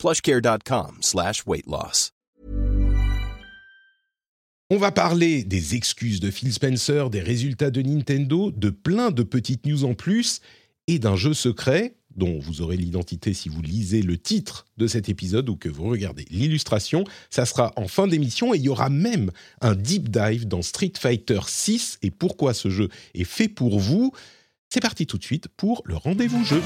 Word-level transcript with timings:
plushcare.com 0.00 0.96
slash. 1.02 1.44
On 4.70 4.78
va 4.78 4.92
parler 4.92 5.44
des 5.44 5.74
excuses 5.74 6.20
de 6.20 6.30
Phil 6.30 6.52
Spencer, 6.52 7.10
des 7.10 7.20
résultats 7.20 7.70
de 7.70 7.82
Nintendo, 7.82 8.50
de 8.50 8.70
plein 8.70 9.10
de 9.10 9.22
petites 9.22 9.66
news 9.66 9.84
en 9.84 9.92
plus 9.92 10.40
et 10.86 10.98
d'un 10.98 11.16
jeu 11.16 11.34
secret 11.34 11.96
dont 12.16 12.38
vous 12.38 12.62
aurez 12.62 12.78
l'identité 12.78 13.34
si 13.34 13.48
vous 13.48 13.60
lisez 13.60 14.00
le 14.00 14.16
titre 14.16 14.66
de 14.78 14.86
cet 14.86 15.08
épisode 15.10 15.48
ou 15.50 15.56
que 15.56 15.68
vous 15.68 15.84
regardez 15.84 16.24
l'illustration. 16.30 17.04
Ça 17.28 17.44
sera 17.44 17.72
en 17.76 17.86
fin 17.86 18.06
d'émission 18.06 18.54
et 18.54 18.56
il 18.56 18.62
y 18.64 18.68
aura 18.70 18.88
même 18.88 19.30
un 19.60 19.74
deep 19.74 20.08
dive 20.08 20.48
dans 20.48 20.62
Street 20.62 20.92
Fighter 20.98 21.40
6 21.46 21.98
et 22.02 22.10
pourquoi 22.10 22.54
ce 22.54 22.70
jeu 22.70 22.88
est 23.14 23.24
fait 23.24 23.48
pour 23.48 23.78
vous. 23.78 24.12
C'est 24.70 24.80
parti 24.80 25.06
tout 25.06 25.18
de 25.18 25.24
suite 25.24 25.48
pour 25.48 25.82
le 25.84 25.96
rendez-vous 25.96 26.44
jeu. 26.44 26.62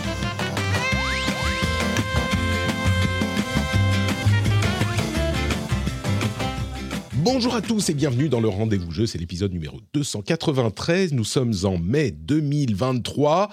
Bonjour 7.25 7.55
à 7.55 7.63
tous 7.63 7.89
et 7.89 7.95
bienvenue 7.95 8.29
dans 8.29 8.43
le 8.43 8.49
rendez-vous 8.49 8.91
jeu, 8.91 9.07
c'est 9.07 9.17
l'épisode 9.17 9.51
numéro 9.51 9.81
293, 9.95 11.15
nous 11.15 11.25
sommes 11.25 11.55
en 11.65 11.79
mai 11.79 12.11
2023 12.11 13.49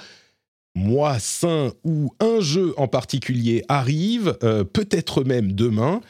mois 0.76 1.20
sain 1.20 1.72
où 1.86 2.14
un 2.20 2.42
jeu 2.42 2.74
en 2.76 2.90
particulier 2.90 3.64
arrive, 3.70 4.38
euh, 4.44 4.66
peut-être 4.66 5.24
même 5.24 5.54
demain. 5.54 6.02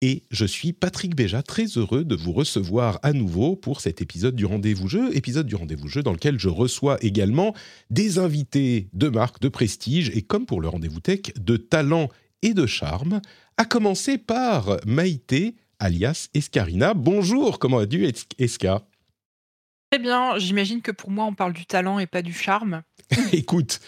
Et 0.00 0.22
je 0.30 0.46
suis 0.46 0.72
Patrick 0.72 1.14
Béja, 1.14 1.42
très 1.42 1.66
heureux 1.76 2.04
de 2.04 2.16
vous 2.16 2.32
recevoir 2.32 3.00
à 3.02 3.12
nouveau 3.12 3.54
pour 3.54 3.82
cet 3.82 4.00
épisode 4.00 4.34
du 4.34 4.46
Rendez-vous 4.46 4.88
Jeu, 4.88 5.14
épisode 5.14 5.46
du 5.46 5.56
Rendez-vous 5.56 5.88
Jeu 5.88 6.02
dans 6.02 6.12
lequel 6.12 6.38
je 6.38 6.48
reçois 6.48 6.96
également 7.04 7.54
des 7.90 8.18
invités 8.18 8.88
de 8.94 9.10
marque, 9.10 9.42
de 9.42 9.50
prestige 9.50 10.10
et 10.14 10.22
comme 10.22 10.46
pour 10.46 10.62
le 10.62 10.68
Rendez-vous 10.68 11.00
Tech, 11.00 11.34
de 11.38 11.58
talent 11.58 12.08
et 12.40 12.54
de 12.54 12.64
charme, 12.64 13.20
à 13.58 13.66
commencer 13.66 14.16
par 14.16 14.78
Maïté, 14.86 15.54
alias 15.84 16.30
Escarina. 16.32 16.94
Bonjour, 16.94 17.58
comment 17.58 17.76
vas-tu 17.76 18.10
Esca 18.38 18.86
Très 19.90 20.00
bien, 20.00 20.38
j'imagine 20.38 20.80
que 20.80 20.90
pour 20.90 21.10
moi 21.10 21.26
on 21.26 21.34
parle 21.34 21.52
du 21.52 21.66
talent 21.66 21.98
et 21.98 22.06
pas 22.06 22.22
du 22.22 22.32
charme. 22.32 22.82
Écoute, 23.32 23.80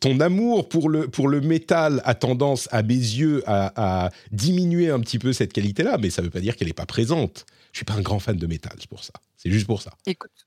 ton 0.00 0.20
amour 0.20 0.68
pour 0.68 0.88
le, 0.88 1.08
pour 1.08 1.28
le 1.28 1.40
métal 1.40 2.00
a 2.04 2.14
tendance, 2.14 2.68
à 2.70 2.82
mes 2.84 2.94
yeux, 2.94 3.42
à, 3.46 4.10
diminuer 4.30 4.88
un 4.90 5.00
petit 5.00 5.18
peu 5.18 5.32
cette 5.32 5.52
qualité-là, 5.52 5.98
mais 5.98 6.10
ça 6.10 6.22
ne 6.22 6.26
veut 6.26 6.30
pas 6.30 6.40
dire 6.40 6.56
qu'elle 6.56 6.68
n'est 6.68 6.74
pas 6.74 6.86
présente. 6.86 7.44
Je 7.72 7.78
suis 7.78 7.84
pas 7.84 7.94
un 7.94 8.00
grand 8.00 8.20
fan 8.20 8.36
de 8.36 8.46
métal, 8.46 8.76
c'est 8.78 8.88
pour 8.88 9.02
ça. 9.02 9.12
C'est 9.36 9.50
juste 9.50 9.66
pour 9.66 9.82
ça. 9.82 9.92
Écoute, 10.06 10.46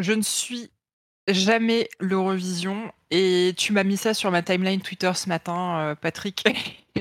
je 0.00 0.12
ne 0.12 0.22
suis 0.22 0.70
jamais 1.28 1.88
l'Eurovision 2.00 2.90
et 3.12 3.54
tu 3.56 3.72
m'as 3.72 3.84
mis 3.84 3.96
ça 3.96 4.12
sur 4.12 4.32
ma 4.32 4.42
timeline 4.42 4.80
Twitter 4.80 5.12
ce 5.14 5.28
matin, 5.28 5.78
euh, 5.78 5.94
Patrick. 5.94 6.44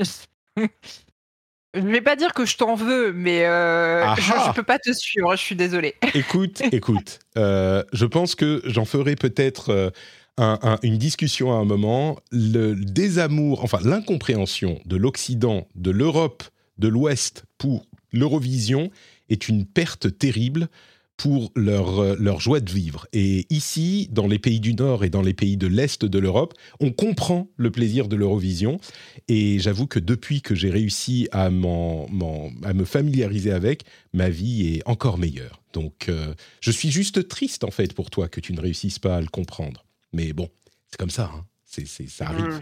Je 1.73 1.79
ne 1.79 1.91
vais 1.91 2.01
pas 2.01 2.15
dire 2.15 2.33
que 2.33 2.45
je 2.45 2.55
t'en 2.55 2.75
veux, 2.75 3.13
mais 3.13 3.45
euh, 3.45 4.15
je 4.15 4.49
ne 4.49 4.53
peux 4.53 4.63
pas 4.63 4.77
te 4.77 4.91
suivre, 4.93 5.35
je 5.35 5.41
suis 5.41 5.55
désolé. 5.55 5.95
Écoute, 6.13 6.61
écoute, 6.71 7.19
euh, 7.37 7.83
je 7.93 8.05
pense 8.05 8.35
que 8.35 8.61
j'en 8.65 8.85
ferai 8.85 9.15
peut-être 9.15 9.91
une 10.37 10.97
discussion 10.97 11.51
à 11.51 11.55
un 11.55 11.65
moment, 11.65 12.19
le 12.31 12.75
désamour, 12.75 13.63
enfin 13.63 13.79
l'incompréhension 13.83 14.79
de 14.85 14.97
l'Occident, 14.97 15.67
de 15.75 15.89
l'Europe, 15.89 16.43
de 16.77 16.87
l'Ouest 16.87 17.45
pour 17.57 17.85
l'Eurovision 18.11 18.91
est 19.29 19.47
une 19.47 19.65
perte 19.65 20.17
terrible 20.17 20.69
pour 21.17 21.51
leur, 21.55 22.15
leur 22.15 22.39
joie 22.39 22.59
de 22.59 22.71
vivre. 22.71 23.05
Et 23.13 23.45
ici, 23.49 24.09
dans 24.11 24.27
les 24.27 24.39
pays 24.39 24.59
du 24.59 24.73
Nord 24.73 25.03
et 25.03 25.09
dans 25.09 25.21
les 25.21 25.33
pays 25.33 25.57
de 25.57 25.67
l'Est 25.67 26.05
de 26.05 26.19
l'Europe, 26.19 26.53
on 26.79 26.91
comprend 26.91 27.49
le 27.55 27.71
plaisir 27.71 28.07
de 28.07 28.15
l'Eurovision. 28.15 28.79
Et 29.27 29.59
j'avoue 29.59 29.87
que 29.87 29.99
depuis 29.99 30.41
que 30.41 30.55
j'ai 30.55 30.69
réussi 30.69 31.27
à, 31.31 31.45
à 31.45 31.49
me 31.49 32.85
familiariser 32.85 33.51
avec, 33.51 33.83
ma 34.13 34.29
vie 34.29 34.75
est 34.75 34.81
encore 34.87 35.17
meilleure. 35.17 35.61
Donc 35.73 36.07
euh, 36.07 36.33
je 36.61 36.71
suis 36.71 36.91
juste 36.91 37.27
triste 37.27 37.63
en 37.63 37.71
fait 37.71 37.93
pour 37.93 38.09
toi 38.09 38.29
que 38.29 38.39
tu 38.39 38.53
ne 38.53 38.61
réussisses 38.61 38.99
pas 38.99 39.17
à 39.17 39.21
le 39.21 39.27
comprendre. 39.27 39.85
Mais 40.13 40.33
bon, 40.33 40.49
c'est 40.89 40.97
comme 40.97 41.09
ça, 41.09 41.31
hein. 41.33 41.45
c'est, 41.65 41.87
ça 41.87 42.27
arrive. 42.27 42.61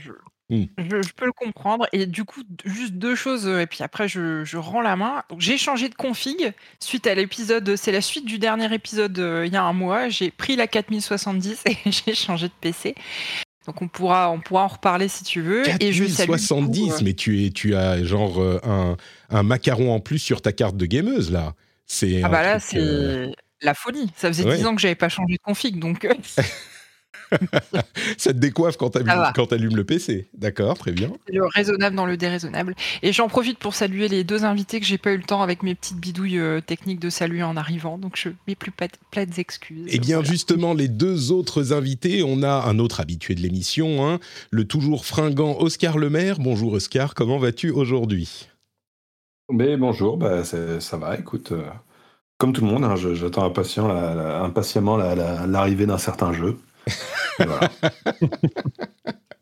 Mmh. 0.52 0.66
Je, 0.78 1.12
peux 1.16 1.26
le 1.26 1.32
comprendre. 1.32 1.88
Et 1.94 2.06
du 2.06 2.26
coup, 2.26 2.42
juste 2.66 2.94
deux 2.94 3.16
choses, 3.16 3.48
et 3.48 3.66
puis 3.66 3.84
après, 3.84 4.08
je, 4.08 4.58
rends 4.58 4.82
la 4.82 4.96
main. 4.96 5.24
J'ai 5.40 5.58
changé 5.58 5.90
de 5.90 5.96
config 5.96 6.54
suite 6.80 7.08
à 7.08 7.16
l'épisode. 7.16 7.76
C'est 7.78 7.92
la 7.92 8.02
suite 8.02 8.26
du 8.26 8.38
dernier 8.38 8.72
épisode 8.74 9.18
il 9.46 9.52
y 9.52 9.56
a 9.56 9.64
un 9.64 9.74
mois. 9.74 10.10
J'ai 10.10 10.30
pris 10.30 10.56
la 10.56 10.68
4070 10.68 11.64
et 11.66 11.78
j'ai 11.90 12.14
changé 12.14 12.48
de 12.48 12.54
PC. 12.60 12.96
Donc 13.66 13.82
on 13.82 13.88
pourra, 13.88 14.30
on 14.32 14.40
pourra 14.40 14.66
en 14.66 14.68
reparler 14.68 15.08
si 15.08 15.24
tu 15.24 15.42
veux. 15.42 15.64
4070, 15.64 17.02
mais 17.04 17.14
tu, 17.14 17.46
es, 17.46 17.52
tu 17.52 17.76
as 17.76 18.04
genre 18.04 18.42
un, 18.64 18.98
un, 19.30 19.44
macaron 19.44 19.94
en 19.94 20.00
plus 20.00 20.20
sur 20.20 20.42
ta 20.42 20.52
carte 20.52 20.76
de 20.76 20.86
gameuse 20.86 21.32
là. 21.32 21.54
C'est 21.86 22.24
ah 22.24 22.30
bah 22.30 22.42
là, 22.42 22.60
c'est 22.60 23.32
la 23.62 23.74
folie. 23.74 24.10
Ça 24.16 24.30
faisait 24.30 24.44
10 24.44 24.66
ans 24.66 24.76
que 24.76 24.82
j'avais 24.82 24.96
pas 24.96 25.10
changé 25.10 25.36
de 25.36 25.42
config, 25.42 25.80
donc. 25.80 26.08
ça 28.18 28.34
te 28.34 28.38
décoiffe 28.38 28.78
quand 28.78 28.90
tu 28.90 29.54
allumes 29.54 29.76
le 29.76 29.84
PC. 29.84 30.30
D'accord, 30.38 30.78
très 30.78 30.92
bien. 30.92 31.12
Le 31.28 31.46
raisonnable 31.46 31.96
dans 31.96 32.06
le 32.06 32.18
déraisonnable. 32.18 32.76
Et 33.02 33.14
j'en 33.14 33.28
profite 33.28 33.58
pour 33.58 33.74
saluer 33.74 34.08
les 34.08 34.24
deux 34.24 34.44
invités 34.44 34.80
que 34.80 34.86
j'ai 34.86 34.98
pas 34.98 35.12
eu 35.12 35.18
le 35.18 35.24
temps 35.24 35.42
avec 35.42 35.64
mes 35.64 35.76
petites 35.76 35.98
bidouilles 35.98 36.40
euh, 36.40 36.62
techniques 36.62 37.00
de 37.00 37.10
saluer 37.10 37.44
en 37.44 37.58
arrivant. 37.58 37.98
Donc 37.98 38.14
je 38.18 38.30
mets 38.48 38.56
plus 38.56 38.72
plates 38.72 39.40
excuses. 39.40 39.88
Eh 39.88 40.00
bien, 40.00 40.24
justement, 40.24 40.74
les 40.74 40.88
deux 40.88 41.32
autres 41.32 41.74
invités, 41.74 42.24
on 42.24 42.44
a 42.44 42.68
un 42.68 42.80
autre 42.80 43.00
habitué 43.00 43.36
de 43.36 43.42
l'émission, 43.42 44.06
hein, 44.06 44.20
le 44.52 44.66
toujours 44.66 45.06
fringant 45.06 45.58
Oscar 45.60 45.98
Lemaire. 45.98 46.38
Bonjour 46.40 46.74
Oscar, 46.74 47.14
comment 47.14 47.38
vas-tu 47.38 47.70
aujourd'hui? 47.70 48.48
Mais 49.52 49.76
bonjour, 49.76 50.18
bah, 50.18 50.44
ça 50.44 50.98
va, 50.98 51.18
écoute. 51.18 51.52
Euh, 51.52 51.64
comme 52.38 52.54
tout 52.54 52.66
le 52.66 52.72
monde, 52.72 52.84
hein, 52.84 52.96
j'attends 52.96 53.44
impatiemment 53.46 54.98
l'arrivée 54.98 55.86
d'un 55.86 56.00
certain 56.00 56.34
jeu. 56.34 56.58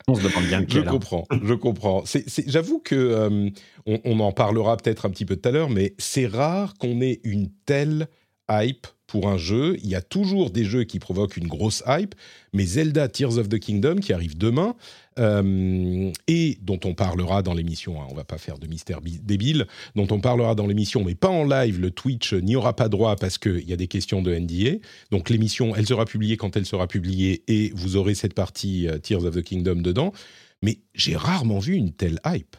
on 0.08 0.16
se 0.16 0.24
demande 0.24 0.46
bien 0.46 0.66
Je 0.68 0.82
comprends, 0.82 1.28
je 1.44 1.54
comprends. 1.54 2.04
J'avoue 2.48 2.80
que 2.80 2.96
euh, 2.96 3.50
on, 3.86 4.20
en 4.20 4.32
parlera 4.32 4.78
peut-être 4.78 5.06
un 5.06 5.10
petit 5.10 5.26
peu 5.26 5.36
tout 5.36 5.48
à 5.50 5.52
l'heure, 5.52 5.70
mais 5.70 5.94
c'est 5.98 6.28
rare 6.28 6.74
qu'on 6.76 7.02
ait 7.02 7.20
une 7.24 7.50
telle 7.66 8.08
hype 8.50 8.88
pour 9.08 9.28
un 9.28 9.38
jeu. 9.38 9.78
Il 9.84 9.90
y 9.90 9.96
a 9.96 10.02
toujours 10.02 10.52
des 10.52 10.64
jeux 10.64 10.84
qui 10.84 11.00
provoquent 11.00 11.38
une 11.38 11.48
grosse 11.48 11.84
hype, 11.88 12.16
mais 12.54 12.66
Zelda 12.66 13.08
Tears 13.08 13.38
of 13.38 13.50
the 13.50 13.60
Kingdom, 13.60 13.98
qui 13.98 14.14
arrive 14.14 14.38
demain, 14.38 14.76
euh, 15.18 16.12
et 16.28 16.58
dont 16.62 16.80
on 16.86 16.94
parlera 16.94 17.42
dans 17.42 17.54
l'émission, 17.54 18.02
hein, 18.02 18.08
on 18.10 18.16
va 18.16 18.24
pas 18.24 18.38
faire 18.38 18.60
de 18.60 18.68
mystère 18.68 19.02
débile, 19.02 19.68
dont 19.96 20.08
on 20.12 20.20
parlera 20.20 20.56
dans 20.56 20.68
l'émission, 20.68 21.04
mais 21.04 21.16
pas 21.16 21.30
en 21.30 21.44
live, 21.44 21.80
le 21.80 21.92
Twitch 21.92 22.34
n'y 22.34 22.56
aura 22.56 22.76
pas 22.76 22.90
droit 22.90 23.16
parce 23.16 23.38
qu'il 23.38 23.68
y 23.68 23.74
a 23.74 23.78
des 23.78 23.88
questions 23.88 24.22
de 24.22 24.34
NDA. 24.34 24.78
Donc 25.12 25.30
l'émission, 25.30 25.76
elle 25.76 25.88
sera 25.88 26.06
publiée 26.06 26.38
quand 26.38 26.56
elle 26.56 26.66
sera 26.66 26.88
publiée, 26.88 27.44
et 27.48 27.72
vous 27.76 27.96
aurez 27.96 28.16
cette 28.16 28.34
partie 28.34 28.88
euh, 28.88 28.98
Tears 28.98 29.26
of 29.26 29.36
the 29.36 29.42
Kingdom 29.42 29.82
dedans. 29.82 30.14
Mais 30.62 30.80
j'ai 30.94 31.16
rarement 31.16 31.60
vu 31.60 31.74
une 31.74 31.94
telle 31.94 32.20
hype. 32.26 32.56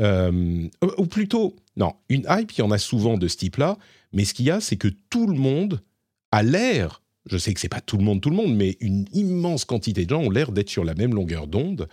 Euh, 0.00 0.68
ou 0.98 1.06
plutôt, 1.06 1.56
non, 1.76 1.94
une 2.08 2.24
hype, 2.28 2.52
il 2.52 2.58
y 2.60 2.62
en 2.62 2.70
a 2.70 2.78
souvent 2.78 3.18
de 3.18 3.28
ce 3.28 3.36
type-là, 3.36 3.78
mais 4.12 4.24
ce 4.24 4.34
qu'il 4.34 4.46
y 4.46 4.50
a, 4.50 4.60
c'est 4.60 4.76
que 4.76 4.88
tout 5.10 5.26
le 5.26 5.36
monde 5.36 5.80
a 6.30 6.42
l'air, 6.42 7.01
je 7.26 7.38
sais 7.38 7.54
que 7.54 7.60
c'est 7.60 7.68
pas 7.68 7.80
tout 7.80 7.96
le 7.96 8.04
monde, 8.04 8.20
tout 8.20 8.30
le 8.30 8.36
monde, 8.36 8.54
mais 8.54 8.76
une 8.80 9.06
immense 9.12 9.64
quantité 9.64 10.04
de 10.04 10.10
gens 10.10 10.22
ont 10.22 10.30
l'air 10.30 10.52
d'être 10.52 10.70
sur 10.70 10.84
la 10.84 10.94
même 10.94 11.14
longueur 11.14 11.46
d'onde. 11.46 11.88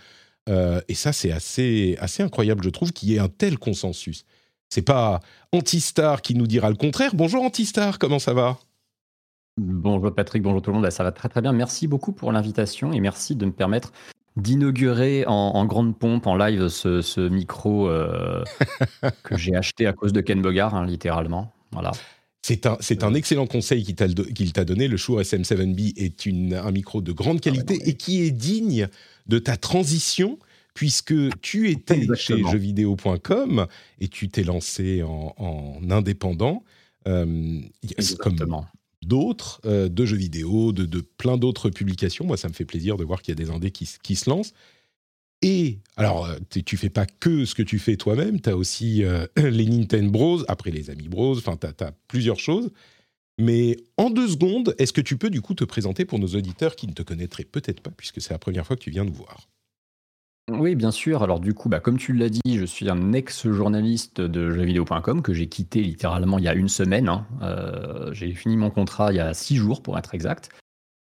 Euh, 0.48 0.80
et 0.88 0.94
ça, 0.94 1.12
c'est 1.12 1.30
assez, 1.30 1.96
assez 2.00 2.22
incroyable, 2.22 2.64
je 2.64 2.70
trouve, 2.70 2.92
qu'il 2.92 3.10
y 3.10 3.16
ait 3.16 3.20
un 3.20 3.28
tel 3.28 3.58
consensus. 3.58 4.24
C'est 4.68 4.82
pas 4.82 5.20
Antistar 5.52 6.22
qui 6.22 6.34
nous 6.34 6.46
dira 6.46 6.70
le 6.70 6.76
contraire. 6.76 7.14
Bonjour 7.14 7.42
Antistar, 7.42 7.98
comment 7.98 8.18
ça 8.18 8.34
va? 8.34 8.58
Bonjour 9.56 10.14
Patrick, 10.14 10.42
bonjour 10.42 10.62
tout 10.62 10.70
le 10.70 10.74
monde. 10.74 10.84
Bah, 10.84 10.90
ça 10.90 11.04
va 11.04 11.12
très 11.12 11.28
très 11.28 11.42
bien. 11.42 11.52
Merci 11.52 11.86
beaucoup 11.86 12.12
pour 12.12 12.32
l'invitation 12.32 12.92
et 12.92 13.00
merci 13.00 13.36
de 13.36 13.46
me 13.46 13.52
permettre 13.52 13.92
d'inaugurer 14.36 15.24
en, 15.26 15.64
grande 15.66 15.98
pompe 15.98 16.26
en 16.26 16.36
live 16.36 16.68
ce, 16.68 17.28
micro 17.28 17.88
euh, 17.88 18.44
que 19.24 19.36
j'ai 19.36 19.54
acheté 19.56 19.86
à 19.86 19.92
cause 19.92 20.12
de 20.12 20.20
Ken 20.20 20.40
Bogard, 20.40 20.74
hein, 20.74 20.86
littéralement. 20.86 21.52
Voilà. 21.72 21.90
C'est 22.42 22.66
un, 22.66 22.78
c'est 22.80 23.04
un 23.04 23.14
excellent 23.14 23.46
conseil 23.46 23.84
qu'il 23.84 23.94
t'a, 23.94 24.64
donné. 24.64 24.88
Le 24.88 24.96
Shure 24.96 25.20
SM7B 25.20 25.92
est 25.96 26.24
une, 26.24 26.54
un 26.54 26.70
micro 26.70 27.02
de 27.02 27.12
grande 27.12 27.40
qualité 27.40 27.78
ah 27.80 27.88
et 27.88 27.94
qui 27.94 28.22
est 28.22 28.30
digne 28.30 28.88
de 29.26 29.38
ta 29.38 29.56
transition 29.56 30.38
puisque 30.72 31.14
tu 31.42 31.70
étais 31.70 32.06
chez 32.16 32.38
jeuxvideo.com 32.38 33.66
et 34.00 34.08
tu 34.08 34.30
t'es 34.30 34.42
lancé 34.42 35.02
en, 35.02 35.80
indépendant. 35.90 36.64
Euh, 37.08 37.60
comme 38.18 38.36
d'autres 39.02 39.60
euh, 39.64 39.88
de 39.88 40.04
jeux 40.04 40.16
vidéo, 40.16 40.72
de, 40.72 40.84
de 40.84 41.00
plein 41.00 41.38
d'autres 41.38 41.70
publications. 41.70 42.26
Moi, 42.26 42.36
ça 42.36 42.48
me 42.48 42.52
fait 42.52 42.64
plaisir 42.64 42.96
de 42.96 43.04
voir 43.04 43.22
qu'il 43.22 43.32
y 43.32 43.40
a 43.40 43.42
des 43.42 43.50
indés 43.50 43.70
qui, 43.70 43.88
qui 44.02 44.16
se 44.16 44.28
lancent. 44.28 44.52
Et 45.42 45.78
alors, 45.96 46.26
euh, 46.26 46.36
tu 46.64 46.76
fais 46.76 46.90
pas 46.90 47.06
que 47.06 47.44
ce 47.44 47.54
que 47.54 47.62
tu 47.62 47.78
fais 47.78 47.96
toi-même, 47.96 48.40
tu 48.40 48.50
as 48.50 48.56
aussi 48.56 49.04
euh, 49.04 49.26
les 49.36 49.66
Nintendo 49.66 50.10
Bros, 50.10 50.42
après 50.48 50.70
les 50.70 50.90
Amis 50.90 51.08
Bros, 51.08 51.36
enfin, 51.36 51.56
tu 51.56 51.66
as, 51.66 51.92
plusieurs 52.08 52.38
choses. 52.38 52.70
Mais 53.38 53.78
en 53.96 54.10
deux 54.10 54.28
secondes, 54.28 54.74
est-ce 54.78 54.92
que 54.92 55.00
tu 55.00 55.16
peux 55.16 55.30
du 55.30 55.40
coup 55.40 55.54
te 55.54 55.64
présenter 55.64 56.04
pour 56.04 56.18
nos 56.18 56.28
auditeurs 56.28 56.76
qui 56.76 56.86
ne 56.86 56.92
te 56.92 57.02
connaîtraient 57.02 57.44
peut-être 57.44 57.80
pas, 57.80 57.90
puisque 57.90 58.20
c'est 58.20 58.34
la 58.34 58.38
première 58.38 58.66
fois 58.66 58.76
que 58.76 58.82
tu 58.82 58.90
viens 58.90 59.04
nous 59.04 59.14
voir? 59.14 59.48
Oui, 60.50 60.74
bien 60.74 60.90
sûr. 60.90 61.22
Alors 61.22 61.40
du 61.40 61.54
coup, 61.54 61.68
bah, 61.68 61.80
comme 61.80 61.96
tu 61.96 62.12
l'as 62.12 62.28
dit, 62.28 62.40
je 62.58 62.64
suis 62.64 62.90
un 62.90 63.12
ex-journaliste 63.12 64.20
de 64.20 64.50
jeuxvideo.com 64.50 65.22
que 65.22 65.32
j'ai 65.32 65.46
quitté 65.46 65.80
littéralement 65.80 66.38
il 66.38 66.44
y 66.44 66.48
a 66.48 66.54
une 66.54 66.68
semaine. 66.68 67.08
Hein. 67.08 67.26
Euh, 67.40 68.12
j'ai 68.12 68.32
fini 68.32 68.56
mon 68.56 68.70
contrat 68.70 69.12
il 69.12 69.16
y 69.16 69.20
a 69.20 69.32
six 69.32 69.56
jours 69.56 69.82
pour 69.82 69.96
être 69.96 70.14
exact. 70.14 70.50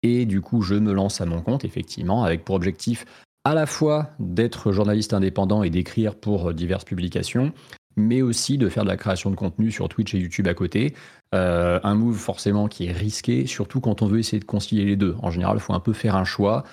Et 0.03 0.25
du 0.25 0.39
coup, 0.39 0.61
je 0.61 0.75
me 0.75 0.93
lance 0.93 1.19
à 1.19 1.25
mon 1.25 1.41
compte, 1.41 1.65
effectivement, 1.65 2.23
avec 2.23 2.45
pour 2.45 2.55
objectif 2.55 3.05
à 3.43 3.53
la 3.53 3.65
fois 3.65 4.11
d'être 4.19 4.71
journaliste 4.71 5.13
indépendant 5.13 5.63
et 5.63 5.69
d'écrire 5.69 6.15
pour 6.15 6.53
diverses 6.53 6.85
publications, 6.85 7.53
mais 7.95 8.21
aussi 8.21 8.57
de 8.57 8.69
faire 8.69 8.83
de 8.83 8.89
la 8.89 8.97
création 8.97 9.29
de 9.29 9.35
contenu 9.35 9.71
sur 9.71 9.89
Twitch 9.89 10.13
et 10.13 10.19
YouTube 10.19 10.47
à 10.47 10.53
côté. 10.53 10.95
Euh, 11.35 11.79
un 11.83 11.95
move 11.95 12.17
forcément 12.17 12.67
qui 12.67 12.85
est 12.85 12.91
risqué, 12.91 13.45
surtout 13.45 13.81
quand 13.81 14.01
on 14.01 14.07
veut 14.07 14.19
essayer 14.19 14.39
de 14.39 14.45
concilier 14.45 14.85
les 14.85 14.95
deux. 14.95 15.15
En 15.21 15.29
général, 15.29 15.57
il 15.57 15.61
faut 15.61 15.73
un 15.73 15.79
peu 15.79 15.93
faire 15.93 16.15
un 16.15 16.23
choix. 16.23 16.63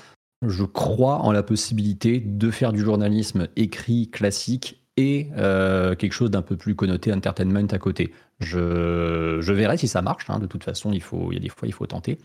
Je 0.46 0.64
crois 0.64 1.16
en 1.18 1.32
la 1.32 1.42
possibilité 1.42 2.20
de 2.20 2.50
faire 2.50 2.72
du 2.72 2.80
journalisme 2.80 3.48
écrit 3.56 4.10
classique 4.10 4.82
et 4.96 5.28
euh, 5.36 5.94
quelque 5.94 6.12
chose 6.12 6.30
d'un 6.30 6.42
peu 6.42 6.56
plus 6.56 6.74
connoté 6.74 7.12
entertainment 7.12 7.66
à 7.70 7.78
côté. 7.78 8.12
Je, 8.40 9.38
je 9.40 9.52
verrai 9.52 9.76
si 9.76 9.88
ça 9.88 10.02
marche. 10.02 10.30
Hein. 10.30 10.38
De 10.38 10.46
toute 10.46 10.64
façon, 10.64 10.92
il, 10.92 11.02
faut, 11.02 11.32
il 11.32 11.34
y 11.34 11.38
a 11.38 11.40
des 11.40 11.48
fois, 11.48 11.69
il 11.69 11.72
faut 11.72 11.86
tenter. 11.86 12.19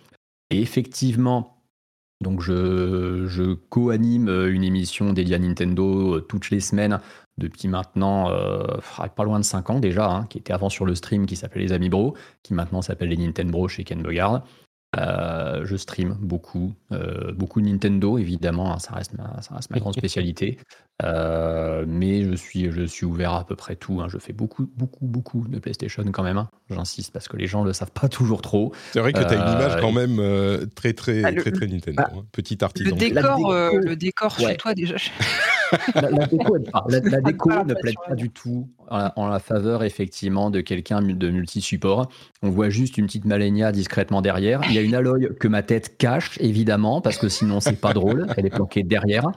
Et 0.49 0.61
effectivement, 0.61 1.60
donc 2.21 2.41
je, 2.41 3.53
co-anime 3.69 4.29
euh, 4.29 4.53
une 4.53 4.63
émission 4.63 5.11
dédiée 5.11 5.35
à 5.35 5.39
Nintendo 5.39 6.15
euh, 6.15 6.21
toutes 6.21 6.51
les 6.51 6.59
semaines 6.59 6.99
depuis 7.37 7.67
maintenant 7.67 8.29
euh, 8.29 8.77
pas 9.15 9.23
loin 9.23 9.39
de 9.39 9.43
5 9.43 9.69
ans 9.71 9.79
déjà, 9.79 10.09
hein, 10.09 10.25
qui 10.29 10.37
était 10.37 10.53
avant 10.53 10.69
sur 10.69 10.85
le 10.85 10.95
stream 10.95 11.25
qui 11.25 11.35
s'appelait 11.35 11.63
Les 11.63 11.73
Amis 11.73 11.89
Bro, 11.89 12.15
qui 12.43 12.53
maintenant 12.53 12.81
s'appelle 12.81 13.09
les 13.09 13.17
Nintendo 13.17 13.51
Bro 13.51 13.67
chez 13.67 13.83
Ken 13.83 14.01
Bogard. 14.01 14.43
Euh, 14.97 15.65
je 15.65 15.77
stream 15.77 16.17
beaucoup, 16.19 16.73
euh, 16.91 17.31
beaucoup 17.31 17.61
Nintendo 17.61 18.17
évidemment, 18.17 18.73
hein, 18.73 18.79
ça, 18.79 18.93
reste 18.93 19.13
ma, 19.13 19.41
ça 19.41 19.55
reste 19.55 19.71
ma 19.71 19.79
grande 19.79 19.95
spécialité. 19.95 20.59
Euh, 21.03 21.85
mais 21.87 22.23
je 22.23 22.35
suis, 22.35 22.71
je 22.71 22.83
suis 22.83 23.05
ouvert 23.05 23.33
à, 23.33 23.45
peu 23.45 23.55
près 23.55 23.75
tout. 23.75 24.01
Hein. 24.01 24.07
Je 24.09 24.17
fais 24.17 24.33
beaucoup, 24.33 24.69
beaucoup, 24.77 25.05
beaucoup 25.05 25.45
de 25.47 25.59
PlayStation 25.59 26.03
quand 26.11 26.23
même. 26.23 26.37
Hein. 26.37 26.49
J'insiste 26.69 27.11
parce 27.11 27.27
que 27.27 27.37
les 27.37 27.47
gens 27.47 27.61
ne 27.61 27.67
le 27.67 27.73
savent 27.73 27.91
pas 27.91 28.07
toujours 28.09 28.41
trop. 28.41 28.71
C'est 28.91 28.99
vrai 28.99 29.13
que 29.13 29.19
tu 29.19 29.25
as 29.25 29.35
une 29.35 29.53
image 29.53 29.81
quand 29.81 29.91
même 29.91 30.67
très, 30.75 30.93
très, 30.93 31.23
ah, 31.23 31.33
très, 31.33 31.51
très, 31.51 31.67
Nintendo. 31.67 31.97
Bah, 31.97 32.11
Petit 32.31 32.63
artisan. 32.63 32.89
Le 32.91 32.95
décor, 32.95 33.53
le 33.53 33.95
décor 33.95 34.37
chez 34.37 34.57
toi 34.57 34.73
déjà. 34.73 34.95
la, 35.95 37.21
déco, 37.21 37.49
ne 37.63 37.73
plaide 37.73 37.95
pas 38.07 38.15
du 38.15 38.29
tout 38.29 38.67
en, 38.89 39.27
la 39.29 39.39
faveur 39.39 39.83
effectivement 39.83 40.49
de 40.49 40.61
quelqu'un 40.61 41.01
de 41.01 41.29
multi-support. 41.29 42.09
On 42.43 42.49
voit 42.49 42.69
juste 42.69 42.97
une 42.97 43.05
petite 43.05 43.25
Malenia 43.25 43.71
discrètement 43.71 44.21
derrière. 44.21 44.61
Il 44.67 44.73
y 44.73 44.77
a 44.77 44.81
une 44.81 44.95
Aloy 44.95 45.29
que 45.39 45.47
ma 45.47 45.63
tête 45.63 45.97
cache 45.97 46.37
évidemment 46.41 47.01
parce 47.01 47.17
que 47.17 47.29
sinon 47.29 47.59
c'est 47.59 47.79
pas 47.79 47.93
drôle. 47.93 48.27
Elle 48.35 48.45
est 48.45 48.49
planquée 48.49 48.83
derrière. 48.83 49.31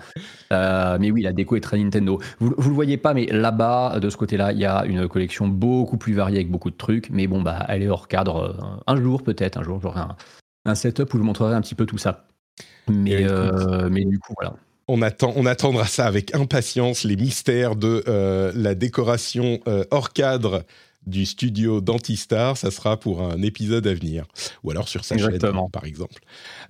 Euh, 0.53 0.99
mais 1.01 1.11
oui, 1.11 1.23
la 1.23 1.33
déco 1.33 1.54
est 1.57 1.61
très 1.61 1.79
Nintendo. 1.79 2.21
Vous, 2.39 2.55
vous 2.57 2.69
le 2.69 2.75
voyez 2.75 2.97
pas, 2.97 3.15
mais 3.15 3.27
là-bas, 3.27 4.01
de 4.01 4.11
ce 4.11 4.17
côté-là, 4.17 4.53
il 4.53 4.59
y 4.59 4.65
a 4.65 4.85
une 4.85 5.09
collection 5.09 5.49
beaucoup 5.49 5.97
plus 5.97 6.15
variée 6.15 6.37
avec 6.37 6.51
beaucoup 6.51 6.71
de 6.71 6.77
trucs. 6.77 7.11
Mais 7.11 7.27
bon, 7.27 7.43
bah, 7.43 7.65
elle 7.69 7.83
est 7.83 7.89
hors 7.89 8.09
cadre. 8.09 8.57
Euh, 8.59 8.93
un 8.93 9.01
jour 9.01 9.23
peut-être, 9.23 9.57
un 9.57 9.63
jour 9.63 9.81
j'aurai 9.81 10.01
un, 10.67 10.75
setup 10.75 11.13
où 11.13 11.17
je 11.17 11.23
vous 11.23 11.27
montrerai 11.27 11.55
un 11.55 11.61
petit 11.61 11.75
peu 11.75 11.87
tout 11.87 11.99
ça. 11.99 12.27
Mais, 12.89 13.25
euh, 13.25 13.89
mais 13.91 14.05
du 14.05 14.19
coup, 14.19 14.35
voilà 14.37 14.55
on, 14.89 15.03
attend, 15.03 15.33
on 15.37 15.47
attendra 15.47 15.87
ça 15.87 16.07
avec 16.07 16.35
impatience, 16.35 17.05
les 17.05 17.17
mystères 17.17 17.77
de 17.77 18.05
euh, 18.09 18.53
la 18.55 18.75
décoration 18.75 19.61
euh, 19.67 19.85
hors 19.91 20.13
cadre 20.13 20.65
du 21.07 21.27
studio 21.27 21.81
d'Antistar, 21.81 22.57
ça 22.57 22.71
sera 22.71 22.99
pour 22.99 23.23
un 23.23 23.43
épisode 23.43 23.87
à 23.87 23.95
venir, 23.95 24.27
ou 24.63 24.71
alors 24.71 24.89
sur 24.89 25.05
sa 25.05 25.17
chaîne, 25.17 25.39
par 25.73 25.85
exemple. 25.85 26.23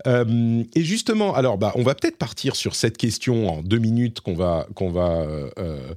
Euh, 0.06 0.62
et 0.75 0.82
justement, 0.82 1.34
alors, 1.34 1.58
bah, 1.58 1.72
on 1.76 1.82
va 1.82 1.94
peut-être 1.94 2.19
partir 2.19 2.56
sur 2.56 2.75
cette 2.75 2.96
question 2.96 3.48
en 3.48 3.62
deux 3.62 3.78
minutes 3.78 4.20
qu'on 4.20 4.34
va, 4.34 4.66
qu'on 4.75 4.90
va 4.90 5.22
euh, 5.22 5.94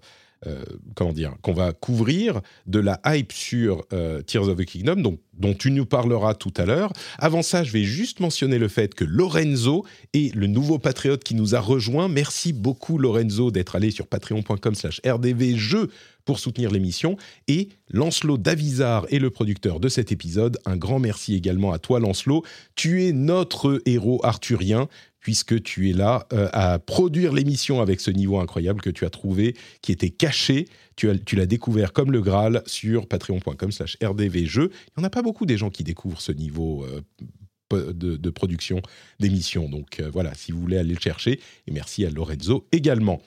comment 0.95 1.13
dire, 1.13 1.35
qu'on 1.41 1.53
va 1.53 1.73
couvrir 1.73 2.41
de 2.65 2.79
la 2.79 2.99
hype 3.05 3.31
sur 3.31 3.85
euh, 3.93 4.21
Tears 4.21 4.49
of 4.49 4.57
the 4.57 4.65
Kingdom, 4.65 5.17
dont 5.33 5.53
tu 5.53 5.71
nous 5.71 5.85
parleras 5.85 6.33
tout 6.33 6.53
à 6.57 6.65
l'heure. 6.65 6.91
Avant 7.17 7.41
ça, 7.41 7.63
je 7.63 7.71
vais 7.71 7.83
juste 7.83 8.19
mentionner 8.19 8.57
le 8.57 8.67
fait 8.67 8.93
que 8.93 9.03
Lorenzo 9.03 9.85
est 10.13 10.33
le 10.35 10.47
nouveau 10.47 10.79
patriote 10.79 11.23
qui 11.23 11.35
nous 11.35 11.55
a 11.55 11.59
rejoint. 11.59 12.07
Merci 12.07 12.53
beaucoup 12.53 12.97
Lorenzo 12.97 13.51
d'être 13.51 13.75
allé 13.75 13.91
sur 13.91 14.07
patreon.com/slash 14.07 15.01
rdvjeux 15.05 15.89
pour 16.25 16.39
soutenir 16.39 16.71
l'émission. 16.71 17.17
Et 17.47 17.69
Lancelot 17.89 18.37
Davizard 18.37 19.05
est 19.09 19.19
le 19.19 19.29
producteur 19.29 19.79
de 19.79 19.89
cet 19.89 20.11
épisode. 20.11 20.57
Un 20.65 20.75
grand 20.75 20.99
merci 20.99 21.35
également 21.35 21.71
à 21.71 21.79
toi, 21.79 21.99
Lancelot. 21.99 22.43
Tu 22.75 23.05
es 23.05 23.13
notre 23.13 23.81
héros 23.85 24.19
arthurien 24.23 24.89
puisque 25.27 25.61
tu 25.61 25.89
es 25.89 25.91
là 25.91 26.25
euh, 26.31 26.47
à 26.53 26.79
produire 26.79 27.33
l'émission 27.33 27.81
avec 27.81 27.99
ce 27.99 28.11
niveau 28.11 28.39
incroyable 28.39 28.79
que 28.79 28.89
tu 28.89 29.03
as 29.03 29.09
trouvé, 29.09 29.57
qui 29.81 29.91
était 29.91 30.09
caché. 30.09 30.69
Tu, 30.95 31.11
l'as 31.33 31.45
découvert 31.45 31.91
comme 31.91 32.13
le 32.13 32.21
Graal 32.21 32.63
sur 32.65 33.07
patreon.com 33.07 33.73
slash 33.73 33.97
rdvjeux. 34.01 34.71
Il 34.71 34.91
n'y 34.99 35.03
en 35.03 35.03
a 35.03 35.09
pas 35.09 35.21
beaucoup 35.21 35.45
des 35.45 35.57
gens 35.57 35.69
qui 35.69 35.83
découvrent 35.83 36.21
ce 36.21 36.31
niveau 36.31 36.85
euh, 36.85 37.91
de, 37.91 38.29
production 38.29 38.81
d'émission. 39.19 39.67
Donc 39.67 39.99
euh, 39.99 40.09
voilà, 40.09 40.33
si 40.33 40.53
vous 40.53 40.61
voulez 40.61 40.77
aller 40.77 40.93
le 40.93 41.01
chercher. 41.01 41.41
Et 41.67 41.71
merci 41.71 42.05
à 42.05 42.09
Lorenzo 42.09 42.65
également. 42.71 43.21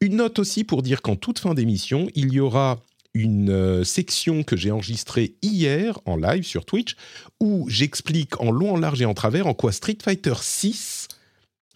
Une 0.00 0.18
note 0.18 0.38
aussi 0.38 0.62
pour 0.62 0.82
dire 0.82 1.02
qu'en 1.02 1.16
toute 1.16 1.40
fin 1.40 1.54
d'émission, 1.54 2.06
il 2.14 2.32
y 2.32 2.38
aura 2.38 2.78
une 3.12 3.82
section 3.82 4.44
que 4.44 4.56
j'ai 4.56 4.70
enregistrée 4.70 5.34
hier 5.42 5.98
en 6.04 6.14
live 6.14 6.44
sur 6.44 6.64
Twitch 6.64 6.94
où 7.40 7.68
j'explique 7.68 8.40
en 8.40 8.52
long, 8.52 8.74
en 8.74 8.76
large 8.76 9.02
et 9.02 9.04
en 9.04 9.14
travers 9.14 9.48
en 9.48 9.54
quoi 9.54 9.72
Street 9.72 9.98
Fighter 10.00 10.34
6 10.40 11.08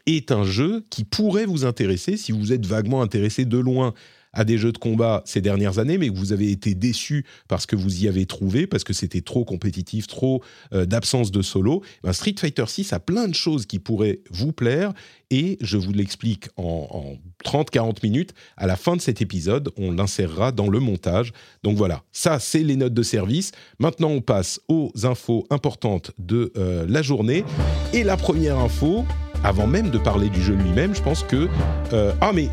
est 0.06 0.32
un 0.32 0.44
jeu 0.44 0.84
qui 0.90 1.04
pourrait 1.04 1.46
vous 1.46 1.64
intéresser 1.64 2.16
si 2.16 2.32
vous 2.32 2.52
êtes 2.52 2.66
vaguement 2.66 3.02
intéressé 3.02 3.44
de 3.44 3.58
loin 3.58 3.94
à 4.34 4.44
des 4.44 4.58
jeux 4.58 4.72
de 4.72 4.78
combat 4.78 5.22
ces 5.24 5.40
dernières 5.40 5.78
années, 5.78 5.96
mais 5.96 6.08
que 6.08 6.16
vous 6.16 6.32
avez 6.32 6.50
été 6.50 6.74
déçu 6.74 7.24
parce 7.48 7.66
que 7.66 7.76
vous 7.76 8.04
y 8.04 8.08
avez 8.08 8.26
trouvé, 8.26 8.66
parce 8.66 8.84
que 8.84 8.92
c'était 8.92 9.20
trop 9.20 9.44
compétitif, 9.44 10.06
trop 10.06 10.42
euh, 10.72 10.84
d'absence 10.84 11.30
de 11.30 11.40
solo. 11.40 11.82
Ben, 12.02 12.12
Street 12.12 12.34
Fighter 12.38 12.64
6 12.66 12.92
a 12.92 13.00
plein 13.00 13.28
de 13.28 13.34
choses 13.34 13.66
qui 13.66 13.78
pourraient 13.78 14.20
vous 14.30 14.52
plaire 14.52 14.92
et 15.30 15.56
je 15.60 15.76
vous 15.76 15.92
l'explique 15.92 16.48
en, 16.56 17.14
30-40 17.44 17.98
minutes. 18.02 18.34
À 18.56 18.66
la 18.66 18.76
fin 18.76 18.96
de 18.96 19.00
cet 19.00 19.22
épisode, 19.22 19.70
on 19.76 19.92
l'insérera 19.92 20.52
dans 20.52 20.68
le 20.68 20.80
montage. 20.80 21.32
Donc 21.62 21.76
voilà, 21.76 22.02
ça 22.12 22.38
c'est 22.38 22.62
les 22.62 22.76
notes 22.76 22.94
de 22.94 23.02
service. 23.02 23.52
Maintenant, 23.78 24.10
on 24.10 24.20
passe 24.20 24.60
aux 24.68 24.92
infos 25.04 25.46
importantes 25.50 26.12
de 26.18 26.52
euh, 26.56 26.86
la 26.88 27.02
journée. 27.02 27.44
Et 27.92 28.02
la 28.02 28.16
première 28.16 28.58
info, 28.58 29.04
avant 29.44 29.66
même 29.66 29.90
de 29.90 29.98
parler 29.98 30.30
du 30.30 30.42
jeu 30.42 30.54
lui-même, 30.54 30.94
je 30.94 31.02
pense 31.02 31.22
que... 31.22 31.48
Euh, 31.92 32.14
ah 32.20 32.32
mais 32.32 32.48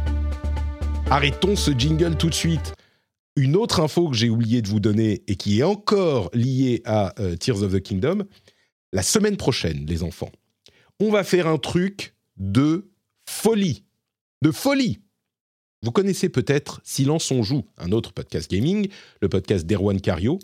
arrêtons 1.10 1.56
ce 1.56 1.72
jingle 1.72 2.18
tout 2.18 2.30
de 2.30 2.36
suite. 2.36 2.74
Une 3.38 3.56
autre 3.56 3.80
info 3.80 4.10
que 4.10 4.16
j'ai 4.16 4.30
oublié 4.30 4.62
de 4.62 4.68
vous 4.68 4.82
donner 4.82 5.24
et 5.28 5.38
qui 5.38 5.62
est 5.62 5.64
encore 5.64 6.30
liée 6.34 6.82
à 6.86 7.14
euh, 7.20 7.38
Tears 7.38 7.64
of 7.64 7.72
the 7.72 7.80
Kingdom, 7.82 8.26
la 8.92 9.04
semaine 9.04 9.38
prochaine, 9.38 9.86
les 9.88 10.04
enfants, 10.04 10.32
on 11.00 11.10
va 11.10 11.24
faire 11.24 11.48
un 11.48 11.58
truc 11.58 12.14
de 12.38 12.92
folie. 13.26 13.86
De 14.42 14.52
folie 14.52 15.00
vous 15.84 15.92
connaissez 15.92 16.30
peut-être 16.30 16.80
Silence 16.84 17.32
on 17.32 17.42
joue, 17.42 17.66
un 17.78 17.92
autre 17.92 18.14
podcast 18.14 18.52
gaming, 18.52 18.88
le 19.20 19.30
podcast 19.30 19.66
d'Erwan 19.66 20.00
Cario, 20.00 20.38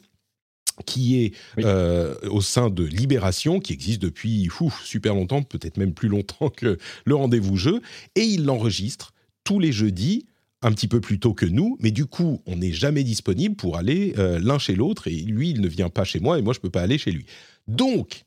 qui 0.86 1.24
est 1.24 1.34
euh, 1.60 2.16
au 2.30 2.42
sein 2.42 2.70
de 2.70 2.84
Libération, 2.84 3.60
qui 3.60 3.74
existe 3.74 4.02
depuis 4.02 4.50
super 4.84 5.16
longtemps, 5.16 5.44
peut-être 5.44 5.78
même 5.78 5.94
plus 5.94 6.10
longtemps 6.10 6.50
que 6.50 6.78
le 7.06 7.16
rendez-vous 7.16 7.58
jeu, 7.58 7.82
et 8.16 8.24
il 8.24 8.46
l'enregistre 8.46 9.14
tous 9.44 9.60
les 9.60 9.72
jeudis, 9.72 10.26
un 10.62 10.72
petit 10.72 10.88
peu 10.88 11.00
plus 11.00 11.20
tôt 11.20 11.34
que 11.34 11.46
nous, 11.46 11.78
mais 11.80 11.92
du 11.92 12.06
coup, 12.06 12.42
on 12.46 12.58
n'est 12.58 12.72
jamais 12.72 13.04
disponible 13.04 13.56
pour 13.56 13.78
aller 13.78 14.14
euh, 14.18 14.40
l'un 14.42 14.58
chez 14.58 14.76
l'autre, 14.76 15.08
et 15.08 15.16
lui, 15.16 15.52
il 15.52 15.62
ne 15.62 15.68
vient 15.68 15.90
pas 15.90 16.04
chez 16.04 16.20
moi, 16.20 16.40
et 16.40 16.42
moi, 16.42 16.54
je 16.54 16.60
ne 16.60 16.64
peux 16.64 16.72
pas 16.72 16.82
aller 16.82 16.98
chez 16.98 17.12
lui. 17.12 17.26
Donc, 17.68 18.26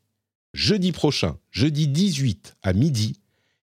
jeudi 0.54 0.92
prochain, 0.92 1.36
jeudi 1.50 1.88
18 1.88 2.56
à 2.62 2.72
midi, 2.72 3.16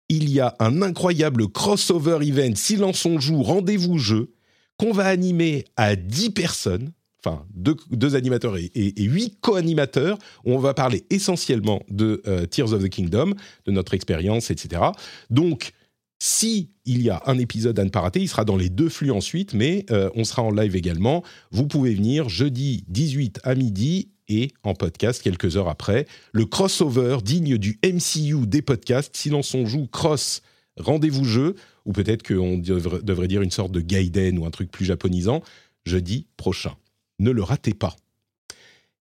il 0.08 0.30
y 0.30 0.40
a 0.40 0.56
un 0.58 0.82
incroyable 0.82 1.48
crossover 1.48 2.26
event, 2.26 2.54
Silence 2.56 3.04
on 3.04 3.20
joue, 3.20 3.42
rendez-vous 3.42 3.98
jeu, 3.98 4.32
qu'on 4.78 4.92
va 4.92 5.06
animer 5.06 5.64
à 5.76 5.96
10 5.96 6.30
personnes 6.30 6.92
enfin 7.24 7.44
deux, 7.54 8.14
animateurs 8.14 8.56
et, 8.56 8.70
huit 8.96 9.38
co-animateurs, 9.40 10.18
on 10.44 10.58
va 10.58 10.74
parler 10.74 11.04
essentiellement 11.10 11.82
de 11.88 12.22
euh, 12.26 12.46
Tears 12.46 12.72
of 12.72 12.82
the 12.82 12.88
Kingdom, 12.88 13.34
de 13.66 13.72
notre 13.72 13.94
expérience, 13.94 14.50
etc. 14.50 14.82
Donc, 15.30 15.72
Si 16.20 16.70
il 16.84 17.02
y 17.02 17.10
a 17.10 17.22
un 17.26 17.38
épisode 17.38 17.78
à 17.78 17.84
ne 17.84 17.90
pas 17.90 18.00
rater, 18.00 18.20
il 18.20 18.28
sera 18.28 18.44
dans 18.44 18.56
les 18.56 18.70
deux 18.70 18.88
flux 18.88 19.12
ensuite, 19.12 19.54
mais 19.54 19.86
euh, 19.90 20.10
on 20.16 20.24
sera 20.24 20.42
en 20.42 20.50
live 20.50 20.74
également. 20.74 21.22
Vous 21.52 21.66
pouvez 21.66 21.94
venir 21.94 22.28
jeudi 22.28 22.84
18 22.88 23.40
à 23.44 23.54
midi 23.54 24.08
et 24.28 24.50
en 24.62 24.74
podcast 24.74 25.22
quelques 25.22 25.56
heures 25.56 25.68
après. 25.68 26.06
Le 26.32 26.44
crossover 26.44 27.18
digne 27.22 27.56
du 27.56 27.78
MCU 27.84 28.46
des 28.46 28.62
podcasts. 28.62 29.16
Si 29.16 29.30
l'on 29.30 29.42
s'en 29.42 29.66
joue 29.66 29.86
cross, 29.86 30.42
rendez-vous 30.76 31.24
jeu, 31.24 31.54
ou 31.84 31.92
peut-être 31.92 32.26
qu'on 32.26 32.58
devrait 32.58 33.28
dire 33.28 33.42
une 33.42 33.50
sorte 33.50 33.72
de 33.72 33.80
Gaiden 33.80 34.38
ou 34.38 34.46
un 34.46 34.50
truc 34.50 34.70
plus 34.70 34.84
japonisant, 34.84 35.42
jeudi 35.84 36.26
prochain. 36.36 36.74
Ne 37.18 37.30
le 37.30 37.42
ratez 37.42 37.74
pas. 37.74 37.96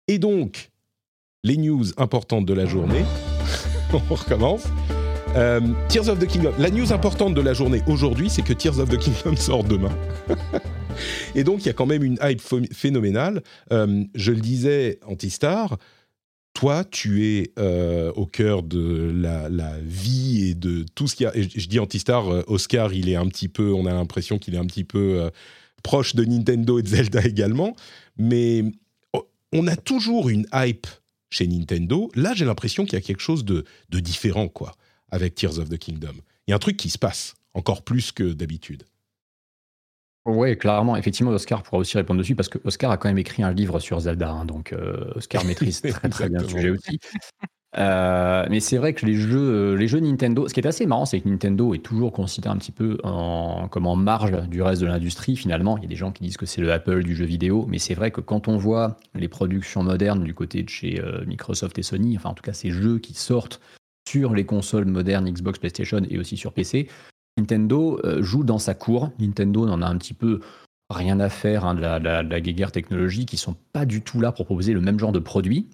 Et 0.09 0.19
donc, 0.19 0.71
les 1.45 1.57
news 1.57 1.85
importantes 1.97 2.45
de 2.45 2.53
la 2.53 2.67
journée. 2.67 3.05
on 3.93 4.15
recommence. 4.15 4.65
Euh, 5.37 5.61
Tears 5.89 6.09
of 6.09 6.19
the 6.19 6.27
Kingdom. 6.27 6.53
La 6.59 6.71
news 6.71 6.93
importante 6.93 7.35
de 7.35 7.41
la 7.41 7.55
journée 7.55 7.83
aujourd'hui, 7.87 8.29
c'est 8.29 8.43
que 8.43 8.53
Tears 8.53 8.81
of 8.81 8.89
the 8.89 8.99
Kingdom 8.99 9.37
sort 9.41 9.63
demain. 9.63 9.97
Et 11.37 11.45
donc, 11.45 11.61
il 11.61 11.67
y 11.67 11.71
a 11.71 11.73
quand 11.73 11.87
même 11.87 12.03
une 12.03 12.19
hype 12.21 12.43
phénoménale. 12.73 13.43
Euh, 13.73 14.05
je 14.17 14.33
le 14.33 14.41
disais, 14.41 14.99
Antistar, 15.07 15.79
toi, 16.53 16.83
tu 16.83 17.27
es 17.27 17.53
euh, 17.61 18.11
au 18.17 18.27
cœur 18.27 18.65
de 18.65 19.13
la, 19.15 19.49
vie 19.81 20.49
et 20.51 20.55
de 20.55 20.85
tout 20.97 21.07
ce 21.07 21.15
qu'il 21.15 21.25
y 21.25 21.27
a. 21.29 21.37
Et 21.37 21.45
je, 21.45 21.69
dis 21.69 21.79
Antistar, 21.79 22.27
Oscar, 22.49 22.93
il 22.93 23.09
est 23.09 23.15
un 23.15 23.27
petit 23.27 23.49
peu, 23.49 23.73
on 23.73 23.87
a 23.87 23.93
l'impression 23.93 24.39
qu'il 24.39 24.57
est 24.57 24.59
un 24.59 24.67
petit 24.67 24.85
peu 24.85 25.31
proche 25.83 26.17
de 26.17 26.25
Nintendo 26.25 26.79
et 26.79 26.83
de 26.83 26.89
Zelda 26.89 27.23
également. 27.25 27.77
Mais 28.17 28.65
oh, 29.13 29.29
on 29.53 29.67
a 29.67 29.77
toujours 29.77 30.29
une 30.29 30.47
hype 30.53 30.87
chez 31.31 31.47
Nintendo. 31.47 32.11
Là, 32.15 32.35
j'ai 32.35 32.45
l'impression 32.45 32.85
qu'il 32.85 32.95
y 32.95 32.97
a 32.97 33.01
quelque 33.01 33.23
chose 33.23 33.45
de, 33.45 33.65
de 33.91 34.01
différent, 34.01 34.49
quoi 34.49 34.77
avec 35.11 35.35
Tears 35.35 35.59
of 35.59 35.69
the 35.69 35.79
Kingdom. 35.79 36.15
Il 36.47 36.51
y 36.51 36.53
a 36.53 36.57
un 36.57 36.61
truc 36.61 36.77
qui 36.77 36.91
se 36.91 36.99
passe, 36.99 37.35
encore 37.55 37.83
plus 37.83 38.13
que 38.13 38.33
d'habitude. 38.33 38.85
Oui, 40.27 40.57
clairement. 40.57 40.97
Effectivement, 40.97 41.33
Oscar 41.33 41.63
pourra 41.63 41.79
aussi 41.79 41.97
répondre 41.97 42.19
dessus 42.19 42.35
parce 42.35 42.49
que 42.49 42.59
Oscar 42.65 42.91
a 42.91 42.99
quand 42.99 43.09
même 43.09 43.19
écrit 43.19 43.43
un 43.43 43.53
livre 43.53 43.81
sur 43.81 43.99
Zelda. 44.01 44.31
Hein, 44.31 44.45
donc, 44.45 44.73
euh, 44.73 45.13
Oscar 45.17 45.45
maîtrise 45.45 45.81
très, 45.81 46.09
très 46.09 46.29
bien 46.29 46.41
le 46.41 46.49
sujet 46.49 46.71
aussi. 46.71 47.01
Euh, 47.79 48.47
mais 48.51 48.59
c'est 48.59 48.79
vrai 48.79 48.95
que 48.95 49.07
les 49.07 49.15
jeux, 49.15 49.39
euh, 49.39 49.77
les 49.77 49.87
jeux 49.87 50.01
Nintendo, 50.01 50.49
ce 50.49 50.55
qui 50.55 50.61
est 50.61 50.67
assez 50.67 50.87
marrant, 50.87 51.05
c'est 51.05 51.21
que 51.21 51.29
Nintendo 51.29 51.73
est 51.73 51.79
toujours 51.79 52.13
considéré 52.13 52.53
un 52.53 52.59
petit 52.59 52.73
peu 52.73 52.99
comme 53.03 53.87
en 53.87 53.97
marge 53.97 54.33
du 54.49 54.63
reste 54.63 54.83
de 54.83 54.87
l'industrie. 54.87 55.37
Finalement, 55.37 55.77
il 55.79 55.85
y 55.85 55.87
a 55.87 55.89
des 55.89 55.97
gens 55.97 56.11
qui 56.11 56.25
disent 56.25 56.37
que 56.37 56.47
c'est 56.47 56.61
le 56.61 56.73
Apple 56.73 57.05
du 57.05 57.15
jeu 57.15 57.25
vidéo, 57.25 57.67
mais 57.69 57.79
c'est 57.79 57.95
vrai 57.95 58.11
que 58.11 58.21
quand 58.21 58.49
on 58.49 58.57
voit 58.57 58.97
les 59.15 59.29
productions 59.29 59.83
modernes 59.83 60.25
du 60.25 60.35
côté 60.35 60.63
de 60.63 60.69
chez 60.69 61.01
Microsoft 61.27 61.79
et 61.79 61.83
Sony, 61.83 62.17
enfin 62.17 62.31
en 62.31 62.35
tout 62.35 62.43
cas 62.43 62.53
ces 62.53 62.71
jeux 62.71 62.99
qui 62.99 63.15
sortent 63.15 63.61
sur 64.09 64.35
les 64.35 64.45
consoles 64.45 64.87
modernes 64.87 65.31
Xbox, 65.31 65.59
PlayStation 65.59 66.03
et 66.09 66.19
aussi 66.19 66.37
sur 66.37 66.53
PC, 66.53 66.89
Nintendo 67.39 68.01
euh, 68.05 68.23
joue 68.23 68.45
dans 68.45 68.59
sa 68.59 68.75
cour. 68.75 69.11
Nintendo 69.19 69.67
n'en 69.67 69.83
a 69.83 69.87
un 69.87 69.97
petit 69.97 70.15
peu 70.15 70.41
rien 70.91 71.21
à 71.21 71.29
faire 71.29 71.65
hein, 71.65 71.75
de, 71.75 71.81
la, 71.81 72.01
de, 72.01 72.29
la, 72.29 72.41
guéguerre. 72.41 72.71
Ils 72.75 73.39
sont 73.39 73.57
pas 73.73 73.85
du 73.85 74.03
tout 74.03 74.21
là 74.21 74.33
pour 74.33 74.47
proposer 74.47 74.73
le 74.73 74.81
même 74.81 74.99
genre 74.99 75.13
de 75.13 75.19
produit. 75.19 75.69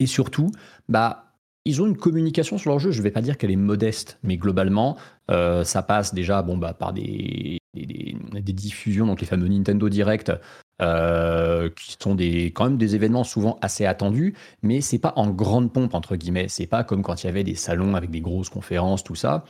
Et 0.00 0.06
surtout, 0.06 0.50
bah, 0.88 1.28
ils 1.68 1.82
ont 1.82 1.86
une 1.86 1.96
communication 1.96 2.56
sur 2.56 2.70
leur 2.70 2.78
jeu. 2.78 2.90
Je 2.90 2.98
ne 2.98 3.02
vais 3.02 3.10
pas 3.10 3.20
dire 3.20 3.36
qu'elle 3.36 3.50
est 3.50 3.56
modeste, 3.56 4.18
mais 4.22 4.36
globalement, 4.36 4.96
euh, 5.30 5.64
ça 5.64 5.82
passe 5.82 6.14
déjà 6.14 6.42
bon, 6.42 6.56
bah, 6.56 6.72
par 6.72 6.92
des, 6.92 7.58
des, 7.74 8.52
diffusions, 8.54 9.06
donc 9.06 9.20
les 9.20 9.26
fameux 9.26 9.48
Nintendo 9.48 9.88
Direct, 9.88 10.32
euh, 10.80 11.68
qui 11.76 11.96
sont 12.00 12.14
des, 12.14 12.46
quand 12.46 12.64
même 12.64 12.78
des 12.78 12.94
événements 12.94 13.24
souvent 13.24 13.58
assez 13.60 13.84
attendus, 13.84 14.34
mais 14.62 14.80
c'est 14.80 14.98
pas 14.98 15.12
en 15.16 15.28
grande 15.28 15.72
pompe, 15.72 15.94
entre 15.94 16.16
guillemets. 16.16 16.46
C'est 16.48 16.66
pas 16.66 16.84
comme 16.84 17.02
quand 17.02 17.22
il 17.22 17.26
y 17.26 17.30
avait 17.30 17.44
des 17.44 17.54
salons 17.54 17.94
avec 17.94 18.10
des 18.10 18.20
grosses 18.20 18.48
conférences, 18.48 19.04
tout 19.04 19.14
ça. 19.14 19.44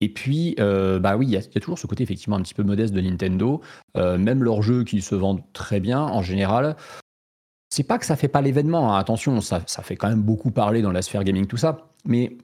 Et 0.00 0.08
puis, 0.08 0.54
euh, 0.60 1.00
bah 1.00 1.16
oui, 1.16 1.26
il 1.26 1.32
y, 1.32 1.36
a 1.36 1.42
toujours 1.60 1.78
ce 1.78 1.86
côté 1.86 2.02
effectivement 2.02 2.36
un 2.36 2.42
petit 2.42 2.54
peu 2.54 2.62
modeste 2.62 2.92
de 2.92 3.00
Nintendo. 3.00 3.62
Même 3.96 4.44
leurs 4.44 4.62
jeux 4.62 4.84
qui 4.84 5.00
se 5.00 5.14
vendent 5.14 5.42
très 5.52 5.80
bien, 5.80 6.00
en 6.02 6.22
général, 6.22 6.76
c'est 7.74 7.82
pas 7.82 7.98
que 7.98 8.06
ça 8.06 8.14
fait 8.14 8.28
pas 8.28 8.40
l'événement. 8.40 8.94
Hein. 8.94 8.98
Attention, 8.98 9.40
ça, 9.40 9.60
ça, 9.66 9.82
fait 9.82 9.96
quand 9.96 10.08
même 10.08 10.22
beaucoup 10.22 10.52
parler 10.52 10.80
dans 10.80 10.92
la 10.92 11.02
sphère 11.02 11.24
gaming, 11.24 11.46
tout 11.46 11.56
ça. 11.56 11.88
Mais 12.04 12.36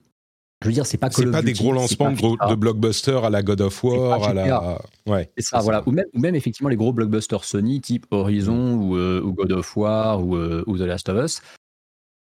je 0.61 0.67
veux 0.67 0.73
dire, 0.73 0.85
c'est 0.85 0.97
pas 0.97 1.09
C'est 1.09 1.31
pas 1.31 1.41
des 1.41 1.53
gros 1.53 1.71
lancements 1.71 2.11
de, 2.11 2.55
blockbusters 2.55 3.23
à 3.23 3.29
la 3.29 3.41
God 3.41 3.61
of 3.61 3.81
War, 3.81 4.23
à 4.25 4.33
la. 4.33 4.81
Ouais. 5.07 5.31
C'est 5.37 5.45
ça, 5.45 5.59
voilà. 5.59 5.83
Ou 5.85 5.91
même, 5.91 6.05
même, 6.13 6.35
effectivement 6.35 6.67
les 6.67 6.75
gros 6.75 6.91
blockbusters 6.91 7.45
Sony, 7.45 7.79
type 7.79 8.07
Horizon 8.11 8.75
mm. 8.75 8.93
euh, 8.93 9.21
ou, 9.21 9.31
God 9.31 9.53
of 9.53 9.77
War 9.77 10.21
ou, 10.21 10.35
euh, 10.35 10.65
ou, 10.67 10.77
The 10.77 10.81
Last 10.81 11.07
of 11.07 11.23
Us. 11.23 11.41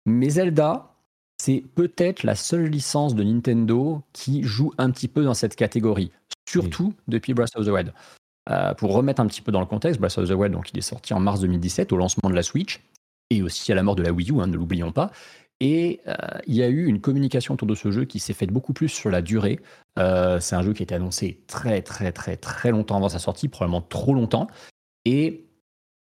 Mais 0.06 0.30
Zelda, 0.30 0.94
c'est 1.42 1.64
peut-être 1.74 2.22
la 2.22 2.36
seule 2.36 2.66
licence 2.66 3.16
de 3.16 3.24
Nintendo 3.24 4.04
qui 4.14 4.44
joue 4.44 4.74
un 4.78 4.92
petit 4.92 5.08
peu 5.08 5.24
dans 5.24 5.34
cette 5.34 5.56
catégorie, 5.56 6.12
surtout 6.48 6.94
depuis 7.08 7.34
Breath 7.34 7.56
of 7.56 7.66
the 7.66 7.70
Wild. 7.70 7.94
Euh, 8.50 8.76
pour 8.76 8.94
remettre 8.94 9.22
un 9.22 9.28
petit 9.28 9.42
peu 9.42 9.52
dans 9.52 9.60
le 9.60 9.66
contexte, 9.66 10.00
Breath 10.00 10.20
of 10.20 10.30
the 10.30 10.34
Wild, 10.34 10.54
donc 10.54 10.72
il 10.72 10.78
est 10.78 10.82
sorti 10.82 11.16
en 11.16 11.20
mars 11.20 11.42
2017 11.42 11.92
au 11.94 11.98
lancement 11.98 12.30
de 12.30 12.36
la 12.36 12.44
Switch 12.44 12.80
et 13.32 13.42
aussi 13.42 13.72
à 13.72 13.76
la 13.76 13.82
mort 13.82 13.96
de 13.96 14.04
la 14.04 14.12
Wii 14.12 14.32
U, 14.32 14.42
hein, 14.42 14.48
ne 14.48 14.58
l'oublions 14.58 14.92
pas. 14.92 15.12
Et 15.62 16.02
euh, 16.08 16.16
il 16.48 16.56
y 16.56 16.64
a 16.64 16.68
eu 16.68 16.86
une 16.86 17.00
communication 17.00 17.54
autour 17.54 17.68
de 17.68 17.76
ce 17.76 17.92
jeu 17.92 18.04
qui 18.04 18.20
s'est 18.20 18.34
faite 18.34 18.52
beaucoup 18.52 18.74
plus 18.74 18.90
sur 18.90 19.10
la 19.10 19.22
durée. 19.22 19.60
Euh, 19.98 20.40
c'est 20.40 20.56
un 20.56 20.64
jeu 20.64 20.74
qui 20.74 20.82
a 20.82 20.86
été 20.86 20.96
annoncé 20.96 21.44
très 21.48 21.82
très 21.82 22.12
très 22.12 22.36
très 22.36 22.72
longtemps 22.72 22.98
avant 22.98 23.10
sa 23.10 23.20
sortie, 23.20 23.48
probablement 23.48 23.82
trop 23.82 24.14
longtemps. 24.14 24.48
Et 25.06 25.46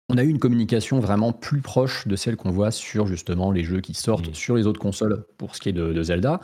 on 0.08 0.18
a 0.18 0.25
eu 0.25 0.28
une 0.28 0.38
communication 0.38 1.00
vraiment 1.00 1.32
plus 1.32 1.62
proche 1.62 2.06
de 2.06 2.16
celle 2.16 2.37
qu'on 2.37 2.50
voit 2.50 2.70
sur 2.70 3.06
justement 3.06 3.50
les 3.50 3.64
jeux 3.64 3.80
qui 3.80 3.94
sortent 3.94 4.28
mmh. 4.28 4.35
sur 4.35 4.56
les 4.56 4.66
autres 4.66 4.80
consoles 4.80 5.25
pour 5.38 5.56
ce 5.56 5.61
qui 5.61 5.70
est 5.70 5.73
de, 5.73 6.02
Zelda. 6.02 6.40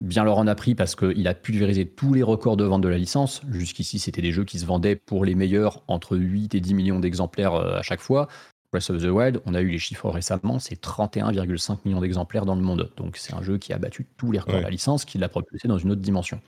Bien 0.00 0.24
leur 0.24 0.38
en 0.38 0.46
a 0.46 0.54
pris 0.54 0.74
parce 0.74 0.96
qu'il 0.96 1.28
a 1.28 1.34
pulvérisé 1.34 1.86
tous 1.86 2.14
les 2.14 2.22
records 2.22 2.56
de 2.56 2.64
vente 2.64 2.80
de 2.80 2.88
la 2.88 2.96
licence. 2.96 3.42
Jusqu'ici, 3.50 3.98
c'était 3.98 4.22
des 4.22 4.32
jeux 4.32 4.44
qui 4.44 4.58
se 4.58 4.64
vendaient 4.64 4.96
pour 4.96 5.26
les 5.26 5.34
meilleurs 5.34 5.84
entre 5.88 6.16
8 6.16 6.54
et 6.54 6.60
10 6.60 6.72
millions 6.72 7.00
d'exemplaires 7.00 7.54
euh, 7.54 7.76
à 7.76 7.82
chaque 7.82 8.00
fois. 8.00 8.26
Breath 8.72 8.90
of 8.90 9.02
the 9.02 9.06
Wild, 9.06 9.40
on 9.46 9.54
a 9.54 9.60
eu 9.60 9.68
les 9.68 9.78
chiffres 9.78 10.08
récemment, 10.08 10.58
c'est 10.58 10.80
31,5 10.80 11.78
millions 11.84 12.00
d'exemplaires 12.00 12.46
dans 12.46 12.54
le 12.54 12.62
monde. 12.62 12.90
Donc 12.96 13.16
c'est 13.16 13.34
un 13.34 13.42
jeu 13.42 13.58
qui 13.58 13.72
a 13.72 13.78
battu 13.78 14.06
tous 14.16 14.30
les 14.30 14.38
records 14.38 14.58
de 14.58 14.62
la 14.62 14.70
licence, 14.70 15.04
qui 15.04 15.18
l'a 15.18 15.28
propulsé 15.28 15.66
dans 15.66 15.78
une 15.78 15.90
autre 15.90 16.00
dimension. 16.00 16.40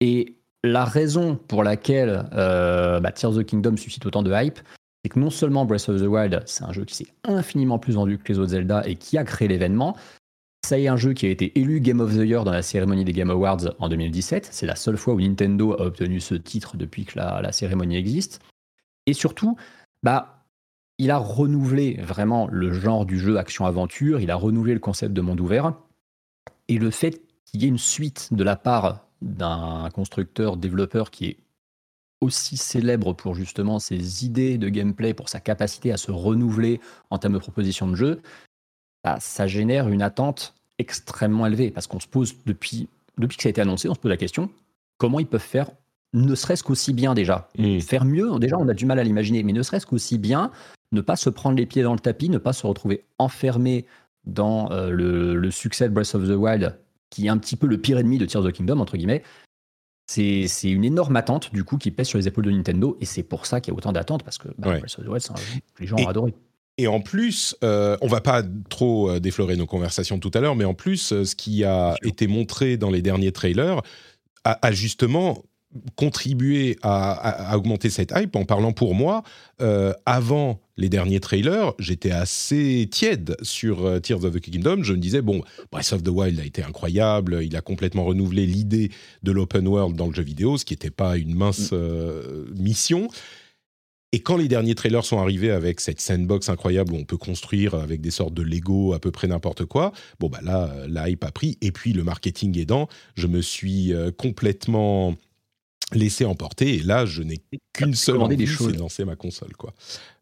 Et 0.00 0.36
la 0.64 0.84
raison 0.84 1.36
pour 1.36 1.62
laquelle 1.62 2.26
euh, 2.32 2.98
bah, 3.00 3.12
Tears 3.12 3.30
of 3.30 3.38
the 3.38 3.46
Kingdom 3.46 3.76
suscite 3.76 4.04
autant 4.06 4.22
de 4.22 4.32
hype, 4.32 4.58
c'est 5.04 5.10
que 5.10 5.18
non 5.18 5.30
seulement 5.30 5.64
Breath 5.64 5.88
of 5.88 6.00
the 6.00 6.06
Wild, 6.06 6.42
c'est 6.46 6.64
un 6.64 6.72
jeu 6.72 6.84
qui 6.84 6.94
s'est 6.94 7.06
infiniment 7.22 7.78
plus 7.78 7.92
vendu 7.92 8.18
que 8.18 8.32
les 8.32 8.38
autres 8.38 8.50
Zelda 8.50 8.82
et 8.86 8.96
qui 8.96 9.18
a 9.18 9.24
créé 9.24 9.46
l'événement, 9.46 9.96
ça 10.64 10.78
y 10.78 10.86
est 10.86 10.88
un 10.88 10.96
jeu 10.96 11.12
qui 11.12 11.26
a 11.26 11.28
été 11.28 11.58
élu 11.60 11.80
Game 11.80 12.00
of 12.00 12.12
the 12.12 12.24
Year 12.24 12.42
dans 12.42 12.50
la 12.50 12.62
cérémonie 12.62 13.04
des 13.04 13.12
Game 13.12 13.28
Awards 13.28 13.74
en 13.78 13.88
2017. 13.90 14.48
C'est 14.50 14.66
la 14.66 14.76
seule 14.76 14.96
fois 14.96 15.12
où 15.12 15.20
Nintendo 15.20 15.74
a 15.74 15.82
obtenu 15.82 16.20
ce 16.20 16.34
titre 16.34 16.78
depuis 16.78 17.04
que 17.04 17.18
la, 17.18 17.42
la 17.42 17.52
cérémonie 17.52 17.96
existe. 17.96 18.40
Et 19.04 19.12
surtout, 19.12 19.58
bah, 20.02 20.43
il 20.98 21.10
a 21.10 21.18
renouvelé 21.18 22.00
vraiment 22.02 22.46
le 22.50 22.72
genre 22.72 23.04
du 23.06 23.18
jeu 23.18 23.38
action-aventure, 23.38 24.20
il 24.20 24.30
a 24.30 24.36
renouvelé 24.36 24.74
le 24.74 24.80
concept 24.80 25.12
de 25.12 25.20
monde 25.20 25.40
ouvert. 25.40 25.74
Et 26.68 26.78
le 26.78 26.90
fait 26.90 27.22
qu'il 27.44 27.62
y 27.62 27.66
ait 27.66 27.68
une 27.68 27.78
suite 27.78 28.28
de 28.32 28.44
la 28.44 28.56
part 28.56 29.06
d'un 29.20 29.88
constructeur, 29.92 30.56
développeur 30.56 31.10
qui 31.10 31.26
est 31.26 31.36
aussi 32.20 32.56
célèbre 32.56 33.12
pour 33.12 33.34
justement 33.34 33.78
ses 33.78 34.24
idées 34.24 34.56
de 34.56 34.68
gameplay, 34.68 35.14
pour 35.14 35.28
sa 35.28 35.40
capacité 35.40 35.92
à 35.92 35.96
se 35.96 36.10
renouveler 36.10 36.80
en 37.10 37.18
termes 37.18 37.34
de 37.34 37.38
proposition 37.38 37.88
de 37.88 37.96
jeu, 37.96 38.22
bah, 39.02 39.18
ça 39.20 39.46
génère 39.46 39.88
une 39.88 40.02
attente 40.02 40.54
extrêmement 40.78 41.46
élevée. 41.46 41.70
Parce 41.70 41.86
qu'on 41.86 42.00
se 42.00 42.08
pose, 42.08 42.34
depuis, 42.46 42.88
depuis 43.18 43.36
que 43.36 43.42
ça 43.42 43.48
a 43.48 43.50
été 43.50 43.60
annoncé, 43.60 43.88
on 43.88 43.94
se 43.94 44.00
pose 44.00 44.10
la 44.10 44.16
question, 44.16 44.48
comment 44.96 45.20
ils 45.20 45.26
peuvent 45.26 45.40
faire 45.40 45.70
ne 46.14 46.36
serait-ce 46.36 46.62
qu'aussi 46.62 46.92
bien 46.92 47.12
déjà? 47.12 47.48
Mmh. 47.58 47.80
Faire 47.80 48.04
mieux, 48.04 48.38
déjà 48.38 48.56
on 48.56 48.68
a 48.68 48.74
du 48.74 48.86
mal 48.86 49.00
à 49.00 49.04
l'imaginer, 49.04 49.42
mais 49.42 49.52
ne 49.52 49.62
serait-ce 49.62 49.84
qu'aussi 49.84 50.16
bien, 50.16 50.52
ne 50.94 51.00
pas 51.00 51.16
se 51.16 51.30
prendre 51.30 51.56
les 51.56 51.66
pieds 51.66 51.82
dans 51.82 51.92
le 51.92 51.98
tapis, 51.98 52.28
ne 52.28 52.38
pas 52.38 52.52
se 52.52 52.66
retrouver 52.66 53.04
enfermé 53.18 53.86
dans 54.24 54.70
euh, 54.72 54.90
le, 54.90 55.50
succès 55.50 55.88
de 55.88 55.94
Breath 55.94 56.14
of 56.14 56.26
the 56.26 56.36
Wild, 56.36 56.78
qui 57.10 57.26
est 57.26 57.28
un 57.28 57.38
petit 57.38 57.56
peu 57.56 57.66
le 57.66 57.78
pire 57.78 57.98
ennemi 57.98 58.18
de 58.18 58.26
Tears 58.26 58.42
of 58.42 58.52
the 58.52 58.56
Kingdom, 58.56 58.80
entre 58.80 58.96
guillemets. 58.96 59.22
C'est 60.06 60.48
une 60.64 60.84
énorme 60.84 61.16
attente, 61.16 61.52
du 61.52 61.64
coup, 61.64 61.78
qui 61.78 61.90
pèse 61.90 62.08
sur 62.08 62.18
les 62.18 62.28
épaules 62.28 62.44
de 62.44 62.50
Nintendo, 62.50 62.96
et 63.00 63.04
c'est 63.04 63.22
pour 63.22 63.46
ça 63.46 63.60
qu'il 63.60 63.72
y 63.72 63.74
a 63.74 63.78
autant 63.78 63.92
d'attentes, 63.92 64.22
parce 64.22 64.38
que 64.38 64.48
bah, 64.58 64.78
Breath 64.78 64.98
of 64.98 65.04
the 65.04 65.08
Wild, 65.08 65.24
un 65.30 65.36
jeu 65.36 65.60
que 65.74 65.82
les 65.82 65.86
gens 65.86 65.96
ont 65.96 66.08
adoré. 66.08 66.34
Et 66.76 66.88
en 66.88 67.00
plus, 67.00 67.56
euh, 67.62 67.96
on 68.00 68.08
va 68.08 68.20
pas 68.20 68.42
trop 68.68 69.08
euh, 69.08 69.20
déflorer 69.20 69.56
nos 69.56 69.66
conversations 69.66 70.18
tout 70.18 70.30
à 70.34 70.40
l'heure, 70.40 70.56
mais 70.56 70.64
en 70.64 70.74
plus, 70.74 71.12
euh, 71.12 71.24
ce 71.24 71.36
qui 71.36 71.64
a 71.64 71.94
été 72.02 72.26
montré 72.26 72.76
dans 72.76 72.90
les 72.90 73.00
derniers 73.00 73.32
trailers 73.32 73.80
a 74.46 74.72
justement 74.72 75.42
contribuer 75.96 76.76
à, 76.82 77.56
augmenter 77.56 77.90
cette 77.90 78.12
hype 78.16 78.36
en 78.36 78.44
parlant 78.44 78.72
pour 78.72 78.94
moi. 78.94 79.22
Euh, 79.60 79.92
avant 80.06 80.60
les 80.76 80.88
derniers 80.88 81.20
trailers, 81.20 81.74
j'étais 81.78 82.10
assez 82.10 82.88
tiède 82.90 83.36
sur 83.42 83.84
euh, 83.84 84.00
Tears 84.00 84.24
of 84.24 84.34
the 84.34 84.40
Kingdom. 84.40 84.82
Je 84.82 84.92
me 84.92 84.98
disais, 84.98 85.22
bon, 85.22 85.42
Breath 85.70 85.92
of 85.92 86.02
the 86.02 86.08
Wild 86.08 86.40
a 86.40 86.44
été 86.44 86.62
incroyable, 86.62 87.40
il 87.42 87.54
a 87.56 87.60
complètement 87.60 88.04
renouvelé 88.04 88.46
l'idée 88.46 88.90
de 89.22 89.32
l'open 89.32 89.68
world 89.68 89.96
dans 89.96 90.08
le 90.08 90.14
jeu 90.14 90.22
vidéo, 90.22 90.58
ce 90.58 90.64
qui 90.64 90.72
n'était 90.72 90.90
pas 90.90 91.16
une 91.16 91.34
mince 91.34 91.72
mm. 91.72 91.74
euh, 91.74 92.44
mission. 92.56 93.08
Et 94.12 94.20
quand 94.20 94.36
les 94.36 94.46
derniers 94.46 94.76
trailers 94.76 95.04
sont 95.04 95.18
arrivés 95.18 95.50
avec 95.50 95.80
cette 95.80 96.00
sandbox 96.00 96.48
incroyable 96.48 96.92
où 96.92 96.96
on 96.96 97.04
peut 97.04 97.16
construire 97.16 97.74
avec 97.74 98.00
des 98.00 98.12
sortes 98.12 98.34
de 98.34 98.42
Lego 98.42 98.92
à 98.92 99.00
peu 99.00 99.10
près 99.10 99.26
n'importe 99.26 99.64
quoi, 99.64 99.92
bon 100.20 100.28
bah 100.28 100.38
là, 100.40 100.72
la 100.88 101.08
hype 101.08 101.24
a 101.24 101.32
pris. 101.32 101.58
Et 101.62 101.72
puis 101.72 101.92
le 101.92 102.04
marketing 102.04 102.56
aidant, 102.56 102.86
je 103.16 103.26
me 103.26 103.40
suis 103.40 103.92
complètement 104.16 105.16
laisser 105.94 106.24
emporter. 106.24 106.74
Et 106.74 106.82
là, 106.82 107.06
je 107.06 107.22
n'ai 107.22 107.40
qu'une 107.72 107.94
seule 107.94 108.20
envie, 108.20 108.46
c'est 108.46 108.72
de 108.72 108.78
lancer 108.78 109.04
ma 109.04 109.16
console, 109.16 109.54
quoi. 109.56 109.72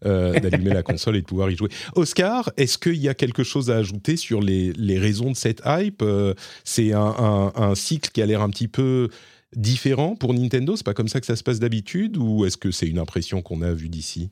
Euh, 0.05 0.39
d'allumer 0.39 0.73
la 0.73 0.83
console 0.83 1.17
et 1.17 1.21
de 1.21 1.27
pouvoir 1.27 1.51
y 1.51 1.57
jouer. 1.57 1.69
Oscar, 1.95 2.51
est-ce 2.57 2.79
qu'il 2.79 2.97
y 2.97 3.09
a 3.09 3.15
quelque 3.15 3.45
chose 3.45 3.71
à 3.71 3.77
ajouter 3.77 4.17
sur 4.17 4.41
les, 4.41 4.99
raisons 4.99 5.31
de 5.31 5.37
cette 5.37 5.63
hype? 5.65 6.03
Euh, 6.03 6.35
C'est 6.65 6.93
un, 6.93 7.75
cycle 7.75 8.11
qui 8.11 8.23
a 8.23 8.27
l'air 8.27 8.43
un 8.43 8.51
petit 8.51 8.69
peu 8.69 9.09
différent 9.55 10.17
pour 10.17 10.35
Nintendo? 10.35 10.77
C'est 10.77 10.87
pas 10.87 10.95
comme 10.95 11.09
ça 11.09 11.21
que 11.21 11.27
ça 11.27 11.37
se 11.37 11.43
passe 11.43 11.59
d'habitude? 11.59 12.17
Ou 12.17 12.45
est-ce 12.45 12.57
que 12.57 12.71
c'est 12.71 12.87
une 12.87 12.99
impression 12.99 13.43
qu'on 13.43 13.63
a 13.63 13.73
vue 13.73 13.89
d'ici? 13.89 14.31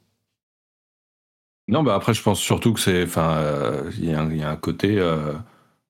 Non, 1.68 1.82
bah 1.82 1.94
après, 1.94 2.14
je 2.14 2.22
pense 2.22 2.40
surtout 2.40 2.72
que 2.72 2.80
c'est... 2.80 3.04
Enfin, 3.04 3.36
euh, 3.36 3.90
il 3.98 4.06
y, 4.06 4.42
a 4.42 4.50
un 4.50 4.56
côté... 4.56 4.98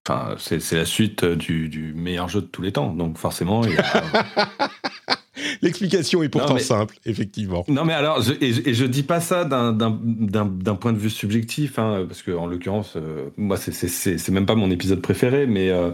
Enfin, 0.09 0.35
c'est 0.39 0.73
la 0.73 0.87
suite 0.87 1.25
du, 1.25 1.93
meilleur 1.95 2.29
jeu 2.29 2.41
de 2.41 2.47
tous 2.47 2.63
les 2.63 2.73
temps. 2.73 2.93
Donc 2.93 3.19
forcément, 3.19 3.63
il 3.65 3.75
y 3.75 3.77
a... 3.77 4.03
L'explication 5.63 6.23
est 6.23 6.29
pourtant 6.29 6.59
simple, 6.59 6.97
effectivement. 7.05 7.65
Non, 7.69 7.85
mais 7.85 7.93
alors, 7.93 8.23
et, 8.41 8.53
je 8.53 8.85
dis 8.85 9.03
pas 9.03 9.21
ça 9.21 9.45
d'un 9.45 10.75
point 10.81 10.93
de 10.93 10.99
vue 10.99 11.11
subjectif, 11.11 11.79
hein, 11.79 12.05
parce 12.07 12.23
que 12.23 12.31
en 12.31 12.47
l'occurrence, 12.47 12.95
euh, 12.97 13.31
moi, 13.37 13.57
c'est 13.57 14.29
même 14.31 14.47
pas 14.47 14.55
mon 14.55 14.71
épisode 14.71 15.01
préféré, 15.01 15.47
mais 15.47 15.71
euh, 15.71 15.91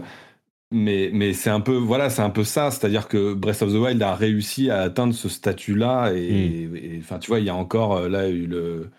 mais, 0.71 1.09
mais 1.13 1.33
c'est 1.33 1.49
un 1.49 1.61
peu 1.61 1.75
voilà, 1.75 2.09
c'est 2.09 2.21
un 2.21 2.29
peu 2.29 2.43
ça, 2.43 2.71
c'est-à-dire 2.71 3.07
que 3.07 3.33
Breath 3.33 3.61
of 3.61 3.71
the 3.71 3.75
Wild 3.75 4.01
a 4.01 4.15
réussi 4.15 4.69
à 4.69 4.81
atteindre 4.81 5.13
ce 5.13 5.29
statut-là, 5.29 6.11
et 6.13 6.67
hmm. 6.67 6.99
enfin, 6.99 7.19
tu 7.19 7.27
vois, 7.27 7.39
il 7.39 7.45
y 7.45 7.49
a 7.49 7.55
encore 7.55 7.97
euh, 7.97 8.09
là 8.09 8.29
eu 8.29 8.47
le, 8.47 8.89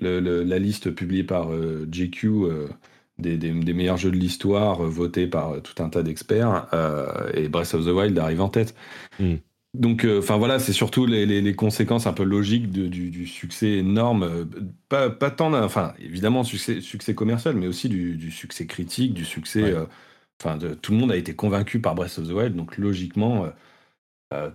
la 0.00 0.58
liste 0.58 0.90
publiée 0.90 1.24
par 1.24 1.50
GQ. 1.52 2.28
Des, 3.18 3.36
des, 3.36 3.52
meilleurs 3.52 3.96
jeux 3.96 4.10
de 4.10 4.16
l'histoire 4.16 4.82
votés 4.82 5.28
par 5.28 5.62
tout 5.62 5.80
un 5.80 5.88
tas 5.88 6.02
d'experts 6.02 6.66
et 7.32 7.48
Breath 7.48 7.74
of 7.74 7.84
the 7.84 7.90
Wild 7.90 8.18
arrive 8.18 8.40
en 8.40 8.48
tête. 8.48 8.74
Hmm. 9.20 9.36
Donc, 9.74 10.04
euh, 10.04 10.20
enfin 10.20 10.36
voilà, 10.36 10.60
c'est 10.60 10.72
surtout 10.72 11.04
les, 11.04 11.54
conséquences 11.56 12.06
un 12.06 12.12
peu 12.12 12.22
logiques 12.22 12.70
du, 12.70 13.26
succès 13.26 13.72
énorme, 13.72 14.22
euh, 14.22 14.44
pas, 14.88 15.10
pas 15.10 15.32
tant, 15.32 15.52
enfin 15.52 15.94
évidemment 15.98 16.44
succès, 16.44 16.80
succès 16.80 17.14
commercial, 17.14 17.56
mais 17.56 17.66
aussi 17.66 17.88
du, 17.88 18.30
succès 18.30 18.66
critique, 18.66 19.14
du 19.14 19.24
succès, 19.24 19.62
euh, 19.64 19.84
enfin 20.40 20.58
tout 20.80 20.92
le 20.92 20.98
monde 20.98 21.10
a 21.10 21.16
été 21.16 21.34
convaincu 21.34 21.80
par 21.80 21.96
Breath 21.96 22.18
of 22.18 22.28
the 22.28 22.30
Wild, 22.30 22.54
donc 22.54 22.78
logiquement, 22.78 23.48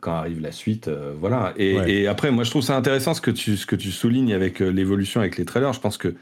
quand 0.01 0.13
arrive 0.13 0.41
la 0.41 0.51
suite, 0.53 0.89
voilà. 1.19 1.53
Et, 1.57 2.07
après, 2.07 2.31
moi 2.31 2.45
je 2.45 2.49
trouve 2.49 2.63
ça 2.63 2.77
intéressant 2.77 3.13
ce 3.13 3.21
que 3.21 3.31
tu, 3.31 3.57
ce 3.57 3.65
que 3.65 3.75
tu 3.75 3.91
soulignes 3.91 4.33
avec 4.33 4.59
l'évolution 4.59 5.19
avec 5.19 5.37
les 5.37 5.45
trailers. 5.45 5.73
Je 5.73 5.81
pense 5.81 5.97
que 5.97 6.15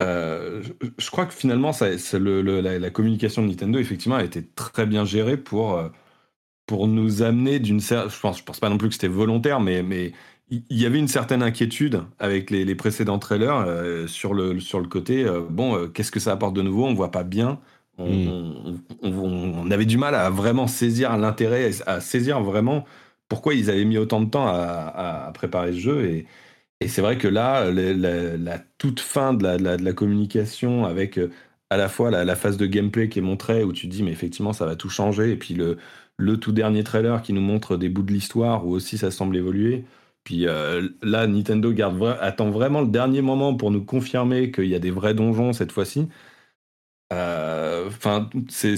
je, 0.00 1.10
crois 1.10 1.26
que 1.26 1.34
finalement, 1.34 1.72
ça, 1.72 1.88
la, 2.12 2.78
la, 2.78 2.90
communication 2.90 3.42
de 3.42 3.48
Nintendo 3.48 3.78
effectivement 3.78 4.16
a 4.16 4.24
été 4.24 4.44
très 4.44 4.86
bien 4.86 5.04
gérée 5.04 5.36
pour 5.36 5.80
pour 6.66 6.86
nous 6.88 7.22
amener 7.22 7.58
d'une 7.58 7.80
certaine. 7.80 8.10
Je 8.10 8.20
pense, 8.20 8.38
je 8.38 8.44
pense 8.44 8.60
pas 8.60 8.68
non 8.68 8.78
plus 8.78 8.88
que 8.88 8.94
c'était 8.94 9.08
volontaire, 9.08 9.60
mais 9.60 9.82
mais 9.82 10.12
il 10.50 10.62
y 10.76 10.86
avait 10.86 10.98
une 10.98 11.08
certaine 11.08 11.42
inquiétude 11.42 12.02
avec 12.18 12.50
les, 12.50 12.74
précédents 12.74 13.18
trailers 13.18 13.64
euh, 13.66 14.06
sur 14.06 14.34
le 14.34 14.58
sur 14.60 14.80
le 14.80 14.88
côté. 14.88 15.24
Euh, 15.24 15.42
bon, 15.48 15.76
euh, 15.76 15.86
qu'est-ce 15.86 16.10
que 16.10 16.20
ça 16.20 16.32
apporte 16.32 16.54
de 16.54 16.62
nouveau? 16.62 16.86
On 16.86 16.94
voit 16.94 17.12
pas 17.12 17.22
bien. 17.22 17.60
On, 17.98 18.78
hmm. 19.02 19.70
avait 19.70 19.84
du 19.84 19.98
mal 19.98 20.14
à 20.14 20.30
vraiment 20.30 20.66
saisir 20.66 21.16
l'intérêt, 21.18 21.70
à 21.86 22.00
saisir 22.00 22.40
vraiment 22.40 22.84
pourquoi 23.28 23.54
ils 23.54 23.68
avaient 23.70 23.84
mis 23.84 23.98
autant 23.98 24.20
de 24.20 24.30
temps 24.30 24.46
à, 24.46 25.30
préparer 25.34 25.72
ce 25.72 25.78
jeu. 25.78 26.04
Et, 26.06 26.26
et 26.80 26.88
c'est 26.88 27.02
vrai 27.02 27.18
que 27.18 27.28
là, 27.28 27.70
la, 27.70 28.58
toute 28.78 29.00
fin 29.00 29.34
de 29.34 29.44
la, 29.44 29.92
communication 29.92 30.84
avec 30.84 31.18
à 31.70 31.76
la 31.76 31.88
fois 31.88 32.10
la, 32.10 32.36
phase 32.36 32.56
de 32.56 32.66
gameplay 32.66 33.08
qui 33.08 33.18
est 33.18 33.22
montrée 33.22 33.64
où 33.64 33.72
tu 33.72 33.88
te 33.88 33.92
dis 33.92 34.02
mais 34.02 34.12
effectivement 34.12 34.52
ça 34.52 34.66
va 34.66 34.76
tout 34.76 34.88
changer 34.88 35.32
et 35.32 35.36
puis 35.36 35.54
le, 35.54 35.76
tout 36.38 36.52
dernier 36.52 36.84
trailer 36.84 37.22
qui 37.22 37.32
nous 37.32 37.40
montre 37.40 37.76
des 37.76 37.88
bouts 37.88 38.02
de 38.02 38.12
l'histoire 38.12 38.66
où 38.66 38.72
aussi 38.72 38.98
ça 38.98 39.10
semble 39.10 39.36
évoluer. 39.36 39.84
Puis 40.24 40.46
euh, 40.46 40.88
là, 41.02 41.26
Nintendo 41.26 41.72
attend 42.20 42.50
vraiment 42.50 42.82
le 42.82 42.88
dernier 42.88 43.22
moment 43.22 43.54
pour 43.54 43.70
nous 43.70 43.84
confirmer 43.84 44.50
qu'il 44.50 44.66
y 44.66 44.74
a 44.74 44.78
des 44.78 44.90
vrais 44.90 45.14
donjons 45.14 45.52
cette 45.52 45.72
fois-ci. 45.72 46.08
Euh, 47.12 47.88
enfin, 47.88 48.30
c'est 48.48 48.76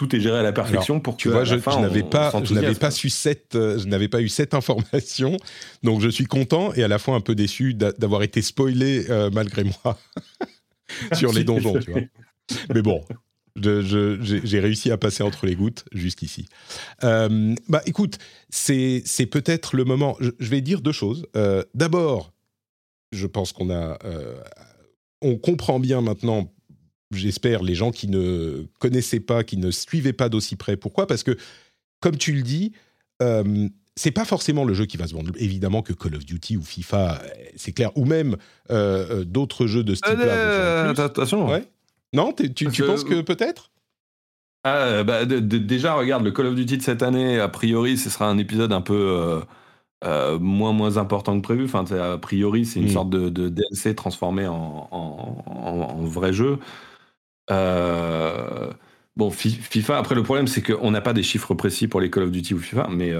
tout 0.00 0.16
est 0.16 0.20
géré 0.20 0.38
à 0.38 0.42
la 0.42 0.52
perfection 0.52 0.98
pour 0.98 1.16
que 1.16 1.22
tu 1.22 1.28
vois, 1.28 1.44
je, 1.44 1.54
n'avais 1.54 2.02
pas, 2.02 2.32
je 2.42 2.54
n'avais 2.54 2.74
pas 2.74 2.90
su 2.90 3.10
cette, 3.10 3.54
euh, 3.54 3.78
je 3.78 3.86
n'avais 3.86 4.08
pas 4.08 4.22
eu 4.22 4.30
cette 4.30 4.54
information, 4.54 5.36
donc 5.82 6.00
je 6.00 6.08
suis 6.08 6.24
content 6.24 6.72
et 6.72 6.82
à 6.82 6.88
la 6.88 6.98
fois 6.98 7.14
un 7.14 7.20
peu 7.20 7.34
déçu 7.34 7.74
d'avoir 7.74 8.22
été 8.22 8.40
spoilé 8.40 9.06
malgré 9.32 9.64
moi 9.64 9.98
sur 11.12 11.32
les 11.32 11.44
donjons, 11.44 11.78
tu 11.78 11.90
vois. 11.92 12.00
Mais 12.74 12.82
bon, 12.82 13.04
j'ai 13.56 14.60
réussi 14.60 14.90
à 14.90 14.96
passer 14.96 15.22
entre 15.22 15.46
les 15.46 15.54
gouttes 15.54 15.84
jusqu'ici. 15.92 16.46
Euh, 17.04 17.54
bah, 17.68 17.82
écoute, 17.86 18.18
c'est 18.48 19.02
peut-être 19.30 19.76
le 19.76 19.84
moment. 19.84 20.16
Je, 20.20 20.48
vais 20.48 20.60
dire 20.60 20.80
deux 20.80 20.92
choses. 20.92 21.26
Euh, 21.36 21.62
d'abord, 21.74 22.32
je 23.12 23.26
pense 23.26 23.52
qu'on 23.52 23.70
a, 23.70 23.98
euh, 24.04 24.40
on 25.20 25.36
comprend 25.36 25.80
bien 25.80 26.00
maintenant. 26.00 26.52
J'espère 27.12 27.62
les 27.62 27.74
gens 27.74 27.90
qui 27.90 28.08
ne 28.08 28.66
connaissaient 28.78 29.20
pas, 29.20 29.42
qui 29.44 29.56
ne 29.56 29.70
suivaient 29.70 30.12
pas 30.12 30.28
d'aussi 30.28 30.56
près. 30.56 30.76
Pourquoi? 30.76 31.06
Parce 31.06 31.22
que, 31.22 31.36
comme 32.00 32.16
tu 32.16 32.32
le 32.32 32.42
dis, 32.42 32.72
c'est 33.96 34.12
pas 34.12 34.24
forcément 34.24 34.64
le 34.64 34.74
jeu 34.74 34.86
qui 34.86 34.96
va 34.96 35.06
se 35.06 35.14
vendre. 35.14 35.32
Évidemment 35.36 35.82
que 35.82 35.92
Call 35.92 36.14
of 36.14 36.24
Duty 36.24 36.56
ou 36.56 36.62
FIFA, 36.62 37.20
c'est 37.56 37.72
clair, 37.72 37.90
ou 37.96 38.04
même 38.04 38.36
d'autres 39.26 39.66
jeux 39.66 39.82
de 39.82 39.94
ce 39.94 40.02
type-là. 40.02 40.90
attention, 40.90 41.48
ouais. 41.48 41.64
Non, 42.12 42.32
tu, 42.32 42.64
penses 42.84 43.04
que 43.04 43.20
peut-être? 43.20 43.70
Ah, 44.64 45.04
bah, 45.04 45.24
Déjà, 45.24 45.94
regarde, 45.94 46.24
le 46.24 46.32
Call 46.32 46.46
of 46.46 46.54
Duty 46.54 46.78
de 46.78 46.82
cette 46.82 47.02
année, 47.02 47.38
a 47.38 47.48
priori, 47.48 47.96
ce 47.96 48.10
sera 48.10 48.28
un 48.28 48.38
épisode 48.38 48.72
un 48.72 48.80
peu 48.80 48.94
euh, 48.94 49.40
euh, 50.04 50.38
moins, 50.38 50.72
moins 50.72 50.96
important 50.96 51.36
que 51.36 51.42
prévu. 51.42 51.64
Enfin, 51.64 51.84
a 51.96 52.18
priori, 52.18 52.66
c'est 52.66 52.80
une 52.80 52.86
hmm. 52.86 52.90
sorte 52.90 53.10
de, 53.10 53.48
DLC 53.48 53.94
transformé 53.94 54.46
en, 54.46 55.96
vrai 56.00 56.32
jeu. 56.32 56.58
Euh, 57.50 58.70
bon, 59.16 59.30
FIFA, 59.30 59.98
après, 59.98 60.14
le 60.14 60.22
problème, 60.22 60.46
c'est 60.46 60.62
qu'on 60.62 60.90
n'a 60.90 61.00
pas 61.00 61.12
des 61.12 61.22
chiffres 61.22 61.54
précis 61.54 61.88
pour 61.88 62.00
les 62.00 62.10
Call 62.10 62.24
of 62.24 62.30
Duty 62.30 62.54
ou 62.54 62.58
FIFA, 62.58 62.88
mais, 62.90 63.12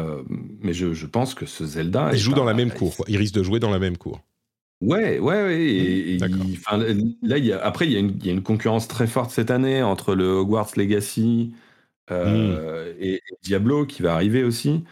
mais 0.61 0.73
je, 0.73 1.07
pense 1.07 1.35
que 1.35 1.47
ce 1.47 1.65
Zelda. 1.65 2.11
Il 2.13 2.19
joue 2.19 2.33
dans 2.33 2.45
la 2.45 2.55
même 2.55 2.71
cour. 2.71 2.95
Il 3.09 3.17
risque 3.17 3.35
de 3.35 3.43
jouer 3.43 3.61
dans 3.61 3.71
la 3.71 3.79
même 3.79 3.97
cour. 3.97 4.21
Ouais, 4.81 5.19
ouais, 5.19 5.43
ouais. 5.43 5.63
Et, 5.63 6.19
là, 6.19 7.39
il 7.39 7.45
y 7.45 7.53
a, 7.53 7.63
après, 7.63 7.87
il 7.87 7.93
y, 7.93 7.97
a 7.97 7.99
une, 7.99 8.17
il 8.19 8.27
y, 8.27 8.31
a 8.31 8.33
une 8.33 8.43
concurrence 8.43 8.89
très 8.89 9.07
forte 9.07 9.31
cette 9.31 9.51
année 9.51 9.83
entre 9.83 10.15
le 10.15 10.25
Hogwarts 10.25 10.71
Legacy 10.77 11.53
euh, 12.11 12.93
mmh. 12.95 12.97
et, 13.01 13.23
Diablo 13.43 13.85
qui 13.85 14.03
va 14.03 14.15
arriver 14.15 14.43
aussi. 14.43 14.85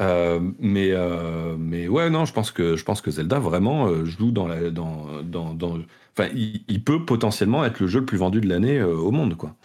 Euh, 0.00 0.40
mais, 0.58 0.90
euh, 0.92 1.56
mais 1.56 1.88
ouais, 1.88 2.10
non, 2.10 2.24
je 2.24 2.32
pense 2.32 2.50
que, 2.50 2.76
je 2.76 2.84
pense 2.84 3.00
que 3.00 3.10
Zelda 3.10 3.38
vraiment 3.38 4.04
joue 4.04 4.32
dans 4.32 4.48
la. 4.48 4.70
Dans, 4.70 5.22
dans, 5.22 5.54
dans 5.54 5.78
enfin, 6.16 6.30
il, 6.34 6.62
il, 6.68 6.82
peut 6.82 7.04
potentiellement 7.04 7.64
être 7.64 7.80
le 7.80 7.86
jeu 7.86 8.00
le 8.00 8.06
plus 8.06 8.18
vendu 8.18 8.40
de 8.40 8.48
l'année 8.48 8.82
au 8.82 9.10
monde, 9.10 9.36
quoi. 9.36 9.56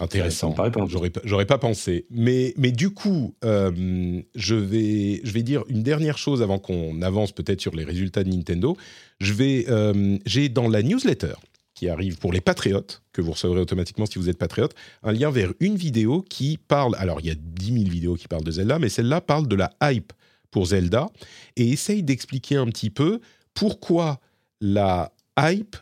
Intéressant. 0.00 0.54
J'aurais 0.88 1.10
pas, 1.10 1.20
j'aurais 1.24 1.46
pas 1.46 1.58
pensé. 1.58 2.06
Mais, 2.10 2.54
mais 2.56 2.72
du 2.72 2.90
coup, 2.90 3.34
euh, 3.44 4.22
je, 4.34 4.54
vais, 4.54 5.20
je 5.22 5.32
vais 5.32 5.42
dire 5.42 5.62
une 5.68 5.82
dernière 5.82 6.16
chose 6.16 6.42
avant 6.42 6.58
qu'on 6.58 7.02
avance 7.02 7.32
peut-être 7.32 7.60
sur 7.60 7.74
les 7.76 7.84
résultats 7.84 8.24
de 8.24 8.30
Nintendo. 8.30 8.76
Je 9.20 9.34
vais, 9.34 9.66
euh, 9.68 10.16
j'ai 10.24 10.48
dans 10.48 10.68
la 10.68 10.82
newsletter 10.82 11.34
qui 11.74 11.88
arrive 11.88 12.18
pour 12.18 12.32
les 12.32 12.40
patriotes, 12.40 13.02
que 13.12 13.20
vous 13.20 13.32
recevrez 13.32 13.60
automatiquement 13.60 14.06
si 14.06 14.18
vous 14.18 14.30
êtes 14.30 14.38
patriote, 14.38 14.74
un 15.02 15.12
lien 15.12 15.30
vers 15.30 15.52
une 15.60 15.76
vidéo 15.76 16.22
qui 16.22 16.56
parle. 16.56 16.94
Alors, 16.98 17.20
il 17.20 17.26
y 17.26 17.30
a 17.30 17.36
10 17.36 17.72
000 17.72 17.84
vidéos 17.84 18.14
qui 18.14 18.26
parlent 18.26 18.44
de 18.44 18.50
Zelda, 18.50 18.78
mais 18.78 18.88
celle-là 18.88 19.20
parle 19.20 19.48
de 19.48 19.56
la 19.56 19.70
hype 19.82 20.12
pour 20.50 20.66
Zelda 20.66 21.08
et 21.56 21.68
essaye 21.68 22.02
d'expliquer 22.02 22.56
un 22.56 22.66
petit 22.66 22.90
peu 22.90 23.20
pourquoi 23.54 24.18
la 24.60 25.12
hype 25.40 25.76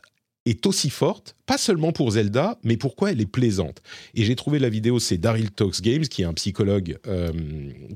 est 0.46 0.66
aussi 0.66 0.90
forte, 0.90 1.36
pas 1.46 1.58
seulement 1.58 1.92
pour 1.92 2.12
Zelda, 2.12 2.58
mais 2.62 2.76
pourquoi 2.76 3.12
elle 3.12 3.20
est 3.20 3.26
plaisante. 3.26 3.82
Et 4.14 4.24
j'ai 4.24 4.36
trouvé 4.36 4.58
la 4.58 4.68
vidéo, 4.68 4.98
c'est 4.98 5.18
Daryl 5.18 5.50
Talks 5.50 5.82
Games, 5.82 6.02
qui 6.02 6.22
est 6.22 6.24
un 6.24 6.34
psychologue 6.34 6.98
euh, 7.06 7.32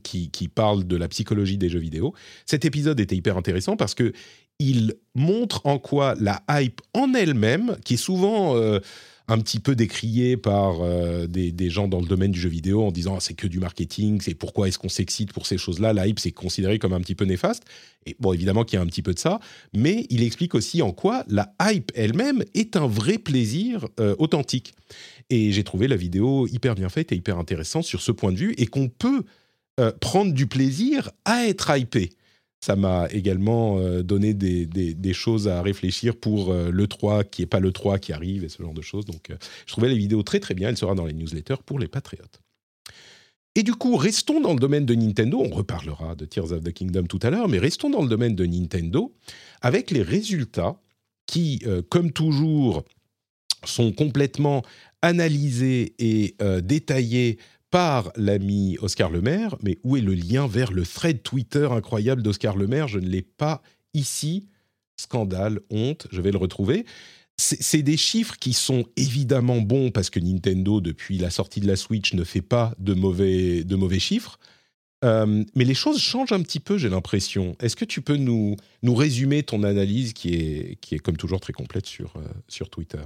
qui, 0.03 0.49
parle 0.55 0.85
de 0.85 0.97
la 0.97 1.09
psychologie 1.09 1.57
des 1.57 1.69
jeux 1.69 1.79
vidéo. 1.79 2.15
Cet 2.45 2.65
épisode 2.65 3.01
était 3.01 3.17
hyper 3.17 3.37
intéressant 3.37 3.77
parce 3.77 3.95
que 3.95 4.13
il 4.59 4.95
montre 5.15 5.63
en 5.65 5.79
quoi 5.79 6.15
la 6.21 6.43
hype 6.51 6.81
en 6.95 7.15
elle-même, 7.15 7.77
qui 7.85 7.95
est 7.95 7.99
souvent... 7.99 8.57
Euh, 8.57 8.81
un 9.29 9.39
petit 9.39 9.61
peu 9.61 9.75
décrié 9.75 10.37
par 10.37 10.81
euh, 10.81 11.27
des, 11.27 11.71
gens 11.71 11.89
dans 11.89 12.01
le 12.01 12.07
domaine 12.07 12.33
du 12.33 12.41
jeu 12.41 12.49
vidéo 12.49 12.83
en 12.83 12.93
disant 12.93 13.17
ah, 13.17 13.21
c'est 13.21 13.35
que 13.35 13.47
du 13.47 13.61
marketing, 13.61 14.21
c'est 14.21 14.35
pourquoi 14.35 14.69
est-ce 14.69 14.79
qu'on 14.79 14.89
s'excite 14.89 15.33
pour 15.33 15.47
ces 15.47 15.59
choses-là. 15.59 15.93
La 15.93 16.07
hype, 16.07 16.19
c'est 16.19 16.33
considéré 16.33 16.79
comme 16.79 16.93
un 16.93 17.01
petit 17.01 17.15
peu 17.15 17.25
néfaste. 17.25 17.65
Et 18.07 18.17
bon, 18.19 18.33
évidemment 18.33 18.65
qu'il 18.65 18.77
y 18.77 18.81
a 18.81 18.83
un 18.83 18.87
petit 18.87 19.03
peu 19.03 19.15
de 19.15 19.19
ça, 19.19 19.41
mais 19.73 20.07
il 20.11 20.23
explique 20.23 20.55
aussi 20.55 20.83
en 20.83 20.93
quoi 20.93 21.25
la 21.29 21.55
hype 21.63 21.93
elle-même 21.95 22.45
est 22.55 22.77
un 22.77 22.87
vrai 22.87 23.19
plaisir 23.19 23.87
euh, 24.01 24.17
authentique. 24.19 24.75
Et 25.31 25.53
j'ai 25.53 25.65
trouvé 25.65 25.89
la 25.89 25.97
vidéo 25.97 26.47
hyper 26.49 26.75
bien 26.75 26.89
faite 26.89 27.13
et 27.13 27.17
hyper 27.17 27.39
intéressante 27.39 27.85
sur 27.85 28.03
ce 28.03 28.13
point 28.13 28.33
de 28.33 28.39
vue 28.39 28.55
et 28.59 28.67
qu'on 28.67 28.89
peut 28.89 29.23
euh, 29.81 29.93
prendre 30.01 30.33
du 30.33 30.47
plaisir 30.47 31.11
à 31.25 31.47
être 31.47 31.75
hypé 31.77 32.11
ça 32.63 32.77
m'a 32.77 33.09
également 33.11 33.79
euh, 33.79 34.03
donné 34.03 34.35
des, 34.35 35.13
choses 35.13 35.49
à 35.49 35.61
réfléchir 35.63 36.17
pour 36.17 36.53
euh, 36.53 36.71
le 36.71 36.87
3 36.87 37.25
qui 37.25 37.43
n'est 37.43 37.47
pas 37.47 37.59
le 37.59 37.73
3 37.73 37.99
qui 37.99 38.13
arrive 38.13 38.45
et 38.45 38.49
ce 38.49 38.63
genre 38.63 38.73
de 38.73 38.83
choses. 38.83 39.05
Donc, 39.05 39.31
euh, 39.31 39.37
je 39.67 39.73
trouvais 39.73 39.89
les 39.89 39.97
vidéos 39.97 40.23
très 40.23 40.39
très 40.39 40.55
bien. 40.55 40.69
Elle 40.69 40.77
sera 40.77 40.95
dans 40.95 41.05
les 41.05 41.13
newsletters 41.13 41.63
pour 41.67 41.81
les 41.81 41.89
patriotes. 41.89 42.41
Et 43.57 43.65
du 43.65 43.75
coup, 43.75 43.97
restons 43.97 44.41
dans 44.41 44.55
le 44.55 44.61
domaine 44.61 44.87
de 44.87 44.95
Nintendo. 44.95 45.43
On 45.45 45.55
reparlera 45.55 46.15
de 46.15 46.25
Tears 46.25 46.53
of 46.53 46.63
the 46.63 46.73
Kingdom 46.73 47.05
tout 47.05 47.19
à 47.23 47.31
l'heure, 47.31 47.49
mais 47.49 47.59
restons 47.59 47.91
dans 47.91 48.03
le 48.03 48.09
domaine 48.09 48.37
de 48.37 48.47
Nintendo 48.47 49.13
avec 49.61 49.91
les 49.91 50.03
résultats 50.03 50.81
qui, 51.27 51.63
comme 51.91 52.13
toujours, 52.13 52.85
sont 53.65 53.93
complètement 53.93 54.63
analysés 55.03 55.95
et 55.99 56.35
détaillés 56.63 57.39
par 57.73 58.13
l'ami 58.17 58.77
Oscar 58.81 59.11
Lemaire. 59.11 59.57
Mais 59.63 59.79
où 59.83 59.97
est 59.97 60.01
le 60.01 60.15
lien 60.15 60.47
vers 60.47 60.71
le 60.71 60.85
thread 60.85 61.25
Twitter 61.25 61.67
incroyable 61.73 62.23
d'Oscar 62.23 62.57
Lemaire? 62.57 62.87
Je 62.87 63.01
ne 63.01 63.09
l'ai 63.09 63.23
pas 63.23 63.63
ici. 63.95 64.47
Scandale, 64.97 65.59
honte, 65.71 66.07
je 66.13 66.21
vais 66.21 66.31
le 66.31 66.39
retrouver. 66.39 66.85
C'est 67.39 67.83
des 67.83 67.97
chiffres 67.97 68.37
qui 68.39 68.53
sont 68.53 68.85
évidemment 68.97 69.63
bons 69.63 69.91
parce 69.91 70.11
que 70.11 70.21
Nintendo, 70.21 70.81
depuis 70.81 71.19
la 71.19 71.31
sortie 71.31 71.61
de 71.61 71.67
la 71.67 71.77
Switch, 71.77 72.13
ne 72.13 72.23
fait 72.23 72.43
pas 72.43 72.75
de 72.79 72.95
mauvais, 72.95 73.65
de 73.65 73.75
mauvais 73.75 73.99
chiffres. 73.99 74.39
Euh, 75.03 75.43
mais 75.57 75.65
les 75.65 75.75
choses 75.75 75.99
changent 75.99 76.33
un 76.33 76.43
petit 76.43 76.61
peu, 76.61 76.77
j'ai 76.79 76.91
l'impression. 76.91 77.57
Est-ce 77.59 77.75
que 77.75 77.87
tu 77.87 78.03
peux 78.03 78.17
nous, 78.17 78.57
nous 78.83 78.95
résumer 78.95 79.43
ton 79.43 79.65
analyse 79.65 80.13
qui 80.13 80.35
est, 80.35 80.79
qui 80.81 80.95
est 80.95 80.99
comme 80.99 81.17
toujours 81.17 81.41
très 81.41 81.55
complète 81.55 81.87
sur, 81.87 82.13
euh, 82.17 82.21
sur 82.49 82.69
Twitter? 82.69 83.03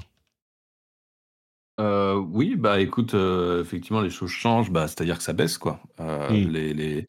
Euh, 1.78 2.14
oui, 2.14 2.56
bah 2.56 2.80
écoute, 2.80 3.14
effectivement, 3.14 4.00
les 4.00 4.10
choses 4.10 4.30
changent, 4.30 4.70
bah, 4.70 4.88
c'est-à-dire 4.88 5.18
que 5.18 5.24
ça 5.24 5.32
baisse, 5.32 5.58
quoi. 5.58 5.80
Hmm. 5.98 6.32
les, 6.32 6.72
les, 6.72 7.06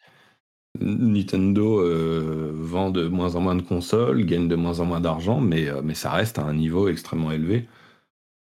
Nintendo 0.79 1.79
euh, 1.79 2.51
vend 2.53 2.89
de 2.89 3.07
moins 3.07 3.35
en 3.35 3.41
moins 3.41 3.55
de 3.55 3.61
consoles, 3.61 4.25
gagne 4.25 4.47
de 4.47 4.55
moins 4.55 4.79
en 4.79 4.85
moins 4.85 4.99
d'argent, 4.99 5.39
mais, 5.39 5.67
euh, 5.67 5.81
mais 5.83 5.93
ça 5.93 6.11
reste 6.11 6.39
à 6.39 6.43
un 6.43 6.53
niveau 6.53 6.87
extrêmement 6.87 7.31
élevé. 7.31 7.67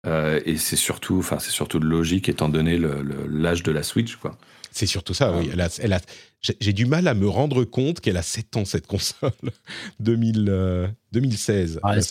Euh, 0.06 0.42
et 0.46 0.58
c'est 0.58 0.76
surtout, 0.76 1.18
enfin, 1.20 1.40
c'est 1.40 1.52
surtout 1.52 1.80
de 1.80 1.86
logique 1.86 2.28
étant 2.28 2.50
donné 2.50 2.78
l'âge 2.78 3.64
de 3.64 3.72
la 3.72 3.84
Switch, 3.84 4.18
quoi. 4.18 4.38
C'est 4.72 4.88
surtout 4.88 5.14
ça, 5.14 5.32
oui. 5.38 5.50
Elle 5.54 5.94
a, 5.94 6.00
j'ai 6.42 6.74
du 6.74 6.88
mal 6.88 7.08
à 7.08 7.14
me 7.14 7.28
rendre 7.28 7.64
compte 7.64 8.00
qu'elle 8.00 8.18
a 8.18 8.24
7 8.24 8.58
ans, 8.58 8.66
cette 8.66 8.88
console. 8.88 9.32
2000, 10.00 10.92
2016. 11.12 11.80
Ah, 11.84 11.96
elle, 11.96 12.04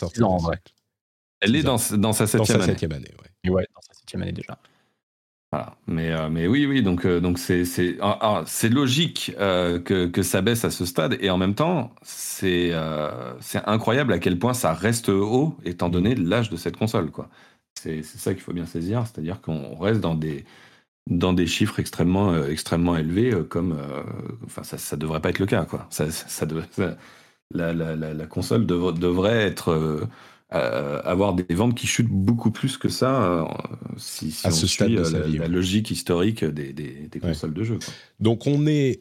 elle 1.43 1.55
est 1.55 1.63
dans, 1.63 1.77
dans 1.97 2.13
sa 2.13 2.27
septième 2.27 2.61
année. 2.61 2.71
Septième 2.71 2.91
année 2.93 3.11
ouais, 3.49 3.67
dans 3.75 3.81
sa 3.81 3.93
septième 3.93 4.21
année 4.21 4.31
déjà. 4.31 4.57
Mais, 5.87 6.11
euh, 6.11 6.29
mais 6.29 6.47
oui, 6.47 6.65
oui, 6.65 6.81
donc 6.81 7.05
euh, 7.05 7.19
donc 7.19 7.37
c'est 7.37 7.65
c'est 7.65 7.97
ah, 8.01 8.17
ah, 8.21 8.43
c'est 8.47 8.69
logique 8.69 9.33
euh, 9.39 9.79
que, 9.79 10.07
que 10.07 10.23
ça 10.23 10.41
baisse 10.41 10.65
à 10.65 10.71
ce 10.71 10.85
stade 10.85 11.17
et 11.21 11.29
en 11.29 11.37
même 11.37 11.55
temps 11.55 11.93
c'est 12.01 12.71
c'est 13.39 13.61
incroyable 13.65 14.13
à 14.13 14.19
quel 14.19 14.39
point 14.39 14.53
ça 14.53 14.73
reste 14.73 15.09
haut 15.09 15.55
étant 15.63 15.89
donné 15.89 16.15
l'âge 16.15 16.49
de 16.49 16.57
cette 16.57 16.77
console 16.77 17.11
quoi. 17.11 17.29
C'est 17.79 18.03
ça 18.03 18.33
qu'il 18.33 18.43
faut 18.43 18.53
bien 18.53 18.65
saisir, 18.65 19.05
c'est-à-dire 19.05 19.41
qu'on 19.41 19.75
reste 19.75 19.99
dans 20.01 20.15
des 20.15 20.45
dans 21.09 21.33
des 21.33 21.47
chiffres 21.47 21.79
extrêmement 21.79 22.35
extrêmement 22.45 22.95
élevés 22.97 23.33
comme 23.49 23.77
enfin 24.45 24.63
ça 24.63 24.77
ça 24.77 24.95
devrait 24.97 25.21
pas 25.21 25.29
être 25.29 25.39
le 25.39 25.45
cas 25.45 25.65
quoi. 25.65 25.87
Ça 25.89 26.09
ça, 26.11 26.47
la, 27.51 27.73
la, 27.73 27.95
la, 27.95 28.13
la, 28.13 28.25
console 28.25 28.65
devrait 28.65 29.43
être 29.43 30.07
euh, 30.55 31.01
avoir 31.03 31.33
des 31.33 31.55
ventes 31.55 31.73
qui 31.73 31.87
chutent 31.87 32.11
beaucoup 32.11 32.51
plus 32.51 32.77
que 32.77 32.87
ça 32.87 33.23
euh, 33.23 33.43
si, 33.97 34.29
si 34.29 34.45
à 34.45 34.51
on 34.51 34.53
ce 34.53 34.67
suit 34.67 34.97
euh, 34.97 35.27
la, 35.39 35.47
logique 35.47 35.89
historique 35.89 36.45
des, 36.45 36.71
des, 36.73 37.19
consoles 37.19 37.55
de 37.55 37.63
jeux. 37.63 37.79
Donc 38.19 38.45
on 38.45 38.67
est 38.67 38.99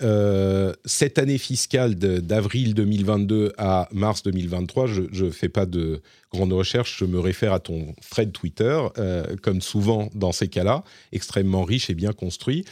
cette 0.87 1.19
année 1.19 1.37
fiscale 1.37 1.95
d'avril 1.95 2.73
2022 2.73 3.53
à 3.59 3.87
mars 3.93 4.23
2023. 4.23 4.87
Je 4.87 5.25
ne 5.25 5.31
fais 5.31 5.51
pas 5.51 5.67
de 5.67 6.01
grande 6.33 6.55
recherche, 6.55 6.97
je 6.99 7.05
me 7.05 7.21
réfère 7.21 7.53
à 7.53 7.61
ton 7.61 7.95
thread 8.09 8.33
Twitter, 8.33 8.81
comme 9.43 9.61
souvent 9.61 10.09
dans 10.15 10.33
ces 10.33 10.49
cas-là, 10.49 10.83
extrêmement 11.13 11.65
riche 11.65 11.91
et 11.91 11.95
bien 11.95 12.13
construit. 12.13 12.65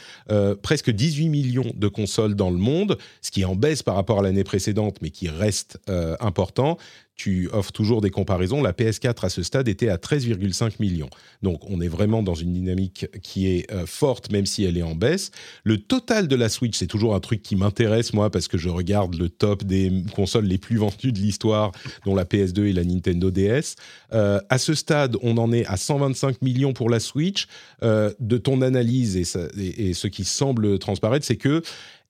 presque 0.63 0.89
18 0.89 1.29
millions 1.29 1.71
de 1.75 1.87
consoles 1.87 2.33
dans 2.33 2.49
le 2.49 2.57
monde, 2.57 2.97
ce 3.21 3.29
qui 3.29 3.41
est 3.41 3.45
en 3.45 3.55
baisse 3.55 3.83
par 3.83 3.95
rapport 3.95 4.19
à 4.19 4.23
l'année 4.23 4.43
précédente, 4.43 4.97
mais 5.03 5.11
qui 5.11 5.29
reste 5.29 5.79
important 6.19 6.77
tu 7.21 7.49
offres 7.53 7.71
toujours 7.71 8.01
des 8.01 8.09
comparaisons. 8.09 8.63
La 8.63 8.73
PS4 8.73 9.25
à 9.25 9.29
ce 9.29 9.43
stade 9.43 9.67
était 9.67 9.89
à 9.89 9.97
13,5 9.97 10.73
millions. 10.79 11.09
Donc 11.43 11.61
on 11.69 11.79
est 11.79 11.87
vraiment 11.87 12.23
dans 12.23 12.33
une 12.33 12.51
dynamique 12.51 13.05
qui 13.21 13.47
est 13.47 13.71
euh, 13.71 13.85
forte, 13.85 14.31
même 14.31 14.47
si 14.47 14.63
elle 14.63 14.75
est 14.75 14.81
en 14.81 14.95
baisse. 14.95 15.29
Le 15.63 15.77
total 15.77 16.27
de 16.27 16.35
la 16.35 16.49
Switch, 16.49 16.75
c'est 16.75 16.87
toujours 16.87 17.13
un 17.13 17.19
truc 17.19 17.43
qui 17.43 17.55
m'intéresse, 17.55 18.13
moi, 18.13 18.31
parce 18.31 18.47
que 18.47 18.57
je 18.57 18.69
regarde 18.69 19.13
le 19.13 19.29
top 19.29 19.63
des 19.63 20.03
consoles 20.15 20.45
les 20.45 20.57
plus 20.57 20.77
vendues 20.77 21.11
de 21.11 21.19
l'histoire, 21.19 21.71
dont 22.05 22.15
la 22.15 22.25
PS2 22.25 22.65
et 22.65 22.73
la 22.73 22.83
Nintendo 22.83 23.29
DS. 23.29 23.75
Euh, 24.13 24.39
à 24.49 24.57
ce 24.57 24.73
stade, 24.73 25.15
on 25.21 25.37
en 25.37 25.51
est 25.51 25.67
à 25.67 25.77
125 25.77 26.41
millions 26.41 26.73
pour 26.73 26.89
la 26.89 26.99
Switch. 26.99 27.45
Euh, 27.83 28.11
de 28.19 28.37
ton 28.37 28.63
analyse 28.63 29.15
et, 29.15 29.89
et 29.89 29.93
ce 29.93 30.07
qui 30.07 30.23
semble 30.23 30.79
transparaître, 30.79 31.25
c'est 31.25 31.35
que 31.35 31.61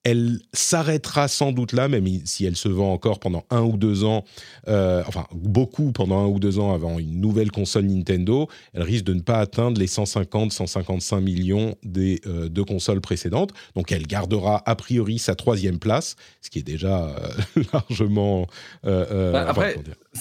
elle 0.04 0.40
s'arrêtera 0.52 1.28
sans 1.28 1.52
doute 1.52 1.72
là, 1.72 1.88
même 1.88 2.06
si 2.24 2.44
elle 2.44 2.56
se 2.56 2.68
vend 2.68 2.92
encore 2.92 3.20
pendant 3.20 3.44
un 3.50 3.62
ou 3.62 3.76
deux 3.76 4.04
ans, 4.04 4.24
euh, 4.68 5.02
enfin 5.06 5.26
beaucoup 5.32 5.92
pendant 5.92 6.18
un 6.18 6.26
ou 6.26 6.40
deux 6.40 6.58
ans 6.58 6.74
avant 6.74 6.98
une 6.98 7.20
nouvelle 7.20 7.52
console 7.52 7.84
Nintendo. 7.84 8.48
Elle 8.72 8.82
risque 8.82 9.04
de 9.04 9.14
ne 9.14 9.20
pas 9.20 9.38
atteindre 9.38 9.80
les 9.80 9.86
150-155 9.86 11.20
millions 11.20 11.76
des 11.84 12.20
euh, 12.26 12.48
deux 12.48 12.64
consoles 12.64 13.00
précédentes. 13.00 13.52
Donc 13.76 13.92
elle 13.92 14.06
gardera 14.06 14.62
a 14.66 14.74
priori 14.74 15.18
sa 15.18 15.36
troisième 15.36 15.78
place, 15.78 16.16
ce 16.40 16.50
qui 16.50 16.58
est 16.58 16.64
déjà 16.64 17.08
euh, 17.56 17.62
largement. 17.72 18.48
Bah, 18.82 19.46
après, 19.48 19.76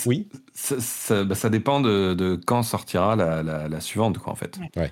oui. 0.05 0.27
Bah, 0.69 1.35
ça, 1.35 1.49
dépend 1.49 1.81
de, 1.81 2.39
quand 2.45 2.61
sortira 2.61 3.15
la, 3.15 3.81
suivante, 3.81 4.19
quoi, 4.19 4.31
en 4.31 4.35
fait. 4.35 4.59
Ouais. 4.75 4.91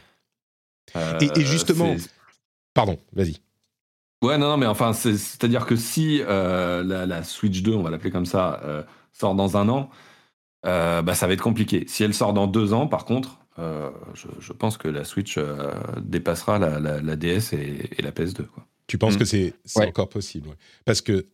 et 1.21 1.41
justement, 1.41 1.95
pardon, 2.73 2.97
vas-y. 3.13 3.35
Ouais, 4.21 4.37
non, 4.37 4.49
non, 4.49 4.57
mais 4.57 4.65
enfin, 4.65 4.91
c'est-à-dire 4.91 5.65
que 5.65 5.77
si 5.77 6.21
euh, 6.21 6.83
la, 6.83 7.23
Switch 7.23 7.61
2, 7.61 7.73
on 7.73 7.83
va 7.83 7.89
l'appeler 7.89 8.11
comme 8.11 8.25
ça, 8.25 8.61
euh, 8.65 8.83
sort 9.13 9.33
dans 9.33 9.55
un 9.55 9.69
an, 9.69 9.89
euh, 10.65 11.01
bah, 11.01 11.15
ça 11.15 11.25
va 11.25 11.33
être 11.33 11.41
compliqué. 11.41 11.85
Si 11.87 12.03
elle 12.03 12.13
sort 12.13 12.33
dans 12.33 12.47
deux 12.47 12.73
ans, 12.73 12.87
par 12.87 13.05
contre, 13.05 13.39
je, 13.57 14.53
pense 14.53 14.77
que 14.77 14.87
la 14.87 15.03
Switch 15.03 15.37
dépassera 16.01 16.59
la, 16.59 17.15
DS 17.15 17.53
et, 17.53 18.01
la 18.01 18.11
PS2. 18.11 18.45
Quoi. 18.45 18.65
Tu 18.87 18.97
penses 18.97 19.15
mm. 19.15 19.19
que 19.19 19.25
c'est 19.25 19.53
encore 19.75 20.09
possible 20.09 20.49
Parce 20.85 21.01
que 21.01 21.25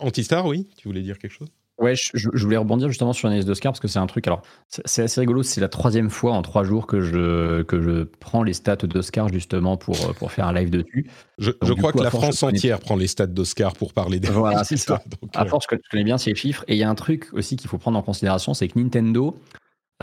Antistar, 0.00 0.46
oui, 0.46 0.68
tu 0.76 0.88
voulais 0.88 1.02
dire 1.02 1.18
quelque 1.18 1.32
chose? 1.32 1.48
Ouais, 1.82 1.94
je, 1.96 2.28
voulais 2.44 2.56
rebondir 2.56 2.86
justement 2.88 3.12
sur 3.12 3.26
l'analyse 3.26 3.44
d'Oscar 3.44 3.72
parce 3.72 3.80
que 3.80 3.88
c'est 3.88 3.98
un 3.98 4.06
truc. 4.06 4.28
Alors, 4.28 4.42
c'est 4.68 5.02
assez 5.02 5.20
rigolo. 5.20 5.42
C'est 5.42 5.60
la 5.60 5.68
troisième 5.68 6.10
fois 6.10 6.32
en 6.32 6.42
trois 6.42 6.62
jours 6.62 6.86
que 6.86 7.00
je, 7.00 7.62
que 7.62 7.82
je 7.82 8.04
prends 8.20 8.44
les 8.44 8.52
stats 8.52 8.76
d'Oscar 8.76 9.28
justement 9.28 9.76
pour, 9.76 10.14
pour 10.14 10.30
faire 10.30 10.46
un 10.46 10.52
live 10.52 10.70
dessus. 10.70 11.10
Je, 11.38 11.50
je 11.60 11.72
crois 11.72 11.92
que 11.92 11.98
la 11.98 12.10
France 12.10 12.40
entière 12.44 12.78
prend 12.78 12.94
les 12.94 13.08
stats 13.08 13.26
d'Oscar 13.26 13.72
pour 13.72 13.92
parler 13.92 14.20
des. 14.20 14.28
Voilà, 14.28 14.62
c'est 14.64 14.76
ça. 14.76 15.02
à 15.34 15.42
euh. 15.42 15.48
force 15.48 15.66
que 15.66 15.74
tu 15.74 15.82
connais 15.90 16.04
bien 16.04 16.18
ces 16.18 16.36
chiffres. 16.36 16.64
Et 16.68 16.74
il 16.74 16.78
y 16.78 16.84
a 16.84 16.88
un 16.88 16.94
truc 16.94 17.28
aussi 17.32 17.56
qu'il 17.56 17.68
faut 17.68 17.78
prendre 17.78 17.98
en 17.98 18.02
considération 18.02 18.54
c'est 18.54 18.68
que 18.68 18.78
Nintendo, 18.78 19.36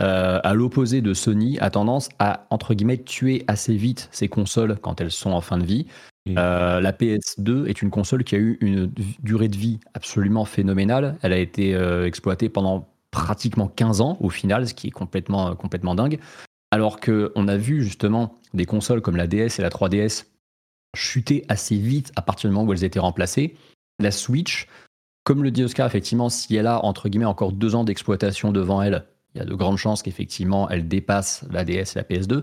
euh, 0.00 0.38
à 0.42 0.52
l'opposé 0.52 1.00
de 1.00 1.14
Sony, 1.14 1.58
a 1.60 1.70
tendance 1.70 2.10
à, 2.18 2.46
entre 2.50 2.74
guillemets, 2.74 2.98
tuer 2.98 3.44
assez 3.46 3.74
vite 3.74 4.08
ses 4.12 4.28
consoles 4.28 4.76
quand 4.80 5.00
elles 5.00 5.10
sont 5.10 5.30
en 5.30 5.40
fin 5.40 5.56
de 5.56 5.64
vie. 5.64 5.86
Euh, 6.28 6.80
la 6.80 6.92
PS2 6.92 7.66
est 7.66 7.82
une 7.82 7.90
console 7.90 8.24
qui 8.24 8.34
a 8.34 8.38
eu 8.38 8.58
une 8.60 8.92
durée 9.22 9.48
de 9.48 9.56
vie 9.56 9.80
absolument 9.94 10.44
phénoménale. 10.44 11.16
Elle 11.22 11.32
a 11.32 11.38
été 11.38 11.74
euh, 11.74 12.06
exploitée 12.06 12.48
pendant 12.48 12.88
pratiquement 13.10 13.68
15 13.68 14.00
ans 14.00 14.16
au 14.20 14.30
final, 14.30 14.68
ce 14.68 14.74
qui 14.74 14.88
est 14.88 14.92
complètement, 14.92 15.48
euh, 15.48 15.54
complètement 15.54 15.94
dingue. 15.94 16.20
Alors 16.70 17.00
qu'on 17.00 17.48
a 17.48 17.56
vu 17.56 17.82
justement 17.82 18.38
des 18.54 18.66
consoles 18.66 19.00
comme 19.00 19.16
la 19.16 19.26
DS 19.26 19.58
et 19.58 19.62
la 19.62 19.70
3DS 19.70 20.26
chuter 20.96 21.44
assez 21.48 21.76
vite 21.76 22.12
à 22.16 22.22
partir 22.22 22.50
du 22.50 22.54
moment 22.54 22.68
où 22.68 22.72
elles 22.72 22.84
étaient 22.84 23.00
remplacées. 23.00 23.56
La 23.98 24.10
Switch, 24.10 24.68
comme 25.24 25.42
le 25.42 25.50
dit 25.50 25.64
Oscar, 25.64 25.86
effectivement, 25.86 26.28
si 26.28 26.54
elle 26.54 26.66
a 26.66 26.84
entre 26.84 27.08
guillemets 27.08 27.24
encore 27.24 27.52
deux 27.52 27.74
ans 27.74 27.84
d'exploitation 27.84 28.52
devant 28.52 28.82
elle, 28.82 29.04
il 29.34 29.38
y 29.38 29.40
a 29.40 29.44
de 29.44 29.54
grandes 29.54 29.78
chances 29.78 30.02
qu'effectivement 30.02 30.68
elle 30.68 30.88
dépasse 30.88 31.44
la 31.50 31.64
DS 31.64 31.94
et 31.94 31.96
la 31.96 32.02
PS2. 32.02 32.42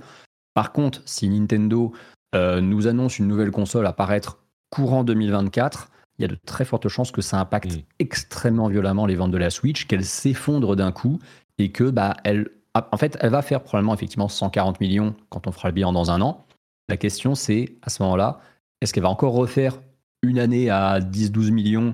Par 0.53 0.71
contre, 0.71 1.01
si 1.05 1.29
Nintendo 1.29 1.93
euh, 2.35 2.61
nous 2.61 2.87
annonce 2.87 3.19
une 3.19 3.27
nouvelle 3.27 3.51
console 3.51 3.85
apparaître 3.85 4.39
courant 4.69 5.03
2024, 5.03 5.89
il 6.19 6.23
y 6.23 6.25
a 6.25 6.27
de 6.27 6.37
très 6.45 6.65
fortes 6.65 6.87
chances 6.87 7.11
que 7.11 7.21
ça 7.21 7.39
impacte 7.39 7.75
mm. 7.75 7.81
extrêmement 7.99 8.67
violemment 8.67 9.05
les 9.05 9.15
ventes 9.15 9.31
de 9.31 9.37
la 9.37 9.49
Switch, 9.49 9.87
qu'elle 9.87 10.05
s'effondre 10.05 10.75
d'un 10.75 10.91
coup 10.91 11.19
et 11.57 11.71
que 11.71 11.89
bah 11.89 12.17
elle 12.23 12.49
en 12.91 12.97
fait, 12.97 13.17
elle 13.21 13.31
va 13.31 13.41
faire 13.41 13.63
probablement 13.63 13.95
effectivement 13.95 14.27
140 14.27 14.79
millions 14.81 15.15
quand 15.29 15.47
on 15.47 15.51
fera 15.51 15.69
le 15.69 15.73
bilan 15.73 15.93
dans 15.93 16.11
un 16.11 16.21
an. 16.21 16.45
La 16.89 16.97
question 16.97 17.33
c'est 17.33 17.75
à 17.81 17.89
ce 17.89 18.03
moment-là, 18.03 18.39
est-ce 18.81 18.93
qu'elle 18.93 19.03
va 19.03 19.09
encore 19.09 19.33
refaire 19.33 19.79
une 20.21 20.37
année 20.37 20.69
à 20.69 20.99
10-12 20.99 21.51
millions 21.51 21.93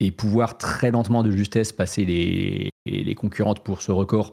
et 0.00 0.10
pouvoir 0.10 0.56
très 0.56 0.90
lentement 0.90 1.22
de 1.22 1.30
justesse 1.30 1.72
passer 1.72 2.04
les, 2.04 2.70
les 2.86 3.14
concurrentes 3.14 3.60
pour 3.60 3.82
ce 3.82 3.92
record? 3.92 4.32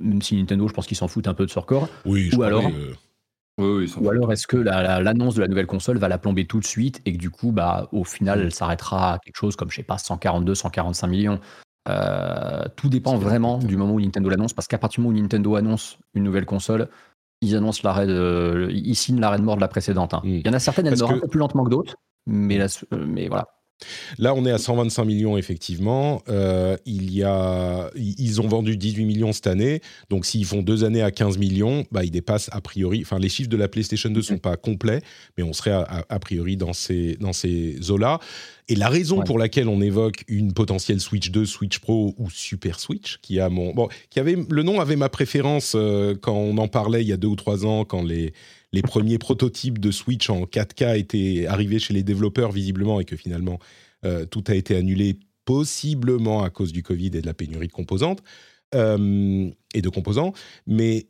Même 0.00 0.22
si 0.22 0.36
Nintendo, 0.36 0.68
je 0.68 0.72
pense 0.72 0.86
qu'ils 0.86 0.96
s'en 0.96 1.08
foutent 1.08 1.28
un 1.28 1.34
peu 1.34 1.44
de 1.44 1.50
ce 1.50 1.58
record. 1.58 1.88
Oui, 2.06 2.30
ou 2.34 2.42
alors, 2.42 2.66
euh, 2.66 2.94
ou 3.58 4.08
alors 4.08 4.32
est-ce 4.32 4.46
que 4.46 4.56
l'annonce 4.56 5.34
de 5.34 5.40
la 5.40 5.48
nouvelle 5.48 5.66
console 5.66 5.98
va 5.98 6.08
la 6.08 6.18
plomber 6.18 6.46
tout 6.46 6.58
de 6.58 6.64
suite 6.64 7.00
et 7.04 7.12
que 7.12 7.18
du 7.18 7.30
coup, 7.30 7.52
bah, 7.52 7.88
au 7.92 8.04
final, 8.04 8.38
mm. 8.38 8.42
elle 8.42 8.54
s'arrêtera 8.54 9.14
à 9.14 9.18
quelque 9.18 9.36
chose 9.36 9.56
comme, 9.56 9.70
je 9.70 9.76
sais 9.76 9.82
pas, 9.82 9.98
142, 9.98 10.54
145 10.54 11.06
millions? 11.06 11.40
Euh, 11.88 12.64
Tout 12.76 12.88
dépend 12.88 13.16
vraiment 13.16 13.58
du 13.58 13.76
moment 13.76 13.94
où 13.94 14.00
Nintendo 14.00 14.28
l'annonce, 14.28 14.52
parce 14.52 14.68
qu'à 14.68 14.78
partir 14.78 15.00
du 15.00 15.06
moment 15.06 15.18
où 15.18 15.20
Nintendo 15.20 15.56
annonce 15.56 15.98
une 16.14 16.22
nouvelle 16.22 16.46
console, 16.46 16.88
ils 17.40 17.56
annoncent 17.56 17.80
l'arrêt 17.82 18.06
de, 18.06 18.68
ils 18.72 18.94
signent 18.94 19.20
l'arrêt 19.20 19.38
de 19.38 19.42
mort 19.42 19.56
de 19.56 19.60
la 19.60 19.68
précédente. 19.68 20.14
Hein. 20.14 20.22
Hmm. 20.24 20.28
Il 20.28 20.46
y 20.46 20.48
en 20.48 20.52
a 20.52 20.58
certaines, 20.58 20.86
elles 20.86 20.98
meurent 20.98 21.10
un 21.10 21.18
peu 21.18 21.28
plus 21.28 21.40
lentement 21.40 21.64
que 21.64 21.70
d'autres, 21.70 21.96
mais, 22.26 22.58
mais 22.92 23.28
voilà. 23.28 23.48
Là, 24.18 24.34
on 24.34 24.44
est 24.46 24.50
à 24.50 24.58
125 24.58 25.04
millions, 25.04 25.36
effectivement. 25.36 26.22
Euh, 26.28 26.76
il 26.86 27.12
y 27.12 27.22
a, 27.22 27.90
ils 27.96 28.40
ont 28.40 28.48
vendu 28.48 28.76
18 28.76 29.04
millions 29.04 29.32
cette 29.32 29.46
année. 29.46 29.80
Donc, 30.10 30.26
s'ils 30.26 30.44
font 30.44 30.62
deux 30.62 30.84
années 30.84 31.02
à 31.02 31.10
15 31.10 31.38
millions, 31.38 31.84
bah, 31.90 32.04
ils 32.04 32.10
dépassent 32.10 32.50
a 32.52 32.60
priori. 32.60 33.00
Enfin, 33.02 33.18
les 33.18 33.28
chiffres 33.28 33.50
de 33.50 33.56
la 33.56 33.68
PlayStation 33.68 34.10
2 34.10 34.16
ne 34.16 34.22
sont 34.22 34.38
pas 34.38 34.56
complets, 34.56 35.02
mais 35.36 35.42
on 35.42 35.52
serait 35.52 35.72
a, 35.72 36.18
priori 36.18 36.56
dans 36.56 36.72
ces, 36.72 37.16
dans 37.20 37.32
ces 37.32 37.90
eaux-là. 37.90 38.18
Et 38.68 38.76
la 38.76 38.88
raison 38.88 39.22
pour 39.22 39.38
laquelle 39.38 39.68
on 39.68 39.80
évoque 39.80 40.24
une 40.28 40.52
potentielle 40.52 41.00
Switch 41.00 41.30
2, 41.30 41.44
Switch 41.44 41.78
Pro 41.80 42.14
ou 42.16 42.30
Super 42.30 42.78
Switch, 42.78 43.18
qui 43.20 43.40
a 43.40 43.48
mon, 43.48 43.74
bon, 43.74 43.88
qui 44.08 44.20
avait 44.20 44.36
le 44.48 44.62
nom 44.62 44.80
avait 44.80 44.96
ma 44.96 45.08
préférence 45.08 45.74
euh, 45.74 46.14
quand 46.20 46.34
on 46.34 46.56
en 46.58 46.68
parlait 46.68 47.02
il 47.02 47.08
y 47.08 47.12
a 47.12 47.16
deux 47.16 47.28
ou 47.28 47.36
trois 47.36 47.66
ans, 47.66 47.84
quand 47.84 48.02
les 48.02 48.32
les 48.72 48.82
premiers 48.82 49.18
prototypes 49.18 49.78
de 49.78 49.90
Switch 49.90 50.30
en 50.30 50.44
4K 50.44 50.98
étaient 50.98 51.46
arrivés 51.46 51.78
chez 51.78 51.94
les 51.94 52.02
développeurs 52.02 52.52
visiblement 52.52 53.00
et 53.00 53.04
que 53.04 53.16
finalement 53.16 53.58
euh, 54.04 54.24
tout 54.26 54.44
a 54.48 54.54
été 54.54 54.76
annulé 54.76 55.18
possiblement 55.44 56.42
à 56.42 56.50
cause 56.50 56.72
du 56.72 56.82
Covid 56.82 57.08
et 57.14 57.20
de 57.20 57.26
la 57.26 57.34
pénurie 57.34 57.68
de 57.68 57.72
composantes 57.72 58.22
euh, 58.74 59.50
et 59.74 59.82
de 59.82 59.88
composants. 59.88 60.32
Mais 60.66 61.06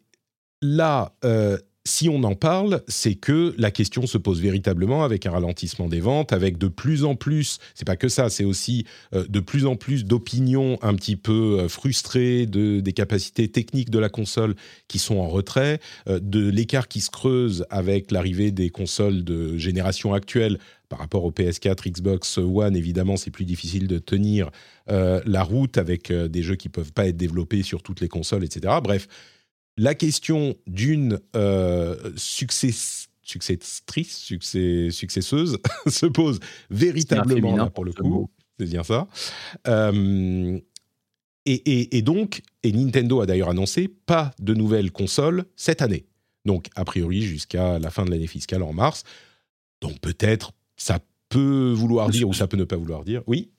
là, 0.60 1.14
euh, 1.24 1.58
si 1.84 2.08
on 2.08 2.22
en 2.22 2.36
parle, 2.36 2.82
c'est 2.86 3.16
que 3.16 3.54
la 3.58 3.72
question 3.72 4.06
se 4.06 4.16
pose 4.16 4.40
véritablement 4.40 5.02
avec 5.02 5.26
un 5.26 5.32
ralentissement 5.32 5.88
des 5.88 5.98
ventes, 5.98 6.32
avec 6.32 6.56
de 6.56 6.68
plus 6.68 7.04
en 7.04 7.16
plus, 7.16 7.58
c'est 7.74 7.86
pas 7.86 7.96
que 7.96 8.08
ça, 8.08 8.30
c'est 8.30 8.44
aussi 8.44 8.86
euh, 9.14 9.26
de 9.28 9.40
plus 9.40 9.66
en 9.66 9.74
plus 9.74 10.04
d'opinions 10.04 10.78
un 10.82 10.94
petit 10.94 11.16
peu 11.16 11.58
euh, 11.58 11.68
frustrées 11.68 12.46
de, 12.46 12.78
des 12.78 12.92
capacités 12.92 13.48
techniques 13.48 13.90
de 13.90 13.98
la 13.98 14.08
console 14.08 14.54
qui 14.86 15.00
sont 15.00 15.16
en 15.16 15.28
retrait, 15.28 15.80
euh, 16.08 16.20
de 16.22 16.48
l'écart 16.48 16.86
qui 16.86 17.00
se 17.00 17.10
creuse 17.10 17.66
avec 17.68 18.12
l'arrivée 18.12 18.52
des 18.52 18.70
consoles 18.70 19.24
de 19.24 19.56
génération 19.56 20.14
actuelle 20.14 20.58
par 20.88 21.00
rapport 21.00 21.24
au 21.24 21.32
PS4, 21.32 21.90
Xbox 21.90 22.38
One, 22.38 22.76
évidemment, 22.76 23.16
c'est 23.16 23.30
plus 23.30 23.46
difficile 23.46 23.88
de 23.88 23.98
tenir 23.98 24.50
la 24.88 25.42
route 25.42 25.78
avec 25.78 26.12
des 26.12 26.42
jeux 26.42 26.56
qui 26.56 26.68
peuvent 26.68 26.92
pas 26.92 27.06
être 27.06 27.16
développés 27.16 27.62
sur 27.62 27.82
toutes 27.82 28.02
les 28.02 28.08
consoles, 28.08 28.44
etc. 28.44 28.74
Bref, 28.82 29.08
la 29.76 29.94
question 29.94 30.54
d'une 30.66 31.20
euh, 31.36 32.12
success, 32.16 33.08
successtrice, 33.22 34.16
succès, 34.16 34.90
successeuse 34.90 35.58
se 35.86 36.06
pose 36.06 36.40
véritablement 36.70 37.70
pour 37.70 37.84
le 37.84 37.92
coup. 37.92 38.30
C'est 38.58 38.66
bien 38.66 38.82
ça. 38.82 39.08
Euh, 39.66 40.58
et, 41.44 41.96
et, 41.96 42.02
donc, 42.02 42.42
et 42.62 42.70
Nintendo 42.70 43.20
a 43.20 43.26
d'ailleurs 43.26 43.48
annoncé 43.48 43.88
pas 43.88 44.30
de 44.38 44.54
nouvelles 44.54 44.92
consoles 44.92 45.44
cette 45.56 45.82
année. 45.82 46.06
Donc, 46.44 46.68
a 46.76 46.84
priori, 46.84 47.22
jusqu'à 47.22 47.80
la 47.80 47.90
fin 47.90 48.04
de 48.04 48.10
l'année 48.10 48.28
fiscale 48.28 48.62
en 48.62 48.72
mars. 48.72 49.02
Donc, 49.80 49.98
peut-être, 50.00 50.52
ça 50.76 51.00
peut 51.28 51.72
vouloir 51.72 52.10
dire 52.10 52.28
ou 52.28 52.32
ça 52.32 52.46
peut 52.46 52.56
ne 52.56 52.64
pas 52.64 52.76
vouloir 52.76 53.04
dire. 53.04 53.22
Oui 53.26 53.50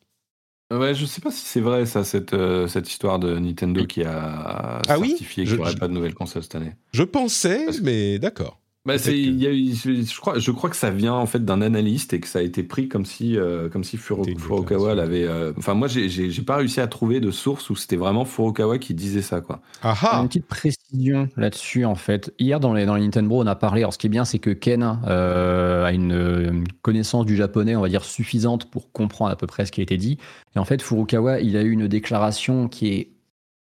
Ouais, 0.78 0.96
je 0.96 1.06
sais 1.06 1.22
pas 1.22 1.32
si 1.32 1.46
c'est 1.46 1.62
vrai 1.62 1.86
ça, 1.86 2.04
cette, 2.04 2.34
euh, 2.34 2.68
cette 2.68 2.90
histoire 2.90 3.20
de 3.20 3.38
Nintendo 3.38 3.86
qui 3.86 4.04
a 4.04 4.82
ah 4.88 4.98
certifié 4.98 5.46
qu'il 5.46 5.56
n'y 5.56 5.62
aurait 5.62 5.76
pas 5.76 5.88
de 5.88 5.94
nouvelle 5.94 6.14
console 6.14 6.44
cette 6.44 6.56
année. 6.56 6.74
Je 6.94 7.04
pensais, 7.04 7.68
mais 7.82 8.20
d'accord. 8.20 8.62
Bah, 8.86 8.98
c'est, 8.98 9.15
je, 9.15 10.19
crois, 10.19 10.39
je 10.39 10.52
crois 10.52 10.69
que 10.69 10.76
ça 10.76 10.89
vient 10.89 11.13
en 11.13 11.26
fait 11.26 11.46
d'un 11.46 11.62
analyste 11.62 12.12
et 12.12 12.19
que 12.19 12.28
ça 12.28 12.39
a 12.39 12.41
été 12.41 12.63
pris 12.63 12.89
comme 12.89 13.06
si, 13.06 13.38
euh, 13.38 13.69
comme 13.69 13.86
si 13.86 13.96
Furukawa 13.96 14.93
l'avait. 14.93 15.24
Euh, 15.24 15.54
enfin, 15.58 15.74
moi, 15.74 15.88
j'ai, 15.88 16.10
j'ai, 16.10 16.41
pas 16.41 16.58
réussi 16.58 16.82
à 16.82 16.88
trouver 16.88 17.22
de 17.22 17.32
source 17.32 17.69
où 17.69 17.78
c'était 17.78 17.96
vraiment 17.96 18.26
Furukawa 18.26 18.80
qui 18.80 18.93
disait 18.93 19.22
ça, 19.22 19.39
quoi. 19.39 19.62
Une 19.84 20.28
petite 20.28 20.48
précision 20.48 21.30
là-dessus, 21.38 21.86
en 21.86 21.96
fait. 21.96 22.34
Hier, 22.39 22.60
dans 22.60 22.74
les, 22.74 22.86
dans 22.86 22.96
les 22.96 23.04
Nintendo, 23.04 23.36
on 23.36 23.48
a 23.48 23.56
parlé. 23.56 23.84
Alors, 23.84 23.93
ce 23.93 23.98
qui 23.98 24.08
est 24.08 24.10
bien, 24.10 24.26
c'est 24.26 24.39
que 24.39 24.50
Ken 24.50 25.00
euh, 25.08 25.86
a 25.86 25.93
une, 25.93 26.65
connaissance 26.82 27.26
du 27.26 27.38
japonais, 27.38 27.78
on 27.78 27.82
va 27.82 27.89
dire, 27.89 28.04
suffisante 28.04 28.69
pour 28.69 28.91
comprendre 28.91 29.32
à 29.32 29.38
peu 29.38 29.48
près 29.48 29.65
ce 29.65 29.72
qui 29.72 29.80
a 29.80 29.84
été 29.84 29.96
dit. 29.96 30.17
Et 30.58 30.60
en 30.60 30.65
fait, 30.65 30.82
Furukawa, 30.82 31.39
il 31.39 31.56
a 31.56 31.62
eu 31.62 31.72
une 31.72 31.88
déclaration 31.88 32.67
qui 32.67 32.89
est 32.89 33.12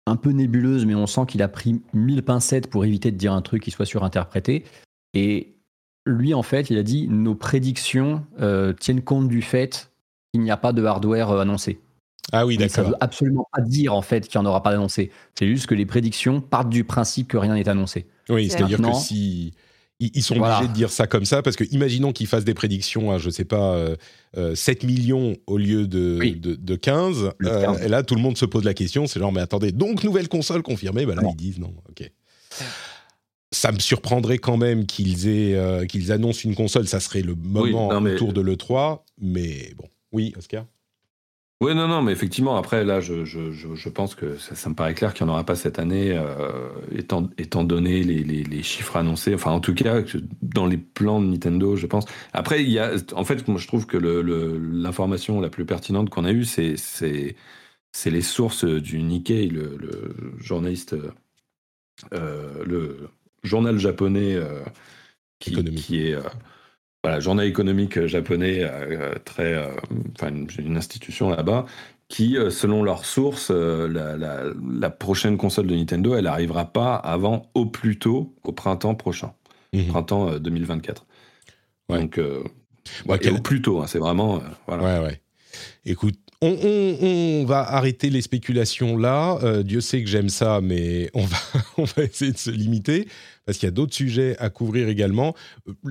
un 0.07 0.17
peu 0.17 0.31
nébuleuse, 0.31 0.87
mais 0.87 0.95
on 0.95 1.07
sent 1.07 1.27
qu'il 1.29 1.43
a 1.43 1.49
pris 1.49 1.83
mille 1.93 2.23
pincettes 2.23 2.71
pour 2.71 2.87
éviter 2.87 3.11
de 3.11 3.19
dire 3.19 3.35
un 3.35 3.43
truc 3.43 3.63
qui 3.63 3.71
soit 3.71 3.85
surinterprété. 3.85 4.65
Et 5.15 5.55
lui, 6.07 6.35
en 6.35 6.43
fait, 6.43 6.71
il 6.71 6.79
a 6.79 6.83
dit 6.83 7.09
nos 7.09 7.35
prédictions 7.35 8.25
euh, 8.41 8.73
tiennent 8.73 9.03
compte 9.03 9.29
du 9.29 9.43
fait 9.43 9.91
qu'il 10.33 10.43
n'y 10.43 10.51
a 10.51 10.57
pas 10.57 10.73
de 10.73 10.85
hardware 10.85 11.31
euh, 11.31 11.41
annoncé. 11.41 11.81
Ah 12.33 12.47
oui, 12.47 12.57
d'accord. 12.57 12.75
Ça 12.75 12.83
ne 12.83 12.89
veut 12.89 12.97
absolument 13.01 13.47
pas 13.53 13.63
dire 13.63 13.95
en 13.95 14.03
fait 14.03 14.29
qu'il 14.29 14.41
n'y 14.41 14.47
en 14.47 14.49
aura 14.49 14.63
pas 14.63 14.71
d'annoncé. 14.71 15.11
C'est 15.35 15.47
juste 15.47 15.67
que 15.67 15.75
les 15.75 15.87
prédictions 15.87 16.41
partent 16.41 16.71
du 16.71 16.85
principe 16.85 17.29
que 17.29 17.37
rien 17.37 17.55
n'est 17.55 17.69
annoncé. 17.69 18.07
Oui, 18.29 18.49
c'est-à-dire 18.49 18.81
que 18.81 18.95
si 18.95 19.53
ils 20.15 20.23
sont 20.23 20.41
obligés 20.41 20.69
de 20.69 20.73
dire 20.73 20.91
ça 20.91 21.07
comme 21.07 21.25
ça 21.25 21.43
parce 21.43 21.57
que 21.57 21.65
imaginons 21.71 22.13
qu'ils 22.13 22.27
fassent 22.27 22.45
des 22.45 22.55
prédictions 22.55 23.13
à 23.13 23.19
je 23.19 23.31
sais 23.31 23.45
pas 23.45 23.87
7 24.35 24.85
euh, 24.85 24.87
millions 24.87 25.37
au 25.47 25.59
lieu 25.59 25.87
de, 25.87 26.19
de, 26.39 26.77
15, 26.77 27.31
et 27.83 27.89
là 27.89 28.03
tout 28.03 28.15
le 28.15 28.21
monde 28.21 28.37
se 28.37 28.45
pose 28.45 28.65
la 28.65 28.75
question 28.75 29.07
c'est 29.07 29.21
genre 29.21 29.33
mais 29.33 29.41
attendez 29.41 29.71
donc 29.71 30.03
nouvelle 30.03 30.29
console 30.29 30.63
confirmée? 30.63 31.07
Bah 31.07 31.15
là 31.15 31.23
ils 31.29 31.37
disent 31.37 31.59
non 31.59 31.73
ok 31.89 32.11
ça 33.53 33.71
me 33.71 33.79
surprendrait 33.79 34.39
quand 34.39 34.57
même 34.57 34.87
qu'ils 34.87 35.29
aient 35.29 35.55
euh, 35.55 35.85
qu'ils 35.85 36.11
annoncent 36.11 36.41
une 36.45 36.55
console. 36.55 36.89
Ça 36.89 37.01
serait 37.01 37.23
le 37.23 37.35
moment 37.35 37.89
autour 37.89 38.33
de 38.33 38.41
l'E3. 38.41 39.03
Mais 39.21 39.73
bon, 39.77 39.89
oui, 40.11 40.33
Oscar? 40.37 40.65
Oui, 41.63 41.77
non, 41.77 41.87
non, 41.87 42.03
mais 42.03 42.11
effectivement, 42.11 42.57
après, 42.57 42.83
là, 42.85 43.01
je, 43.01 43.25
je, 43.25 43.53
je, 43.53 43.89
pense 43.89 44.17
que 44.17 44.37
ça, 44.37 44.69
me 44.69 44.75
paraît 44.75 44.95
clair 44.95 45.15
qu'il 45.15 45.25
n'y 45.25 45.31
en 45.31 45.35
aura 45.35 45.45
pas 45.45 45.55
cette 45.55 45.79
année, 45.79 46.11
euh, 46.11 46.71
étant, 46.91 47.31
étant 47.39 47.63
donné 47.63 48.03
les, 48.03 48.25
les, 48.25 48.43
les, 48.43 48.63
chiffres 48.65 48.97
annoncés. 48.97 49.33
Enfin, 49.33 49.53
en 49.53 49.61
tout 49.61 49.73
cas, 49.73 50.03
dans 50.43 50.67
les 50.67 50.77
plans 50.77 51.21
de 51.21 51.27
Nintendo, 51.27 51.77
je 51.77 51.87
pense. 51.87 52.07
Après, 52.33 52.65
il 52.65 52.71
y 52.71 52.81
a, 52.81 52.95
en 53.15 53.25
fait, 53.25 53.47
moi, 53.47 53.61
je 53.61 53.69
trouve 53.69 53.87
que 53.87 53.97
l'information 53.97 55.37
le, 55.37 55.43
la 55.43 55.51
plus 55.51 55.65
pertinente 55.65 56.11
qu'on 56.11 56.25
a 56.25 56.33
eue, 56.33 56.45
c'est 56.45 57.37
les 58.07 58.23
sources 58.23 58.65
du 58.65 59.01
Nikkei, 59.01 59.47
le, 59.47 60.17
journaliste. 60.41 60.97
Euh, 62.13 62.65
le 62.67 63.09
journal 63.43 63.79
japonais 63.79 64.35
euh, 64.35 64.63
qui, 65.39 65.65
qui, 65.75 66.07
est 66.07 66.15
euh, 66.15 66.23
voilà, 67.03 67.21
journal 67.21 67.47
économique 67.47 68.07
japonais 68.07 68.59
euh, 68.61 69.15
très, 69.25 69.57
enfin 70.15 70.33
une, 70.59 70.77
institution 70.77 71.31
là-bas 71.31 71.67
qui, 72.09 72.37
selon 72.51 72.83
leurs 72.83 73.07
sources, 73.07 73.51
la, 73.51 74.17
la, 74.17 74.91
prochaine 74.91 75.39
console 75.39 75.67
de 75.67 75.75
Nintendo, 75.75 76.15
elle 76.15 76.25
n'arrivera 76.25 76.67
pas 76.67 76.95
avant 76.95 77.51
au 77.55 77.65
plus 77.65 77.99
tôt 77.99 78.35
au 78.45 78.53
printemps 78.53 78.95
prochain, 78.95 79.33
mhm. 79.73 79.87
printemps 79.87 80.39
2024. 80.39 81.07
Donc, 81.89 82.21
au 83.09 83.39
plus 83.43 83.63
tôt, 83.63 83.81
hein, 83.81 83.87
c'est 83.87 83.99
vraiment. 83.99 84.43
voilà. 84.67 85.01
Ouais, 85.01 85.07
ouais. 85.07 85.23
Écoute, 85.87 86.19
on, 86.43 87.45
va 87.47 87.61
arrêter 87.61 88.11
les 88.11 88.23
spéculations 88.23 88.97
là. 88.97 89.63
Dieu 89.63 89.81
sait 89.81 90.03
que 90.03 90.09
j'aime 90.09 90.29
ça, 90.29 90.61
mais 90.61 91.11
on 91.15 91.25
va, 91.25 91.37
on 91.79 91.85
va 91.85 92.05
essayer 92.05 92.33
de 92.33 92.39
se 92.39 92.51
limiter 92.51 93.07
parce 93.45 93.59
qu'il 93.59 93.67
y 93.67 93.69
a 93.69 93.73
d'autres 93.73 93.95
sujets 93.95 94.37
à 94.39 94.51
couvrir 94.51 94.89
également. 94.89 95.35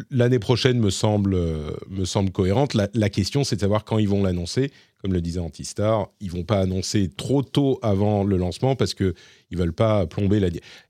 L'année 0.09 0.39
prochaine 0.39 0.79
me 0.79 0.89
semble, 0.89 1.37
me 1.89 2.05
semble 2.05 2.31
cohérente. 2.31 2.73
La, 2.73 3.09
question, 3.09 3.43
c'est 3.43 3.55
de 3.55 3.61
savoir 3.61 3.83
quand 3.83 3.97
ils 3.97 4.09
vont 4.09 4.23
l'annoncer. 4.23 4.71
Comme 5.01 5.13
le 5.13 5.21
disait 5.21 5.39
Antistar, 5.39 6.09
ils 6.19 6.29
vont 6.29 6.43
pas 6.43 6.59
annoncer 6.59 7.09
trop 7.09 7.41
tôt 7.41 7.79
avant 7.81 8.23
le 8.23 8.37
lancement 8.37 8.75
parce 8.75 8.93
que 8.93 9.15
ils 9.49 9.57
veulent 9.57 9.73
pas 9.73 10.05
plomber 10.05 10.39
la. 10.39 10.49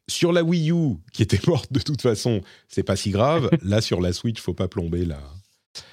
Sur 0.10 0.34
la 0.34 0.44
Wii 0.44 0.72
U, 0.72 0.98
qui 1.14 1.22
était 1.24 1.40
morte 1.48 1.72
de 1.72 1.80
toute 1.80 2.02
façon, 2.02 2.42
c'est 2.68 2.84
pas 2.84 2.98
si 2.98 3.12
grave. 3.12 3.50
Là, 3.64 3.80
sur 3.80 4.02
la 4.02 4.12
Switch, 4.12 4.42
faut 4.42 4.54
pas 4.54 4.68
plomber 4.68 5.06
la. 5.06 5.22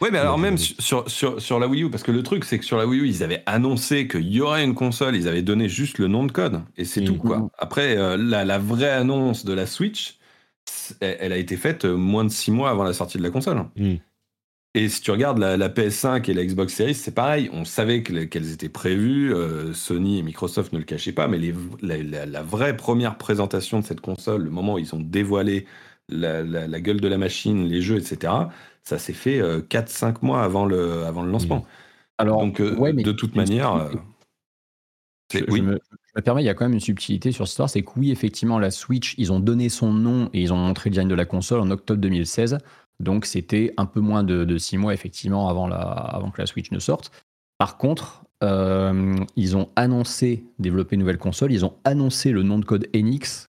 Oui, 0.00 0.08
mais 0.10 0.18
alors 0.18 0.38
même 0.38 0.58
sur, 0.58 1.08
sur, 1.08 1.40
sur, 1.40 1.60
la 1.60 1.68
Wii 1.68 1.84
U, 1.84 1.90
parce 1.90 2.02
que 2.02 2.10
le 2.10 2.22
truc, 2.22 2.44
c'est 2.44 2.58
que 2.58 2.64
sur 2.64 2.78
la 2.78 2.86
Wii 2.86 3.00
U, 3.00 3.08
ils 3.08 3.22
avaient 3.22 3.44
annoncé 3.46 4.08
qu'il 4.08 4.28
y 4.28 4.40
aurait 4.40 4.64
une 4.64 4.74
console, 4.74 5.14
ils 5.14 5.28
avaient 5.28 5.42
donné 5.42 5.68
juste 5.68 5.98
le 5.98 6.08
nom 6.08 6.24
de 6.24 6.32
code, 6.32 6.62
et 6.76 6.84
c'est 6.84 7.04
tout, 7.04 7.16
quoi. 7.16 7.38
Mm-hmm. 7.38 7.50
Après, 7.58 7.96
euh, 7.96 8.16
la, 8.16 8.44
la, 8.44 8.58
vraie 8.58 8.90
annonce 8.90 9.44
de 9.44 9.52
la 9.52 9.66
Switch, 9.66 10.18
elle 11.00 11.32
a 11.32 11.36
été 11.36 11.56
faite 11.56 11.84
euh, 11.84 11.96
moins 11.96 12.24
de 12.24 12.30
six 12.30 12.50
mois 12.50 12.70
avant 12.70 12.84
la 12.84 12.92
sortie 12.92 13.18
de 13.18 13.22
la 13.22 13.30
console. 13.30 13.64
Hmm. 13.76 13.96
Et 14.74 14.88
si 14.88 15.00
tu 15.00 15.10
regardes 15.10 15.38
la, 15.38 15.68
PS5 15.68 16.30
et 16.30 16.34
la 16.34 16.44
Xbox 16.44 16.74
Series, 16.74 16.94
c'est 16.94 17.14
pareil. 17.14 17.50
On 17.52 17.64
savait 17.64 18.02
qu'elles 18.02 18.52
étaient 18.52 18.68
prévues. 18.68 19.34
Euh, 19.34 19.72
Sony 19.72 20.18
et 20.18 20.22
Microsoft 20.22 20.72
ne 20.72 20.78
le 20.78 20.84
cachaient 20.84 21.12
pas. 21.12 21.26
Mais 21.26 21.40
la, 21.82 22.42
vraie 22.42 22.76
première 22.76 23.16
présentation 23.16 23.80
de 23.80 23.84
cette 23.84 24.00
console, 24.00 24.44
le 24.44 24.50
moment 24.50 24.74
où 24.74 24.78
ils 24.78 24.94
ont 24.94 25.00
dévoilé 25.00 25.66
la, 26.08 26.42
gueule 26.80 27.00
de 27.00 27.08
la 27.08 27.18
machine, 27.18 27.66
les 27.66 27.80
jeux, 27.80 27.96
etc., 27.96 28.32
ça 28.88 28.98
s'est 28.98 29.12
fait 29.12 29.40
4-5 29.40 30.06
euh, 30.06 30.12
mois 30.22 30.42
avant 30.42 30.64
le, 30.64 31.04
avant 31.04 31.22
le 31.22 31.30
lancement. 31.30 31.58
Hmm. 31.58 31.66
Alors, 32.18 32.40
Donc, 32.40 32.60
de 32.60 33.12
toute 33.12 33.36
manière. 33.36 33.90
oui 35.48 35.62
me 36.18 36.22
permet, 36.22 36.42
il 36.42 36.46
y 36.46 36.48
a 36.48 36.54
quand 36.54 36.64
même 36.64 36.74
une 36.74 36.80
subtilité 36.80 37.32
sur 37.32 37.46
cette 37.46 37.52
histoire, 37.52 37.70
c'est 37.70 37.82
que 37.82 37.90
oui, 37.96 38.10
effectivement, 38.10 38.58
la 38.58 38.70
Switch, 38.70 39.14
ils 39.18 39.32
ont 39.32 39.40
donné 39.40 39.68
son 39.68 39.92
nom 39.92 40.30
et 40.32 40.42
ils 40.42 40.52
ont 40.52 40.56
montré 40.56 40.90
le 40.90 40.94
design 40.94 41.08
de 41.08 41.14
la 41.14 41.24
console 41.24 41.60
en 41.60 41.70
octobre 41.70 42.00
2016. 42.00 42.58
Donc 43.00 43.24
c'était 43.24 43.72
un 43.76 43.86
peu 43.86 44.00
moins 44.00 44.24
de, 44.24 44.58
six 44.58 44.76
mois, 44.76 44.94
effectivement, 44.94 45.48
avant, 45.48 45.68
la, 45.68 45.78
avant 45.78 46.30
que 46.30 46.40
la 46.40 46.46
Switch 46.46 46.72
ne 46.72 46.78
sorte. 46.78 47.12
Par 47.58 47.76
contre, 47.76 48.24
euh, 48.42 49.16
ils 49.36 49.56
ont 49.56 49.68
annoncé 49.76 50.44
développer 50.58 50.94
une 50.94 51.00
nouvelle 51.00 51.18
console, 51.18 51.52
ils 51.52 51.64
ont 51.64 51.74
annoncé 51.84 52.30
le 52.30 52.42
nom 52.42 52.58
de 52.58 52.64
code 52.64 52.88
Enix 52.94 53.46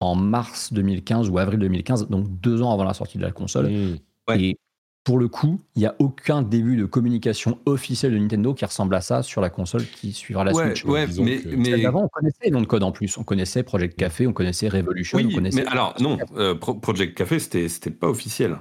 en 0.00 0.14
mars 0.14 0.72
2015 0.72 1.28
ou 1.28 1.38
avril 1.38 1.60
2015, 1.60 2.08
donc 2.08 2.26
deux 2.40 2.62
ans 2.62 2.72
avant 2.72 2.84
la 2.84 2.94
sortie 2.94 3.18
de 3.18 3.22
la 3.22 3.32
console. 3.32 3.70
Mmh. 3.70 3.98
Et 4.36 4.56
pour 5.04 5.18
le 5.18 5.26
coup, 5.28 5.60
il 5.74 5.80
n'y 5.80 5.86
a 5.86 5.96
aucun 5.98 6.42
début 6.42 6.76
de 6.76 6.84
communication 6.84 7.58
officielle 7.66 8.12
de 8.12 8.18
Nintendo 8.18 8.54
qui 8.54 8.64
ressemble 8.64 8.94
à 8.94 9.00
ça 9.00 9.22
sur 9.22 9.40
la 9.40 9.50
console 9.50 9.84
qui 9.84 10.12
suivra 10.12 10.44
la 10.44 10.54
Switch. 10.54 10.84
Ouais, 10.84 11.06
mais, 11.18 11.42
mais... 11.56 11.84
Avant, 11.84 12.04
on 12.04 12.08
connaissait 12.08 12.44
les 12.44 12.50
noms 12.50 12.60
de 12.60 12.66
code 12.66 12.84
en 12.84 12.92
plus. 12.92 13.18
On 13.18 13.24
connaissait 13.24 13.64
Project 13.64 13.96
Café, 13.98 14.26
on 14.26 14.32
connaissait 14.32 14.68
Revolution. 14.68 15.18
Oui, 15.18 15.26
on 15.30 15.34
connaissait... 15.34 15.64
mais 15.64 15.66
alors, 15.66 15.94
non, 16.00 16.18
euh, 16.36 16.54
Project 16.54 17.16
Café, 17.16 17.38
c'était 17.38 17.90
pas 17.90 18.08
officiel. 18.08 18.58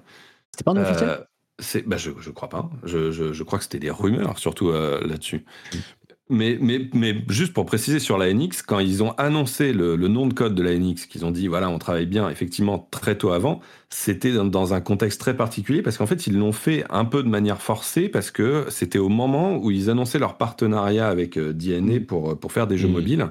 C'était 0.51 0.63
pas 0.63 0.71
un 0.71 0.77
officiel? 0.77 1.09
Euh, 1.09 1.17
bah 1.85 1.97
je, 1.97 2.09
je 2.19 2.31
crois 2.31 2.49
pas. 2.49 2.71
Je, 2.83 3.11
je, 3.11 3.33
je 3.33 3.43
crois 3.43 3.59
que 3.59 3.63
c'était 3.63 3.77
des 3.77 3.91
rumeurs, 3.91 4.39
surtout 4.39 4.69
euh, 4.69 5.05
là-dessus. 5.05 5.45
Mais, 6.33 6.57
mais, 6.61 6.89
mais, 6.93 7.13
juste 7.27 7.51
pour 7.51 7.65
préciser 7.65 7.99
sur 7.99 8.17
la 8.17 8.33
NX, 8.33 8.61
quand 8.65 8.79
ils 8.79 9.03
ont 9.03 9.11
annoncé 9.17 9.73
le, 9.73 9.97
nom 9.97 10.27
de 10.27 10.33
code 10.33 10.55
de 10.55 10.63
la 10.63 10.73
NX, 10.73 11.07
qu'ils 11.07 11.25
ont 11.25 11.31
dit 11.31 11.47
voilà, 11.47 11.69
on 11.69 11.77
travaille 11.77 12.05
bien, 12.05 12.29
effectivement, 12.29 12.87
très 12.89 13.17
tôt 13.17 13.31
avant, 13.31 13.59
c'était 13.89 14.31
dans, 14.31 14.73
un 14.73 14.79
contexte 14.79 15.19
très 15.19 15.35
particulier 15.35 15.81
parce 15.81 15.97
qu'en 15.97 16.05
fait, 16.05 16.27
ils 16.27 16.37
l'ont 16.37 16.53
fait 16.53 16.85
un 16.89 17.03
peu 17.03 17.21
de 17.21 17.27
manière 17.27 17.61
forcée 17.61 18.07
parce 18.07 18.31
que 18.31 18.65
c'était 18.69 18.97
au 18.97 19.09
moment 19.09 19.57
où 19.57 19.71
ils 19.71 19.89
annonçaient 19.89 20.19
leur 20.19 20.37
partenariat 20.37 21.09
avec 21.09 21.37
euh, 21.37 21.51
DNA 21.51 21.99
mmh. 21.99 22.05
pour, 22.05 22.39
pour 22.39 22.53
faire 22.53 22.65
des 22.65 22.77
jeux 22.77 22.87
mmh. 22.87 22.91
mobiles. 22.93 23.27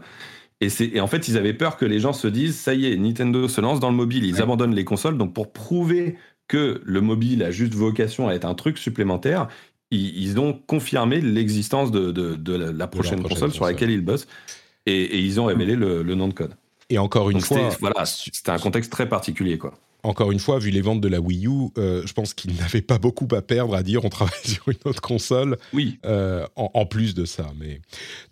Et, 0.60 0.68
et, 0.94 1.00
en 1.00 1.06
fait, 1.06 1.26
ils 1.28 1.38
avaient 1.38 1.54
peur 1.54 1.78
que 1.78 1.86
les 1.86 2.00
gens 2.00 2.12
se 2.12 2.28
disent 2.28 2.58
ça 2.58 2.74
y 2.74 2.84
est, 2.84 2.96
Nintendo 2.98 3.48
se 3.48 3.62
lance 3.62 3.80
dans 3.80 3.90
le 3.90 3.96
mobile, 3.96 4.26
ils 4.26 4.42
abandonnent 4.42 4.74
les 4.74 4.84
consoles. 4.84 5.16
Donc, 5.16 5.32
pour 5.32 5.52
prouver 5.54 6.16
que 6.50 6.82
le 6.84 7.00
mobile 7.00 7.44
a 7.44 7.52
juste 7.52 7.74
vocation 7.74 8.28
à 8.28 8.34
être 8.34 8.44
un 8.44 8.54
truc 8.54 8.76
supplémentaire, 8.76 9.46
ils, 9.90 10.38
ont 10.38 10.52
confirmé 10.52 11.20
l'existence 11.20 11.90
de, 11.90 12.12
de, 12.12 12.54
la, 12.54 12.86
prochaine 12.86 13.22
console, 13.22 13.52
sur 13.52 13.64
laquelle 13.64 13.90
ils 13.90 14.04
bossent 14.04 14.26
et, 14.86 15.18
ils 15.18 15.40
ont 15.40 15.46
révélé 15.46 15.76
le, 15.76 16.02
nom 16.14 16.28
de 16.28 16.34
code. 16.34 16.54
Et 16.88 16.98
encore 16.98 17.30
une 17.30 17.40
fois, 17.40 17.70
voilà, 17.80 18.04
c'était 18.04 18.50
un 18.50 18.58
contexte 18.58 18.90
très 18.90 19.08
particulier, 19.08 19.58
quoi. 19.58 19.74
Encore 20.02 20.32
une 20.32 20.38
fois, 20.38 20.58
vu 20.58 20.70
les 20.70 20.80
ventes 20.80 21.02
de 21.02 21.08
la 21.08 21.20
Wii 21.20 21.46
U, 21.46 21.68
euh, 21.76 22.02
je 22.06 22.12
pense 22.14 22.32
qu'ils 22.32 22.56
n'avaient 22.56 22.80
pas 22.80 22.98
beaucoup 22.98 23.28
à 23.32 23.42
perdre 23.42 23.74
à 23.74 23.82
dire 23.82 24.02
on 24.04 24.08
travaille 24.08 24.32
sur 24.44 24.66
une 24.68 24.78
autre 24.86 25.02
console. 25.02 25.58
Oui. 25.74 25.98
Euh, 26.06 26.46
en, 26.56 26.86
plus 26.86 27.14
de 27.14 27.26
ça, 27.26 27.52
mais 27.58 27.82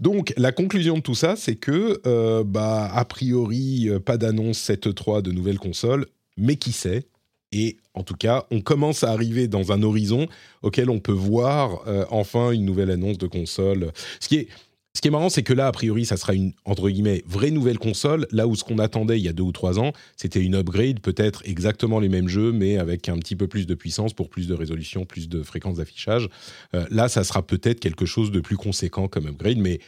donc 0.01 0.33
la 0.39 0.51
conclusion 0.51 0.97
de 0.97 1.03
tout 1.03 1.15
ça, 1.15 1.37
c'est 1.37 1.57
que 1.57 2.01
euh, 2.07 2.43
bah 2.43 2.91
a 2.93 3.05
priori 3.05 3.91
pas 4.05 4.17
d'annonce 4.17 4.59
cette 4.59 4.95
3 4.95 5.21
de 5.21 5.31
nouvelles 5.31 5.59
consoles, 5.59 6.07
mais 6.39 6.57
qui 6.57 6.73
sait? 6.73 7.07
Et 7.53 7.79
en 7.95 8.03
tout 8.03 8.15
cas, 8.15 8.45
on 8.51 8.61
commence 8.61 9.05
à 9.05 9.11
arriver 9.11 9.49
dans 9.49 9.73
un 9.73 9.83
horizon 9.83 10.27
auquel 10.63 10.91
on 10.91 11.01
peut 11.01 11.13
voir 11.13 11.83
euh, 11.87 12.05
enfin 12.11 12.51
une 12.51 12.65
nouvelle 12.65 12.91
annonce 12.91 13.19
de 13.19 13.27
console. 13.27 13.93
Ce 14.21 14.29
qui 14.29 14.37
est, 14.37 15.11
marrant, 15.11 15.31
c'est 15.31 15.43
que 15.43 15.55
là, 15.55 15.69
a 15.69 15.73
priori, 15.73 16.05
ça 16.05 16.17
sera 16.17 16.35
une, 16.35 16.53
entre 16.65 16.91
guillemets, 16.91 17.23
vraie 17.27 17.51
nouvelle 17.51 17.79
console, 17.79 18.27
là 18.33 18.47
où 18.47 18.55
ce 18.55 18.65
qu'on 18.65 18.79
attendait 18.79 19.19
il 19.19 19.25
y 19.25 19.29
a 19.29 19.33
deux 19.33 19.45
ou 19.45 19.53
trois 19.53 19.79
ans, 19.79 19.93
c'était 20.17 20.43
une 20.43 20.57
upgrade, 20.57 21.01
peut-être 21.01 21.43
exactement 21.47 22.01
les 22.01 22.09
mêmes 22.09 22.29
jeux, 22.29 22.53
mais 22.53 22.77
avec 22.77 23.09
un 23.09 23.17
petit 23.19 23.37
peu 23.37 23.47
plus 23.47 23.67
de 23.67 23.75
puissance 23.75 24.13
pour 24.13 24.29
plus 24.29 24.47
de 24.47 24.55
résolution, 24.55 25.07
plus 25.07 25.29
de 25.29 25.43
fréquence 25.43 25.77
d'affichage. 25.77 26.29
Euh, 26.75 26.85
là, 26.91 27.09
ça 27.09 27.25
sera 27.25 27.47
peut-être 27.47 27.81
quelque 27.81 28.07
chose 28.07 28.31
de 28.31 28.41
plus 28.41 28.57
conséquent 28.57 29.09
comme 29.09 29.27
upgrade, 29.27 29.59
mais 29.59 29.81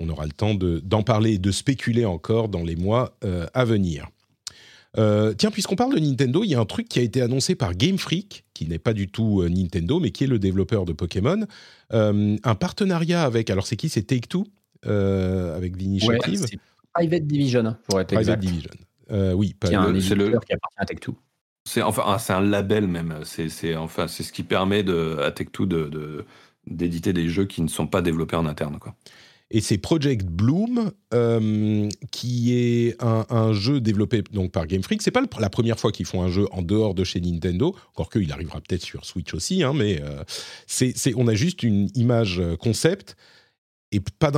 on 0.00 0.08
aura 0.10 0.26
le 0.26 0.32
temps 0.32 0.54
d'en 0.54 1.02
parler 1.02 1.34
et 1.34 1.38
de 1.38 1.50
spéculer 1.50 2.04
encore 2.04 2.48
dans 2.48 2.62
les 2.62 2.76
mois 2.76 3.16
euh, 3.24 3.46
à 3.54 3.64
venir. 3.64 4.08
Euh, 4.98 5.34
tiens, 5.34 5.50
puisqu'on 5.50 5.76
parle 5.76 5.94
de 5.94 6.00
Nintendo, 6.00 6.42
il 6.44 6.50
y 6.50 6.54
a 6.54 6.60
un 6.60 6.64
truc 6.64 6.88
qui 6.88 6.98
a 6.98 7.02
été 7.02 7.20
annoncé 7.20 7.54
par 7.54 7.74
Game 7.74 7.98
Freak, 7.98 8.44
qui 8.54 8.66
n'est 8.66 8.78
pas 8.78 8.92
du 8.92 9.08
tout 9.08 9.42
euh, 9.42 9.48
Nintendo, 9.48 10.00
mais 10.00 10.10
qui 10.10 10.24
est 10.24 10.28
le 10.28 10.38
développeur 10.38 10.84
de 10.84 10.92
Pokémon. 10.92 11.46
Euh, 11.92 12.36
un 12.42 12.54
partenariat 12.54 13.22
avec, 13.22 13.50
alors 13.50 13.66
c'est 13.66 13.76
qui? 13.76 13.88
C'est 13.88 14.02
Take-Two 14.02 14.46
avec 14.82 15.76
l'initiative 15.76 16.42
ouais, 16.42 16.58
Private 16.94 17.26
Division, 17.26 17.76
pour 17.88 18.00
être 18.00 18.14
Private 18.14 18.38
exact. 18.38 18.40
Division. 18.40 18.70
oui, 19.34 19.56
c'est 19.62 19.74
éditeur 19.74 20.44
qui 20.44 20.52
appartient 20.52 20.78
à 20.78 20.84
Take-Two. 20.86 21.16
C'est 21.64 21.82
enfin, 21.82 22.16
c'est 22.18 22.32
un 22.32 22.40
label 22.40 22.86
même. 22.86 23.20
C'est 23.24 23.74
enfin, 23.74 24.06
c'est 24.06 24.22
ce 24.22 24.32
qui 24.32 24.44
permet 24.44 24.84
de, 24.84 25.18
à 25.20 25.32
Take-Two 25.32 25.66
de, 25.66 26.24
d'éditer 26.66 27.12
des 27.12 27.28
jeux 27.28 27.46
qui 27.46 27.62
ne 27.62 27.68
sont 27.68 27.88
pas 27.88 28.00
développés 28.02 28.36
en 28.36 28.46
interne, 28.46 28.78
quoi 28.78 28.94
et 29.50 29.60
c'est 29.60 29.78
Project 29.78 30.26
Bloom, 30.26 30.90
euh, 31.14 31.88
qui 32.10 32.52
est 32.54 32.96
un, 33.00 33.52
jeu 33.52 33.80
développé 33.80 34.22
donc 34.32 34.50
par 34.50 34.66
Game 34.66 34.82
Freak. 34.82 35.02
C'est 35.02 35.12
pas 35.12 35.22
la 35.38 35.50
première 35.50 35.78
fois 35.78 35.92
qu'ils 35.92 36.06
font 36.06 36.22
un 36.22 36.28
jeu 36.28 36.46
en 36.50 36.62
dehors 36.62 36.94
de 36.94 37.04
chez 37.04 37.20
Nintendo, 37.20 37.74
encore 37.94 38.10
qu'il 38.10 38.32
arrivera 38.32 38.60
peut-être 38.60 38.82
sur 38.82 39.04
Switch 39.04 39.34
aussi, 39.34 39.62
hein, 39.62 39.72
mais 39.72 40.00
euh, 40.02 40.24
c'est, 40.66 40.94
on 41.16 41.28
a 41.28 41.34
juste 41.34 41.62
une 41.62 41.90
image 41.94 42.42
concept 42.58 43.16
et 43.92 44.00
pas, 44.00 44.32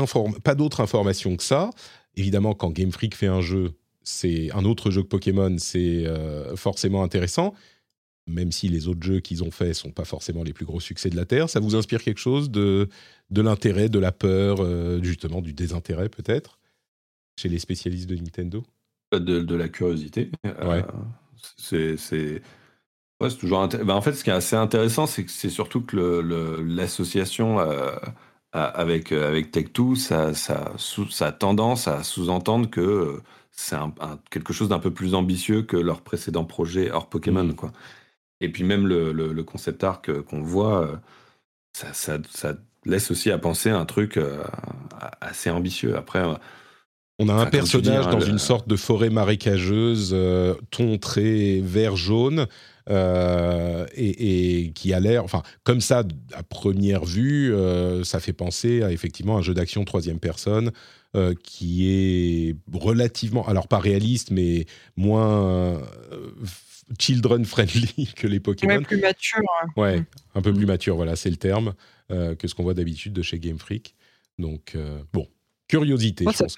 pas 0.44 0.54
d'autres 0.54 0.80
informations 0.80 1.36
que 1.36 1.42
ça. 1.42 1.70
Évidemment, 2.16 2.54
quand 2.54 2.70
Game 2.70 2.92
Freak 2.92 3.14
fait 3.14 3.26
un 3.26 3.40
jeu, 3.40 3.72
c'est 4.02 4.50
un 4.52 4.64
autre 4.64 4.90
jeu 4.90 5.02
que 5.02 5.08
Pokémon, 5.08 5.56
c'est 5.58 6.06
euh, 6.06 6.56
forcément 6.56 7.02
intéressant 7.02 7.54
même 8.28 8.52
si 8.52 8.68
les 8.68 8.88
autres 8.88 9.02
jeux 9.02 9.20
qu'ils 9.20 9.42
ont 9.42 9.50
faits 9.50 9.74
sont 9.74 9.90
pas 9.90 10.04
forcément 10.04 10.42
les 10.42 10.52
plus 10.52 10.64
gros 10.64 10.80
succès 10.80 11.10
de 11.10 11.16
la 11.16 11.24
Terre, 11.24 11.50
ça 11.50 11.60
vous 11.60 11.74
inspire 11.74 12.02
quelque 12.02 12.20
chose 12.20 12.50
de, 12.50 12.88
de 13.30 13.42
l'intérêt, 13.42 13.88
de 13.88 13.98
la 13.98 14.12
peur, 14.12 14.58
euh, 14.60 15.02
justement 15.02 15.40
du 15.40 15.52
désintérêt 15.52 16.08
peut-être, 16.08 16.58
chez 17.38 17.48
les 17.48 17.58
spécialistes 17.58 18.08
de 18.08 18.16
Nintendo? 18.16 18.64
De, 19.12 19.54
la 19.54 19.68
curiosité. 19.68 20.30
Euh, 20.44 20.82
c'est 21.56 21.96
c'est 21.96 22.42
toujours 23.38 23.66
bah, 23.68 23.96
en 23.96 24.02
fait, 24.02 24.12
ce 24.12 24.22
qui 24.22 24.30
est 24.30 24.34
assez 24.34 24.54
intéressant, 24.54 25.06
c'est 25.06 25.24
que 25.24 25.30
c'est 25.30 25.48
surtout 25.48 25.80
que 25.80 25.96
l'association 26.60 27.58
euh, 27.58 27.96
avec, 28.52 29.12
avec 29.12 29.50
Tech2, 29.50 29.96
ça, 29.96 30.34
ça, 30.34 30.72
ça, 31.10 31.26
a 31.28 31.32
tendance 31.32 31.88
à 31.88 32.02
sous-entendre 32.02 32.68
que 32.68 33.20
c'est 33.50 33.76
quelque 34.30 34.52
chose 34.52 34.68
d'un 34.68 34.78
peu 34.78 34.92
plus 34.92 35.14
ambitieux 35.14 35.62
que 35.62 35.76
leur 35.76 36.02
précédent 36.02 36.44
projet 36.44 36.90
hors 36.90 37.08
Pokémon. 37.08 37.44
Mmh. 37.44 37.54
Quoi. 37.54 37.72
Et 38.40 38.48
puis 38.50 38.64
même 38.64 38.86
le, 38.86 39.12
le, 39.12 39.44
concept 39.44 39.82
art 39.82 40.00
qu'on 40.02 40.42
voit, 40.42 40.84
euh, 40.84 40.96
ça, 41.72 41.92
ça, 41.92 42.18
ça, 42.30 42.54
laisse 42.84 43.10
aussi 43.10 43.30
à 43.30 43.38
penser 43.38 43.70
un 43.70 43.84
truc 43.84 44.16
euh, 44.16 44.42
assez 45.20 45.50
ambitieux. 45.50 45.96
Après, 45.96 46.20
euh, 46.20 46.34
on 47.18 47.28
a 47.28 47.34
un 47.34 47.46
personnage 47.46 48.06
hein, 48.06 48.10
dans 48.10 48.20
une 48.20 48.38
sorte 48.38 48.68
de 48.68 48.76
forêt 48.76 49.10
marécageuse, 49.10 50.16
ton 50.70 50.98
très 50.98 51.60
vert-jaune, 51.60 52.46
et, 52.88 54.72
qui 54.72 54.94
a 54.94 55.00
l'air, 55.00 55.24
enfin, 55.24 55.42
comme 55.64 55.80
ça, 55.80 56.04
à 56.32 56.42
première 56.44 57.04
vue, 57.04 57.52
ça 58.04 58.20
fait 58.20 58.32
penser 58.32 58.82
à 58.82 58.92
effectivement 58.92 59.36
un 59.36 59.42
jeu 59.42 59.52
d'action 59.52 59.84
troisième 59.84 60.20
personne 60.20 60.70
qui 61.42 61.88
est 61.90 62.56
relativement, 62.72 63.48
alors 63.48 63.66
pas 63.66 63.80
réaliste, 63.80 64.30
mais 64.30 64.66
moins 64.96 65.82
children 66.98 67.44
friendly 67.44 68.12
que 68.16 68.26
les 68.26 68.40
Pokémon. 68.40 68.76
Ouais, 68.76 68.82
plus 68.82 69.00
mature. 69.00 69.42
Ouais, 69.76 70.04
un 70.34 70.42
peu 70.42 70.52
plus 70.52 70.66
mature, 70.66 70.96
voilà, 70.96 71.16
c'est 71.16 71.30
le 71.30 71.36
terme, 71.36 71.74
euh, 72.10 72.34
que 72.34 72.48
ce 72.48 72.54
qu'on 72.54 72.62
voit 72.62 72.74
d'habitude 72.74 73.12
de 73.12 73.22
chez 73.22 73.38
Game 73.38 73.58
Freak. 73.58 73.94
Donc, 74.38 74.72
euh, 74.74 75.02
bon, 75.12 75.28
curiosité. 75.68 76.24
je 76.24 76.38
pense 76.38 76.56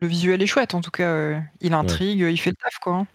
le, 0.00 0.06
visuel 0.06 0.42
est 0.42 0.46
chouette, 0.46 0.74
en 0.74 0.80
tout 0.80 0.90
cas. 0.90 1.12
Euh, 1.12 1.40
il 1.60 1.74
intrigue, 1.74 2.20
il 2.20 2.38
fait 2.38 2.50
le 2.50 2.56
taf, 2.56 2.78
quoi. 2.80 2.96
Hein. 2.96 3.06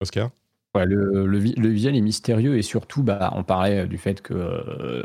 Oscar? 0.00 0.30
Ouais, 0.74 0.84
le, 0.84 1.26
le, 1.26 1.68
visuel 1.68 1.96
est 1.96 2.00
mystérieux 2.00 2.56
et 2.56 2.62
surtout, 2.62 3.02
bah, 3.02 3.32
on 3.34 3.42
parlait 3.42 3.86
du 3.86 3.96
fait 3.96 4.20
que 4.20 5.04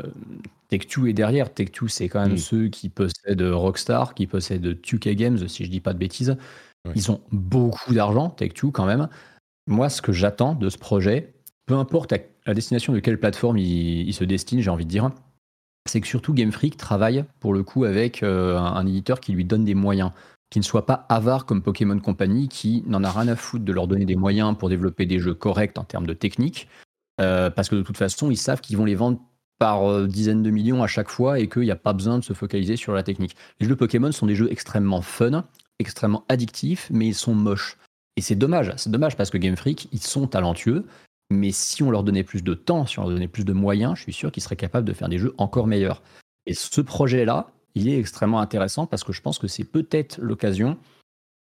Tech2 0.70 1.08
est 1.08 1.12
derrière. 1.14 1.48
Tech2, 1.48 1.88
c'est 1.88 2.08
quand 2.08 2.20
même 2.20 2.34
mm. 2.34 2.38
ceux 2.38 2.68
qui 2.68 2.90
possèdent 2.90 3.42
Rockstar, 3.42 4.14
qui 4.14 4.26
possèdent 4.26 4.78
2K 4.80 5.14
Games, 5.14 5.48
si 5.48 5.64
je 5.64 5.70
dis 5.70 5.80
pas 5.80 5.94
de 5.94 5.98
bêtises. 5.98 6.36
Ils 6.94 7.10
ont 7.10 7.20
beaucoup 7.32 7.94
d'argent, 7.94 8.30
Take-Two 8.30 8.70
quand 8.70 8.86
même. 8.86 9.08
Moi, 9.66 9.88
ce 9.88 10.02
que 10.02 10.12
j'attends 10.12 10.54
de 10.54 10.68
ce 10.68 10.76
projet, 10.76 11.34
peu 11.66 11.74
importe 11.74 12.12
la 12.46 12.54
destination 12.54 12.92
de 12.92 13.00
quelle 13.00 13.18
plateforme 13.18 13.56
il, 13.56 14.12
se 14.12 14.24
destine, 14.24 14.60
j'ai 14.60 14.70
envie 14.70 14.84
de 14.84 14.90
dire, 14.90 15.10
c'est 15.86 16.00
que 16.00 16.06
surtout 16.06 16.34
Game 16.34 16.52
Freak 16.52 16.76
travaille 16.76 17.24
pour 17.40 17.54
le 17.54 17.62
coup 17.62 17.84
avec 17.84 18.22
euh, 18.22 18.58
un, 18.58 18.86
éditeur 18.86 19.20
qui 19.20 19.32
lui 19.32 19.44
donne 19.44 19.64
des 19.64 19.74
moyens, 19.74 20.10
qui 20.50 20.58
ne 20.58 20.64
soit 20.64 20.86
pas 20.86 21.06
avare 21.08 21.46
comme 21.46 21.62
Pokémon 21.62 21.98
Company, 21.98 22.48
qui 22.48 22.84
n'en 22.86 23.02
a 23.02 23.10
rien 23.10 23.28
à 23.28 23.36
foutre 23.36 23.64
de 23.64 23.72
leur 23.72 23.86
donner 23.86 24.04
des 24.04 24.16
moyens 24.16 24.56
pour 24.58 24.68
développer 24.68 25.06
des 25.06 25.18
jeux 25.18 25.34
corrects 25.34 25.78
en 25.78 25.84
termes 25.84 26.06
de 26.06 26.14
technique, 26.14 26.68
euh, 27.20 27.48
parce 27.48 27.68
que 27.68 27.76
de 27.76 27.82
toute 27.82 27.96
façon, 27.96 28.30
ils 28.30 28.36
savent 28.36 28.60
qu'ils 28.60 28.76
vont 28.76 28.84
les 28.84 28.94
vendre 28.94 29.18
par 29.58 29.88
euh, 29.88 30.06
dizaines 30.06 30.42
de 30.42 30.50
millions 30.50 30.82
à 30.82 30.86
chaque 30.86 31.08
fois 31.08 31.38
et 31.38 31.48
qu'il 31.48 31.62
n'y 31.62 31.70
a 31.70 31.76
pas 31.76 31.92
besoin 31.92 32.18
de 32.18 32.24
se 32.24 32.32
focaliser 32.32 32.76
sur 32.76 32.92
la 32.92 33.02
technique. 33.02 33.36
Les 33.60 33.66
jeux 33.66 33.76
Pokémon 33.76 34.12
sont 34.12 34.26
des 34.26 34.34
jeux 34.34 34.50
extrêmement 34.50 35.00
fun, 35.00 35.44
extrêmement 35.78 36.24
addictifs, 36.28 36.88
mais 36.90 37.08
ils 37.08 37.14
sont 37.14 37.34
moches. 37.34 37.78
Et 38.16 38.20
c'est 38.20 38.36
dommage, 38.36 38.72
c'est 38.76 38.90
dommage 38.90 39.16
parce 39.16 39.30
que 39.30 39.38
Game 39.38 39.56
Freak, 39.56 39.88
ils 39.92 40.02
sont 40.02 40.26
talentueux, 40.26 40.86
mais 41.30 41.50
si 41.50 41.82
on 41.82 41.90
leur 41.90 42.04
donnait 42.04 42.22
plus 42.22 42.42
de 42.42 42.54
temps, 42.54 42.86
si 42.86 42.98
on 42.98 43.02
leur 43.02 43.10
donnait 43.10 43.28
plus 43.28 43.44
de 43.44 43.52
moyens, 43.52 43.96
je 43.96 44.02
suis 44.02 44.12
sûr 44.12 44.30
qu'ils 44.30 44.42
seraient 44.42 44.56
capables 44.56 44.86
de 44.86 44.92
faire 44.92 45.08
des 45.08 45.18
jeux 45.18 45.34
encore 45.38 45.66
meilleurs. 45.66 46.02
Et 46.46 46.54
ce 46.54 46.80
projet-là, 46.80 47.48
il 47.74 47.88
est 47.88 47.98
extrêmement 47.98 48.40
intéressant 48.40 48.86
parce 48.86 49.02
que 49.02 49.12
je 49.12 49.20
pense 49.20 49.38
que 49.38 49.48
c'est 49.48 49.64
peut-être 49.64 50.20
l'occasion 50.20 50.78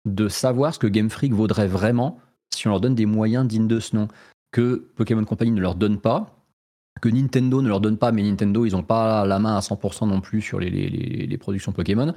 de 0.05 0.27
savoir 0.27 0.73
ce 0.73 0.79
que 0.79 0.87
Game 0.87 1.09
Freak 1.09 1.33
vaudrait 1.33 1.67
vraiment 1.67 2.19
si 2.53 2.67
on 2.67 2.71
leur 2.71 2.81
donne 2.81 2.95
des 2.95 3.05
moyens 3.05 3.47
dignes 3.47 3.67
de 3.67 3.79
ce 3.79 3.95
nom, 3.95 4.07
que 4.51 4.87
Pokémon 4.95 5.25
Company 5.25 5.51
ne 5.51 5.61
leur 5.61 5.75
donne 5.75 5.99
pas, 5.99 6.31
que 7.01 7.09
Nintendo 7.09 7.61
ne 7.61 7.67
leur 7.67 7.81
donne 7.81 7.97
pas, 7.97 8.11
mais 8.11 8.23
Nintendo, 8.23 8.65
ils 8.65 8.71
n'ont 8.71 8.83
pas 8.83 9.25
la 9.25 9.39
main 9.39 9.57
à 9.57 9.59
100% 9.59 10.07
non 10.07 10.21
plus 10.21 10.41
sur 10.41 10.59
les, 10.59 10.69
les 10.69 11.37
productions 11.37 11.73
Pokémon. 11.73 12.13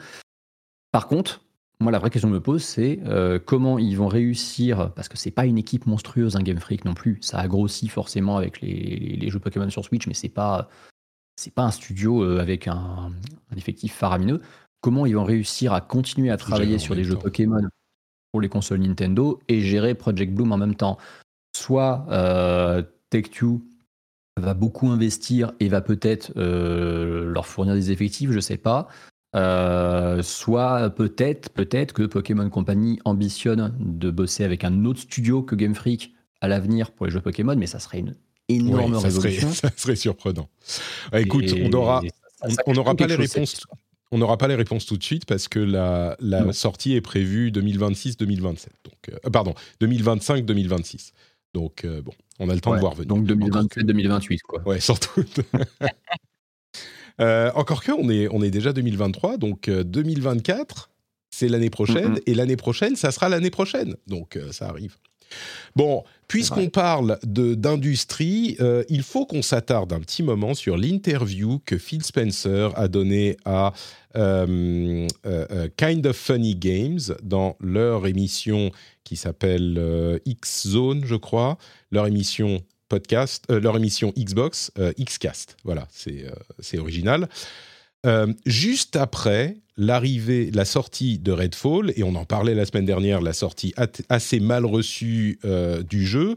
Par 0.92 1.08
contre, 1.08 1.42
moi, 1.80 1.92
la 1.92 2.00
vraie 2.00 2.10
question 2.10 2.28
que 2.28 2.34
je 2.34 2.38
me 2.38 2.42
pose, 2.42 2.64
c'est 2.64 2.98
euh, 3.04 3.38
comment 3.38 3.78
ils 3.78 3.96
vont 3.96 4.08
réussir, 4.08 4.92
parce 4.94 5.08
que 5.08 5.16
c'est 5.16 5.30
pas 5.30 5.46
une 5.46 5.58
équipe 5.58 5.86
monstrueuse, 5.86 6.34
un 6.34 6.42
Game 6.42 6.58
Freak 6.58 6.84
non 6.84 6.94
plus. 6.94 7.18
Ça 7.20 7.38
a 7.38 7.46
grossi 7.46 7.88
forcément 7.88 8.36
avec 8.36 8.60
les, 8.60 9.30
jeux 9.30 9.38
Pokémon 9.38 9.70
sur 9.70 9.84
Switch, 9.84 10.06
mais 10.08 10.14
c'est 10.14 10.28
pas 10.28 10.68
c'est 11.36 11.54
pas 11.54 11.62
un 11.62 11.70
studio 11.70 12.24
euh, 12.24 12.40
avec 12.40 12.66
un, 12.66 13.12
effectif 13.56 13.94
faramineux. 13.94 14.42
Comment 14.80 15.06
ils 15.06 15.14
vont 15.14 15.24
réussir 15.24 15.72
à 15.72 15.80
continuer 15.80 16.30
à 16.30 16.36
travailler 16.36 16.78
sur 16.78 16.96
des 16.96 17.04
jeux 17.04 17.16
Pokémon 17.16 17.62
pour 18.32 18.40
les 18.40 18.48
consoles 18.48 18.80
Nintendo 18.80 19.40
et 19.46 19.60
gérer 19.60 19.94
Project 19.94 20.34
Bloom 20.34 20.50
en 20.50 20.56
même 20.56 20.74
temps? 20.74 20.98
Soit 21.56 22.06
euh, 22.10 22.82
Take-Two 23.10 23.62
va 24.36 24.54
beaucoup 24.54 24.88
investir 24.88 25.52
et 25.60 25.68
va 25.68 25.80
peut-être 25.80 26.32
leur 26.36 27.46
fournir 27.46 27.74
des 27.74 27.92
effectifs, 27.92 28.32
je 28.32 28.40
sais 28.40 28.56
pas. 28.56 28.88
Euh, 29.36 30.22
soit 30.22 30.88
peut-être 30.90 31.50
peut-être 31.50 31.92
que 31.92 32.04
Pokémon 32.04 32.48
Company 32.48 32.98
ambitionne 33.04 33.74
de 33.78 34.10
bosser 34.10 34.42
avec 34.42 34.64
un 34.64 34.86
autre 34.86 35.00
studio 35.00 35.42
que 35.42 35.54
Game 35.54 35.74
Freak 35.74 36.14
à 36.40 36.48
l'avenir 36.48 36.92
pour 36.92 37.06
les 37.06 37.12
jeux 37.12 37.20
Pokémon, 37.20 37.54
mais 37.56 37.66
ça 37.66 37.78
serait 37.78 37.98
une 37.98 38.14
énorme 38.48 38.96
révolution. 38.96 39.50
ça 39.52 39.70
serait 39.76 39.96
surprenant. 39.96 40.48
écoute, 41.12 41.52
on 41.62 41.72
aura, 41.72 42.02
on 42.66 42.72
n'aura 42.72 42.94
pas 42.94 43.06
les 43.06 43.16
réponses. 43.16 43.60
On 44.10 44.16
n'aura 44.16 44.38
pas 44.38 44.48
les 44.48 44.54
réponses 44.54 44.86
tout 44.86 44.96
de 44.96 45.02
suite 45.02 45.26
parce 45.26 45.48
que 45.48 45.58
la, 45.58 46.16
la 46.20 46.54
sortie 46.54 46.94
est 46.94 47.02
prévue 47.02 47.50
2026-2027. 47.50 48.40
Donc, 48.40 48.64
euh, 49.10 49.30
pardon, 49.30 49.52
2025-2026. 49.82 51.12
Donc, 51.52 51.84
euh, 51.84 52.00
bon, 52.00 52.12
on 52.38 52.48
a 52.48 52.54
le 52.54 52.60
temps 52.60 52.74
de 52.74 52.80
voir 52.80 52.94
venir. 52.94 53.08
Donc 53.08 53.26
2027-2028, 53.26 54.38
quoi. 54.40 54.62
Ouais, 54.66 54.80
sans 54.80 54.98
doute. 55.14 55.40
Euh, 57.20 57.50
encore 57.54 57.82
que, 57.82 57.92
on 57.92 58.08
est, 58.10 58.28
on 58.30 58.42
est 58.42 58.50
déjà 58.50 58.72
2023, 58.72 59.36
donc 59.38 59.68
2024, 59.68 60.90
euh, 60.90 60.94
c'est 61.30 61.48
l'année 61.48 61.70
prochaine, 61.70 62.18
et 62.26 62.34
l'année 62.34 62.56
prochaine, 62.56 62.96
ça 62.96 63.10
sera 63.10 63.28
l'année 63.28 63.50
prochaine. 63.50 63.96
Donc 64.06 64.36
euh, 64.36 64.52
ça 64.52 64.68
arrive. 64.68 64.96
Bon, 65.76 66.04
puisqu'on 66.26 66.70
parle 66.70 67.18
d'industrie, 67.22 68.56
il 68.88 69.02
faut 69.02 69.26
qu'on 69.26 69.42
s'attarde 69.42 69.92
un 69.92 70.00
petit 70.00 70.22
moment 70.22 70.54
sur 70.54 70.78
l'interview 70.78 71.60
que 71.66 71.76
Phil 71.76 72.02
Spencer 72.02 72.70
a 72.76 72.88
donnée 72.88 73.36
à 73.44 73.74
Kind 74.14 76.06
of 76.06 76.16
Funny 76.16 76.56
Games 76.56 77.00
dans 77.22 77.56
leur 77.60 78.06
émission 78.06 78.70
qui 79.04 79.16
s'appelle 79.16 80.18
X 80.24 80.68
Zone, 80.68 81.02
je 81.04 81.16
crois, 81.16 81.58
leur 81.90 82.06
émission 82.06 82.62
podcast, 82.88 83.44
euh, 83.50 83.60
leur 83.60 83.76
émission 83.76 84.12
Xbox, 84.16 84.72
euh, 84.78 84.92
Xcast. 85.00 85.56
Voilà, 85.64 85.86
c'est 85.90 86.24
euh, 86.24 86.80
original. 86.80 87.28
juste 88.46 88.96
après 88.96 89.56
l'arrivée, 89.76 90.50
la 90.52 90.64
sortie 90.64 91.18
de 91.18 91.32
Redfall, 91.32 91.92
et 91.96 92.02
on 92.02 92.14
en 92.14 92.24
parlait 92.24 92.54
la 92.54 92.64
semaine 92.64 92.86
dernière, 92.86 93.20
la 93.20 93.32
sortie 93.32 93.74
assez 94.08 94.40
mal 94.40 94.64
reçue 94.64 95.38
du 95.88 96.06
jeu, 96.06 96.34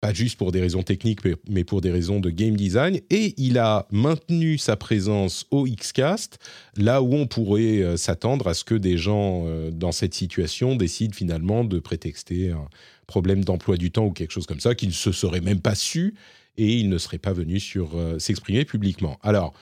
pas 0.00 0.12
juste 0.12 0.36
pour 0.36 0.52
des 0.52 0.60
raisons 0.60 0.82
techniques, 0.82 1.20
mais, 1.48 1.64
pour 1.64 1.80
des 1.80 1.90
raisons 1.90 2.20
de 2.20 2.30
game 2.30 2.56
design. 2.56 3.00
Et 3.10 3.34
il 3.38 3.58
a 3.58 3.86
maintenu 3.90 4.58
sa 4.58 4.76
présence 4.76 5.46
au 5.50 5.66
Xcast, 5.66 6.38
là 6.76 7.02
où 7.02 7.14
on 7.14 7.26
pourrait 7.26 7.96
s'attendre 7.96 8.46
à 8.46 8.54
ce 8.54 8.62
que 8.64 8.74
des 8.74 8.98
gens 8.98 9.46
dans 9.70 9.92
cette 9.92 10.14
situation 10.14 10.76
décident 10.76 11.14
finalement 11.14 11.64
de 11.64 11.78
prétexter 11.78 12.50
un, 12.50 12.68
problème 13.06 13.44
d'emploi 13.44 13.76
du 13.76 13.90
temps 13.90 14.06
ou 14.06 14.12
quelque 14.12 14.32
chose 14.32 14.46
comme 14.46 14.60
ça, 14.60 14.74
qu'il 14.74 14.88
ne 14.88 14.94
se 14.94 15.12
serait 15.12 15.40
même 15.40 15.60
pas 15.60 15.74
su 15.74 16.14
et 16.56 16.76
il 16.76 16.88
ne 16.88 16.98
serait 16.98 17.18
pas 17.18 17.32
venu 17.32 17.60
sur 17.60 17.96
euh, 17.96 18.18
s'exprimer 18.18 18.64
publiquement. 18.64 19.18
Alors, 19.22 19.54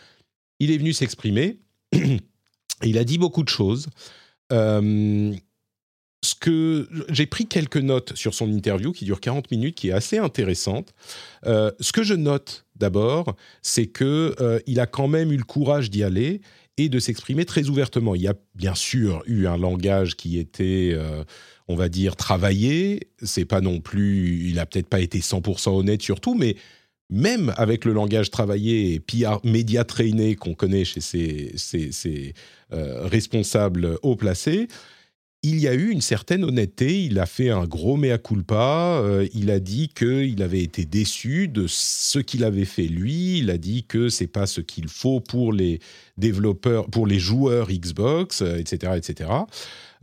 il 0.58 0.70
est 0.70 0.78
venu 0.78 0.92
s'exprimer. 0.92 1.58
il 2.82 2.98
a 2.98 3.04
dit 3.04 3.18
beaucoup 3.18 3.42
de 3.42 3.48
choses. 3.48 3.88
Euh, 4.52 5.34
ce 6.24 6.34
que 6.34 6.88
j'ai 7.08 7.26
pris 7.26 7.46
quelques 7.46 7.76
notes 7.76 8.16
sur 8.16 8.34
son 8.34 8.50
interview 8.50 8.92
qui 8.92 9.04
dure 9.04 9.20
40 9.20 9.50
minutes, 9.50 9.76
qui 9.76 9.88
est 9.88 9.92
assez 9.92 10.18
intéressante. 10.18 10.94
Euh, 11.46 11.70
ce 11.80 11.92
que 11.92 12.02
je 12.02 12.14
note 12.14 12.64
d'abord, 12.76 13.36
c'est 13.62 13.86
que 13.86 14.34
il 14.66 14.80
a 14.80 14.86
quand 14.86 15.06
même 15.06 15.30
eu 15.30 15.36
le 15.36 15.44
courage 15.44 15.90
d'y 15.90 16.02
aller 16.02 16.40
et 16.76 16.88
de 16.88 16.98
s'exprimer 16.98 17.44
très 17.44 17.68
ouvertement. 17.68 18.16
Il 18.16 18.22
y 18.22 18.28
a 18.28 18.34
bien 18.56 18.74
sûr 18.74 19.22
eu 19.26 19.46
un 19.46 19.56
langage 19.56 20.16
qui 20.16 20.38
était 20.38 20.96
on 21.68 21.76
va 21.76 21.88
dire, 21.88 22.16
travaillé. 22.16 23.08
C'est 23.22 23.44
pas 23.44 23.60
non 23.60 23.80
plus, 23.80 24.48
il 24.48 24.58
a 24.58 24.66
peut-être 24.66 24.88
pas 24.88 25.00
été 25.00 25.20
100% 25.20 25.70
honnête 25.70 26.02
sur 26.02 26.20
tout, 26.20 26.34
mais 26.34 26.56
même 27.10 27.52
avec 27.56 27.84
le 27.84 27.92
langage 27.92 28.30
travaillé 28.30 28.94
et 28.94 29.00
PR, 29.00 29.38
média 29.44 29.84
traîné 29.84 30.36
qu'on 30.36 30.54
connaît 30.54 30.84
chez 30.84 31.00
ces, 31.00 32.34
euh, 32.72 33.06
responsables 33.06 33.98
haut 34.02 34.16
placés, 34.16 34.68
il 35.44 35.60
y 35.60 35.68
a 35.68 35.74
eu 35.74 35.90
une 35.90 36.00
certaine 36.00 36.42
honnêteté. 36.42 37.04
Il 37.04 37.18
a 37.18 37.26
fait 37.26 37.50
un 37.50 37.66
gros 37.66 37.98
mea 37.98 38.16
culpa. 38.16 38.98
Euh, 39.02 39.28
il 39.34 39.50
a 39.50 39.60
dit 39.60 39.90
qu'il 39.90 40.42
avait 40.42 40.62
été 40.62 40.86
déçu 40.86 41.48
de 41.48 41.66
ce 41.68 42.18
qu'il 42.18 42.44
avait 42.44 42.64
fait 42.64 42.86
lui. 42.86 43.40
Il 43.40 43.50
a 43.50 43.58
dit 43.58 43.84
que 43.84 44.08
c'est 44.08 44.26
pas 44.26 44.46
ce 44.46 44.62
qu'il 44.62 44.88
faut 44.88 45.20
pour 45.20 45.52
les 45.52 45.80
développeurs, 46.16 46.86
pour 46.86 47.06
les 47.06 47.18
joueurs 47.18 47.68
Xbox, 47.70 48.40
etc., 48.40 48.78
euh, 48.84 48.96
etc. 48.96 49.30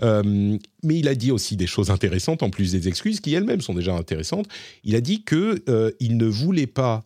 Euh, 0.04 0.58
mais 0.84 1.00
il 1.00 1.08
a 1.08 1.16
dit 1.16 1.32
aussi 1.32 1.58
des 1.58 1.68
choses 1.68 1.90
intéressantes, 1.90 2.44
en 2.44 2.52
plus 2.52 2.72
des 2.72 2.88
excuses 2.88 3.20
qui 3.20 3.34
elles-mêmes 3.34 3.62
sont 3.62 3.74
déjà 3.74 3.96
intéressantes. 3.96 4.48
Il 4.84 4.96
a 4.96 5.02
dit 5.02 5.24
que 5.24 5.64
il 6.00 6.18
ne 6.18 6.26
voulait 6.26 6.68
pas 6.68 7.04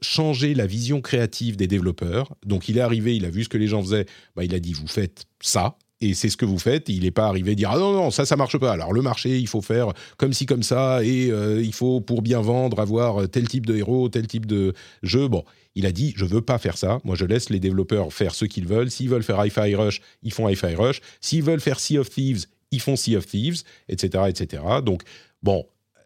changer 0.00 0.54
la 0.54 0.66
vision 0.66 1.02
créative 1.02 1.56
des 1.56 1.66
développeurs. 1.66 2.34
Donc 2.46 2.70
il 2.70 2.78
est 2.78 2.80
arrivé, 2.80 3.14
il 3.16 3.26
a 3.26 3.30
vu 3.30 3.44
ce 3.44 3.50
que 3.50 3.58
les 3.58 3.68
gens 3.68 3.82
faisaient, 3.82 4.06
bah, 4.34 4.44
il 4.44 4.54
a 4.54 4.60
dit 4.60 4.72
vous 4.72 4.86
faites 4.86 5.26
ça, 5.40 5.76
et 6.02 6.14
c'est 6.14 6.28
ce 6.28 6.36
que 6.36 6.44
vous 6.44 6.58
faites. 6.58 6.88
Il 6.88 7.04
n'est 7.04 7.10
pas 7.10 7.26
arrivé 7.26 7.52
à 7.52 7.54
dire 7.54 7.70
ah 7.72 7.78
non 7.78 7.92
non 7.92 8.10
ça 8.10 8.26
ça 8.26 8.36
marche 8.36 8.58
pas. 8.58 8.72
Alors 8.72 8.92
le 8.92 9.02
marché 9.02 9.38
il 9.38 9.48
faut 9.48 9.62
faire 9.62 9.92
comme 10.16 10.32
ci 10.32 10.46
comme 10.46 10.62
ça 10.62 11.02
et 11.04 11.28
il 11.28 11.72
faut 11.72 12.00
pour 12.00 12.22
bien 12.22 12.40
vendre 12.40 12.80
avoir 12.80 13.28
tel 13.28 13.48
type 13.48 13.66
de 13.66 13.76
héros, 13.76 14.08
tel 14.08 14.26
type 14.26 14.46
de 14.46 14.74
jeu. 15.02 15.28
Bon, 15.28 15.44
il 15.74 15.86
a 15.86 15.92
dit 15.92 16.12
je 16.16 16.24
veux 16.24 16.42
pas 16.42 16.58
faire 16.58 16.76
ça. 16.76 17.00
Moi, 17.04 17.16
je 17.16 17.24
laisse 17.24 17.50
les 17.50 17.60
développeurs 17.60 18.12
faire 18.12 18.34
ce 18.34 18.44
qu'ils 18.44 18.66
veulent. 18.66 18.90
S'ils 18.90 19.08
veulent 19.08 19.22
faire 19.22 19.44
Hi-Fi 19.44 19.74
Rush, 19.74 20.00
ils 20.22 20.32
font 20.32 20.48
Hi-Fi 20.48 20.74
Rush. 20.74 21.00
S'ils 21.20 21.42
veulent 21.42 21.60
faire 21.60 21.80
Sea 21.80 21.98
of 21.98 22.10
Thieves, 22.10 22.46
ils 22.70 22.80
font 22.80 22.96
Sea 22.96 23.16
of 23.16 23.26
Thieves, 23.26 23.62
etc., 23.88 24.24
etc. 24.28 24.62
Donc 24.84 25.02
bon, 25.42 25.64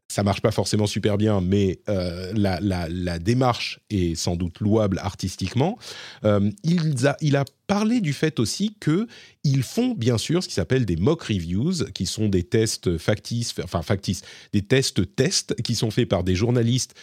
ça 0.09 0.22
marche 0.22 0.40
pas 0.40 0.52
forcément 0.52 0.86
super 0.86 1.18
bien, 1.18 1.40
mais 1.40 1.80
euh, 1.88 2.32
la, 2.34 3.18
démarche 3.18 3.80
est 3.90 4.14
sans 4.14 4.36
doute 4.36 4.61
louable 4.61 4.98
artistiquement. 4.98 5.78
Euh, 6.24 6.50
il, 6.62 7.36
a, 7.36 7.44
parlé 7.66 8.00
du 8.00 8.12
fait 8.12 8.38
aussi 8.38 8.76
que 8.78 9.09
ils 9.42 9.64
font 9.64 9.94
bien 9.94 10.18
sûr 10.18 10.42
ce 10.42 10.48
qui 10.48 10.54
s'appelle 10.54 10.86
des 10.86 10.96
mock 10.96 11.22
reviews, 11.22 11.84
qui 11.92 12.07
sont 12.07 12.28
des 12.28 12.44
tests 12.44 12.96
factices, 12.98 13.54
enfin 13.62 13.82
factices, 13.82 14.22
des 14.52 14.62
tests 14.62 15.16
tests 15.16 15.61
qui 15.62 15.74
sont 15.74 15.90
faits 15.90 16.09
par 16.09 16.22
des 16.22 16.36
journalistes 16.36 16.94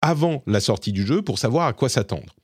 avant 0.00 0.42
la 0.46 0.60
sortie 0.60 0.92
du 0.92 1.06
jeu 1.06 1.20
pour 1.20 1.38
savoir 1.38 1.66
à 1.66 1.72
quoi 1.74 1.88
s'attendre. 1.88 2.34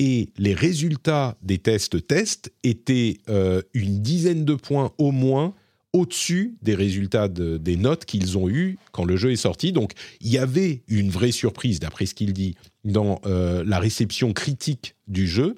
Et 0.00 0.30
les 0.36 0.54
résultats 0.54 1.36
des 1.42 1.58
tests 1.58 2.04
tests 2.06 2.52
étaient 2.64 3.18
euh, 3.28 3.62
une 3.74 4.02
dizaine 4.02 4.44
de 4.44 4.54
points 4.54 4.92
au 4.98 5.12
moins 5.12 5.54
au-dessus 5.94 6.56
des 6.60 6.74
résultats 6.74 7.28
des 7.28 7.76
notes 7.76 8.04
qu'ils 8.04 8.36
ont 8.36 8.48
eues 8.48 8.76
quand 8.92 9.04
le 9.04 9.16
jeu 9.16 9.32
est 9.32 9.36
sorti. 9.36 9.72
Donc 9.72 9.92
il 10.20 10.30
y 10.30 10.38
avait 10.38 10.82
une 10.88 11.08
vraie 11.08 11.32
surprise, 11.32 11.80
d'après 11.80 12.04
ce 12.04 12.14
qu'il 12.14 12.34
dit, 12.34 12.56
dans 12.84 13.20
euh, 13.24 13.64
la 13.64 13.78
réception 13.78 14.32
critique 14.32 14.96
du 15.08 15.26
jeu. 15.26 15.54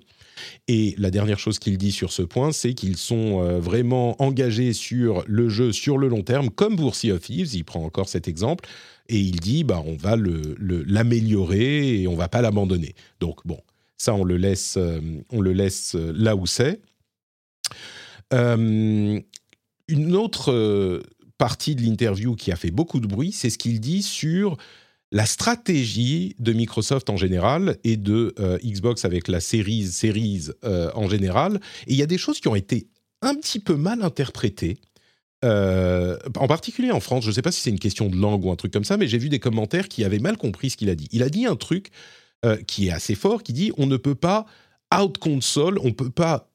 Et 0.68 0.94
la 0.98 1.10
dernière 1.10 1.38
chose 1.38 1.58
qu'il 1.58 1.78
dit 1.78 1.92
sur 1.92 2.12
ce 2.12 2.22
point, 2.22 2.52
c'est 2.52 2.74
qu'ils 2.74 2.98
sont 2.98 3.40
euh, 3.40 3.58
vraiment 3.58 4.20
engagés 4.22 4.74
sur 4.74 5.24
le 5.26 5.48
jeu 5.48 5.72
sur 5.72 5.96
le 5.96 6.08
long 6.08 6.22
terme, 6.22 6.50
comme 6.50 6.76
pour 6.76 6.94
Sea 6.94 7.12
of 7.12 7.22
Thieves, 7.22 7.54
il 7.54 7.64
prend 7.64 7.82
encore 7.82 8.10
cet 8.10 8.28
exemple, 8.28 8.68
et 9.08 9.18
il 9.18 9.40
dit 9.40 9.64
bah, 9.64 9.82
on 9.86 9.96
va 9.96 10.16
l'améliorer 10.16 11.80
le, 11.80 12.00
et 12.00 12.06
on 12.06 12.14
va 12.14 12.28
pas 12.28 12.42
l'abandonner. 12.42 12.94
Donc 13.20 13.38
bon, 13.46 13.60
ça 13.96 14.14
on 14.14 14.24
le 14.24 14.36
laisse, 14.36 14.76
euh, 14.76 15.00
on 15.30 15.40
le 15.40 15.54
laisse 15.54 15.94
euh, 15.94 16.12
là 16.14 16.36
où 16.36 16.46
c'est. 16.46 16.80
Une 19.88 20.16
autre 20.16 21.02
partie 21.38 21.74
de 21.74 21.82
l'interview 21.82 22.34
qui 22.34 22.52
a 22.52 22.56
fait 22.56 22.70
beaucoup 22.70 23.00
de 23.00 23.06
bruit, 23.06 23.32
c'est 23.32 23.50
ce 23.50 23.58
qu'il 23.58 23.80
dit 23.80 24.02
sur 24.02 24.56
la 25.12 25.26
stratégie 25.26 26.34
de 26.38 26.52
Microsoft 26.52 27.10
en 27.10 27.16
général 27.16 27.78
et 27.84 27.96
de 27.96 28.34
euh, 28.38 28.58
Xbox 28.64 29.04
avec 29.04 29.28
la 29.28 29.40
Series, 29.40 29.86
Series 29.86 30.48
euh, 30.64 30.90
en 30.94 31.08
général. 31.08 31.60
Et 31.86 31.92
il 31.92 31.96
y 31.96 32.02
a 32.02 32.06
des 32.06 32.18
choses 32.18 32.40
qui 32.40 32.48
ont 32.48 32.56
été 32.56 32.88
un 33.22 33.34
petit 33.34 33.60
peu 33.60 33.76
mal 33.76 34.02
interprétées. 34.02 34.78
Euh, 35.44 36.18
en 36.36 36.48
particulier 36.48 36.90
en 36.90 37.00
France, 37.00 37.24
je 37.24 37.28
ne 37.28 37.34
sais 37.34 37.42
pas 37.42 37.52
si 37.52 37.60
c'est 37.60 37.70
une 37.70 37.78
question 37.78 38.08
de 38.08 38.16
langue 38.16 38.44
ou 38.44 38.50
un 38.50 38.56
truc 38.56 38.72
comme 38.72 38.84
ça, 38.84 38.96
mais 38.96 39.06
j'ai 39.06 39.18
vu 39.18 39.28
des 39.28 39.38
commentaires 39.38 39.88
qui 39.88 40.02
avaient 40.02 40.18
mal 40.18 40.36
compris 40.36 40.70
ce 40.70 40.76
qu'il 40.76 40.90
a 40.90 40.94
dit. 40.94 41.08
Il 41.12 41.22
a 41.22 41.28
dit 41.28 41.46
un 41.46 41.56
truc 41.56 41.90
qui 42.68 42.86
est 42.86 42.92
assez 42.92 43.16
fort, 43.16 43.42
qui 43.42 43.52
dit 43.52 43.72
on 43.76 43.86
ne 43.86 43.96
peut 43.96 44.14
pas 44.14 44.46
out 44.96 45.18
console, 45.18 45.80
on 45.80 45.86
ne 45.86 45.92
peut 45.92 46.10
pas 46.10 46.48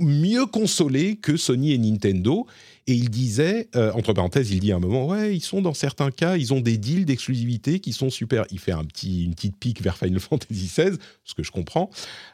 mieux 0.00 0.46
consoler 0.46 1.16
que 1.16 1.36
Sony 1.36 1.72
et 1.72 1.78
Nintendo. 1.78 2.46
Et 2.86 2.94
il 2.94 3.08
disait, 3.08 3.68
euh, 3.76 3.92
entre 3.92 4.12
parenthèses, 4.12 4.50
il 4.50 4.60
dit 4.60 4.72
à 4.72 4.76
un 4.76 4.80
moment, 4.80 5.06
ouais, 5.06 5.34
ils 5.34 5.40
sont 5.40 5.62
dans 5.62 5.72
certains 5.72 6.10
cas, 6.10 6.36
ils 6.36 6.52
ont 6.52 6.60
des 6.60 6.76
deals 6.76 7.06
d'exclusivité 7.06 7.80
qui 7.80 7.92
sont 7.92 8.10
super. 8.10 8.44
Il 8.50 8.58
fait 8.58 8.72
un 8.72 8.84
petit, 8.84 9.24
une 9.24 9.34
petite 9.34 9.56
pique 9.56 9.80
vers 9.80 9.96
Final 9.96 10.20
Fantasy 10.20 10.66
XVI, 10.66 10.96
ce 11.24 11.34
que 11.34 11.42
je 11.42 11.50
comprends. 11.50 11.90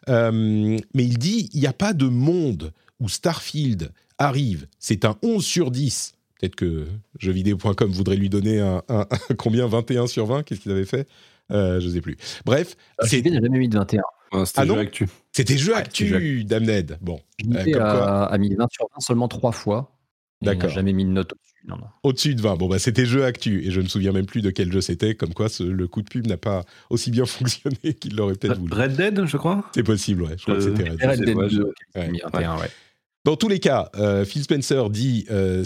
Euh, 0.08 0.78
mais 0.94 1.04
il 1.04 1.18
dit, 1.18 1.48
il 1.52 1.60
n'y 1.60 1.66
a 1.66 1.72
pas 1.72 1.92
de 1.92 2.06
monde 2.06 2.72
où 2.98 3.08
Starfield 3.08 3.92
arrive, 4.18 4.66
c'est 4.78 5.04
un 5.04 5.16
11 5.22 5.44
sur 5.44 5.70
10. 5.70 6.14
Peut-être 6.38 6.56
que 6.56 6.86
jeuxvideo.com 7.18 7.90
voudrait 7.90 8.16
lui 8.16 8.28
donner 8.28 8.60
un, 8.60 8.82
combien 9.38 9.66
21 9.66 10.06
sur 10.06 10.26
20 10.26 10.42
Qu'est-ce 10.42 10.60
qu'ils 10.60 10.72
avaient 10.72 10.84
fait? 10.84 11.06
Euh, 11.50 11.80
Je 11.80 11.88
ne 11.88 11.92
sais 11.92 12.00
plus. 12.00 12.16
Bref. 12.44 12.76
Ah, 12.98 13.06
c'est 13.06 13.22
n'a 13.22 13.40
jamais 13.40 13.58
mis 13.58 13.68
de 13.68 13.76
21. 13.78 14.02
C'était 14.44 14.60
ah 14.60 14.66
jeu 14.66 14.78
actu. 14.78 15.08
C'était 15.32 15.56
jeu 15.56 15.74
actu, 15.74 16.44
Damned. 16.44 16.98
Bon. 17.00 17.20
Euh, 17.54 17.78
a, 17.78 18.38
mis 18.38 18.54
20 18.54 18.66
sur 18.70 18.86
20 18.94 19.00
seulement 19.00 19.28
trois 19.28 19.52
fois. 19.52 19.96
D'accord. 20.42 20.70
jamais 20.70 20.92
mis 20.92 21.04
de 21.04 21.10
note 21.10 21.32
au-dessus. 21.32 21.84
Au-dessus 22.02 22.34
de 22.34 22.40
20. 22.40 22.56
Bon, 22.56 22.68
bah, 22.68 22.78
c'était 22.78 23.04
jeu 23.04 23.24
actu. 23.24 23.66
Et 23.66 23.70
je 23.70 23.78
ne 23.78 23.84
me 23.84 23.88
souviens 23.88 24.12
même 24.12 24.26
plus 24.26 24.40
de 24.40 24.50
quel 24.50 24.72
jeu 24.72 24.80
c'était. 24.80 25.14
Comme 25.14 25.34
quoi, 25.34 25.48
le 25.60 25.86
coup 25.86 26.02
de 26.02 26.08
pub 26.08 26.26
n'a 26.26 26.36
pas 26.36 26.64
aussi 26.88 27.10
bien 27.10 27.26
fonctionné 27.26 27.94
qu'il 27.94 28.16
l'aurait 28.16 28.34
peut-être 28.34 28.58
voulu. 28.58 28.72
Red 28.72 28.96
Dead, 28.96 29.24
je 29.26 29.36
crois? 29.36 29.64
C'est 29.74 29.82
possible, 29.82 30.22
ouais. 30.22 30.36
Je 30.38 30.42
crois 30.42 30.54
que 30.54 30.62
c'était 30.62 30.88
Red, 30.88 31.02
Red 31.02 31.24
Dead. 31.24 31.36
2, 31.36 31.64
ouais. 31.96 32.20
Dans 33.22 33.36
tous 33.36 33.48
les 33.48 33.58
cas, 33.58 33.90
euh, 33.96 34.24
Phil 34.24 34.44
Spencer 34.44 34.88
dit 34.88 35.26
euh, 35.30 35.62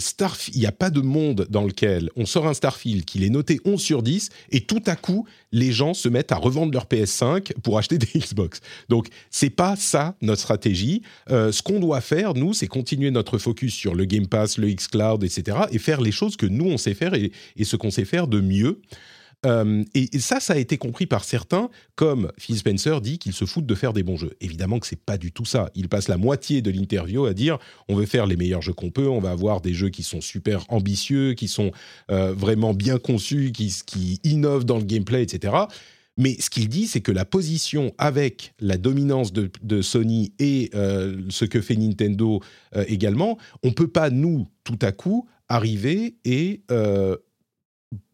il 0.53 0.59
n'y 0.59 0.65
a 0.65 0.73
pas 0.73 0.89
de 0.89 0.99
monde 0.99 1.47
dans 1.49 1.63
lequel 1.63 2.09
on 2.17 2.25
sort 2.25 2.47
un 2.47 2.53
Starfield 2.53 3.05
qu'il 3.05 3.23
est 3.23 3.29
noté 3.29 3.61
11 3.63 3.81
sur 3.81 4.03
10 4.03 4.29
et 4.51 4.59
tout 4.59 4.83
à 4.85 4.97
coup, 4.97 5.25
les 5.53 5.71
gens 5.71 5.93
se 5.93 6.09
mettent 6.09 6.33
à 6.33 6.35
revendre 6.35 6.73
leur 6.73 6.83
PS5 6.83 7.53
pour 7.63 7.77
acheter 7.77 7.97
des 7.97 8.07
Xbox. 8.13 8.59
Donc, 8.89 9.07
c'est 9.29 9.49
pas 9.49 9.77
ça 9.77 10.15
notre 10.21 10.41
stratégie. 10.41 11.01
Euh, 11.31 11.53
ce 11.53 11.63
qu'on 11.63 11.79
doit 11.79 12.01
faire, 12.01 12.33
nous, 12.33 12.53
c'est 12.53 12.67
continuer 12.67 13.09
notre 13.09 13.37
focus 13.37 13.73
sur 13.73 13.95
le 13.95 14.03
Game 14.03 14.27
Pass, 14.27 14.57
le 14.57 14.67
xCloud, 14.73 15.23
etc. 15.23 15.59
et 15.71 15.79
faire 15.79 16.01
les 16.01 16.11
choses 16.11 16.35
que 16.35 16.45
nous, 16.45 16.65
on 16.65 16.77
sait 16.77 16.93
faire 16.93 17.13
et 17.13 17.31
ce 17.63 17.77
qu'on 17.77 17.89
sait 17.89 18.03
faire 18.03 18.27
de 18.27 18.41
mieux. 18.41 18.81
Euh, 19.45 19.83
et, 19.93 20.19
ça, 20.19 20.39
ça 20.39 20.53
a 20.53 20.57
été 20.57 20.77
compris 20.77 21.05
par 21.05 21.23
certains, 21.23 21.69
comme 21.95 22.31
Phil 22.37 22.57
Spencer 22.57 22.99
dit 23.01 23.19
qu'il 23.19 23.33
se 23.33 23.45
fout 23.45 23.65
de 23.65 23.75
faire 23.75 23.93
des 23.93 24.03
bons 24.03 24.17
jeux. 24.17 24.35
Évidemment 24.41 24.79
que 24.79 24.87
c'est 24.87 24.99
pas 24.99 25.17
du 25.17 25.31
tout 25.31 25.45
ça. 25.45 25.69
Il 25.75 25.87
passe 25.87 26.07
la 26.07 26.17
moitié 26.17 26.61
de 26.61 26.71
l'interview 26.71 27.25
à 27.25 27.33
dire 27.33 27.57
on 27.87 27.95
veut 27.95 28.05
faire 28.05 28.25
les 28.25 28.35
meilleurs 28.35 28.61
jeux 28.61 28.73
qu'on 28.73 28.91
peut, 28.91 29.07
on 29.07 29.19
va 29.19 29.31
avoir 29.31 29.61
des 29.61 29.73
jeux 29.73 29.89
qui 29.89 30.03
sont 30.03 30.21
super 30.21 30.65
ambitieux, 30.69 31.33
qui 31.33 31.47
sont 31.47 31.71
euh, 32.11 32.33
vraiment 32.33 32.73
bien 32.73 32.97
conçus, 32.97 33.51
qui, 33.51 34.19
innovent 34.23 34.65
dans 34.65 34.77
le 34.77 34.83
gameplay, 34.83 35.23
etc. 35.23 35.53
Mais 36.17 36.37
ce 36.39 36.49
qu'il 36.49 36.69
dit, 36.69 36.87
c'est 36.87 37.01
que 37.01 37.11
la 37.11 37.25
position 37.25 37.93
avec 37.97 38.53
la 38.59 38.77
dominance 38.77 39.33
de, 39.33 39.81
Sony 39.81 40.33
et 40.39 40.69
euh, 40.73 41.21
ce 41.29 41.45
que 41.45 41.61
fait 41.61 41.75
Nintendo 41.75 42.41
également, 42.87 43.37
on 43.63 43.71
peut 43.71 43.87
pas, 43.89 44.09
nous, 44.09 44.47
tout 44.63 44.79
à 44.81 44.91
coup, 44.91 45.27
arriver 45.49 46.15
et 46.23 46.61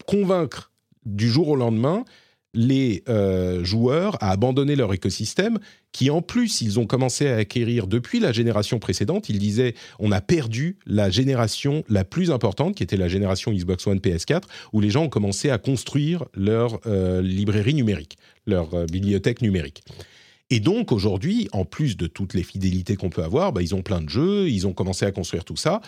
convaincre 0.05 0.70
du 1.05 1.29
jour 1.29 1.49
au 1.49 1.55
lendemain 1.55 2.03
les 2.53 3.03
euh, 3.07 3.63
joueurs 3.63 4.21
à 4.21 4.31
abandonner 4.31 4.75
leur 4.75 4.93
écosystème, 4.93 5.59
qui 5.91 6.09
en 6.09 6.21
plus, 6.21 6.61
ils 6.61 6.79
ont 6.79 6.85
commencé 6.85 7.27
à 7.27 7.37
acquérir 7.37 7.87
depuis 7.87 8.19
la 8.19 8.31
génération 8.31 8.79
précédente. 8.79 9.29
Ils 9.29 9.39
disaient, 9.39 9.73
on 9.99 10.11
a 10.11 10.21
perdu 10.21 10.77
la 10.85 11.09
génération 11.09 11.83
la 11.87 12.03
plus 12.03 12.31
importante, 12.31 12.75
qui 12.75 12.83
était 12.83 12.97
la 12.97 13.07
génération 13.07 13.51
Xbox 13.51 13.87
One 13.87 13.99
PS4, 13.99 14.43
où 14.73 14.81
les 14.81 14.89
gens 14.89 15.03
ont 15.03 15.09
commencé 15.09 15.49
à 15.49 15.57
construire 15.57 16.25
leur 16.33 16.79
euh, 16.85 17.21
librairie 17.21 17.73
numérique, 17.73 18.17
leur 18.45 18.73
euh, 18.73 18.85
bibliothèque 18.85 19.41
numérique. 19.41 19.83
Et 20.49 20.59
donc 20.59 20.91
aujourd'hui, 20.91 21.47
en 21.53 21.63
plus 21.63 21.95
de 21.95 22.07
toutes 22.07 22.33
les 22.33 22.43
fidélités 22.43 22.97
qu'on 22.97 23.09
peut 23.09 23.23
avoir, 23.23 23.53
bah, 23.53 23.61
ils 23.61 23.73
ont 23.73 23.81
plein 23.81 24.01
de 24.01 24.09
jeux, 24.09 24.49
ils 24.49 24.67
ont 24.67 24.73
commencé 24.73 25.05
à 25.05 25.11
construire 25.11 25.45
tout 25.45 25.55
ça, 25.55 25.79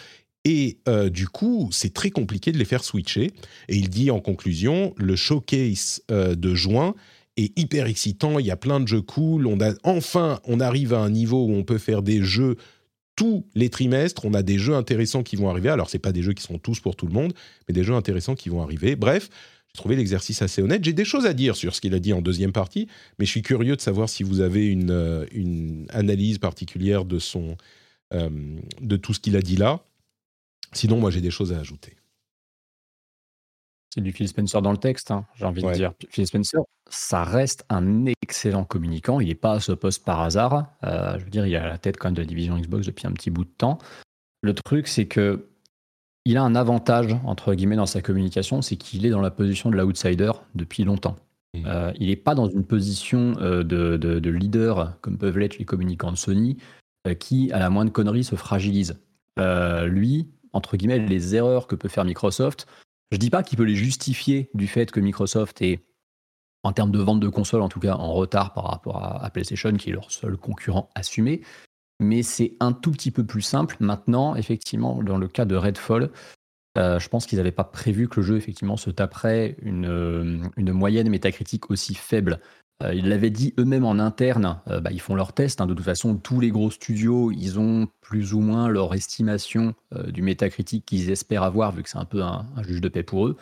et 0.46 0.80
euh, 0.90 1.10
du 1.10 1.28
coup, 1.28 1.70
c'est 1.72 1.94
très 1.94 2.10
compliqué 2.10 2.52
de 2.52 2.58
les 2.58 2.66
faire 2.66 2.84
switcher. 2.84 3.32
Et 3.70 3.78
il 3.78 3.90
dit 3.90 4.12
en 4.12 4.20
conclusion, 4.20 4.94
le 4.98 5.16
showcase 5.16 6.02
euh, 6.12 6.36
de 6.36 6.54
juin 6.54 6.96
est 7.38 7.58
hyper 7.58 7.88
excitant. 7.88 8.40
Il 8.40 8.46
y 8.46 8.52
a 8.52 8.58
plein 8.58 8.80
de 8.80 8.88
jeux 8.88 9.02
cool. 9.02 9.48
On 9.48 9.60
a, 9.62 9.74
enfin, 9.84 10.40
on 10.46 10.60
arrive 10.60 10.94
à 10.94 11.00
un 11.00 11.10
niveau 11.10 11.46
où 11.46 11.54
on 11.54 11.64
peut 11.64 11.78
faire 11.78 12.02
des 12.02 12.22
jeux 12.22 12.58
tous 13.16 13.46
les 13.56 13.70
trimestres. 13.70 14.26
On 14.26 14.34
a 14.34 14.44
des 14.44 14.58
jeux 14.58 14.76
intéressants 14.76 15.24
qui 15.24 15.38
vont 15.38 15.50
arriver. 15.50 15.70
Alors, 15.70 15.90
c'est 15.90 16.00
pas 16.00 16.12
des 16.12 16.22
jeux 16.22 16.34
qui 16.34 16.44
sont 16.44 16.58
tous 16.58 16.80
pour 16.82 16.96
tout 16.96 17.08
le 17.08 17.14
monde, 17.14 17.34
mais 17.68 17.74
des 17.74 17.84
jeux 17.84 17.96
intéressants 17.96 18.36
qui 18.36 18.50
vont 18.50 18.62
arriver. 18.62 18.98
Bref, 18.98 19.30
j'ai 19.68 19.78
trouvé 19.78 19.96
l'exercice 19.96 20.42
assez 20.42 20.62
honnête. 20.62 20.84
J'ai 20.84 20.94
des 20.94 21.06
choses 21.06 21.26
à 21.26 21.34
dire 21.34 21.56
sur 21.56 21.74
ce 21.74 21.80
qu'il 21.80 21.94
a 21.94 22.00
dit 22.00 22.12
en 22.12 22.22
deuxième 22.22 22.52
partie, 22.52 22.88
mais 23.18 23.26
je 23.26 23.32
suis 23.32 23.44
curieux 23.44 23.78
de 23.78 23.82
savoir 23.82 24.10
si 24.10 24.24
vous 24.24 24.42
avez 24.42 24.68
une, 24.68 24.92
euh, 24.92 25.26
analyse 25.90 26.38
particulière 26.38 27.06
de 27.06 27.18
son, 27.18 27.56
de 28.12 28.96
tout 28.96 29.16
ce 29.16 29.20
qu'il 29.20 29.36
a 29.36 29.42
dit 29.42 29.56
là. 29.56 29.84
Sinon, 30.74 30.98
moi, 30.98 31.12
j'ai 31.12 31.22
des 31.22 31.32
choses 31.32 31.54
à 31.54 31.60
ajouter. 31.60 31.96
C'est 33.94 34.02
du 34.02 34.12
Phil 34.12 34.28
Spencer 34.28 34.60
dans 34.64 34.72
le 34.72 34.78
texte, 34.78 35.12
hein, 35.12 35.26
j'ai 35.36 35.46
envie 35.46 35.62
de 35.62 35.72
dire. 35.72 35.94
Phil 36.10 36.26
Spencer, 36.26 36.62
ça 36.90 37.24
reste 37.24 37.64
un 37.70 38.06
excellent 38.24 38.64
communicant. 38.64 39.20
Il 39.20 39.28
n'est 39.28 39.36
pas 39.36 39.54
à 39.54 39.60
ce 39.60 39.72
poste 39.72 40.04
par 40.04 40.22
hasard. 40.22 40.66
Euh, 40.84 41.20
je 41.20 41.24
veux 41.24 41.30
dire, 41.30 41.46
il 41.46 41.56
a 41.56 41.68
la 41.68 41.78
tête 41.78 41.98
quand 41.98 42.08
même 42.08 42.16
de 42.16 42.22
la 42.22 42.26
division 42.26 42.58
Xbox 42.58 42.88
depuis 42.88 43.06
un 43.06 43.12
petit 43.12 43.30
bout 43.30 43.44
de 43.44 43.52
temps. 43.56 43.78
Le 44.42 44.56
truc, 44.56 44.88
c'est 44.88 45.06
que 45.06 45.48
il 46.26 46.38
a 46.38 46.44
un 46.44 46.56
avantage, 46.56 47.16
entre 47.24 47.54
guillemets, 47.54 47.76
dans 47.76 47.86
sa 47.86 48.02
communication, 48.02 48.64
c'est 48.64 48.78
qu'il 48.78 49.06
est 49.06 49.12
dans 49.12 49.22
la 49.22 49.30
position 49.30 49.70
de 49.70 49.76
l'outsider 49.76 50.32
depuis 50.56 50.86
longtemps. 50.86 51.18
Mmh. 51.54 51.64
Euh, 51.68 51.92
il 52.00 52.08
n'est 52.08 52.16
pas 52.16 52.34
dans 52.34 52.48
une 52.48 52.64
position 52.64 53.36
euh, 53.42 53.62
de, 53.64 53.98
de, 53.98 54.30
leader, 54.32 54.98
comme 55.02 55.20
peuvent 55.20 55.38
l'être 55.38 55.60
les 55.60 55.66
communicants 55.66 56.12
de 56.12 56.18
Sony, 56.18 56.58
qui, 57.20 57.52
à 57.52 57.60
la 57.60 57.70
moindre 57.70 57.92
connerie, 57.92 58.24
se 58.24 58.36
fragilise. 58.36 58.96
lui, 59.38 60.30
entre 60.54 60.78
guillemets, 60.78 61.00
les 61.00 61.36
erreurs 61.36 61.68
que 61.68 61.76
peut 61.76 61.90
faire 61.90 62.06
Microsoft. 62.06 62.68
Je 63.12 63.18
dis 63.18 63.30
pas 63.30 63.44
qu'il 63.44 63.58
peut 63.58 63.64
les 63.64 63.76
justifier 63.76 64.50
du 64.54 64.68
fait 64.68 64.92
que 64.92 65.00
Microsoft 65.00 65.62
est, 65.62 65.86
en 66.64 66.72
termes 66.72 66.92
de 66.92 67.00
vente 67.00 67.20
de 67.20 67.28
consoles, 67.28 67.62
en 67.62 67.70
tout 67.70 67.80
cas, 67.80 67.96
en 67.96 68.14
retard 68.14 68.54
par 68.54 68.66
rapport 68.66 69.04
à, 69.04 69.30
PlayStation, 69.30 69.74
qui 69.74 69.90
est 69.90 69.94
leur 69.94 70.12
seul 70.12 70.38
concurrent 70.38 70.90
assumé. 70.96 71.42
Mais 72.00 72.24
c'est 72.24 72.56
un 72.60 72.72
tout 72.72 72.92
petit 72.92 73.12
peu 73.12 73.26
plus 73.26 73.42
simple. 73.42 73.76
Maintenant, 73.80 74.36
effectivement, 74.36 75.04
dans 75.04 75.18
le 75.18 75.28
cas 75.28 75.46
de 75.46 75.56
Redfall, 75.56 76.12
euh, 76.78 76.98
je 76.98 77.08
pense 77.08 77.28
qu'ils 77.28 77.38
n'avaient 77.38 77.52
pas 77.52 77.64
prévu 77.64 78.08
que 78.08 78.20
le 78.20 78.26
jeu 78.26 78.36
effectivement 78.36 78.78
se 78.78 78.90
taperait 78.90 79.58
une, 79.62 79.86
euh, 79.86 80.40
une 80.58 80.72
moyenne 80.72 81.10
métacritique 81.10 81.70
aussi 81.70 81.94
faible. 81.94 82.40
Euh, 82.82 82.94
ils 82.94 83.08
l'avaient 83.08 83.30
dit 83.30 83.54
eux-mêmes 83.60 83.86
en 83.86 84.00
interne, 84.00 84.60
euh, 84.68 84.82
bah, 84.82 84.92
ils 84.92 85.00
font 85.00 85.16
leurs 85.16 85.34
tests. 85.34 85.62
Hein. 85.62 85.68
de 85.68 85.74
toute 85.74 85.86
façon, 85.86 86.16
tous 86.16 86.40
les 86.40 86.50
gros 86.50 86.72
studios, 86.72 87.32
ils 87.32 87.60
ont 87.60 87.88
plus 88.02 88.34
ou 88.34 88.40
moins 88.40 88.68
leur 88.68 88.94
estimation 88.94 89.76
euh, 89.96 90.12
du 90.12 90.22
métacritique 90.22 90.86
qu'ils 90.86 91.10
espèrent 91.10 91.44
avoir, 91.44 91.72
vu 91.72 91.84
que 91.84 91.90
c'est 91.90 91.98
un 91.98 92.06
peu 92.06 92.24
un, 92.24 92.46
juge 92.64 92.82
de 92.82 92.90
paix 92.90 93.04
pour 93.04 93.28
eux. 93.28 93.38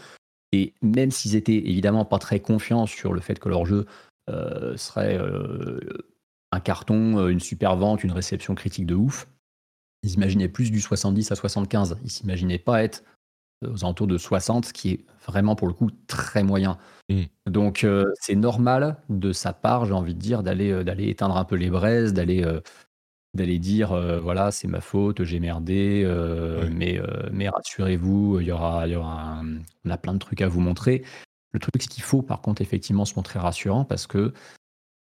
Et 0.52 0.74
même 0.82 1.12
s'ils 1.12 1.36
étaient 1.36 1.56
évidemment 1.56 2.04
pas 2.04 2.20
très 2.20 2.40
confiants 2.40 2.86
sur 2.86 3.14
le 3.14 3.22
fait 3.22 3.40
que 3.40 3.48
leur 3.48 3.66
jeu 3.66 3.86
serait 4.76 5.20
un 6.52 6.60
carton, 6.60 7.28
une 7.28 7.40
super 7.40 7.76
vente, 7.76 8.04
une 8.04 8.12
réception 8.12 8.54
critique 8.56 8.86
de 8.86 8.96
ouf, 8.96 9.28
ils 10.04 10.14
imaginaient 10.14 10.50
plus 10.50 10.72
du 10.72 10.82
70 10.82 11.32
à 11.32 11.36
75. 11.36 11.98
Ils 12.04 12.12
s'imaginaient 12.12 12.60
pas 12.60 12.84
être 12.84 13.04
aux 13.66 13.84
alentours 13.84 14.08
de 14.08 14.18
60, 14.18 14.66
ce 14.66 14.74
qui 14.74 14.92
est 14.92 15.06
vraiment 15.26 15.56
pour 15.56 15.68
le 15.68 15.74
coup 15.74 15.90
très 16.08 16.44
moyen. 16.44 16.78
Mm. 17.10 17.24
Donc 17.48 17.84
euh, 17.84 18.06
c'est 18.20 18.36
normal 18.36 18.98
de 19.10 19.34
sa 19.34 19.54
part, 19.54 19.86
j'ai 19.86 19.94
envie 19.94 20.16
de 20.16 20.20
dire, 20.20 20.44
d'aller 20.44 20.72
euh, 20.72 20.84
d'aller 20.84 21.10
éteindre 21.10 21.38
un 21.38 21.46
peu 21.46 21.56
les 21.56 21.70
braises, 21.70 22.14
d'aller 22.14 22.44
euh, 22.44 22.62
d'aller 23.34 23.60
dire 23.60 23.96
voilà 24.22 24.52
c'est 24.52 24.68
ma 24.68 24.82
faute, 24.82 25.24
j'ai 25.24 25.40
merdé, 25.40 26.06
mais 26.70 27.00
mais 27.32 27.48
rassurez-vous, 27.48 28.42
il 28.42 28.48
y 28.48 28.52
aura 28.52 28.86
il 28.88 28.92
y 28.92 28.96
aura 28.98 29.42
on 29.86 29.90
a 29.90 29.98
plein 29.98 30.14
de 30.14 30.20
trucs 30.20 30.42
à 30.42 30.50
vous 30.50 30.60
montrer. 30.60 31.06
Le 31.54 31.60
truc 31.60 31.76
c'est 31.80 31.88
qu'il 31.88 32.04
faut 32.04 32.22
par 32.22 32.42
contre 32.42 32.62
effectivement 32.62 33.06
se 33.06 33.16
montrer 33.16 33.40
rassurant 33.40 33.86
parce 33.86 34.06
que 34.06 34.34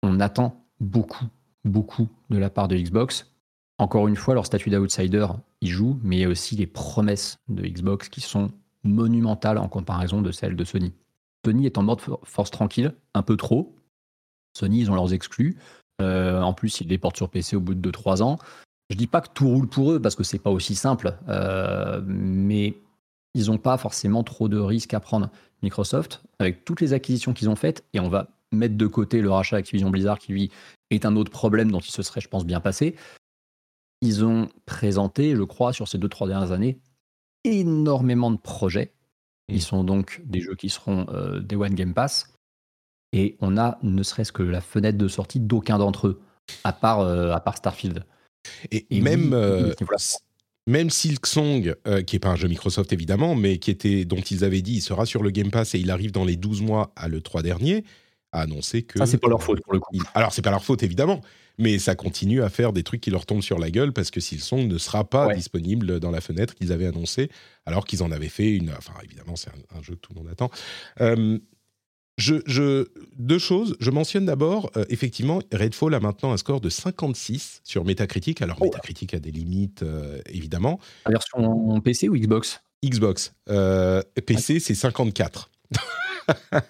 on 0.03 0.21
attend 0.21 0.65
beaucoup 0.79 1.25
beaucoup 1.65 2.07
de 2.29 2.37
la 2.37 2.49
part 2.49 2.69
de 2.69 2.77
Xbox. 2.77 3.32
Encore 3.79 4.07
une 4.07 4.15
fois, 4.15 4.33
leur 4.35 4.45
statut 4.45 4.69
d'outsider, 4.69 5.27
il 5.61 5.69
joue, 5.69 5.99
mais 6.03 6.17
il 6.17 6.19
y 6.19 6.25
a 6.25 6.29
aussi 6.29 6.55
les 6.55 6.67
promesses 6.67 7.39
de 7.49 7.63
Xbox 7.63 8.09
qui 8.09 8.21
sont 8.21 8.51
monumentales 8.83 9.57
en 9.57 9.67
comparaison 9.67 10.21
de 10.21 10.31
celles 10.31 10.55
de 10.55 10.63
Sony. 10.63 10.93
Sony 11.45 11.65
est 11.65 11.77
en 11.77 11.83
mode 11.83 11.99
force 12.23 12.51
tranquille, 12.51 12.93
un 13.13 13.23
peu 13.23 13.35
trop. 13.35 13.75
Sony, 14.57 14.81
ils 14.81 14.91
ont 14.91 14.95
leurs 14.95 15.13
exclus. 15.13 15.57
Euh, 16.01 16.41
en 16.41 16.53
plus, 16.53 16.81
ils 16.81 16.87
les 16.87 16.97
portent 16.97 17.17
sur 17.17 17.29
PC 17.29 17.55
au 17.55 17.61
bout 17.61 17.75
de 17.75 17.91
2-3 17.91 18.21
ans. 18.21 18.37
Je 18.89 18.95
dis 18.95 19.07
pas 19.07 19.21
que 19.21 19.29
tout 19.33 19.47
roule 19.47 19.67
pour 19.67 19.91
eux 19.91 20.01
parce 20.01 20.15
que 20.15 20.23
c'est 20.23 20.39
pas 20.39 20.51
aussi 20.51 20.75
simple, 20.75 21.15
euh, 21.27 22.01
mais 22.05 22.77
ils 23.33 23.47
n'ont 23.47 23.57
pas 23.57 23.77
forcément 23.77 24.23
trop 24.23 24.47
de 24.47 24.59
risques 24.59 24.93
à 24.93 24.99
prendre. 24.99 25.29
Microsoft, 25.63 26.21
avec 26.39 26.65
toutes 26.65 26.81
les 26.81 26.93
acquisitions 26.93 27.33
qu'ils 27.33 27.49
ont 27.49 27.55
faites, 27.55 27.85
et 27.93 27.99
on 28.01 28.09
va 28.09 28.27
mettre 28.51 28.75
de 28.75 28.85
côté 28.85 29.21
le 29.21 29.31
rachat 29.31 29.57
Activision 29.57 29.89
Blizzard 29.89 30.19
qui 30.19 30.33
lui 30.33 30.51
est 30.91 31.05
un 31.05 31.15
autre 31.15 31.31
problème 31.31 31.71
dont 31.71 31.79
il 31.79 31.91
se 31.91 32.03
serait, 32.03 32.21
je 32.21 32.27
pense, 32.27 32.45
bien 32.45 32.59
passé. 32.59 32.95
Ils 34.03 34.25
ont 34.25 34.49
présenté, 34.65 35.33
je 35.33 35.43
crois, 35.43 35.71
sur 35.71 35.87
ces 35.87 35.97
deux, 35.97 36.09
trois 36.09 36.27
dernières 36.27 36.51
années, 36.51 36.77
énormément 37.45 38.31
de 38.31 38.37
projets. 38.37 38.91
Ils 39.47 39.55
mm. 39.55 39.61
sont 39.61 39.83
donc 39.85 40.21
des 40.25 40.41
jeux 40.41 40.55
qui 40.55 40.67
seront 40.67 41.05
euh, 41.07 41.39
des 41.39 41.55
One 41.55 41.73
Game 41.73 41.93
Pass. 41.93 42.33
Et 43.13 43.37
on 43.39 43.57
a 43.57 43.79
ne 43.81 44.03
serait-ce 44.03 44.33
que 44.33 44.43
la 44.43 44.59
fenêtre 44.59 44.97
de 44.97 45.07
sortie 45.07 45.39
d'aucun 45.39 45.77
d'entre 45.77 46.07
eux, 46.07 46.21
à 46.65 46.73
part, 46.73 46.99
euh, 46.99 47.31
à 47.31 47.39
part 47.39 47.55
Starfield. 47.55 48.03
Et, 48.71 48.99
même, 48.99 49.31
euh, 49.31 49.73
même 50.67 50.89
Silksong, 50.89 51.73
qui 52.05 52.15
n'est 52.15 52.19
pas 52.19 52.29
un 52.29 52.35
jeu 52.35 52.49
Microsoft 52.49 52.91
évidemment, 52.91 53.35
mais 53.35 53.57
qui 53.57 53.71
était, 53.71 54.03
dont 54.03 54.19
ils 54.19 54.43
avaient 54.43 54.61
dit 54.61 54.73
il 54.73 54.81
sera 54.81 55.05
sur 55.05 55.23
le 55.23 55.29
Game 55.29 55.49
Pass 55.49 55.75
et 55.75 55.79
il 55.79 55.89
arrive 55.89 56.11
dans 56.11 56.25
les 56.25 56.35
12 56.35 56.61
mois 56.61 56.91
à 56.97 57.07
l'E3 57.07 57.41
dernier, 57.41 57.85
a 58.33 58.41
annoncé 58.41 58.83
que. 58.83 58.99
Ça, 58.99 59.05
c'est 59.05 59.17
pas 59.17 59.29
leur 59.29 59.41
faute 59.41 59.61
pour 59.61 59.73
le 59.73 59.79
coup. 59.79 59.97
Alors, 60.13 60.33
c'est 60.33 60.41
pas 60.41 60.51
leur 60.51 60.63
faute 60.63 60.83
évidemment, 60.83 61.21
mais 61.57 61.79
ça 61.79 61.95
continue 61.95 62.41
à 62.41 62.49
faire 62.49 62.73
des 62.73 62.83
trucs 62.83 63.01
qui 63.01 63.11
leur 63.11 63.25
tombent 63.25 63.43
sur 63.43 63.59
la 63.59 63.71
gueule 63.71 63.93
parce 63.93 64.11
que 64.11 64.19
Silsong 64.19 64.67
ne 64.67 64.77
sera 64.77 65.03
pas 65.03 65.33
disponible 65.33 65.99
dans 65.99 66.11
la 66.11 66.21
fenêtre 66.21 66.55
qu'ils 66.55 66.71
avaient 66.71 66.87
annoncé, 66.87 67.29
alors 67.65 67.85
qu'ils 67.85 68.03
en 68.03 68.11
avaient 68.11 68.29
fait 68.29 68.51
une. 68.51 68.71
Enfin, 68.71 68.93
évidemment, 69.03 69.35
c'est 69.35 69.49
un, 69.49 69.81
jeu 69.81 69.95
que 69.95 69.99
tout 69.99 70.13
le 70.13 70.21
monde 70.21 70.29
attend. 70.29 70.49
Euh, 70.99 71.37
je, 72.17 72.87
deux 73.17 73.39
choses. 73.39 73.75
Je 73.79 73.89
mentionne 73.89 74.25
d'abord, 74.25 74.71
euh, 74.77 74.85
effectivement, 74.89 75.41
Redfall 75.51 75.93
a 75.95 75.99
maintenant 75.99 76.31
un 76.31 76.37
score 76.37 76.61
de 76.61 76.69
56 76.69 77.61
sur 77.63 77.85
Metacritic. 77.85 78.41
Alors, 78.41 78.57
oh. 78.59 78.65
Metacritic 78.65 79.13
a 79.13 79.19
des 79.19 79.31
limites, 79.31 79.83
euh, 79.83 80.19
évidemment. 80.27 80.79
La 81.05 81.13
version 81.13 81.81
PC 81.81 82.09
ou 82.09 82.15
Xbox? 82.15 82.61
Xbox. 82.83 83.33
PC, 84.25 84.59
c'est 84.59 84.75
54. 84.75 85.49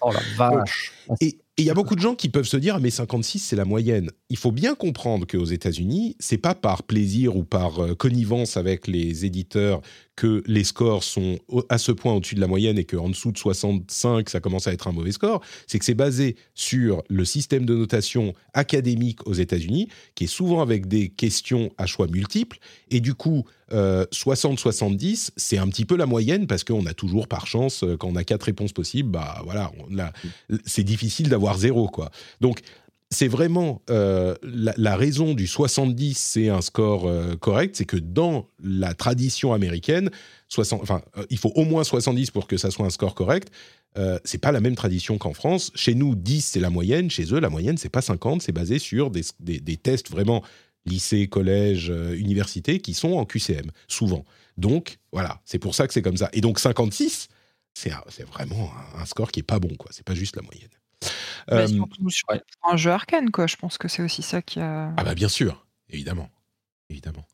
oh 0.00 0.12
la 0.12 0.20
vache. 0.36 0.92
Et 1.20 1.38
il 1.56 1.64
y 1.64 1.70
a 1.70 1.74
beaucoup 1.74 1.94
de 1.94 2.00
gens 2.00 2.16
qui 2.16 2.28
peuvent 2.28 2.48
se 2.48 2.56
dire, 2.56 2.80
mais 2.80 2.90
56, 2.90 3.38
c'est 3.38 3.54
la 3.54 3.64
moyenne. 3.64 4.10
Il 4.28 4.36
faut 4.36 4.50
bien 4.50 4.74
comprendre 4.74 5.24
qu'aux 5.24 5.44
États-Unis, 5.44 6.16
c'est 6.18 6.38
pas 6.38 6.54
par 6.54 6.82
plaisir 6.82 7.36
ou 7.36 7.44
par 7.44 7.78
euh, 7.78 7.94
connivence 7.94 8.56
avec 8.56 8.88
les 8.88 9.24
éditeurs 9.24 9.80
que 10.16 10.42
les 10.46 10.64
scores 10.64 11.02
sont 11.02 11.38
à 11.68 11.78
ce 11.78 11.92
point 11.92 12.12
au-dessus 12.12 12.34
de 12.34 12.40
la 12.40 12.46
moyenne 12.46 12.78
et 12.78 12.84
qu'en 12.84 13.08
dessous 13.08 13.32
de 13.32 13.38
65, 13.38 14.30
ça 14.30 14.40
commence 14.40 14.66
à 14.66 14.72
être 14.72 14.88
un 14.88 14.92
mauvais 14.92 15.12
score. 15.12 15.42
C'est 15.66 15.78
que 15.78 15.84
c'est 15.84 15.94
basé 15.94 16.36
sur 16.54 17.02
le 17.08 17.24
système 17.24 17.66
de 17.66 17.74
notation 17.74 18.32
académique 18.52 19.26
aux 19.26 19.34
États-Unis, 19.34 19.88
qui 20.14 20.24
est 20.24 20.28
souvent 20.28 20.60
avec 20.60 20.86
des 20.86 21.08
questions 21.08 21.70
à 21.78 21.86
choix 21.86 22.06
multiples. 22.06 22.58
Et 22.90 23.00
du 23.00 23.14
coup, 23.14 23.44
60-70, 23.72 25.28
euh, 25.28 25.32
c'est 25.36 25.58
un 25.58 25.66
petit 25.68 25.84
peu 25.84 25.96
la 25.96 26.06
moyenne 26.06 26.46
parce 26.46 26.64
qu'on 26.64 26.86
a 26.86 26.94
toujours 26.94 27.26
par 27.26 27.46
chance, 27.46 27.82
euh, 27.82 27.96
quand 27.96 28.08
on 28.08 28.16
a 28.16 28.22
quatre 28.22 28.44
réponses 28.44 28.72
possibles, 28.72 29.10
bah 29.10 29.40
voilà, 29.44 29.72
c'est 30.64 30.84
difficile 30.84 31.28
d'avoir 31.28 31.43
zéro 31.58 31.88
quoi. 31.88 32.10
Donc 32.40 32.60
c'est 33.10 33.28
vraiment 33.28 33.82
euh, 33.90 34.34
la, 34.42 34.96
raison 34.96 35.34
du 35.34 35.46
70, 35.46 36.18
c'est 36.18 36.48
un 36.48 36.62
score 36.62 37.08
correct, 37.38 37.76
c'est 37.76 37.84
que 37.84 37.96
dans 37.96 38.48
la 38.60 38.94
tradition 38.94 39.52
américaine, 39.52 40.10
60, 40.48 40.82
enfin, 40.82 41.02
il 41.30 41.38
faut 41.38 41.52
au 41.54 41.64
moins 41.64 41.84
70 41.84 42.30
pour 42.32 42.48
que 42.48 42.56
ça 42.56 42.70
soit 42.70 42.86
un 42.86 42.90
score 42.90 43.14
correct. 43.14 43.52
Euh, 43.96 44.18
c'est 44.24 44.38
pas 44.38 44.52
la 44.52 44.60
même 44.60 44.74
tradition 44.74 45.18
qu'en 45.18 45.34
France. 45.34 45.70
Chez 45.74 45.94
nous, 45.94 46.14
10 46.14 46.44
c'est 46.44 46.60
la 46.60 46.70
moyenne. 46.70 47.10
Chez 47.10 47.32
eux, 47.32 47.40
la 47.40 47.50
moyenne 47.50 47.76
c'est 47.76 47.88
pas 47.88 48.02
50. 48.02 48.42
C'est 48.42 48.52
basé 48.52 48.78
sur 48.78 49.10
des, 49.10 49.22
des, 49.40 49.76
tests 49.76 50.10
vraiment 50.10 50.42
lycée, 50.84 51.28
collège, 51.28 51.90
euh, 51.90 52.16
université, 52.16 52.80
qui 52.80 52.94
sont 52.94 53.12
en 53.12 53.24
QCM, 53.24 53.70
souvent. 53.88 54.24
Donc, 54.56 54.98
voilà, 55.12 55.40
c'est 55.44 55.58
pour 55.58 55.74
ça 55.74 55.86
que 55.86 55.94
c'est 55.94 56.02
comme 56.02 56.16
ça. 56.16 56.28
Et 56.32 56.40
donc, 56.40 56.58
56, 56.58 57.28
c'est 57.72 57.90
vraiment 58.30 58.70
un, 58.96 59.06
score 59.06 59.32
qui 59.32 59.40
est 59.40 59.44
pas 59.44 59.58
bon, 59.58 59.74
quoi. 59.76 59.90
C'est 59.92 60.04
pas 60.04 60.14
juste 60.14 60.36
la 60.36 60.42
moyenne. 60.42 60.68
Euh, 61.50 61.66
sur 61.66 62.26
un 62.64 62.76
jeu 62.76 62.90
arcane, 62.90 63.30
quoi. 63.30 63.46
Je 63.46 63.56
pense 63.56 63.78
que 63.78 63.88
c'est 63.88 64.02
aussi 64.02 64.22
ça 64.22 64.42
qui 64.42 64.60
a. 64.60 64.92
Ah, 64.96 65.04
bah, 65.04 65.14
bien 65.14 65.28
sûr, 65.28 65.66
évidemment. 65.88 66.30
Évidemment. 66.90 67.24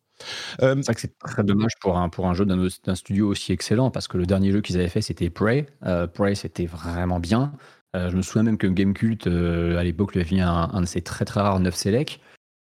Euh, 0.63 0.75
c'est 0.77 0.87
vrai 0.87 0.95
que 0.95 1.01
c'est 1.01 1.19
très 1.19 1.43
dommage 1.45 1.73
pour 1.81 1.97
un, 1.97 2.09
pour 2.09 2.27
un 2.27 2.35
jeu 2.35 2.45
d'un 2.45 2.95
studio 2.95 3.29
aussi 3.29 3.53
excellent, 3.53 3.91
parce 3.91 4.07
que 4.07 4.19
le 4.19 4.27
dernier 4.27 4.53
jeu 4.53 4.61
qu'ils 4.61 4.77
avaient 4.77 4.89
fait, 4.89 5.03
c'était 5.03 5.31
Prey. 5.31 5.67
Prey, 6.15 6.35
c'était 6.35 6.67
vraiment 6.67 7.21
bien. 7.21 7.53
je 7.95 8.15
me 8.15 8.23
souviens 8.23 8.43
même 8.43 8.59
que 8.59 8.67
Gamecult, 8.67 9.27
à 9.27 9.83
l'époque, 9.83 10.15
lui 10.15 10.21
avait 10.21 10.35
mis 10.37 10.43
un, 10.43 10.71
un, 10.73 10.81
de 10.83 10.87
ses 10.87 11.03
très 11.03 11.25
très 11.25 11.41
rares 11.41 11.61
9 11.61 11.75
Select. 11.75 12.21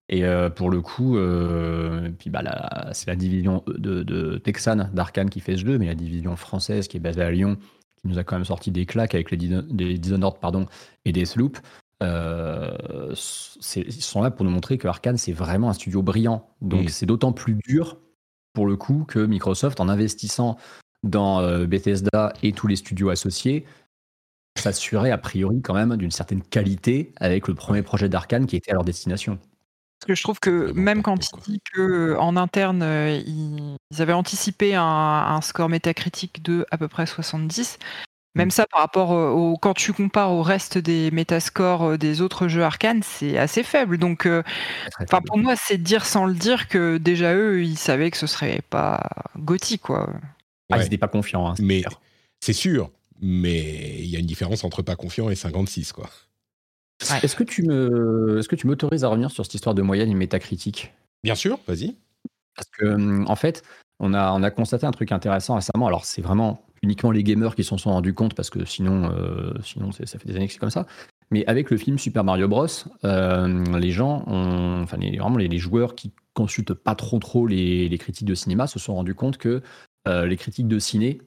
Et 0.08 0.24
euh, 0.24 0.48
pour 0.48 0.70
le 0.70 0.80
coup, 0.80 1.18
euh, 1.18 2.08
puis 2.18 2.30
bah, 2.30 2.42
c'est 2.92 3.08
la 3.08 3.16
division 3.16 3.62
de, 3.66 4.02
de 4.02 4.38
Texan 4.38 4.88
d'Arkane 4.92 5.28
qui 5.28 5.40
fait 5.40 5.56
ce 5.56 5.66
jeu, 5.66 5.78
mais 5.78 5.86
la 5.86 5.94
division 5.94 6.34
française 6.36 6.88
qui 6.88 6.96
est 6.96 7.00
basée 7.00 7.22
à 7.22 7.30
Lyon, 7.30 7.58
qui 8.00 8.08
nous 8.08 8.18
a 8.18 8.24
quand 8.24 8.36
même 8.36 8.44
sorti 8.44 8.70
des 8.70 8.86
claques 8.86 9.14
avec 9.14 9.30
les, 9.30 9.36
Dishonored 9.36 10.38
pardon, 10.40 10.66
et 11.04 11.12
des 11.12 11.24
euh, 12.00 13.12
ils 13.12 14.02
sont 14.02 14.22
là 14.22 14.30
pour 14.30 14.44
nous 14.44 14.52
montrer 14.52 14.78
que 14.78 14.86
Arkane, 14.86 15.16
c'est 15.16 15.32
vraiment 15.32 15.68
un 15.68 15.72
studio 15.72 16.02
brillant. 16.02 16.48
Donc 16.60 16.84
mm. 16.84 16.88
c'est 16.88 17.06
d'autant 17.06 17.32
plus 17.32 17.54
dur, 17.54 17.98
pour 18.52 18.66
le 18.66 18.76
coup, 18.76 19.04
que 19.06 19.18
Microsoft, 19.18 19.80
en 19.80 19.88
investissant 19.88 20.56
dans 21.02 21.64
Bethesda 21.66 22.32
et 22.42 22.52
tous 22.52 22.66
les 22.66 22.76
studios 22.76 23.10
associés, 23.10 23.64
s'assurait 24.58 25.10
a 25.10 25.18
priori 25.18 25.60
quand 25.62 25.74
même 25.74 25.96
d'une 25.96 26.10
certaine 26.10 26.42
qualité 26.42 27.12
avec 27.16 27.48
le 27.48 27.54
premier 27.54 27.82
projet 27.82 28.08
d'Arkane 28.08 28.46
qui 28.46 28.56
était 28.56 28.70
à 28.70 28.74
leur 28.74 28.84
destination. 28.84 29.38
Parce 29.98 30.06
que 30.06 30.14
je 30.14 30.22
trouve 30.22 30.38
que 30.38 30.70
même 30.72 31.02
quand 31.02 31.16
il 31.48 31.52
dit 31.52 31.62
qu'en 31.74 32.36
interne, 32.36 32.82
euh, 32.82 33.20
ils, 33.26 34.00
avaient 34.00 34.12
anticipé 34.12 34.74
un, 34.76 35.40
score 35.42 35.68
métacritique 35.68 36.42
de 36.42 36.64
à 36.70 36.78
peu 36.78 36.86
près 36.86 37.04
70, 37.04 37.78
même 38.36 38.48
mmh. 38.48 38.50
ça 38.52 38.66
par 38.70 38.80
rapport 38.80 39.10
au, 39.10 39.56
quand 39.56 39.74
tu 39.74 39.92
compares 39.92 40.30
au 40.30 40.42
reste 40.42 40.78
des 40.78 41.10
métascores 41.10 41.82
euh, 41.82 41.98
des 41.98 42.20
autres 42.20 42.46
jeux 42.46 42.62
arcane, 42.62 43.02
c'est 43.02 43.38
assez 43.38 43.64
faible. 43.64 43.98
Donc, 43.98 44.26
euh, 44.26 44.44
pour 45.26 45.38
moi, 45.38 45.54
c'est 45.56 45.78
dire 45.78 46.06
sans 46.06 46.26
le 46.26 46.34
dire 46.34 46.68
que 46.68 46.98
déjà 46.98 47.34
eux, 47.34 47.64
ils 47.64 47.78
savaient 47.78 48.12
que 48.12 48.18
ce 48.18 48.28
serait 48.28 48.60
pas 48.70 49.00
gothique, 49.36 49.82
quoi. 49.82 50.12
Ah, 50.70 50.76
ils 50.76 50.82
n'étaient 50.82 50.98
pas 50.98 51.08
confiants. 51.08 51.48
Hein, 51.48 51.54
mais 51.58 51.82
c'est 52.38 52.52
sûr. 52.52 52.90
Mais 53.20 53.98
il 53.98 54.06
y 54.06 54.14
a 54.14 54.20
une 54.20 54.26
différence 54.26 54.62
entre 54.62 54.82
pas 54.82 54.94
confiant 54.94 55.28
et 55.28 55.34
56, 55.34 55.90
quoi. 55.92 56.08
Est-ce 57.00 57.36
que 57.36 57.44
tu 57.44 57.62
me, 57.62 58.38
est-ce 58.38 58.48
que 58.48 58.56
tu 58.56 58.66
m'autorises 58.66 59.04
à 59.04 59.08
revenir 59.08 59.30
sur 59.30 59.44
cette 59.44 59.54
histoire 59.54 59.74
de 59.74 59.82
moyenne 59.82 60.10
et 60.10 60.14
métacritique? 60.14 60.92
Bien 61.22 61.34
sûr, 61.34 61.58
vas-y. 61.66 61.96
Parce 62.54 62.68
que 62.70 62.86
hum, 62.86 63.24
en 63.28 63.36
fait, 63.36 63.62
on 64.00 64.14
a, 64.14 64.32
on 64.32 64.42
a 64.42 64.50
constaté 64.50 64.86
un 64.86 64.90
truc 64.90 65.12
intéressant 65.12 65.54
récemment. 65.54 65.86
Alors 65.86 66.04
c'est 66.04 66.22
vraiment 66.22 66.64
uniquement 66.82 67.10
les 67.10 67.22
gamers 67.22 67.54
qui 67.54 67.64
s'en 67.64 67.78
sont 67.78 67.90
rendus 67.90 68.14
compte 68.14 68.34
parce 68.34 68.50
que 68.50 68.64
sinon, 68.64 69.10
euh, 69.12 69.52
sinon 69.64 69.92
ça 69.92 70.06
fait 70.06 70.26
des 70.26 70.36
années 70.36 70.46
que 70.46 70.52
c'est 70.52 70.58
comme 70.58 70.70
ça. 70.70 70.86
Mais 71.30 71.44
avec 71.46 71.70
le 71.70 71.76
film 71.76 71.98
Super 71.98 72.24
Mario 72.24 72.48
Bros, 72.48 72.66
euh, 73.04 73.78
les 73.78 73.90
gens, 73.90 74.24
ont, 74.26 74.82
enfin 74.82 74.96
les, 74.96 75.18
vraiment 75.18 75.36
les, 75.36 75.58
joueurs 75.58 75.94
qui 75.94 76.12
consultent 76.34 76.74
pas 76.74 76.94
trop 76.94 77.18
trop 77.18 77.46
les, 77.46 77.96
critiques 77.98 78.26
de 78.26 78.34
cinéma 78.34 78.66
se 78.66 78.78
sont 78.78 78.94
rendus 78.94 79.14
compte 79.14 79.36
que 79.36 79.62
euh, 80.06 80.26
les 80.26 80.36
critiques 80.36 80.68
de 80.68 80.78
ciné 80.78 81.20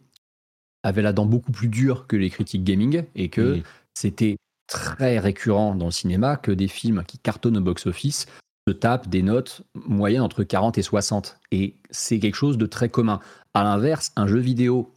avaient 0.83 1.03
la 1.03 1.13
dent 1.13 1.25
beaucoup 1.25 1.51
plus 1.51 1.67
dure 1.67 2.07
que 2.07 2.15
les 2.15 2.29
critiques 2.29 2.63
gaming 2.63 3.03
et 3.15 3.29
que 3.29 3.61
c'était 3.93 4.37
très 4.67 5.19
récurrent 5.19 5.75
dans 5.75 5.85
le 5.85 5.91
cinéma 5.91 6.37
que 6.37 6.51
des 6.51 6.67
films 6.67 7.03
qui 7.05 7.17
cartonnent 7.17 7.57
au 7.57 7.61
box-office 7.61 8.27
se 8.67 8.73
tapent 8.73 9.09
des 9.09 9.23
notes 9.23 9.63
moyennes 9.73 10.21
entre 10.21 10.43
40 10.43 10.77
et 10.77 10.81
60. 10.81 11.39
Et 11.51 11.75
c'est 11.89 12.19
quelque 12.19 12.35
chose 12.35 12.57
de 12.57 12.65
très 12.65 12.89
commun. 12.89 13.19
À 13.53 13.63
l'inverse, 13.63 14.11
un 14.15 14.27
jeu 14.27 14.39
vidéo 14.39 14.93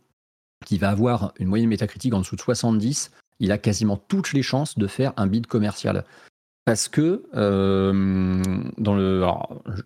qui 0.64 0.78
va 0.78 0.90
avoir 0.90 1.32
une 1.38 1.48
moyenne 1.48 1.68
métacritique 1.68 2.14
en 2.14 2.20
dessous 2.20 2.36
de 2.36 2.40
70, 2.40 3.10
il 3.40 3.52
a 3.52 3.58
quasiment 3.58 3.96
toutes 3.96 4.32
les 4.32 4.42
chances 4.42 4.78
de 4.78 4.86
faire 4.86 5.12
un 5.16 5.26
bid 5.26 5.46
commercial. 5.46 6.04
Parce 6.64 6.88
que 6.88 7.24
euh, 7.34 8.42
dans 8.78 8.94
le, 8.94 9.26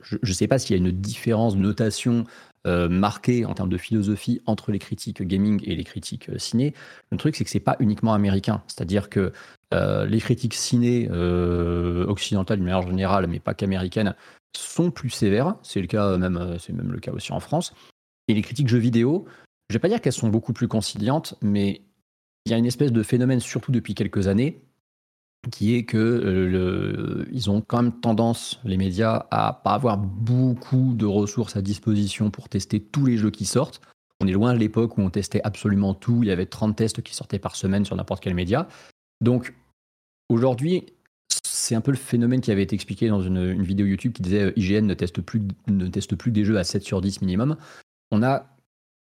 je 0.01 0.19
ne 0.23 0.33
sais 0.33 0.47
pas 0.47 0.59
s'il 0.59 0.77
y 0.77 0.79
a 0.79 0.83
une 0.83 0.93
différence 0.93 1.57
de 1.57 1.61
notation 1.61 2.25
euh, 2.69 2.89
marquée 2.89 3.47
en 3.47 3.55
termes 3.55 3.71
de 3.71 3.79
philosophie 3.79 4.43
entre 4.45 4.73
les 4.73 4.79
critiques 4.79 5.23
gaming 5.23 5.63
et 5.65 5.75
les 5.75 5.85
critiques 5.85 6.29
euh, 6.29 6.39
ciné. 6.39 6.75
Le 7.11 7.17
truc, 7.17 7.35
c'est 7.35 7.45
que 7.45 7.51
c'est 7.51 7.61
pas 7.61 7.77
uniquement 7.81 8.13
américain. 8.13 8.63
C'est-à-dire 8.67 9.09
que 9.09 9.33
euh, 9.73 10.05
les 10.05 10.21
critiques 10.21 10.55
ciné 10.55 11.09
occidentales 11.11 12.59
d'une 12.59 12.67
manière 12.67 12.87
générale, 12.87 13.27
mais 13.27 13.41
pas 13.41 13.55
qu'américaines, 13.55 14.15
sont 14.57 14.91
plus 14.91 15.11
sévères. 15.11 15.57
C'est 15.63 15.81
le 15.81 15.87
cas 15.87 16.19
même, 16.19 16.57
c'est 16.59 16.73
même 16.73 16.93
le 16.93 17.01
cas 17.01 17.13
aussi 17.13 17.33
en 17.33 17.41
France. 17.41 17.75
Et 18.29 18.35
les 18.35 18.43
critiques 18.43 18.69
jeux 18.69 18.79
vidéo, 18.79 19.25
je 19.71 19.75
vais 19.75 19.81
pas 19.81 19.89
dire 19.89 20.01
qu'elles 20.01 20.13
sont 20.13 20.29
beaucoup 20.29 20.53
plus 20.53 20.69
conciliantes, 20.69 21.35
mais 21.41 21.83
il 22.45 22.53
y 22.53 22.55
a 22.55 22.59
une 22.59 22.67
espèce 22.67 22.93
de 22.93 23.03
phénomène, 23.03 23.41
surtout 23.41 23.73
depuis 23.73 23.95
quelques 23.95 24.29
années, 24.29 24.63
qui 25.51 25.75
est 25.75 25.85
que 25.85 27.27
ils 27.33 27.51
ont 27.51 27.61
quand 27.61 27.83
même 27.83 28.01
tendance, 28.01 28.61
les 28.65 28.77
médias, 28.77 29.27
à 29.31 29.61
pas 29.65 29.75
avoir 29.75 29.97
beaucoup 29.97 30.95
de 30.95 31.07
ressources 31.07 31.57
à 31.57 31.63
disposition 31.63 32.31
pour 32.31 32.49
tester 32.49 32.81
tous 32.81 33.07
les 33.07 33.17
jeux 33.17 33.31
qui 33.31 33.45
sortent. 33.45 33.81
On 34.21 34.27
est 34.27 34.33
loin 34.33 34.53
de 34.53 34.59
l'époque 34.59 34.99
où 34.99 35.01
on 35.01 35.11
testait 35.11 35.41
absolument 35.45 35.95
tout. 35.95 36.23
Il 36.23 36.29
y 36.29 36.33
avait 36.33 36.47
30 36.47 36.77
tests 36.77 37.03
qui 37.03 37.15
sortaient 37.15 37.39
par 37.39 37.55
semaine 37.55 37.85
sur 37.85 37.95
n'importe 37.95 38.23
quel 38.23 38.35
média. 38.35 38.67
Donc, 39.21 39.55
aujourd'hui, 40.29 40.87
c'est 41.45 41.75
un 41.75 41.81
peu 41.81 41.93
le 41.93 41.97
phénomène 41.97 42.41
qui 42.41 42.51
avait 42.51 42.63
été 42.63 42.75
expliqué 42.75 43.09
dans 43.09 43.23
une, 43.23 43.63
vidéo 43.63 43.87
YouTube 43.87 44.13
qui 44.13 44.23
disait 44.23 44.45
euh, 44.45 44.53
IGN 44.57 44.87
ne 44.87 44.95
teste, 44.95 45.21
plus, 45.21 45.43
ne 45.69 45.87
teste 45.87 46.17
plus 46.17 46.33
des 46.33 46.45
jeux 46.45 46.59
à 46.59 46.65
7 46.65 46.83
sur 46.83 47.01
10 47.01 47.21
minimum. 47.21 47.57
On 48.11 48.23
a 48.23 48.58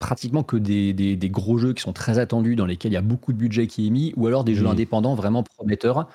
pratiquement 0.03 0.43
que 0.43 0.57
des, 0.57 1.17
gros 1.31 1.57
jeux 1.57 1.73
qui 1.73 1.81
sont 1.81 1.93
très 1.93 2.19
attendus, 2.19 2.57
dans 2.57 2.65
lesquels 2.65 2.91
il 2.91 2.95
y 2.95 2.97
a 2.97 3.01
beaucoup 3.01 3.31
de 3.31 3.37
budget 3.37 3.67
qui 3.67 3.87
est 3.87 3.89
mis, 3.89 4.13
ou 4.17 4.27
alors 4.27 4.43
des 4.43 4.53
jeux 4.53 4.65
mmh. 4.65 4.71
indépendants 4.71 5.15
vraiment 5.15 5.43
prometteurs. 5.43 6.09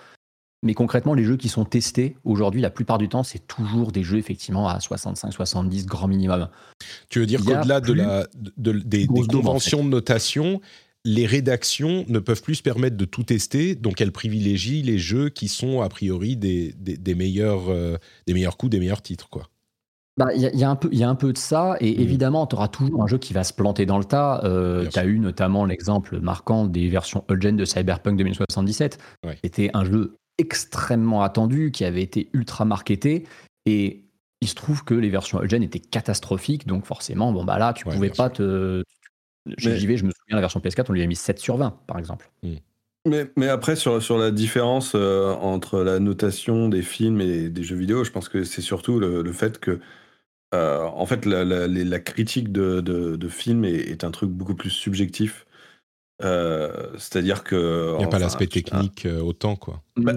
Mais 0.62 0.74
concrètement, 0.74 1.14
les 1.14 1.24
jeux 1.24 1.38
qui 1.38 1.48
sont 1.48 1.64
testés 1.64 2.16
aujourd'hui, 2.24 2.60
la 2.60 2.68
plupart 2.68 2.98
du 2.98 3.08
temps, 3.08 3.22
c'est 3.22 3.46
toujours 3.46 3.90
des 3.90 4.02
jeux 4.02 4.18
effectivement 4.18 4.68
à 4.68 4.76
65-70 4.78 5.86
grand 5.86 6.06
minimum. 6.06 6.48
Tu 7.08 7.20
veux 7.20 7.26
dire 7.26 7.42
qu'au-delà 7.42 7.80
de 7.80 7.92
la, 7.94 8.26
des, 8.56 9.06
conventions 9.06 9.82
de 9.84 9.88
notation, 9.88 10.60
les 11.04 11.24
rédactions 11.24 12.04
ne 12.08 12.18
peuvent 12.18 12.42
plus 12.42 12.56
se 12.56 12.62
permettre 12.62 12.96
de 12.96 13.04
tout 13.06 13.22
tester, 13.22 13.74
donc 13.74 14.02
elles 14.02 14.12
privilégient 14.12 14.82
les 14.82 14.98
jeux 14.98 15.30
qui 15.30 15.48
sont 15.48 15.80
a 15.80 15.88
priori 15.88 16.36
des, 16.36 16.74
meilleurs, 17.14 17.70
euh, 17.70 17.96
des 18.26 18.34
meilleurs 18.34 18.58
coups, 18.58 18.70
des 18.70 18.80
meilleurs 18.80 19.00
titres. 19.00 19.30
quoi. 19.30 19.48
Bah, 20.18 20.34
il 20.34 20.42
y, 20.42 20.64
a 20.64 20.68
un 20.68 20.74
peu, 20.74 20.88
y 20.92 21.04
a 21.04 21.08
un 21.08 21.14
peu 21.14 21.32
de 21.32 21.38
ça, 21.38 21.76
et 21.80 21.96
mm. 21.96 22.00
évidemment, 22.00 22.46
tu 22.48 22.56
auras 22.56 22.66
toujours 22.66 23.04
un 23.04 23.06
jeu 23.06 23.18
qui 23.18 23.32
va 23.32 23.44
se 23.44 23.52
planter 23.52 23.86
dans 23.86 23.98
le 23.98 24.04
tas. 24.04 24.40
Euh, 24.42 24.88
tu 24.88 24.98
as 24.98 25.04
eu 25.04 25.20
notamment 25.20 25.64
l'exemple 25.64 26.18
marquant 26.18 26.66
des 26.66 26.88
versions 26.88 27.24
old-gen 27.28 27.56
de 27.56 27.64
Cyberpunk 27.64 28.18
2077. 28.18 28.98
C'était 29.44 29.70
un 29.74 29.84
jeu 29.84 30.16
extrêmement 30.38 31.22
attendu, 31.22 31.70
qui 31.70 31.84
avait 31.84 32.02
été 32.02 32.30
ultra 32.32 32.64
marketé. 32.64 33.28
Et 33.64 34.06
il 34.40 34.48
se 34.48 34.56
trouve 34.56 34.82
que 34.82 34.94
les 34.94 35.08
versions 35.08 35.38
old-gen 35.38 35.62
étaient 35.62 35.78
catastrophiques, 35.78 36.66
donc 36.66 36.84
forcément, 36.84 37.32
bon 37.32 37.44
bah 37.44 37.58
là, 37.58 37.72
tu 37.72 37.84
pouvais 37.84 38.10
pas 38.10 38.28
te. 38.28 38.82
J'y 39.56 39.86
vais, 39.86 39.96
je 39.96 40.04
me 40.04 40.10
souviens, 40.10 40.34
la 40.34 40.40
version 40.40 40.58
PS4, 40.58 40.86
on 40.88 40.92
lui 40.92 41.02
a 41.02 41.06
mis 41.06 41.16
7 41.16 41.38
sur 41.38 41.56
20, 41.56 41.78
par 41.86 41.98
exemple. 41.98 42.28
Hmm. 42.42 42.56
Mais, 43.06 43.30
mais, 43.36 43.48
après, 43.48 43.76
sur, 43.76 44.02
sur 44.02 44.18
la 44.18 44.30
différence 44.30 44.92
euh, 44.94 45.32
entre 45.34 45.82
la 45.82 46.00
notation 46.00 46.68
des 46.68 46.82
films 46.82 47.20
et 47.20 47.48
des 47.48 47.62
jeux 47.62 47.76
vidéo, 47.76 48.04
je 48.04 48.10
pense 48.10 48.28
que 48.28 48.42
c'est 48.44 48.60
surtout 48.60 48.98
le, 48.98 49.32
fait 49.32 49.58
que, 49.58 49.80
euh, 50.54 50.82
en 50.82 51.06
fait, 51.06 51.26
la, 51.26 51.44
la, 51.44 52.00
critique 52.00 52.52
de, 52.52 52.80
de, 52.80 53.16
de 53.16 53.28
film 53.28 53.64
est, 53.64 53.74
est, 53.74 54.04
un 54.04 54.10
truc 54.10 54.30
beaucoup 54.30 54.54
plus 54.54 54.70
subjectif 54.70 55.46
euh, 56.24 56.88
c'est-à-dire 56.94 57.44
que. 57.44 57.94
Il 57.94 57.98
n'y 57.98 58.04
a 58.04 58.08
pas 58.08 58.18
l'aspect 58.18 58.48
technique 58.48 59.06
euh, 59.06 59.20
autant, 59.20 59.54
quoi. 59.54 59.82
Bah, 59.96 60.12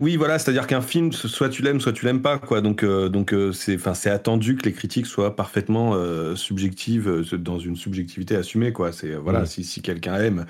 oui, 0.00 0.16
voilà, 0.16 0.38
c'est-à-dire 0.38 0.66
qu'un 0.66 0.80
film, 0.80 1.12
soit 1.12 1.50
tu 1.50 1.62
l'aimes, 1.62 1.80
soit 1.80 1.92
tu 1.92 2.06
l'aimes 2.06 2.22
pas, 2.22 2.38
quoi. 2.38 2.62
Donc, 2.62 2.82
euh, 2.82 3.08
donc 3.08 3.34
c'est, 3.52 3.78
c'est 3.94 4.10
attendu 4.10 4.56
que 4.56 4.64
les 4.64 4.72
critiques 4.72 5.06
soient 5.06 5.36
parfaitement 5.36 5.94
subjectives, 6.36 7.24
dans 7.32 7.58
une 7.58 7.76
subjectivité 7.76 8.36
assumée, 8.36 8.72
quoi. 8.72 8.92
C'est 8.92 9.14
voilà, 9.14 9.44
si, 9.44 9.62
si 9.64 9.82
quelqu'un 9.82 10.16
aime, 10.16 10.46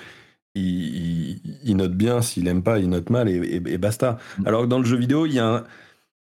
il, 0.55 1.41
il, 1.65 1.77
note 1.77 1.95
bien, 1.95 2.23
s'il 2.23 2.47
aime 2.47 2.63
pas, 2.63 2.79
il 2.79 2.89
note 2.89 3.11
mal, 3.11 3.29
et, 3.29 3.79
basta. 3.79 4.19
Mm. 4.39 4.47
Alors 4.47 4.63
que 4.63 4.67
dans 4.69 4.79
le 4.79 4.85
jeu 4.85 4.97
vidéo, 4.97 5.27
il 5.27 5.35
y 5.35 5.41
a 5.41 5.47
un, 5.47 5.65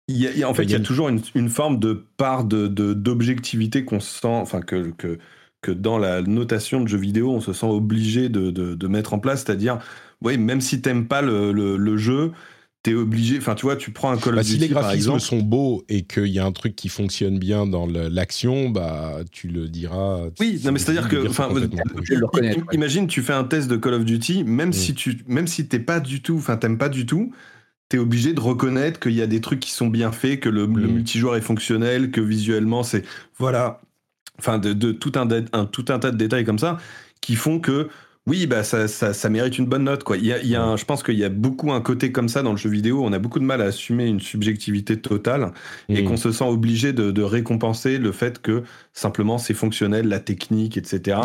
il 0.10 0.38
y 0.39 0.43
a, 0.43 0.49
en 0.49 0.53
fait, 0.53 0.64
il 0.64 0.72
y 0.72 0.76
a 0.76 0.80
toujours 0.80 1.07
une, 1.10 1.22
une 1.36 1.49
forme 1.49 1.80
de 1.80 2.03
part 2.18 2.43
de, 2.43 2.68
d'objectivité 2.68 3.86
qu'on 3.86 3.99
sent, 3.99 4.28
enfin 4.28 4.62
que, 4.62 4.91
que 4.97 5.20
que 5.62 5.72
dans 5.72 5.97
la 5.97 6.22
notation 6.22 6.82
de 6.82 6.88
jeux 6.88 6.97
vidéo, 6.97 7.32
on 7.32 7.41
se 7.41 7.51
sent 7.51 7.66
obligé 7.66 8.30
de, 8.30 8.49
de, 8.49 8.88
mettre 8.88 9.14
en 9.14 9.20
place, 9.20 9.43
c'est-à-dire, 9.43 9.80
oui, 10.22 10.38
même 10.38 10.62
si 10.62 10.82
t'aimes 10.82 11.07
pas 11.07 11.22
le, 11.22 11.51
le, 11.51 11.97
jeu, 11.97 12.32
t'es 12.82 12.93
obligé. 12.93 13.38
Enfin, 13.38 13.55
tu 13.55 13.64
vois, 13.64 13.76
tu 13.76 13.91
prends 13.91 14.12
un 14.12 14.18
Call 14.18 14.36
bah, 14.36 14.39
of 14.39 14.47
Duty. 14.47 14.55
Si 14.55 14.62
les 14.62 14.70
graphismes 14.70 15.20
sont 15.20 15.41
beaux 15.41 15.84
et 15.89 16.03
qu'il 16.03 16.28
y 16.28 16.39
a 16.39 16.45
un 16.45 16.53
truc 16.53 16.78
qui 16.78 16.88
fonctionne 16.88 17.39
bien 17.39 17.68
dans 17.68 17.86
l'action, 17.88 18.70
bah, 18.70 19.18
tu 19.32 19.49
le 19.49 19.68
diras. 19.68 20.28
Oui, 20.39 20.62
non, 20.64 20.72
mais 20.72 20.80
c'est-à-dire 20.80 21.10
que. 21.10 21.28
Enfin, 21.28 21.49
imagine, 22.72 23.07
tu 23.07 23.22
fais 23.22 23.34
un 23.34 23.43
test 23.43 23.70
de 23.70 23.76
Call 23.76 23.95
of 23.95 24.05
Duty, 24.05 24.45
même 24.45 24.70
mm. 24.70 24.74
si 24.74 24.93
tu, 24.93 25.24
même 25.28 25.47
si 25.47 25.68
t'es 25.68 25.80
pas 25.80 25.99
du 25.99 26.22
tout, 26.22 26.38
enfin, 26.38 26.55
t'aimes 26.55 26.78
pas 26.78 26.89
du 26.89 27.05
tout. 27.05 27.34
T'es 27.90 27.98
obligé 27.98 28.34
de 28.34 28.40
reconnaître 28.40 29.00
qu'il 29.00 29.14
y 29.14 29.22
a 29.22 29.28
des 29.28 29.42
trucs 29.42 29.60
qui 29.60 29.72
sont 29.72 29.88
bien 29.88 30.12
faits, 30.12 30.40
que 30.40 30.50
le, 30.50 30.62
le 30.62 30.88
mm. 30.88 30.92
multijoueur 30.92 31.36
est 31.36 31.42
fonctionnel, 31.42 32.12
que 32.12 32.22
visuellement 32.22 32.84
c'est 32.84 33.04
voilà, 33.38 33.82
enfin 34.38 34.58
de, 34.58 34.92
tout, 34.92 35.12
un, 35.16 35.66
tout 35.66 35.86
un 35.90 36.00
tas 36.00 36.12
de 36.12 36.18
détails 36.18 36.46
comme 36.46 36.60
ça 36.60 36.78
qui 37.22 37.36
font 37.36 37.60
que 37.60 37.90
oui, 38.28 38.46
bah 38.46 38.64
ça, 38.64 38.88
ça, 38.88 39.30
mérite 39.30 39.58
une 39.58 39.66
bonne 39.66 39.86
note. 39.86 40.04
Quoi. 40.04 40.18
Il 40.18 40.26
y 40.26 40.32
a, 40.32 40.40
il 40.40 40.50
y 40.50 40.56
a 40.56 40.76
je 40.76 40.86
pense 40.86 41.02
qu'il 41.02 41.18
y 41.18 41.24
a 41.24 41.30
beaucoup 41.30 41.72
un 41.72 41.82
côté 41.82 42.12
comme 42.12 42.30
ça 42.30 42.44
dans 42.44 42.52
le 42.52 42.58
jeu 42.58 42.70
vidéo. 42.70 43.04
On 43.04 43.12
a 43.12 43.18
beaucoup 43.18 43.40
de 43.40 43.44
mal 43.44 43.60
à 43.60 43.66
assumer 43.66 44.06
une 44.06 44.20
subjectivité 44.20 44.98
totale 44.98 45.52
et 45.88 46.04
mmh. 46.04 46.06
qu'on 46.06 46.18
se 46.18 46.32
sent 46.32 46.44
obligé 46.44 46.94
de, 46.94 47.22
récompenser 47.24 47.98
le 47.98 48.12
fait 48.12 48.40
que 48.40 48.64
simplement 48.94 49.40
c'est 49.40 49.56
fonctionnel, 49.56 50.08
la 50.08 50.20
technique, 50.20 50.78
etc. 50.78 51.18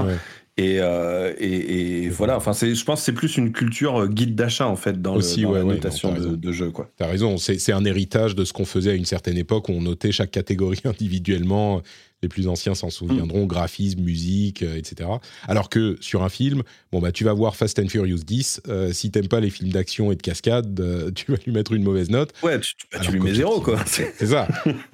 Euh, 0.61 1.35
et, 1.39 2.05
et, 2.05 2.09
voilà, 2.11 2.37
enfin, 2.37 2.53
je 2.53 2.85
pense 2.85 3.01
que 3.01 3.05
c'est 3.07 3.13
plus 3.13 3.37
une 3.37 3.51
culture 3.51 4.03
euh, 4.03 4.07
guide 4.07 4.37
d'achat 4.37 4.69
en 4.69 4.77
fait 4.77 5.03
dans, 5.03 5.17
Aussi, 5.17 5.43
la 5.43 5.65
notation 5.65 6.15
de, 6.15 6.37
de, 6.37 6.53
jeu. 6.53 6.73
Tu 6.97 7.03
as 7.03 7.09
raison, 7.09 7.39
c'est 7.39 7.73
un 7.73 7.85
héritage 7.85 8.37
de 8.37 8.45
ce 8.45 8.53
qu'on 8.53 8.65
faisait 8.65 8.93
à 8.93 8.95
une 8.95 9.05
certaine 9.05 9.37
époque 9.37 9.69
où 9.69 9.73
on 9.73 9.83
notait 9.83 10.13
chaque 10.13 10.31
catégorie 10.31 10.81
individuellement 10.85 11.83
les 12.25 12.29
plus 12.29 12.49
anciens 12.49 12.75
s'en 12.75 12.91
souviendront, 12.91 13.45
mm. 13.45 13.49
graphisme, 13.49 14.01
musique, 14.01 14.63
euh, 14.63 14.77
etc. 14.77 15.11
Alors 15.47 15.69
que 15.69 15.97
sur 16.01 16.23
un 16.23 16.31
film, 16.31 16.63
bon 16.91 17.01
bah 17.01 17.13
tu 17.13 17.23
vas 17.23 17.35
voir 17.35 17.55
Fast 17.55 17.79
and 17.79 17.89
Furious 17.89 18.25
10, 18.27 18.63
euh, 18.69 18.93
si 18.93 19.11
t'aimes 19.11 19.29
pas 19.29 19.41
les 19.41 19.51
films 19.51 19.71
d'action 19.71 20.11
et 20.11 20.17
de 20.17 20.23
cascade, 20.23 20.81
euh, 20.81 21.11
tu 21.15 21.31
vas 21.31 21.37
lui 21.45 21.53
mettre 21.53 21.73
une 21.73 21.83
mauvaise 21.83 22.11
note. 22.11 22.33
Ouais, 22.43 22.59
tu, 22.59 22.75
bah, 22.93 23.01
lui 23.11 23.21
mets 23.21 23.35
zéro 23.35 23.61
quoi. 23.61 23.79
C'est 23.87 24.27
ça. 24.27 24.49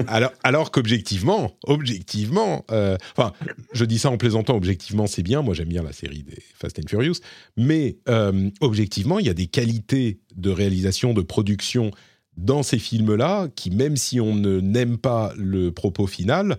alors 0.07 0.33
alors 0.43 0.70
qu'objectivement, 0.72 1.57
objectivement, 1.64 2.64
enfin, 2.68 3.33
je 3.72 3.85
dis 3.85 3.99
ça 3.99 4.11
en 4.11 4.16
plaisantant, 4.16 4.57
objectivement 4.57 5.07
c'est 5.07 5.22
bien. 5.22 5.43
Moi 5.43 5.55
j'aime 5.55 5.68
bien 5.68 5.83
la 5.83 5.93
série 5.93 6.24
des 6.24 6.43
Fast 6.55 6.78
and 6.78 6.89
Furious, 6.89 7.20
mais 7.57 7.97
objectivement 8.61 9.18
il 9.18 9.26
y 9.26 9.31
a 9.31 9.35
des 9.35 9.47
qualités 9.47 10.18
de 10.37 10.51
réalisation, 10.51 11.14
de 11.14 11.22
production 11.22 11.93
dans 12.37 12.62
ces 12.62 12.78
films-là, 12.78 13.49
qui 13.55 13.70
même 13.70 13.97
si 13.97 14.20
on 14.20 14.35
ne 14.35 14.61
n'aime 14.61 14.99
pas 14.99 15.33
le 15.37 15.72
propos 15.72 16.07
final, 16.07 16.59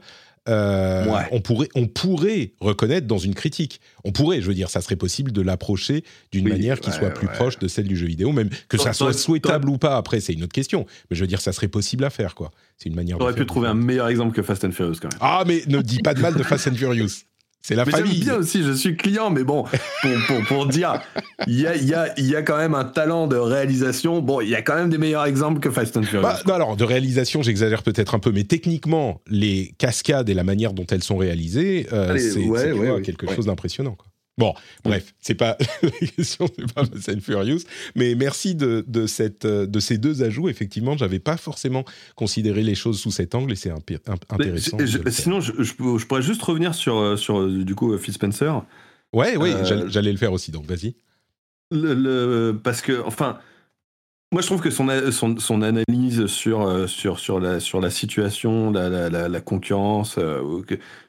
euh, 0.50 1.06
on, 1.32 1.40
pourrait, 1.40 1.70
on 1.76 1.88
pourrait 1.88 2.54
reconnaître 2.60 3.06
dans 3.06 3.20
une 3.20 3.36
critique. 3.36 3.80
On 4.04 4.12
pourrait, 4.12 4.42
je 4.42 4.48
veux 4.48 4.54
dire, 4.54 4.70
ça 4.70 4.82
serait 4.82 4.96
possible 4.96 5.32
de 5.32 5.42
l'approcher 5.42 6.04
d'une 6.32 6.48
manière 6.48 6.80
qui 6.80 6.92
soit 6.92 7.12
plus 7.12 7.28
proche 7.28 7.60
de 7.60 7.68
celle 7.68 7.88
du 7.88 7.96
jeu 7.96 8.08
vidéo, 8.08 8.32
même 8.32 8.50
que 8.68 8.78
ça 8.78 8.94
soit 8.94 9.14
souhaitable 9.14 9.70
ou 9.70 9.78
pas. 9.78 9.98
Après, 9.98 10.20
c'est 10.20 10.34
une 10.34 10.44
autre 10.44 10.54
question. 10.54 10.86
Mais 11.10 11.16
je 11.16 11.22
veux 11.22 11.28
dire, 11.28 11.42
ça 11.42 11.52
serait 11.54 11.68
possible 11.68 12.04
à 12.04 12.10
faire, 12.10 12.36
quoi. 12.36 12.52
C'est 12.78 12.90
une 12.90 12.96
manière. 12.96 13.18
J'aurais 13.20 13.36
pu 13.36 13.46
trouver 13.46 13.68
un 13.68 13.76
meilleur 13.76 14.08
exemple 14.08 14.36
que 14.36 14.42
Fast 14.42 14.66
and 14.66 14.72
Furious, 14.72 14.96
quand 15.02 15.12
même. 15.12 15.20
Ah, 15.22 15.44
mais 15.46 15.62
ne 15.68 15.82
dis 15.82 16.00
pas 16.00 16.14
de 16.14 16.22
mal 16.22 16.34
de 16.34 16.44
Fast 16.44 16.68
and 16.68 16.76
Furious. 16.76 17.26
C'est 17.62 17.76
la 17.76 17.86
famille. 17.86 18.14
J'aime 18.14 18.22
bien 18.22 18.36
aussi, 18.38 18.64
je 18.64 18.72
suis 18.72 18.98
client, 18.98 19.30
mais 19.30 19.44
bon, 19.44 19.66
pour, 20.28 20.44
pour, 20.48 20.66
dire, 20.66 21.02
il 21.46 21.60
y 21.60 21.68
a, 21.68 21.76
y, 21.76 21.94
a, 21.94 22.20
y 22.20 22.36
a 22.36 22.42
quand 22.42 22.58
même 22.58 22.74
un 22.74 22.86
talent 22.86 23.28
de 23.28 23.36
réalisation. 23.36 24.22
Bon, 24.22 24.42
il 24.42 24.50
y 24.50 24.56
a 24.56 24.64
quand 24.64 24.76
même 24.76 24.90
des 24.90 24.98
meilleurs 24.98 25.26
exemples 25.26 25.60
que 25.60 25.70
Fast 25.70 25.96
and 25.96 26.04
Furious. 26.04 26.24
Bah, 26.24 26.40
non, 26.48 26.56
alors, 26.56 26.76
de 26.76 26.84
réalisation, 26.84 27.44
j'exagère 27.44 27.84
peut-être 27.84 28.16
un 28.16 28.20
peu, 28.20 28.32
mais 28.32 28.46
techniquement, 28.46 29.22
les 29.28 29.76
cascades 29.78 30.30
et 30.30 30.34
la 30.34 30.44
manière 30.44 30.74
dont 30.74 30.88
elles 30.90 31.04
sont 31.04 31.18
réalisées, 31.18 31.88
euh, 31.94 32.18
c'est 32.18 33.04
quelque 33.04 33.32
chose 33.34 33.46
d'impressionnant. 33.46 33.96
Bon, 34.38 34.54
bref, 34.84 35.14
c'est 35.20 35.36
pas 35.36 35.58
la 35.84 35.90
question, 35.92 36.48
c'est 36.56 36.74
pas 36.74 36.86
Fast 36.86 37.10
and 37.10 37.20
Furious, 37.22 37.60
mais 37.96 38.16
merci 38.16 38.56
de, 38.56 38.84
de, 38.88 39.06
cette, 39.06 39.46
de 39.46 39.80
ces 39.80 39.98
deux 39.98 40.24
ajouts. 40.24 40.50
Effectivement, 40.50 40.98
j'avais 40.98 41.20
pas 41.20 41.38
forcément 41.38 41.84
considéré 42.16 42.64
les 42.64 42.76
choses 42.76 43.00
sous 43.00 43.12
cet 43.12 43.36
angle 43.36 43.52
et 43.52 43.56
c'est 43.56 43.72
intéressant. 43.72 44.78
sinon, 45.10 45.42
je, 45.42 45.52
je, 45.62 45.74
pourrais 46.06 46.22
juste 46.22 46.42
revenir 46.42 46.74
sur, 46.74 46.98
euh, 46.98 47.18
sur 47.18 47.40
euh, 47.40 47.64
du 47.64 47.76
coup 47.76 47.96
Phil 47.98 48.14
Spencer. 48.14 48.64
Ouais, 49.14 49.36
oui, 49.36 49.52
euh, 49.52 49.90
j'allais 49.90 50.12
le 50.12 50.18
faire 50.18 50.32
aussi, 50.32 50.52
donc 50.52 50.66
vas-y. 50.66 50.96
Le, 51.72 52.54
parce 52.64 52.82
que, 52.82 53.02
enfin, 53.06 53.40
moi 54.32 54.42
je 54.42 54.48
trouve 54.48 54.62
que 54.62 54.70
son, 54.70 54.88
son, 55.12 55.38
son 55.38 55.62
analyse 55.62 56.26
sur, 56.28 56.90
sur, 56.90 57.20
sur, 57.20 57.40
la, 57.40 57.60
sur 57.60 57.82
la 57.82 57.90
situation, 57.90 58.72
la, 58.72 58.90
la, 59.10 59.30
la 59.30 59.42
concurrence, 59.42 60.18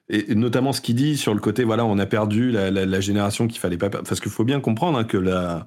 et, 0.09 0.35
notamment 0.35 0.73
ce 0.73 0.81
qu'il 0.81 0.95
dit 0.95 1.17
sur 1.17 1.35
le 1.35 1.41
côté, 1.41 1.65
voilà, 1.65 1.85
on 1.85 1.99
a 1.99 2.07
perdu 2.07 2.51
la, 2.51 3.01
génération 3.01 3.49
qu'il 3.49 3.59
fallait 3.59 3.79
pas 3.79 3.91
perdre. 3.91 4.07
Parce 4.07 4.21
qu'il 4.21 4.31
faut 4.31 4.45
bien 4.45 4.61
comprendre 4.61 4.99
hein, 4.99 5.05
que 5.05 5.17
la, 5.17 5.65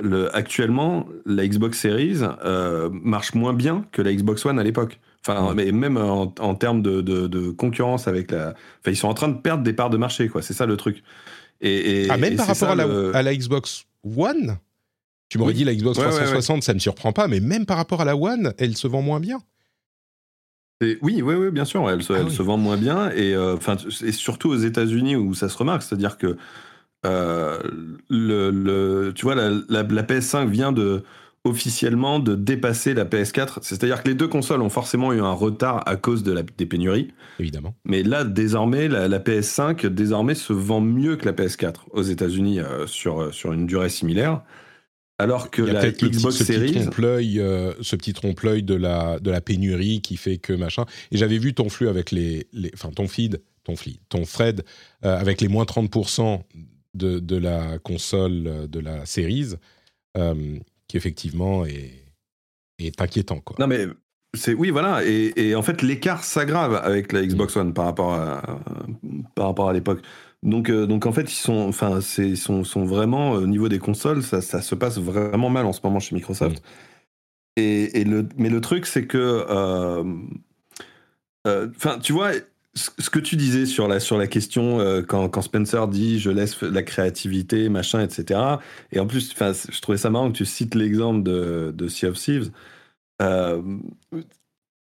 le, 0.00 0.34
actuellement, 0.34 1.06
la 1.26 1.46
Xbox 1.46 1.78
Series 1.78 2.20
euh, 2.44 2.88
marche 2.92 3.34
moins 3.34 3.52
bien 3.52 3.84
que 3.92 4.00
la 4.00 4.12
Xbox 4.14 4.46
One 4.46 4.58
à 4.58 4.62
l'époque. 4.62 5.00
Enfin, 5.26 5.52
mais 5.54 5.70
même 5.70 5.96
en, 5.96 6.54
termes 6.54 6.82
de, 6.82 7.00
de, 7.00 7.50
concurrence 7.50 8.08
avec 8.08 8.32
la. 8.32 8.54
Enfin, 8.80 8.90
ils 8.90 8.96
sont 8.96 9.08
en 9.08 9.14
train 9.14 9.28
de 9.28 9.38
perdre 9.38 9.62
des 9.62 9.72
parts 9.72 9.90
de 9.90 9.96
marché, 9.96 10.28
quoi. 10.28 10.42
C'est 10.42 10.54
ça 10.54 10.66
le 10.66 10.76
truc. 10.76 11.04
Et, 11.60 12.08
ah, 12.10 12.16
même 12.16 12.34
par 12.34 12.48
rapport 12.48 12.70
à, 12.70 12.74
la, 12.74 12.86
à, 13.14 13.22
la, 13.22 13.36
Xbox 13.36 13.84
One 14.16 14.58
Tu 15.32 15.38
m'aurais 15.38 15.54
dit 15.54 15.64
la 15.64 15.74
Xbox 15.74 15.98
360, 15.98 16.62
ça 16.62 16.72
ne 16.72 16.74
me 16.74 16.78
surprend 16.78 17.14
pas, 17.14 17.26
mais 17.26 17.40
même 17.40 17.64
par 17.64 17.78
rapport 17.78 18.02
à 18.02 18.04
la 18.04 18.18
One, 18.18 18.52
elle 18.58 18.76
se 18.76 18.86
vend 18.86 19.00
moins 19.00 19.18
bien. 19.18 19.40
Oui, 20.82 20.98
oui, 21.00 21.22
oui, 21.22 21.50
bien 21.50 21.64
sûr. 21.64 21.88
Elle, 21.88 22.02
se, 22.02 22.12
ah 22.12 22.42
vend 22.42 22.58
moins 22.58 22.76
bien 22.76 23.10
et, 23.12 23.34
euh, 23.34 23.56
et 24.04 24.12
surtout 24.12 24.50
aux 24.50 24.58
États-Unis 24.58 25.16
où 25.16 25.32
ça 25.32 25.48
se 25.48 25.56
remarque, 25.56 25.84
c'est-à-dire 25.84 26.18
que 26.18 26.36
euh, 27.06 27.58
le, 28.10 29.12
tu 29.14 29.24
vois, 29.24 29.34
la, 29.34 29.52
la, 29.70 30.02
PS5 30.02 30.50
vient 30.50 30.70
de 30.70 31.02
officiellement 31.44 32.18
de 32.18 32.34
dépasser 32.34 32.92
la 32.92 33.06
PS4. 33.06 33.60
C'est-à-dire 33.62 34.02
que 34.02 34.08
les 34.08 34.14
deux 34.14 34.28
consoles 34.28 34.60
ont 34.60 34.68
forcément 34.68 35.14
eu 35.14 35.22
un 35.22 35.32
retard 35.32 35.82
à 35.86 35.96
cause 35.96 36.24
de 36.24 36.32
la, 36.32 36.42
des 36.42 36.66
pénuries. 36.66 37.08
Évidemment. 37.38 37.74
Mais 37.86 38.02
là, 38.02 38.24
désormais, 38.24 38.86
la, 38.86 39.18
PS5 39.18 39.86
désormais 39.86 40.34
se 40.34 40.52
vend 40.52 40.82
mieux 40.82 41.16
que 41.16 41.24
la 41.24 41.32
PS4 41.32 41.76
aux 41.90 42.02
États-Unis 42.02 42.60
euh, 42.60 42.86
sur, 42.86 43.32
sur 43.32 43.54
une 43.54 43.64
durée 43.64 43.88
similaire. 43.88 44.42
Alors 45.22 45.50
que 45.50 45.62
la 45.62 45.90
Xbox 45.90 46.36
ce 46.36 46.44
Series, 46.44 46.72
petit 46.72 47.40
euh, 47.40 47.72
ce 47.80 47.94
petit 47.96 48.12
trompe-l'œil 48.12 48.62
de 48.62 48.74
la 48.74 49.20
de 49.20 49.30
la 49.30 49.40
pénurie 49.40 50.00
qui 50.00 50.16
fait 50.16 50.38
que 50.38 50.52
machin. 50.52 50.84
Et 51.10 51.16
j'avais 51.16 51.38
vu 51.38 51.54
ton 51.54 51.68
flux 51.68 51.88
avec 51.88 52.10
les, 52.10 52.46
enfin 52.74 52.90
ton 52.90 53.06
feed, 53.06 53.40
ton 53.62 53.76
feed, 53.76 53.98
ton 54.08 54.22
thread 54.22 54.64
euh, 55.04 55.16
avec 55.16 55.40
les 55.40 55.48
moins 55.48 55.64
30% 55.64 56.42
de, 56.94 57.20
de 57.20 57.36
la 57.36 57.78
console 57.78 58.46
euh, 58.46 58.66
de 58.66 58.80
la 58.80 59.06
Series, 59.06 59.54
qui 60.14 60.96
effectivement 60.96 61.64
est 61.64 62.04
est 62.78 63.00
inquiétant 63.00 63.38
quoi. 63.38 63.56
Non 63.60 63.68
mais 63.68 63.86
c'est 64.34 64.54
oui 64.54 64.70
voilà 64.70 65.04
et, 65.04 65.32
et 65.36 65.54
en 65.54 65.62
fait 65.62 65.82
l'écart 65.82 66.24
s'aggrave 66.24 66.74
avec 66.74 67.12
la 67.12 67.24
Xbox 67.24 67.56
One 67.56 67.72
par 67.74 67.84
rapport 67.84 68.14
à 68.14 68.60
par 69.36 69.46
rapport 69.46 69.68
à 69.68 69.72
l'époque. 69.72 70.02
Donc, 70.42 70.70
euh, 70.70 70.86
donc 70.86 71.06
en 71.06 71.12
fait, 71.12 71.32
ils 71.32 71.36
sont, 71.36 71.68
enfin, 71.68 72.00
c'est, 72.00 72.34
sont, 72.36 72.64
sont 72.64 72.84
vraiment 72.84 73.32
au 73.32 73.46
niveau 73.46 73.68
des 73.68 73.78
consoles, 73.78 74.22
ça, 74.22 74.40
ça, 74.40 74.60
se 74.60 74.74
passe 74.74 74.98
vraiment 74.98 75.50
mal 75.50 75.66
en 75.66 75.72
ce 75.72 75.80
moment 75.84 76.00
chez 76.00 76.14
Microsoft. 76.14 76.58
Mm. 76.58 77.60
Et, 77.60 78.00
et, 78.00 78.04
le, 78.04 78.28
mais 78.36 78.48
le 78.48 78.60
truc, 78.60 78.86
c'est 78.86 79.06
que, 79.06 79.18
euh, 79.48 80.04
euh, 81.46 81.68
enfin, 81.76 81.98
tu 81.98 82.12
vois, 82.12 82.32
ce 82.74 83.10
que 83.10 83.18
tu 83.18 83.36
disais 83.36 83.66
sur 83.66 83.86
la, 83.86 84.00
sur 84.00 84.16
la 84.16 84.26
question, 84.26 84.80
euh, 84.80 85.02
quand, 85.02 85.28
quand, 85.28 85.42
Spencer 85.42 85.86
dit 85.88 86.18
je 86.18 86.30
laisse 86.30 86.62
la 86.62 86.82
créativité, 86.82 87.68
machin, 87.68 88.00
etc. 88.00 88.40
Et 88.92 89.00
en 89.00 89.06
plus, 89.06 89.34
je 89.34 89.80
trouvais 89.80 89.98
ça 89.98 90.10
marrant 90.10 90.30
que 90.32 90.36
tu 90.36 90.46
cites 90.46 90.74
l'exemple 90.74 91.22
de, 91.22 91.72
de 91.74 91.88
Sea 91.88 92.06
of 92.06 92.18
Thieves. 92.18 92.50
Euh, 93.20 93.60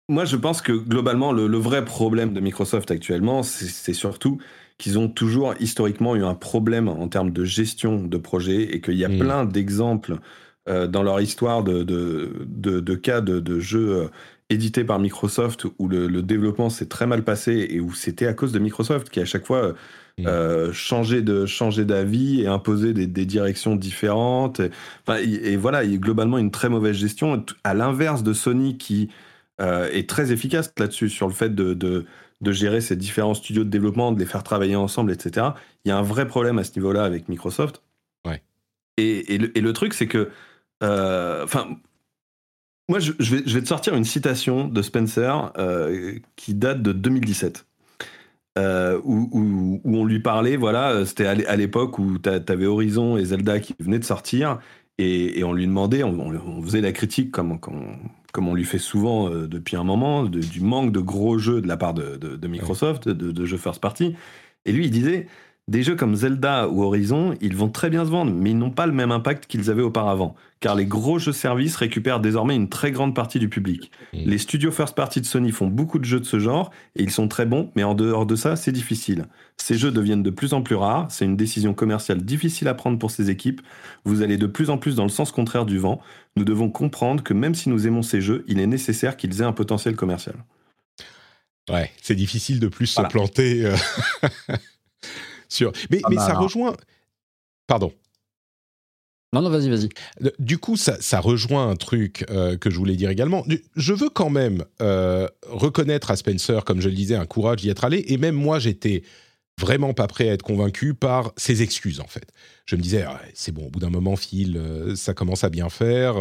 moi, 0.10 0.26
je 0.26 0.36
pense 0.36 0.62
que 0.62 0.72
globalement, 0.72 1.32
le, 1.32 1.58
vrai 1.58 1.86
problème 1.86 2.34
de 2.34 2.40
Microsoft 2.40 2.90
actuellement, 2.92 3.44
c'est 3.44 3.94
surtout 3.94 4.40
qu'ils 4.78 5.00
ont 5.00 5.08
toujours 5.08 5.54
historiquement 5.60 6.16
eu 6.16 6.24
un 6.24 6.36
problème 6.36 6.88
en 6.88 7.08
termes 7.08 7.32
de 7.32 7.46
gestion 7.46 8.04
de 8.04 8.18
projet 8.18 8.64
et 8.76 8.82
qu'il 8.82 8.96
y 8.96 9.06
a 9.06 9.10
mm. 9.10 9.20
plein 9.20 9.46
d'exemples 9.46 10.18
euh, 10.68 10.88
dans 10.88 11.04
leur 11.04 11.22
histoire 11.22 11.64
de, 11.64 11.84
de, 11.84 12.32
de, 12.46 12.96
cas 12.96 13.22
de, 13.22 13.60
jeux 13.60 14.10
édité 14.50 14.84
par 14.84 15.00
Microsoft 15.00 15.66
où 15.80 15.88
le, 15.88 16.22
développement 16.22 16.70
s'est 16.70 16.88
très 16.88 17.08
mal 17.08 17.24
passé 17.24 17.68
et 17.70 17.80
où 17.80 17.94
c'était 17.94 18.28
à 18.28 18.34
cause 18.34 18.52
de 18.52 18.60
Microsoft 18.60 19.10
qui 19.10 19.20
à 19.20 19.26
chaque 19.26 19.46
fois 19.46 19.74
mm. 20.18 20.28
euh, 20.28 20.74
changeait 20.74 21.22
de 21.22 21.46
changer 21.46 21.86
d'avis 21.86 22.42
et 22.42 22.48
imposait 22.48 22.94
des, 22.94 23.26
directions 23.26 23.76
différentes. 23.76 24.62
Et, 25.20 25.56
voilà, 25.58 25.84
il 25.84 25.92
y 25.92 25.96
a 25.96 25.98
globalement 25.98 26.38
une 26.38 26.52
très 26.52 26.70
mauvaise 26.70 26.96
gestion. 26.96 27.44
À 27.64 27.74
l'inverse 27.74 28.24
de 28.24 28.34
Sony 28.34 28.78
qui 28.78 29.10
euh, 29.62 29.90
est 29.92 30.10
très 30.10 30.32
efficace 30.32 30.72
là-dessus 30.78 31.10
sur 31.10 31.28
le 31.28 31.34
fait 31.34 31.56
de, 31.56 31.74
de, 31.74 32.06
gérer 32.44 32.82
ces 32.82 32.96
différents 32.96 33.34
studios 33.34 33.64
de 33.64 33.70
développement, 33.70 34.12
de 34.12 34.20
les 34.20 34.26
faire 34.26 34.44
travailler 34.44 34.76
ensemble, 34.76 35.12
etc. 35.12 35.48
Il 35.84 35.90
y 35.90 35.92
a 35.92 35.98
un 35.98 36.02
vrai 36.02 36.28
problème 36.28 36.60
à 36.60 36.64
ce 36.64 36.78
niveau-là 36.78 37.04
avec 37.04 37.30
Microsoft. 37.30 37.82
Ouais. 38.26 38.42
Et, 38.98 39.38
le, 39.38 39.52
le, 39.56 39.74
truc, 39.74 39.94
c'est 39.94 40.08
que, 40.08 40.30
euh, 40.84 41.44
enfin, 41.44 41.78
moi, 42.88 43.00
je, 43.00 43.12
vais, 43.36 43.62
te 43.62 43.68
sortir 43.68 43.96
une 43.96 44.04
citation 44.04 44.68
de 44.68 44.82
Spencer 44.82 45.52
euh, 45.58 46.18
qui 46.36 46.54
date 46.54 46.82
de 46.82 46.92
2017. 46.92 47.66
Euh, 48.58 49.02
où, 49.04 49.82
on 49.84 50.06
lui 50.06 50.20
parlait, 50.20 50.56
voilà, 50.56 51.06
c'était 51.06 51.26
à 51.26 51.56
l'époque 51.56 52.00
où 52.00 52.20
tu 52.20 52.30
avais 52.30 52.66
Horizon 52.66 53.18
et 53.18 53.26
Zelda 53.26 53.60
qui 53.60 53.76
venaient 53.80 54.00
de 54.00 54.06
sortir, 54.06 54.60
et, 54.98 55.44
on 55.44 55.52
lui 55.52 55.66
demandait, 55.68 56.04
on, 56.04 56.62
faisait 56.64 56.82
la 56.82 56.94
critique 56.94 57.32
comme, 57.32 57.60
comme, 57.60 57.98
on 58.40 58.54
lui 58.54 58.66
fait 58.66 58.80
souvent 58.80 59.30
euh, 59.30 59.48
depuis 59.48 59.76
un 59.76 59.84
moment, 59.84 60.24
du 60.24 60.62
manque 60.62 60.92
de 60.92 61.00
gros 61.00 61.38
jeux 61.38 61.62
de 61.62 61.68
la 61.68 61.78
part 61.78 61.94
de, 61.94 62.48
Microsoft, 62.48 63.08
de, 63.08 63.32
de, 63.32 63.46
jeux 63.46 63.58
first 63.58 63.82
party. 63.82 64.16
Et 64.66 64.72
lui, 64.72 64.86
il 64.86 64.92
disait, 64.92 65.28
des 65.68 65.82
jeux 65.82 65.96
comme 65.96 66.16
Zelda 66.16 66.70
ou 66.70 66.84
Horizon, 66.84 67.34
ils 67.42 67.56
vont 67.56 67.70
très 67.70 67.90
bien 67.90 68.06
se 68.06 68.12
vendre, 68.12 68.32
mais 68.32 68.52
ils 68.52 68.58
n'ont 68.58 68.70
pas 68.70 68.86
le 68.86 68.92
même 68.92 69.12
impact 69.12 69.48
qu'ils 69.48 69.72
avaient 69.72 69.82
auparavant, 69.82 70.36
car 70.60 70.76
les 70.76 70.86
gros 70.86 71.18
jeux 71.18 71.32
services 71.32 71.76
récupèrent 71.76 72.20
désormais 72.20 72.56
une 72.56 72.70
très 72.70 72.92
grande 72.92 73.16
partie 73.16 73.40
du 73.40 73.50
public. 73.50 73.92
Les 74.14 74.38
studios 74.38 74.72
first 74.72 74.96
party 74.96 75.22
de 75.22 75.26
Sony 75.26 75.52
font 75.52 75.66
beaucoup 75.66 75.98
de 75.98 76.06
jeux 76.06 76.20
de 76.20 76.26
ce 76.26 76.38
genre, 76.38 76.70
et 76.96 77.02
ils 77.02 77.10
sont 77.10 77.28
très 77.28 77.48
bons, 77.48 77.72
mais 77.76 77.84
en 77.84 77.96
dehors 77.96 78.28
de 78.28 78.36
ça, 78.36 78.56
c'est 78.56 78.72
difficile. 78.72 79.26
Ces 79.58 79.76
jeux 79.76 79.92
deviennent 79.92 80.22
de 80.22 80.30
plus 80.30 80.54
en 80.54 80.62
plus 80.62 80.76
rares, 80.76 81.10
c'est 81.10 81.26
une 81.26 81.38
décision 81.38 81.74
commerciale 81.74 82.22
difficile 82.22 82.68
à 82.68 82.76
prendre 82.76 83.00
pour 83.00 83.10
ces 83.10 83.32
équipes, 83.32 83.62
vous 84.04 84.22
allez 84.22 84.38
de 84.38 84.48
plus 84.48 84.70
en 84.70 84.78
plus 84.78 84.96
dans 84.96 85.04
le 85.04 85.10
sens 85.10 85.32
contraire 85.32 85.66
du 85.66 85.80
vent, 85.80 86.00
nous 86.36 86.46
devons 86.46 86.70
comprendre 86.70 87.24
que 87.24 87.34
même 87.34 87.56
si 87.56 87.70
nous 87.70 87.88
aimons 87.88 88.04
ces 88.04 88.22
jeux, 88.22 88.46
il 88.48 88.60
est 88.60 88.68
nécessaire 88.68 89.18
qu'ils 89.18 89.42
aient 89.42 89.46
un 89.46 89.52
potentiel 89.52 89.96
commercial. 89.96 90.36
Ouais, 91.72 91.90
c'est 92.04 92.14
difficile 92.14 92.60
de 92.60 92.68
plus 92.68 92.86
se 92.86 93.02
planter. 93.02 93.74
Mais, 95.90 96.02
mais 96.10 96.18
ça 96.18 96.34
rejoint. 96.34 96.76
Pardon. 97.68 97.92
Non, 99.36 99.42
non, 99.42 99.50
vas-y, 99.50 99.70
vas-y. 99.70 99.90
Du 100.40 100.58
coup, 100.60 100.78
ça, 100.78 100.96
ça 101.02 101.20
rejoint 101.20 101.70
un 101.70 101.76
truc 101.76 102.24
euh, 102.30 102.58
que 102.58 102.70
je 102.70 102.78
voulais 102.78 102.96
dire 102.96 103.10
également. 103.10 103.46
Je 103.76 103.94
veux 103.94 104.10
quand 104.10 104.30
même 104.30 104.64
euh, 104.82 105.28
reconnaître 105.50 106.10
à 106.10 106.16
Spencer, 106.16 106.64
comme 106.64 106.80
je 106.80 106.88
le 106.88 106.96
disais, 106.96 107.16
un 107.16 107.26
courage 107.26 107.58
d'y 107.58 107.70
être 107.70 107.84
allé. 107.84 108.06
Et 108.08 108.18
même 108.18 108.36
moi, 108.36 108.60
j'étais 108.60 109.04
vraiment 109.60 109.94
pas 109.94 110.08
prêt 110.08 110.30
à 110.30 110.34
être 110.34 110.44
convaincu 110.44 110.94
par 110.94 111.34
ses 111.36 111.62
excuses, 111.64 112.00
en 112.00 112.08
fait. 112.08 112.32
Je 112.66 112.78
me 112.78 112.82
disais, 112.82 113.02
ah, 113.02 113.22
c'est 113.34 113.52
bon, 113.52 113.66
au 113.66 113.70
bout 113.70 113.80
d'un 113.80 113.90
moment, 113.90 114.16
Phil, 114.16 114.56
euh, 114.56 114.96
ça 114.96 115.14
commence 115.14 115.44
à 115.44 115.50
bien 115.50 115.68
faire. 115.68 116.16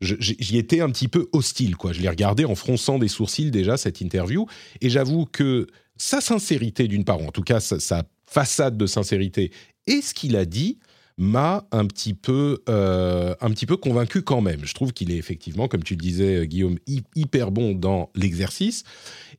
J'y 0.00 0.58
étais 0.58 0.80
un 0.80 0.90
petit 0.90 1.06
peu 1.06 1.28
hostile, 1.32 1.76
quoi. 1.76 1.92
Je 1.92 2.00
l'ai 2.00 2.08
regardé 2.08 2.44
en 2.44 2.56
fronçant 2.56 2.98
des 2.98 3.08
sourcils 3.08 3.52
déjà, 3.52 3.76
cette 3.76 4.00
interview. 4.00 4.46
Et 4.80 4.90
j'avoue 4.90 5.24
que 5.24 5.68
sa 5.96 6.20
sincérité, 6.20 6.88
d'une 6.88 7.04
part, 7.04 7.20
ou 7.20 7.26
en 7.26 7.32
tout 7.32 7.42
cas, 7.42 7.60
ça, 7.60 7.78
ça 7.78 8.02
façade 8.30 8.76
de 8.76 8.86
sincérité 8.86 9.50
et 9.86 10.00
ce 10.00 10.14
qu'il 10.14 10.36
a 10.36 10.44
dit 10.44 10.78
m'a 11.18 11.66
un 11.70 11.84
petit 11.84 12.14
peu 12.14 12.62
euh, 12.70 13.34
un 13.42 13.50
petit 13.50 13.66
peu 13.66 13.76
convaincu 13.76 14.22
quand 14.22 14.40
même. 14.40 14.64
Je 14.64 14.72
trouve 14.72 14.94
qu'il 14.94 15.10
est 15.10 15.18
effectivement, 15.18 15.68
comme 15.68 15.82
tu 15.82 15.94
le 15.94 16.00
disais 16.00 16.36
euh, 16.36 16.44
Guillaume, 16.46 16.78
hyper 17.14 17.50
bon 17.50 17.74
dans 17.74 18.10
l'exercice 18.14 18.84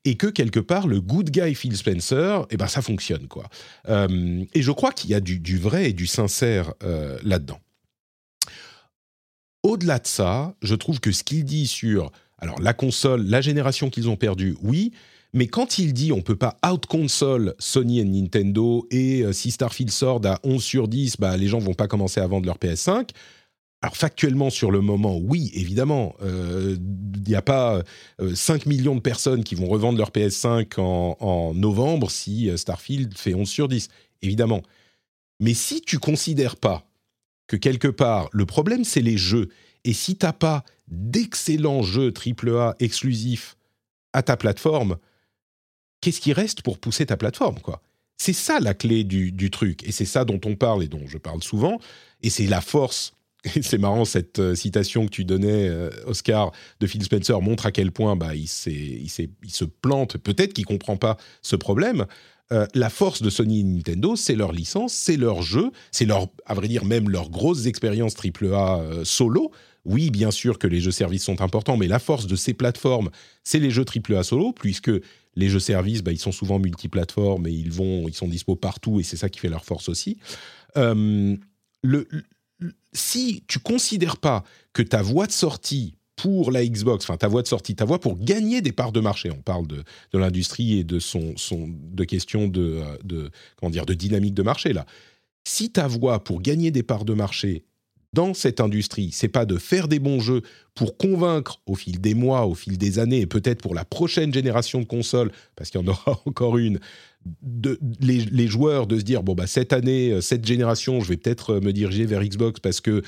et 0.06 0.16
que 0.16 0.28
quelque 0.28 0.60
part 0.60 0.88
le 0.88 1.02
good 1.02 1.32
guy 1.32 1.56
Phil 1.56 1.76
Spencer, 1.76 2.46
eh 2.52 2.58
ben 2.58 2.68
ça 2.68 2.84
fonctionne 2.84 3.28
quoi. 3.28 3.50
Euh, 3.90 4.44
et 4.54 4.62
je 4.62 4.72
crois 4.72 4.92
qu'il 4.92 5.10
y 5.10 5.16
a 5.16 5.20
du, 5.20 5.58
vrai 5.58 5.90
et 5.90 5.94
du 5.94 6.06
sincère 6.06 6.74
là-dedans. 7.24 7.60
Au-delà 9.64 10.00
de 10.00 10.08
ça, 10.08 10.56
je 10.62 10.76
trouve 10.76 11.00
que 11.00 11.12
ce 11.12 11.24
qu'il 11.24 11.46
dit 11.46 11.68
sur 11.68 12.12
alors 12.38 12.60
la 12.60 12.74
console, 12.74 13.24
la 13.26 13.42
génération 13.42 13.90
qu'ils 13.90 14.10
ont 14.10 14.18
perdue, 14.18 14.56
oui, 14.62 14.92
mais 15.34 15.48
quand 15.48 15.80
il 15.80 15.94
dit 15.94 16.12
on 16.12 16.22
peut 16.22 16.36
pas 16.36 16.58
out-console 16.66 17.56
Sony 17.58 18.00
et 18.00 18.04
Nintendo 18.04 18.86
et 18.92 19.22
euh, 19.22 19.34
si 19.34 19.52
Starfield 19.52 19.92
sort 19.92 20.22
à 20.26 20.40
11 20.44 20.62
sur 20.62 20.88
10, 20.88 21.18
bah, 21.18 21.38
les 21.38 21.48
gens 21.48 21.60
vont 21.60 21.74
pas 21.74 21.88
commencer 21.88 22.20
à 22.20 22.28
vendre 22.28 22.46
leur 22.46 22.58
PS5. 22.58 23.10
Alors 23.84 23.98
factuellement, 23.98 24.52
sur 24.52 24.70
le 24.70 24.82
moment, 24.82 25.18
oui, 25.18 25.52
évidemment, 25.56 26.16
il 26.22 26.28
euh, 26.28 26.78
n'y 27.28 27.34
a 27.34 27.42
pas 27.42 27.82
5 28.34 28.68
euh, 28.68 28.70
millions 28.70 28.94
de 28.94 29.00
personnes 29.00 29.44
qui 29.44 29.56
vont 29.56 29.68
revendre 29.68 29.98
leur 29.98 30.12
PS5 30.12 30.80
en, 30.80 31.54
novembre 31.56 32.12
si 32.12 32.52
Starfield 32.56 33.18
fait 33.18 33.34
11 33.34 33.50
sur 33.50 33.68
10, 33.68 33.88
évidemment. 34.22 34.62
Mais 35.40 35.56
si 35.56 35.82
tu 35.82 35.98
considères 35.98 36.58
pas 36.58 36.86
que 37.48 37.56
quelque 37.56 37.88
part, 37.88 38.30
le 38.34 38.46
problème, 38.46 38.84
c'est 38.84 39.02
les 39.02 39.18
jeux, 39.18 39.50
et 39.84 39.94
si 39.94 40.16
tu 40.16 40.28
n'as 40.28 40.34
pas 40.34 40.64
d'excellents 40.88 41.82
jeux 41.82 42.14
AAA 42.14 42.76
exclusifs 42.80 43.58
à 44.14 44.22
ta 44.22 44.38
plateforme, 44.38 44.98
qu'est-ce 46.02 46.20
qui 46.20 46.34
reste 46.34 46.64
pour 46.64 46.80
pousser 46.80 47.06
ta 47.06 47.18
plateforme, 47.18 47.60
quoi? 47.60 47.82
C'est 48.18 48.34
ça 48.34 48.60
la 48.60 48.76
clé 48.76 49.04
du, 49.04 49.50
truc, 49.50 49.84
et 49.88 49.92
c'est 49.92 50.06
ça 50.06 50.26
dont 50.26 50.40
on 50.46 50.56
parle 50.56 50.84
et 50.84 50.88
dont 50.88 51.08
je 51.08 51.18
parle 51.18 51.42
souvent, 51.42 51.80
et 52.22 52.30
c'est 52.30 52.46
la 52.46 52.62
force. 52.62 53.14
c'est 53.64 53.80
marrant 53.80 54.06
cette 54.06 54.38
euh, 54.38 54.54
citation 54.54 55.06
que 55.06 55.10
tu 55.10 55.26
donnais, 55.26 55.68
euh, 55.68 55.90
Oscar, 56.06 56.52
de 56.80 56.86
Phil 56.86 57.02
Spencer 57.04 57.42
montre 57.42 57.66
à 57.66 57.72
quel 57.72 57.92
point 57.92 58.16
bah, 58.16 58.36
il, 58.36 58.48
il, 58.68 59.10
il 59.44 59.50
se 59.50 59.66
plante. 59.66 60.18
Peut-être 60.18 60.54
qu'il 60.54 60.66
comprend 60.66 60.98
pas 60.98 61.18
ce 61.42 61.56
problème. 61.56 62.06
Euh, 62.52 62.68
la 62.76 62.92
force 62.92 63.24
de 63.24 63.32
Sony 63.32 63.62
et 63.62 63.64
Nintendo, 63.64 64.16
c'est 64.16 64.36
leur 64.36 64.52
licence, 64.52 64.94
c'est 64.94 65.18
leur 65.18 65.42
jeu, 65.42 65.72
c'est 65.92 66.06
leur, 66.06 66.28
à 66.46 66.54
vrai 66.54 66.68
dire, 66.68 66.86
même 66.86 67.10
leurs 67.10 67.32
grosses 67.32 67.66
expériences 67.66 68.14
AAA 68.16 69.04
solo. 69.04 69.52
Oui, 69.84 70.12
bien 70.12 70.30
sûr 70.30 70.60
que 70.60 70.68
les 70.68 70.80
jeux 70.80 70.92
services 70.92 71.24
sont 71.24 71.42
importants, 71.42 71.76
mais 71.76 71.88
la 71.88 71.98
force 71.98 72.28
de 72.28 72.36
ces 72.36 72.54
plateformes, 72.54 73.10
c'est 73.44 73.58
les 73.58 73.72
jeux 73.72 73.86
AAA 73.86 74.22
solo, 74.22 74.54
puisque 74.54 74.92
les 75.36 75.50
jeux 75.50 75.60
services, 75.60 76.02
bah, 76.02 76.12
ils 76.12 76.20
sont 76.20 76.32
souvent 76.32 76.60
multiplateformes 76.60 77.48
et 77.48 77.52
ils 77.52 77.72
vont, 77.72 78.08
ils 78.08 78.14
sont 78.14 78.28
dispo 78.28 78.56
partout 78.56 79.00
et 79.00 79.04
c'est 79.04 79.18
ça 79.18 79.30
qui 79.30 79.40
fait 79.40 79.50
leur 79.50 79.66
force 79.66 79.90
aussi. 79.90 80.18
Euh, 80.78 81.36
le, 81.84 82.08
si 82.94 83.44
tu 83.48 83.60
considères 83.60 84.18
pas 84.18 84.44
que 84.74 84.82
ta 84.82 85.02
voie 85.02 85.28
de 85.28 85.32
sortie 85.32 85.96
pour 86.16 86.52
la 86.52 86.66
Xbox, 86.66 87.06
enfin 87.06 87.18
ta 87.18 87.28
voie 87.28 87.42
de 87.42 87.48
sortie, 87.48 87.76
ta 87.76 87.86
voie 87.86 88.00
pour 88.00 88.20
gagner 88.20 88.62
des 88.62 88.72
parts 88.72 88.92
de 88.92 89.00
marché, 89.00 89.32
on 89.32 89.42
parle 89.42 89.66
de, 89.66 89.84
de 90.12 90.18
l'industrie 90.20 90.80
et 90.80 90.84
de 90.84 91.00
son, 91.00 91.34
son 91.38 91.68
de 91.70 92.04
questions 92.04 92.48
de, 92.48 92.82
de 93.04 93.32
comment 93.56 93.72
dire 93.72 93.86
de 93.86 93.94
dynamique 93.94 94.34
de 94.34 94.44
marché 94.44 94.74
là. 94.74 94.86
Si 95.44 95.72
ta 95.72 95.88
voie 95.88 96.24
pour 96.24 96.42
gagner 96.42 96.70
des 96.70 96.84
parts 96.84 97.06
de 97.06 97.14
marché 97.14 97.64
dans 98.14 98.34
cette 98.34 98.60
industrie, 98.60 99.12
c'est 99.14 99.30
pas 99.30 99.46
de 99.46 99.58
faire 99.58 99.88
des 99.88 100.00
bons 100.00 100.20
jeux 100.20 100.42
pour 100.76 100.98
convaincre 100.98 101.62
au 101.66 101.76
fil 101.76 102.02
des 102.02 102.14
mois, 102.14 102.46
au 102.46 102.56
fil 102.56 102.78
des 102.78 103.00
années, 103.00 103.22
et 103.22 103.26
peut-être 103.26 103.62
pour 103.62 103.74
la 103.74 103.86
prochaine 103.86 104.34
génération 104.34 104.80
de 104.80 104.86
consoles, 104.86 105.32
parce 105.56 105.70
qu'il 105.70 105.80
y 105.80 105.84
en 105.84 105.88
aura 105.88 106.20
encore 106.26 106.58
une, 106.58 106.80
de, 107.42 107.80
les, 108.00 108.48
joueurs 108.48 108.88
de 108.88 108.98
se 108.98 109.04
dire 109.04 109.24
bon 109.24 109.34
bah 109.34 109.48
cette 109.48 109.74
année, 109.74 110.12
euh, 110.12 110.22
cette 110.22 110.46
génération, 110.46 111.00
je 111.02 111.10
vais 111.10 111.18
peut-être 111.18 111.56
euh, 111.56 111.62
me 111.62 111.72
diriger 111.72 112.06
vers 112.06 112.24
Xbox 112.24 112.60
parce 112.60 112.82
que 112.82 113.04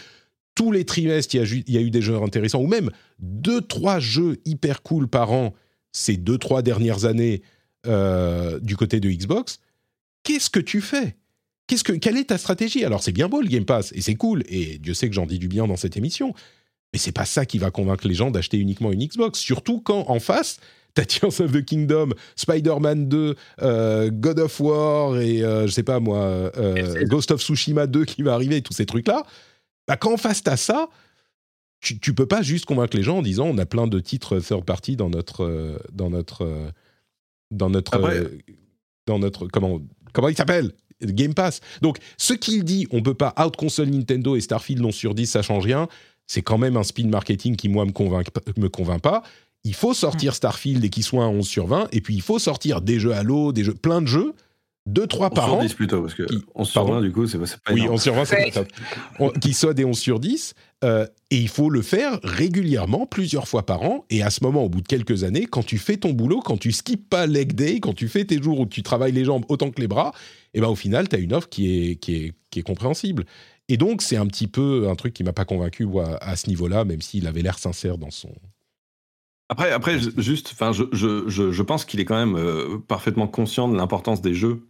tous 0.55 0.71
les 0.71 0.85
trimestres 0.85 1.35
il 1.35 1.63
y 1.67 1.77
a, 1.77 1.81
eu 1.81 1.89
des 1.89 2.01
jeux 2.01 2.15
intéressants, 2.15 2.61
ou 2.61 2.67
même 2.67 2.91
deux 3.19 3.61
trois 3.61 3.99
jeux 3.99 4.37
hyper 4.45 4.83
cool 4.83 5.07
par 5.07 5.31
an 5.31 5.53
ces 5.91 6.17
deux 6.17 6.37
trois 6.37 6.61
dernières 6.61 7.05
années 7.05 7.41
euh, 7.87 8.59
du 8.59 8.77
côté 8.77 8.99
de 8.99 9.09
Xbox. 9.09 9.59
Qu'est-ce 10.23 10.49
que 10.49 10.59
tu 10.59 10.79
fais? 10.79 11.17
Qu'est-ce 11.67 11.83
que, 11.83 11.93
quelle 11.93 12.17
est 12.17 12.25
ta 12.25 12.37
stratégie? 12.37 12.83
Alors, 12.83 13.01
c'est 13.01 13.11
bien 13.11 13.29
beau 13.29 13.41
le 13.41 13.47
Game 13.47 13.65
Pass, 13.65 13.91
et 13.93 14.01
c'est 14.01 14.15
cool, 14.15 14.43
et 14.47 14.77
Dieu 14.79 14.93
sait 14.93 15.07
que 15.07 15.15
j'en 15.15 15.25
dis 15.25 15.39
du 15.39 15.47
bien 15.47 15.65
dans 15.67 15.77
cette 15.77 15.95
émission, 15.95 16.33
mais 16.91 16.99
c'est 16.99 17.11
pas 17.11 17.25
ça 17.25 17.45
qui 17.45 17.57
va 17.57 17.71
convaincre 17.71 18.07
les 18.07 18.13
gens 18.13 18.31
d'acheter 18.31 18.57
uniquement 18.57 18.91
une 18.91 19.05
Xbox, 19.05 19.39
surtout 19.39 19.79
quand 19.79 20.09
en 20.09 20.19
face, 20.19 20.59
t'as 20.93 21.05
Tears 21.05 21.41
of 21.41 21.51
the 21.51 21.65
Kingdom, 21.65 22.09
Spider-Man 22.35 23.09
2, 23.09 23.35
euh, 23.61 24.11
God 24.11 24.39
of 24.39 24.59
War 24.59 25.17
et 25.19 25.43
euh, 25.43 25.65
je 25.65 25.71
sais 25.71 25.83
pas 25.83 25.99
moi, 25.99 26.51
euh, 26.57 27.05
Ghost 27.05 27.31
of 27.31 27.41
Tsushima 27.41 27.87
2 27.87 28.05
qui 28.05 28.21
va 28.21 28.33
arriver, 28.35 28.61
tous 28.61 28.73
ces 28.73 28.85
trucs-là. 28.85 29.23
Bah, 29.87 29.97
quand 29.97 30.13
en 30.13 30.17
face 30.17 30.43
t'as 30.43 30.55
ça, 30.55 30.89
tu, 31.79 31.99
tu 31.99 32.13
peux 32.13 32.27
pas 32.27 32.43
juste 32.43 32.65
convaincre 32.65 32.95
les 32.95 33.03
gens 33.03 33.17
en 33.17 33.21
disant 33.23 33.47
on 33.47 33.57
a 33.57 33.65
plein 33.65 33.87
de 33.87 33.99
titres 33.99 34.39
third 34.39 34.63
party 34.63 34.95
dans 34.95 35.09
notre 35.09 35.81
dans 35.91 36.09
notre 36.09 36.71
dans 37.51 37.69
notre 37.69 38.29
dans 39.07 39.19
notre 39.19 39.47
comment 39.47 39.81
comment 40.13 40.29
il 40.29 40.37
s'appelle? 40.37 40.73
Game 41.11 41.33
Pass. 41.33 41.61
Donc, 41.81 41.97
ce 42.17 42.33
qu'il 42.33 42.63
dit, 42.63 42.87
on 42.91 43.01
peut 43.01 43.13
pas 43.13 43.33
out 43.43 43.55
console 43.55 43.89
Nintendo 43.89 44.35
et 44.35 44.41
Starfield 44.41 44.81
non 44.81 44.91
sur 44.91 45.15
10, 45.15 45.27
ça 45.27 45.41
change 45.41 45.65
rien. 45.65 45.87
C'est 46.27 46.41
quand 46.41 46.57
même 46.57 46.77
un 46.77 46.83
spin 46.83 47.07
marketing 47.07 47.55
qui 47.55 47.69
moi 47.69 47.85
me 47.85 47.91
convainc 47.91 48.27
me 48.57 48.69
convainc 48.69 49.01
pas. 49.01 49.23
Il 49.65 49.73
faut 49.73 49.93
sortir 49.93 50.31
mm. 50.31 50.35
Starfield 50.35 50.83
et 50.83 50.89
qu'il 50.89 51.03
soit 51.03 51.23
un 51.23 51.29
11 51.29 51.47
sur 51.47 51.67
20 51.67 51.87
et 51.91 52.01
puis 52.01 52.15
il 52.15 52.21
faut 52.21 52.39
sortir 52.39 52.81
des 52.81 52.99
jeux 52.99 53.13
Halo, 53.13 53.51
des 53.51 53.63
jeux 53.63 53.73
plein 53.73 54.01
de 54.01 54.07
jeux 54.07 54.33
deux, 54.85 55.07
trois 55.07 55.29
par 55.29 55.53
an. 55.53 55.61
10 55.61 55.73
plutôt, 55.75 56.01
parce 56.01 56.13
que 56.13 56.23
11 56.55 56.69
sur 56.69 56.85
20, 56.85 57.01
du 57.01 57.11
coup, 57.11 57.25
c'est 57.25 57.37
pas, 57.37 57.45
pas 57.45 57.73
Oui, 57.73 57.87
11 57.87 58.01
sur 58.01 58.13
20, 58.13 58.25
c'est 58.25 58.51
pas 58.51 58.65
top. 59.19 59.39
Qui 59.39 59.53
soit 59.53 59.73
des 59.73 59.85
11 59.85 59.97
sur 59.97 60.19
10. 60.19 60.53
Euh, 60.83 61.07
et 61.31 61.37
il 61.37 61.47
faut 61.47 61.69
le 61.69 61.81
faire 61.81 62.19
régulièrement, 62.23 63.05
plusieurs 63.05 63.47
fois 63.47 63.65
par 63.65 63.83
an. 63.83 64.05
Et 64.09 64.21
à 64.23 64.29
ce 64.29 64.43
moment, 64.43 64.63
au 64.63 64.69
bout 64.69 64.81
de 64.81 64.87
quelques 64.87 65.23
années, 65.23 65.45
quand 65.45 65.63
tu 65.65 65.77
fais 65.77 65.95
ton 65.95 66.11
boulot, 66.11 66.41
quand 66.41 66.57
tu 66.57 66.73
skippes 66.73 67.09
pas 67.09 67.25
leg 67.27 67.53
day, 67.53 67.79
quand 67.79 67.93
tu 67.93 68.09
fais 68.09 68.25
tes 68.25 68.41
jours 68.41 68.59
où 68.59 68.65
tu 68.65 68.83
travailles 68.83 69.13
les 69.13 69.23
jambes 69.23 69.45
autant 69.47 69.71
que 69.71 69.79
les 69.79 69.87
bras, 69.87 70.11
et 70.55 70.59
eh 70.59 70.61
ben 70.61 70.67
au 70.67 70.75
final, 70.75 71.09
tu 71.09 71.15
as 71.15 71.19
une 71.19 71.33
offre 71.33 71.49
qui 71.49 71.91
est, 71.91 71.95
qui 71.95 72.15
est, 72.15 72.33
qui 72.51 72.59
est 72.59 72.63
compréhensible. 72.63 73.25
Et 73.69 73.77
donc, 73.77 74.01
c'est 74.01 74.17
un 74.17 74.27
petit 74.27 74.47
peu 74.47 74.87
un 74.89 74.95
truc 74.95 75.13
qui 75.13 75.23
m'a 75.23 75.33
pas 75.33 75.45
convaincu 75.45 75.87
à, 75.99 76.17
à 76.17 76.35
ce 76.35 76.47
niveau-là, 76.47 76.85
même 76.85 77.01
s'il 77.01 77.25
avait 77.27 77.41
l'air 77.41 77.57
sincère 77.57 77.97
dans 77.97 78.11
son, 78.11 78.29
après, 79.49 79.71
après 79.71 79.99
juste, 80.17 80.49
enfin, 80.53 80.71
je, 80.71 80.83
je, 80.93 81.27
je, 81.27 81.51
je, 81.51 81.61
pense 81.61 81.85
qu'il 81.85 81.99
est 81.99 82.05
quand 82.05 82.15
même 82.17 82.35
euh, 82.35 82.79
parfaitement 82.87 83.27
conscient 83.27 83.67
de 83.67 83.75
l'importance 83.75 84.21
des 84.21 84.33
jeux 84.33 84.65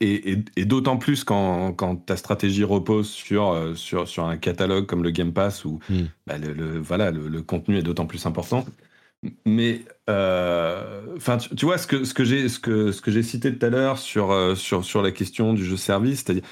et, 0.00 0.36
d'autant 0.64 0.98
plus 0.98 1.24
quand, 1.24 1.74
ta 2.04 2.16
stratégie 2.16 2.64
repose 2.64 3.08
sur, 3.08 3.52
euh, 3.52 3.74
sur, 3.74 4.06
sur 4.06 4.26
un 4.26 4.36
catalogue 4.36 4.86
comme 4.86 5.02
le 5.02 5.10
Game 5.10 5.32
Pass 5.32 5.64
où 5.64 5.78
hmm. 5.88 6.02
bah, 6.26 6.36
le, 6.36 6.78
voilà, 6.78 7.12
le, 7.12 7.42
contenu 7.42 7.78
est 7.78 7.82
d'autant 7.82 8.04
plus 8.04 8.26
important. 8.26 8.66
Mais 9.46 9.84
euh, 10.10 11.02
enfin, 11.16 11.38
tu, 11.38 11.64
vois 11.64 11.78
ce 11.78 11.86
que, 11.86 12.04
ce 12.04 12.14
que 12.14 12.24
j'ai 12.24 12.48
ce 12.48 12.58
que, 12.58 12.92
ce 12.92 13.00
que 13.00 13.10
j'ai 13.10 13.22
cité 13.22 13.56
tout 13.56 13.64
à 13.64 13.70
l'heure 13.70 13.98
sur, 13.98 14.30
euh, 14.32 14.54
sur, 14.54 14.84
sur 14.84 15.02
la 15.02 15.12
question 15.12 15.54
du 15.54 15.64
jeu 15.64 15.76
service, 15.76 16.24
c'est-à-dire 16.24 16.44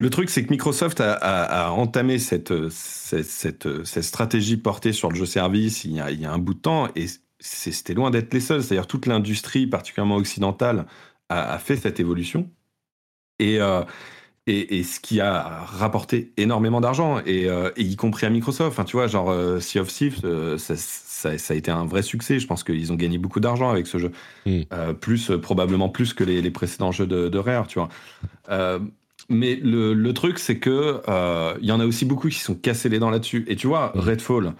le 0.00 0.10
truc, 0.10 0.28
c'est 0.28 0.44
que 0.44 0.50
Microsoft 0.50 1.00
a, 1.00 1.72
entamé 1.72 2.18
cette, 2.18 2.68
cette, 2.68 3.24
cette, 3.24 3.84
cette, 3.84 4.02
stratégie 4.02 4.56
portée 4.56 4.92
sur 4.92 5.08
le 5.10 5.16
jeu 5.16 5.26
service 5.26 5.84
il 5.84 5.92
y 5.92 6.00
a, 6.00 6.32
un 6.32 6.38
bout 6.38 6.54
de 6.54 6.58
temps 6.58 6.88
et 6.94 7.06
c'était 7.40 7.94
loin 7.94 8.10
d'être 8.10 8.34
les 8.34 8.40
seuls. 8.40 8.62
C'est-à-dire 8.62 8.86
toute 8.86 9.06
l'industrie, 9.06 9.66
particulièrement 9.66 10.16
occidentale, 10.16 10.86
a, 11.28 11.58
fait 11.58 11.76
cette 11.76 12.00
évolution. 12.00 12.50
Euh, 13.42 13.84
et, 14.46 14.78
et, 14.78 14.82
ce 14.82 15.00
qui 15.00 15.20
a 15.20 15.64
rapporté 15.64 16.32
énormément 16.36 16.80
d'argent, 16.80 17.20
et, 17.24 17.48
euh, 17.48 17.70
y 17.76 17.96
compris 17.96 18.26
à 18.26 18.30
Microsoft. 18.30 18.72
Enfin, 18.72 18.84
tu 18.84 18.96
vois, 18.96 19.06
genre 19.06 19.30
euh, 19.30 19.60
Sea 19.60 19.80
of 19.80 19.88
Thieves, 19.88 20.20
ça, 20.58 21.30
a 21.30 21.54
été 21.54 21.70
un 21.70 21.86
vrai 21.86 22.02
succès. 22.02 22.38
Je 22.38 22.46
pense 22.46 22.62
qu'ils 22.64 22.92
ont 22.92 22.96
gagné 22.96 23.18
beaucoup 23.18 23.40
d'argent 23.40 23.70
avec 23.70 23.86
ce 23.86 23.98
jeu. 23.98 24.12
Hmm. 24.46 24.62
plus, 25.00 25.32
probablement 25.40 25.88
plus 25.88 26.12
que 26.12 26.24
les, 26.24 26.50
précédents 26.50 26.92
jeux 26.92 27.06
de, 27.06 27.38
Rare, 27.38 27.66
tu 27.66 27.78
vois. 27.78 27.88
mais 29.30 29.58
le, 29.62 30.12
truc, 30.12 30.38
c'est 30.38 30.58
que 30.58 31.00
il 31.60 31.66
y 31.66 31.72
en 31.72 31.80
a 31.80 31.86
aussi 31.86 32.04
beaucoup 32.04 32.28
qui 32.28 32.40
sont 32.40 32.54
cassés 32.54 32.88
les 32.88 32.98
dents 32.98 33.10
là-dessus. 33.10 33.44
Et 33.48 33.56
tu 33.56 33.66
vois, 33.66 33.92
hmm. 33.94 34.00
Redfall, 34.00 34.54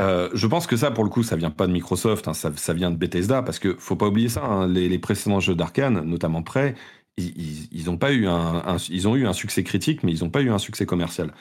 euh, 0.00 0.30
je 0.34 0.46
pense 0.46 0.66
que 0.66 0.76
ça, 0.76 0.90
pour 0.90 1.04
le 1.04 1.10
coup, 1.10 1.22
ça 1.22 1.36
vient 1.36 1.50
pas 1.50 1.66
de 1.66 1.72
Microsoft, 1.72 2.26
hein, 2.26 2.34
ça, 2.34 2.72
vient 2.72 2.90
de 2.90 2.96
Bethesda, 2.96 3.42
parce 3.42 3.58
que 3.58 3.76
faut 3.78 3.96
pas 3.96 4.06
oublier 4.06 4.28
ça. 4.28 4.44
Hein, 4.44 4.66
les, 4.66 4.98
précédents 4.98 5.40
jeux 5.40 5.54
d'Arkane, 5.54 6.00
notamment 6.04 6.42
Prey, 6.42 6.74
ils, 7.18 7.90
ont 7.90 7.98
pas 7.98 8.12
eu 8.12 8.26
un, 8.26 8.76
ils 8.88 9.08
ont 9.08 9.16
eu 9.16 9.26
un 9.26 9.32
succès 9.32 9.62
critique, 9.62 10.02
mais 10.02 10.12
ils 10.12 10.22
n'ont 10.22 10.30
pas 10.30 10.42
eu 10.42 10.50
un 10.50 10.58
succès 10.58 10.86
commercial. 10.86 11.32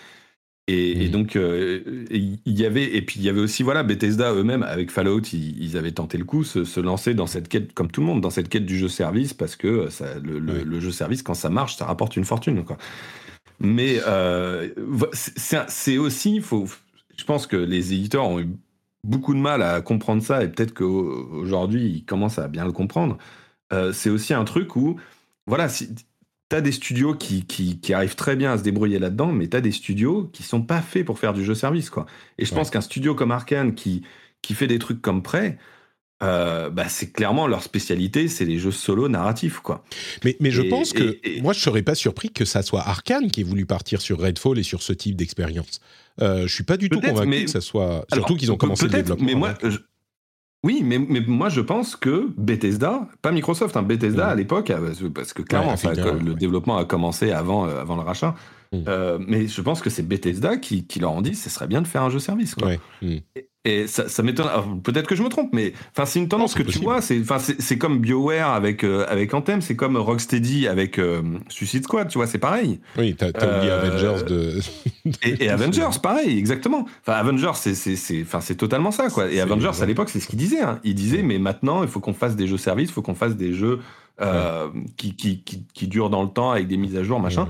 Et, 0.67 1.07
mmh. 1.07 1.11
donc, 1.11 1.35
euh, 1.35 2.05
il 2.11 2.39
y 2.45 2.65
avait, 2.65 2.95
et 2.95 3.01
puis 3.01 3.19
il 3.19 3.23
y 3.23 3.29
avait 3.29 3.41
aussi, 3.41 3.63
voilà, 3.63 3.83
Bethesda 3.83 4.33
eux-mêmes, 4.33 4.63
avec 4.63 4.91
Fallout, 4.91 5.21
ils, 5.33 5.75
avaient 5.75 5.91
tenté 5.91 6.17
le 6.17 6.23
coup, 6.23 6.43
se, 6.43 6.63
se, 6.63 6.79
lancer 6.79 7.13
dans 7.13 7.27
cette 7.27 7.47
quête, 7.47 7.73
comme 7.73 7.89
tout 7.89 8.01
le 8.01 8.07
monde, 8.07 8.21
dans 8.21 8.29
cette 8.29 8.47
quête 8.47 8.65
du 8.65 8.77
jeu-service, 8.77 9.33
parce 9.33 9.55
que 9.55 9.89
ça, 9.89 10.05
le, 10.19 10.79
jeu-service, 10.79 11.23
quand 11.23 11.33
ça 11.33 11.49
marche, 11.49 11.77
ça 11.77 11.85
rapporte 11.85 12.15
une 12.15 12.25
fortune. 12.25 12.63
Quoi. 12.63 12.77
Mais 13.59 13.99
euh, 14.07 14.69
c'est 15.13 15.97
aussi, 15.97 16.41
faut, 16.41 16.67
je 17.17 17.23
pense 17.23 17.47
que 17.47 17.57
les 17.57 17.93
éditeurs 17.93 18.27
ont 18.27 18.39
eu 18.39 18.49
beaucoup 19.03 19.33
de 19.33 19.39
mal 19.39 19.61
à 19.61 19.81
comprendre 19.81 20.21
ça 20.21 20.43
et 20.43 20.47
peut-être 20.47 20.73
qu'aujourd'hui 20.73 21.85
ils 21.85 22.05
commencent 22.05 22.39
à 22.39 22.47
bien 22.47 22.65
le 22.65 22.71
comprendre. 22.71 23.17
Euh, 23.73 23.93
c'est 23.93 24.09
aussi 24.09 24.33
un 24.33 24.43
truc 24.43 24.75
où, 24.75 24.99
voilà, 25.47 25.69
si, 25.69 25.93
tu 26.51 26.55
as 26.55 26.61
des 26.61 26.71
studios 26.71 27.15
qui, 27.15 27.45
qui, 27.45 27.93
arrivent 27.93 28.15
très 28.15 28.35
bien 28.35 28.51
à 28.51 28.57
se 28.57 28.63
débrouiller 28.63 28.99
là-dedans, 28.99 29.31
mais 29.31 29.47
tu 29.47 29.55
as 29.55 29.61
des 29.61 29.71
studios 29.71 30.29
qui 30.33 30.43
sont 30.43 30.61
pas 30.61 30.81
faits 30.81 31.05
pour 31.05 31.17
faire 31.17 31.33
du 31.33 31.45
jeu 31.45 31.55
service. 31.55 31.89
quoi. 31.89 32.05
Et 32.37 32.45
je 32.45 32.53
pense 32.53 32.69
qu'un 32.69 32.81
studio 32.81 33.15
comme 33.15 33.31
Arkane 33.31 33.73
qui, 33.73 34.03
qui 34.41 34.53
fait 34.53 34.67
des 34.67 34.79
trucs 34.79 35.01
comme 35.01 35.23
Prey, 35.23 35.57
euh, 36.23 36.69
bah, 36.69 36.87
c'est 36.87 37.11
clairement 37.11 37.47
leur 37.47 37.63
spécialité, 37.63 38.27
c'est 38.27 38.45
les 38.45 38.59
jeux 38.59 38.71
solo 38.71 39.07
narratifs, 39.07 39.59
quoi. 39.59 39.83
Mais, 40.23 40.37
mais 40.39 40.51
je 40.51 40.61
pense 40.61 40.93
que 40.93 41.17
moi, 41.41 41.53
je 41.53 41.59
serais 41.59 41.81
pas 41.81 41.95
surpris 41.95 42.29
que 42.29 42.45
ça 42.45 42.61
soit 42.61 42.81
Arkane 42.81 43.31
qui 43.31 43.41
ait 43.41 43.45
voulu 43.45 43.65
partir 43.65 44.01
sur 44.01 44.19
Redfall 44.19 44.59
et 44.59 44.63
sur 44.63 44.83
ce 44.83 44.93
type 44.93 45.15
d'expérience. 45.15 45.79
Euh, 46.21 46.47
je 46.47 46.53
suis 46.53 46.63
pas 46.63 46.77
du 46.77 46.89
tout 46.89 46.99
convaincu 46.99 47.45
que 47.45 47.49
ça 47.49 47.61
soit. 47.61 48.05
Surtout 48.13 48.35
qu'ils 48.35 48.51
ont 48.51 48.57
commencé 48.57 48.85
le 48.85 48.91
développement. 48.91 49.25
Mais 49.25 49.35
moi, 49.35 49.53
oui, 50.63 50.81
mais, 50.83 50.99
mais 50.99 51.21
moi 51.21 51.49
je 51.49 51.61
pense 51.61 51.95
que 51.95 52.31
Bethesda, 52.37 53.07
pas 53.21 53.31
Microsoft, 53.31 53.75
hein, 53.77 53.83
Bethesda 53.83 54.27
à 54.27 54.35
l'époque, 54.35 54.69
euh, 54.69 54.93
parce 55.13 55.33
que 55.33 55.41
clairement, 55.41 55.75
le 55.75 56.33
développement 56.33 56.77
a 56.77 56.85
commencé 56.85 57.31
avant, 57.31 57.65
avant 57.65 57.95
le 57.95 58.03
rachat. 58.03 58.35
mais 58.71 59.47
je 59.47 59.61
pense 59.61 59.81
que 59.81 59.89
c'est 59.89 60.03
Bethesda 60.03 60.57
qui, 60.57 60.85
qui, 60.85 60.99
leur 60.99 61.13
ont 61.13 61.21
dit 61.21 61.35
ce 61.35 61.49
serait 61.49 61.67
bien 61.67 61.81
de 61.81 61.87
faire 61.87 62.03
un 62.03 62.09
jeu 62.09 62.19
service. 62.19 62.55
Quoi. 62.55 62.73
Et 63.01 63.23
ça, 63.87 64.09
ça 64.09 64.23
m'étonne. 64.23 64.47
Peut-être 64.81 65.07
que 65.07 65.15
je 65.15 65.21
me 65.21 65.29
trompe, 65.29 65.49
mais 65.53 65.73
enfin, 65.91 66.05
c'est 66.05 66.17
une 66.17 66.27
tendance 66.27 66.55
que 66.55 66.63
tu 66.63 66.79
vois. 66.79 66.99
C'est, 67.01 67.19
enfin, 67.21 67.37
c'est, 67.39 67.77
comme 67.77 67.99
Bioware 67.99 68.49
avec 68.49 68.83
euh, 68.83 69.05
avec 69.07 69.33
Anthem, 69.35 69.61
c'est 69.61 69.75
comme 69.75 69.97
Rocksteady 69.97 70.67
avec 70.67 70.97
euh, 70.97 71.21
Suicide 71.47 71.83
Squad. 71.83 72.07
Tu 72.07 72.17
vois, 72.17 72.25
c'est 72.25 72.39
pareil. 72.39 72.79
Oui, 72.97 73.15
t'as, 73.15 73.27
oublié 73.27 73.71
euh, 73.71 73.81
Avengers 73.81 74.25
de. 74.25 74.59
et, 75.23 75.49
Avengers, 75.49 75.99
pareil, 76.01 76.39
exactement. 76.39 76.87
Enfin, 77.01 77.13
Avengers, 77.13 77.51
c'est, 77.55 77.75
c'est, 77.75 77.95
c'est, 77.95 78.23
enfin, 78.23 78.41
c'est 78.41 78.55
totalement 78.55 78.91
ça, 78.91 79.09
quoi. 79.09 79.31
Et 79.31 79.39
Avengers, 79.39 79.79
à 79.79 79.85
l'époque, 79.85 80.09
c'est 80.09 80.19
ce 80.19 80.27
qu'il 80.27 80.39
disait. 80.39 80.61
Hein. 80.61 80.79
Il 80.83 80.95
disait, 80.95 81.21
mais 81.21 81.37
maintenant, 81.37 81.83
il 81.83 81.89
faut 81.89 81.99
qu'on 81.99 82.15
fasse 82.15 82.35
des 82.35 82.47
jeux 82.47 82.57
services, 82.57 82.89
il 82.89 82.93
faut 82.93 83.03
qu'on 83.03 83.15
fasse 83.15 83.35
des 83.35 83.53
jeux 83.53 83.79
qui, 84.97 85.15
qui, 85.15 85.41
qui, 85.43 85.63
qui, 85.73 85.87
durent 85.87 86.09
dans 86.09 86.21
le 86.21 86.29
temps 86.29 86.51
avec 86.51 86.67
des 86.67 86.77
mises 86.77 86.95
à 86.95 87.03
jour, 87.03 87.19
machin. 87.19 87.47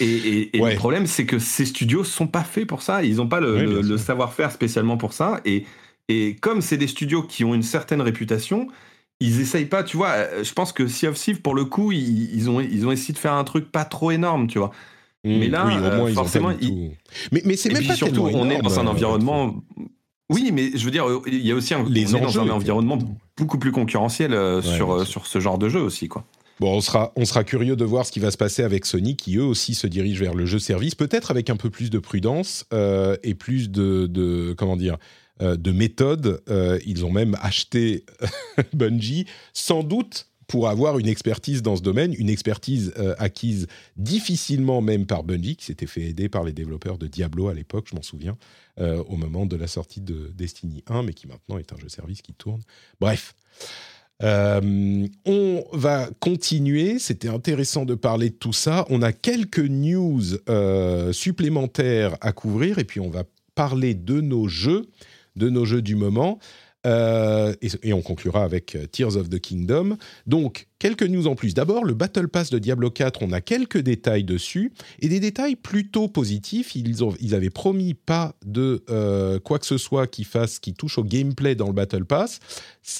Et, 0.00 0.50
le 0.54 0.76
problème, 0.76 1.06
c'est 1.06 1.26
que 1.26 1.38
ces 1.38 1.66
studios 1.66 2.04
sont 2.04 2.26
pas 2.26 2.44
faits 2.44 2.66
pour 2.66 2.82
ça. 2.82 3.02
Ils 3.02 3.16
n'ont 3.16 3.28
pas 3.28 3.40
le, 3.40 3.96
savoir-faire 3.96 4.52
spécialement 4.52 4.96
pour 4.96 5.12
ça. 5.12 5.40
Et, 5.44 5.64
et 6.08 6.36
comme 6.36 6.60
c'est 6.60 6.76
des 6.76 6.86
studios 6.86 7.22
qui 7.22 7.44
ont 7.44 7.54
une 7.54 7.62
certaine 7.62 8.00
réputation, 8.00 8.68
ils 9.20 9.40
essayent 9.40 9.66
pas, 9.66 9.82
tu 9.82 9.96
vois. 9.96 10.10
Euh, 10.10 10.44
je 10.44 10.52
pense 10.52 10.72
que 10.72 10.86
Sea 10.86 11.08
of 11.08 11.16
Thieves, 11.16 11.40
pour 11.40 11.54
le 11.54 11.64
coup, 11.64 11.92
ils, 11.92 12.48
ont, 12.48 12.60
ils 12.60 12.86
ont 12.86 12.92
essayé 12.92 13.14
de 13.14 13.18
faire 13.18 13.34
un 13.34 13.44
truc 13.44 13.70
pas 13.70 13.84
trop 13.84 14.10
énorme, 14.10 14.46
tu 14.46 14.58
vois. 14.58 14.70
Mmh. 15.24 15.38
mais 15.38 15.48
là, 15.48 15.66
euh, 15.66 16.14
forcément, 16.14 16.52
mais, 17.32 17.42
mais 17.44 17.56
c'est 17.56 17.72
même 17.72 17.84
pas 17.84 17.96
surtout, 17.96 18.22
on 18.32 18.48
est 18.48 18.62
dans 18.62 18.78
un 18.78 18.86
euh, 18.86 18.90
environnement. 18.90 19.64
Oui, 20.30 20.50
mais 20.52 20.70
je 20.74 20.84
veux 20.84 20.92
dire, 20.92 21.06
il 21.26 21.44
y 21.44 21.50
a 21.50 21.54
aussi 21.54 21.74
un, 21.74 21.84
les 21.88 22.14
on 22.14 22.18
est 22.18 22.20
dans 22.20 22.38
un 22.38 22.50
environnement 22.50 22.98
beaucoup 23.36 23.58
plus 23.58 23.72
concurrentiel 23.72 24.30
sur, 24.62 25.06
sur 25.06 25.26
ce 25.26 25.40
genre 25.40 25.58
de 25.58 25.68
jeu 25.68 25.80
aussi, 25.80 26.06
quoi. 26.06 26.24
Bon, 26.60 26.74
on 26.74 26.80
sera, 26.80 27.12
on 27.14 27.24
sera 27.24 27.44
curieux 27.44 27.76
de 27.76 27.84
voir 27.84 28.04
ce 28.04 28.10
qui 28.10 28.18
va 28.18 28.32
se 28.32 28.36
passer 28.36 28.64
avec 28.64 28.84
Sony, 28.84 29.16
qui 29.16 29.36
eux 29.36 29.44
aussi 29.44 29.74
se 29.74 29.86
dirigent 29.86 30.20
vers 30.20 30.34
le 30.34 30.44
jeu 30.44 30.58
service, 30.58 30.96
peut-être 30.96 31.30
avec 31.30 31.50
un 31.50 31.56
peu 31.56 31.70
plus 31.70 31.88
de 31.88 32.00
prudence 32.00 32.64
euh, 32.72 33.16
et 33.22 33.34
plus 33.34 33.70
de, 33.70 34.54
comment 34.58 34.76
dire, 34.76 34.96
euh, 35.40 35.56
de 35.56 35.70
méthode. 35.70 36.42
Euh, 36.48 36.80
ils 36.84 37.04
ont 37.04 37.12
même 37.12 37.36
acheté 37.42 38.04
Bungie, 38.72 39.26
sans 39.52 39.84
doute 39.84 40.26
pour 40.48 40.68
avoir 40.68 40.98
une 40.98 41.06
expertise 41.06 41.62
dans 41.62 41.76
ce 41.76 41.82
domaine, 41.82 42.14
une 42.18 42.30
expertise 42.30 42.94
acquise 43.18 43.66
difficilement 43.98 44.80
même 44.80 45.04
par 45.04 45.22
Bungie, 45.22 45.56
qui 45.56 45.66
s'était 45.66 45.86
fait 45.86 46.04
aider 46.04 46.30
par 46.30 46.42
les 46.42 46.54
développeurs 46.54 46.96
de 46.96 47.06
Diablo 47.06 47.48
à 47.48 47.54
l'époque, 47.54 47.86
je 47.90 47.94
m'en 47.94 48.00
souviens, 48.00 48.34
au 48.78 49.16
moment 49.16 49.44
de 49.44 49.56
la 49.56 49.66
sortie 49.66 50.00
de 50.00 50.32
Destiny 50.34 50.82
1, 50.86 51.02
mais 51.02 51.12
qui 51.12 51.26
maintenant 51.26 51.58
est 51.58 51.70
un 51.74 51.76
jeu 51.76 51.90
service 51.90 52.22
qui 52.22 52.32
tourne. 52.32 52.62
Bref. 52.98 53.34
Euh, 54.22 55.06
on 55.24 55.64
va 55.72 56.08
continuer. 56.20 56.98
C'était 56.98 57.28
intéressant 57.28 57.84
de 57.84 57.94
parler 57.94 58.30
de 58.30 58.34
tout 58.34 58.52
ça. 58.52 58.84
On 58.90 59.02
a 59.02 59.12
quelques 59.12 59.58
news 59.58 60.22
euh, 60.48 61.12
supplémentaires 61.12 62.16
à 62.20 62.32
couvrir 62.32 62.78
et 62.78 62.84
puis 62.84 63.00
on 63.00 63.10
va 63.10 63.24
parler 63.54 63.94
de 63.94 64.20
nos 64.20 64.48
jeux, 64.48 64.86
de 65.36 65.48
nos 65.48 65.64
jeux 65.64 65.82
du 65.82 65.94
moment. 65.94 66.38
Euh, 66.86 67.54
et, 67.82 67.92
on 67.92 68.02
conclura 68.02 68.44
avec 68.44 68.78
Tears 68.92 69.16
of 69.16 69.28
the 69.28 69.40
Kingdom. 69.40 69.98
Donc, 70.26 70.68
quelques 70.78 71.02
news 71.02 71.26
en 71.26 71.34
plus. 71.34 71.52
D'abord, 71.52 71.84
le 71.84 71.92
Battle 71.92 72.28
Pass 72.28 72.50
de 72.50 72.58
Diablo 72.58 72.90
4, 72.90 73.22
on 73.22 73.32
a 73.32 73.40
quelques 73.40 73.78
détails 73.78 74.22
dessus, 74.22 74.72
et 75.00 75.08
des 75.08 75.18
détails 75.18 75.56
plutôt 75.56 76.06
positifs. 76.08 76.76
Ils, 76.76 77.02
ont, 77.04 77.14
ils 77.20 77.34
avaient 77.34 77.50
promis 77.50 77.94
pas 77.94 78.36
de 78.46 78.84
quoi 79.44 79.58
que 79.58 79.66
ce 79.66 79.76
soit 79.76 80.06
qui, 80.06 80.22
fasse, 80.22 80.60
qui 80.60 80.72
touche 80.72 80.98
au 80.98 81.04
gameplay 81.04 81.56
dans 81.56 81.66
le 81.66 81.72
Battle 81.72 82.04
Pass. 82.04 82.38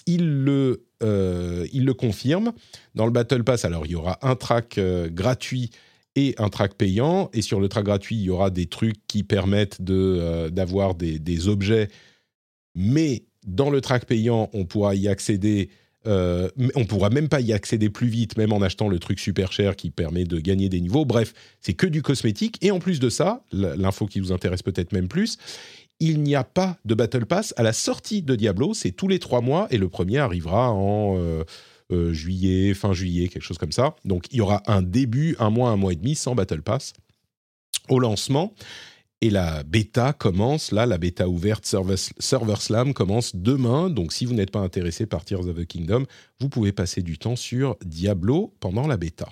Ils 0.07 0.43
le, 0.43 0.88
ils 1.03 1.85
le 1.85 1.95
confirment. 1.95 2.53
Dans 2.95 3.07
le 3.07 3.13
Battle 3.13 3.45
Pass, 3.45 3.65
alors, 3.65 3.87
il 3.87 3.93
y 3.93 3.95
aura 3.95 4.19
un 4.23 4.37
track 4.37 4.81
gratuit 5.11 5.71
et 6.17 6.35
un 6.39 6.49
track 6.49 6.75
payant. 6.75 7.31
Et 7.33 7.43
sur 7.43 7.61
le 7.61 7.69
track 7.69 7.85
gratuit, 7.85 8.17
il 8.17 8.23
y 8.23 8.31
aura 8.31 8.51
des 8.51 8.67
trucs 8.67 9.07
qui 9.07 9.23
permettent 9.23 9.81
d'avoir 9.83 10.95
des, 10.95 11.19
des 11.19 11.49
objets 11.49 11.89
mais 12.79 13.25
dans 13.45 13.71
le 13.71 13.81
track 13.81 14.07
payant, 14.07 14.49
on 14.53 14.65
pourra 14.65 14.95
y 14.95 15.09
accéder. 15.09 15.71
Euh, 16.07 16.49
on 16.77 16.85
pourra 16.85 17.11
même 17.11 17.29
pas 17.29 17.41
y 17.41 17.53
accéder 17.53 17.91
plus 17.91 18.07
vite, 18.07 18.39
même 18.39 18.53
en 18.53 18.63
achetant 18.63 18.89
le 18.89 19.01
truc 19.01 19.19
super 19.19 19.53
cher 19.53 19.75
qui 19.75 19.91
permet 19.91 20.25
de 20.25 20.39
gagner 20.39 20.69
des 20.69 20.81
niveaux. 20.81 21.05
Bref, 21.05 21.35
c'est 21.61 21.75
que 21.75 21.87
du 21.87 22.03
cosmétique. 22.03 22.57
Et 22.63 22.71
en 22.71 22.79
plus 22.79 23.01
de 23.01 23.11
ça, 23.11 23.43
l'info 23.53 24.07
qui 24.07 24.21
vous 24.21 24.33
intéresse 24.33 24.63
peut-être 24.63 24.93
même 24.93 25.09
plus, 25.09 25.39
il 26.01 26.23
n'y 26.23 26.35
a 26.35 26.45
pas 26.45 26.79
de 26.85 26.95
Battle 26.95 27.27
Pass 27.27 27.55
à 27.57 27.63
la 27.63 27.73
sortie 27.73 28.23
de 28.23 28.35
Diablo. 28.37 28.75
C'est 28.75 28.93
tous 28.93 29.09
les 29.09 29.19
trois 29.19 29.41
mois 29.41 29.67
et 29.71 29.79
le 29.79 29.89
premier 29.89 30.19
arrivera 30.19 30.71
en 30.71 31.17
euh, 31.19 31.45
euh, 31.93 32.13
juillet, 32.13 32.75
fin 32.75 32.93
juillet, 32.93 33.29
quelque 33.29 33.43
chose 33.43 33.59
comme 33.59 33.73
ça. 33.73 33.97
Donc 34.05 34.27
il 34.31 34.37
y 34.37 34.41
aura 34.41 34.63
un 34.67 34.83
début, 34.83 35.37
un 35.39 35.51
mois, 35.51 35.71
un 35.71 35.77
mois 35.77 35.93
et 35.93 35.97
demi 35.97 36.15
sans 36.15 36.35
Battle 36.35 36.63
Pass 36.63 36.93
au 37.89 37.99
lancement. 37.99 38.55
Et 39.21 39.31
la 39.31 39.65
bêta 39.65 40.13
commence, 40.13 40.71
là, 40.71 40.87
la 40.87 40.97
bêta 40.97 41.29
ouverte 41.29 41.67
Server, 41.67 42.57
Slam 42.57 42.95
commence 42.95 43.35
demain. 43.35 43.91
Donc, 43.91 44.13
si 44.13 44.25
vous 44.25 44.33
n'êtes 44.33 44.53
pas 44.53 44.61
intéressé 44.61 45.07
par 45.07 45.25
Tears 45.25 45.49
of 45.49 45.57
the 45.57 45.67
Kingdom, 45.67 46.05
vous 46.39 46.49
pouvez 46.49 46.71
passer 46.71 47.03
du 47.03 47.19
temps 47.19 47.35
sur 47.35 47.77
Diablo 47.85 48.55
pendant 48.61 48.87
la 48.87 48.97
bêta. 48.97 49.29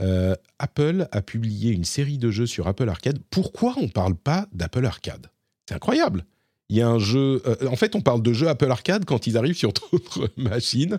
Euh, 0.00 0.34
Apple 0.58 1.06
a 1.12 1.22
publié 1.22 1.72
une 1.72 1.84
série 1.84 2.18
de 2.18 2.30
jeux 2.30 2.46
sur 2.46 2.66
Apple 2.66 2.88
Arcade. 2.88 3.18
Pourquoi 3.30 3.74
on 3.78 3.82
ne 3.82 3.88
parle 3.88 4.14
pas 4.14 4.46
d'Apple 4.52 4.86
Arcade? 4.86 5.28
C'est 5.68 5.74
incroyable. 5.74 6.24
Il 6.68 6.76
y 6.76 6.80
a 6.80 6.88
un 6.88 6.98
jeu. 6.98 7.42
Euh, 7.46 7.68
en 7.68 7.76
fait, 7.76 7.94
on 7.94 8.00
parle 8.00 8.22
de 8.22 8.32
jeux 8.32 8.48
Apple 8.48 8.70
Arcade 8.70 9.04
quand 9.04 9.26
ils 9.26 9.36
arrivent 9.36 9.56
sur 9.56 9.72
d'autres 9.72 10.30
machines. 10.36 10.98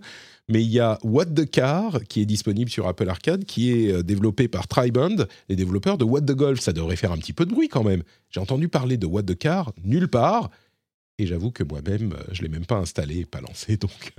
Mais 0.49 0.61
il 0.61 0.69
y 0.69 0.79
a 0.79 0.99
What 1.03 1.27
the 1.27 1.49
Car 1.49 2.03
qui 2.03 2.21
est 2.21 2.25
disponible 2.25 2.69
sur 2.69 2.87
Apple 2.87 3.09
Arcade, 3.09 3.45
qui 3.45 3.71
est 3.71 3.91
euh, 3.91 4.03
développé 4.03 4.47
par 4.47 4.67
Triband, 4.67 5.25
les 5.49 5.55
développeurs 5.55 5.97
de 5.97 6.03
What 6.03 6.21
the 6.21 6.33
Golf. 6.33 6.59
Ça 6.59 6.73
devrait 6.73 6.97
faire 6.97 7.11
un 7.11 7.17
petit 7.17 7.33
peu 7.33 7.45
de 7.45 7.51
bruit 7.51 7.69
quand 7.69 7.83
même. 7.83 8.03
J'ai 8.29 8.39
entendu 8.39 8.67
parler 8.67 8.97
de 8.97 9.07
What 9.07 9.23
the 9.23 9.37
Car 9.37 9.73
nulle 9.83 10.07
part. 10.07 10.51
Et 11.17 11.25
j'avoue 11.25 11.51
que 11.51 11.63
moi-même, 11.63 12.15
je 12.31 12.41
ne 12.41 12.47
l'ai 12.47 12.51
même 12.51 12.65
pas 12.65 12.77
installé, 12.77 13.25
pas 13.25 13.41
lancé. 13.41 13.77
Donc, 13.77 14.13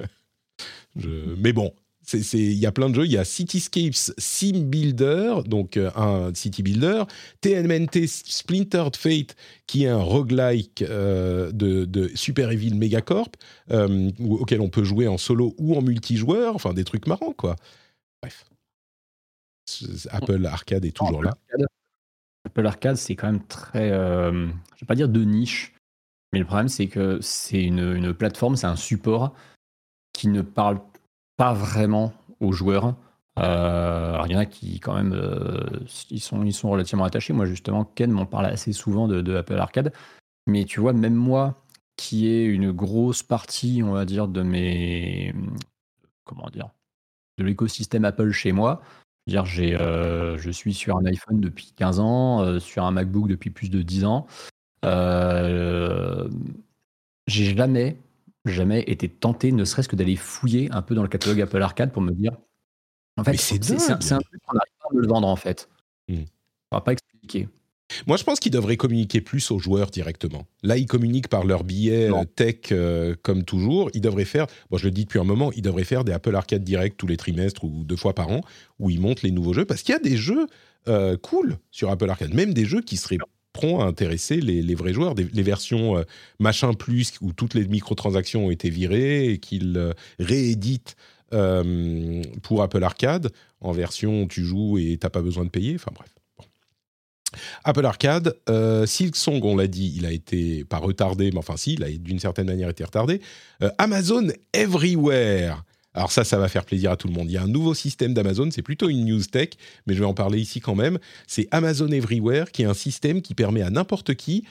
je... 0.97 1.09
Mais 1.39 1.53
bon, 1.53 1.73
il 2.13 2.53
y 2.53 2.67
a 2.67 2.73
plein 2.73 2.91
de 2.91 2.95
jeux. 2.95 3.07
Il 3.07 3.13
y 3.13 3.19
a 3.19 3.25
Cityscapes 3.25 3.95
Sim 4.19 4.65
Builder, 4.65 5.37
donc 5.47 5.77
euh, 5.77 5.91
un 5.97 6.35
city 6.35 6.63
builder. 6.63 7.05
TMNT 7.41 8.07
Splintered 8.07 8.97
Fate, 8.97 9.37
qui 9.67 9.85
est 9.85 9.89
un 9.89 10.03
roguelike 10.03 10.83
euh, 10.83 11.51
de, 11.53 12.11
Super 12.15 12.51
Evil 12.51 12.75
Megacorp, 12.75 13.31
euh, 13.71 14.11
auquel 14.21 14.61
on 14.61 14.69
peut 14.69 14.85
jouer 14.85 15.09
en 15.09 15.19
solo 15.19 15.55
ou 15.59 15.77
en 15.77 15.83
multijoueur. 15.83 16.55
Enfin, 16.55 16.75
des 16.75 16.85
trucs 16.85 17.07
marrants, 17.07 17.33
quoi. 17.33 17.57
Bref. 18.23 18.45
Apple 20.11 20.45
Arcade 20.45 20.85
est 20.85 20.97
toujours 20.97 21.23
là. 21.23 21.35
Apple 22.47 22.67
Arcade, 22.67 22.97
c'est 22.97 23.17
quand 23.17 23.33
même 23.33 23.45
très, 23.47 23.89
je 23.89 24.31
ne 24.31 24.51
vais 24.81 24.87
pas 24.87 24.95
dire 24.95 25.09
de 25.09 25.25
niche, 25.25 25.73
mais 26.33 26.39
le 26.39 26.45
problème, 26.45 26.69
c'est 26.69 26.89
que 26.89 27.19
c'est 27.23 27.63
une, 27.63 27.95
une 27.95 28.13
plateforme, 28.13 28.57
c'est 28.57 28.67
un 28.67 28.77
support 28.77 29.35
qui 30.13 30.29
ne 30.29 30.43
parle 30.43 30.79
pas 30.79 30.94
vraiment 31.39 32.13
aux 32.41 32.53
joueurs. 32.53 32.95
Euh, 33.39 34.15
alors 34.15 34.29
il 34.29 34.33
y 34.33 34.37
en 34.37 34.39
a 34.39 34.47
qui 34.47 34.79
quand 34.79 34.95
même 34.95 35.13
euh, 35.13 35.81
ils, 36.11 36.21
sont, 36.21 36.45
ils 36.45 36.53
sont 36.53 36.71
relativement 36.71 37.05
attachés. 37.05 37.33
Moi 37.33 37.47
justement, 37.47 37.85
Ken 37.85 38.11
m'en 38.11 38.27
parle 38.27 38.47
assez 38.47 38.73
souvent 38.73 39.09
de, 39.09 39.37
Apple 39.37 39.59
Arcade. 39.59 39.93
Mais 40.47 40.65
tu 40.65 40.81
vois, 40.81 40.93
même 40.93 41.15
moi, 41.15 41.63
qui 41.97 42.27
ai 42.29 42.45
une 42.45 42.71
grosse 42.71 43.23
partie, 43.23 43.83
on 43.85 43.93
va 43.93 44.05
dire, 44.05 44.29
de 44.29 44.43
mes 44.43 45.35
comment 46.25 46.49
dire, 46.51 46.71
de 47.39 47.45
l'écosystème 47.45 48.05
Apple 48.05 48.31
chez 48.31 48.53
moi. 48.53 48.83
Dire, 49.27 49.47
j'ai, 49.47 49.75
euh, 49.75 50.37
je 50.37 50.51
suis 50.51 50.75
sur 50.75 50.99
un 50.99 51.07
iPhone 51.07 51.41
depuis 51.41 51.73
15 51.77 51.99
ans, 52.01 52.61
sur 52.61 52.85
un 52.85 52.91
MacBook 52.91 53.27
depuis 53.29 53.51
plus 53.51 53.71
de 53.71 53.83
10 53.83 54.05
ans. 54.05 54.27
j'ai 57.27 57.57
jamais 57.57 57.97
jamais 58.45 58.83
été 58.83 59.09
tenté, 59.09 59.53
ne 59.53 59.65
serait-ce 59.65 59.89
que 59.89 59.97
d'aller 59.97 60.17
fouiller 60.17 60.69
un 60.73 60.83
peu 60.83 60.95
dans 60.95 61.03
le 61.03 61.09
catalogue 61.09 61.41
Apple 61.41 61.63
Arcade 61.63 61.93
pour 61.93 62.03
me 62.03 62.13
dire. 62.13 62.33
En 63.17 63.25
fait, 63.25 63.37
c'est 63.37 63.55
un, 63.55 63.97
truc 63.97 64.43
qu'on 64.47 64.55
n'arrive 64.55 64.73
pas 64.81 64.89
à 64.91 64.95
me 64.95 65.01
le 65.01 65.07
vendre 65.07 65.29
en 65.29 65.37
fait. 65.37 65.69
Hmm. 66.09 66.25
On 66.71 66.77
va 66.77 66.81
pas 66.81 66.93
expliquer. 66.93 67.49
Moi, 68.07 68.17
je 68.17 68.25
pense 68.25 68.41
qu'ils 68.41 68.51
devraient 68.53 68.77
communiquer 68.77 69.21
plus 69.21 69.51
aux 69.51 69.59
joueurs 69.59 69.91
directement. 69.91 70.47
Là, 70.63 70.77
ils 70.77 70.87
communiquent 70.87 71.29
par 71.29 71.45
leurs 71.45 71.65
billets 71.65 72.11
euh, 72.11 72.25
tech 72.25 72.73
euh, 72.73 73.15
comme 73.23 73.45
toujours. 73.45 73.91
Ils 73.95 74.01
devraient 74.01 74.25
faire, 74.25 74.47
bon, 74.71 74.79
je 74.79 74.87
le 74.87 74.91
dis 74.91 75.05
depuis 75.05 75.21
un 75.21 75.25
moment, 75.25 75.53
ils 75.53 75.63
devraient 75.63 75.85
faire 75.85 76.05
des 76.05 76.13
Apple 76.13 76.35
Arcade 76.35 76.65
Direct 76.65 76.97
tous 76.97 77.07
les 77.07 77.17
trimestres 77.17 77.65
ou 77.65 77.85
deux 77.85 77.97
fois 77.97 78.15
par 78.15 78.29
an 78.29 78.41
où 78.79 78.91
ils 78.91 79.01
montent 79.01 79.23
les 79.23 79.31
nouveaux 79.31 79.53
jeux 79.53 79.65
parce 79.65 79.83
qu'il 79.83 79.93
y 79.93 79.97
a 79.97 80.01
des 80.01 80.17
jeux 80.17 80.47
euh, 80.89 81.17
cool 81.17 81.59
sur 81.71 81.91
Apple 81.91 82.09
Arcade, 82.09 82.35
même 82.35 82.53
des 82.53 82.65
jeux 82.65 82.81
qui 82.81 82.97
seraient 82.97 83.19
à 83.63 83.85
intéresser 83.85 84.41
les, 84.41 84.75
vrais 84.75 84.93
joueurs. 84.93 85.15
les 85.15 85.43
versions 85.43 85.97
euh, 85.97 86.03
machin 86.39 86.75
plus 86.75 87.15
où 87.21 87.33
toutes 87.33 87.55
les 87.55 87.67
microtransactions 87.67 88.47
ont 88.47 88.51
été 88.51 88.69
virées 88.69 89.31
et 89.31 89.39
qu'ils 89.39 89.77
euh, 89.77 89.93
rééditent 90.19 90.97
euh, 91.33 92.23
pour 92.43 92.63
Apple 92.63 92.83
Arcade 92.83 93.31
en 93.61 93.73
version 93.73 94.23
où 94.23 94.27
tu 94.27 94.45
joues 94.45 94.79
et 94.79 94.99
t'as 95.01 95.11
pas 95.11 95.23
besoin 95.23 95.45
de 95.45 95.51
payer. 95.51 95.75
Enfin 95.77 95.93
bref. 95.95 96.11
Apple 97.65 97.85
Arcade, 97.85 98.37
Silksong, 98.87 99.45
on 99.45 99.57
l'a 99.57 99.67
dit, 99.67 99.93
il 99.97 100.07
a 100.07 100.13
été 100.13 100.65
pas 100.65 100.77
retardé, 100.77 101.33
mais 101.33 101.39
enfin 101.39 101.57
si, 101.57 101.73
il 101.73 101.83
a 101.83 101.91
d'une 101.91 102.21
certaine 102.21 102.47
manière 102.47 102.69
été 102.69 102.85
retardé. 102.85 103.21
Amazon 103.79 104.29
Everywhere, 104.53 105.65
alors 105.95 106.11
ça, 106.11 106.25
ça 106.25 106.39
va 106.39 106.49
faire 106.49 106.65
plaisir 106.65 106.91
à 106.91 106.97
tout 106.97 107.09
le 107.09 107.15
monde. 107.15 107.31
Il 107.31 107.35
y 107.35 107.37
a 107.37 107.43
un 107.43 107.49
nouveau 107.49 107.73
système 107.73 108.15
d'Amazon, 108.15 108.51
c'est 108.51 108.63
plutôt 108.63 108.89
une 108.89 109.05
news 109.05 109.23
tech, 109.23 109.51
mais 109.87 109.95
je 109.95 110.01
vais 110.01 110.07
en 110.07 110.15
parler 110.15 110.41
ici 110.41 110.61
quand 110.61 110.75
même. 110.75 110.99
C'est 111.27 111.47
Amazon 111.53 111.89
Everywhere, 111.89 112.51
qui 112.51 112.63
est 112.63 112.67
un 112.67 112.75
système 112.75 113.23
qui 113.23 113.35
permet 113.35 113.63
à 113.63 113.71
n'importe 113.71 114.15
qui, 114.15 114.45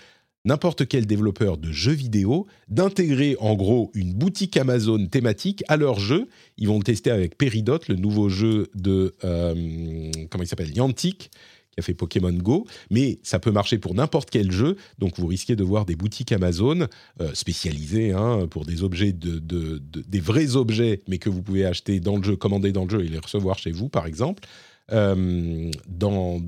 n'importe 0.46 0.88
quel 0.88 1.06
développeur 1.06 1.58
de 1.58 1.72
jeux 1.72 1.94
vidéo, 1.94 2.48
d'intégrer 2.70 3.36
en 3.40 3.56
gros 3.56 3.92
une 3.94 4.14
boutique 4.14 4.56
Amazon 4.58 5.06
thématique 5.08 5.64
à 5.68 5.78
leur 5.78 6.00
jeu. 6.00 6.28
Ils 6.58 6.68
vont 6.68 6.78
le 6.78 6.84
tester 6.84 7.12
avec 7.12 7.38
Peridot, 7.38 7.80
le 7.88 7.96
nouveau 7.96 8.30
jeu 8.30 8.70
de... 8.74 9.16
Euh, 9.24 10.12
comment 10.30 10.44
il 10.44 10.48
s'appelle? 10.48 10.76
Yantic 10.76 11.30
qui 11.74 11.80
a 11.80 11.84
fait 11.84 11.94
Pokémon 11.94 12.32
Go, 12.32 12.68
mais 12.92 13.20
ça 13.24 13.40
peut 13.40 13.52
marcher 13.52 13.80
pour 13.80 13.96
n'importe 13.96 14.30
quel 14.30 14.52
jeu, 14.52 14.78
donc 15.00 15.18
vous 15.18 15.28
risquez 15.28 15.56
de 15.56 15.64
voir 15.64 15.86
des 15.86 15.96
boutiques 15.96 16.32
Amazon 16.32 16.88
euh, 17.20 17.34
spécialisées 17.34 18.12
hein, 18.12 18.48
pour 18.48 18.66
des 18.66 18.84
objets, 18.84 19.12
de, 19.12 19.40
des 19.40 20.20
vrais 20.20 20.56
objets, 20.56 21.02
mais 21.08 21.18
que 21.18 21.30
vous 21.30 21.42
pouvez 21.42 21.66
acheter 21.66 22.00
dans 22.00 22.18
le 22.18 22.24
jeu, 22.24 22.36
commander 22.36 22.72
dans 22.72 22.84
le 22.84 22.90
jeu 22.90 23.04
et 23.04 23.08
les 23.08 23.18
recevoir 23.18 23.58
chez 23.58 23.72
vous, 23.72 23.90
par 23.90 24.06
exemple, 24.06 24.44
euh, 24.92 25.72
dans, 25.88 26.40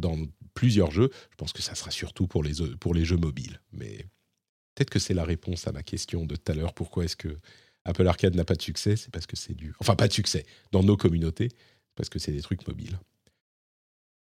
plusieurs 0.53 0.91
jeux. 0.91 1.09
Je 1.31 1.35
pense 1.35 1.51
que 1.51 1.61
ça 1.61 1.75
sera 1.75 1.91
surtout 1.91 2.27
pour 2.27 2.41
les, 2.41 2.53
pour 2.79 2.93
les 2.93 3.03
jeux 3.03 3.17
mobiles, 3.17 3.59
mais 3.73 4.05
peut-être 4.73 4.89
que 4.89 4.99
c'est 4.99 5.13
la 5.13 5.25
réponse 5.25 5.67
à 5.67 5.73
ma 5.73 5.83
question 5.83 6.25
de 6.25 6.35
tout 6.35 6.51
à 6.51 6.55
l'heure, 6.55 6.73
pourquoi 6.73 7.03
est-ce 7.03 7.17
que 7.17 7.37
Apple 7.83 8.07
Arcade 8.07 8.35
n'a 8.35 8.45
pas 8.45 8.55
de 8.55 8.61
succès, 8.61 8.95
c'est 8.95 9.11
parce 9.11 9.27
que 9.27 9.35
c'est 9.35 9.53
du... 9.53 9.73
Enfin, 9.79 9.95
pas 9.95 10.07
de 10.07 10.13
succès. 10.13 10.45
Dans 10.71 10.81
nos 10.81 10.97
communautés, 10.97 11.49
parce 11.95 12.09
que 12.09 12.19
c'est 12.19 12.31
des 12.31 12.41
trucs 12.41 12.67
mobiles. 12.67 12.97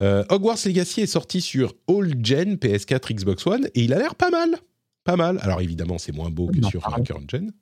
Euh, 0.03 0.25
Hogwarts 0.31 0.59
Legacy 0.65 1.03
est 1.03 1.07
sorti 1.07 1.41
sur 1.41 1.75
All 1.89 2.13
Gen, 2.23 2.55
PS4, 2.55 3.15
Xbox 3.15 3.47
One, 3.47 3.67
et 3.75 3.85
il 3.85 3.93
a 3.93 3.99
l'air 3.99 4.15
pas 4.15 4.31
mal. 4.31 4.57
Pas 5.05 5.17
mal. 5.17 5.39
Alors 5.43 5.61
évidemment, 5.61 5.99
c'est 5.99 6.13
moins 6.13 6.31
beau 6.31 6.49
que 6.49 6.63
sur 6.67 6.83
Current 7.05 7.29
Gen, 7.29 7.53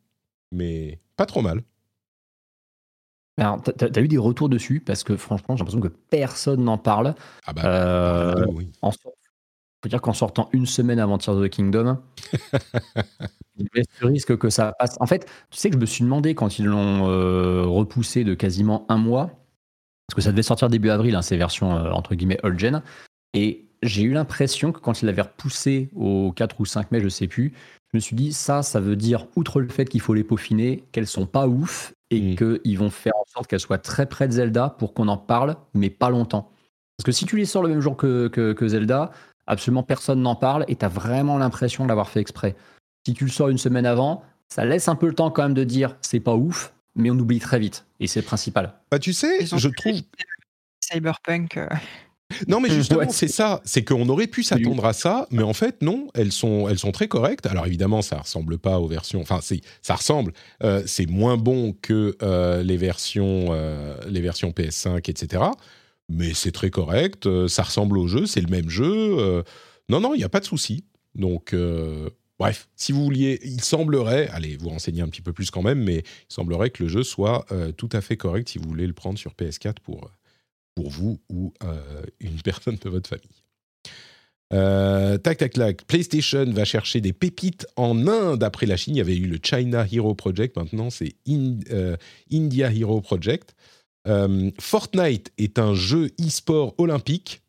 mais 0.53 1.01
pas 1.16 1.26
trop 1.26 1.43
mal. 1.43 1.62
Alors, 3.39 3.62
t'as 3.62 3.86
as 3.86 4.01
eu 4.01 4.09
des 4.09 4.18
retours 4.18 4.49
dessus? 4.49 4.80
Parce 4.80 5.05
que 5.05 5.16
franchement, 5.16 5.55
j'ai 5.55 5.61
l'impression 5.61 5.80
que 5.80 5.89
personne 5.89 6.64
n'en 6.64 6.76
parle. 6.76 7.14
Ah 7.47 7.53
bah, 7.53 7.62
euh, 7.67 8.46
oui. 8.49 8.68
faut 8.83 9.88
dire 9.88 10.03
qu'en 10.03 10.12
sortant 10.12 10.49
une 10.53 10.67
semaine 10.67 10.99
avant 10.99 11.18
Tears 11.18 11.37
of 11.37 11.46
the 11.46 11.49
Kingdom, 11.49 11.99
il 13.57 13.68
y 13.75 13.80
a 13.80 14.07
risque 14.07 14.37
que 14.37 14.50
ça 14.50 14.72
passe. 14.76 14.96
En 14.99 15.07
fait, 15.07 15.26
tu 15.50 15.58
sais 15.58 15.71
que 15.71 15.76
je 15.76 15.80
me 15.80 15.87
suis 15.87 16.03
demandé 16.03 16.34
quand 16.34 16.58
ils 16.58 16.64
l'ont 16.64 17.08
euh, 17.08 17.62
repoussé 17.64 18.25
de 18.25 18.34
quasiment 18.34 18.84
un 18.88 18.99
mois, 18.99 19.30
parce 20.09 20.17
que 20.17 20.22
ça 20.22 20.30
devait 20.30 20.43
sortir 20.43 20.68
début 20.68 20.89
avril, 20.89 21.14
hein, 21.14 21.22
ces 21.22 21.37
versions 21.37 21.76
euh, 21.76 21.91
entre 21.91 22.14
guillemets 22.14 22.41
old 22.43 22.59
gen. 22.59 22.83
Et 23.35 23.67
j'ai 23.83 24.03
eu 24.03 24.13
l'impression 24.13 24.72
que 24.72 24.80
quand 24.80 25.03
il 25.03 25.07
l'avait 25.07 25.22
repoussé 25.22 25.91
au 25.95 26.33
4 26.33 26.61
ou 26.61 26.64
5 26.64 26.91
mai, 26.91 27.01
je 27.01 27.09
sais 27.09 27.29
plus, 27.29 27.53
je 27.93 27.99
me 27.99 28.01
suis 28.01 28.17
dit 28.17 28.33
ça, 28.33 28.63
ça 28.63 28.80
veut 28.80 28.97
dire, 28.97 29.26
outre 29.37 29.61
le 29.61 29.68
fait 29.68 29.85
qu'il 29.85 30.01
faut 30.01 30.14
les 30.14 30.25
peaufiner, 30.25 30.85
qu'elles 30.93 31.07
sont 31.07 31.26
pas 31.26 31.47
ouf 31.47 31.93
et 32.11 32.33
mm. 32.33 32.37
qu'ils 32.37 32.79
vont 32.79 32.91
faire 32.91 33.14
en 33.17 33.25
sorte 33.26 33.47
qu'elles 33.47 33.61
soient 33.61 33.79
très 33.79 34.07
près 34.07 34.26
de 34.26 34.33
Zelda 34.33 34.71
pour 34.71 34.95
qu'on 34.95 35.09
en 35.09 35.18
parle, 35.18 35.57
mais 35.75 35.91
pas 35.91 36.09
longtemps. 36.09 36.51
Parce 36.97 37.05
que 37.05 37.13
si 37.13 37.26
tu 37.26 37.37
les 37.37 37.45
sors 37.45 37.63
le 37.63 37.68
même 37.68 37.80
jour 37.80 37.97
que, 37.97 38.29
que, 38.29 38.68
Zelda, 38.68 39.13
absolument 39.47 39.83
personne 39.83 40.22
n'en 40.22 40.35
parle 40.35 40.64
et 40.68 40.76
tu 40.76 40.85
as 40.85 40.89
vraiment 40.89 41.39
l'impression 41.39 41.85
de 41.85 41.89
l'avoir 41.89 42.09
fait 42.09 42.21
exprès. 42.21 42.57
Si 43.07 43.14
tu 43.14 43.25
le 43.25 43.30
sors 43.30 43.51
une 43.51 43.59
semaine 43.59 43.87
avant, 43.87 44.22
ça 44.49 44.64
laisse 44.64 44.89
un 44.89 44.97
peu 44.97 45.07
le 45.07 45.14
temps 45.14 45.30
quand 45.30 45.43
même 45.43 45.55
de 45.55 45.64
dire 45.64 45.97
c'est 46.01 46.21
pas 46.21 46.35
ouf, 46.35 46.75
mais 46.99 47.11
on 47.11 47.18
oublie 47.18 47.38
très 47.38 47.58
vite. 47.58 47.87
Et 48.00 48.07
c'est 48.07 48.20
le 48.20 48.26
principal. 48.26 48.75
Bah, 48.91 48.99
tu 48.99 49.12
sais, 49.14 49.46
je 49.46 49.68
trouve. 49.68 50.03
Cyberpunk. 50.80 51.57
Euh. 51.57 51.68
Non, 52.46 52.61
mais 52.61 52.68
justement, 52.75 53.08
c'est 53.08 53.29
ça. 53.29 53.62
C'est 53.64 53.84
qu'on 53.84 54.08
aurait 54.08 54.26
pu 54.26 54.42
s'attendre 54.42 54.84
à 54.84 54.92
ça, 54.92 55.26
mais 55.30 55.42
en 55.42 55.54
fait, 55.54 55.80
non. 55.80 56.08
Elles 56.14 56.33
sont, 56.33 56.68
elles 56.68 56.79
sont 56.79 56.92
très 56.92 57.08
correctes. 57.08 57.46
Alors 57.46 57.66
évidemment, 57.66 58.03
ça 58.03 58.18
ressemble 58.18 58.58
pas 58.58 58.79
aux 58.80 58.88
versions. 58.88 59.20
Enfin, 59.20 59.41
ça 59.80 59.95
ressemble. 59.95 60.33
Euh, 60.62 60.83
c'est 60.87 61.07
moins 61.07 61.37
bon 61.37 61.72
que 61.80 62.16
euh, 62.22 62.62
les 62.62 62.76
versions, 62.76 63.53
les 64.07 64.20
versions 64.20 64.50
PS5, 64.50 65.08
etc. 65.08 65.45
Mais 66.11 66.34
c'est 66.34 66.53
très 66.53 66.70
correct. 66.70 67.29
ça 67.49 67.62
ressemble 67.62 67.96
au 67.96 68.08
jeu. 68.08 68.26
C'est 68.26 68.41
le 68.41 68.49
même 68.49 68.68
jeu. 68.68 69.45
non, 69.88 70.00
non, 70.00 70.14
il 70.14 70.18
n'y 70.18 70.25
a 70.25 70.29
pas 70.29 70.41
de 70.41 70.46
souci. 70.46 70.84
Donc, 71.14 71.54
Bref, 72.38 72.68
si 72.76 72.92
vous 72.92 73.02
vouliez, 73.02 73.40
il 73.42 73.62
semblerait, 73.62 74.28
allez 74.28 74.56
vous 74.56 74.68
renseigner 74.68 75.02
un 75.02 75.08
petit 75.08 75.22
peu 75.22 75.32
plus 75.32 75.50
quand 75.50 75.62
même, 75.62 75.82
mais 75.82 75.98
il 75.98 76.32
semblerait 76.32 76.70
que 76.70 76.84
le 76.84 76.88
jeu 76.88 77.02
soit 77.02 77.46
tout 77.76 77.88
à 77.92 78.00
fait 78.00 78.16
correct 78.16 78.48
si 78.48 78.58
vous 78.58 78.68
voulez 78.68 78.86
le 78.86 78.92
prendre 78.92 79.18
sur 79.18 79.32
PS4 79.32 79.80
pour, 79.82 80.08
pour 80.76 80.88
vous 80.88 81.18
ou 81.28 81.52
une 82.20 82.40
personne 82.44 82.76
de 82.76 82.88
votre 82.88 83.08
famille. 83.08 83.42
Euh, 84.52 85.18
tac, 85.18 85.38
tac, 85.38 85.52
tac. 85.52 85.84
PlayStation 85.84 86.44
va 86.52 86.64
chercher 86.64 87.00
des 87.00 87.12
pépites 87.12 87.66
en 87.76 88.06
Inde 88.06 88.42
après 88.42 88.66
la 88.66 88.76
Chine. 88.76 88.94
Il 88.94 88.98
y 88.98 89.02
avait 89.02 89.16
eu 89.16 89.26
le 89.26 89.38
China 89.42 89.86
Hero 89.90 90.14
Project. 90.14 90.56
Maintenant, 90.56 90.90
c'est 90.90 91.14
euh, 91.28 91.96
India 92.32 92.72
Hero 92.72 93.00
Project. 93.00 93.54
Euh, 94.06 94.50
Fortnite 94.58 95.32
est 95.36 95.58
un 95.58 95.74
jeu 95.74 96.10
e-sport 96.20 96.74
olympique 96.78 97.42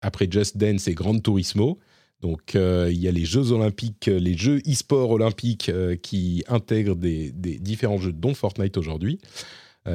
après 0.00 0.28
Just 0.30 0.56
Dance 0.56 0.88
et 0.88 0.94
Gran 0.94 1.18
Turismo. 1.20 1.78
Donc, 2.22 2.54
il 2.54 2.98
y 2.98 3.08
a 3.08 3.12
les 3.12 3.24
Jeux 3.24 3.52
olympiques, 3.52 4.06
les 4.06 4.36
Jeux 4.36 4.58
e-sport 4.68 5.10
olympiques 5.10 5.70
qui 6.02 6.44
intègrent 6.48 6.96
des, 6.96 7.32
des, 7.32 7.58
différents 7.58 7.98
jeux, 7.98 8.12
dont 8.12 8.34
Fortnite 8.34 8.76
aujourd'hui. 8.76 9.18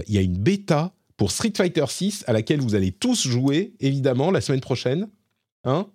il 0.07 0.13
y 0.13 0.17
a 0.17 0.21
une 0.21 0.37
bêta 0.37 0.95
pour 1.17 1.31
Street 1.31 1.53
Fighter 1.55 1.85
6 1.87 2.25
à 2.27 2.33
laquelle 2.33 2.59
vous 2.61 2.75
allez 2.75 2.91
tous 2.91 3.27
jouer, 3.27 3.73
évidemment, 3.79 4.31
la 4.31 4.41
semaine 4.41 4.61
prochaine. 4.61 5.07
Hein? 5.63 5.87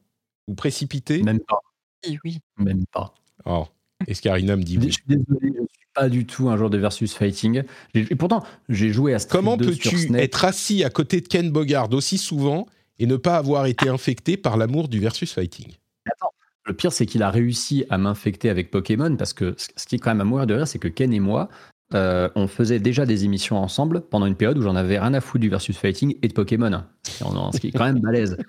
Vous 0.48 0.54
précipitez? 0.54 1.22
Même 1.22 1.40
pas. 1.40 1.60
Oui, 2.06 2.18
oui. 2.24 2.38
Même 2.58 2.84
pas. 2.86 3.14
Oh. 3.44 3.66
Escarina 4.06 4.56
me 4.56 4.62
dit 4.62 4.78
oui. 4.78 4.88
Je 4.88 4.92
suis 4.92 5.04
désolé, 5.06 5.52
je 5.54 5.60
ne 5.60 5.66
suis 5.66 5.88
pas 5.94 6.08
du 6.08 6.26
tout 6.26 6.48
un 6.48 6.56
joueur 6.56 6.70
de 6.70 6.78
versus 6.78 7.12
fighting. 7.12 7.62
Et 7.94 8.16
pourtant, 8.16 8.42
j'ai 8.68 8.92
joué 8.92 9.14
à 9.14 9.18
Street 9.18 9.38
Comment 9.38 9.58
peux-tu 9.58 10.14
être 10.16 10.44
assis 10.44 10.84
à 10.84 10.90
côté 10.90 11.20
de 11.20 11.28
Ken 11.28 11.50
Bogard 11.50 11.92
aussi 11.92 12.16
souvent 12.16 12.66
et 12.98 13.06
ne 13.06 13.16
pas 13.16 13.36
avoir 13.36 13.66
été 13.66 13.88
infecté 13.88 14.36
par 14.36 14.56
l'amour 14.56 14.88
du 14.88 15.00
versus 15.00 15.32
fighting? 15.32 15.74
Attends, 16.06 16.32
le 16.66 16.74
pire, 16.74 16.92
c'est 16.92 17.06
qu'il 17.06 17.22
a 17.22 17.30
réussi 17.30 17.84
à 17.90 17.98
m'infecter 17.98 18.50
avec 18.50 18.70
Pokémon 18.70 19.16
parce 19.16 19.32
que 19.32 19.54
ce 19.58 19.86
qui 19.86 19.96
est 19.96 19.98
quand 19.98 20.10
même 20.10 20.20
à 20.20 20.24
mourir 20.24 20.46
de 20.46 20.54
rire, 20.54 20.68
c'est 20.68 20.78
que 20.78 20.88
Ken 20.88 21.12
et 21.12 21.20
moi, 21.20 21.48
euh, 21.94 22.28
on 22.36 22.46
faisait 22.46 22.78
déjà 22.78 23.04
des 23.04 23.24
émissions 23.24 23.58
ensemble 23.58 24.02
pendant 24.02 24.26
une 24.26 24.36
période 24.36 24.58
où 24.58 24.62
j'en 24.62 24.76
avais 24.76 24.98
rien 24.98 25.12
à 25.12 25.20
foutre 25.20 25.40
du 25.40 25.48
versus 25.48 25.76
fighting 25.76 26.16
et 26.22 26.28
de 26.28 26.32
Pokémon, 26.32 26.84
ce 27.04 27.58
qui 27.58 27.68
est 27.68 27.72
quand 27.72 27.84
même 27.84 28.00
balèze. 28.00 28.36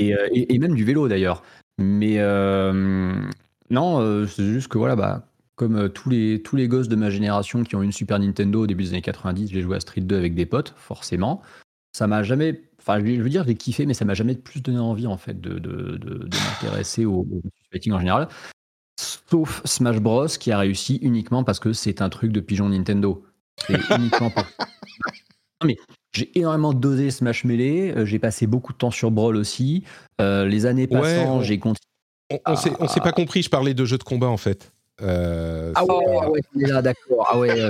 Euh, 0.00 0.28
et, 0.32 0.58
même 0.58 0.74
du 0.74 0.84
vélo 0.84 1.06
d'ailleurs. 1.06 1.44
Mais 1.78 2.16
euh, 2.18 3.14
non, 3.70 4.26
c'est 4.26 4.44
juste 4.44 4.66
que 4.66 4.76
voilà, 4.76 4.96
bah, 4.96 5.28
comme 5.54 5.88
tous 5.88 6.10
les, 6.10 6.42
tous 6.42 6.56
les 6.56 6.66
gosses 6.66 6.88
de 6.88 6.96
ma 6.96 7.10
génération 7.10 7.62
qui 7.62 7.76
ont 7.76 7.82
une 7.82 7.92
Super 7.92 8.18
Nintendo 8.18 8.62
au 8.62 8.66
début 8.66 8.82
des 8.82 8.88
années 8.90 9.02
90, 9.02 9.52
j'ai 9.52 9.60
joué 9.60 9.76
à 9.76 9.80
Street 9.80 10.00
2 10.00 10.16
avec 10.16 10.34
des 10.34 10.46
potes, 10.46 10.74
forcément. 10.76 11.42
Ça 11.92 12.08
m'a 12.08 12.24
jamais. 12.24 12.60
Enfin, 12.86 13.00
je 13.04 13.22
veux 13.22 13.30
dire, 13.30 13.44
j'ai 13.46 13.54
kiffé, 13.54 13.86
mais 13.86 13.94
ça 13.94 14.04
m'a 14.04 14.14
jamais 14.14 14.34
plus 14.34 14.60
donné 14.60 14.78
envie 14.78 15.06
en 15.06 15.16
fait 15.16 15.40
de, 15.40 15.58
de, 15.58 16.28
m'intéresser 16.32 17.06
au, 17.06 17.20
au 17.20 17.42
fighting 17.72 17.92
en 17.92 17.98
général 17.98 18.28
sauf 19.00 19.62
Smash 19.64 19.98
Bros 19.98 20.26
qui 20.26 20.52
a 20.52 20.58
réussi 20.58 20.96
uniquement 21.02 21.44
parce 21.44 21.58
que 21.58 21.72
c'est 21.72 22.02
un 22.02 22.08
truc 22.08 22.30
de 22.30 22.40
pigeon 22.40 22.68
Nintendo. 22.68 23.24
C'est 23.66 23.74
uniquement 23.98 24.30
mais 25.64 25.76
j'ai 26.12 26.30
énormément 26.38 26.72
dosé 26.72 27.10
Smash 27.10 27.44
Melee, 27.44 27.92
euh, 27.96 28.04
j'ai 28.04 28.18
passé 28.18 28.46
beaucoup 28.46 28.72
de 28.72 28.78
temps 28.78 28.90
sur 28.90 29.10
Brawl 29.10 29.36
aussi. 29.36 29.84
Euh, 30.20 30.46
les 30.46 30.66
années 30.66 30.86
passant, 30.86 31.40
j'ai 31.40 31.58
continué. 31.58 31.80
On, 32.30 32.52
on 32.52 32.88
s'est 32.88 33.00
pas 33.00 33.12
compris, 33.12 33.42
je 33.42 33.50
parlais 33.50 33.74
de 33.74 33.84
jeux 33.84 33.98
de 33.98 34.04
combat 34.04 34.28
en 34.28 34.36
fait. 34.36 34.72
Euh, 35.02 35.72
ah 35.74 35.84
ouais, 35.84 36.28
ouais, 36.28 36.40
là, 36.54 36.82
d'accord. 36.82 37.26
Ah 37.28 37.38
ouais, 37.38 37.68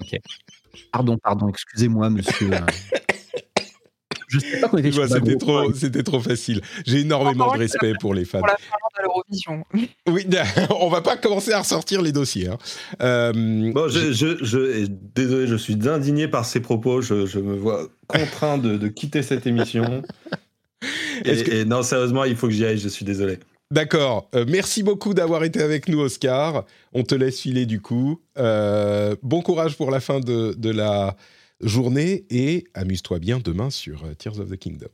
Ok. 0.00 0.20
Pardon, 0.92 1.18
pardon, 1.18 1.48
excusez-moi, 1.48 2.10
monsieur. 2.10 2.50
Je 4.32 4.38
sais 4.38 4.60
pas 4.60 4.78
était 4.78 4.90
C'était 5.08 5.36
trop, 5.36 5.72
c'était 5.74 6.02
trop 6.02 6.20
facile. 6.20 6.62
J'ai 6.86 7.00
énormément 7.00 7.52
de 7.52 7.58
respect 7.58 7.92
pour 8.00 8.14
les 8.14 8.24
fans. 8.24 8.38
Pour 8.38 8.46
la 8.46 8.54
de 8.54 9.02
l'Eurovision. 9.02 9.64
Oui, 10.08 10.26
on 10.80 10.88
va 10.88 11.02
pas 11.02 11.16
commencer 11.16 11.52
à 11.52 11.58
ressortir 11.60 12.00
les 12.00 12.12
dossiers. 12.12 12.48
Hein. 12.48 12.58
Euh, 13.02 13.32
bon, 13.72 13.88
je, 13.88 14.12
je, 14.12 14.86
désolé, 15.14 15.46
je 15.46 15.56
suis 15.56 15.86
indigné 15.86 16.28
par 16.28 16.46
ces 16.46 16.60
propos. 16.60 17.02
Je, 17.02 17.38
me 17.38 17.54
vois 17.56 17.88
contraint 18.06 18.56
de, 18.56 18.88
quitter 18.88 19.22
cette 19.22 19.46
émission. 19.46 20.02
et, 21.24 21.64
non, 21.66 21.82
sérieusement, 21.82 22.24
il 22.24 22.36
faut 22.36 22.46
que 22.46 22.54
j'y 22.54 22.64
aille. 22.64 22.78
Je 22.78 22.88
suis 22.88 23.04
désolé. 23.04 23.38
D'accord. 23.72 24.28
Euh, 24.34 24.44
merci 24.46 24.82
beaucoup 24.82 25.14
d'avoir 25.14 25.44
été 25.44 25.62
avec 25.62 25.88
nous, 25.88 25.98
Oscar. 25.98 26.66
On 26.92 27.04
te 27.04 27.14
laisse 27.14 27.40
filer 27.40 27.64
du 27.64 27.80
coup. 27.80 28.20
Euh, 28.36 29.16
bon 29.22 29.40
courage 29.40 29.78
pour 29.78 29.90
la 29.90 29.98
fin 29.98 30.20
de, 30.20 30.52
de 30.52 30.68
la 30.68 31.16
journée 31.62 32.26
et 32.28 32.64
amuse-toi 32.74 33.18
bien 33.18 33.38
demain 33.38 33.70
sur 33.70 34.04
euh, 34.04 34.12
Tears 34.12 34.40
of 34.40 34.50
the 34.50 34.58
Kingdom. 34.58 34.90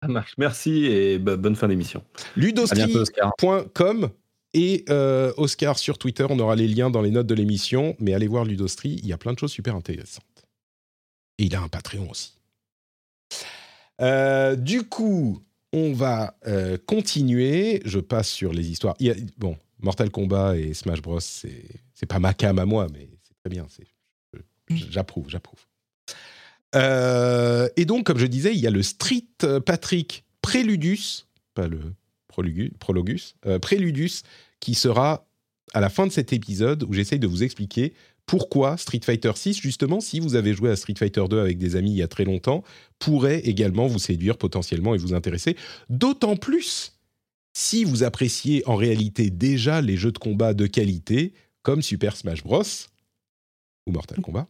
Ça 0.00 0.08
marche. 0.08 0.34
Merci 0.38 0.86
et 0.86 1.18
bonne 1.18 1.56
fin 1.56 1.66
d'émission. 1.66 2.04
Ludostri.com 2.36 4.10
et 4.54 4.84
euh, 4.88 5.32
Oscar 5.36 5.80
sur 5.80 5.98
Twitter. 5.98 6.26
On 6.30 6.38
aura 6.38 6.54
les 6.54 6.68
liens 6.68 6.90
dans 6.90 7.02
les 7.02 7.10
notes 7.10 7.26
de 7.26 7.34
l'émission, 7.34 7.96
mais 7.98 8.14
allez 8.14 8.28
voir 8.28 8.44
Ludostri, 8.44 9.00
il 9.02 9.06
y 9.08 9.12
a 9.12 9.18
plein 9.18 9.32
de 9.32 9.38
choses 9.40 9.50
super 9.50 9.74
intéressantes. 9.74 10.22
Et 11.38 11.46
il 11.46 11.56
a 11.56 11.60
un 11.60 11.66
Patreon 11.68 12.08
aussi. 12.08 12.34
Du 14.62 14.84
coup, 14.84 15.42
on 15.76 15.92
va 15.92 16.34
continuer. 16.86 17.82
Je 17.84 18.00
passe 18.00 18.28
sur 18.28 18.52
les 18.52 18.70
histoires. 18.70 18.96
bon, 19.38 19.56
Mortal 19.80 20.10
Kombat 20.10 20.56
et 20.56 20.74
Smash 20.74 21.02
Bros, 21.02 21.20
c'est 21.20 22.06
pas 22.08 22.18
ma 22.18 22.34
cam 22.34 22.58
à 22.58 22.64
moi, 22.64 22.86
mais 22.92 23.08
c'est 23.22 23.34
très 23.42 23.50
bien. 23.50 23.66
C'est 23.68 23.86
J'approuve, 24.68 25.28
j'approuve. 25.28 25.60
Euh, 26.74 27.68
et 27.76 27.84
donc, 27.84 28.04
comme 28.04 28.18
je 28.18 28.26
disais, 28.26 28.52
il 28.52 28.60
y 28.60 28.66
a 28.66 28.70
le 28.70 28.82
Street 28.82 29.26
Patrick 29.64 30.24
Préludus, 30.42 31.26
pas 31.54 31.68
le 31.68 31.80
Prologus, 32.28 33.34
euh, 33.46 33.58
Préludus, 33.58 34.22
qui 34.60 34.74
sera 34.74 35.26
à 35.72 35.80
la 35.80 35.88
fin 35.88 36.06
de 36.06 36.12
cet 36.12 36.32
épisode 36.32 36.82
où 36.84 36.92
j'essaye 36.92 37.18
de 37.18 37.26
vous 37.26 37.42
expliquer 37.42 37.94
pourquoi 38.26 38.76
Street 38.76 39.00
Fighter 39.02 39.32
6, 39.34 39.60
justement, 39.60 40.00
si 40.00 40.20
vous 40.20 40.34
avez 40.34 40.52
joué 40.52 40.70
à 40.70 40.76
Street 40.76 40.94
Fighter 40.98 41.24
2 41.30 41.38
avec 41.38 41.58
des 41.58 41.76
amis 41.76 41.92
il 41.92 41.96
y 41.96 42.02
a 42.02 42.08
très 42.08 42.24
longtemps, 42.24 42.64
pourrait 42.98 43.40
également 43.40 43.86
vous 43.86 44.00
séduire 44.00 44.36
potentiellement 44.36 44.94
et 44.94 44.98
vous 44.98 45.14
intéresser. 45.14 45.56
D'autant 45.88 46.36
plus 46.36 46.96
si 47.54 47.84
vous 47.84 48.02
appréciez 48.02 48.62
en 48.68 48.76
réalité 48.76 49.30
déjà 49.30 49.80
les 49.80 49.96
jeux 49.96 50.12
de 50.12 50.18
combat 50.18 50.52
de 50.52 50.66
qualité 50.66 51.32
comme 51.62 51.80
Super 51.82 52.16
Smash 52.16 52.42
Bros. 52.42 52.62
ou 53.86 53.92
Mortal 53.92 54.20
Kombat. 54.20 54.46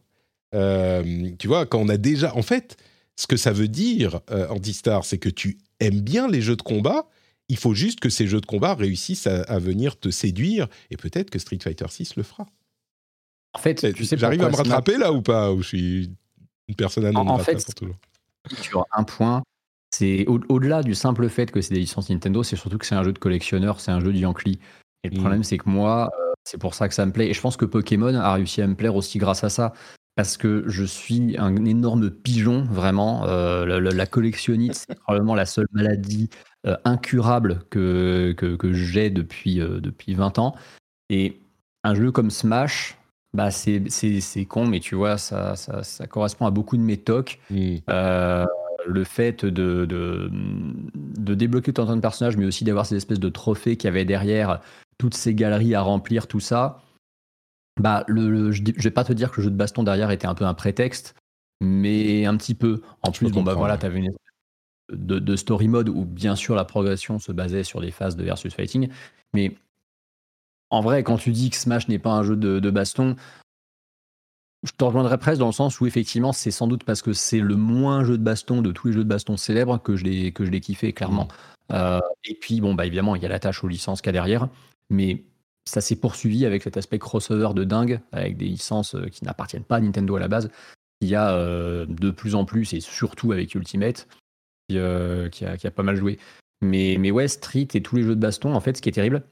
Euh, 0.53 1.31
tu 1.39 1.47
vois, 1.47 1.65
quand 1.65 1.79
on 1.79 1.89
a 1.89 1.97
déjà. 1.97 2.35
En 2.35 2.41
fait, 2.41 2.77
ce 3.15 3.27
que 3.27 3.37
ça 3.37 3.51
veut 3.51 3.67
dire, 3.67 4.21
euh, 4.29 4.47
Antistar, 4.49 5.05
c'est 5.05 5.17
que 5.17 5.29
tu 5.29 5.57
aimes 5.79 6.01
bien 6.01 6.27
les 6.27 6.41
jeux 6.41 6.55
de 6.55 6.61
combat. 6.61 7.07
Il 7.49 7.57
faut 7.57 7.73
juste 7.73 7.99
que 7.99 8.09
ces 8.09 8.27
jeux 8.27 8.41
de 8.41 8.45
combat 8.45 8.75
réussissent 8.75 9.27
à, 9.27 9.59
venir 9.59 9.97
te 9.97 10.09
séduire. 10.09 10.67
Et 10.91 10.97
peut-être 10.97 11.29
que 11.29 11.39
Street 11.39 11.59
Fighter 11.61 11.85
6 11.89 12.17
le 12.17 12.23
fera. 12.23 12.45
En 13.57 13.61
fait, 13.61 13.93
tu 13.93 14.05
sais 14.05 14.17
j'arrive 14.17 14.43
à 14.43 14.49
me 14.49 14.55
rattraper 14.55 14.97
là 14.97 15.11
ou 15.11 15.21
pas 15.21 15.51
Ou 15.51 15.61
je 15.61 15.67
suis 15.67 16.11
une 16.67 16.75
personne 16.75 17.05
anonyme 17.05 17.31
en, 17.31 17.39
fait, 17.39 17.63
pour 17.65 17.73
toujours 17.73 17.95
Sur 18.61 18.85
un 18.91 19.03
point, 19.03 19.41
c'est 19.91 20.25
au-delà 20.27 20.83
du 20.83 20.95
simple 20.95 21.27
fait 21.29 21.51
que 21.51 21.61
c'est 21.61 21.73
des 21.73 21.79
licences 21.79 22.09
Nintendo, 22.09 22.43
c'est 22.43 22.55
surtout 22.55 22.77
que 22.77 22.85
c'est 22.85 22.95
un 22.95 23.03
jeu 23.03 23.13
de 23.13 23.19
collectionneur, 23.19 23.79
c'est 23.79 23.91
un 23.91 23.99
jeu 23.99 24.13
de 24.13 24.17
Yankee. 24.17 24.59
Et 25.03 25.09
le 25.09 25.15
mm. 25.15 25.19
problème, 25.19 25.43
c'est 25.43 25.57
que 25.57 25.69
moi, 25.69 26.09
euh, 26.13 26.33
c'est 26.43 26.59
pour 26.59 26.73
ça 26.73 26.87
que 26.87 26.93
ça 26.93 27.05
me 27.05 27.11
plaît. 27.11 27.27
Et 27.27 27.33
je 27.33 27.41
pense 27.41 27.57
que 27.57 27.65
Pokémon 27.65 28.13
a 28.15 28.33
réussi 28.33 28.61
à 28.61 28.67
me 28.67 28.75
plaire 28.75 28.95
aussi 28.95 29.17
grâce 29.17 29.43
à 29.43 29.49
ça 29.49 29.73
parce 30.17 30.35
que 30.35 30.63
je 30.65 30.83
suis 30.83 31.37
un 31.37 31.63
énorme 31.63 32.09
pigeon, 32.09 32.63
vraiment. 32.63 33.25
Euh, 33.27 33.79
la, 33.79 34.05
collectionnite, 34.07 34.73
c'est 34.73 34.95
probablement 34.99 35.35
la 35.35 35.45
seule 35.45 35.67
maladie 35.71 36.29
euh, 36.65 36.75
incurable 36.85 37.59
que, 37.69 38.33
que, 38.33 38.73
j'ai 38.73 39.11
depuis, 39.11 39.61
euh, 39.61 39.79
depuis 39.79 40.15
20 40.15 40.39
ans. 40.39 40.55
Et 41.11 41.39
un 41.83 41.93
jeu 41.93 42.11
comme 42.11 42.31
Smash, 42.31 42.97
bah 43.33 43.51
c'est 43.51 44.45
con, 44.47 44.65
mais 44.65 44.79
tu 44.79 44.95
vois, 44.95 45.17
ça, 45.17 45.55
ça, 45.55 45.83
ça, 45.83 46.07
correspond 46.07 46.45
à 46.45 46.51
beaucoup 46.51 46.77
de 46.77 46.81
mes 46.81 46.97
tocs. 46.97 47.39
le 47.49 49.03
fait 49.03 49.43
de, 49.43 49.85
de, 49.85 50.31
de 50.33 51.33
débloquer 51.35 51.73
tant 51.73 51.93
de 51.93 51.99
personnages, 51.99 52.37
mais 52.37 52.45
aussi 52.45 52.63
d'avoir 52.63 52.85
ces 52.85 52.95
espèces 52.95 53.19
de 53.19 53.29
trophées 53.29 53.75
qu'il 53.75 53.87
y 53.87 53.89
avait 53.89 54.05
derrière, 54.05 54.61
toutes 54.97 55.13
ces 55.13 55.35
galeries 55.35 55.75
à 55.75 55.81
remplir, 55.81 56.27
tout 56.27 56.39
ça 56.39 56.81
bah, 57.79 58.03
le, 58.07 58.51
je, 58.51 58.63
vais 58.63 58.91
pas 58.91 59.03
te 59.03 59.13
dire 59.13 59.31
que 59.31 59.37
le 59.37 59.43
jeu 59.43 59.51
de 59.51 59.55
baston 59.55 59.83
derrière 59.83 60.11
était 60.11 60.27
un 60.27 60.35
peu 60.35 60.45
un 60.45 60.53
prétexte, 60.53 61.15
mais 61.61 62.25
un 62.25 62.35
petit 62.37 62.55
peu. 62.55 62.81
En 63.01 63.11
plus, 63.11 63.31
bon, 63.31 63.43
bah 63.43 63.53
voilà, 63.53 63.77
tu 63.77 63.85
avais 63.85 63.99
une 63.99 64.13
de, 64.91 65.19
de, 65.19 65.35
story 65.35 65.67
mode 65.67 65.89
où 65.89 66.05
bien 66.05 66.35
sûr 66.35 66.55
la 66.55 66.63
progression 66.63 67.19
se 67.19 67.31
basait 67.31 67.63
sur 67.63 67.81
des 67.81 67.91
phases 67.91 68.15
de 68.15 68.23
versus 68.23 68.53
fighting, 68.53 68.89
mais 69.33 69.55
en 70.69 70.81
vrai, 70.81 71.03
quand 71.03 71.17
tu 71.17 71.31
dis 71.31 71.49
que 71.49 71.55
Smash 71.55 71.87
n'est 71.87 71.99
pas 71.99 72.11
un 72.11 72.23
jeu 72.23 72.35
de, 72.35 72.69
baston, 72.69 73.15
je 74.63 74.71
te 74.71 74.83
rejoindrais 74.83 75.17
presque 75.17 75.39
dans 75.39 75.47
le 75.47 75.53
sens 75.53 75.79
où 75.79 75.85
effectivement 75.85 76.33
c'est 76.33 76.51
sans 76.51 76.67
doute 76.67 76.83
parce 76.83 77.01
que 77.01 77.13
c'est 77.13 77.39
le 77.39 77.55
moins 77.55 78.03
jeu 78.03 78.17
de 78.17 78.23
baston 78.23 78.61
de 78.61 78.71
tous 78.71 78.87
les 78.87 78.93
jeux 78.93 79.03
de 79.03 79.09
baston 79.09 79.37
célèbres 79.37 79.77
que 79.81 79.95
je 79.95 80.03
l'ai 80.03 80.31
que 80.31 80.43
je 80.45 80.49
l'ai 80.49 80.59
kiffé 80.59 80.93
clairement. 80.93 81.25
Mmh. 81.69 81.73
Euh, 81.73 81.99
et 82.23 82.33
puis 82.33 82.59
bon 82.59 82.73
bah 82.73 82.85
évidemment 82.85 83.15
il 83.15 83.21
y 83.21 83.25
a 83.25 83.29
la 83.29 83.39
tâche 83.39 83.63
aux 83.63 83.67
licences 83.67 84.01
qu'il 84.01 84.07
y 84.07 84.09
a 84.09 84.13
derrière, 84.13 84.49
mais 84.89 85.23
ça 85.67 85.81
s'est 85.81 85.97
poursuivi 85.97 86.45
avec 86.45 86.63
cet 86.63 86.77
aspect 86.77 86.97
crossover 86.97 87.53
de 87.53 87.63
dingue, 87.63 87.99
avec 88.11 88.37
des 88.37 88.45
licences 88.45 88.95
euh, 88.95 89.07
qui 89.07 89.25
n'appartiennent 89.25 89.63
pas 89.63 89.75
à 89.75 89.81
Nintendo 89.81 90.15
à 90.15 90.19
la 90.19 90.27
base. 90.27 90.49
Il 91.01 91.09
y 91.09 91.15
a 91.15 91.31
euh, 91.31 91.85
de 91.87 92.09
plus 92.09 92.35
en 92.35 92.45
plus, 92.45 92.73
et 92.73 92.79
surtout 92.79 93.31
avec 93.33 93.53
Ultimate, 93.53 94.07
qui, 94.69 94.77
euh, 94.77 95.29
a, 95.41 95.71
pas 95.71 95.83
mal 95.83 95.97
joué. 95.97 96.17
Mais, 96.61 96.95
mais 96.99 97.11
ouais, 97.11 97.27
Street 97.27 97.67
et 97.73 97.83
tous 97.83 97.97
les 97.97 98.03
jeux 98.03 98.15
de 98.15 98.21
baston, 98.21 98.55
en 98.55 98.61
fait, 98.61 98.77
ce 98.77 98.81
qui 98.81 98.89
est 98.89 98.93
terrible, 98.93 99.23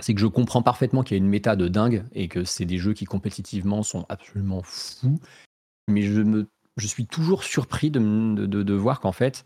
c'est 0.00 0.14
que 0.14 0.20
je 0.20 0.26
comprends 0.26 0.62
parfaitement 0.62 1.02
qu'il 1.02 1.16
y 1.16 1.20
a 1.20 1.22
une 1.22 1.28
méta 1.28 1.56
de 1.56 1.68
dingue 1.68 2.04
et 2.12 2.28
que 2.28 2.44
c'est 2.44 2.64
des 2.64 2.78
jeux 2.78 2.92
qui 2.92 3.04
compétitivement 3.04 3.82
sont 3.82 4.04
absolument 4.08 4.62
fous. 4.62 5.20
Mais 5.88 6.02
je, 6.02 6.20
me, 6.20 6.48
je 6.76 6.86
suis 6.86 7.06
toujours 7.06 7.44
surpris 7.44 7.90
de, 7.90 8.00
de, 8.00 8.62
de 8.62 8.74
voir 8.74 9.00
qu'en 9.00 9.12
fait, 9.12 9.44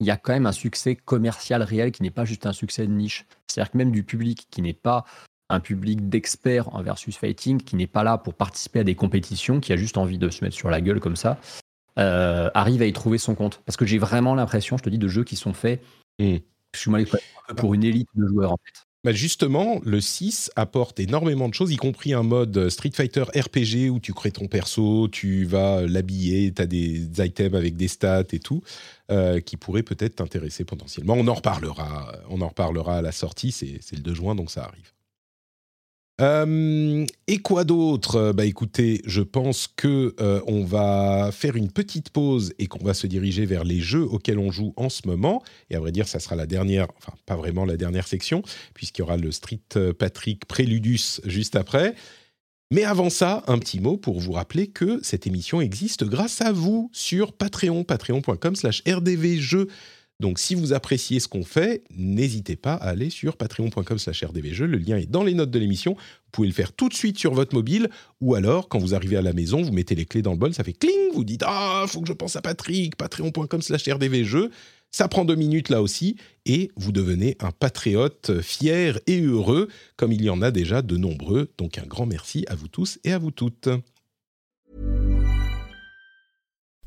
il 0.00 0.06
y 0.06 0.10
a 0.10 0.16
quand 0.16 0.32
même 0.32 0.46
un 0.46 0.52
succès 0.52 0.94
commercial 0.94 1.62
réel 1.62 1.90
qui 1.90 2.02
n'est 2.02 2.10
pas 2.10 2.24
juste 2.24 2.46
un 2.46 2.52
succès 2.52 2.86
de 2.86 2.92
niche. 2.92 3.26
C'est-à-dire 3.46 3.72
que 3.72 3.78
même 3.78 3.90
du 3.90 4.04
public 4.04 4.46
qui 4.50 4.62
n'est 4.62 4.72
pas 4.72 5.04
un 5.50 5.60
public 5.60 6.08
d'experts 6.08 6.74
en 6.74 6.82
versus 6.82 7.16
fighting, 7.16 7.58
qui 7.60 7.74
n'est 7.74 7.86
pas 7.86 8.04
là 8.04 8.18
pour 8.18 8.34
participer 8.34 8.80
à 8.80 8.84
des 8.84 8.94
compétitions, 8.94 9.60
qui 9.60 9.72
a 9.72 9.76
juste 9.76 9.96
envie 9.96 10.18
de 10.18 10.28
se 10.28 10.44
mettre 10.44 10.56
sur 10.56 10.70
la 10.70 10.80
gueule 10.80 11.00
comme 11.00 11.16
ça, 11.16 11.38
euh, 11.98 12.50
arrive 12.54 12.82
à 12.82 12.86
y 12.86 12.92
trouver 12.92 13.18
son 13.18 13.34
compte. 13.34 13.62
Parce 13.64 13.76
que 13.76 13.86
j'ai 13.86 13.98
vraiment 13.98 14.34
l'impression, 14.34 14.76
je 14.76 14.84
te 14.84 14.90
dis, 14.90 14.98
de 14.98 15.08
jeux 15.08 15.24
qui 15.24 15.36
sont 15.36 15.54
faits 15.54 15.82
je 16.74 16.80
suis 16.80 16.90
pour 17.56 17.74
une 17.74 17.84
élite 17.84 18.08
de 18.14 18.26
joueurs 18.26 18.52
en 18.52 18.58
fait. 18.64 18.87
Bah 19.04 19.12
justement, 19.12 19.80
le 19.84 20.00
6 20.00 20.50
apporte 20.56 20.98
énormément 20.98 21.48
de 21.48 21.54
choses, 21.54 21.72
y 21.72 21.76
compris 21.76 22.14
un 22.14 22.24
mode 22.24 22.68
Street 22.68 22.90
Fighter 22.92 23.22
RPG 23.22 23.90
où 23.90 24.00
tu 24.00 24.12
crées 24.12 24.32
ton 24.32 24.48
perso, 24.48 25.06
tu 25.06 25.44
vas 25.44 25.82
l'habiller, 25.82 26.52
tu 26.52 26.62
as 26.62 26.66
des 26.66 27.06
items 27.24 27.54
avec 27.56 27.76
des 27.76 27.86
stats 27.86 28.24
et 28.32 28.40
tout, 28.40 28.60
euh, 29.12 29.38
qui 29.40 29.56
pourraient 29.56 29.84
peut-être 29.84 30.16
t'intéresser 30.16 30.64
potentiellement. 30.64 31.14
On 31.14 31.28
en 31.28 31.34
reparlera, 31.34 32.12
on 32.28 32.40
en 32.40 32.48
reparlera 32.48 32.98
à 32.98 33.02
la 33.02 33.12
sortie, 33.12 33.52
c'est 33.52 33.78
le 33.92 34.02
2 34.02 34.14
juin, 34.14 34.34
donc 34.34 34.50
ça 34.50 34.64
arrive. 34.64 34.92
Euh, 36.20 37.06
et 37.28 37.38
quoi 37.38 37.62
d'autre? 37.64 38.32
Bah 38.32 38.44
écoutez, 38.44 39.00
je 39.06 39.22
pense 39.22 39.68
que 39.68 40.16
euh, 40.20 40.40
on 40.48 40.64
va 40.64 41.30
faire 41.32 41.54
une 41.54 41.70
petite 41.70 42.10
pause 42.10 42.52
et 42.58 42.66
qu'on 42.66 42.84
va 42.84 42.92
se 42.92 43.06
diriger 43.06 43.46
vers 43.46 43.62
les 43.62 43.80
jeux 43.80 44.02
auxquels 44.02 44.38
on 44.38 44.50
joue 44.50 44.72
en 44.76 44.88
ce 44.88 45.02
moment. 45.06 45.42
Et 45.70 45.76
à 45.76 45.80
vrai 45.80 45.92
dire, 45.92 46.08
ça 46.08 46.18
sera 46.18 46.34
la 46.34 46.46
dernière, 46.46 46.88
enfin 46.96 47.12
pas 47.24 47.36
vraiment 47.36 47.64
la 47.64 47.76
dernière 47.76 48.08
section, 48.08 48.42
puisqu'il 48.74 49.02
y 49.02 49.04
aura 49.04 49.16
le 49.16 49.30
Street 49.30 49.60
euh, 49.76 49.92
Patrick 49.92 50.44
Préludus 50.46 51.20
juste 51.24 51.54
après. 51.54 51.94
Mais 52.70 52.84
avant 52.84 53.10
ça, 53.10 53.44
un 53.46 53.58
petit 53.58 53.80
mot 53.80 53.96
pour 53.96 54.18
vous 54.18 54.32
rappeler 54.32 54.66
que 54.66 55.00
cette 55.02 55.26
émission 55.26 55.60
existe 55.60 56.04
grâce 56.04 56.42
à 56.42 56.52
vous 56.52 56.90
sur 56.92 57.32
Patreon, 57.32 57.84
patreon.com/rdvjeux. 57.84 59.68
Donc 60.20 60.40
si 60.40 60.56
vous 60.56 60.72
appréciez 60.72 61.20
ce 61.20 61.28
qu'on 61.28 61.44
fait, 61.44 61.84
n'hésitez 61.96 62.56
pas 62.56 62.74
à 62.74 62.88
aller 62.88 63.08
sur 63.08 63.36
patreon.com 63.36 63.98
slash 63.98 64.24
rdvjeux. 64.24 64.66
Le 64.66 64.78
lien 64.78 64.96
est 64.96 65.08
dans 65.08 65.22
les 65.22 65.34
notes 65.34 65.52
de 65.52 65.58
l'émission. 65.60 65.92
Vous 65.94 66.30
pouvez 66.32 66.48
le 66.48 66.54
faire 66.54 66.72
tout 66.72 66.88
de 66.88 66.94
suite 66.94 67.18
sur 67.18 67.34
votre 67.34 67.54
mobile 67.54 67.88
ou 68.20 68.34
alors 68.34 68.68
quand 68.68 68.80
vous 68.80 68.94
arrivez 68.96 69.16
à 69.16 69.22
la 69.22 69.32
maison, 69.32 69.62
vous 69.62 69.72
mettez 69.72 69.94
les 69.94 70.06
clés 70.06 70.22
dans 70.22 70.32
le 70.32 70.38
bol, 70.38 70.52
ça 70.52 70.64
fait 70.64 70.72
cling, 70.72 71.12
vous 71.14 71.24
dites 71.24 71.44
«Ah, 71.46 71.84
faut 71.86 72.00
que 72.00 72.08
je 72.08 72.12
pense 72.12 72.34
à 72.34 72.42
Patrick, 72.42 72.96
patreon.com 72.96 73.62
slash 73.62 73.88
rdvjeux». 73.88 74.50
Ça 74.90 75.06
prend 75.06 75.26
deux 75.26 75.34
minutes 75.34 75.68
là 75.68 75.82
aussi 75.82 76.16
et 76.46 76.70
vous 76.76 76.92
devenez 76.92 77.36
un 77.40 77.52
patriote 77.52 78.40
fier 78.40 78.98
et 79.06 79.20
heureux 79.20 79.68
comme 79.96 80.12
il 80.12 80.22
y 80.22 80.30
en 80.30 80.40
a 80.40 80.50
déjà 80.50 80.80
de 80.80 80.96
nombreux. 80.96 81.52
Donc 81.58 81.76
un 81.78 81.86
grand 81.86 82.06
merci 82.06 82.44
à 82.48 82.54
vous 82.54 82.68
tous 82.68 82.98
et 83.04 83.12
à 83.12 83.18
vous 83.18 83.30
toutes. 83.30 83.68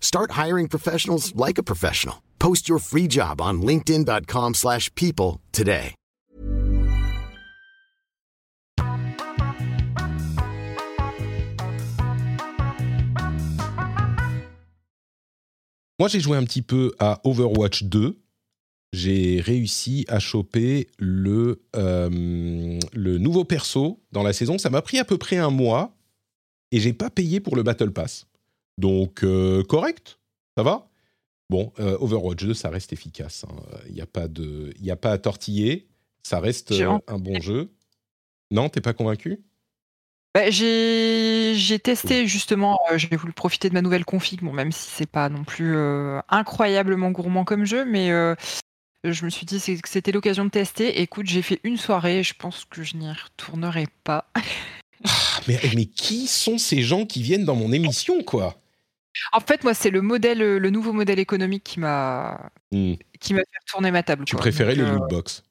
Start 0.00 0.32
hiring 0.32 0.68
professionals 0.68 1.32
like 1.36 1.56
a 1.56 1.62
professional. 1.62 2.16
Post 2.40 2.68
your 2.68 2.80
free 2.80 3.08
job 3.08 3.40
on 3.40 3.62
linkedin.com/people 3.62 5.38
today. 5.52 5.94
Moi, 16.00 16.08
j'ai 16.08 16.20
joué 16.20 16.38
un 16.38 16.44
petit 16.44 16.62
peu 16.62 16.94
à 16.98 17.20
Overwatch 17.24 17.82
2. 17.82 18.18
J'ai 18.94 19.42
réussi 19.42 20.06
à 20.08 20.18
choper 20.18 20.88
le, 20.98 21.62
euh, 21.76 22.78
le 22.94 23.18
nouveau 23.18 23.44
perso 23.44 24.02
dans 24.10 24.22
la 24.22 24.32
saison. 24.32 24.56
Ça 24.56 24.70
m'a 24.70 24.80
pris 24.80 24.98
à 24.98 25.04
peu 25.04 25.18
près 25.18 25.36
un 25.36 25.50
mois 25.50 25.94
et 26.72 26.80
j'ai 26.80 26.94
pas 26.94 27.10
payé 27.10 27.38
pour 27.38 27.54
le 27.54 27.62
Battle 27.62 27.90
Pass. 27.90 28.26
Donc, 28.80 29.24
euh, 29.24 29.62
correct, 29.62 30.18
ça 30.56 30.62
va 30.62 30.88
Bon, 31.50 31.72
euh, 31.80 31.98
Overwatch 32.00 32.42
2, 32.44 32.54
ça 32.54 32.70
reste 32.70 32.94
efficace. 32.94 33.44
Il 33.44 33.54
hein. 33.54 33.94
n'y 33.94 34.00
a, 34.00 34.06
pas 34.06 34.26
de, 34.26 34.72
a 34.88 34.96
pas 34.96 35.12
à 35.12 35.18
tortiller. 35.18 35.88
Ça 36.22 36.40
reste 36.40 36.72
euh, 36.72 36.98
un 37.06 37.18
bon 37.18 37.40
jeu. 37.40 37.70
Non, 38.50 38.70
t'es 38.70 38.80
pas 38.80 38.94
convaincu? 38.94 39.42
Bah, 40.34 40.48
j'ai 40.50 41.78
testé 41.82 42.26
justement, 42.26 42.78
j'ai 42.94 43.16
voulu 43.16 43.32
profiter 43.32 43.68
de 43.68 43.74
ma 43.74 43.82
nouvelle 43.82 44.04
config, 44.04 44.40
bon, 44.40 44.52
même 44.52 44.70
si 44.70 44.88
c'est 44.88 45.10
pas 45.10 45.28
non 45.28 45.42
plus 45.44 45.76
incroyablement 46.28 47.10
gourmand 47.10 47.44
comme 47.44 47.64
jeu, 47.64 47.84
mais 47.84 48.10
je 49.02 49.24
me 49.24 49.30
suis 49.30 49.44
dit 49.44 49.58
que 49.58 49.88
c'était 49.88 50.12
l'occasion 50.12 50.44
de 50.44 50.50
tester. 50.50 51.00
Écoute, 51.00 51.26
j'ai 51.26 51.42
fait 51.42 51.60
une 51.64 51.76
soirée, 51.76 52.22
je 52.22 52.34
pense 52.34 52.64
que 52.64 52.84
je 52.84 52.96
n'y 52.96 53.10
retournerai 53.10 53.88
pas. 54.04 54.30
Ah, 54.34 55.40
mais, 55.48 55.58
mais 55.74 55.86
qui 55.86 56.28
sont 56.28 56.58
ces 56.58 56.82
gens 56.82 57.06
qui 57.06 57.22
viennent 57.22 57.44
dans 57.44 57.56
mon 57.56 57.72
émission, 57.72 58.22
quoi? 58.22 58.60
En 59.32 59.40
fait, 59.40 59.64
moi, 59.64 59.74
c'est 59.74 59.90
le 59.90 60.02
modèle, 60.02 60.38
le 60.38 60.70
nouveau 60.70 60.92
modèle 60.92 61.18
économique 61.18 61.64
qui 61.64 61.80
m'a 61.80 62.50
hmm. 62.72 62.94
qui 63.20 63.34
m'a 63.34 63.40
fait 63.40 63.66
tourner 63.66 63.90
ma 63.90 64.02
table. 64.02 64.24
Tu 64.24 64.36
préférais 64.36 64.74
les 64.74 64.82
euh, 64.82 64.92
loot 64.92 65.08
box? 65.08 65.44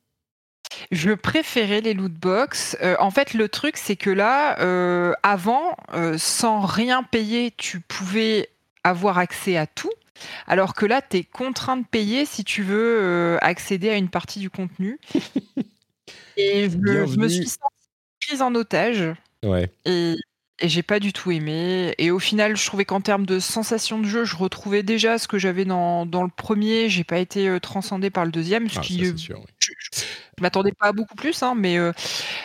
Je 0.91 1.11
préférais 1.11 1.81
les 1.81 1.93
loot 1.93 2.13
box. 2.13 2.77
Euh, 2.81 2.95
en 2.99 3.11
fait, 3.11 3.33
le 3.33 3.49
truc, 3.49 3.77
c'est 3.77 3.95
que 3.95 4.09
là, 4.09 4.59
euh, 4.59 5.13
avant, 5.23 5.75
sans 6.17 6.61
rien 6.61 7.03
payer, 7.03 7.53
tu 7.55 7.79
pouvais 7.79 8.49
avoir 8.83 9.17
accès 9.17 9.57
à 9.57 9.67
tout. 9.67 9.91
Alors 10.47 10.73
que 10.73 10.85
là, 10.85 11.01
tu 11.01 11.17
es 11.17 11.23
contraint 11.23 11.77
de 11.77 11.85
payer 11.85 12.25
si 12.25 12.43
tu 12.43 12.61
veux 12.61 13.37
accéder 13.41 13.89
à 13.89 13.95
une 13.95 14.09
partie 14.09 14.39
du 14.39 14.49
contenu. 14.49 14.99
Et 16.37 16.69
je, 16.69 16.77
me 17.17 17.27
suis 17.27 17.47
sentie 17.47 17.75
prise 18.25 18.41
en 18.41 18.55
otage. 18.55 19.03
Ouais. 19.43 19.69
Et 19.85 20.15
et 20.61 20.69
j'ai 20.69 20.83
pas 20.83 20.99
du 20.99 21.13
tout 21.13 21.31
aimé. 21.31 21.93
Et 21.97 22.11
au 22.11 22.19
final, 22.19 22.57
je 22.57 22.65
trouvais 22.65 22.85
qu'en 22.85 23.01
termes 23.01 23.25
de 23.25 23.39
sensation 23.39 23.99
de 23.99 24.05
jeu, 24.05 24.25
je 24.25 24.35
retrouvais 24.35 24.83
déjà 24.83 25.17
ce 25.17 25.27
que 25.27 25.37
j'avais 25.37 25.65
dans, 25.65 26.05
dans 26.05 26.23
le 26.23 26.29
premier. 26.29 26.89
J'ai 26.89 27.03
pas 27.03 27.19
été 27.19 27.47
euh, 27.47 27.59
transcendé 27.59 28.09
par 28.09 28.25
le 28.25 28.31
deuxième. 28.31 28.69
Ce 28.69 28.79
ah, 28.79 28.81
qui, 28.81 29.05
euh, 29.05 29.15
sûr, 29.15 29.41
Je, 29.59 29.71
m'attendais 30.41 30.71
pas 30.71 30.87
à 30.87 30.91
beaucoup 30.91 31.15
plus, 31.15 31.41
hein, 31.43 31.53
mais 31.55 31.77
euh, 31.77 31.91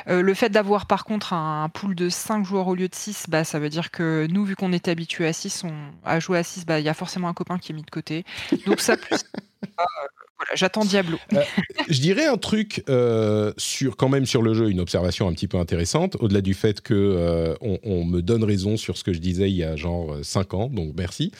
le 0.06 0.34
fait 0.34 0.48
d'avoir 0.48 0.86
par 0.86 1.04
contre 1.04 1.32
un, 1.32 1.68
pool 1.68 1.94
de 1.94 2.08
5 2.08 2.44
joueurs 2.44 2.68
au 2.68 2.74
lieu 2.74 2.88
de 2.88 2.94
6, 2.94 3.26
bah, 3.28 3.44
ça 3.44 3.58
veut 3.58 3.68
dire 3.68 3.90
que 3.90 4.26
nous, 4.30 4.44
vu 4.44 4.56
qu'on 4.56 4.72
était 4.72 4.90
habitué 4.90 5.26
à 5.26 5.32
6, 5.32 5.64
on, 5.64 5.74
à 6.04 6.20
jouer 6.20 6.38
à 6.38 6.42
6, 6.42 6.66
bah, 6.66 6.80
il 6.80 6.86
y 6.86 6.88
a 6.88 6.94
forcément 6.94 7.28
un 7.28 7.34
copain 7.34 7.58
qui 7.58 7.72
est 7.72 7.74
mis 7.74 7.82
de 7.82 7.90
côté. 7.90 8.24
Donc 8.66 8.80
ça, 8.80 8.96
plus. 8.96 9.24
j'attends 10.54 10.84
Diablo. 10.84 11.18
Euh, 11.32 11.42
je 11.88 12.00
dirais 12.00 12.26
un 12.26 12.36
truc 12.36 12.84
euh, 12.88 13.52
sur, 13.56 13.96
quand 13.96 14.08
même 14.08 14.26
sur 14.26 14.42
le 14.42 14.54
jeu, 14.54 14.70
une 14.70 14.80
observation 14.80 15.28
un 15.28 15.32
petit 15.32 15.48
peu 15.48 15.58
intéressante, 15.58 16.16
au-delà 16.20 16.40
du 16.40 16.54
fait 16.54 16.80
que 16.80 16.94
euh, 16.94 17.54
on, 17.60 18.04
me 18.04 18.20
donne 18.20 18.44
raison 18.44 18.76
sur 18.76 18.96
ce 18.96 19.04
que 19.04 19.12
je 19.12 19.18
disais 19.18 19.50
il 19.50 19.56
y 19.56 19.64
a 19.64 19.76
genre 19.76 20.16
5 20.22 20.54
ans, 20.54 20.68
donc 20.68 20.94
merci. 20.96 21.32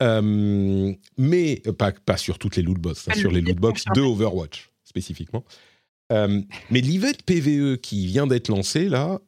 mais 0.00 1.62
pas, 1.78 1.92
pas 1.92 2.16
sur 2.16 2.38
toutes 2.38 2.56
les 2.56 2.62
loot 2.62 2.78
box, 2.78 3.08
hein, 3.08 3.14
sur 3.14 3.30
les 3.30 3.40
loot 3.40 3.56
box 3.56 3.84
de 3.94 4.00
Overwatch 4.00 4.70
spécifiquement. 4.84 5.44
mais 6.10 6.80
l'event 6.80 7.12
PVE 7.26 7.76
qui 7.78 8.06
vient 8.06 8.26
d'être 8.26 8.48
lancé 8.48 8.88
là 8.88 9.18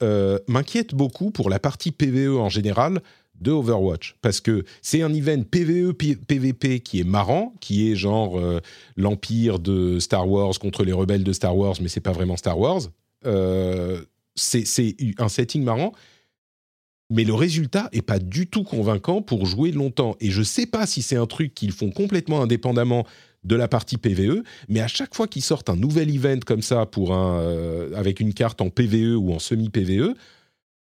m'inquiète 0.48 0.94
beaucoup 0.94 1.30
pour 1.30 1.50
la 1.50 1.58
partie 1.58 1.90
PVE 1.90 2.38
en 2.38 2.48
général 2.48 3.00
de 3.40 3.50
Overwatch 3.50 4.16
parce 4.22 4.40
que 4.40 4.64
c'est 4.82 5.02
un 5.02 5.12
event 5.12 5.42
PVE 5.42 5.92
PVP 5.92 6.80
qui 6.80 7.00
est 7.00 7.04
marrant, 7.04 7.54
qui 7.60 7.90
est 7.90 7.96
genre 7.96 8.38
euh, 8.38 8.60
l'empire 8.96 9.58
de 9.58 9.98
Star 9.98 10.28
Wars 10.28 10.58
contre 10.58 10.84
les 10.84 10.92
rebelles 10.92 11.24
de 11.24 11.32
Star 11.32 11.56
Wars, 11.56 11.76
mais 11.80 11.88
c'est 11.88 12.00
pas 12.00 12.12
vraiment 12.12 12.36
Star 12.36 12.58
Wars. 12.58 12.82
Euh, 13.26 14.00
c'est 14.34 14.64
un 15.18 15.28
setting 15.28 15.62
marrant, 15.62 15.92
mais 17.10 17.24
le 17.24 17.34
résultat 17.34 17.88
est 17.92 18.02
pas 18.02 18.18
du 18.18 18.46
tout 18.46 18.62
convaincant 18.62 19.20
pour 19.20 19.44
jouer 19.44 19.72
longtemps. 19.72 20.16
Et 20.20 20.30
je 20.30 20.42
sais 20.42 20.66
pas 20.66 20.86
si 20.86 21.02
c'est 21.02 21.16
un 21.16 21.26
truc 21.26 21.54
qu'ils 21.54 21.72
font 21.72 21.90
complètement 21.90 22.40
indépendamment 22.40 23.04
de 23.42 23.56
la 23.56 23.68
partie 23.68 23.96
PVE, 23.96 24.42
mais 24.68 24.80
à 24.80 24.86
chaque 24.86 25.14
fois 25.14 25.26
qu'ils 25.26 25.42
sortent 25.42 25.70
un 25.70 25.76
nouvel 25.76 26.14
event 26.14 26.40
comme 26.44 26.62
ça 26.62 26.86
pour 26.86 27.14
un, 27.14 27.40
euh, 27.40 27.90
avec 27.94 28.20
une 28.20 28.34
carte 28.34 28.60
en 28.60 28.68
PVE 28.68 29.16
ou 29.16 29.32
en 29.32 29.38
semi-PVE, 29.38 30.14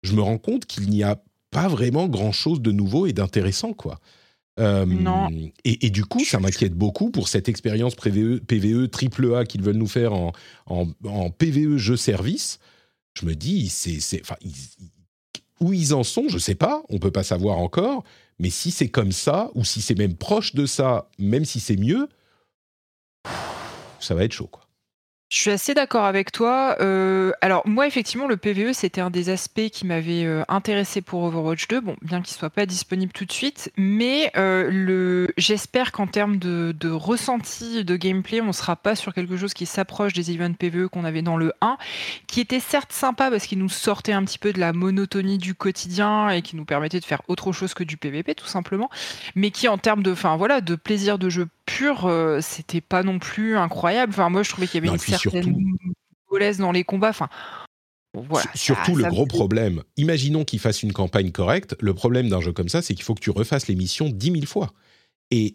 je 0.03 0.13
me 0.13 0.23
rends 0.23 0.39
compte 0.39 0.65
qu'il 0.67 0.89
n'y 0.89 1.03
a 1.03 1.21
pas 1.57 1.69
vraiment 1.69 2.07
grand-chose 2.07 2.61
de 2.61 2.71
nouveau 2.71 3.07
et 3.07 3.15
d'intéressant, 3.15 3.73
quoi. 3.73 3.99
Euh, 4.61 4.85
non. 4.85 5.31
Et, 5.65 5.89
du 5.89 6.05
coup, 6.05 6.23
ça 6.23 6.39
m'inquiète 6.39 6.75
beaucoup 6.75 7.11
pour 7.11 7.29
cette 7.29 7.49
expérience 7.49 7.95
PVE, 7.95 8.41
PVE 8.41 8.91
AAA 8.93 9.47
qu'ils 9.47 9.63
veulent 9.63 9.77
nous 9.77 9.87
faire 9.87 10.13
en, 10.13 10.33
en, 10.67 11.31
PVE 11.31 11.79
jeu 11.79 11.97
service. 11.97 12.59
Je 13.19 13.25
me 13.25 13.35
dis, 13.35 13.71
c'est, 13.71 14.21
enfin, 14.21 14.37
où 15.61 15.73
ils 15.73 15.95
en 15.95 16.05
sont, 16.05 16.29
je 16.29 16.37
sais 16.37 16.55
pas, 16.55 16.83
on 16.91 16.99
peut 16.99 17.11
pas 17.11 17.23
savoir 17.23 17.57
encore. 17.57 18.05
Mais 18.39 18.51
si 18.51 18.71
c'est 18.71 18.89
comme 18.89 19.13
ça, 19.13 19.51
ou 19.55 19.65
si 19.65 19.81
c'est 19.81 19.95
même 19.95 20.15
proche 20.15 20.55
de 20.55 20.67
ça, 20.67 21.09
même 21.19 21.47
si 21.47 21.59
c'est 21.59 21.79
mieux, 21.79 22.07
ça 23.99 24.15
va 24.15 24.25
être 24.25 24.33
chaud, 24.33 24.49
quoi. 24.49 24.66
Je 25.29 25.41
suis 25.41 25.51
assez 25.51 25.75
d'accord 25.75 26.05
avec 26.05 26.31
toi. 26.31 26.77
Alors 27.41 27.67
moi, 27.67 27.89
effectivement, 27.89 28.29
le 28.29 28.37
PVE, 28.37 28.73
c'était 28.73 29.01
un 29.01 29.11
des 29.11 29.29
aspects 29.29 29.69
qui 29.73 29.85
m'avait 29.85 30.25
intéressé 30.49 31.03
pour 31.03 31.25
Overwatch 31.25 31.67
2, 31.67 31.81
bon, 31.81 31.97
bien 32.01 32.23
qu'il 32.23 32.37
soit 32.37 32.49
pas 32.51 32.65
disponible 32.65 33.13
tout 33.13 33.25
de 33.25 33.33
suite, 33.33 33.73
mais 33.77 34.33
j'espère 35.37 35.91
qu'en 35.91 36.07
termes 36.07 36.37
de, 36.37 36.91
ressenti 36.91 37.85
de 37.85 37.97
gameplay, 37.97 38.41
on 38.41 38.53
sera 38.53 38.77
pas 38.77 38.95
sur 38.95 39.13
quelque 39.13 39.37
chose 39.37 39.53
qui 39.53 39.67
s'approche 39.67 40.13
des 40.13 40.31
events 40.31 40.55
PVE 40.55 40.89
qu'on 40.89 41.05
avait 41.05 41.23
dans 41.23 41.37
le 41.37 41.53
1, 41.61 41.77
qui 42.29 42.41
était 42.41 42.61
certes 42.61 42.93
sympa 42.93 43.29
parce 43.29 43.47
qu'il 43.47 43.59
nous 43.59 43.69
sortait 43.69 44.13
un 44.13 44.25
petit 44.25 44.39
peu 44.39 44.53
de 44.53 44.61
la 44.61 44.73
monotonie 44.73 45.39
du 45.39 45.55
quotidien 45.55 46.29
et 46.29 46.41
qui 46.41 46.55
nous 46.55 46.65
permettait 46.65 47.01
de 47.01 47.05
faire 47.05 47.23
autre 47.27 47.51
chose 47.51 47.75
que 47.75 47.83
du 47.83 47.97
PVP, 47.97 48.37
tout 48.37 48.47
simplement, 48.47 48.91
mais 49.35 49.51
qui 49.51 49.67
en 49.67 49.77
termes 49.77 50.05
de, 50.05 50.13
voilà, 50.13 50.61
de 50.61 50.77
plaisir 50.77 51.19
de 51.19 51.29
jeu 51.29 51.49
pur, 51.67 52.11
c'était 52.41 52.81
pas 52.81 53.03
non 53.03 53.19
plus 53.19 53.57
incroyable. 53.57 54.13
Enfin, 54.13 54.31
moi, 54.31 54.43
je 54.43 54.51
trouvais 54.51 54.67
qu'il 54.67 54.83
y 54.83 54.89
avait 54.89 54.95
une 54.95 55.01
certaine 55.01 55.55
mollesse 56.31 56.59
dans 56.59 56.73
les 56.73 56.85
combats. 56.85 57.11
Enfin, 57.11 57.29
voilà, 58.15 58.47
surtout 58.55 58.97
le 58.97 59.05
gros 59.05 59.27
problème. 59.27 59.83
Imaginons 59.97 60.45
qu'il 60.45 60.59
fasse 60.59 60.83
une 60.83 60.93
campagne 60.93 61.33
correcte. 61.33 61.77
Le 61.81 61.93
problème 61.93 62.29
d'un 62.29 62.41
jeu 62.41 62.53
comme 62.53 62.69
ça, 62.69 62.81
c'est 62.81 62.95
qu'il 62.95 63.05
faut 63.05 63.15
que 63.15 63.21
tu 63.21 63.31
refasses 63.31 63.69
les 63.69 63.75
missions 63.75 64.09
dix 64.09 64.31
mille 64.31 64.47
fois. 64.47 64.73
Et, 65.33 65.55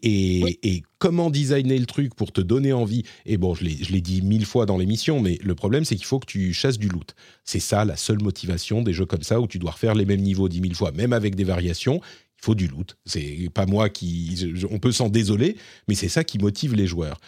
et, 0.63 0.83
comment 0.97 1.29
designer 1.29 1.79
le 1.79 1.85
truc 1.85 2.13
pour 2.13 2.33
te 2.33 2.41
donner 2.41 2.73
envie? 2.73 3.03
Et 3.25 3.37
bon, 3.37 3.55
je 3.55 3.63
l'ai 3.63 4.01
dit 4.01 4.21
mille 4.21 4.45
fois 4.45 4.65
dans 4.65 4.77
l'émission, 4.77 5.21
mais 5.21 5.39
le 5.41 5.55
problème, 5.55 5.85
c'est 5.85 5.95
qu'il 5.95 6.05
faut 6.05 6.19
que 6.19 6.25
tu 6.25 6.51
chasses 6.51 6.77
du 6.77 6.89
loot. 6.89 7.15
C'est 7.45 7.61
ça 7.61 7.85
la 7.85 7.95
seule 7.95 8.21
motivation 8.21 8.81
des 8.81 8.91
jeux 8.91 9.05
comme 9.05 9.23
ça 9.23 9.39
où 9.39 9.47
tu 9.47 9.59
dois 9.59 9.71
refaire 9.71 9.95
les 9.95 10.05
mêmes 10.05 10.19
niveaux 10.19 10.49
dix 10.49 10.59
mille 10.59 10.75
fois, 10.75 10.91
même 10.91 11.13
avec 11.13 11.35
des 11.35 11.45
variations 11.45 12.01
il 12.41 12.45
faut 12.45 12.55
du 12.55 12.67
loot. 12.67 12.97
C'est 13.05 13.49
pas 13.53 13.65
moi 13.65 13.89
qui. 13.89 14.55
On 14.69 14.79
peut 14.79 14.91
s'en 14.91 15.09
désoler, 15.09 15.57
mais 15.87 15.95
c'est 15.95 16.09
ça 16.09 16.23
qui 16.23 16.39
motive 16.39 16.73
les 16.73 16.87
joueurs. 16.87 17.19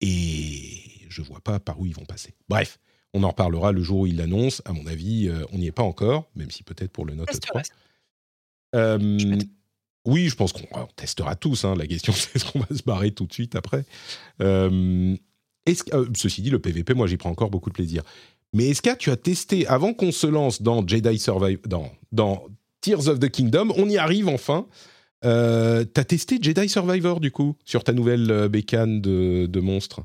Et 0.00 0.80
je 1.08 1.22
vois 1.22 1.40
pas 1.40 1.60
par 1.60 1.78
où 1.78 1.86
ils 1.86 1.94
vont 1.94 2.04
passer. 2.04 2.34
Bref, 2.48 2.78
on 3.12 3.22
en 3.22 3.28
reparlera 3.28 3.72
le 3.72 3.82
jour 3.82 4.00
où 4.00 4.06
ils 4.06 4.16
l'annoncent. 4.16 4.62
À 4.64 4.72
mon 4.72 4.86
avis, 4.86 5.28
euh, 5.28 5.44
on 5.52 5.58
n'y 5.58 5.66
est 5.66 5.72
pas 5.72 5.82
encore, 5.82 6.30
même 6.34 6.50
si 6.50 6.62
peut-être 6.62 6.90
pour 6.90 7.04
le 7.04 7.14
Note 7.14 7.38
3. 7.38 7.62
Euh, 8.74 9.38
oui, 10.06 10.28
je 10.28 10.34
pense 10.34 10.52
qu'on 10.52 10.86
testera 10.96 11.36
tous. 11.36 11.64
Hein. 11.64 11.74
La 11.76 11.86
question, 11.86 12.12
c'est 12.16 12.36
est-ce 12.36 12.50
qu'on 12.50 12.60
va 12.60 12.74
se 12.74 12.82
barrer 12.82 13.12
tout 13.12 13.26
de 13.26 13.32
suite 13.32 13.54
après 13.54 13.84
euh, 14.40 15.16
Ceci 16.16 16.42
dit, 16.42 16.50
le 16.50 16.58
PVP, 16.58 16.94
moi, 16.94 17.06
j'y 17.06 17.18
prends 17.18 17.30
encore 17.30 17.50
beaucoup 17.50 17.68
de 17.68 17.74
plaisir. 17.74 18.02
Mais 18.54 18.68
est-ce 18.68 18.82
que 18.82 18.94
tu 18.96 19.10
as 19.10 19.16
testé, 19.16 19.66
avant 19.66 19.94
qu'on 19.94 20.12
se 20.12 20.26
lance 20.26 20.60
dans 20.60 20.86
Jedi 20.86 21.18
Survive, 21.18 21.60
dans, 21.66 21.90
dans 22.10 22.46
Tears 22.82 23.08
of 23.08 23.18
the 23.20 23.30
Kingdom. 23.30 23.72
On 23.76 23.88
y 23.88 23.96
arrive 23.96 24.28
enfin. 24.28 24.66
Euh, 25.24 25.84
T'as 25.84 26.04
testé 26.04 26.38
Jedi 26.42 26.68
Survivor 26.68 27.20
du 27.20 27.30
coup 27.30 27.54
sur 27.64 27.84
ta 27.84 27.92
nouvelle 27.92 28.30
euh, 28.30 28.48
bécane 28.48 29.00
de, 29.00 29.46
de 29.46 29.60
monstre? 29.60 30.00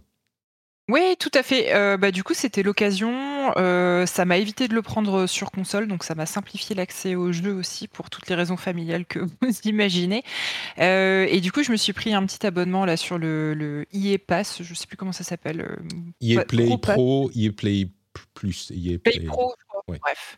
Oui, 0.90 1.16
tout 1.20 1.32
à 1.34 1.44
fait. 1.44 1.74
Euh, 1.74 1.98
bah, 1.98 2.12
du 2.12 2.24
coup, 2.24 2.34
c'était 2.34 2.64
l'occasion. 2.64 3.52
Euh, 3.58 4.06
ça 4.06 4.24
m'a 4.24 4.38
évité 4.38 4.70
de 4.70 4.74
le 4.74 4.82
prendre 4.82 5.28
sur 5.28 5.52
console, 5.52 5.88
donc 5.88 6.06
ça 6.06 6.16
m'a 6.16 6.26
simplifié 6.26 6.76
l'accès 6.76 7.16
au 7.16 7.34
jeu 7.34 7.54
aussi 7.54 7.90
pour 7.90 8.10
toutes 8.10 8.30
les 8.30 8.36
raisons 8.36 8.56
familiales 8.56 9.06
que 9.06 9.20
vous 9.41 9.52
imaginez. 9.66 10.24
et 10.78 11.41
du 11.41 11.52
coup, 11.52 11.62
je 11.64 11.74
me 11.74 11.78
suis 11.78 11.91
pris 11.91 12.14
un 12.14 12.26
petit 12.26 12.45
abonnement 12.45 12.86
là 12.86 12.95
sur 12.95 13.18
le, 13.18 13.54
le 13.54 13.86
EA 13.94 14.18
Pass. 14.18 14.62
Je 14.62 14.74
sais 14.74 14.88
plus 14.88 14.95
comment 14.95 15.12
ça 15.12 15.26
s'appelle. 15.26 15.78
EA 16.22 16.45
Play 16.45 16.78
Pro, 16.82 17.32
EA 17.36 17.52
Play 17.52 17.90
Plus, 18.34 18.72
EA 18.72 18.98
Play, 18.98 19.26
Pro, 19.26 19.56
Bref. 19.88 20.38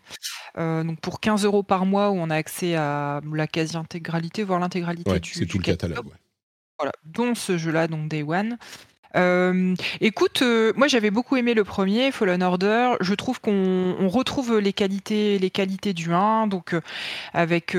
Euh, 0.57 0.83
donc 0.83 0.99
pour 0.99 1.19
15 1.19 1.45
euros 1.45 1.63
par 1.63 1.85
mois, 1.85 2.09
où 2.09 2.15
on 2.15 2.29
a 2.29 2.35
accès 2.35 2.75
à 2.75 3.21
la 3.33 3.47
quasi-intégralité, 3.47 4.43
voire 4.43 4.59
l'intégralité 4.59 5.19
du, 5.19 5.33
c'est 5.33 5.45
tout 5.45 5.57
le 5.57 5.63
catalogue. 5.63 6.05
Voilà, 6.77 6.91
dont 7.03 7.35
ce 7.35 7.57
jeu-là, 7.57 7.87
donc 7.87 8.07
Day 8.07 8.23
One. 8.23 8.57
Euh, 9.15 9.73
écoute, 10.01 10.43
euh, 10.43 10.71
moi 10.75 10.87
j'avais 10.87 11.09
beaucoup 11.09 11.35
aimé 11.35 11.55
le 11.55 11.63
premier, 11.63 12.11
Fallen 12.11 12.43
Order. 12.43 12.93
Je 13.01 13.15
trouve 13.15 13.41
qu'on 13.41 14.07
retrouve 14.07 14.59
les 14.59 14.71
qualités, 14.71 15.39
les 15.39 15.49
qualités 15.49 15.93
du 15.93 16.13
1, 16.13 16.47
donc 16.47 16.75
avec 17.33 17.75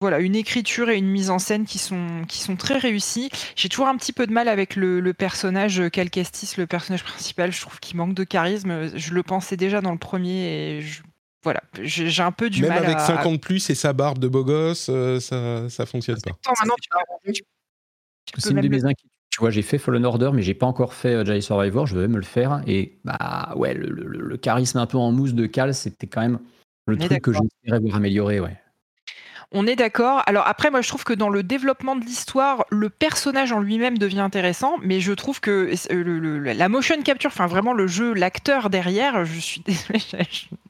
voilà, 0.00 0.20
une 0.20 0.36
écriture 0.36 0.90
et 0.90 0.98
une 0.98 1.08
mise 1.08 1.30
en 1.30 1.38
scène 1.38 1.64
qui 1.64 1.78
sont, 1.78 2.24
qui 2.28 2.38
sont 2.38 2.56
très 2.56 2.78
réussies. 2.78 3.30
J'ai 3.54 3.68
toujours 3.68 3.88
un 3.88 3.96
petit 3.96 4.12
peu 4.12 4.26
de 4.26 4.32
mal 4.32 4.48
avec 4.48 4.76
le, 4.76 5.00
le 5.00 5.14
personnage 5.14 5.82
Cal 5.90 6.10
Kestis, 6.10 6.54
le 6.58 6.66
personnage 6.66 7.02
principal. 7.04 7.52
Je 7.52 7.60
trouve 7.60 7.80
qu'il 7.80 7.96
manque 7.96 8.14
de 8.14 8.24
charisme. 8.24 8.94
Je 8.94 9.14
le 9.14 9.22
pensais 9.22 9.56
déjà 9.56 9.80
dans 9.80 9.92
le 9.92 9.98
premier 9.98 10.78
et 10.78 10.84
voilà, 11.46 11.62
j'ai 11.80 12.22
un 12.24 12.32
peu 12.32 12.50
du 12.50 12.62
mal. 12.62 12.80
Même 12.80 12.90
avec 12.90 12.98
50 12.98 13.40
plus 13.40 13.70
et 13.70 13.76
sa 13.76 13.92
barbe 13.92 14.18
de 14.18 14.26
beau 14.26 14.44
gosse, 14.44 14.88
euh, 14.90 15.20
ça, 15.20 15.68
ça 15.68 15.86
fonctionne 15.86 16.18
pas. 16.20 16.32
C'est 18.36 18.50
une 18.50 18.60
de 18.60 18.68
mes 18.68 18.84
inquiétudes. 18.84 19.10
Tu 19.30 19.38
vois, 19.38 19.50
j'ai 19.50 19.62
fait 19.62 19.78
Fallen 19.78 20.04
Order, 20.04 20.30
mais 20.32 20.42
j'ai 20.42 20.54
pas 20.54 20.66
encore 20.66 20.92
fait 20.92 21.14
euh, 21.14 21.24
Jedi 21.24 21.42
Survivor. 21.42 21.86
Je 21.86 21.96
vais 21.96 22.08
me 22.08 22.16
le 22.16 22.24
faire. 22.24 22.62
Et 22.66 22.98
bah 23.04 23.52
ouais, 23.54 23.74
le, 23.74 23.90
le, 23.90 24.36
charisme 24.36 24.78
un 24.78 24.86
peu 24.86 24.98
en 24.98 25.12
mousse 25.12 25.34
de 25.34 25.46
Cal, 25.46 25.72
c'était 25.72 26.08
quand 26.08 26.22
même 26.22 26.40
le 26.86 26.98
truc 26.98 27.22
que 27.22 27.32
j'espérais 27.32 27.78
voir 27.78 27.94
améliorer. 27.94 28.40
Ouais. 28.40 28.58
On 29.52 29.66
est 29.66 29.76
d'accord. 29.76 30.22
Alors 30.26 30.46
après, 30.46 30.70
moi, 30.70 30.80
je 30.80 30.88
trouve 30.88 31.04
que 31.04 31.12
dans 31.12 31.28
le 31.28 31.42
développement 31.42 31.96
de 31.96 32.04
l'histoire, 32.04 32.64
le 32.70 32.90
personnage 32.90 33.52
en 33.52 33.60
lui-même 33.60 33.98
devient 33.98 34.20
intéressant, 34.20 34.76
mais 34.82 35.00
je 35.00 35.12
trouve 35.12 35.40
que 35.40 35.72
euh, 35.92 36.54
la 36.54 36.68
motion 36.68 37.00
capture, 37.02 37.30
enfin 37.30 37.46
vraiment 37.46 37.72
le 37.72 37.86
jeu, 37.86 38.12
l'acteur 38.12 38.70
derrière, 38.70 39.24
je 39.24 39.38
suis 39.38 39.60
désolée, 39.66 40.02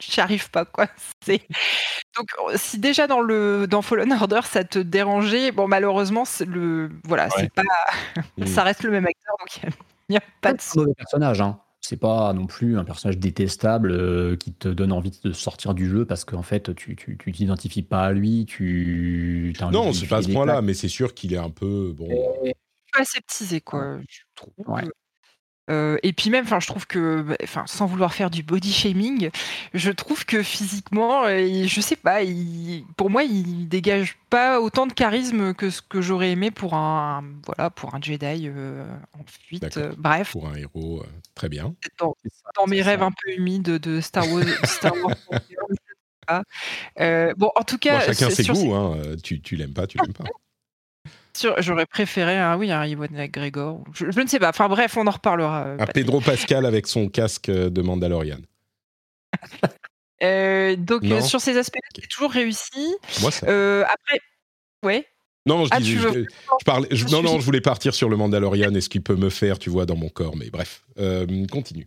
j'arrive 0.00 0.50
pas 0.50 0.64
quoi. 0.64 0.86
Donc 1.26 2.28
si 2.56 2.78
déjà 2.78 3.06
dans 3.06 3.20
le 3.20 3.66
dans 3.66 3.82
Fallen 3.82 4.12
Order 4.12 4.40
ça 4.44 4.64
te 4.64 4.78
dérangeait, 4.78 5.52
bon 5.52 5.68
malheureusement 5.68 6.24
le 6.46 6.90
voilà, 7.04 7.28
c'est 7.30 7.52
pas, 7.52 7.62
ça 8.46 8.62
reste 8.62 8.82
le 8.82 8.90
même 8.90 9.06
acteur, 9.06 9.34
donc 9.38 9.72
il 10.08 10.12
n'y 10.12 10.16
a, 10.16 10.22
pas 10.40 10.52
de. 10.52 10.58
mauvais 10.76 10.94
personnage, 10.94 11.40
hein 11.40 11.58
c'est 11.88 11.96
pas 11.96 12.32
non 12.32 12.46
plus 12.46 12.78
un 12.78 12.84
personnage 12.84 13.18
détestable 13.18 13.92
euh, 13.92 14.36
qui 14.36 14.52
te 14.52 14.66
donne 14.66 14.90
envie 14.90 15.12
de 15.22 15.32
sortir 15.32 15.72
du 15.72 15.88
jeu 15.88 16.04
parce 16.04 16.24
qu'en 16.24 16.42
fait 16.42 16.74
tu 16.74 16.96
tu 16.96 17.32
t'identifies 17.32 17.82
pas 17.82 18.06
à 18.06 18.12
lui 18.12 18.44
tu 18.44 19.54
non 19.70 19.92
c'est 19.92 20.06
pas 20.06 20.16
à 20.16 20.22
ce 20.22 20.32
point-là 20.32 20.62
mais 20.62 20.74
c'est 20.74 20.88
sûr 20.88 21.14
qu'il 21.14 21.32
est 21.32 21.38
un 21.38 21.50
peu 21.50 21.92
bon. 21.96 22.08
Aseptisé 22.92 23.60
quoi 23.60 23.98
je 24.08 24.20
trouve. 24.34 24.52
Ouais. 24.66 24.82
Euh, 25.68 25.98
et 26.02 26.12
puis 26.12 26.30
même, 26.30 26.44
enfin, 26.44 26.60
je 26.60 26.66
trouve 26.66 26.86
que, 26.86 27.22
bah, 27.22 27.36
enfin, 27.42 27.64
sans 27.66 27.86
vouloir 27.86 28.14
faire 28.14 28.30
du 28.30 28.42
body 28.42 28.72
shaming, 28.72 29.30
je 29.74 29.90
trouve 29.90 30.24
que 30.24 30.42
physiquement, 30.42 31.24
euh, 31.24 31.66
je 31.66 31.80
sais 31.80 31.96
pas, 31.96 32.20
pour 32.96 33.10
moi, 33.10 33.24
il 33.24 33.68
dégage 33.68 34.16
pas 34.30 34.60
autant 34.60 34.86
de 34.86 34.92
charisme 34.92 35.54
que 35.54 35.70
ce 35.70 35.82
que 35.82 36.00
j'aurais 36.00 36.30
aimé 36.30 36.50
pour 36.50 36.74
un, 36.74 37.24
voilà, 37.46 37.70
pour 37.70 37.94
un 37.94 38.00
Jedi 38.00 38.48
euh, 38.48 38.86
en 39.18 39.24
fuite. 39.26 39.78
bref. 39.98 40.32
Pour 40.32 40.48
un 40.48 40.54
héros, 40.54 41.04
très 41.34 41.48
bien. 41.48 41.74
Dans, 41.98 42.14
mes 42.68 42.82
rêves 42.82 43.02
un 43.02 43.12
peu 43.12 43.32
humides 43.32 43.62
de 43.62 44.00
Star 44.00 44.30
Wars. 44.30 44.44
Star 44.64 44.92
Wars 45.02 45.16
bon, 47.36 47.50
en 47.54 47.62
tout 47.62 47.78
cas, 47.78 48.00
chacun 48.00 48.30
ses 48.30 48.44
goûts. 48.44 48.74
Hein, 48.74 48.96
tu, 49.22 49.40
tu 49.40 49.56
l'aimes 49.56 49.74
pas, 49.74 49.86
tu 49.86 49.98
l'aimes 49.98 50.12
pas. 50.12 50.24
J'aurais 51.58 51.86
préféré 51.86 52.38
un, 52.38 52.56
oui, 52.56 52.70
un 52.70 52.84
Iwan 52.84 53.08
McGregor. 53.12 53.84
Je, 53.92 54.10
je, 54.10 54.20
ne 54.20 54.26
sais 54.26 54.38
pas. 54.38 54.50
Enfin 54.50 54.68
bref, 54.68 54.96
on 54.96 55.06
en 55.06 55.10
reparlera. 55.10 55.64
Euh, 55.66 55.76
un 55.78 55.86
Pedro 55.86 56.20
Pascal 56.20 56.66
avec 56.66 56.86
son 56.86 57.08
casque 57.08 57.50
de 57.50 57.82
Mandalorian. 57.82 58.38
euh, 60.22 60.76
donc 60.76 61.04
euh, 61.04 61.20
sur 61.20 61.40
ces 61.40 61.56
aspects, 61.56 61.78
c'est 61.94 62.08
toujours 62.08 62.30
réussi. 62.30 62.94
Moi, 63.20 63.30
ça. 63.30 63.46
Euh, 63.48 63.84
après, 63.84 64.20
ouais. 64.82 65.06
Non, 65.46 65.64
je, 65.64 65.70
ah, 65.72 65.78
dis, 65.78 65.92
je, 65.92 66.08
je, 66.08 66.64
parlais, 66.64 66.88
non, 67.12 67.22
non, 67.22 67.38
je 67.38 67.44
voulais 67.44 67.60
partir 67.60 67.94
sur 67.94 68.08
le 68.08 68.16
Mandalorian 68.16 68.74
et 68.74 68.80
ce 68.80 68.88
qu'il 68.88 69.02
peut 69.02 69.14
me 69.14 69.30
faire, 69.30 69.60
tu 69.60 69.70
vois, 69.70 69.86
dans 69.86 69.94
mon 69.94 70.08
corps. 70.08 70.36
Mais 70.36 70.50
bref, 70.50 70.82
continue. 71.52 71.84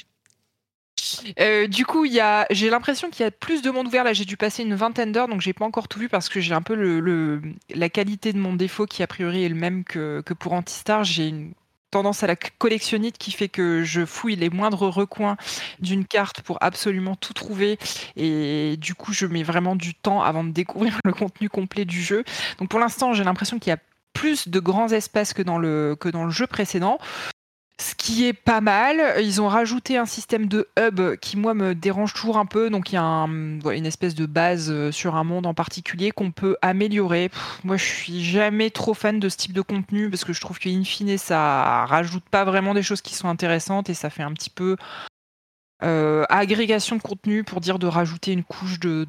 Euh, 1.40 1.68
du 1.68 1.86
coup, 1.86 2.06
j'ai 2.50 2.70
l'impression 2.70 3.10
qu'il 3.10 3.24
y 3.24 3.28
a 3.28 3.32
plus 3.32 3.62
de 3.62 3.70
monde 3.70 3.88
ouvert. 3.88 4.04
Là, 4.04 4.14
j'ai 4.14 4.26
dû 4.26 4.38
passer 4.38 4.64
une 4.64 4.76
vingtaine 4.76 5.12
d'heures, 5.12 5.28
donc 5.28 5.42
j'ai 5.42 5.54
pas 5.54 5.66
encore 5.66 5.88
tout 5.88 6.00
vu 6.00 6.10
parce 6.10 6.30
que 6.30 6.40
j'ai 6.40 6.54
un 6.54 6.62
peu 6.62 6.76
le, 6.76 7.42
la 7.74 7.90
qualité 7.90 8.34
de 8.34 8.40
mon 8.40 8.54
défaut 8.54 8.86
qui 8.86 9.04
a 9.04 9.08
priori 9.08 9.44
est 9.44 9.50
le 9.50 9.56
même 9.56 9.84
que, 9.84 10.22
pour 10.40 10.54
Antistar. 10.54 11.04
J'ai 11.04 11.28
une 11.28 11.54
tendance 11.92 12.24
à 12.24 12.28
la 12.28 12.36
collectionnite 12.36 13.18
qui 13.18 13.32
fait 13.32 13.50
que 13.50 13.84
je 13.84 14.06
fouille 14.06 14.36
les 14.36 14.52
moindres 14.52 14.88
recoins 14.88 15.38
d'une 15.80 16.06
carte 16.06 16.42
pour 16.42 16.60
absolument 16.62 17.16
tout 17.16 17.34
trouver 17.34 17.80
et 18.16 18.78
du 18.78 18.94
coup 18.94 19.12
je 19.12 19.26
mets 19.26 19.42
vraiment 19.42 19.76
du 19.76 19.96
temps 19.96 20.22
avant 20.22 20.44
de 20.44 20.52
découvrir 20.52 21.00
le 21.04 21.14
contenu 21.14 21.50
complet 21.50 21.86
du 21.86 22.00
jeu. 22.00 22.24
Donc 22.60 22.70
pour 22.70 22.80
l'instant 22.80 23.14
j'ai 23.14 23.24
l'impression 23.24 23.58
qu'il 23.58 23.72
y 23.72 23.74
a 23.74 23.80
plus 24.14 24.50
de 24.50 24.60
grands 24.60 24.90
espaces 24.90 25.34
que 25.34 25.42
dans 25.42 25.58
le 25.58 25.98
jeu 26.30 26.46
précédent. 26.46 27.00
Ce 27.80 27.96
qui 27.96 28.28
est 28.28 28.34
pas 28.34 28.60
mal. 28.60 29.24
Ils 29.24 29.42
ont 29.42 29.48
rajouté 29.48 29.98
un 29.98 30.06
système 30.06 30.48
de 30.48 30.68
hub 30.78 31.16
qui, 31.22 31.38
moi, 31.38 31.54
me 31.54 31.74
dérange 31.74 32.14
toujours 32.14 32.38
un 32.38 32.46
peu. 32.46 32.70
Donc, 32.70 32.92
il 32.92 32.96
y 32.96 32.98
a 32.98 33.04
une 33.04 33.86
espèce 33.86 34.16
de 34.16 34.26
base 34.26 34.70
euh, 34.70 34.92
sur 34.92 35.16
un 35.16 35.24
monde 35.24 35.46
en 35.46 35.54
particulier 35.54 36.12
qu'on 36.12 36.32
peut 36.32 36.58
améliorer. 36.62 37.32
moi, 37.64 37.78
je 37.78 37.86
suis 37.86 38.24
jamais 38.24 38.70
trop 38.70 38.94
fan 38.94 39.22
de 39.22 39.30
ce 39.30 39.38
type 39.38 39.54
de 39.54 39.62
contenu 39.62 40.10
parce 40.10 40.26
que 40.26 40.34
je 40.34 40.42
trouve 40.42 40.60
qu'in 40.60 40.84
fine, 40.84 41.18
ça 41.18 41.86
rajoute 41.86 42.26
pas 42.30 42.44
vraiment 42.44 42.74
des 42.74 42.84
choses 42.84 43.02
qui 43.02 43.16
sont 43.16 43.30
intéressantes 43.30 43.90
et 43.90 43.94
ça 43.94 44.10
fait 44.10 44.24
un 44.24 44.34
petit 44.34 44.50
peu 44.50 44.76
euh, 45.82 46.26
agrégation 46.28 46.98
de 46.98 47.02
contenu 47.02 47.46
pour 47.46 47.62
dire 47.62 47.80
de 47.80 47.88
rajouter 47.88 48.34
une 48.34 48.44
couche 48.44 48.82
de, 48.82 49.06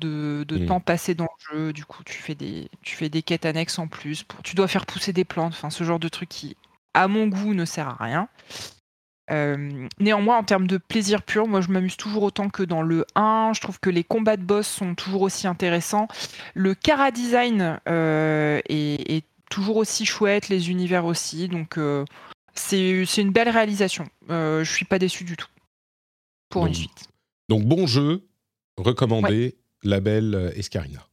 mmh. 0.48 0.66
temps 0.66 0.78
passé 0.78 1.16
dans 1.16 1.26
le 1.51 1.56
jeu. 1.56 1.72
Du 1.72 1.84
coup, 1.84 2.05
tu 2.05 2.22
fais 2.22 2.36
des, 2.36 2.68
tu 2.82 2.94
fais 2.94 3.09
des 3.09 3.22
quêtes 3.22 3.47
annexes 3.47 3.80
en 3.80 3.88
plus. 3.88 4.22
Pour, 4.22 4.42
tu 4.42 4.55
dois 4.55 4.68
faire 4.68 4.86
pousser 4.86 5.12
des 5.12 5.24
plantes. 5.24 5.55
Enfin, 5.55 5.70
ce 5.70 5.82
genre 5.82 5.98
de 5.98 6.09
truc 6.09 6.28
qui 6.28 6.56
à 6.94 7.08
mon 7.08 7.26
goût, 7.26 7.54
ne 7.54 7.64
sert 7.64 7.88
à 7.88 7.96
rien. 8.04 8.28
Euh, 9.30 9.88
néanmoins, 10.00 10.38
en 10.38 10.44
termes 10.44 10.66
de 10.66 10.76
plaisir 10.76 11.22
pur, 11.22 11.46
moi 11.46 11.60
je 11.60 11.68
m'amuse 11.68 11.96
toujours 11.96 12.24
autant 12.24 12.48
que 12.48 12.62
dans 12.62 12.82
le 12.82 13.06
1. 13.14 13.52
Je 13.54 13.60
trouve 13.60 13.78
que 13.78 13.90
les 13.90 14.02
combats 14.02 14.36
de 14.36 14.42
boss 14.42 14.66
sont 14.66 14.94
toujours 14.94 15.22
aussi 15.22 15.46
intéressants. 15.46 16.08
Le 16.54 16.74
Cara 16.74 17.10
design 17.10 17.80
euh, 17.88 18.60
est, 18.68 19.24
toujours 19.50 19.78
aussi 19.78 20.06
chouette, 20.06 20.48
les 20.48 20.70
univers 20.70 21.04
aussi. 21.04 21.48
Donc 21.48 21.78
euh, 21.78 22.04
c'est 22.54 23.04
une 23.18 23.32
belle 23.32 23.48
réalisation. 23.48 24.08
je 24.28 24.64
suis 24.64 24.84
pas 24.84 24.98
déçu 24.98 25.24
du 25.24 25.36
tout 25.36 25.48
pour 26.48 26.66
une 26.66 26.74
suite. 26.74 27.08
Donc 27.48 27.64
bon 27.64 27.86
jeu, 27.86 28.28
recommandé, 28.76 29.56
label 29.82 30.52
Escarina. 30.56 31.06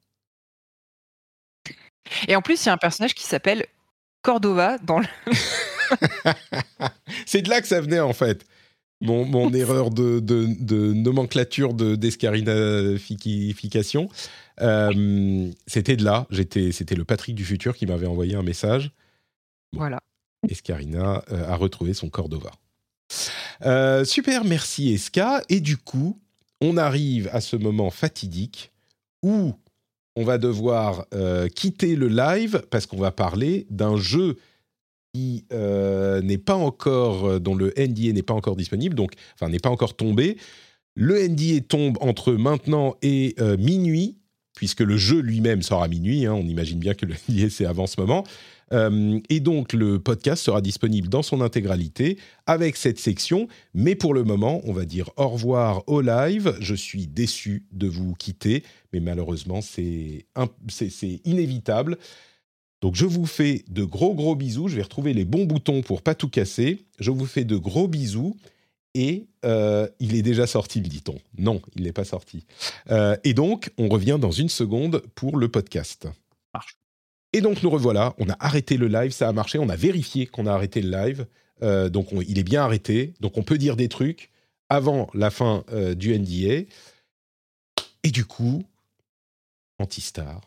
Et 2.28 2.36
en 2.36 2.42
plus, 2.42 2.64
il 2.64 2.68
y 2.68 2.70
a 2.70 2.74
un 2.74 2.78
personnage 2.78 3.14
qui 3.14 3.24
s'appelle 3.24 3.66
Cordova 4.28 4.78
dans 4.80 5.00
le. 5.00 5.06
c'est 7.26 7.44
de 7.44 7.50
là 7.50 7.62
que 7.62 7.68
ça 7.68 7.80
venait 7.80 8.02
en 8.02 8.12
fait. 8.12 8.46
Mon, 9.00 9.24
mon 9.24 9.54
erreur 9.54 9.90
de, 9.90 10.20
de, 10.20 10.50
de 10.60 10.92
nomenclature 10.92 11.74
d'escarinification. 11.74 14.10
Euh, 14.60 15.50
c'était 15.66 15.96
de 15.96 16.04
là. 16.04 16.28
J'étais, 16.30 16.74
c'était 16.74 16.96
le 16.96 17.06
Patrick 17.06 17.36
du 17.36 17.46
futur 17.46 17.78
qui 17.78 17.86
m'avait 17.86 18.06
envoyé 18.06 18.36
un 18.36 18.44
message. 18.44 18.92
Voilà. 19.72 20.02
Escarina 20.50 21.24
euh, 21.32 21.48
a 21.48 21.56
retrouvé 21.56 21.94
son 21.94 22.10
Cordova. 22.10 22.52
Euh, 23.66 24.04
super, 24.04 24.44
merci 24.44 24.94
Esca. 24.94 25.42
Et 25.48 25.62
du 25.62 25.78
coup, 25.78 26.20
on 26.60 26.76
arrive 26.76 27.30
à 27.32 27.40
ce 27.40 27.56
moment 27.56 27.92
fatidique 27.92 28.74
où 29.24 29.56
on 30.18 30.24
va 30.24 30.40
devoir 30.40 31.06
euh, 31.14 31.48
quitter 31.48 31.96
le 31.96 32.08
live 32.08 32.64
parce 32.72 32.88
qu'on 32.88 32.98
va 32.98 33.12
parler 33.12 33.68
d'un 33.70 33.98
jeu 33.98 34.38
qui 35.14 35.46
euh, 35.54 36.22
n'est 36.22 36.40
pas 36.40 36.56
encore, 36.56 37.26
euh, 37.28 37.40
dont 37.40 37.54
le 37.54 37.72
NDA 37.78 38.14
n'est 38.14 38.24
pas 38.24 38.34
encore 38.34 38.56
disponible, 38.56 38.96
donc 38.96 39.14
enfin 39.36 39.48
n'est 39.48 39.60
pas 39.60 39.70
encore 39.70 39.96
tombé. 39.96 40.38
Le 40.96 41.28
NDA 41.28 41.62
tombe 41.62 42.00
entre 42.02 42.34
maintenant 42.34 42.96
et 43.04 43.36
minuit, 43.60 44.18
puisque 44.56 44.80
le 44.80 44.98
jeu 44.98 45.20
lui-même 45.20 45.62
sort 45.62 45.84
à 45.84 45.88
minuit. 45.88 46.26
Hein, 46.26 46.34
on 46.34 46.48
imagine 46.48 46.80
bien 46.80 46.96
que 46.96 47.06
le 47.06 47.14
NDA 47.30 47.52
c'est 47.52 47.68
avant 47.68 47.86
ce 47.86 48.02
moment. 48.02 48.24
Euh, 48.74 49.20
et 49.30 49.40
donc 49.40 49.74
le 49.74 50.00
podcast 50.00 50.44
sera 50.44 50.62
disponible 50.62 51.08
dans 51.08 51.22
son 51.22 51.42
intégralité 51.42 52.18
avec 52.46 52.76
cette 52.76 53.00
section. 53.00 53.48
Mais 53.74 53.96
pour 53.96 54.14
le 54.14 54.24
moment, 54.24 54.62
on 54.66 54.74
va 54.74 54.86
dire 54.86 55.10
au 55.18 55.28
revoir 55.28 55.84
au 55.88 56.02
live. 56.02 56.56
Je 56.60 56.76
suis 56.76 57.08
déçu 57.08 57.66
de 57.72 57.88
vous 57.88 58.14
quitter, 58.16 58.64
mais 58.94 59.00
malheureusement, 59.00 59.62
c'est 59.62 60.26
inévitable. 61.26 61.98
Donc 62.82 62.96
je 62.96 63.06
vous 63.06 63.26
fais 63.26 63.64
de 63.70 63.84
gros 63.84 64.14
gros 64.14 64.36
bisous. 64.36 64.68
Je 64.68 64.76
vais 64.76 64.84
retrouver 64.84 65.14
les 65.14 65.26
bons 65.26 65.46
boutons 65.46 65.82
pour 65.82 66.02
pas 66.02 66.16
tout 66.16 66.30
casser. 66.30 66.86
Je 67.00 67.12
vous 67.12 67.26
fais 67.26 67.44
de 67.44 67.58
gros 67.58 67.88
bisous. 67.88 68.36
Et 68.94 69.28
euh, 69.46 69.88
il 70.00 70.16
est 70.16 70.24
déjà 70.24 70.48
sorti, 70.48 70.82
me 70.82 70.88
dit-on. 70.88 71.20
Non, 71.38 71.62
il 71.76 71.84
n'est 71.84 71.92
pas 71.92 72.04
sorti. 72.04 72.46
Euh, 72.90 73.16
et 73.24 73.36
donc, 73.36 73.70
on 73.78 73.90
revient 73.90 74.18
dans 74.20 74.32
une 74.32 74.50
seconde 74.50 75.04
pour 75.14 75.38
le 75.38 75.50
podcast. 75.50 76.08
Et 77.34 77.42
donc 77.42 77.62
nous 77.62 77.70
revoilà, 77.70 78.16
on 78.20 78.30
a 78.30 78.38
arrêté 78.40 78.78
le 78.78 78.88
live, 78.88 79.12
ça 79.12 79.28
a 79.28 79.34
marché, 79.34 79.60
on 79.60 79.70
a 79.70 79.76
vérifié 79.76 80.26
qu'on 80.28 80.46
a 80.46 80.54
arrêté 80.54 80.82
le 80.82 80.90
live, 80.90 81.28
euh, 81.62 81.90
donc 81.90 82.08
il 82.28 82.40
est 82.40 82.44
bien 82.44 82.64
arrêté, 82.64 83.14
donc 83.20 83.38
on 83.38 83.44
peut 83.44 83.58
dire 83.58 83.76
des 83.76 83.90
trucs 83.90 84.32
avant 84.70 85.10
la 85.14 85.30
fin 85.30 85.64
euh, 85.72 85.94
du 85.94 86.18
NDA. 86.18 86.70
Et 88.04 88.12
du 88.12 88.26
coup, 88.26 88.64
Antistar, 89.80 90.42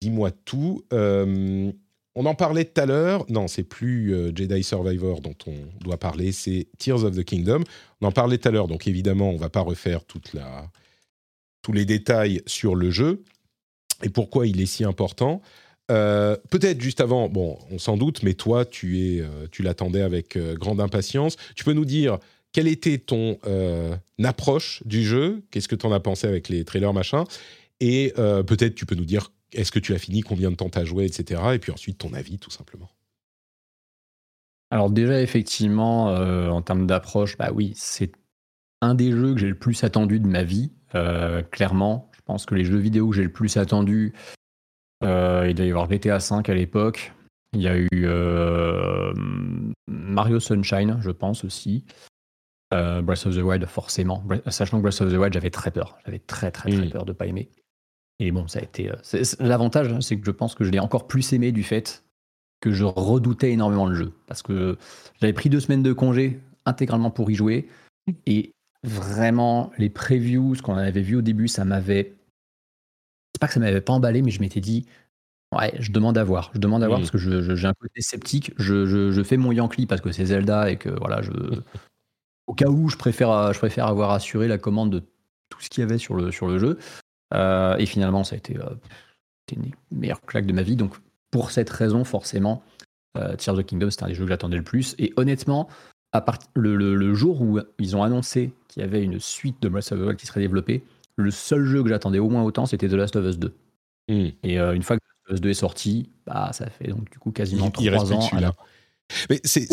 dis-moi 0.00 0.30
tout. 0.30 0.84
Euh, 0.92 1.70
on 2.14 2.26
en 2.26 2.34
parlait 2.34 2.64
tout 2.64 2.80
à 2.80 2.86
l'heure, 2.86 3.24
non, 3.28 3.46
c'est 3.46 3.62
plus 3.62 4.12
Jedi 4.34 4.64
Survivor 4.64 5.20
dont 5.20 5.36
on 5.46 5.54
doit 5.80 5.98
parler, 5.98 6.32
c'est 6.32 6.66
Tears 6.78 7.04
of 7.04 7.14
the 7.14 7.22
Kingdom. 7.22 7.62
On 8.00 8.06
en 8.08 8.12
parlait 8.12 8.38
tout 8.38 8.48
à 8.48 8.50
l'heure, 8.50 8.66
donc 8.66 8.88
évidemment, 8.88 9.30
on 9.30 9.36
va 9.36 9.50
pas 9.50 9.60
refaire 9.60 10.04
toute 10.04 10.34
tous 11.62 11.72
les 11.72 11.84
détails 11.84 12.42
sur 12.46 12.74
le 12.74 12.90
jeu 12.90 13.22
et 14.02 14.10
pourquoi 14.10 14.46
il 14.46 14.60
est 14.60 14.66
si 14.66 14.84
important? 14.84 15.42
Euh, 15.90 16.36
peut-être 16.50 16.80
juste 16.80 17.00
avant, 17.00 17.28
bon, 17.28 17.58
on 17.70 17.78
s'en 17.78 17.96
doute, 17.96 18.22
mais 18.22 18.34
toi, 18.34 18.64
tu 18.64 19.20
euh, 19.20 19.46
l'attendais 19.60 20.02
avec 20.02 20.36
euh, 20.36 20.54
grande 20.54 20.80
impatience. 20.80 21.36
Tu 21.56 21.64
peux 21.64 21.72
nous 21.72 21.86
dire 21.86 22.18
quelle 22.52 22.68
était 22.68 22.98
ton 22.98 23.38
approche 24.22 24.82
du 24.86 25.04
jeu? 25.04 25.42
Qu'est-ce 25.50 25.68
que 25.68 25.76
tu 25.76 25.86
en 25.86 25.92
as 25.92 26.00
pensé 26.00 26.26
avec 26.26 26.48
les 26.48 26.64
trailers, 26.64 26.94
machin? 26.94 27.24
Et 27.80 28.12
peut-être 28.16 28.74
tu 28.74 28.86
peux 28.86 28.94
nous 28.94 29.04
dire 29.04 29.30
est-ce 29.52 29.70
que 29.70 29.78
tu 29.78 29.94
as 29.94 29.98
fini, 29.98 30.22
combien 30.22 30.50
de 30.50 30.56
temps 30.56 30.70
tu 30.70 30.78
as 30.78 30.84
joué, 30.84 31.04
etc. 31.04 31.42
Et 31.52 31.58
puis 31.58 31.72
ensuite 31.72 31.98
ton 31.98 32.14
avis, 32.14 32.38
tout 32.38 32.50
simplement. 32.50 32.88
Alors 34.70 34.88
déjà, 34.88 35.20
effectivement, 35.20 36.06
en 36.06 36.62
termes 36.62 36.86
d'approche, 36.86 37.36
bah 37.36 37.50
oui, 37.52 37.74
c'est 37.76 38.12
un 38.80 38.94
des 38.94 39.12
jeux 39.12 39.34
que 39.34 39.40
j'ai 39.40 39.48
le 39.48 39.58
plus 39.58 39.84
attendu 39.84 40.18
de 40.18 40.26
ma 40.26 40.42
vie, 40.42 40.72
clairement. 41.50 42.10
Je 42.28 42.32
pense 42.34 42.44
que 42.44 42.54
les 42.54 42.66
jeux 42.66 42.76
vidéo 42.76 43.08
que 43.08 43.16
j'ai 43.16 43.22
le 43.22 43.32
plus 43.32 43.56
attendu, 43.56 44.12
euh, 45.02 45.46
il 45.48 45.54
doit 45.54 45.64
y 45.64 45.70
avoir 45.70 45.90
GTA 45.90 46.18
V 46.18 46.42
à 46.46 46.54
l'époque. 46.54 47.14
Il 47.54 47.62
y 47.62 47.68
a 47.68 47.74
eu 47.74 47.88
euh, 47.94 49.14
Mario 49.86 50.38
Sunshine, 50.38 50.98
je 51.00 51.10
pense 51.10 51.42
aussi. 51.44 51.86
Euh, 52.74 53.00
Breath 53.00 53.24
of 53.24 53.34
the 53.34 53.40
Wild, 53.40 53.64
forcément. 53.64 54.22
Sachant 54.48 54.76
que 54.76 54.82
Breath 54.82 55.00
of 55.00 55.10
the 55.10 55.16
Wild, 55.16 55.32
j'avais 55.32 55.48
très 55.48 55.70
peur. 55.70 55.96
J'avais 56.04 56.18
très, 56.18 56.50
très, 56.50 56.70
très 56.70 56.90
peur 56.90 57.06
de 57.06 57.12
pas 57.12 57.24
aimer. 57.24 57.48
Et 58.18 58.30
bon, 58.30 58.46
ça 58.46 58.58
a 58.58 58.62
été. 58.62 58.92
L'avantage, 59.40 59.90
hein, 59.90 60.02
c'est 60.02 60.18
que 60.18 60.26
je 60.26 60.30
pense 60.30 60.54
que 60.54 60.64
je 60.64 60.70
l'ai 60.70 60.80
encore 60.80 61.06
plus 61.06 61.32
aimé 61.32 61.50
du 61.50 61.62
fait 61.62 62.04
que 62.60 62.72
je 62.72 62.84
redoutais 62.84 63.52
énormément 63.52 63.86
le 63.86 63.94
jeu. 63.94 64.12
Parce 64.26 64.42
que 64.42 64.76
j'avais 65.18 65.32
pris 65.32 65.48
deux 65.48 65.60
semaines 65.60 65.82
de 65.82 65.94
congé 65.94 66.40
intégralement 66.66 67.10
pour 67.10 67.30
y 67.30 67.34
jouer. 67.34 67.70
Et 68.26 68.52
vraiment, 68.84 69.72
les 69.78 69.88
previews, 69.88 70.56
ce 70.56 70.60
qu'on 70.60 70.76
avait 70.76 71.00
vu 71.00 71.16
au 71.16 71.22
début, 71.22 71.48
ça 71.48 71.64
m'avait 71.64 72.17
c'est 73.38 73.40
pas 73.40 73.46
que 73.46 73.54
ça 73.54 73.60
m'avait 73.60 73.80
pas 73.80 73.92
emballé, 73.92 74.20
mais 74.20 74.32
je 74.32 74.40
m'étais 74.40 74.60
dit, 74.60 74.84
ouais, 75.56 75.72
je 75.78 75.92
demande 75.92 76.18
à 76.18 76.24
voir. 76.24 76.50
Je 76.54 76.58
demande 76.58 76.82
à 76.82 76.88
voir 76.88 76.98
parce 76.98 77.12
que 77.12 77.18
j'ai 77.18 77.66
un 77.66 77.74
côté 77.74 78.00
sceptique. 78.00 78.52
Je, 78.58 79.22
fais 79.24 79.36
mon 79.36 79.52
Yankee 79.52 79.86
parce 79.86 80.00
que 80.00 80.10
c'est 80.10 80.26
Zelda 80.26 80.70
et 80.72 80.76
que 80.76 80.88
voilà, 80.88 81.22
je, 81.22 81.30
au 82.48 82.54
cas 82.54 82.68
où, 82.68 82.88
je 82.88 82.96
préfère, 82.96 83.52
je 83.52 83.58
préfère 83.58 83.86
avoir 83.86 84.10
assuré 84.10 84.48
la 84.48 84.58
commande 84.58 84.90
de 84.90 84.98
tout 85.50 85.60
ce 85.60 85.70
qu'il 85.70 85.82
y 85.82 85.84
avait 85.84 85.98
sur 85.98 86.16
le, 86.16 86.32
sur 86.32 86.48
le 86.48 86.58
jeu. 86.58 86.78
Euh, 87.32 87.76
et 87.76 87.86
finalement, 87.86 88.24
ça 88.24 88.34
a 88.34 88.38
été, 88.38 88.56
euh, 88.56 88.74
une 89.52 89.70
meilleure 89.92 90.20
claque 90.22 90.46
de 90.46 90.52
ma 90.52 90.62
vie. 90.62 90.74
Donc, 90.74 90.94
pour 91.30 91.52
cette 91.52 91.70
raison, 91.70 92.02
forcément, 92.02 92.62
euh, 93.16 93.36
Tears 93.36 93.54
of 93.54 93.64
the 93.64 93.66
Kingdom, 93.66 93.90
c'était 93.90 94.04
un 94.04 94.08
des 94.08 94.14
jeux 94.14 94.24
que 94.24 94.30
j'attendais 94.30 94.56
le 94.56 94.64
plus. 94.64 94.96
Et 94.98 95.12
honnêtement, 95.16 95.68
à 96.12 96.20
part, 96.20 96.38
le, 96.54 96.74
le, 96.76 97.14
jour 97.14 97.40
où 97.40 97.60
ils 97.78 97.96
ont 97.96 98.02
annoncé 98.02 98.52
qu'il 98.68 98.82
y 98.82 98.84
avait 98.84 99.02
une 99.02 99.20
suite 99.20 99.62
de 99.62 99.68
Breath 99.68 99.92
of 99.92 99.98
the 99.98 100.02
Wild 100.02 100.16
qui 100.16 100.26
serait 100.26 100.40
développée, 100.40 100.82
le 101.18 101.30
seul 101.30 101.64
jeu 101.66 101.82
que 101.82 101.88
j'attendais 101.88 102.20
au 102.20 102.30
moins 102.30 102.44
autant, 102.44 102.64
c'était 102.64 102.88
The 102.88 102.92
Last 102.92 103.16
of 103.16 103.26
Us 103.26 103.38
2. 103.38 103.54
Hmm. 104.08 104.28
Et 104.42 104.58
euh, 104.58 104.72
une 104.72 104.82
fois 104.82 104.96
que 104.96 105.02
The 105.02 105.06
Last 105.06 105.30
of 105.30 105.34
Us 105.34 105.40
2 105.40 105.50
est 105.50 105.54
sorti, 105.54 106.10
bah, 106.26 106.50
ça 106.52 106.70
fait 106.70 106.88
donc 106.88 107.10
du 107.10 107.18
coup 107.18 107.32
quasiment 107.32 107.70
trois 107.70 108.12
ans. 108.12 108.54
Mais 109.30 109.40
c'est, 109.42 109.66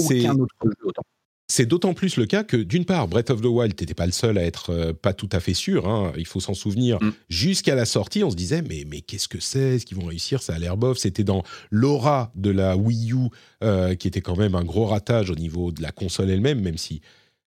c'est 1.48 1.68
d'autant 1.68 1.94
plus 1.94 2.18
le 2.18 2.26
cas 2.26 2.44
que, 2.44 2.58
d'une 2.58 2.86
part, 2.86 3.08
Breath 3.08 3.30
of 3.30 3.42
the 3.42 3.46
Wild, 3.46 3.80
n'étais 3.80 3.94
pas 3.94 4.08
le 4.08 4.12
seul 4.12 4.38
à 4.40 4.44
être 4.44 4.72
euh, 4.72 4.94
pas 4.94 5.14
tout 5.14 5.30
à 5.32 5.40
fait 5.40 5.54
sûr. 5.54 5.88
Hein, 5.88 6.12
il 6.18 6.26
faut 6.26 6.40
s'en 6.40 6.56
souvenir. 6.56 6.98
Hmm. 7.02 7.12
Jusqu'à 7.30 7.76
la 7.76 7.86
sortie, 7.86 8.24
on 8.24 8.32
se 8.32 8.36
disait 8.36 8.64
mais 8.64 8.86
mais 8.90 9.02
qu'est-ce 9.02 9.28
que 9.28 9.40
c'est? 9.40 9.76
Est-ce 9.76 9.86
qu'ils 9.86 9.98
vont 9.98 10.08
réussir? 10.08 10.42
Ça 10.42 10.56
a 10.56 10.60
l'air 10.60 10.78
bof. 10.78 10.98
C'était 10.98 11.24
dans 11.24 11.44
l'aura 11.70 12.32
de 12.36 12.50
la 12.50 12.76
Wii 12.76 13.14
U, 13.14 13.30
euh, 13.64 13.94
qui 13.94 14.08
était 14.08 14.22
quand 14.22 14.36
même 14.36 14.56
un 14.56 14.64
gros 14.64 14.86
ratage 14.86 15.30
au 15.30 15.36
niveau 15.36 15.72
de 15.72 15.84
la 15.84 15.92
console 15.92 16.32
elle-même, 16.32 16.62
même 16.62 16.80
si 16.80 17.02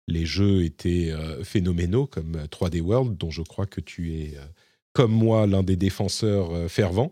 les 0.08 0.26
jeux 0.26 0.64
étaient 0.64 1.10
euh, 1.10 1.42
phénoménaux 1.42 2.06
comme 2.06 2.36
3D 2.50 2.78
euh, 2.78 2.82
World, 2.82 3.16
dont 3.16 3.30
je 3.30 3.42
crois 3.42 3.66
que 3.66 3.80
tu 3.80 4.14
es, 4.14 4.36
euh, 4.36 4.44
comme 4.92 5.12
moi, 5.12 5.46
l'un 5.46 5.62
des 5.62 5.76
défenseurs 5.76 6.70
fervents. 6.70 7.10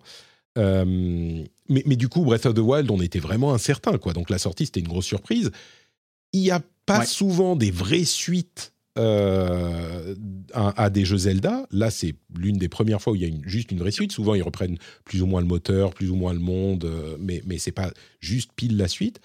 mais, 0.56 1.44
mais, 1.68 1.96
du 1.96 2.08
coup, 2.08 2.24
Breath 2.24 2.46
of 2.46 2.54
the 2.54 2.60
Wild, 2.60 2.90
on 2.90 3.00
était 3.00 3.18
vraiment 3.18 3.52
incertain, 3.52 3.98
quoi. 3.98 4.12
Donc 4.12 4.30
la 4.30 4.38
sortie, 4.38 4.66
c'était 4.66 4.80
une 4.80 4.88
grosse 4.88 5.06
surprise. 5.06 5.50
Il 6.32 6.40
n'y 6.40 6.50
a 6.50 6.62
pas 6.86 7.04
souvent 7.04 7.56
des 7.56 7.70
vraies 7.70 8.04
suites 8.04 8.72
à, 8.96 10.90
des 10.90 11.04
jeux 11.04 11.18
Zelda. 11.18 11.66
Là, 11.70 11.90
c'est 11.90 12.14
l'une 12.34 12.56
des 12.56 12.68
premières 12.68 13.02
fois 13.02 13.12
où 13.12 13.16
il 13.16 13.22
y 13.22 13.30
a 13.30 13.38
juste 13.44 13.72
une 13.72 13.78
vraie 13.78 13.90
suite. 13.90 14.12
Souvent, 14.12 14.34
ils 14.34 14.42
reprennent 14.42 14.78
plus 15.04 15.20
ou 15.20 15.26
moins 15.26 15.40
le 15.40 15.46
moteur, 15.46 15.92
plus 15.92 16.10
ou 16.10 16.14
moins 16.14 16.32
le 16.32 16.38
monde, 16.38 16.88
mais, 17.18 17.42
mais 17.44 17.58
c'est 17.58 17.72
pas 17.72 17.92
juste 18.20 18.50
pile 18.54 18.76
la 18.76 18.88
suite. 18.88 19.20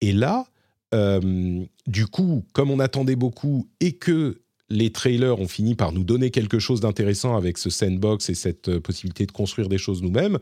Et 0.00 0.12
là, 0.12 0.46
euh, 0.94 1.64
du 1.86 2.06
coup, 2.06 2.46
comme 2.54 2.70
on 2.70 2.78
attendait 2.78 3.16
beaucoup 3.16 3.68
et 3.80 3.92
que 3.92 4.40
les 4.70 4.90
trailers 4.90 5.38
ont 5.38 5.48
fini 5.48 5.74
par 5.74 5.92
nous 5.92 6.04
donner 6.04 6.30
quelque 6.30 6.58
chose 6.58 6.80
d'intéressant 6.80 7.36
avec 7.36 7.58
ce 7.58 7.68
sandbox 7.68 8.30
et 8.30 8.34
cette 8.34 8.78
possibilité 8.78 9.26
de 9.26 9.32
construire 9.32 9.68
des 9.68 9.76
choses 9.76 10.02
nous-mêmes, 10.02 10.38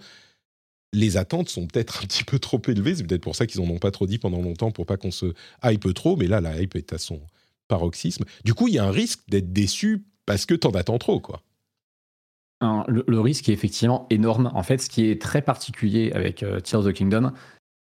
les 0.93 1.17
attentes 1.17 1.49
sont 1.49 1.67
peut-être 1.67 2.03
un 2.03 2.07
petit 2.07 2.23
peu 2.23 2.39
trop 2.39 2.63
élevées. 2.69 2.95
C'est 2.95 3.05
peut-être 3.05 3.23
pour 3.23 3.35
ça 3.35 3.47
qu'ils 3.47 3.61
en 3.61 3.69
ont 3.69 3.79
pas 3.79 3.91
trop 3.91 4.07
dit 4.07 4.19
pendant 4.19 4.41
longtemps 4.41 4.71
pour 4.71 4.87
pas 4.87 4.97
qu'on 4.97 5.11
se 5.11 5.35
hype 5.65 5.93
trop. 5.95 6.17
Mais 6.17 6.29
là, 6.29 6.41
la 6.41 6.61
hype 6.61 6.77
est 6.77 6.93
à 6.93 6.99
son, 6.99 7.21
paroxysme. 7.73 8.25
Du 8.45 8.53
coup, 8.53 8.69
il 8.69 8.75
y 8.75 8.79
a 8.79 8.85
un 8.85 8.91
risque 8.91 9.21
d'être 9.29 9.51
déçu 9.53 10.05
parce 10.27 10.45
que 10.45 10.55
t'en 10.55 10.73
attends 10.73 10.99
trop, 10.99 11.21
quoi. 11.21 11.43
Le, 12.87 13.21
risque 13.21 13.49
est 13.49 13.53
effectivement 13.53 14.07
énorme. 14.11 14.53
En 14.55 14.63
fait, 14.63 14.81
ce 14.81 14.89
qui 14.89 15.07
est 15.07 15.21
très 15.21 15.43
particulier 15.43 16.13
avec 16.13 16.45
euh, 16.45 16.61
Tears 16.61 16.87
of 16.87 16.87
the 16.87 16.93
Kingdom, 16.93 17.33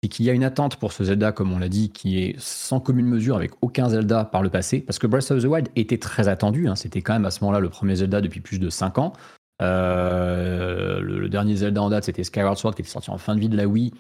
c'est 0.03 0.09
qu'il 0.09 0.27
y 0.27 0.31
a 0.31 0.33
une 0.33 0.45
attente 0.45 0.77
pour 0.77 0.93
ce 0.93 1.05
Zelda, 1.05 1.33
comme 1.33 1.53
on 1.53 1.59
l'a 1.59 1.69
dit, 1.69 1.91
qui 1.91 2.23
est 2.23 2.37
sans 2.39 2.79
commune 2.79 3.07
mesure 3.07 3.37
avec 3.37 3.53
aucun 3.63 3.89
Zelda 3.89 4.25
par 4.25 4.43
le 4.43 4.51
passé. 4.51 4.81
Parce 4.81 4.99
que 4.99 5.07
Breath 5.07 5.31
of 5.31 5.43
the 5.43 5.47
Wild 5.47 5.69
était 5.75 5.99
très 5.99 6.29
attendu. 6.29 6.69
Hein. 6.69 6.77
C'était 6.77 7.03
quand 7.03 7.15
même 7.15 7.25
à 7.25 7.31
ce 7.31 7.43
moment-là 7.43 7.61
le 7.61 7.69
premier 7.69 7.97
Zelda 7.97 8.21
depuis 8.21 8.41
plus 8.41 8.61
de 8.61 8.71
5 8.71 8.99
ans. 8.99 9.13
Euh, 9.61 11.01
le, 11.01 11.29
dernier 11.29 11.57
Zelda 11.57 11.83
en 11.83 11.91
date, 11.91 12.05
c'était 12.05 12.23
Skyward 12.23 12.57
Sword, 12.57 12.75
qui 12.75 12.83
était 12.83 12.91
sorti 12.91 13.11
en 13.11 13.19
fin 13.19 13.35
de 13.35 13.41
vie 13.41 13.49
de 13.49 13.57
la 13.57 13.67
Wii, 13.67 13.93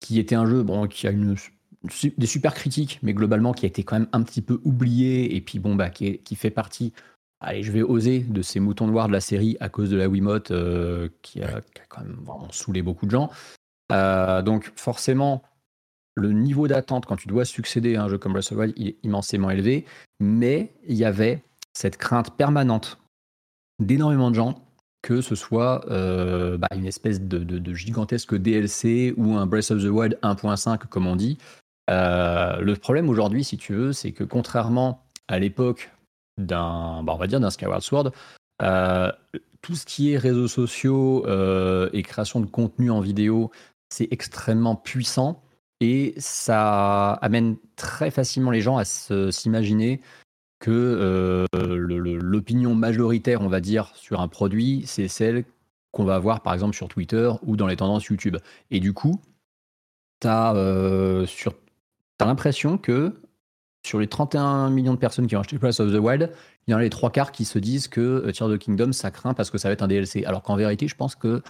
qui 0.00 0.18
était 0.18 0.34
un 0.34 0.46
jeu 0.46 0.62
bon, 0.62 0.86
qui 0.86 1.06
a 1.06 1.10
une 1.10 1.36
des 2.18 2.26
super 2.26 2.54
critiques, 2.54 2.98
mais 3.02 3.14
globalement 3.14 3.54
qui 3.54 3.64
a 3.64 3.68
été 3.68 3.84
quand 3.84 3.98
même 3.98 4.08
un 4.12 4.22
petit 4.22 4.42
peu 4.42 4.60
oublié 4.64 5.34
et 5.34 5.40
puis 5.40 5.58
bon 5.58 5.74
bah 5.74 5.88
qui, 5.88 6.20
fait 6.36 6.50
partie. 6.50 6.92
Allez, 7.40 7.62
je 7.62 7.72
vais 7.72 7.80
oser 7.80 8.20
de 8.20 8.42
ces 8.42 8.60
moutons 8.60 8.86
noirs 8.86 9.08
de 9.08 9.12
la 9.12 9.20
série 9.20 9.56
à 9.60 9.70
cause 9.70 9.88
de 9.88 9.96
la 9.96 10.08
Wiimote 10.08 10.50
euh, 10.50 11.08
qui, 11.22 11.42
a, 11.42 11.62
quand 11.88 12.02
même 12.02 12.18
vraiment 12.22 12.48
saoulé 12.52 12.82
beaucoup 12.82 13.06
de 13.06 13.10
gens. 13.10 13.30
Euh, 13.90 14.42
donc 14.42 14.72
forcément, 14.76 15.42
le 16.14 16.32
niveau 16.32 16.68
d'attente 16.68 17.06
quand 17.06 17.16
tu 17.16 17.28
dois 17.28 17.44
succéder 17.44 17.96
à 17.96 18.04
un 18.04 18.08
jeu 18.08 18.18
comme 18.18 18.32
Breath 18.32 18.52
of 18.52 18.58
the 18.58 18.60
Wild 18.60 18.74
il 18.76 18.88
est 18.88 18.96
immensément 19.02 19.50
élevé, 19.50 19.84
mais 20.18 20.72
il 20.86 20.96
y 20.96 21.04
avait 21.04 21.42
cette 21.72 21.96
crainte 21.96 22.36
permanente 22.36 22.98
d'énormément 23.78 24.30
de 24.30 24.36
gens 24.36 24.62
que 25.02 25.22
ce 25.22 25.34
soit 25.34 25.82
euh, 25.90 26.58
bah, 26.58 26.68
une 26.76 26.84
espèce 26.84 27.22
de, 27.22 27.74
gigantesque 27.74 28.34
DLC 28.34 29.14
ou 29.16 29.36
un 29.36 29.46
Breath 29.46 29.70
of 29.70 29.82
the 29.82 29.86
Wild 29.86 30.18
1.5 30.22 30.86
comme 30.88 31.06
on 31.06 31.16
dit, 31.16 31.38
euh, 31.88 32.60
le 32.60 32.76
problème 32.76 33.08
aujourd'hui, 33.08 33.42
si 33.42 33.56
tu 33.56 33.74
veux, 33.74 33.94
c'est 33.94 34.12
que 34.12 34.24
contrairement 34.24 35.02
à 35.26 35.38
l'époque 35.38 35.90
d'un, 36.36 37.02
bah, 37.02 37.14
on 37.14 37.16
va 37.16 37.26
dire 37.28 37.40
d'un 37.40 37.50
Skyward 37.50 37.82
Sword, 37.82 38.12
tout 39.62 39.74
ce 39.74 39.86
qui 39.86 40.12
est 40.12 40.18
réseaux 40.18 40.48
sociaux 40.48 41.26
et 41.94 42.02
création 42.02 42.40
de 42.40 42.46
contenu 42.46 42.90
en 42.90 43.00
vidéo, 43.00 43.50
c'est 43.90 44.08
extrêmement 44.10 44.76
puissant 44.76 45.42
et 45.80 46.14
ça 46.18 47.12
amène 47.14 47.56
très 47.76 48.10
facilement 48.10 48.50
les 48.50 48.60
gens 48.60 48.76
à 48.76 48.84
s'imaginer 48.84 50.00
que 50.58 51.46
l'opinion 51.52 52.74
majoritaire, 52.74 53.40
on 53.40 53.48
va 53.48 53.60
dire, 53.60 53.92
sur 53.94 54.20
un 54.20 54.28
produit, 54.28 54.82
c'est 54.86 55.08
celle 55.08 55.44
qu'on 55.90 56.04
va 56.04 56.16
avoir 56.16 56.42
par 56.42 56.54
exemple 56.54 56.76
sur 56.76 56.88
Twitter 56.88 57.30
ou 57.42 57.56
dans 57.56 57.66
les 57.66 57.76
tendances 57.76 58.04
YouTube. 58.04 58.36
Et 58.70 58.78
du 58.78 58.92
coup, 58.92 59.20
tu 60.20 60.28
as 60.28 60.52
T'as 62.20 62.26
l'impression 62.26 62.76
que 62.76 63.22
sur 63.82 63.98
les 63.98 64.06
31 64.06 64.68
millions 64.68 64.92
de 64.92 64.98
personnes 64.98 65.26
qui 65.26 65.36
ont 65.36 65.40
acheté 65.40 65.56
Breath 65.56 65.80
of 65.80 65.90
the 65.90 65.96
Wild, 65.96 66.30
il 66.66 66.72
y 66.72 66.74
en 66.74 66.76
a 66.76 66.82
les 66.82 66.90
trois 66.90 67.10
quarts 67.10 67.32
qui 67.32 67.46
se 67.46 67.58
disent 67.58 67.88
que 67.88 68.00
euh, 68.00 68.30
Tears 68.30 68.50
of 68.50 68.58
Kingdom, 68.58 68.92
ça 68.92 69.10
craint 69.10 69.32
parce 69.32 69.48
que 69.48 69.56
ça 69.56 69.68
va 69.68 69.72
être 69.72 69.80
un 69.80 69.88
DLC. 69.88 70.26
Alors 70.26 70.42
qu'en 70.42 70.54
vérité, 70.54 70.86
je 70.86 70.94
pense 70.94 71.14
que 71.14 71.42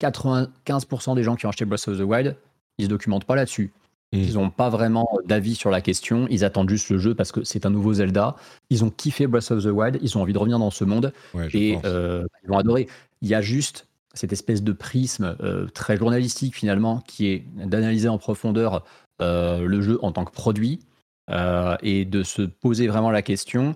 95% 0.00 1.14
des 1.14 1.22
gens 1.22 1.36
qui 1.36 1.46
ont 1.46 1.48
acheté 1.48 1.64
Breath 1.64 1.88
of 1.88 1.98
the 1.98 2.02
Wild, 2.02 2.36
ils 2.78 2.84
se 2.84 2.90
documentent 2.90 3.24
pas 3.24 3.36
là-dessus. 3.36 3.72
Mm. 4.12 4.18
Ils 4.18 4.34
n'ont 4.34 4.50
pas 4.50 4.68
vraiment 4.68 5.08
d'avis 5.26 5.54
sur 5.54 5.70
la 5.70 5.80
question. 5.80 6.26
Ils 6.30 6.44
attendent 6.44 6.70
juste 6.70 6.90
le 6.90 6.98
jeu 6.98 7.14
parce 7.14 7.32
que 7.32 7.44
c'est 7.44 7.66
un 7.66 7.70
nouveau 7.70 7.94
Zelda. 7.94 8.36
Ils 8.70 8.84
ont 8.84 8.90
kiffé 8.90 9.26
Breath 9.26 9.50
of 9.50 9.64
the 9.64 9.68
Wild. 9.68 9.98
Ils 10.02 10.16
ont 10.16 10.22
envie 10.22 10.32
de 10.32 10.38
revenir 10.38 10.58
dans 10.58 10.70
ce 10.70 10.84
monde. 10.84 11.12
et 11.52 11.78
euh, 11.84 12.24
ils 12.44 12.48
vont 12.48 12.58
adorer. 12.58 12.88
Il 13.20 13.28
y 13.28 13.34
a 13.34 13.40
juste 13.40 13.86
cette 14.14 14.32
espèce 14.32 14.62
de 14.62 14.72
prisme 14.72 15.36
euh, 15.40 15.66
très 15.66 15.96
journalistique 15.96 16.56
finalement 16.56 17.02
qui 17.06 17.28
est 17.28 17.44
d'analyser 17.56 18.08
en 18.08 18.18
profondeur 18.18 18.84
euh, 19.20 19.66
le 19.66 19.80
jeu 19.82 19.98
en 20.02 20.12
tant 20.12 20.24
que 20.24 20.32
produit 20.32 20.80
et 21.82 22.06
de 22.06 22.22
se 22.22 22.40
poser 22.40 22.86
vraiment 22.86 23.10
la 23.10 23.20
question 23.20 23.74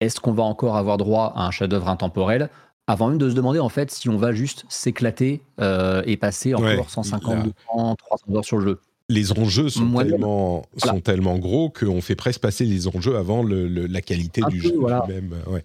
est-ce 0.00 0.20
qu'on 0.20 0.32
va 0.32 0.42
encore 0.42 0.76
avoir 0.76 0.96
droit 0.96 1.32
à 1.36 1.46
un 1.46 1.50
chef-d'œuvre 1.50 1.88
intemporel 1.88 2.48
avant 2.86 3.08
même 3.08 3.18
de 3.18 3.30
se 3.30 3.34
demander 3.34 3.58
en 3.58 3.68
fait 3.68 3.90
si 3.90 4.08
on 4.08 4.16
va 4.16 4.32
juste 4.32 4.64
s'éclater 4.68 5.42
euh, 5.60 6.02
et 6.06 6.16
passer 6.16 6.54
encore 6.54 6.90
150, 6.90 7.44
200, 7.44 7.96
300 7.96 8.24
heures 8.34 8.44
sur 8.44 8.58
le 8.58 8.64
jeu. 8.64 8.80
Les 9.10 9.32
enjeux 9.32 9.68
sont, 9.68 9.92
tellement, 9.98 10.62
sont 10.78 11.00
tellement 11.00 11.38
gros 11.38 11.68
qu'on 11.68 12.00
fait 12.00 12.16
presque 12.16 12.40
passer 12.40 12.64
les 12.64 12.88
enjeux 12.88 13.16
avant 13.16 13.42
la 13.44 14.00
qualité 14.00 14.40
du 14.48 14.60
jeu 14.60 14.70
lui-même. 14.70 15.34
Ouais. 15.46 15.64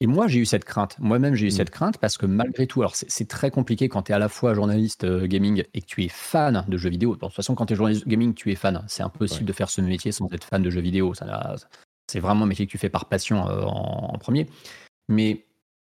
Et 0.00 0.06
moi, 0.06 0.28
j'ai 0.28 0.40
eu 0.40 0.44
cette 0.44 0.64
crainte. 0.64 0.96
Moi-même, 0.98 1.34
j'ai 1.34 1.46
eu 1.46 1.48
mmh. 1.48 1.52
cette 1.52 1.70
crainte 1.70 1.98
parce 1.98 2.18
que 2.18 2.26
malgré 2.26 2.66
tout, 2.66 2.82
alors 2.82 2.94
c'est 2.94 3.28
très 3.28 3.50
compliqué 3.50 3.88
quand 3.88 4.02
tu 4.02 4.12
es 4.12 4.14
à 4.14 4.18
la 4.18 4.28
fois 4.28 4.52
journaliste 4.52 5.04
euh, 5.04 5.26
gaming 5.26 5.62
et 5.72 5.80
que 5.80 5.86
tu 5.86 6.04
es 6.04 6.08
fan 6.08 6.64
de 6.68 6.76
jeux 6.76 6.90
vidéo. 6.90 7.14
De 7.14 7.20
toute 7.20 7.32
façon, 7.32 7.54
quand 7.54 7.66
tu 7.66 7.72
es 7.72 7.76
journaliste 7.76 8.06
gaming, 8.06 8.34
tu 8.34 8.52
es 8.52 8.56
fan. 8.56 8.84
C'est 8.88 9.02
impossible 9.02 9.46
de 9.46 9.52
faire 9.54 9.70
ce 9.70 9.80
métier 9.80 10.12
sans 10.12 10.28
être 10.32 10.44
fan 10.44 10.62
de 10.62 10.68
jeux 10.68 10.82
vidéo. 10.82 11.14
C'est 12.08 12.20
vraiment 12.20 12.44
un 12.44 12.46
métier 12.46 12.66
que 12.66 12.70
tu 12.70 12.78
fais 12.78 12.90
par 12.90 13.06
passion 13.06 13.48
euh, 13.48 13.62
en, 13.62 14.18
premier. 14.18 14.46
Mais 15.08 15.45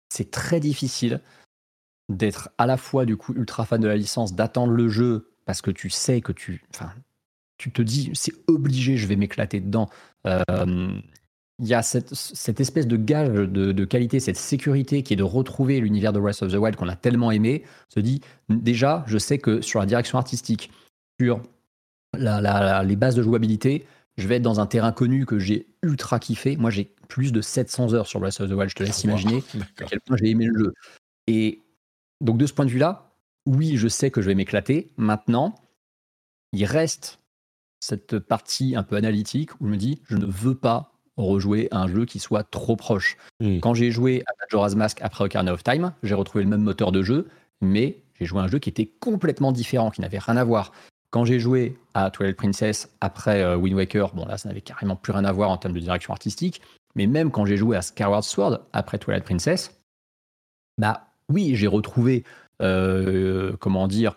c'est 0.09 0.31
très 0.31 0.61
difficile 0.61 1.21
d'être 2.09 2.51
à 2.59 2.67
la 2.67 2.77
fois 2.77 3.05
du 3.05 3.17
coup 3.17 3.35
ultra 3.35 3.65
fan 3.65 3.81
de 3.81 3.89
la 3.89 3.97
licence, 3.97 4.35
d'attendre 4.35 4.73
le 4.73 4.89
jeu 4.89 5.31
parce 5.45 5.63
que 5.63 5.71
tu 5.71 5.91
sais 5.91 6.21
que 6.21 6.33
tu, 6.33 6.65
tu 7.59 7.71
te 7.71 7.83
dis 7.83 8.11
c'est 8.15 8.33
obligé, 8.47 8.97
je 8.97 9.07
vais 9.07 9.17
m'éclater 9.17 9.61
dedans. 9.61 9.89
Euh, 10.27 11.01
il 11.61 11.67
y 11.67 11.75
a 11.75 11.83
cette, 11.83 12.61
espèce 12.61 12.87
de 12.87 12.97
gage 12.97 13.31
de, 13.31 13.85
qualité, 13.85 14.21
cette 14.21 14.37
sécurité 14.37 15.03
qui 15.03 15.13
est 15.13 15.17
de 15.17 15.25
retrouver 15.25 15.81
l'univers 15.81 16.13
de 16.13 16.21
Breath 16.21 16.43
of 16.43 16.53
the 16.53 16.57
Wild 16.57 16.77
qu'on 16.77 16.89
a 16.89 16.95
tellement 16.95 17.33
aimé, 17.33 17.65
se 17.89 17.99
dit 17.99 18.21
déjà, 18.49 19.05
je 19.09 19.19
sais 19.19 19.39
que 19.39 19.61
sur 19.61 19.81
la 19.81 19.87
direction 19.87 20.19
artistique, 20.19 20.71
sur 21.21 21.43
les 22.17 22.97
bases 22.97 23.17
de 23.17 23.23
jouabilité, 23.23 23.87
je 24.19 24.29
vais 24.29 24.37
être 24.37 24.43
dans 24.43 24.61
un 24.61 24.67
terrain 24.67 24.93
connu 24.93 25.27
que 25.27 25.41
j'ai 25.41 25.67
ultra 25.83 26.21
kiffé. 26.21 26.57
Moi, 26.57 26.71
j'ai 26.71 26.95
plus 27.09 27.33
de 27.33 27.41
700 27.41 27.95
heures 27.95 28.07
sur 28.07 28.21
Breath 28.21 28.41
of 28.41 28.49
the 28.49 28.53
Wild, 28.53 28.71
je 28.71 28.75
te 28.75 28.83
laisse 28.83 29.03
imaginer 29.05 29.43
à 29.81 29.85
quel 29.85 30.01
point 30.01 30.17
j'ai 30.17 30.31
aimé 30.31 30.47
le 30.47 30.59
jeu. 30.59 30.75
Et 31.27 31.63
donc, 32.21 32.39
de 32.39 32.47
ce 32.47 32.53
point 32.53 32.65
de 32.65 32.71
vue-là, 32.71 33.11
oui, 33.47 33.77
je 33.77 33.89
sais 33.89 34.11
que 34.11 34.21
je 34.21 34.27
vais 34.27 34.35
m'éclater. 34.35 34.91
Maintenant, 34.97 35.55
il 36.53 36.65
reste 36.65 37.21
cette 37.81 38.19
partie 38.19 38.77
un 38.77 38.83
peu 38.83 38.97
analytique 38.97 39.59
où 39.61 39.67
je 39.67 39.71
me 39.71 39.77
dis, 39.77 40.01
je 40.05 40.17
ne 40.17 40.27
veux 40.27 40.55
pas 40.55 40.93
rejouer 41.17 41.69
un 41.73 41.89
jeu 41.89 42.05
qui 42.05 42.19
soit 42.19 42.45
trop 42.45 42.77
proche. 42.77 43.17
Quand 43.61 43.75
j'ai 43.75 43.91
joué 43.91 44.23
à 44.27 44.33
Majora's 44.41 44.77
Mask 44.77 45.01
après 45.03 45.25
Ocarina 45.25 45.53
of 45.53 45.65
Time, 45.65 45.93
j'ai 46.03 46.15
retrouvé 46.15 46.45
le 46.45 46.51
même 46.51 46.63
moteur 46.63 46.93
de 46.93 47.03
jeu, 47.03 47.29
mais 47.61 47.99
j'ai 48.15 48.25
joué 48.25 48.41
un 48.41 48.49
jeu 48.49 48.59
qui 48.59 48.69
était 48.69 48.87
complètement 48.87 49.53
différent, 49.53 49.91
qui 49.91 50.01
n'avait 50.01 50.19
rien 50.19 50.37
à 50.37 50.45
voir. 50.45 50.73
Quand 51.11 51.25
j'ai 51.25 51.41
joué 51.41 51.77
à 51.95 52.11
Twilight 52.11 52.37
Princess 52.37 52.91
après 53.01 53.43
euh, 53.43 53.57
Wind 53.57 53.75
Waker, 53.75 54.15
bon 54.15 54.27
là 54.27 54.37
ça 54.37 54.49
n'avait 54.49 54.61
carrément 54.61 54.95
plus 54.95 55.13
rien 55.13 55.25
à 55.25 55.33
voir 55.33 55.51
en 55.51 55.57
termes 55.57 55.75
de 55.75 55.81
direction 55.81 56.13
artistique, 56.13 56.61
mais 56.99 57.07
même 57.07 57.31
quand 57.31 57.47
j'ai 57.47 57.57
joué 57.57 57.77
à 57.77 57.83
Skyward 57.83 58.25
Sword 58.25 58.59
après 58.73 58.99
Twilight 58.99 59.23
Princess, 59.23 59.81
bah 60.79 61.07
oui, 61.29 61.55
j'ai 61.55 61.69
retrouvé, 61.69 62.25
euh, 62.61 63.57
comment 63.61 63.87
dire, 63.87 64.17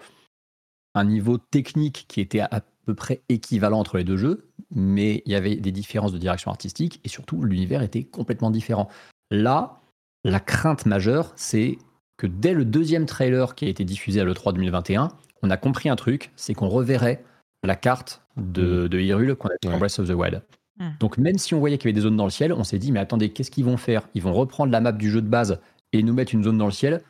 un 0.96 1.06
niveau 1.06 1.38
technique 1.38 2.06
qui 2.08 2.22
était 2.22 2.40
à 2.40 2.64
peu 2.88 2.96
près 2.96 3.22
équivalent 3.30 3.80
entre 3.80 3.98
les 3.98 4.04
deux 4.04 4.18
jeux, 4.18 4.50
mais 4.72 5.22
il 5.28 5.32
y 5.32 5.36
avait 5.36 5.58
des 5.58 5.72
différences 5.72 6.12
de 6.12 6.18
direction 6.18 6.50
artistique 6.50 7.00
et 7.04 7.08
surtout 7.08 7.44
l'univers 7.44 7.84
était 7.84 8.04
complètement 8.04 8.50
différent. 8.50 8.90
Là, 9.30 9.80
la 10.24 10.40
crainte 10.40 10.88
majeure, 10.88 11.34
c'est 11.36 11.78
que 12.18 12.26
dès 12.26 12.56
le 12.56 12.66
deuxième 12.66 13.06
trailer 13.06 13.54
qui 13.54 13.66
a 13.66 13.70
été 13.70 13.86
diffusé 13.86 14.22
à 14.22 14.26
l'E3 14.26 14.54
2021, 14.54 15.10
on 15.44 15.52
a 15.52 15.58
compris 15.58 15.88
un 15.88 15.96
truc, 15.96 16.32
c'est 16.36 16.56
qu'on 16.56 16.68
reverrait 16.70 17.24
la 17.64 17.76
carte 17.76 18.24
de, 18.38 18.86
mm. 18.86 18.90
de 18.90 19.00
Hyrule 19.00 19.36
qu'on 19.36 19.50
a 19.50 19.54
dans 19.62 19.78
Breath 19.78 20.00
of 20.00 20.08
the 20.08 20.14
Wild. 20.14 20.42
Mm. 20.82 20.90
Donc 21.00 21.18
même 21.18 21.38
si 21.38 21.54
on 21.54 21.60
voyait 21.60 21.78
qu'il 21.78 21.86
y 21.86 21.90
avait 21.90 21.96
des 21.96 22.02
zones 22.02 22.18
dans 22.18 22.26
le 22.26 22.32
ciel, 22.32 22.52
on 22.52 22.66
s'est 22.66 22.80
dit 22.80 22.92
mais 22.92 23.00
attendez, 23.00 23.30
qu'est-ce 23.30 23.52
qu'ils 23.52 23.66
vont 23.66 23.78
faire? 23.78 24.10
Ils 24.16 24.22
vont 24.22 24.34
reprendre 24.34 24.72
la 24.72 24.82
map 24.82 24.92
du 24.92 25.10
jeu 25.10 25.22
de 25.22 25.30
base 25.30 25.62
et 25.94 26.04
nous 26.04 26.14
mettre 26.14 26.34
une 26.34 26.44
zone 26.44 26.58
dans 26.58 26.66
le 26.66 26.72
ciel? 26.72 27.02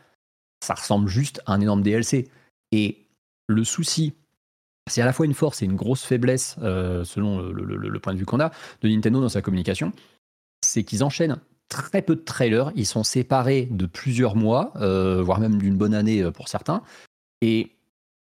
Ça 0.63 0.75
ressemble 0.75 1.07
juste 1.09 1.41
à 1.47 1.53
un 1.53 1.61
énorme 1.61 1.81
DLC. 1.81 2.29
Et 2.71 3.07
le 3.47 3.63
souci 3.63 4.13
c'est 4.87 5.01
à 5.01 5.05
la 5.05 5.13
fois 5.13 5.25
une 5.25 5.33
force 5.33 5.61
et 5.61 5.65
une 5.65 5.75
grosse 5.75 6.03
faiblesse, 6.03 6.55
euh, 6.61 7.03
selon 7.03 7.41
le, 7.41 7.99
point 7.99 8.13
de 8.13 8.19
vue 8.19 8.25
qu'on 8.25 8.39
a, 8.39 8.51
de 8.81 8.89
Nintendo 8.89 9.21
dans 9.21 9.29
sa 9.29 9.41
communication. 9.41 9.91
C'est 10.61 10.83
qu'ils 10.83 11.03
enchaînent 11.03 11.37
très 11.69 12.01
peu 12.01 12.15
de 12.15 12.21
trailers. 12.21 12.71
Ils 12.75 12.85
sont 12.85 13.03
séparés 13.03 13.67
de 13.71 13.85
plusieurs 13.85 14.35
mois, 14.35 14.73
euh, 14.77 15.21
voire 15.21 15.39
même 15.39 15.57
d'une 15.57 15.77
bonne 15.77 15.93
année 15.93 16.21
euh, 16.21 16.31
pour 16.31 16.47
certains. 16.47 16.81
Et 17.41 17.71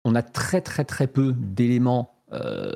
on 0.05 0.15
a 0.15 0.23
très 0.23 0.61
très 0.61 0.85
très 0.85 1.07
peu 1.07 1.33
d'éléments 1.33 2.11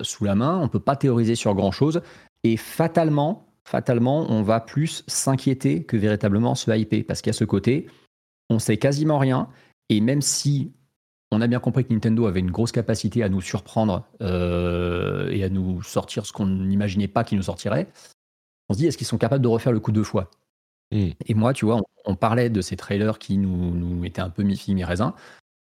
sous 0.03 0.23
la 0.23 0.35
main, 0.35 0.57
on 0.57 0.63
ne 0.63 0.67
peut 0.69 0.79
pas 0.79 0.95
théoriser 0.95 1.35
sur 1.35 1.53
grand-chose, 1.53 2.01
et 2.43 2.57
fatalement, 2.57 3.47
fatalement, 3.63 4.29
on 4.29 4.41
va 4.41 4.59
plus 4.59 5.03
s'inquiéter 5.07 5.83
que 5.83 5.97
véritablement 5.97 6.55
se 6.55 6.71
hyper, 6.71 7.03
parce 7.07 7.21
qu'il 7.21 7.29
y 7.29 7.35
a 7.35 7.37
ce 7.37 7.45
côté, 7.45 7.87
on 8.49 8.59
sait 8.59 8.77
quasiment 8.77 9.17
rien, 9.17 9.49
et 9.89 10.01
même 10.01 10.21
si 10.21 10.73
on 11.31 11.41
a 11.41 11.47
bien 11.47 11.59
compris 11.59 11.85
que 11.85 11.93
Nintendo 11.93 12.25
avait 12.25 12.39
une 12.39 12.51
grosse 12.51 12.71
capacité 12.71 13.23
à 13.23 13.29
nous 13.29 13.41
surprendre 13.41 14.07
euh, 14.21 15.29
et 15.29 15.43
à 15.43 15.49
nous 15.49 15.83
sortir 15.83 16.25
ce 16.25 16.33
qu'on 16.33 16.47
n'imaginait 16.47 17.07
pas 17.07 17.23
qu'ils 17.23 17.37
nous 17.37 17.43
sortiraient. 17.43 17.87
On 18.67 18.73
se 18.73 18.79
dit, 18.79 18.87
est-ce 18.87 18.97
qu'ils 18.97 19.07
sont 19.07 19.17
capables 19.17 19.43
de 19.43 19.47
refaire 19.47 19.71
le 19.71 19.79
coup 19.79 19.91
deux 19.91 20.03
fois? 20.03 20.31
Hmm. 20.91 21.09
Et 21.25 21.33
moi, 21.35 21.53
tu 21.53 21.65
vois, 21.65 21.81
on, 22.05 22.15
parlait 22.15 22.49
de 22.49 22.61
ces 22.61 22.75
trailers 22.75 23.19
qui 23.19 23.37
nous, 23.37 23.75
nous 23.75 24.05
étaient 24.05 24.21
un 24.21 24.29
peu 24.29 24.41
mi-fille, 24.41 24.73
mi-raisin. 24.73 25.13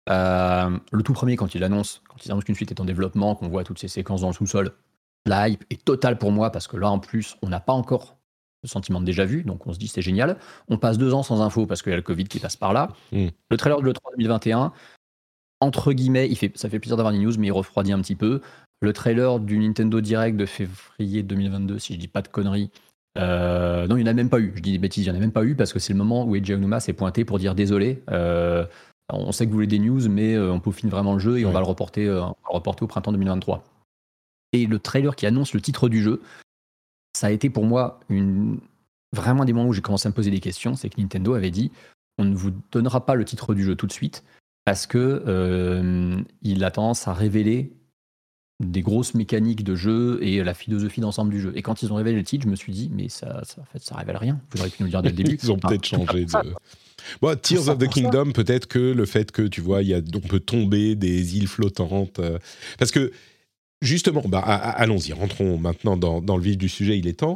Euh, 0.09 0.71
le 0.91 1.03
tout 1.03 1.13
premier, 1.13 1.37
quand 1.37 1.47
quand 1.47 1.55
ils 1.55 1.65
annoncent 1.65 2.01
qu'une 2.45 2.55
suite 2.55 2.71
est 2.71 2.81
en 2.81 2.87
développement, 2.87 3.35
qu'on 3.35 3.49
voit 3.49 3.65
toutes 3.65 3.79
ces 3.79 3.89
séquences 3.89 4.23
dans 4.23 4.29
le 4.29 4.35
sous-sol, 4.35 4.73
la 5.27 5.49
hype 5.49 5.65
est 5.71 5.85
totale 5.85 6.19
pour 6.19 6.33
moi 6.33 6.51
parce 6.51 6.67
que 6.67 6.77
là, 6.77 6.91
en 6.91 6.99
plus, 6.99 7.37
on 7.43 7.49
n'a 7.49 7.61
pas 7.61 7.73
encore 7.73 8.17
le 8.63 8.69
sentiment 8.69 9.01
de 9.01 9.07
déjà 9.07 9.25
vu, 9.25 9.45
donc 9.45 9.67
on 9.67 9.73
se 9.73 9.79
dit 9.79 9.89
c'est 9.89 10.03
génial. 10.03 10.37
On 10.69 10.79
passe 10.79 10.99
deux 10.99 11.15
ans 11.15 11.23
sans 11.23 11.43
info 11.43 11.67
parce 11.67 11.83
qu'il 11.83 11.91
y 11.91 11.93
a 11.93 11.97
le 11.97 12.03
Covid 12.03 12.25
qui 12.25 12.41
passe 12.41 12.57
par 12.57 12.73
là. 12.73 12.89
Hmm. 13.13 13.29
Le 13.51 13.57
trailer 13.57 13.81
de 13.81 13.87
l'E3 13.87 14.17
2021, 14.17 14.73
entre 15.61 15.93
guillemets, 15.93 16.29
il 16.29 16.37
fait, 16.37 16.57
ça 16.57 16.69
fait 16.69 16.79
plaisir 16.79 16.97
d'avoir 16.97 17.13
des 17.13 17.19
news, 17.19 17.33
mais 17.39 17.49
il 17.49 17.53
refroidit 17.53 17.93
un 17.93 18.01
petit 18.01 18.15
peu. 18.15 18.41
Le 18.81 18.93
trailer 18.93 19.41
du 19.41 19.59
Nintendo 19.59 20.01
Direct 20.01 20.37
de 20.37 20.47
février 20.47 21.23
2022, 21.23 21.79
si 21.79 21.95
je 21.95 21.99
dis 21.99 22.09
pas 22.09 22.23
de 22.23 22.29
conneries, 22.29 22.71
euh, 23.19 23.87
non, 23.89 23.97
il 23.97 24.05
n'y 24.05 24.09
en 24.09 24.13
a 24.13 24.15
même 24.15 24.31
pas 24.31 24.39
eu. 24.39 24.53
Je 24.55 24.63
dis 24.63 24.73
des 24.73 24.79
bêtises, 24.79 25.07
il 25.07 25.11
n'y 25.11 25.17
en 25.17 25.19
a 25.19 25.21
même 25.21 25.33
pas 25.33 25.45
eu 25.45 25.57
parce 25.57 25.73
que 25.73 25.79
c'est 25.79 25.93
le 25.93 25.99
moment 25.99 26.25
où 26.25 26.37
Eiji 26.37 26.55
Onuma 26.55 26.79
s'est 26.79 26.93
pointé 26.93 27.25
pour 27.25 27.39
dire 27.39 27.55
désolé. 27.55 28.03
Euh, 28.11 28.65
on 29.11 29.33
sait 29.33 29.47
que 29.47 29.51
vous 29.51 29.57
voulez 29.57 29.67
des 29.67 29.79
news, 29.79 30.09
mais 30.09 30.35
euh, 30.35 30.53
on 30.53 30.61
peaufine 30.61 30.91
vraiment 30.91 31.15
le 31.15 31.19
jeu 31.19 31.39
et 31.39 31.47
on 31.47 31.51
va 31.51 31.61
le 31.61 31.67
reporter, 31.67 32.09
reporter 32.45 32.85
au 32.85 32.87
printemps 32.87 33.13
2023. 33.13 33.65
Et 34.53 34.67
le 34.67 34.79
trailer 34.79 35.17
qui 35.17 35.27
annonce 35.27 35.53
le 35.53 35.61
titre 35.61 35.89
du 35.89 36.03
jeu, 36.03 36.23
ça 37.13 37.29
a 37.29 37.31
été 37.31 37.51
pour 37.51 37.65
moi 37.65 38.01
une... 38.09 38.61
vraiment 39.15 39.45
des 39.45 39.53
moments 39.53 39.69
où 39.69 39.73
j'ai 39.73 39.83
commencé 39.83 40.07
à 40.07 40.11
me 40.11 40.15
poser 40.15 40.31
des 40.31 40.41
questions. 40.41 40.75
C'est 40.75 40.89
que 40.89 41.01
Nintendo 41.01 41.35
avait 41.35 41.51
dit 41.51 41.71
on 42.19 42.25
ne 42.25 42.35
vous 42.35 42.53
donnera 42.73 43.07
pas 43.07 43.15
le 43.15 43.25
titre 43.25 43.55
du 43.55 43.65
jeu 43.65 43.77
tout 43.77 43.87
de 43.87 43.93
suite 43.93 44.25
parce 44.65 44.87
que 44.87 45.23
euh, 45.27 46.21
il 46.43 46.65
a 46.65 46.71
tendance 46.71 47.09
à 47.09 47.15
révéler 47.15 47.73
des 48.61 48.83
grosses 48.83 49.15
mécaniques 49.15 49.63
de 49.63 49.77
jeu 49.77 50.19
et 50.21 50.43
la 50.43 50.53
philosophie 50.53 51.01
d'ensemble 51.01 51.31
du 51.31 51.41
jeu. 51.41 51.53
Et 51.55 51.63
quand 51.63 51.83
ils 51.83 51.93
ont 51.93 51.97
révélé 51.97 52.17
le 52.17 52.25
titre, 52.25 52.45
je 52.45 52.51
me 52.51 52.57
suis 52.57 52.73
dit, 52.73 52.91
mais 52.93 53.09
ça, 53.09 53.41
ça, 53.45 53.61
en 53.61 53.65
fait, 53.65 53.81
ça 53.81 53.95
révèle 53.97 54.17
rien. 54.17 54.41
Vous 54.51 54.61
auriez 54.61 54.73
pu 54.73 54.83
nous 54.83 54.87
le 54.87 54.91
dire 54.91 55.03
dès 55.03 55.11
le 55.11 55.15
début. 55.15 55.39
ils 55.43 55.53
ont 55.53 55.59
peut-être 55.59 55.85
changé 55.85 56.25
de. 56.25 56.33
Bon, 57.23 57.39
Tears 57.41 57.69
of 57.69 57.79
the 57.79 57.89
Kingdom, 57.89 58.33
peut-être 58.33 58.67
que 58.67 58.81
le 58.81 59.07
fait 59.07 59.31
que, 59.31 59.43
tu 59.43 59.61
vois, 59.61 59.83
y 59.83 59.95
a, 59.95 60.01
on 60.15 60.21
peut 60.21 60.41
tomber 60.41 60.97
des 60.97 61.39
îles 61.39 61.47
flottantes. 61.47 62.19
Euh, 62.19 62.39
parce 62.77 62.91
que, 62.91 63.13
justement, 63.83 64.23
bah, 64.27 64.41
allons-y, 64.41 65.13
rentrons 65.13 65.59
maintenant 65.59 65.97
dans, 65.97 66.21
dans, 66.21 66.37
le 66.37 66.43
vif 66.43 66.57
du 66.57 66.69
sujet, 66.69 66.99
il 66.99 67.07
est 67.07 67.21
temps. 67.21 67.35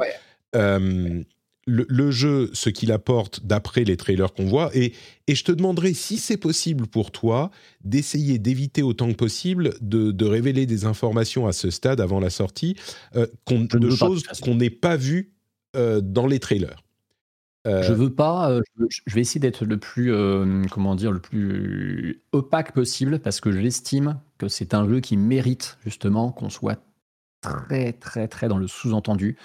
Euh, 0.55 1.23
le, 1.65 2.11
jeu, 2.11 2.49
ce 2.53 2.69
qu'il 2.69 2.91
apporte 2.91 3.45
d'après 3.45 3.83
les 3.83 3.97
trailers 3.97 4.33
qu'on 4.33 4.45
voit, 4.45 4.69
et, 4.75 4.93
et, 5.27 5.35
je 5.35 5.43
te 5.43 5.51
demanderai 5.51 5.93
si 5.93 6.17
c'est 6.17 6.37
possible 6.37 6.87
pour 6.87 7.11
toi 7.11 7.51
d'essayer 7.83 8.37
d'éviter 8.39 8.81
autant 8.81 9.07
que 9.07 9.15
possible 9.15 9.73
de, 9.81 10.25
révéler 10.25 10.65
des 10.65 10.85
informations 10.85 11.47
à 11.47 11.53
ce 11.53 11.69
stade 11.69 12.01
avant 12.01 12.19
la 12.19 12.29
sortie, 12.29 12.75
euh, 13.15 13.27
de 13.49 13.89
choses 13.89 14.23
qu'on 14.41 14.55
n'ait 14.55 14.69
pas 14.69 14.95
vues 14.97 15.33
euh, 15.75 16.01
dans 16.01 16.27
les 16.27 16.39
trailers. 16.39 16.83
Euh, 17.65 17.81
je 17.81 17.93
veux 17.93 18.13
pas. 18.13 18.59
je 18.77 19.13
vais 19.15 19.21
essayer 19.21 19.39
d'être 19.39 19.63
le 19.63 19.77
plus, 19.77 20.13
comment 20.69 20.95
dire, 20.95 21.11
le 21.13 21.21
plus 21.21 22.21
opaque 22.33 22.73
possible 22.73 23.19
parce 23.19 23.39
que 23.39 23.53
j'estime 23.53 24.19
que 24.43 24.51
c'est 24.51 24.73
un 24.73 24.87
jeu 24.87 24.99
qui 24.99 25.17
mérite 25.17 25.77
justement 25.83 26.31
qu'on 26.31 26.49
soit 26.49 26.81
très 27.41 27.93
très 27.93 28.27
très 28.27 28.47
dans 28.47 28.57
le 28.57 28.67
sous-entendu 28.67 29.37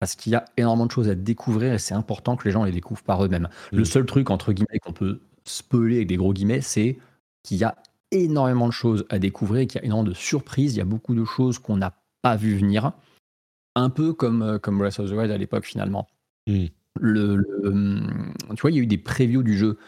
parce 0.00 0.14
qu'il 0.14 0.32
y 0.32 0.36
a 0.36 0.44
énormément 0.56 0.86
de 0.86 0.92
choses 0.92 1.08
à 1.08 1.14
découvrir 1.14 1.72
et 1.72 1.78
c'est 1.78 1.94
important 1.94 2.36
que 2.36 2.44
les 2.44 2.52
gens 2.52 2.64
les 2.64 2.72
découvrent 2.72 3.02
par 3.02 3.24
eux-mêmes. 3.24 3.48
Le 3.72 3.84
seul 3.84 4.06
truc, 4.06 4.30
entre 4.30 4.52
guillemets, 4.52 4.78
qu'on 4.78 4.92
peut 4.92 5.20
spoiler 5.44 5.96
avec 5.96 6.08
des 6.08 6.16
gros 6.16 6.32
guillemets, 6.32 6.60
c'est 6.60 6.98
qu'il 7.42 7.56
y 7.56 7.64
a 7.64 7.76
énormément 8.10 8.68
de 8.68 8.72
choses 8.72 9.04
à 9.10 9.18
découvrir, 9.18 9.66
qu'il 9.66 9.80
y 9.80 9.82
a 9.82 9.84
énormément 9.84 10.08
de 10.10 10.14
surprises, 10.14 10.74
il 10.74 10.78
y 10.78 10.82
a 10.82 10.84
beaucoup 10.84 11.14
de 11.14 11.24
choses 11.24 11.58
qu'on 11.58 11.76
n'a 11.76 11.94
pas 12.22 12.36
vu 12.36 12.56
venir, 12.56 12.92
un 13.74 13.90
peu 13.90 14.12
comme, 14.12 14.42
euh, 14.42 14.58
comme 14.58 14.78
Breath 14.78 15.00
of 15.00 15.10
the 15.10 15.14
Wild 15.14 15.30
à 15.30 15.38
l'époque 15.38 15.64
finalement. 15.64 16.06
Mm. 16.46 16.66
Le, 17.00 17.44
hum, 17.64 18.32
tu 18.50 18.60
vois, 18.60 18.70
il 18.70 18.76
y 18.76 18.80
a 18.80 18.82
eu 18.82 18.86
des 18.86 18.98
previews 18.98 19.42
du 19.42 19.56
jeu. 19.56 19.78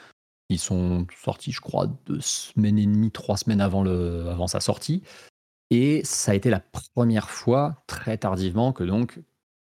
Ils 0.51 0.59
sont 0.59 1.07
sortis, 1.17 1.53
je 1.53 1.61
crois, 1.61 1.87
deux 2.07 2.21
semaines 2.21 2.79
et 2.79 2.85
demie, 2.85 3.13
trois 3.13 3.37
semaines 3.37 3.61
avant, 3.61 3.85
le, 3.85 4.29
avant 4.29 4.49
sa 4.49 4.59
sortie. 4.59 5.03
Et 5.71 6.03
ça 6.05 6.33
a 6.33 6.35
été 6.35 6.51
la 6.51 6.61
première 6.61 7.31
fois, 7.31 7.85
très 7.87 8.19
tardivement, 8.19 8.73
que 8.73 8.83
donc 8.83 9.21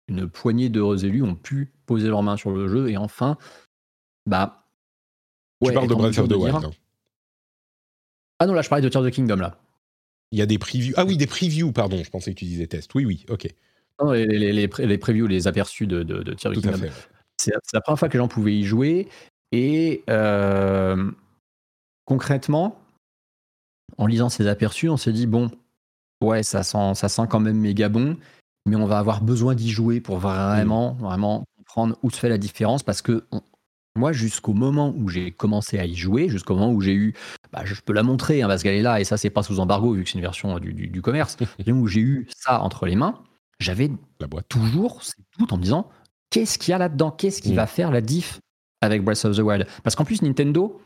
une 0.10 0.30
poignée 0.30 0.68
d'heureux 0.68 1.06
élus 1.06 1.24
ont 1.24 1.36
pu 1.36 1.72
poser 1.86 2.10
leurs 2.10 2.22
mains 2.22 2.36
sur 2.36 2.52
le 2.52 2.68
jeu 2.68 2.90
et 2.90 2.98
enfin, 2.98 3.38
bah. 4.26 4.68
tu 5.64 5.72
parles 5.72 5.88
de 5.88 5.96
Breath 5.96 6.20
of 6.20 6.28
the 6.28 6.34
Wild. 6.34 6.56
Hein. 6.56 6.72
Ah 8.40 8.46
non, 8.46 8.54
là 8.54 8.62
je 8.62 8.68
parlais 8.68 8.84
de 8.84 8.90
Tears 8.90 9.04
of 9.04 9.10
the 9.10 9.14
Kingdom 9.14 9.38
là. 9.38 9.58
Il 10.34 10.40
y 10.40 10.42
a 10.42 10.46
des 10.46 10.58
previews. 10.58 10.94
Ah 10.98 11.06
oui, 11.06 11.16
des 11.16 11.28
previews, 11.28 11.72
pardon. 11.72 12.04
Je 12.04 12.10
pensais 12.10 12.34
que 12.34 12.40
tu 12.40 12.46
disais 12.46 12.68
test. 12.68 12.94
Oui, 12.96 13.06
oui, 13.06 13.26
ok. 13.30 13.48
Non, 14.02 14.12
les, 14.12 14.26
les, 14.26 14.52
les, 14.52 14.98
previews, 14.98 15.28
les 15.28 15.48
aperçus 15.48 15.88
de, 15.88 16.04
de, 16.04 16.24
de 16.24 16.34
Tears 16.34 16.52
of 16.52 16.62
the 16.62 16.62
Kingdom. 16.62 16.90
C'est 17.38 17.54
la 17.74 17.82
première 17.82 18.00
fois 18.00 18.10
que 18.10 18.14
les 18.14 18.20
gens 18.20 18.28
pouvaient 18.28 18.56
y 18.56 18.64
jouer. 18.64 19.08
Et 19.54 20.04
euh, 20.10 21.10
concrètement, 22.04 22.78
en 23.98 24.08
lisant 24.08 24.28
ces 24.28 24.48
aperçus, 24.48 24.90
on 24.90 24.98
s'est 24.98 25.14
dit 25.14 25.28
bon, 25.28 25.50
ouais, 26.22 26.44
ça 26.44 26.64
sent, 26.64 26.96
ça 26.96 27.08
sent 27.08 27.28
quand 27.30 27.40
même 27.40 27.58
méga 27.58 27.88
bon 27.88 28.18
mais 28.66 28.76
on 28.76 28.86
va 28.86 29.00
avoir 29.00 29.22
besoin 29.22 29.56
d'y 29.56 29.70
jouer 29.70 30.00
pour 30.00 30.18
vraiment, 30.18 30.94
vraiment 30.94 31.44
comprendre 31.58 31.98
où 32.04 32.10
se 32.10 32.18
fait 32.18 32.30
la 32.30 32.38
différence 32.38 32.84
parce 32.84 33.02
que 33.02 33.24
moi, 33.96 34.12
jusqu'au 34.12 34.54
moment 34.54 34.94
où 34.98 35.10
j'ai 35.10 35.32
commencé 35.32 35.78
à 35.78 35.86
y 35.86 35.96
jouer, 35.96 36.28
jusqu'au 36.28 36.56
moment 36.56 36.72
où 36.72 36.82
j'ai 36.82 36.94
eu, 36.94 37.14
bah, 37.52 37.62
je 37.64 37.76
peux 37.80 37.94
la 37.94 38.02
montrer 38.02 38.42
hein, 38.42 38.48
parce 38.48 38.64
qu'elle 38.64 38.76
est 38.76 38.82
là 38.82 39.00
et 39.00 39.04
ça, 39.04 39.18
c'est 39.18 39.30
pas 39.30 39.44
sous 39.44 39.60
embargo 39.60 39.94
vu 39.94 40.04
que 40.04 40.10
c'est 40.10 40.16
une 40.16 40.22
version 40.22 40.58
du, 40.60 40.74
du, 40.74 41.02
commerce, 41.02 41.38
où 41.68 41.88
j'ai 41.88 42.00
eu 42.00 42.28
ça 42.36 42.62
entre 42.62 42.86
les 42.86 42.96
mains, 42.96 43.20
j'avais 43.60 43.92
la 44.20 44.28
boîte. 44.28 44.48
toujours 44.50 45.04
ces 45.04 45.14
doutes 45.38 45.54
en 45.54 45.58
me 45.58 45.64
disant 45.64 45.90
qu'est-ce 46.32 46.58
qu'il 46.58 46.72
y 46.72 46.74
a 46.74 46.80
là-dedans? 46.80 47.12
Qu'est-ce 47.12 47.42
qui 47.42 47.52
mm. 47.52 47.56
va 47.56 47.68
faire 47.68 47.92
la 47.92 48.02
diff? 48.02 48.40
Avec 48.84 49.04
Breath 49.04 49.26
of 49.26 49.36
the 49.36 49.42
Wild 49.42 49.68
Parce 49.84 49.96
qu'en 49.96 50.06
plus, 50.06 50.22
Nintendo, 50.22 50.80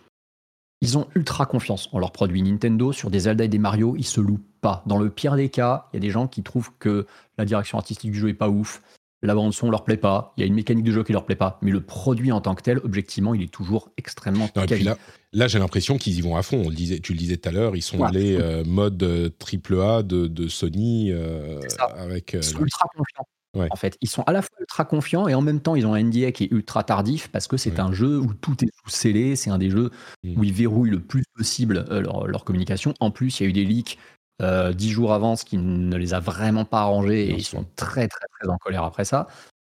ils 0.81 0.97
ont 0.97 1.07
ultra 1.15 1.45
confiance 1.45 1.89
en 1.91 1.99
leurs 1.99 2.11
produits. 2.11 2.41
Nintendo, 2.41 2.91
sur 2.91 3.09
des 3.09 3.21
Zelda 3.21 3.43
et 3.43 3.47
des 3.47 3.57
Mario, 3.57 3.95
ils 3.97 4.05
se 4.05 4.21
louent 4.21 4.43
pas. 4.61 4.83
Dans 4.85 4.97
le 4.97 5.09
pire 5.09 5.35
des 5.35 5.49
cas, 5.49 5.87
il 5.91 5.97
y 5.97 5.99
a 5.99 6.01
des 6.01 6.11
gens 6.11 6.27
qui 6.27 6.43
trouvent 6.43 6.71
que 6.79 7.07
la 7.37 7.45
direction 7.45 7.77
artistique 7.77 8.11
du 8.11 8.19
jeu 8.19 8.29
est 8.29 8.33
pas 8.33 8.49
ouf, 8.49 8.81
la 9.23 9.33
bande 9.33 9.53
son 9.53 9.71
leur 9.71 9.83
plaît 9.83 9.97
pas, 9.97 10.33
il 10.37 10.41
y 10.41 10.43
a 10.43 10.47
une 10.47 10.53
mécanique 10.53 10.85
de 10.85 10.91
jeu 10.91 11.03
qui 11.03 11.11
leur 11.11 11.25
plaît 11.25 11.35
pas, 11.35 11.57
mais 11.61 11.71
le 11.71 11.81
produit 11.81 12.31
en 12.31 12.41
tant 12.41 12.53
que 12.53 12.61
tel, 12.61 12.77
objectivement, 12.83 13.33
il 13.33 13.41
est 13.41 13.51
toujours 13.51 13.89
extrêmement 13.97 14.47
non, 14.55 14.65
là, 14.83 14.97
là 15.33 15.47
j'ai 15.47 15.57
l'impression 15.57 15.97
qu'ils 15.97 16.17
y 16.17 16.21
vont 16.21 16.35
à 16.35 16.43
fond. 16.43 16.61
On 16.65 16.69
le 16.69 16.75
disait, 16.75 16.99
tu 16.99 17.13
le 17.13 17.17
disais 17.17 17.37
tout 17.37 17.49
à 17.49 17.51
l'heure, 17.51 17.75
ils 17.75 17.81
sont 17.81 18.03
allés 18.03 18.37
euh, 18.39 18.63
mode 18.63 19.01
euh, 19.01 19.29
triple 19.39 19.81
A 19.81 20.03
de, 20.03 20.27
de 20.27 20.47
Sony 20.47 21.11
euh, 21.11 21.59
avec. 21.97 22.33
ils 22.33 22.43
sont 22.43 22.59
ultra 22.59 22.85
confiants. 22.95 23.25
En 23.71 23.75
fait, 23.75 23.97
ils 24.01 24.09
sont 24.09 24.23
à 24.23 24.31
la 24.31 24.41
fois 24.41 24.55
ultra 24.59 24.85
confiants 24.85 25.27
et 25.27 25.35
en 25.35 25.41
même 25.41 25.59
temps, 25.59 25.75
ils 25.75 25.85
ont 25.85 25.93
un 25.93 26.03
NDA 26.03 26.31
qui 26.31 26.45
est 26.45 26.51
ultra 26.51 26.83
tardif 26.83 27.29
parce 27.29 27.47
que 27.47 27.57
c'est 27.57 27.79
un 27.79 27.91
jeu 27.91 28.19
où 28.19 28.33
tout 28.33 28.63
est 28.63 28.69
sous 28.83 28.89
scellé. 28.89 29.35
C'est 29.35 29.49
un 29.49 29.57
des 29.57 29.69
jeux 29.69 29.91
mmh. 30.23 30.39
où 30.39 30.43
ils 30.43 30.53
verrouillent 30.53 30.91
le 30.91 30.99
plus 30.99 31.23
possible 31.35 31.85
leur, 31.89 32.27
leur, 32.27 32.43
communication. 32.43 32.93
En 32.99 33.11
plus, 33.11 33.39
il 33.39 33.43
y 33.43 33.45
a 33.45 33.49
eu 33.49 33.53
des 33.53 33.65
leaks 33.65 33.97
euh, 34.41 34.71
dix 34.71 34.91
jours 34.91 35.13
avant, 35.13 35.35
ce 35.35 35.45
qui 35.45 35.57
ne 35.57 35.95
les 35.97 36.13
a 36.13 36.19
vraiment 36.19 36.63
pas 36.63 36.81
arrangés 36.81 37.25
et 37.25 37.33
ils 37.33 37.45
sont 37.45 37.65
très 37.75 38.07
très 38.07 38.27
très 38.39 38.47
en 38.47 38.57
colère 38.57 38.83
après 38.83 39.03
ça. 39.03 39.27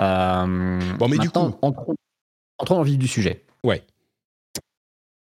Euh, 0.02 0.80
bon, 0.98 1.08
mais 1.08 1.18
du 1.18 1.30
coup, 1.30 1.40
entrons, 1.62 1.95
dans 2.68 2.80
le 2.80 2.86
vif 2.86 2.98
du 2.98 3.08
sujet. 3.08 3.45
Ouais. 3.64 3.84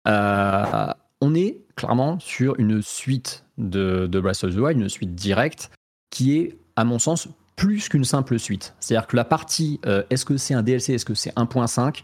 Euh, 0.06 0.92
on 1.20 1.34
est 1.34 1.62
clairement 1.74 2.20
sur 2.20 2.58
une 2.60 2.80
suite 2.80 3.44
de, 3.58 4.06
de 4.06 4.20
Breath 4.20 4.44
of 4.44 4.54
the 4.54 4.58
Wild, 4.58 4.80
une 4.80 4.88
suite 4.88 5.14
directe, 5.16 5.70
qui 6.10 6.38
est, 6.38 6.58
à 6.76 6.84
mon 6.84 7.00
sens, 7.00 7.28
plus 7.56 7.88
qu'une 7.88 8.04
simple 8.04 8.38
suite. 8.38 8.74
C'est-à-dire 8.80 9.06
que 9.06 9.16
la 9.16 9.24
partie 9.24 9.80
est-ce 10.10 10.24
que 10.24 10.36
c'est 10.36 10.54
un 10.54 10.62
DLC, 10.62 10.94
est-ce 10.94 11.04
que 11.04 11.14
c'est 11.14 11.34
1.5 11.36 12.02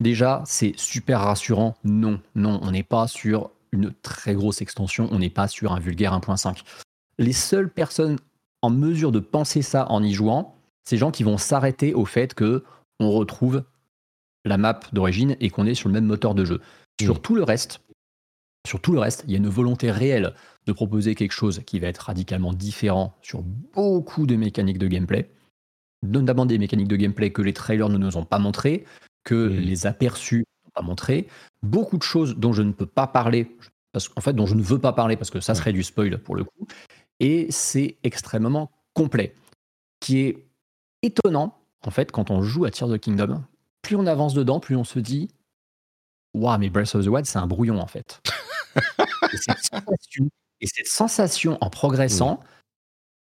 Déjà, 0.00 0.42
c'est 0.44 0.74
super 0.76 1.20
rassurant. 1.20 1.76
Non, 1.84 2.20
non, 2.34 2.60
on 2.62 2.72
n'est 2.72 2.82
pas 2.82 3.06
sur 3.06 3.50
une 3.72 3.92
très 4.02 4.34
grosse 4.34 4.60
extension, 4.60 5.08
on 5.10 5.18
n'est 5.18 5.30
pas 5.30 5.48
sur 5.48 5.72
un 5.72 5.80
vulgaire 5.80 6.18
1.5. 6.18 6.62
Les 7.18 7.32
seules 7.32 7.70
personnes 7.70 8.18
en 8.62 8.70
mesure 8.70 9.12
de 9.12 9.20
penser 9.20 9.62
ça 9.62 9.90
en 9.90 10.02
y 10.02 10.12
jouant, 10.12 10.56
c'est 10.84 10.96
gens 10.96 11.10
qui 11.10 11.22
vont 11.22 11.38
s'arrêter 11.38 11.94
au 11.94 12.04
fait 12.04 12.34
que 12.34 12.64
on 13.00 13.10
retrouve 13.10 13.64
la 14.44 14.58
map 14.58 14.80
d'origine 14.92 15.36
et 15.40 15.50
qu'on 15.50 15.66
est 15.66 15.74
sur 15.74 15.88
le 15.88 15.94
même 15.94 16.06
moteur 16.06 16.34
de 16.34 16.44
jeu. 16.44 16.60
Sur 17.00 17.20
tout 17.20 17.34
le 17.34 17.42
reste, 17.42 17.80
sur 18.66 18.80
tout 18.80 18.92
le 18.92 19.00
reste, 19.00 19.24
il 19.26 19.32
y 19.32 19.34
a 19.34 19.38
une 19.38 19.48
volonté 19.48 19.90
réelle 19.90 20.34
de 20.66 20.72
proposer 20.72 21.14
quelque 21.14 21.32
chose 21.32 21.62
qui 21.66 21.78
va 21.78 21.88
être 21.88 21.98
radicalement 21.98 22.52
différent 22.52 23.14
sur 23.22 23.42
beaucoup 23.42 24.26
de 24.26 24.36
mécaniques 24.36 24.78
de 24.78 24.88
gameplay, 24.88 25.30
notamment 26.02 26.46
des 26.46 26.58
mécaniques 26.58 26.88
de 26.88 26.96
gameplay 26.96 27.30
que 27.30 27.42
les 27.42 27.52
trailers 27.52 27.88
ne 27.88 27.98
nous 27.98 28.16
ont 28.16 28.24
pas 28.24 28.38
montré, 28.38 28.84
que 29.24 29.34
les 29.34 29.86
aperçus 29.86 30.44
pas 30.74 30.82
montré. 30.82 31.28
Beaucoup 31.62 31.96
de 31.96 32.02
choses 32.02 32.36
dont 32.36 32.52
je 32.52 32.62
ne 32.62 32.72
peux 32.72 32.86
pas 32.86 33.06
parler, 33.06 33.56
parce 33.92 34.08
qu'en 34.08 34.20
fait, 34.20 34.34
dont 34.34 34.46
je 34.46 34.54
ne 34.54 34.62
veux 34.62 34.78
pas 34.78 34.92
parler 34.92 35.16
parce 35.16 35.30
que 35.30 35.40
ça 35.40 35.54
serait 35.54 35.72
du 35.72 35.82
spoil 35.82 36.18
pour 36.18 36.36
le 36.36 36.44
coup. 36.44 36.66
Et 37.20 37.46
c'est 37.50 37.96
extrêmement 38.02 38.70
complet, 38.92 39.34
qui 40.00 40.20
est 40.20 40.46
étonnant 41.02 41.56
en 41.86 41.90
fait 41.90 42.12
quand 42.12 42.30
on 42.30 42.42
joue 42.42 42.64
à 42.64 42.70
Tears 42.70 42.90
of 42.90 42.96
the 42.96 43.00
Kingdom. 43.00 43.42
Plus 43.82 43.96
on 43.96 44.06
avance 44.06 44.34
dedans, 44.34 44.60
plus 44.60 44.76
on 44.76 44.84
se 44.84 44.98
dit, 44.98 45.30
waouh, 46.34 46.58
mais 46.58 46.70
Breath 46.70 46.94
of 46.94 47.04
the 47.04 47.08
Wild, 47.08 47.26
c'est 47.26 47.38
un 47.38 47.46
brouillon 47.46 47.78
en 47.78 47.86
fait. 47.86 48.20
et, 50.64 50.66
cette 50.66 50.88
sensation, 50.88 51.58
en 51.60 51.70
progressant, 51.70 52.36
mm. 52.36 52.44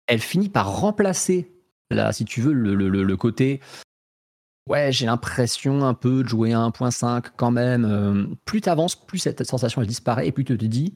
elle 0.08 0.22
finit 0.22 0.49
par 0.49 0.80
remplacer, 0.80 1.52
là, 1.90 2.12
si 2.12 2.26
tu 2.26 2.41
veux, 2.41 2.53
le, 2.53 2.76
le 2.76 3.18
côté 3.18 3.62
Ouais, 4.70 4.91
j'ai 4.91 5.08
l'impression 5.08 5.84
un 5.84 5.94
peu 5.94 6.24
de 6.24 6.28
jouer 6.28 6.53
à 6.53 6.60
1.5 6.60 7.32
quand 7.36 7.52
même. 7.52 7.86
Euh, 7.86 8.28
plus 8.45 8.62
tu 8.62 8.70
avances, 8.70 8.95
plus 8.95 9.18
cette 9.18 9.44
sensation 9.44 9.82
elle 9.82 9.88
disparaît 9.88 10.28
et 10.28 10.32
plus 10.32 10.45
tu 10.45 10.58
te 10.58 10.66
dis, 10.66 10.95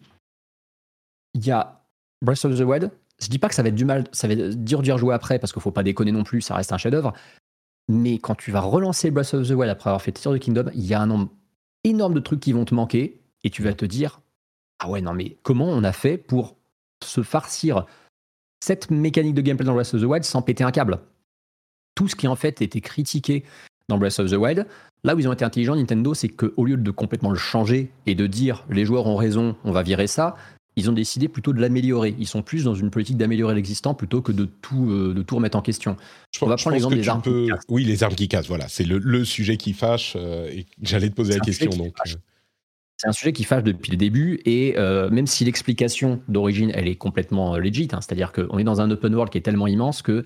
il 1.34 1.46
y 1.46 1.52
a 1.52 1.84
Breath 2.22 2.46
of 2.46 2.58
the 2.58 2.62
Wild. 2.62 2.92
Je 3.20 3.28
dis 3.28 3.40
pas 3.40 3.50
que 3.50 3.56
ça 3.56 3.64
va 3.64 3.70
être 3.70 3.76
du 3.76 3.86
mal, 3.86 4.06
ça 4.12 4.28
va 4.28 4.34
être 4.34 4.64
dur 4.64 4.82
dur 4.82 4.98
jouer 4.98 5.16
après 5.16 5.40
parce 5.40 5.52
qu'il 5.52 5.62
faut 5.62 5.72
pas 5.72 5.84
déconner 5.84 6.12
non 6.12 6.24
plus, 6.24 6.42
ça 6.42 6.56
reste 6.56 6.74
un 6.74 6.78
chef-d'œuvre. 6.78 7.14
Mais 7.88 8.18
quand 8.20 8.36
tu 8.36 8.52
vas 8.52 8.62
relancer 8.62 9.10
Breath 9.10 9.34
of 9.34 9.48
the 9.48 9.52
Wild 9.52 9.70
après 9.70 9.90
avoir 9.90 10.02
fait 10.02 10.12
Tears 10.12 10.34
of 10.34 10.40
the 10.40 10.42
Kingdom, 10.42 10.70
il 10.74 10.86
y 10.86 10.94
a 10.94 11.02
un 11.02 11.08
nombre 11.08 11.30
énorme 11.84 12.14
de 12.14 12.20
trucs 12.20 12.40
qui 12.40 12.54
vont 12.54 12.66
te 12.66 12.74
manquer 12.74 13.22
et 13.44 13.50
tu 13.50 13.64
vas 13.64 13.74
te 13.74 13.86
dire, 13.86 14.22
ah 14.80 14.90
ouais 14.90 15.02
non 15.02 15.14
mais 15.14 15.38
comment 15.44 15.68
on 15.68 15.84
a 15.84 15.92
fait 15.92 16.18
pour 16.18 16.56
se 17.04 17.24
farcir 17.24 17.86
cette 18.64 18.90
mécanique 18.90 19.36
de 19.36 19.42
gameplay 19.42 19.66
dans 19.66 19.74
Breath 19.74 19.94
of 19.94 20.02
the 20.02 20.06
Wild 20.06 20.24
sans 20.24 20.42
péter 20.42 20.64
un 20.64 20.72
câble? 20.72 21.00
Tout 21.96 22.08
ce 22.08 22.16
qui 22.16 22.28
en 22.28 22.36
fait 22.36 22.62
était 22.62 22.82
critiqué 22.82 23.44
dans 23.88 23.98
Breath 23.98 24.20
of 24.20 24.32
the 24.32 24.36
Wild. 24.36 24.66
Là 25.04 25.16
où 25.16 25.20
ils 25.20 25.28
ont 25.28 25.34
été 25.34 25.46
intelligents, 25.46 25.76
Nintendo, 25.76 26.14
c'est 26.14 26.30
qu'au 26.30 26.66
lieu 26.66 26.78
de 26.78 26.92
complètement 26.92 27.30
le 27.30 27.38
changer 27.38 27.92
et 28.08 28.16
de 28.16 28.26
dire 28.26 28.66
les 28.70 28.86
joueurs 28.86 29.06
ont 29.06 29.16
raison, 29.16 29.56
on 29.64 29.72
va 29.72 29.84
virer 29.84 30.08
ça, 30.08 30.36
ils 30.76 30.90
ont 30.90 30.94
décidé 30.94 31.28
plutôt 31.28 31.54
de 31.54 31.62
l'améliorer. 31.62 32.16
Ils 32.20 32.28
sont 32.28 32.42
plus 32.42 32.66
dans 32.66 32.76
une 32.76 32.90
politique 32.90 33.18
d'améliorer 33.18 33.56
l'existant 33.56 33.94
plutôt 33.94 34.22
que 34.22 34.32
de 34.32 34.46
tout, 34.46 34.90
euh, 34.90 35.14
de 35.14 35.22
tout 35.22 35.36
remettre 35.36 35.58
en 35.58 35.62
question. 35.62 35.96
Je 36.34 36.44
on 36.44 36.48
va 36.48 36.58
prendre 36.58 36.74
l'exemple 36.74 36.96
des 36.96 37.08
armes 37.08 37.22
qui 37.22 37.48
cassent. 37.48 37.64
Oui, 37.70 37.86
les 37.86 38.04
armes 38.04 38.16
qui 38.16 38.28
cassent, 38.28 38.48
voilà. 38.48 38.68
C'est 38.68 38.84
le, 38.84 39.26
sujet 39.26 39.58
qui 39.58 39.74
fâche. 39.74 40.14
Euh, 40.18 40.50
et 40.50 40.66
j'allais 40.82 41.10
te 41.10 41.16
poser 41.16 41.34
la 41.34 41.40
question. 41.40 41.70
Donc, 41.70 41.96
euh. 42.08 42.12
C'est 42.98 43.08
un 43.08 43.12
sujet 43.12 43.34
qui 43.34 43.44
fâche 43.44 43.64
depuis 43.64 43.92
le 43.92 43.98
début 43.98 44.40
et 44.46 44.76
même 45.12 45.28
si 45.28 45.44
l'explication 45.44 46.22
d'origine 46.28 46.72
elle 46.74 46.88
est 46.88 46.96
complètement 46.96 47.58
legit, 47.58 47.90
hein, 47.92 48.00
c'est-à-dire 48.02 48.32
qu'on 48.32 48.58
est 48.58 48.64
dans 48.64 48.80
un 48.82 48.90
open 48.90 49.14
world 49.14 49.32
qui 49.32 49.38
est 49.38 49.42
tellement 49.42 49.68
immense 49.68 50.02
que 50.02 50.24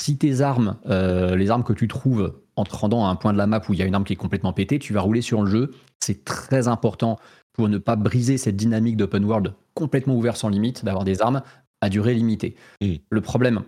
si 0.00 0.16
tes 0.16 0.40
armes, 0.40 0.76
euh, 0.86 1.36
les 1.36 1.50
armes 1.50 1.64
que 1.64 1.72
tu 1.72 1.88
trouves 1.88 2.40
en 2.56 2.64
te 2.64 2.74
rendant 2.74 3.06
à 3.06 3.10
un 3.10 3.16
point 3.16 3.32
de 3.32 3.38
la 3.38 3.46
map 3.46 3.60
où 3.68 3.72
il 3.74 3.78
y 3.78 3.82
a 3.82 3.84
une 3.84 3.94
arme 3.94 4.04
qui 4.04 4.12
est 4.12 4.16
complètement 4.16 4.52
pétée, 4.52 4.78
tu 4.78 4.92
vas 4.92 5.00
rouler 5.00 5.22
sur 5.22 5.42
le 5.42 5.50
jeu. 5.50 5.74
C'est 6.00 6.24
très 6.24 6.68
important 6.68 7.18
pour 7.52 7.68
ne 7.68 7.78
pas 7.78 7.96
briser 7.96 8.38
cette 8.38 8.56
dynamique 8.56 8.96
d'open 8.96 9.24
world 9.24 9.54
complètement 9.74 10.16
ouvert 10.16 10.36
sans 10.36 10.48
limite, 10.48 10.84
d'avoir 10.84 11.04
des 11.04 11.20
armes 11.20 11.42
à 11.80 11.88
durée 11.88 12.14
limitée. 12.14 12.56
Le 12.80 13.20
problème, 13.20 13.62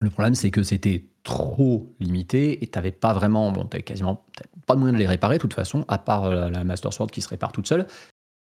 le 0.00 0.10
problème, 0.10 0.34
c'est 0.34 0.50
que 0.50 0.62
c'était 0.62 1.04
trop 1.22 1.94
limité 2.00 2.62
et 2.62 2.66
tu 2.66 2.78
n'avais 2.78 2.92
pas 2.92 3.12
vraiment, 3.12 3.50
bon, 3.50 3.64
tu 3.64 3.82
quasiment 3.82 4.24
pas 4.66 4.74
de 4.74 4.80
moyen 4.80 4.92
de 4.92 4.98
les 4.98 5.06
réparer 5.06 5.36
de 5.36 5.40
toute 5.40 5.54
façon, 5.54 5.84
à 5.88 5.98
part 5.98 6.24
euh, 6.24 6.50
la 6.50 6.64
Master 6.64 6.92
Sword 6.92 7.10
qui 7.10 7.20
se 7.20 7.28
répare 7.28 7.52
toute 7.52 7.66
seule. 7.66 7.86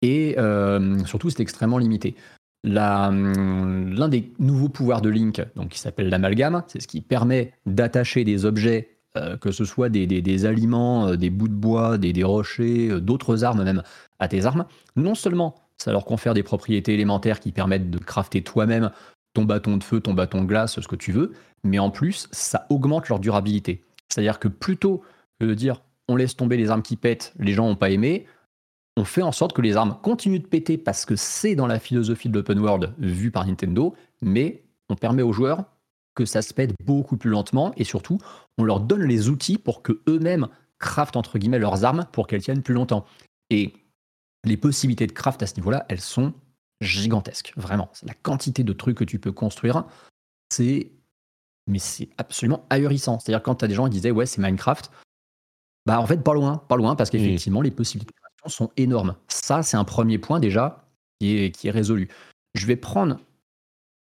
Et 0.03 0.35
euh, 0.39 1.05
surtout, 1.05 1.31
c'était 1.31 1.43
extrêmement 1.45 1.79
limité. 1.79 2.17
Hum, 2.65 3.93
l'un 3.93 4.09
des 4.09 4.33
nouveaux 4.39 4.69
pouvoirs 4.69 5.01
de 5.01 5.09
Link, 5.09 5.45
donc 5.57 5.71
qui 5.71 5.79
s'appelle 5.79 6.09
l'amalgame, 6.09 6.63
c'est 6.69 6.81
ce 6.81 6.87
qui 6.87 7.01
permet 7.01 7.53
d'attacher 7.67 8.23
des 8.23 8.45
objets, 8.45 8.99
euh, 9.17 9.37
que 9.37 9.51
ce 9.51 9.65
soit 9.65 9.89
des, 9.89 10.47
aliments, 10.47 11.17
des 11.17 11.31
bouts 11.31 11.49
de 11.49 11.55
bois, 11.55 11.99
des, 11.99 12.23
rochers, 12.23 12.89
euh, 12.89 13.01
d'autres 13.01 13.43
armes 13.45 13.65
même, 13.65 13.83
à 14.21 14.29
tes 14.29 14.47
armes. 14.47 14.67
Non 14.95 15.15
seulement 15.15 15.57
ça 15.77 15.91
leur 15.91 16.05
confère 16.05 16.35
des 16.35 16.45
propriétés 16.45 16.95
élémentaires 16.95 17.41
qui 17.41 17.51
permettent 17.51 17.91
de 17.91 17.99
crafter 17.99 18.43
toi-même 18.43 18.91
ton 19.35 19.45
bâton 19.45 19.77
de 19.77 19.85
feu, 19.85 20.01
ton 20.01 20.15
bâton 20.15 20.43
de 20.43 20.47
glace, 20.47 20.81
ce 20.81 20.89
que 20.89 20.97
tu 20.97 21.13
veux, 21.13 21.33
mais 21.65 21.79
en 21.79 21.91
plus, 21.91 22.29
ça 22.33 22.67
augmente 22.71 23.09
leur 23.09 23.19
durabilité. 23.19 23.85
C'est-à-dire 24.09 24.39
que 24.39 24.49
plutôt 24.49 25.03
que 25.41 25.47
de 25.47 25.55
dire 25.55 25.83
on 26.09 26.17
laisse 26.17 26.37
tomber 26.37 26.57
les 26.57 26.71
armes 26.71 26.83
qui 26.83 26.97
pètent, 26.97 27.33
les 27.39 27.53
gens 27.53 27.67
n'ont 27.67 27.77
pas 27.77 27.91
aimé, 27.91 28.27
on 28.97 29.05
fait 29.05 29.23
en 29.23 29.33
sorte 29.33 29.55
que 29.55 29.63
les 29.63 29.77
armes 29.77 29.97
continuent 30.03 30.43
de 30.43 30.47
péter 30.47 30.77
parce 30.77 31.07
que 31.07 31.17
c'est 31.17 31.55
dans 31.55 31.67
la 31.67 31.79
philosophie 31.79 32.29
de 32.29 32.35
l'open 32.35 32.59
world 32.59 32.93
vue 32.99 33.31
par 33.31 33.47
Nintendo, 33.47 33.95
mais 34.21 34.65
on 34.89 34.97
permet 34.97 35.23
aux 35.23 35.33
joueurs 35.33 35.65
que 36.15 36.27
ça 36.27 36.43
se 36.43 36.53
pète 36.53 36.75
beaucoup 36.85 37.17
plus 37.17 37.31
lentement 37.31 37.73
et 37.77 37.85
surtout, 37.85 38.19
on 38.59 38.65
leur 38.65 38.81
donne 38.81 39.05
les 39.05 39.31
outils 39.31 39.57
pour 39.57 39.83
que 39.83 40.03
eux-mêmes 40.09 40.49
craftent 40.79 41.17
entre 41.17 41.39
guillemets 41.39 41.59
leurs 41.59 41.85
armes 41.85 42.07
pour 42.13 42.27
qu'elles 42.27 42.43
tiennent 42.43 42.63
plus 42.63 42.75
longtemps. 42.75 43.07
Et 43.49 43.73
les 44.45 44.59
possibilités 44.59 45.07
de 45.07 45.13
craft 45.13 45.43
à 45.43 45.47
ce 45.47 45.55
niveau-là, 45.57 45.87
elles 45.89 46.01
sont 46.01 46.35
gigantesques, 46.83 47.53
vraiment. 47.57 47.91
La 48.03 48.15
quantité 48.15 48.65
de 48.65 48.73
trucs 48.73 48.99
que 48.99 49.05
tu 49.05 49.19
peux 49.19 49.33
construire, 49.33 49.85
c'est 50.51 50.91
mais 51.69 51.79
c'est 51.79 52.09
absolument 52.19 52.67
ahurissant. 52.71 53.19
C'est-à-dire 53.19 53.43
quand 53.43 53.57
tu 53.57 53.65
as 53.65 53.69
des 53.69 53.75
gens 53.75 53.85
qui 53.85 53.93
disaient 53.93 54.11
ouais, 54.11 54.27
c'est 54.27 54.41
Minecraft, 54.41 54.91
bah 55.87 56.01
en 56.01 56.07
fait 56.07 56.23
pas 56.23 56.35
loin, 56.35 56.59
pas 56.69 56.77
loin 56.77 56.97
parce 56.97 57.11
qu'effectivement 57.11 57.63
les 57.63 57.71
possibilités 57.71 58.15
sont 58.47 58.71
énormes. 58.77 59.15
Ça, 59.29 59.63
c'est 59.63 59.77
un 59.77 59.85
premier 59.85 60.19
point 60.19 60.41
déjà 60.41 60.89
qui 61.21 61.37
est, 61.37 61.51
qui 61.53 61.69
est 61.69 61.71
résolu. 61.71 62.09
Je 62.55 62.67
vais 62.67 62.77
prendre. 62.77 63.21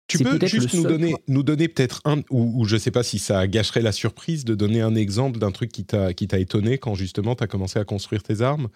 Tu 0.08 0.20
peux 0.20 0.40
juste 0.46 0.74
nous 0.74 0.84
donner, 0.84 1.16
nous 1.28 1.44
donner 1.44 1.68
peut-être 1.68 2.02
un, 2.06 2.22
ou, 2.30 2.64
je 2.64 2.76
ne 2.76 2.80
sais 2.80 2.92
pas 2.92 3.04
si 3.04 3.20
ça 3.20 3.46
gâcherait 3.46 3.82
la 3.82 3.92
surprise, 3.92 4.46
de 4.46 4.56
donner 4.56 4.80
un 4.80 4.96
exemple 4.96 5.38
d'un 5.38 5.52
truc 5.52 5.70
qui 5.70 5.84
t'a 5.84 6.40
étonné 6.40 6.78
quand 6.78 6.96
justement 6.96 7.36
tu 7.36 7.44
as 7.44 7.48
commencé 7.48 7.78
à 7.78 7.84
construire 7.84 8.24
tes 8.24 8.42
armes 8.42 8.70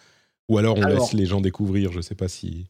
Ou 0.49 0.57
alors 0.57 0.77
on 0.77 0.85
laisse 0.85 1.13
les 1.13 1.25
gens 1.25 1.39
découvrir, 1.39 1.91
je 1.93 1.97
ne 1.97 2.01
sais 2.01 2.15
pas 2.15 2.27
si. 2.27 2.67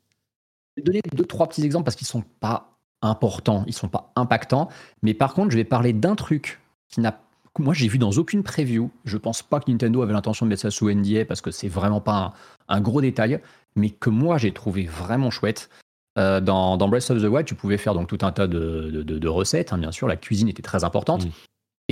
Vais 0.78 0.84
donner 0.84 1.02
deux, 1.14 1.26
trois 1.26 1.48
petits 1.48 1.64
exemples 1.64 1.86
parce 1.86 1.96
qu'ils 1.96 2.06
ne 2.06 2.22
sont 2.22 2.24
pas 2.40 2.78
importants, 3.02 3.64
ils 3.66 3.72
ne 3.72 3.76
sont 3.76 3.90
pas 3.90 4.12
impactants. 4.16 4.70
Mais 5.02 5.14
par 5.14 5.34
contre, 5.34 5.52
je 5.52 5.58
vais 5.58 5.64
parler 5.64 5.94
d'un 5.94 6.16
truc 6.16 6.60
qui 6.90 7.02
n'a 7.02 7.20
moi, 7.60 7.74
j'ai 7.74 7.88
vu 7.88 7.98
dans 7.98 8.12
aucune 8.12 8.44
preview. 8.44 8.90
Je 9.04 9.18
pense 9.18 9.42
pas 9.42 9.60
que 9.60 9.70
Nintendo 9.70 10.02
avait 10.02 10.14
l'intention 10.14 10.46
de 10.46 10.50
mettre 10.50 10.62
ça 10.62 10.72
sous 10.72 10.90
NDA 10.90 11.26
parce 11.26 11.42
que 11.42 11.52
c'est 11.52 11.68
vraiment 11.68 12.00
pas 12.00 12.34
un, 12.70 12.82
gros 12.82 13.02
détail, 13.02 13.42
mais 13.76 13.90
que 13.90 14.10
moi 14.10 14.38
j'ai 14.38 14.54
trouvé 14.54 14.86
vraiment 14.86 15.30
chouette. 15.30 15.70
Euh, 16.18 16.42
dans, 16.42 16.78
Breath 16.88 17.10
of 17.12 17.22
the 17.22 17.26
Wild, 17.26 17.46
tu 17.46 17.56
pouvais 17.56 17.78
faire 17.78 17.94
donc 17.94 18.08
tout 18.08 18.18
un 18.22 18.32
tas 18.32 18.48
de, 18.48 19.28
recettes. 19.28 19.74
Hein, 19.74 19.78
bien 19.78 19.92
sûr, 19.92 20.08
la 20.08 20.16
cuisine 20.16 20.48
était 20.48 20.62
très 20.62 20.84
importante. 20.84 21.26
Mm. 21.26 21.32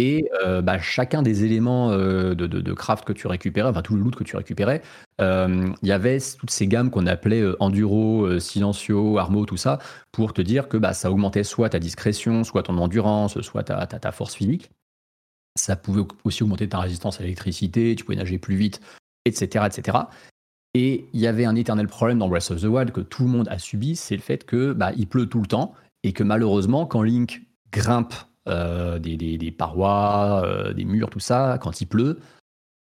Et 0.02 0.30
euh, 0.46 0.62
bah, 0.62 0.80
chacun 0.80 1.22
des 1.22 1.44
éléments 1.44 1.92
euh, 1.92 2.34
de, 2.34 2.74
craft 2.74 3.04
que 3.04 3.12
tu 3.12 3.28
récupérais, 3.28 3.70
enfin 3.70 3.82
tout 3.82 3.96
le 3.96 4.02
loot 4.02 4.16
que 4.16 4.24
tu 4.24 4.38
récupérais, 4.38 4.82
il 5.20 5.76
y 5.84 5.92
avait 5.92 6.20
toutes 6.38 6.52
ces 6.52 6.68
gammes 6.68 6.90
qu'on 6.90 7.06
appelait 7.06 7.44
enduro, 7.60 8.40
silencio, 8.40 9.18
armo, 9.18 9.46
tout 9.46 9.58
ça, 9.58 9.80
pour 10.14 10.32
te 10.32 10.42
dire 10.42 10.70
que 10.70 10.78
bah, 10.78 10.94
ça 10.94 11.12
augmentait 11.12 11.44
soit 11.44 11.68
ta 11.68 11.80
discrétion, 11.80 12.46
soit 12.46 12.64
ton 12.64 12.78
endurance, 12.78 13.42
soit 13.42 13.64
ta 13.64 14.12
force 14.14 14.36
physique. 14.36 14.72
Ça 15.58 15.76
pouvait 15.76 16.04
aussi 16.24 16.44
augmenter 16.44 16.70
ta 16.70 16.80
résistance 16.80 17.20
à 17.20 17.24
l'électricité, 17.24 17.94
tu 17.98 18.06
pouvais 18.06 18.18
nager 18.18 18.38
plus 18.38 18.56
vite, 18.56 18.80
etc., 19.26 19.66
etc. 19.68 19.98
Et 20.76 21.10
il 21.12 21.20
y 21.20 21.28
avait 21.28 21.44
un 21.44 21.58
éternel 21.58 21.88
problème 21.88 22.20
dans 22.20 22.30
Breath 22.30 22.52
of 22.52 22.62
the 22.62 22.66
Wild 22.66 22.92
que 22.92 23.02
tout 23.02 23.24
le 23.24 23.30
monde 23.30 23.50
a 23.50 23.60
subi, 23.60 23.98
c'est 23.98 24.16
le 24.16 24.22
fait 24.22 24.46
que 24.46 24.72
bah, 24.72 24.94
pleut 25.10 25.26
tout 25.26 25.42
le 25.42 25.48
temps 25.48 25.74
et 26.04 26.14
que 26.14 26.24
malheureusement, 26.24 26.86
quand 26.86 27.02
Link 27.02 27.42
grimpe 27.74 28.14
euh, 28.48 29.00
des, 29.00 29.52
parois, 29.52 30.42
euh, 30.46 30.74
des 30.74 30.86
murs, 30.86 31.10
tout 31.10 31.20
ça, 31.20 31.58
quand 31.62 31.82
il 31.82 31.86
pleut, 31.86 32.20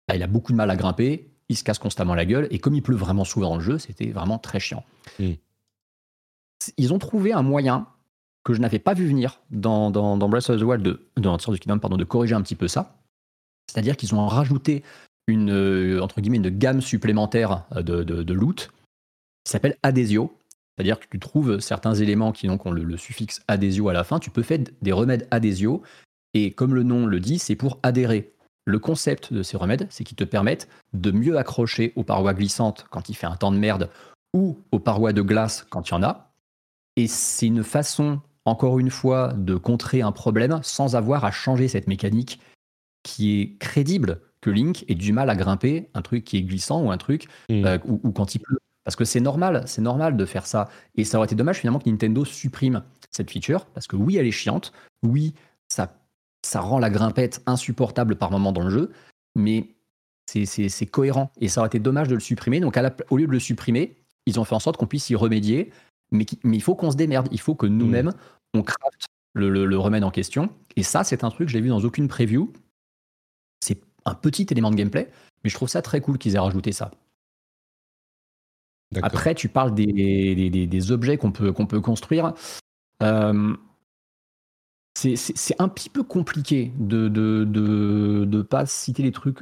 bah, 0.09 0.17
il 0.17 0.23
a 0.23 0.27
beaucoup 0.27 0.53
de 0.53 0.57
mal 0.57 0.71
à 0.71 0.77
grimper, 0.77 1.31
il 1.49 1.57
se 1.57 1.65
casse 1.65 1.79
constamment 1.79 2.15
la 2.15 2.25
gueule, 2.25 2.47
et 2.51 2.59
comme 2.59 2.75
il 2.75 2.83
pleut 2.83 2.97
vraiment 2.97 3.25
souvent 3.25 3.51
dans 3.51 3.57
le 3.57 3.63
jeu, 3.63 3.79
c'était 3.79 4.11
vraiment 4.11 4.39
très 4.39 4.61
chiant. 4.61 4.85
Mm. 5.19 5.33
Ils 6.77 6.93
ont 6.93 6.99
trouvé 6.99 7.33
un 7.33 7.43
moyen 7.43 7.87
que 8.45 8.55
je 8.55 8.61
n'avais 8.61 8.79
pas 8.79 8.95
vu 8.95 9.07
venir 9.07 9.41
dans, 9.51 9.91
dans, 9.91 10.17
Breath 10.29 10.51
of 10.51 10.61
the 10.61 10.63
Wild, 10.63 10.83
de, 10.83 11.01
dans 11.17 11.37
du 11.37 11.59
Kingdom, 11.59 11.79
pardon, 11.79 11.97
de 11.97 12.05
corriger 12.05 12.35
un 12.35 12.43
petit 12.43 12.55
peu 12.55 12.69
ça. 12.69 12.97
C'est-à-dire 13.67 13.97
qu'ils 13.97 14.15
ont 14.15 14.27
rajouté 14.27 14.85
une, 15.27 15.51
euh, 15.51 16.01
entre 16.01 16.21
guillemets, 16.21 16.37
une 16.37 16.51
gamme 16.51 16.81
supplémentaire 16.81 17.65
de, 17.75 18.05
de, 18.05 18.35
loot 18.35 18.71
qui 19.45 19.51
s'appelle 19.51 19.77
Adesio. 19.83 20.36
C'est-à-dire 20.77 21.01
que 21.01 21.07
tu 21.11 21.19
trouves 21.19 21.59
certains 21.61 21.95
éléments 21.95 22.33
qui 22.33 22.47
donc, 22.47 22.67
ont 22.67 22.71
le, 22.71 22.97
suffixe 22.97 23.43
Adesio 23.49 23.89
à 23.89 23.93
la 23.93 24.05
fin. 24.05 24.19
Tu 24.19 24.31
peux 24.31 24.43
faire 24.43 24.59
des 24.83 24.93
remèdes 24.93 25.27
Adesio. 25.31 25.83
Et 26.35 26.51
comme 26.51 26.75
le 26.75 26.83
nom 26.83 27.07
le 27.07 27.19
dit, 27.19 27.39
c'est 27.39 27.57
pour 27.57 27.79
adhérer. 27.83 28.35
Le 28.67 28.79
concept 28.79 29.33
de 29.33 29.43
ces 29.43 29.57
remèdes, 29.57 29.87
c'est 29.91 30.05
qu'ils 30.05 30.17
te 30.17 30.25
permettent 30.25 30.69
de 30.93 31.11
mieux 31.11 31.39
accrocher 31.39 31.93
aux 31.97 32.03
parois 32.03 32.35
glissantes 32.35 32.87
quand 32.91 33.09
il 33.09 33.15
fait 33.15 33.27
un 33.27 33.37
temps 33.37 33.53
de 33.53 33.59
merde 33.59 33.91
ou 34.35 34.59
aux 34.73 34.81
parois 34.81 35.13
de 35.13 35.23
glace 35.23 35.65
quand 35.71 35.89
il 35.89 35.93
y 35.93 35.95
en 35.95 36.03
a. 36.03 36.33
Et 36.97 37.07
c'est 37.07 37.47
une 37.47 37.63
façon 37.63 38.21
encore 38.47 38.79
une 38.79 38.91
fois, 38.91 39.33
de 39.37 39.57
contrer 39.57 40.01
un 40.01 40.13
problème 40.13 40.61
sans 40.63 40.97
avoir 40.97 41.25
à 41.25 41.31
changer 41.31 41.69
cette 41.69 41.89
mécanique 41.89 42.41
qui 43.03 43.41
est 43.41 43.59
crédible 43.59 44.21
que 44.41 44.51
Link 44.51 44.85
ait 44.89 44.95
du 44.95 45.13
mal 45.13 45.29
à 45.29 45.35
grimper 45.35 45.91
un 45.95 46.03
truc 46.03 46.25
qui 46.25 46.37
est 46.37 46.43
glissant 46.43 46.83
ou 46.83 46.91
un 46.91 46.97
truc 46.97 47.27
mm. 47.51 47.65
euh, 47.67 47.79
ou, 47.85 48.13
quand 48.13 48.35
il 48.35 48.39
pleut. 48.39 48.59
Parce 48.87 48.95
que 48.95 49.05
c'est 49.05 49.19
normal, 49.19 49.65
c'est 49.67 49.83
normal 49.83 50.17
de 50.17 50.25
faire 50.25 50.47
ça. 50.47 50.69
Et 50.95 51.03
ça 51.03 51.19
aurait 51.19 51.27
été 51.27 51.35
dommage 51.35 51.59
finalement 51.59 51.81
que 51.81 51.91
Nintendo 51.91 52.25
supprime 52.25 52.85
cette 53.11 53.33
feature, 53.33 53.67
parce 53.67 53.89
que 53.89 53.97
oui, 53.97 54.17
elle 54.17 54.27
est 54.27 54.31
chiante, 54.31 54.73
oui, 55.03 55.35
ça, 55.69 55.99
ça 56.45 56.61
rend 56.61 56.79
la 56.79 56.89
grimpette 56.89 57.43
insupportable 57.47 58.15
par 58.15 58.31
moment 58.31 58.53
dans 58.53 58.63
le 58.63 58.71
jeu, 58.71 58.93
mais 59.35 59.75
c'est 60.29 60.87
cohérent. 60.87 61.33
Et 61.41 61.49
ça 61.49 61.61
aurait 61.61 61.67
été 61.67 61.81
dommage 61.81 62.07
de 62.07 62.15
le 62.15 62.21
supprimer. 62.21 62.61
Donc 62.61 62.79
au 63.11 63.17
lieu 63.17 63.27
de 63.27 63.33
le 63.33 63.41
supprimer, 63.41 63.97
ils 64.25 64.39
ont 64.39 64.45
fait 64.45 64.55
en 64.55 64.61
sorte 64.61 64.77
qu'on 64.77 64.87
puisse 64.87 65.11
y 65.11 65.17
remédier, 65.17 65.73
mais, 66.13 66.25
mais 66.45 66.57
il 66.57 66.63
faut 66.63 66.77
qu'on 66.77 66.93
se 66.93 66.97
démerde. 66.97 67.27
Il 67.33 67.41
faut 67.41 67.57
que 67.57 67.67
nous-mêmes, 67.67 68.13
on 68.55 68.63
crafte 68.63 69.07
le, 69.35 69.79
remède 69.79 70.05
en 70.05 70.13
question. 70.13 70.49
Et 70.77 70.85
ça, 70.85 71.03
c'est 71.03 71.25
un 71.25 71.31
truc 71.31 71.49
que 71.49 71.53
j'ai 71.53 71.61
vu 71.61 71.71
dans 71.71 71.81
aucune 71.81 72.07
preview. 72.07 72.53
C'est 73.61 73.81
un 74.05 74.15
petit 74.15 74.47
élément 74.49 74.71
de 74.71 74.77
gameplay, 74.77 75.11
mais 75.43 75.51
je 75.51 75.57
trouve 75.57 75.69
ça 75.69 75.83
très 75.83 76.01
cool 76.01 76.19
qu'ils 76.19 76.37
aient 76.37 76.39
rajouté 76.39 76.71
ça. 76.71 76.93
Après, 79.03 79.35
tu 79.35 79.49
parles 79.49 79.75
des, 79.75 80.67
des, 80.67 80.93
objets 80.93 81.17
qu'on 81.17 81.33
peut, 81.33 81.53
qu'on 81.53 81.67
peut 81.67 81.81
construire. 81.81 82.35
Euh, 83.03 83.57
c'est 84.95 85.61
un 85.61 85.69
petit 85.69 85.91
peu 85.91 86.03
compliqué 86.03 86.73
de 86.79 87.09
de, 87.09 87.45
de, 87.45 88.43
pas 88.43 88.65
citer 88.65 89.03
les 89.03 89.13
trucs, 89.13 89.41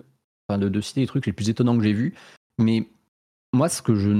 enfin 0.48 0.58
de, 0.58 0.68
de, 0.68 0.80
citer 0.80 1.00
les 1.02 1.06
trucs 1.06 1.26
les 1.26 1.32
plus 1.32 1.48
étonnants 1.50 1.76
que 1.76 1.84
j'ai 1.84 1.92
vus. 1.92 2.14
Mais 2.58 2.88
moi, 3.52 3.68
ce 3.68 3.82
que 3.82 3.94
je 3.94 4.10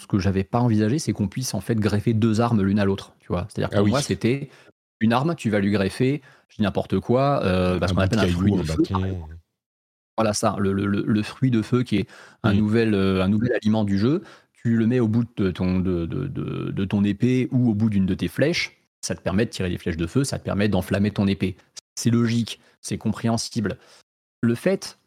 ce 0.00 0.06
que 0.06 0.18
j'avais 0.18 0.44
pas 0.44 0.60
envisagé, 0.60 0.98
c'est 0.98 1.12
qu'on 1.12 1.28
puisse 1.28 1.54
en 1.54 1.60
fait 1.60 1.76
greffer 1.76 2.14
deux 2.14 2.40
armes 2.40 2.62
l'une 2.62 2.80
à 2.80 2.84
l'autre. 2.84 3.14
Tu 3.20 3.28
vois, 3.28 3.46
c'est-à-dire 3.48 3.70
que 3.70 3.76
ah 3.76 3.88
moi, 3.88 4.02
c'était 4.02 4.50
une 5.00 5.12
arme, 5.12 5.34
tu 5.36 5.50
vas 5.50 5.60
lui 5.60 5.70
greffer, 5.70 6.22
je 6.48 6.56
dis 6.56 6.62
n'importe 6.62 6.98
quoi, 6.98 7.42
euh, 7.44 7.78
ce 7.86 7.92
qu'on 7.92 8.00
appelle 8.00 8.18
un 8.18 8.26
fruit 8.26 8.52
de 8.52 8.62
feu. 8.62 8.82
Voilà 10.18 10.34
ça, 10.34 10.56
le, 10.58 10.72
le, 10.72 10.86
le, 10.86 11.22
fruit 11.22 11.50
de 11.50 11.62
feu 11.62 11.84
qui 11.84 11.96
est 11.96 12.08
un, 12.42 12.52
nouvel, 12.52 12.92
euh, 12.94 13.22
un 13.22 13.28
nouvel 13.28 13.52
aliment 13.52 13.84
du 13.84 13.98
jeu. 13.98 14.22
Tu 14.52 14.76
le 14.76 14.86
mets 14.86 14.98
au 14.98 15.06
bout 15.06 15.24
de 15.36 15.50
ton, 15.52 15.78
de, 15.78 16.06
de, 16.06 16.26
de 16.26 16.84
ton 16.84 17.04
épée 17.04 17.48
ou 17.52 17.70
au 17.70 17.74
bout 17.74 17.88
d'une 17.88 18.04
de 18.06 18.14
tes 18.14 18.28
flèches 18.28 18.78
ça 19.02 19.14
te 19.14 19.20
permet 19.20 19.46
de 19.46 19.50
tirer 19.50 19.70
des 19.70 19.78
flèches 19.78 19.96
de 19.96 20.06
feu, 20.06 20.24
ça 20.24 20.38
te 20.38 20.44
permet 20.44 20.68
d'enflammer 20.68 21.10
ton 21.10 21.26
épée. 21.26 21.56
C'est 21.94 22.10
logique, 22.10 22.60
c'est 22.80 22.98
compréhensible. 22.98 23.78
Le 24.42 24.54
fait 24.54 24.98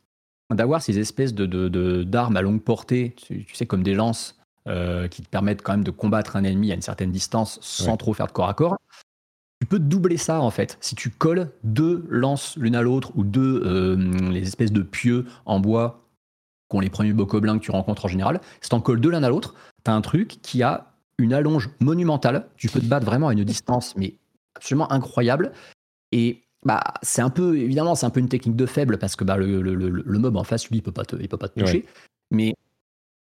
d'avoir 0.50 0.82
ces 0.82 1.00
espèces 1.00 1.34
de, 1.34 2.04
d'armes 2.04 2.38
à 2.38 2.42
longue 2.42 2.62
portée, 2.62 3.16
tu, 3.16 3.46
sais, 3.54 3.66
comme 3.66 3.84
des 3.84 3.94
lances, 3.94 4.38
euh, 4.68 5.08
qui 5.08 5.22
te 5.22 5.30
permettent 5.30 5.62
quand 5.64 5.72
même 5.72 5.84
de 5.84 5.92
combattre 5.92 6.36
un 6.36 6.44
ennemi 6.44 6.72
à 6.72 6.76
une 6.76 6.82
certaine 6.82 7.12
distance 7.12 7.60
sans 7.62 7.98
trop 7.98 8.14
faire 8.14 8.28
de 8.28 8.32
corps 8.32 8.50
à 8.50 8.54
corps, 8.54 8.78
tu 9.62 9.68
peux 9.68 9.78
doubler 9.78 10.18
ça 10.18 10.42
en 10.42 10.50
fait. 10.50 10.80
Si 10.82 10.96
tu 10.96 11.12
colles 11.12 11.52
deux 11.64 12.04
lances 12.10 12.58
l'une 12.58 12.76
à 12.76 12.82
l'autre 12.82 13.12
ou 13.16 13.24
deux 13.24 13.62
euh, 13.64 13.96
les 14.32 14.42
espèces 14.42 14.72
de 14.72 14.82
pieux 14.82 15.26
en 15.46 15.60
bois 15.60 16.08
qu'ont 16.68 16.80
les 16.80 16.90
premiers 16.90 17.14
bocoblins 17.14 17.60
que 17.60 17.64
tu 17.64 17.70
rencontres 17.70 18.06
en 18.06 18.08
général, 18.08 18.42
si 18.60 18.70
tu 18.70 18.76
en 18.76 18.82
colles 18.82 19.00
deux 19.00 19.12
l'un 19.12 19.22
à 19.22 19.30
l'autre, 19.30 19.54
tu 19.86 19.92
as 19.92 19.94
un 19.94 20.02
truc 20.02 20.40
qui 20.42 20.64
a 20.64 20.96
une 21.20 21.32
allonge 21.32 21.70
monumentale. 21.80 22.48
Tu 22.58 22.70
peux 22.70 22.80
te 22.80 22.88
battre 22.88 23.06
vraiment 23.06 23.28
à 23.28 23.34
une 23.34 23.44
distance, 23.44 23.96
mais 23.96 24.16
absolument 24.56 24.92
incroyable. 24.92 25.52
Et 26.12 26.42
bah, 26.66 26.82
c'est 27.04 27.22
un 27.22 27.30
peu, 27.30 27.56
évidemment, 27.56 27.94
c'est 27.94 28.08
un 28.08 28.10
peu 28.10 28.20
une 28.20 28.30
technique 28.30 28.56
de 28.56 28.66
faible 28.66 28.98
parce 28.98 29.16
que 29.16 29.24
bah, 29.24 29.38
le, 29.38 29.62
le, 29.62 29.76
le, 29.76 30.20
mob 30.20 30.38
en 30.38 30.44
face, 30.44 30.68
lui, 30.70 30.78
il 30.78 30.82
peut 30.82 30.92
pas 30.92 31.06
te, 31.06 31.16
il 31.18 31.30
peut 31.30 31.38
pas 31.38 31.50
te 31.50 31.60
toucher. 31.60 31.86
Mais 32.32 32.56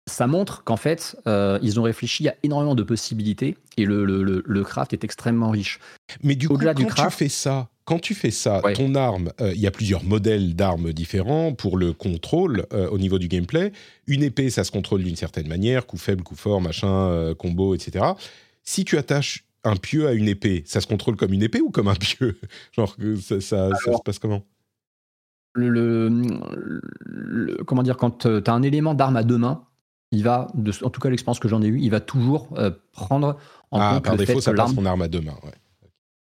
ça 0.08 0.28
montre 0.28 0.64
qu'en 0.64 0.78
fait, 0.78 1.16
euh, 1.28 1.60
ils 1.62 1.80
ont 1.80 1.84
réfléchi 1.84 2.28
à 2.28 2.36
énormément 2.44 2.76
de 2.76 2.84
possibilités 2.84 3.58
et 3.78 3.86
le, 3.86 4.06
le, 4.06 4.64
craft 4.64 4.94
est 4.94 5.04
extrêmement 5.04 5.50
riche. 5.50 5.80
Mais 6.24 6.36
du 6.36 6.48
coup, 6.48 6.58
quand 6.58 6.74
du 6.74 6.86
craft, 6.86 7.12
tu 7.12 7.18
fais 7.18 7.30
ça, 7.30 7.70
quand 7.86 8.00
tu 8.00 8.16
fais 8.16 8.32
ça, 8.32 8.62
ton 8.76 8.96
arme, 8.96 9.32
euh, 9.42 9.52
il 9.54 9.60
y 9.60 9.68
a 9.68 9.72
plusieurs 9.72 10.04
modèles 10.06 10.56
d'armes 10.56 10.94
différents 10.94 11.54
pour 11.54 11.78
le 11.78 11.92
contrôle 11.92 12.66
euh, 12.74 12.90
au 12.90 12.98
niveau 12.98 13.20
du 13.20 13.28
gameplay. 13.28 13.74
Une 14.08 14.24
épée, 14.24 14.50
ça 14.50 14.64
se 14.64 14.72
contrôle 14.72 15.04
d'une 15.04 15.18
certaine 15.18 15.48
manière, 15.48 15.86
coup 15.86 15.98
faible, 15.98 16.24
coup 16.24 16.36
fort, 16.36 16.62
machin, 16.62 16.88
euh, 16.88 17.36
combo, 17.36 17.76
etc. 17.76 18.06
Si 18.64 18.86
tu 18.86 18.98
attaches 18.98 19.44
un 19.66 19.76
pieu 19.76 20.08
à 20.08 20.14
une 20.14 20.30
épée, 20.30 20.64
ça 20.66 20.80
se 20.80 20.88
contrôle 20.88 21.18
comme 21.18 21.34
une 21.34 21.44
épée 21.44 21.60
ou 21.60 21.72
comme 21.72 21.90
un 21.90 21.96
pieu? 21.96 22.40
Genre, 22.72 22.96
ça, 23.22 23.42
ça, 23.42 23.70
se 23.76 24.02
passe 24.04 24.20
comment? 24.20 24.44
le, 25.56 26.10
comment 27.68 27.84
dire, 27.84 27.98
quand 27.98 28.20
tu 28.20 28.28
as 28.28 28.54
un 28.54 28.64
élément 28.64 28.94
d'arme 28.94 29.18
à 29.18 29.24
deux 29.24 29.38
mains, 29.38 29.66
il 30.14 30.24
va, 30.24 30.48
en 30.84 30.90
tout 30.90 31.02
cas 31.02 31.10
l'expérience 31.10 31.40
que 31.40 31.50
j'en 31.50 31.62
ai 31.62 31.68
eue, 31.68 31.80
il 31.82 31.90
va 31.90 32.00
toujours 32.00 32.50
prendre 32.94 33.38
en 33.72 33.82
ah, 33.82 33.94
compte 33.96 34.04
par 34.06 34.16
défaut, 34.16 34.40
ça 34.40 34.54
passe 34.54 34.74
son 34.74 34.86
arme 34.86 35.02
à 35.02 35.08
deux 35.08 35.22
mains. 35.22 35.38
Ouais 35.44 35.54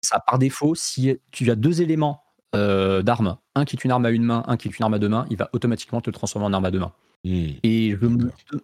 ça 0.04 0.20
par 0.20 0.38
défaut, 0.38 0.74
si 0.74 1.18
tu 1.32 1.50
as 1.50 1.56
deux 1.56 1.82
éléments 1.82 2.22
euh, 2.54 3.02
d'armes, 3.02 3.38
un 3.54 3.64
qui 3.64 3.76
est 3.76 3.84
une 3.84 3.90
arme 3.90 4.06
à 4.06 4.10
une 4.10 4.22
main, 4.22 4.44
un 4.46 4.56
qui 4.56 4.68
est 4.68 4.78
une 4.78 4.82
arme 4.82 4.94
à 4.94 4.98
deux 4.98 5.08
mains, 5.08 5.26
il 5.30 5.36
va 5.36 5.48
automatiquement 5.52 6.00
te 6.00 6.10
transformer 6.10 6.46
en 6.46 6.52
arme 6.52 6.64
à 6.64 6.70
deux 6.70 6.78
mains. 6.78 6.92
Hmm. 7.24 7.52
Et 7.62 7.96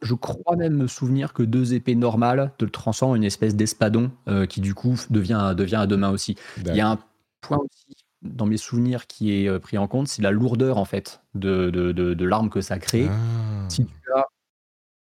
je, 0.02 0.14
crois 0.14 0.56
même 0.56 0.74
me 0.74 0.86
souvenir 0.86 1.32
que 1.32 1.42
deux 1.42 1.72
épées 1.72 1.94
normales 1.94 2.52
te 2.58 2.64
le 2.66 2.70
transforment 2.70 3.12
en 3.12 3.16
une 3.16 3.24
espèce 3.24 3.56
d'espadon 3.56 4.10
euh, 4.28 4.44
qui 4.44 4.60
du 4.60 4.74
coup 4.74 4.96
devient, 5.08 5.54
devient 5.56 5.76
à 5.76 5.86
deux 5.86 5.96
mains 5.96 6.10
aussi. 6.10 6.36
Il 6.58 6.76
y 6.76 6.80
a 6.80 6.90
un 6.90 6.98
point 7.40 7.58
aussi 7.58 7.96
dans 8.20 8.44
mes 8.44 8.58
souvenirs 8.58 9.06
qui 9.06 9.32
est 9.32 9.48
euh, 9.48 9.58
pris 9.58 9.78
en 9.78 9.88
compte, 9.88 10.08
c'est 10.08 10.20
la 10.20 10.30
lourdeur 10.30 10.76
en 10.76 10.84
fait 10.84 11.22
de, 11.34 11.70
de, 11.70 12.24
l'arme 12.24 12.50
que 12.50 12.60
ça 12.60 12.78
crée. 12.78 13.08
Ah. 13.10 13.66
Si 13.70 13.86
tu 13.86 14.12
as 14.14 14.26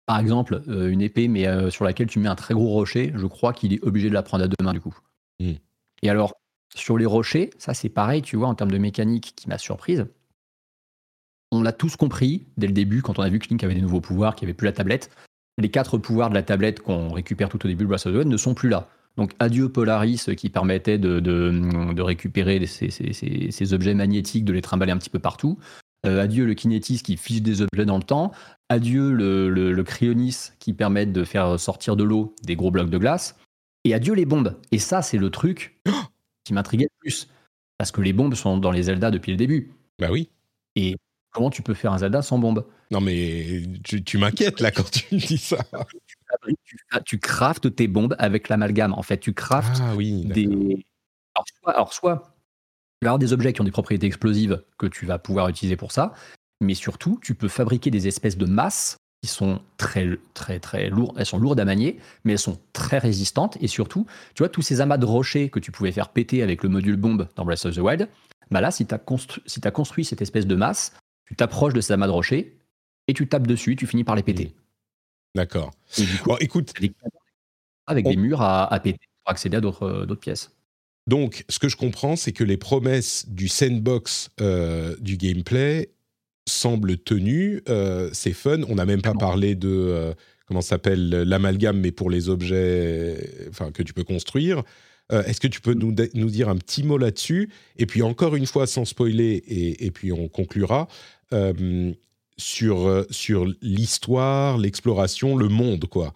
par 0.08 0.20
exemple 0.20 0.62
une 0.68 1.02
épée 1.02 1.28
mais 1.28 1.46
sur 1.70 1.86
laquelle 1.86 2.08
tu 2.08 2.18
mets 2.18 2.30
un 2.30 2.36
très 2.36 2.56
gros 2.56 2.70
rocher, 2.70 3.12
je 3.14 3.28
crois 3.28 3.54
qu'il 3.54 3.74
est 3.74 3.84
obligé 3.84 4.10
de 4.10 4.14
la 4.16 4.24
prendre 4.24 4.44
à 4.44 4.48
deux 4.48 4.56
mains 4.64 4.74
du 4.74 4.82
coup. 4.82 4.98
Hmm. 5.40 5.54
Et 6.02 6.10
alors, 6.10 6.34
sur 6.76 6.98
les 6.98 7.06
rochers, 7.06 7.50
ça 7.58 7.74
c'est 7.74 7.90
pareil, 7.90 8.22
tu 8.22 8.36
vois, 8.36 8.48
en 8.48 8.56
termes 8.56 8.72
de 8.72 8.78
mécanique 8.78 9.34
qui 9.36 9.48
m'a 9.50 9.58
surprise. 9.58 10.06
On 11.52 11.62
l'a 11.62 11.72
tous 11.72 11.96
compris 11.96 12.46
dès 12.58 12.68
le 12.68 12.74
début, 12.74 13.02
quand 13.02 13.20
on 13.20 13.22
a 13.22 13.30
vu 13.30 13.40
que 13.40 13.48
Link 13.50 13.64
avait 13.64 13.76
des 13.76 13.82
nouveaux 13.82 14.02
pouvoirs, 14.02 14.36
qu'il 14.36 14.46
n'y 14.46 14.52
avait 14.52 14.58
plus 14.58 14.66
la 14.66 14.74
tablette. 14.74 15.10
Les 15.58 15.70
quatre 15.70 15.98
pouvoirs 15.98 16.30
de 16.30 16.36
la 16.36 16.44
tablette 16.44 16.82
qu'on 16.82 17.12
récupère 17.12 17.50
tout 17.50 17.64
au 17.66 17.68
début 17.68 17.84
de 17.84 17.90
Breath 17.90 18.06
of 18.06 18.14
the 18.14 18.18
Wild 18.18 18.28
ne 18.28 18.38
sont 18.38 18.54
plus 18.54 18.70
là. 18.70 18.90
Donc 19.16 19.32
adieu 19.40 19.70
Polaris 19.70 20.30
qui 20.38 20.50
permettait 20.50 21.00
de, 21.00 21.20
de, 21.20 22.02
récupérer 22.02 22.64
ces, 22.68 22.92
ces, 22.92 23.74
objets 23.74 23.96
magnétiques, 23.96 24.46
de 24.46 24.54
les 24.54 24.62
trimballer 24.62 24.92
un 24.92 24.98
petit 24.98 25.10
peu 25.10 25.18
partout. 25.18 25.58
Euh, 26.06 26.22
adieu 26.22 26.46
le 26.46 26.54
Kinetis 26.54 27.02
qui 27.04 27.18
fiche 27.18 27.42
des 27.42 27.62
objets 27.62 27.86
dans 27.86 27.98
le 27.98 28.04
temps. 28.04 28.32
Adieu 28.70 29.12
le, 29.12 29.50
le, 29.50 29.72
le 29.72 29.84
Cryonis 29.84 30.52
qui 30.60 30.74
permet 30.74 31.06
de 31.06 31.24
faire 31.24 31.60
sortir 31.60 31.96
de 31.96 32.04
l'eau 32.04 32.36
des 32.44 32.56
gros 32.56 32.72
blocs 32.72 32.90
de 32.90 32.98
glace. 32.98 33.36
Et 33.84 33.94
adieu 33.94 34.14
les 34.14 34.26
bombes. 34.26 34.60
Et 34.72 34.80
ça, 34.80 35.02
c'est 35.02 35.18
le 35.18 35.30
truc 35.30 35.82
qui 36.44 36.54
m'intriguait 36.54 36.86
le 36.86 37.00
plus. 37.00 37.28
Parce 37.78 37.92
que 37.92 38.02
les 38.02 38.14
bombes 38.14 38.36
sont 38.36 38.58
dans 38.58 38.72
les 38.72 38.84
Zelda 38.84 39.12
depuis 39.12 39.32
le 39.32 39.38
début. 39.38 39.72
Bah 40.00 40.08
oui. 40.12 40.30
Et 40.76 40.96
comment 41.32 41.50
tu 41.50 41.62
peux 41.62 41.74
faire 41.74 41.94
un 41.94 42.00
Zelda 42.00 42.22
sans 42.22 42.40
bombes? 42.40 42.66
Non, 42.92 43.02
mais 43.02 43.64
tu, 43.84 44.18
m'inquiètes 44.18 44.60
là 44.60 44.72
quand 44.72 44.90
tu 44.90 45.16
me 45.16 45.20
dis 45.20 45.38
ça. 45.38 45.58
Tu, 47.06 47.20
craftes 47.20 47.76
tes 47.76 47.88
bombes 47.88 48.16
avec 48.18 48.50
l'amalgame. 48.50 48.94
En 48.94 49.04
fait, 49.04 49.20
tu 49.20 49.34
craftes 49.34 49.82
ah, 49.82 49.96
oui, 49.96 50.26
des. 50.26 50.86
Alors 51.66 51.94
soit, 51.94 52.37
tu 53.00 53.06
vas 53.06 53.12
avoir 53.12 53.20
des 53.20 53.34
objets 53.34 53.54
qui 53.54 53.62
ont 53.62 53.66
des 53.66 53.72
propriétés 53.72 54.08
explosives 54.08 54.64
que 54.78 54.88
tu 54.88 55.06
vas 55.06 55.20
pouvoir 55.20 55.50
utiliser 55.50 55.76
pour 55.76 55.92
ça, 55.92 56.14
mais 56.62 56.74
surtout, 56.74 57.20
tu 57.22 57.36
peux 57.36 57.48
fabriquer 57.48 57.92
des 57.92 58.08
espèces 58.08 58.38
de 58.38 58.46
masses 58.46 58.98
qui 59.22 59.30
sont 59.30 59.62
très, 59.78 60.18
très, 60.34 60.60
très 60.60 60.90
lourdes. 60.90 61.16
Elles 61.18 61.26
sont 61.26 61.40
lourdes 61.40 61.60
à 61.60 61.66
manier, 61.66 62.00
mais 62.24 62.34
elles 62.34 62.40
sont 62.40 62.60
très 62.74 62.98
résistantes. 62.98 63.58
Et 63.62 63.68
surtout, 63.68 64.06
tu 64.34 64.44
vois, 64.44 64.50
tous 64.50 64.62
ces 64.62 64.82
amas 64.82 64.98
de 64.98 65.06
rochers 65.06 65.50
que 65.50 65.60
tu 65.60 65.72
pouvais 65.72 65.92
faire 65.92 66.10
péter 66.10 66.44
avec 66.44 66.64
le 66.64 66.70
module 66.70 66.96
bombe 66.96 67.28
dans 67.36 67.46
Breath 67.46 67.66
of 67.66 67.76
the 67.76 67.80
Wild, 67.80 68.10
bah 68.52 68.62
là, 68.62 68.72
si 68.72 68.86
tu 68.86 68.94
as, 68.94 69.00
constru 69.00 69.42
si 69.46 69.60
as 69.64 69.72
construit 69.72 70.06
cette 70.06 70.22
espèce 70.22 70.48
de 70.48 70.56
masse, 70.56 70.94
tu 71.26 71.36
t'approches 71.36 71.74
de 71.74 71.82
ces 71.82 71.94
amas 71.94 72.08
de 72.08 72.12
rochers 72.12 72.58
et 73.08 73.14
tu 73.14 73.28
tapes 73.28 73.48
dessus, 73.48 73.76
tu 73.76 73.88
finis 73.88 74.04
par 74.04 74.16
les 74.16 74.24
péter. 74.24 74.56
D'accord. 75.36 75.72
écoute. 76.40 76.74
Avec 77.86 78.06
des 78.06 78.18
murs 78.18 78.42
à, 78.42 78.72
à, 78.72 78.80
péter 78.80 79.08
pour 79.24 79.32
accéder 79.32 79.58
à 79.58 79.62
d'autres 79.62 80.16
pièces. 80.16 80.57
Donc, 81.08 81.46
ce 81.50 81.58
que 81.58 81.70
je 81.70 81.78
comprends, 81.78 82.16
c'est 82.16 82.34
que 82.34 82.44
les 82.44 82.58
promesses 82.58 83.26
du 83.30 83.48
sandbox 83.48 84.30
euh, 84.42 84.96
du 85.00 85.18
gameplay 85.18 85.90
semble 86.48 86.98
tenu. 86.98 87.62
Euh, 87.70 88.10
c'est 88.14 88.34
fun. 88.34 88.62
On 88.68 88.76
n'a 88.76 88.86
même 88.86 89.02
pas 89.02 89.14
parlé 89.14 89.56
de 89.56 89.70
euh, 89.70 90.14
comment 90.48 90.62
s'appelle 90.62 91.10
l'amalgame, 91.10 91.80
mais 91.80 91.92
pour 91.92 92.10
les 92.10 92.30
objets, 92.30 93.48
enfin 93.50 93.72
que 93.72 93.84
tu 93.84 93.94
peux 93.94 94.04
construire. 94.04 94.64
Euh, 95.12 95.24
est-ce 95.24 95.40
que 95.40 95.48
tu 95.48 95.62
peux 95.62 95.74
nous, 95.74 95.96
nous, 96.16 96.30
dire 96.30 96.50
un 96.50 96.58
petit 96.58 96.84
mot 96.84 96.98
là-dessus? 96.98 97.50
Et 97.78 97.86
puis 97.86 98.02
encore 98.02 98.36
une 98.36 98.46
fois, 98.46 98.68
sans 98.68 98.86
spoiler, 98.86 99.44
et, 99.48 99.92
puis 99.92 100.12
on 100.12 100.28
conclura 100.28 100.88
sur 102.38 103.06
sur 103.10 103.46
l'histoire, 103.62 104.58
l'exploration, 104.58 105.36
le 105.36 105.48
monde, 105.48 105.86
quoi. 105.86 106.14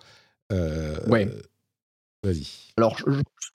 ouais. 1.07 1.27
Vas-y. 2.23 2.47
Alors, 2.77 2.97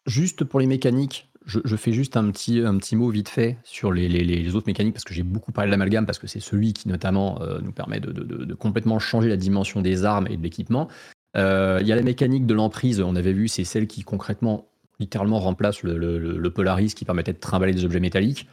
juste 0.07 0.45
pour 0.45 0.61
les 0.61 0.67
mécaniques, 0.67 1.29
je, 1.47 1.77
fais 1.77 1.93
juste 1.93 2.17
un 2.17 2.31
petit, 2.33 2.61
un 2.61 2.77
petit 2.77 2.97
mot 2.97 3.09
vite 3.09 3.29
fait 3.29 3.59
sur 3.63 3.93
les, 3.93 4.09
les, 4.09 4.57
autres 4.57 4.67
mécaniques 4.67 4.95
parce 4.95 5.05
que 5.05 5.15
j'ai 5.15 5.23
beaucoup 5.23 5.53
parlé 5.53 5.69
de 5.69 5.71
l'amalgame 5.71 6.05
parce 6.05 6.19
que 6.19 6.27
c'est 6.27 6.41
celui 6.41 6.73
qui 6.73 6.89
notamment 6.89 7.41
euh, 7.41 7.61
nous 7.61 7.71
permet 7.71 8.01
de, 8.01 8.11
de, 8.11 8.55
complètement 8.55 8.99
changer 8.99 9.29
la 9.29 9.37
dimension 9.37 9.81
des 9.81 10.05
armes 10.05 10.27
et 10.29 10.37
de 10.37 10.43
l'équipement. 10.43 10.89
Euh, 11.37 11.79
il 11.81 11.87
y 11.87 11.93
a 11.93 11.97
la 11.97 12.03
mécanique 12.03 12.47
de 12.47 12.55
l'emprise, 12.55 13.01
on 13.01 13.15
avait 13.15 13.33
vu, 13.33 13.47
c'est 13.47 13.63
celle 13.63 13.87
qui 13.87 14.03
concrètement, 14.03 14.67
littéralement 14.99 15.39
remplace 15.39 15.85
le, 15.85 15.97
le, 15.97 16.51
Polaris 16.51 16.95
qui 16.95 17.05
permettait 17.05 17.33
de 17.33 17.39
trimballer 17.39 17.75
des 17.75 17.85
objets 17.85 18.01
métalliques. 18.01 18.49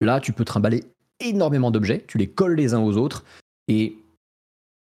Là, 0.00 0.20
tu 0.20 0.32
peux 0.32 0.44
trimballer 0.44 0.84
énormément 1.20 1.70
d'objets, 1.70 2.04
tu 2.06 2.16
les 2.16 2.28
colles 2.28 2.54
les 2.54 2.72
uns 2.72 2.80
aux 2.80 2.96
autres 2.96 3.24
et 3.68 3.98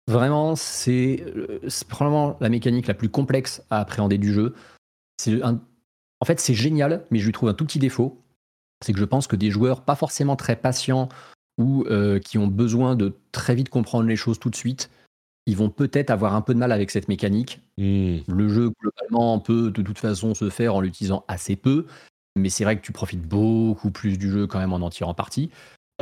vraiment, 0.08 0.56
c'est 0.56 1.24
euh, 1.36 1.60
probablement 1.88 2.36
la 2.40 2.48
mécanique 2.48 2.86
la 2.86 2.94
plus 2.94 3.08
complexe 3.08 3.62
à 3.70 3.80
appréhender 3.80 4.18
du 4.18 4.32
jeu. 4.32 4.54
C'est 5.18 5.42
un 5.42 5.60
en 6.20 6.26
fait, 6.26 6.40
c'est 6.40 6.54
génial, 6.54 7.04
mais 7.10 7.18
je 7.18 7.26
lui 7.26 7.32
trouve 7.32 7.50
un 7.50 7.54
tout 7.54 7.66
petit 7.66 7.78
défaut. 7.78 8.18
C'est 8.82 8.94
que 8.94 8.98
je 8.98 9.04
pense 9.04 9.26
que 9.26 9.36
des 9.36 9.50
joueurs 9.50 9.82
pas 9.82 9.94
forcément 9.94 10.36
très 10.36 10.56
patients 10.56 11.08
ou 11.58 11.84
euh, 11.90 12.18
qui 12.18 12.38
ont 12.38 12.46
besoin 12.46 12.96
de 12.96 13.14
très 13.30 13.54
vite 13.54 13.68
comprendre 13.68 14.08
les 14.08 14.16
choses 14.16 14.38
tout 14.38 14.48
de 14.48 14.56
suite 14.56 14.90
ils 15.46 15.56
vont 15.56 15.70
peut-être 15.70 16.10
avoir 16.10 16.34
un 16.34 16.40
peu 16.40 16.54
de 16.54 16.58
mal 16.58 16.72
avec 16.72 16.90
cette 16.90 17.08
mécanique. 17.08 17.60
Hmm. 17.78 18.18
Le 18.28 18.48
jeu, 18.48 18.70
globalement, 18.80 19.38
peut 19.38 19.70
de 19.70 19.82
toute 19.82 19.98
façon 19.98 20.34
se 20.34 20.48
faire 20.50 20.74
en 20.74 20.80
l'utilisant 20.80 21.24
assez 21.28 21.56
peu, 21.56 21.86
mais 22.36 22.48
c'est 22.48 22.64
vrai 22.64 22.76
que 22.76 22.82
tu 22.82 22.92
profites 22.92 23.22
beaucoup 23.22 23.90
plus 23.90 24.18
du 24.18 24.30
jeu 24.30 24.46
quand 24.46 24.58
même 24.58 24.72
en 24.72 24.76
en 24.76 24.90
tirant 24.90 25.14
parti. 25.14 25.50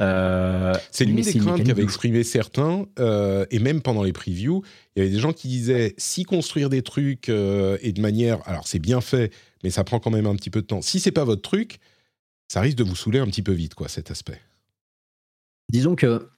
Euh, 0.01 0.73
c'est 0.91 1.05
l'une 1.05 1.21
des 1.21 1.35
craintes 1.35 1.65
qu'avaient 1.65 1.83
exprimé 1.83 2.25
certains, 2.25 2.87
euh, 2.99 3.45
et 3.51 3.59
même 3.59 3.83
pendant 3.83 4.03
les 4.03 4.13
previews, 4.13 4.63
il 4.97 5.01
y 5.01 5.03
avait 5.03 5.15
des 5.15 5.21
gens 5.21 5.33
qui 5.33 5.49
disaient 5.49 5.95
si 5.99 6.25
construire 6.25 6.71
des 6.71 6.83
trucs 6.83 7.29
euh, 7.29 7.77
et 7.83 7.93
de 7.93 8.01
manière, 8.01 8.47
alors 8.49 8.67
c'est 8.67 8.79
bien 8.79 9.01
fait, 9.01 9.33
mais 9.63 9.71
ça 9.71 9.85
prend 9.85 10.01
quand 10.01 10.11
même 10.11 10.27
un 10.27 10.35
petit 10.35 10.51
peu 10.51 10.63
de 10.63 10.67
temps. 10.67 10.81
Si 10.81 10.99
c'est 10.99 11.13
pas 11.13 11.25
votre 11.25 11.43
truc, 11.43 11.79
ça 12.49 12.61
risque 12.61 12.79
de 12.79 12.85
vous 12.85 12.97
saouler 12.97 13.19
un 13.19 13.27
petit 13.27 13.43
peu 13.43 13.53
vite, 13.53 13.75
quoi, 13.75 13.89
cet 13.89 14.11
aspect. 14.11 14.41
Disons 15.69 15.95
que 15.95 16.31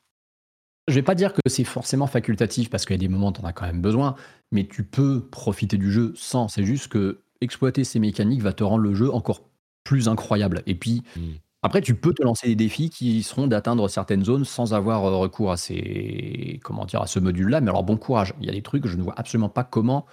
je 0.88 0.94
vais 0.94 1.02
pas 1.02 1.14
dire 1.14 1.32
que 1.32 1.40
c'est 1.46 1.64
forcément 1.64 2.06
facultatif 2.06 2.70
parce 2.70 2.84
qu'il 2.84 2.94
y 2.94 2.98
a 2.98 3.00
des 3.00 3.08
moments 3.08 3.32
où 3.32 3.40
en 3.40 3.48
as 3.48 3.52
quand 3.52 3.66
même 3.66 3.80
besoin, 3.80 4.16
mais 4.52 4.66
tu 4.66 4.84
peux 4.84 5.20
profiter 5.20 5.78
du 5.78 5.90
jeu 5.90 6.12
sans. 6.16 6.48
C'est 6.48 6.64
juste 6.64 6.88
que 6.88 7.20
exploiter 7.40 7.84
ces 7.84 7.98
mécaniques 7.98 8.42
va 8.42 8.52
te 8.52 8.64
rendre 8.64 8.82
le 8.82 8.94
jeu 8.94 9.12
encore 9.12 9.48
plus 9.82 10.08
incroyable. 10.08 10.62
Et 10.66 10.74
puis, 10.74 11.02
hmm. 11.16 11.34
Après, 11.64 11.80
tu 11.80 11.94
peux 11.94 12.12
te 12.12 12.22
lancer 12.22 12.48
des 12.48 12.56
défis 12.56 12.90
qui 12.90 13.22
seront 13.22 13.46
d'atteindre 13.46 13.88
certaines 13.88 14.22
zones 14.22 14.44
sans 14.44 14.74
avoir 14.74 15.06
euh, 15.06 15.16
recours 15.16 15.50
à 15.50 15.56
ces, 15.56 16.60
comment 16.62 16.84
dire, 16.84 17.00
à 17.00 17.06
ce 17.06 17.18
module-là. 17.18 17.62
Mais 17.62 17.70
alors, 17.70 17.82
bon 17.84 17.96
courage. 17.96 18.34
Il 18.38 18.46
y 18.46 18.50
a 18.50 18.52
des 18.52 18.60
trucs 18.60 18.82
que 18.82 18.88
je 18.90 18.98
ne 18.98 19.02
vois 19.02 19.14
absolument 19.16 19.48
pas 19.48 19.64
comment, 19.64 20.04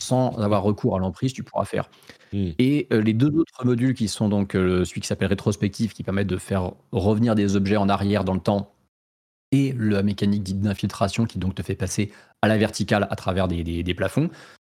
sans 0.00 0.36
avoir 0.38 0.64
recours 0.64 0.96
à 0.96 0.98
l'emprise, 0.98 1.32
tu 1.32 1.44
pourras 1.44 1.66
faire. 1.66 1.88
Hmm. 2.32 2.50
Et 2.58 2.88
euh, 2.92 3.00
les 3.00 3.14
deux 3.14 3.28
autres 3.28 3.64
modules 3.64 3.94
qui 3.94 4.08
sont 4.08 4.28
donc 4.28 4.56
euh, 4.56 4.84
celui 4.84 5.00
qui 5.00 5.06
s'appelle 5.06 5.28
rétrospectif, 5.28 5.94
qui 5.94 6.02
permet 6.02 6.24
de 6.24 6.36
faire 6.36 6.72
revenir 6.90 7.36
des 7.36 7.54
objets 7.54 7.76
en 7.76 7.88
arrière 7.88 8.24
dans 8.24 8.34
le 8.34 8.40
temps 8.40 8.74
et 9.52 9.72
la 9.78 10.02
mécanique 10.02 10.60
d'infiltration 10.60 11.26
qui 11.26 11.38
donc 11.38 11.54
te 11.54 11.62
fait 11.62 11.76
passer 11.76 12.10
à 12.42 12.48
la 12.48 12.58
verticale 12.58 13.06
à 13.08 13.14
travers 13.14 13.46
des, 13.46 13.94
plafonds, 13.94 14.30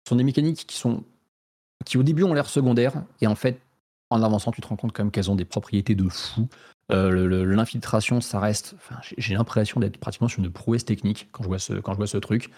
sont 0.06 0.16
des 0.16 0.22
mécaniques 0.22 0.66
qui 0.66 0.76
sont 0.76 1.02
qui 1.86 1.96
au 1.96 2.02
début 2.02 2.24
ont 2.24 2.34
l'air 2.34 2.46
secondaires 2.46 2.92
et 3.22 3.26
en 3.26 3.34
fait 3.34 3.62
en 4.10 4.22
avançant 4.22 4.50
tu 4.52 4.60
te 4.60 4.66
rends 4.66 4.76
compte 4.76 4.92
quand 4.92 5.04
même 5.04 5.10
qu'elles 5.10 5.30
ont 5.30 5.36
des 5.36 5.44
propriétés 5.44 5.94
de 5.94 6.08
fou. 6.08 6.48
Euh, 6.92 7.44
l'infiltration 7.44 8.20
ça 8.20 8.40
reste, 8.40 8.74
j'ai 9.16 9.34
l'impression 9.34 9.80
d'être 9.80 9.98
pratiquement 9.98 10.28
sur 10.28 10.42
une 10.42 10.50
prouesse 10.50 10.84
technique 10.84 11.28
quand 11.32 11.44
je 11.44 11.48
vois 11.48 11.58
ce, 11.58 11.74
quand 11.74 11.92
je 11.92 11.98
vois 11.98 12.06
ce 12.06 12.18
truc. 12.18 12.50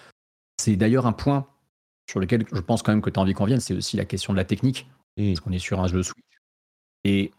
C'est 0.59 0.77
d'ailleurs 0.77 1.07
un 1.07 1.13
point 1.13 1.47
sur 2.11 2.21
lequel 2.21 2.45
je 2.53 2.61
pense 2.61 2.83
quand 2.83 2.93
même 2.93 3.03
que 3.03 3.11
tu 3.11 3.19
as 3.19 3.23
envie 3.23 3.35
qu'on 3.35 3.45
vienne, 3.45 3.61
c'est 3.61 3.75
aussi 3.75 3.97
la 3.97 4.05
question 4.05 4.33
de 4.33 4.39
la 4.39 4.45
technique, 4.45 4.87
mmh. 5.17 5.29
parce 5.29 5.41
qu'on 5.41 5.53
est 5.53 5.59
sur 5.59 5.81
un 5.81 5.87
jeu 5.87 6.03
Switch. 6.03 6.25
Et 7.05 7.33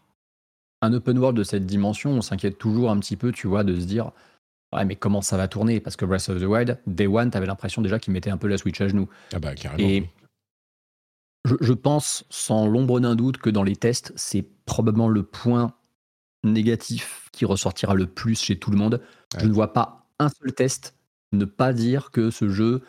un 0.82 0.92
open 0.92 1.18
world 1.18 1.36
de 1.36 1.44
cette 1.44 1.66
dimension, 1.66 2.10
on 2.10 2.22
s'inquiète 2.22 2.58
toujours 2.58 2.90
un 2.90 2.98
petit 2.98 3.16
peu, 3.16 3.32
tu 3.32 3.46
vois, 3.46 3.64
de 3.64 3.78
se 3.78 3.86
dire 3.86 4.12
Ouais, 4.74 4.84
mais 4.84 4.96
comment 4.96 5.22
ça 5.22 5.36
va 5.36 5.46
tourner? 5.46 5.78
Parce 5.78 5.94
que 5.94 6.04
Breath 6.04 6.28
of 6.28 6.40
the 6.40 6.44
Wild, 6.44 6.80
Day 6.86 7.06
One, 7.06 7.30
t'avais 7.30 7.46
l'impression 7.46 7.80
déjà 7.80 8.00
qu'il 8.00 8.12
mettait 8.12 8.30
un 8.30 8.36
peu 8.36 8.48
la 8.48 8.58
Switch 8.58 8.80
à 8.80 8.88
genoux. 8.88 9.08
Ah 9.32 9.38
bah 9.38 9.54
carrément. 9.54 9.88
Et 9.88 10.10
je, 11.44 11.72
pense, 11.72 12.24
sans 12.30 12.66
l'ombre 12.66 13.00
d'un 13.00 13.14
doute, 13.14 13.38
que 13.38 13.50
dans 13.50 13.62
les 13.62 13.76
tests, 13.76 14.12
c'est 14.16 14.46
probablement 14.64 15.08
le 15.08 15.22
point 15.22 15.74
négatif 16.42 17.28
qui 17.32 17.44
ressortira 17.44 17.94
le 17.94 18.06
plus 18.06 18.40
chez 18.40 18.58
tout 18.58 18.70
le 18.70 18.76
monde. 18.76 19.00
Je 19.38 19.46
ne 19.46 19.52
vois 19.52 19.72
pas 19.72 20.06
un 20.18 20.28
seul 20.28 20.52
test 20.52 20.94
ne 21.32 21.44
pas 21.44 21.72
dire 21.72 22.10
que 22.10 22.30
ce 22.30 22.48
jeu 22.48 22.82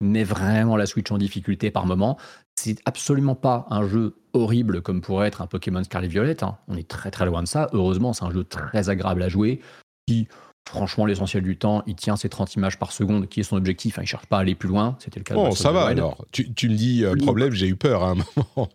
met 0.00 0.24
vraiment 0.24 0.76
la 0.76 0.86
Switch 0.86 1.10
en 1.10 1.18
difficulté 1.18 1.70
par 1.70 1.86
moment. 1.86 2.18
C'est 2.56 2.78
absolument 2.84 3.34
pas 3.34 3.66
un 3.70 3.86
jeu 3.86 4.16
horrible 4.32 4.82
comme 4.82 5.00
pourrait 5.00 5.28
être 5.28 5.42
un 5.42 5.46
Pokémon 5.46 5.82
Scarlet 5.82 6.08
Violet. 6.08 6.42
Hein. 6.44 6.58
On 6.68 6.76
est 6.76 6.88
très 6.88 7.10
très 7.10 7.26
loin 7.26 7.42
de 7.42 7.48
ça. 7.48 7.68
Heureusement, 7.72 8.12
c'est 8.12 8.24
un 8.24 8.30
jeu 8.30 8.44
très 8.44 8.88
agréable 8.88 9.22
à 9.22 9.28
jouer 9.28 9.60
qui 10.06 10.28
Franchement, 10.68 11.06
l'essentiel 11.06 11.42
du 11.42 11.58
temps, 11.58 11.82
il 11.86 11.96
tient 11.96 12.16
ses 12.16 12.28
30 12.28 12.54
images 12.54 12.78
par 12.78 12.92
seconde, 12.92 13.28
qui 13.28 13.40
est 13.40 13.42
son 13.42 13.56
objectif. 13.56 13.98
Hein, 13.98 14.02
il 14.02 14.04
ne 14.04 14.08
cherche 14.08 14.26
pas 14.26 14.38
à 14.38 14.40
aller 14.40 14.54
plus 14.54 14.68
loin. 14.68 14.96
C'était 15.00 15.18
le 15.18 15.24
cas 15.24 15.34
oh, 15.36 15.54
ça 15.54 15.72
va 15.72 15.86
alors. 15.86 16.24
Tu, 16.30 16.46
me 16.46 16.74
dis 16.74 17.04
euh, 17.04 17.16
problème, 17.16 17.52
j'ai 17.52 17.66
eu 17.66 17.76
peur 17.76 18.04
à 18.04 18.10
un 18.10 18.14
moment. 18.14 18.68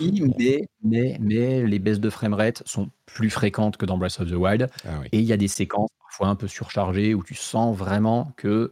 mais, 0.38 0.68
mais, 0.82 1.16
mais, 1.20 1.66
les 1.66 1.78
baisses 1.78 1.98
de 1.98 2.10
framerate 2.10 2.62
sont 2.66 2.90
plus 3.06 3.30
fréquentes 3.30 3.78
que 3.78 3.86
dans 3.86 3.96
Breath 3.96 4.20
of 4.20 4.30
the 4.30 4.34
Wild. 4.34 4.68
Ah 4.86 5.00
Et 5.12 5.18
il 5.18 5.24
y 5.24 5.32
a 5.32 5.36
des 5.36 5.48
séquences 5.48 5.90
parfois 6.00 6.28
un 6.28 6.36
peu 6.36 6.46
surchargées 6.46 7.14
où 7.14 7.24
tu 7.24 7.34
sens 7.34 7.76
vraiment 7.76 8.32
que 8.36 8.70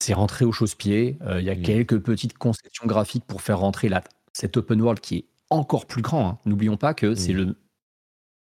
c'est 0.00 0.14
rentré 0.14 0.44
au 0.44 0.52
chausse-pied. 0.52 1.18
Euh, 1.22 1.40
il 1.40 1.46
y 1.46 1.50
a 1.50 1.54
mm. 1.54 1.62
quelques 1.62 1.98
petites 2.00 2.36
concessions 2.38 2.86
graphiques 2.86 3.24
pour 3.26 3.42
faire 3.42 3.58
rentrer 3.58 3.88
la, 3.88 4.02
cet 4.32 4.56
open 4.56 4.80
world 4.80 5.00
qui 5.00 5.16
est 5.16 5.24
encore 5.50 5.86
plus 5.86 6.02
grand. 6.02 6.28
Hein. 6.28 6.38
N'oublions 6.46 6.76
pas 6.76 6.94
que 6.94 7.14
c'est 7.14 7.34
mm. 7.34 7.36
le. 7.36 7.56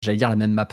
J'allais 0.03 0.19
dire 0.19 0.31
la 0.31 0.37
même 0.37 0.53
map. 0.53 0.69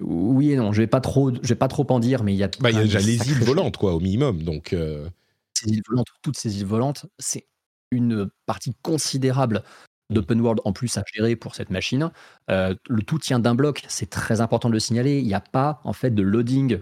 Oui 0.00 0.52
et 0.52 0.56
non, 0.56 0.72
je 0.72 0.80
vais 0.80 0.86
pas 0.86 1.00
trop, 1.00 1.30
je 1.30 1.48
vais 1.48 1.54
pas 1.54 1.68
trop 1.68 1.86
en 1.90 2.00
dire, 2.00 2.22
mais 2.22 2.32
il 2.32 2.38
y 2.38 2.44
a. 2.44 2.48
Bah, 2.60 2.70
il 2.70 2.76
y 2.76 2.80
a 2.80 2.84
déjà 2.84 3.00
les 3.00 3.28
îles 3.28 3.44
volantes, 3.44 3.76
quoi, 3.76 3.94
au 3.94 4.00
minimum. 4.00 4.42
Donc. 4.42 4.72
Euh. 4.72 5.08
Ces 5.54 5.70
îles 5.70 5.82
volantes, 5.86 6.08
toutes 6.22 6.36
ces 6.36 6.58
îles 6.58 6.66
volantes, 6.66 7.06
c'est 7.18 7.46
une 7.90 8.30
partie 8.46 8.74
considérable 8.82 9.62
d'open 10.10 10.40
world 10.40 10.60
en 10.64 10.72
plus 10.72 10.96
à 10.96 11.04
gérer 11.12 11.36
pour 11.36 11.54
cette 11.54 11.70
machine. 11.70 12.10
Euh, 12.50 12.74
le 12.88 13.02
tout 13.02 13.18
tient 13.18 13.38
d'un 13.38 13.54
bloc, 13.54 13.84
c'est 13.88 14.10
très 14.10 14.40
important 14.40 14.68
de 14.68 14.74
le 14.74 14.80
signaler. 14.80 15.18
Il 15.18 15.26
n'y 15.26 15.34
a 15.34 15.40
pas 15.40 15.80
en 15.84 15.92
fait 15.92 16.10
de 16.10 16.22
loading 16.22 16.80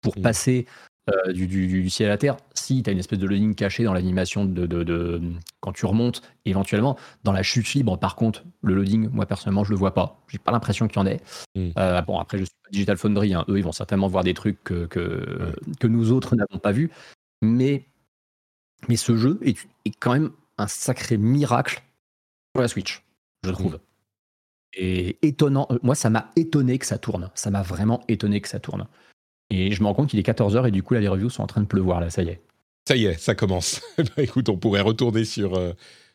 pour 0.00 0.18
mmh. 0.18 0.22
passer 0.22 0.66
euh, 1.08 1.32
du, 1.32 1.88
ciel 1.88 2.08
à 2.08 2.12
la 2.12 2.18
terre, 2.18 2.36
si 2.52 2.82
tu 2.82 2.90
as 2.90 2.92
une 2.92 2.98
espèce 2.98 3.20
de 3.20 3.26
loading 3.26 3.54
caché 3.54 3.84
dans 3.84 3.92
l'animation 3.92 4.44
de, 4.44 5.20
quand 5.60 5.72
tu 5.72 5.86
remontes, 5.86 6.20
éventuellement. 6.44 6.98
Dans 7.22 7.32
la 7.32 7.44
chute 7.44 7.72
libre, 7.74 7.96
par 7.96 8.16
contre, 8.16 8.44
le 8.62 8.74
loading, 8.74 9.08
moi 9.10 9.24
personnellement, 9.24 9.62
je 9.62 9.70
le 9.70 9.76
vois 9.76 9.94
pas. 9.94 10.20
J'ai 10.26 10.38
pas 10.38 10.50
l'impression 10.50 10.88
qu'il 10.88 10.96
y 10.96 11.00
en 11.00 11.06
ait. 11.06 11.20
Hmm. 11.54 11.70
Euh, 11.78 12.02
bon, 12.02 12.18
après, 12.18 12.38
je 12.38 12.44
suis 12.44 12.54
pas 12.64 12.70
Digital 12.70 12.96
Foundry, 12.96 13.34
hein. 13.34 13.44
eux, 13.48 13.58
ils 13.58 13.64
vont 13.64 13.72
certainement 13.72 14.08
voir 14.08 14.24
des 14.24 14.34
trucs 14.34 14.62
que, 14.64 14.86
que, 14.86 15.86
nous 15.86 16.10
autres 16.10 16.34
n'avons 16.34 16.58
pas 16.58 16.72
vus. 16.72 16.90
Mais, 17.40 17.86
mais 18.88 18.96
ce 18.96 19.16
jeu 19.16 19.38
est, 19.42 19.56
est, 19.84 19.96
quand 20.00 20.12
même 20.12 20.30
un 20.58 20.66
sacré 20.66 21.18
miracle 21.18 21.82
pour 22.52 22.62
la 22.62 22.68
Switch, 22.68 23.04
je 23.44 23.50
trouve. 23.50 23.74
Hmm. 23.74 23.80
Et 24.76 25.18
étonnant, 25.22 25.68
euh, 25.70 25.78
moi, 25.82 25.94
ça 25.94 26.10
m'a 26.10 26.30
étonné 26.36 26.78
que 26.78 26.86
ça 26.86 26.98
tourne. 26.98 27.30
Ça 27.34 27.50
m'a 27.50 27.62
vraiment 27.62 28.02
étonné 28.08 28.40
que 28.40 28.48
ça 28.48 28.58
tourne. 28.58 28.86
Et 29.50 29.70
je 29.72 29.82
me 29.82 29.86
rends 29.86 29.94
compte 29.94 30.10
qu'il 30.10 30.18
est 30.18 30.26
14h 30.26 30.66
et 30.66 30.70
du 30.70 30.82
coup, 30.82 30.94
là, 30.94 31.00
les 31.00 31.08
reviews 31.08 31.30
sont 31.30 31.42
en 31.42 31.46
train 31.46 31.60
de 31.60 31.66
pleuvoir, 31.66 32.00
là, 32.00 32.10
ça 32.10 32.22
y 32.22 32.28
est. 32.28 32.40
Ça 32.86 32.96
y 32.96 33.06
est, 33.06 33.18
ça 33.18 33.34
commence. 33.34 33.80
Bah, 33.98 34.22
écoute, 34.22 34.48
on 34.48 34.56
pourrait 34.56 34.80
retourner 34.80 35.24
sur. 35.24 35.54
Euh, 35.54 35.72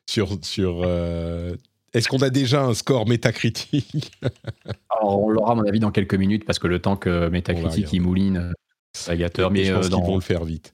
sur, 0.08 0.38
sur 0.44 0.82
euh, 0.84 1.56
Est-ce 1.94 2.08
qu'on 2.08 2.22
a 2.22 2.30
déjà 2.30 2.64
un 2.64 2.74
score 2.74 3.08
métacritique? 3.08 4.12
Alors, 4.90 5.24
on 5.24 5.30
l'aura, 5.30 5.53
à 5.53 5.56
mon 5.56 5.66
avis, 5.66 5.80
dans 5.80 5.91
quelques 5.91 6.16
minutes, 6.16 6.44
parce 6.45 6.60
que 6.60 6.68
le 6.68 6.80
temps 6.80 6.98
que 6.98 7.30
métacritique 7.30 7.94
il 7.94 8.02
mouline, 8.02 8.53
ça 8.94 9.16
gâteur. 9.16 9.52
Mais 9.52 9.66
je 9.66 9.74
pense 9.74 9.86
euh, 9.86 9.90
qu'ils 9.90 10.03
vont 10.03 10.16
le 10.16 10.22
faire 10.22 10.44
vite. 10.44 10.74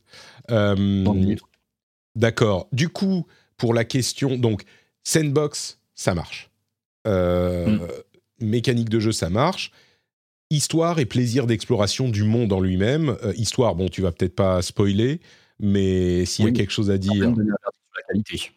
D'accord. 2.16 2.68
Du 2.72 2.90
coup, 2.90 3.28
pour 3.58 3.74
la 3.74 3.84
question, 3.84 4.38
donc, 4.38 4.64
Sandbox, 5.04 5.80
ça 5.94 6.16
marche. 6.16 6.50
Hmm. 7.06 7.78
Mécanique 8.40 8.90
de 8.90 9.00
jeu, 9.00 9.12
ça 9.12 9.30
marche 9.30 9.72
histoire 10.50 11.00
et 11.00 11.06
plaisir 11.06 11.48
d'exploration 11.48 12.10
du 12.10 12.24
monde 12.24 12.54
en 12.54 12.60
lui-même. 12.60 13.18
Euh, 13.24 13.34
histoire, 13.36 13.76
bon, 13.76 13.90
tu 13.90 14.02
vas 14.02 14.12
peut-être 14.12 14.36
pas 14.36 14.62
spoiler, 14.62 15.20
mais 15.60 16.26
s'il 16.26 16.46
y 16.46 16.48
a 16.48 16.52
quelque 16.52 16.72
chose 16.72 16.92
à 16.92 16.98
dire. 16.98 17.34
La 17.34 18.04
qualité. 18.08 18.52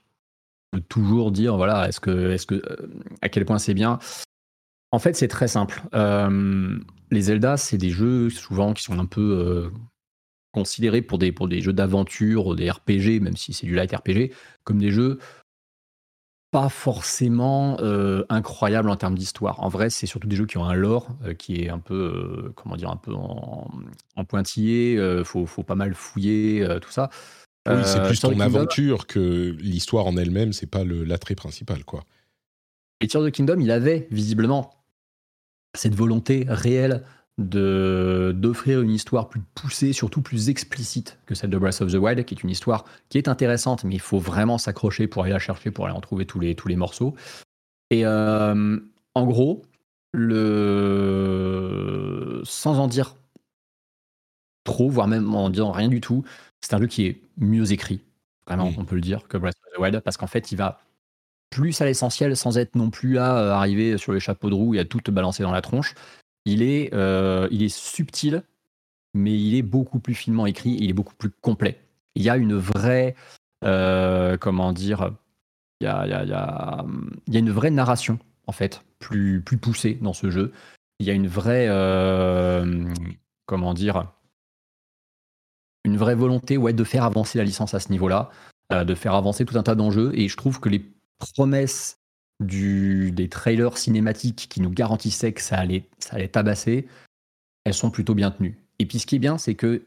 Toujours 0.88 1.32
dire, 1.32 1.56
voilà, 1.56 1.88
est-ce 1.88 1.98
que, 1.98 2.30
est-ce 2.30 2.46
que, 2.46 2.54
euh, 2.54 2.88
à 3.22 3.28
quel 3.28 3.44
point 3.44 3.58
c'est 3.58 3.74
bien. 3.74 3.98
En 4.92 4.98
fait, 4.98 5.14
c'est 5.14 5.28
très 5.28 5.48
simple. 5.48 5.82
Euh, 5.94 6.78
les 7.10 7.22
Zelda, 7.22 7.56
c'est 7.56 7.78
des 7.78 7.90
jeux 7.90 8.30
souvent 8.30 8.72
qui 8.72 8.82
sont 8.82 8.98
un 8.98 9.06
peu 9.06 9.70
considérés 10.52 11.02
pour 11.02 11.18
des, 11.18 11.32
pour 11.32 11.48
des 11.48 11.60
jeux 11.60 11.72
d'aventure, 11.72 12.54
des 12.54 12.70
RPG, 12.70 13.20
même 13.20 13.36
si 13.36 13.52
c'est 13.52 13.66
du 13.66 13.74
light 13.74 13.92
RPG, 13.92 14.32
comme 14.64 14.78
des 14.78 14.90
jeux 14.90 15.18
pas 16.51 16.68
forcément 16.68 17.77
euh, 17.81 18.24
incroyable 18.28 18.90
en 18.90 18.97
termes 18.97 19.16
d'histoire. 19.16 19.62
En 19.62 19.68
vrai, 19.68 19.89
c'est 19.89 20.06
surtout 20.06 20.27
des 20.27 20.36
jeux 20.36 20.47
qui 20.47 20.59
ont 20.59 20.64
un 20.64 20.74
lore 20.74 21.09
euh, 21.24 21.35
qui 21.35 21.62
est 21.62 21.68
un 21.68 21.78
peu, 21.78 21.94
euh, 21.94 22.52
comment 22.56 22.77
dire, 22.77 22.90
un 22.90 22.97
peu 22.97 23.12
en, 23.14 23.68
pointillé. 24.28 24.94
Il 24.94 25.24
faut, 25.24 25.47
pas 25.62 25.74
mal 25.74 25.94
fouiller, 25.94 26.66
tout 26.82 26.90
ça. 26.90 27.10
Oui, 27.68 27.82
c'est 27.85 28.02
plus 28.02 28.20
ton 28.20 28.39
aventure 28.40 29.06
que 29.06 29.56
l'histoire 29.59 30.06
en 30.06 30.16
elle-même. 30.16 30.52
C'est 30.52 30.66
pas 30.66 30.85
l'attrait 30.85 31.35
principal, 31.35 31.85
quoi. 31.85 32.05
Et 33.01 33.06
Tears 33.06 33.22
of 33.22 33.32
Kingdom, 33.32 33.59
il 33.60 33.70
avait 33.70 34.06
visiblement 34.10 34.74
cette 35.74 35.94
volonté 35.94 36.44
réelle 36.48 37.02
d'offrir 37.39 38.82
une 38.82 38.90
histoire 38.90 39.28
plus 39.28 39.40
poussée, 39.55 39.93
surtout 39.93 40.20
plus 40.23 40.48
explicite 40.51 41.19
que 41.27 41.35
celle 41.35 41.51
de 41.51 41.59
Breath 41.59 41.81
of 41.81 41.90
the 41.93 41.97
Wild, 41.97 42.24
qui 42.24 42.35
est 42.35 42.43
une 42.43 42.51
histoire 42.51 42.85
qui 43.09 43.19
est 43.19 43.28
intéressante, 43.28 43.85
mais 43.85 43.94
il 43.94 44.01
faut 44.01 44.19
vraiment 44.19 44.59
s'accrocher 44.59 45.07
pour 45.07 45.23
aller 45.23 45.32
la 45.32 45.39
chercher, 45.39 45.70
pour 45.70 45.86
aller 45.86 45.94
en 45.94 46.01
trouver 46.01 46.27
tous 46.27 46.40
les, 46.40 46.55
tous 46.55 46.69
les 46.69 46.77
morceaux. 46.77 47.15
Et 47.90 48.05
euh, 48.05 48.78
en 49.15 49.27
gros, 49.27 49.62
le... 50.12 50.82
sans 52.44 52.78
en 52.78 52.89
dire 52.89 53.16
trop, 54.65 54.90
voire 54.90 55.09
même 55.09 55.35
en 55.35 55.48
disant 55.51 55.73
rien 55.73 55.89
du 55.89 56.02
tout, 56.02 56.24
c'est 56.61 56.74
un 56.74 56.78
jeu 56.78 56.86
qui 56.86 57.07
est 57.07 57.23
mieux 57.39 57.73
écrit, 57.73 58.02
vraiment, 58.47 58.70
on 58.77 58.85
peut 58.85 58.97
le 58.97 59.01
dire, 59.01 59.27
que 59.28 59.39
Breath 59.39 59.57
of 59.66 59.73
the 59.74 59.78
Wild, 59.78 60.01
parce 60.01 60.19
qu'en 60.19 60.27
fait, 60.27 60.52
il 60.52 60.57
va 60.57 60.82
plus 61.48 61.81
à 61.81 61.85
l'essentiel 61.85 62.36
sans 62.36 62.59
être 62.59 62.77
non 62.77 62.90
plus 62.90 63.15
là, 63.15 63.39
euh, 63.39 63.52
arriver 63.52 63.98
sur 63.98 64.12
les 64.12 64.20
chapeaux 64.20 64.51
de 64.51 64.55
roue 64.55 64.74
et 64.74 64.78
à 64.78 64.85
tout 64.85 65.01
te 65.01 65.11
balancer 65.11 65.43
dans 65.43 65.52
la 65.52 65.62
tronche 65.62 65.94
il 66.44 66.62
est, 66.62 66.92
euh, 66.94 67.48
il 67.50 67.62
est 67.62 67.74
subtil 67.74 68.42
mais 69.12 69.36
il 69.36 69.56
est 69.56 69.62
beaucoup 69.62 69.98
plus 69.98 70.14
finement 70.14 70.46
écrit, 70.46 70.70
il 70.70 70.88
est 70.88 70.94
beaucoup 70.94 71.16
plus 71.16 71.30
complet. 71.30 71.80
Il 72.14 72.22
y 72.22 72.30
a 72.30 72.36
une 72.36 72.54
vraie, 72.54 73.16
euh, 73.64 74.36
comment 74.36 74.72
dire, 74.72 75.12
il 75.80 75.86
y 75.86 75.88
a, 75.88 76.84
une 77.26 77.50
vraie 77.50 77.70
narration, 77.70 78.20
en 78.46 78.52
fait, 78.52 78.84
plus, 79.00 79.42
plus 79.42 79.58
poussée 79.58 79.98
dans 80.00 80.12
ce 80.12 80.30
jeu. 80.30 80.52
Il 81.00 81.06
y 81.06 81.10
a 81.10 81.12
une 81.12 81.26
vraie, 81.26 81.66
euh, 81.68 82.84
comment 83.46 83.74
dire, 83.74 84.12
une 85.84 85.96
vraie 85.96 86.14
volonté 86.14 86.56
ouais, 86.56 86.72
de 86.72 86.84
faire 86.84 87.02
avancer 87.02 87.38
la 87.38 87.44
licence 87.44 87.74
à 87.74 87.80
ce 87.80 87.90
niveau-là, 87.90 88.30
de 88.70 88.94
faire 88.94 89.16
avancer 89.16 89.44
tout 89.44 89.58
un 89.58 89.64
tas 89.64 89.74
d'enjeux. 89.74 90.12
Et 90.14 90.28
je 90.28 90.36
trouve 90.36 90.60
que 90.60 90.68
les 90.68 90.84
promesses 91.18 91.99
du, 92.40 93.12
des 93.12 93.28
trailers 93.28 93.78
cinématiques 93.78 94.46
qui 94.48 94.60
nous 94.60 94.70
garantissaient 94.70 95.32
que 95.32 95.42
ça 95.42 95.56
allait, 95.56 95.84
ça 95.98 96.16
allait 96.16 96.28
tabasser, 96.28 96.86
elles 97.64 97.74
sont 97.74 97.90
plutôt 97.90 98.14
bien 98.14 98.30
tenues. 98.30 98.56
Et 98.78 98.86
puis 98.86 98.98
ce 98.98 99.06
qui 99.06 99.16
est 99.16 99.20
bien, 99.20 99.38
c'est 99.38 99.54
qu'il 99.54 99.82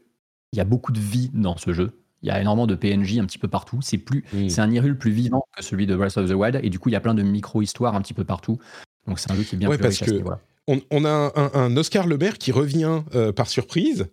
y 0.52 0.60
a 0.60 0.64
beaucoup 0.64 0.92
de 0.92 1.00
vie 1.00 1.30
dans 1.34 1.56
ce 1.56 1.72
jeu. 1.72 1.92
Il 2.22 2.28
y 2.28 2.30
a 2.30 2.40
énormément 2.40 2.66
de 2.66 2.74
PNJ 2.74 3.18
un 3.18 3.26
petit 3.26 3.38
peu 3.38 3.48
partout. 3.48 3.80
C'est 3.82 3.98
plus, 3.98 4.24
c'est 4.48 4.60
un 4.60 4.70
Hyrule 4.70 4.96
plus 4.96 5.10
vivant 5.10 5.44
que 5.54 5.62
celui 5.62 5.86
de 5.86 5.94
Breath 5.94 6.16
of 6.16 6.30
the 6.30 6.32
Wild. 6.32 6.58
Et 6.62 6.70
du 6.70 6.78
coup, 6.78 6.88
il 6.88 6.92
y 6.92 6.96
a 6.96 7.00
plein 7.00 7.12
de 7.12 7.22
micro-histoires 7.22 7.94
un 7.94 8.00
petit 8.00 8.14
peu 8.14 8.24
partout. 8.24 8.58
Donc 9.06 9.18
c'est 9.18 9.30
un 9.30 9.34
jeu 9.34 9.42
qui 9.42 9.56
est 9.56 9.58
bien 9.58 9.68
ouais, 9.68 9.76
parce 9.76 9.98
que 9.98 10.22
on, 10.66 11.04
a 11.04 11.32
un, 11.54 11.76
Oscar 11.76 12.06
Le 12.06 12.16
Maire 12.16 12.38
qui 12.38 12.50
revient 12.50 13.02
euh, 13.14 13.32
par 13.32 13.48
surprise. 13.48 14.06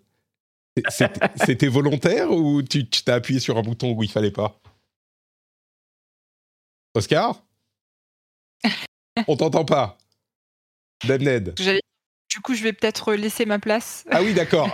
C'était 1.46 1.68
volontaire 1.68 2.32
ou 2.32 2.62
tu 2.62 2.86
t'as 2.86 3.16
appuyé 3.16 3.40
sur 3.40 3.58
un 3.58 3.62
bouton 3.62 3.94
où 3.94 4.04
il 4.04 4.12
fallait 4.12 4.32
pas? 4.32 4.60
Oscar? 6.94 7.42
On 9.28 9.36
t'entend 9.36 9.66
pas. 9.66 9.98
Ned. 11.08 11.54
Du 11.58 12.40
coup, 12.42 12.54
je 12.54 12.64
vais 12.64 12.74
peut-être 12.74 13.14
laisser 13.14 13.46
ma 13.46 13.60
place. 13.60 14.06
Ah 14.10 14.22
oui, 14.22 14.34
d'accord. 14.34 14.70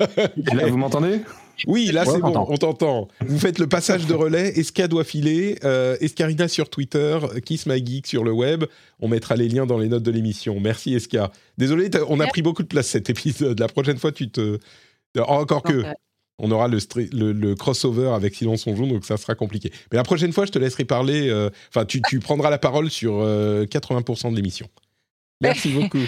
là, 0.00 0.66
vous 0.68 0.76
m'entendez? 0.76 1.20
Oui, 1.66 1.86
là 1.86 2.04
c'est 2.04 2.20
bon, 2.20 2.46
on 2.48 2.56
t'entend. 2.58 3.08
Vous 3.20 3.38
faites 3.38 3.58
le 3.58 3.66
passage 3.66 4.06
de 4.06 4.12
relais, 4.12 4.58
Esca 4.58 4.88
doit 4.88 5.04
filer, 5.04 5.58
euh, 5.64 5.96
Escarina 6.00 6.48
sur 6.48 6.68
Twitter, 6.68 7.18
Kiss 7.44 7.66
My 7.66 7.84
Geek 7.84 8.06
sur 8.06 8.24
le 8.24 8.32
web. 8.32 8.64
On 9.00 9.08
mettra 9.08 9.36
les 9.36 9.48
liens 9.48 9.64
dans 9.64 9.78
les 9.78 9.88
notes 9.88 10.02
de 10.02 10.10
l'émission. 10.10 10.60
Merci 10.60 10.94
Esca. 10.94 11.32
Désolé, 11.56 11.88
on 12.08 12.20
a 12.20 12.26
pris 12.26 12.42
beaucoup 12.42 12.62
de 12.62 12.68
place 12.68 12.88
cet 12.88 13.08
épisode. 13.08 13.58
La 13.58 13.68
prochaine 13.68 13.98
fois, 13.98 14.12
tu 14.12 14.28
te... 14.28 14.58
Encore 15.18 15.62
que... 15.62 15.84
On 16.38 16.50
aura 16.50 16.68
le, 16.68 16.78
le, 17.32 17.54
crossover 17.54 18.10
avec 18.10 18.34
Silence 18.34 18.66
on 18.66 18.76
joue, 18.76 18.86
donc 18.86 19.06
ça 19.06 19.16
sera 19.16 19.34
compliqué. 19.34 19.72
Mais 19.90 19.96
la 19.96 20.04
prochaine 20.04 20.32
fois, 20.32 20.44
je 20.44 20.52
te 20.52 20.58
laisserai 20.58 20.84
parler. 20.84 21.30
Euh, 21.30 21.48
enfin, 21.70 21.86
tu, 21.86 22.00
prendras 22.20 22.50
la 22.50 22.58
parole 22.58 22.90
sur 22.90 23.14
80% 23.14 24.26
euh, 24.26 24.30
de 24.30 24.36
l'émission. 24.36 24.68
Merci 25.40 25.70
beaucoup. 25.72 26.04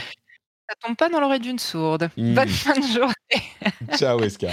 Ça 0.69 0.75
tombe 0.85 0.97
pas 0.97 1.09
dans 1.09 1.21
l'oreille 1.21 1.41
d'une 1.41 1.59
sourde. 1.59 2.11
Hmm. 2.19 2.35
Bonne 2.35 2.49
fin 2.49 2.79
de 2.79 2.87
journée. 2.87 3.43
Ciao, 3.97 4.21
Esca. 4.21 4.51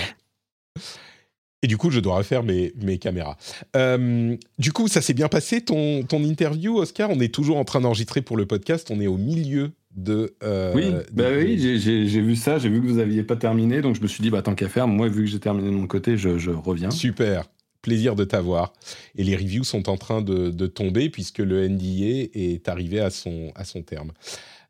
Et 1.61 1.67
du 1.67 1.77
coup, 1.77 1.89
je 1.89 1.99
dois 1.99 2.17
refaire 2.17 2.43
mes, 2.43 2.73
mes 2.77 2.97
caméras. 2.97 3.37
Euh, 3.75 4.37
du 4.57 4.71
coup, 4.71 4.87
ça 4.87 5.01
s'est 5.01 5.13
bien 5.13 5.27
passé 5.27 5.61
ton, 5.61 6.03
ton 6.03 6.23
interview, 6.23 6.77
Oscar? 6.77 7.09
On 7.09 7.19
est 7.19 7.33
toujours 7.33 7.57
en 7.57 7.65
train 7.65 7.81
d'enregistrer 7.81 8.21
pour 8.21 8.37
le 8.37 8.45
podcast. 8.45 8.91
On 8.91 9.01
est 9.01 9.07
au 9.07 9.17
milieu 9.17 9.71
de. 9.95 10.35
Euh, 10.43 10.73
oui, 10.75 10.93
bah 11.11 11.29
oui 11.35 11.57
j'ai 11.57 12.21
vu 12.21 12.35
ça. 12.35 12.57
J'ai 12.57 12.69
vu 12.69 12.81
que 12.81 12.87
vous 12.87 12.97
n'aviez 12.97 13.23
pas 13.23 13.35
terminé. 13.35 13.81
Donc, 13.81 13.95
je 13.95 14.01
me 14.01 14.07
suis 14.07 14.21
dit, 14.21 14.29
bah, 14.29 14.41
tant 14.41 14.55
qu'à 14.55 14.69
faire, 14.69 14.87
moi, 14.87 15.07
vu 15.07 15.23
que 15.23 15.29
j'ai 15.29 15.39
terminé 15.39 15.69
de 15.69 15.75
mon 15.75 15.87
côté, 15.87 16.17
je, 16.17 16.37
je 16.37 16.51
reviens. 16.51 16.91
Super. 16.91 17.45
Plaisir 17.81 18.15
de 18.15 18.23
t'avoir. 18.23 18.73
Et 19.15 19.23
les 19.23 19.35
reviews 19.35 19.63
sont 19.63 19.89
en 19.89 19.97
train 19.97 20.21
de, 20.21 20.49
de, 20.49 20.67
tomber 20.67 21.09
puisque 21.09 21.39
le 21.39 21.67
NDA 21.67 22.29
est 22.33 22.67
arrivé 22.67 22.99
à 22.99 23.09
son, 23.09 23.51
à 23.55 23.63
son 23.63 23.83
terme. 23.83 24.11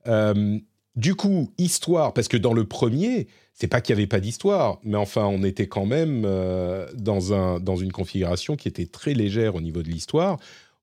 Euh, 0.08 0.60
du 0.96 1.16
coup, 1.16 1.52
histoire, 1.58 2.14
parce 2.14 2.28
que 2.28 2.38
dans 2.38 2.54
le 2.54 2.66
premier, 2.66 3.28
c'est 3.54 3.68
pas 3.68 3.82
qu'il 3.82 3.96
n'y 3.96 4.02
avait 4.02 4.08
pas 4.08 4.20
d'histoire, 4.20 4.80
mais 4.84 4.98
enfin, 4.98 5.26
on 5.26 5.44
était 5.44 5.68
quand 5.68 5.86
même 5.86 6.24
euh, 6.26 6.88
dans, 6.94 7.34
un, 7.34 7.60
dans 7.60 7.78
une 7.78 7.92
configuration 7.92 8.56
qui 8.56 8.68
était 8.68 8.86
très 8.86 9.14
légère 9.14 9.56
au 9.56 9.62
niveau 9.62 9.82
de 9.82 9.90
l'histoire, 9.90 10.38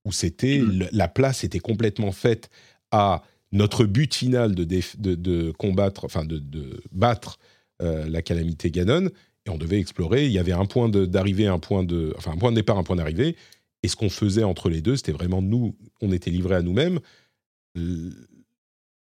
où 0.05 0.13
c'était 0.13 0.59
mm. 0.59 0.89
la 0.93 1.09
place 1.09 1.45
était 1.45 1.61
complètement 1.61 2.13
faite 2.13 2.51
à 2.91 3.23
notre 3.53 3.85
but 3.85 4.15
final 4.15 4.55
de, 4.55 4.65
de, 4.65 5.51
combattre, 5.53 6.05
enfin 6.05 6.25
de, 6.25 6.43
battre 6.91 7.39
euh, 7.81 8.07
la 8.09 8.23
calamité 8.23 8.71
Ganon, 8.71 9.09
et 9.47 9.51
on 9.51 9.59
devait 9.59 9.79
explorer. 9.79 10.27
Il 10.27 10.33
y 10.33 10.39
avait 10.39 10.53
un 10.53 10.65
point 10.65 10.89
d'arrivée, 10.89 11.47
un 11.47 11.59
point 11.59 11.85
de, 11.85 12.15
enfin 12.17 12.33
un 12.33 12.37
point 12.39 12.51
de 12.51 12.57
départ, 12.57 12.79
un 12.79 12.85
point 12.85 12.97
d'arrivée, 12.97 13.37
et 13.83 13.89
ce 13.89 13.97
qu'on 13.97 14.11
faisait 14.11 14.45
entre 14.45 14.69
les 14.69 14.81
deux, 14.81 14.97
c'était 14.97 15.13
vraiment 15.13 15.43
nous, 15.43 15.77
on 16.01 16.13
était 16.13 16.31
livrés 16.31 16.57
à 16.57 16.63
nous-mêmes 16.63 17.01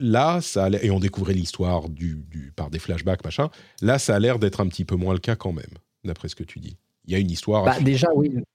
là, 0.01 0.41
ça 0.41 0.69
et 0.69 0.91
on 0.91 0.99
découvrait 0.99 1.33
l'histoire 1.33 1.87
du, 1.87 2.17
par 2.55 2.69
des 2.69 2.79
flashbacks, 2.79 3.23
machin. 3.23 3.49
Là, 3.81 3.99
ça 3.99 4.15
a 4.15 4.19
l'air 4.19 4.39
d'être 4.39 4.59
un 4.59 4.67
petit 4.67 4.83
peu 4.83 4.95
moins 4.95 5.13
le 5.13 5.19
cas 5.19 5.35
quand 5.35 5.53
même, 5.53 5.73
d'après 6.03 6.27
ce 6.27 6.35
que 6.35 6.43
tu 6.43 6.59
dis. 6.59 6.77
Il 7.05 7.13
y 7.13 7.15
a 7.15 7.19
une 7.19 7.31
histoire. 7.31 7.63
Bah, 7.63 7.79
déjà, 7.79 8.07
oui. 8.15 8.29
De 8.29 8.35
toute 8.35 8.45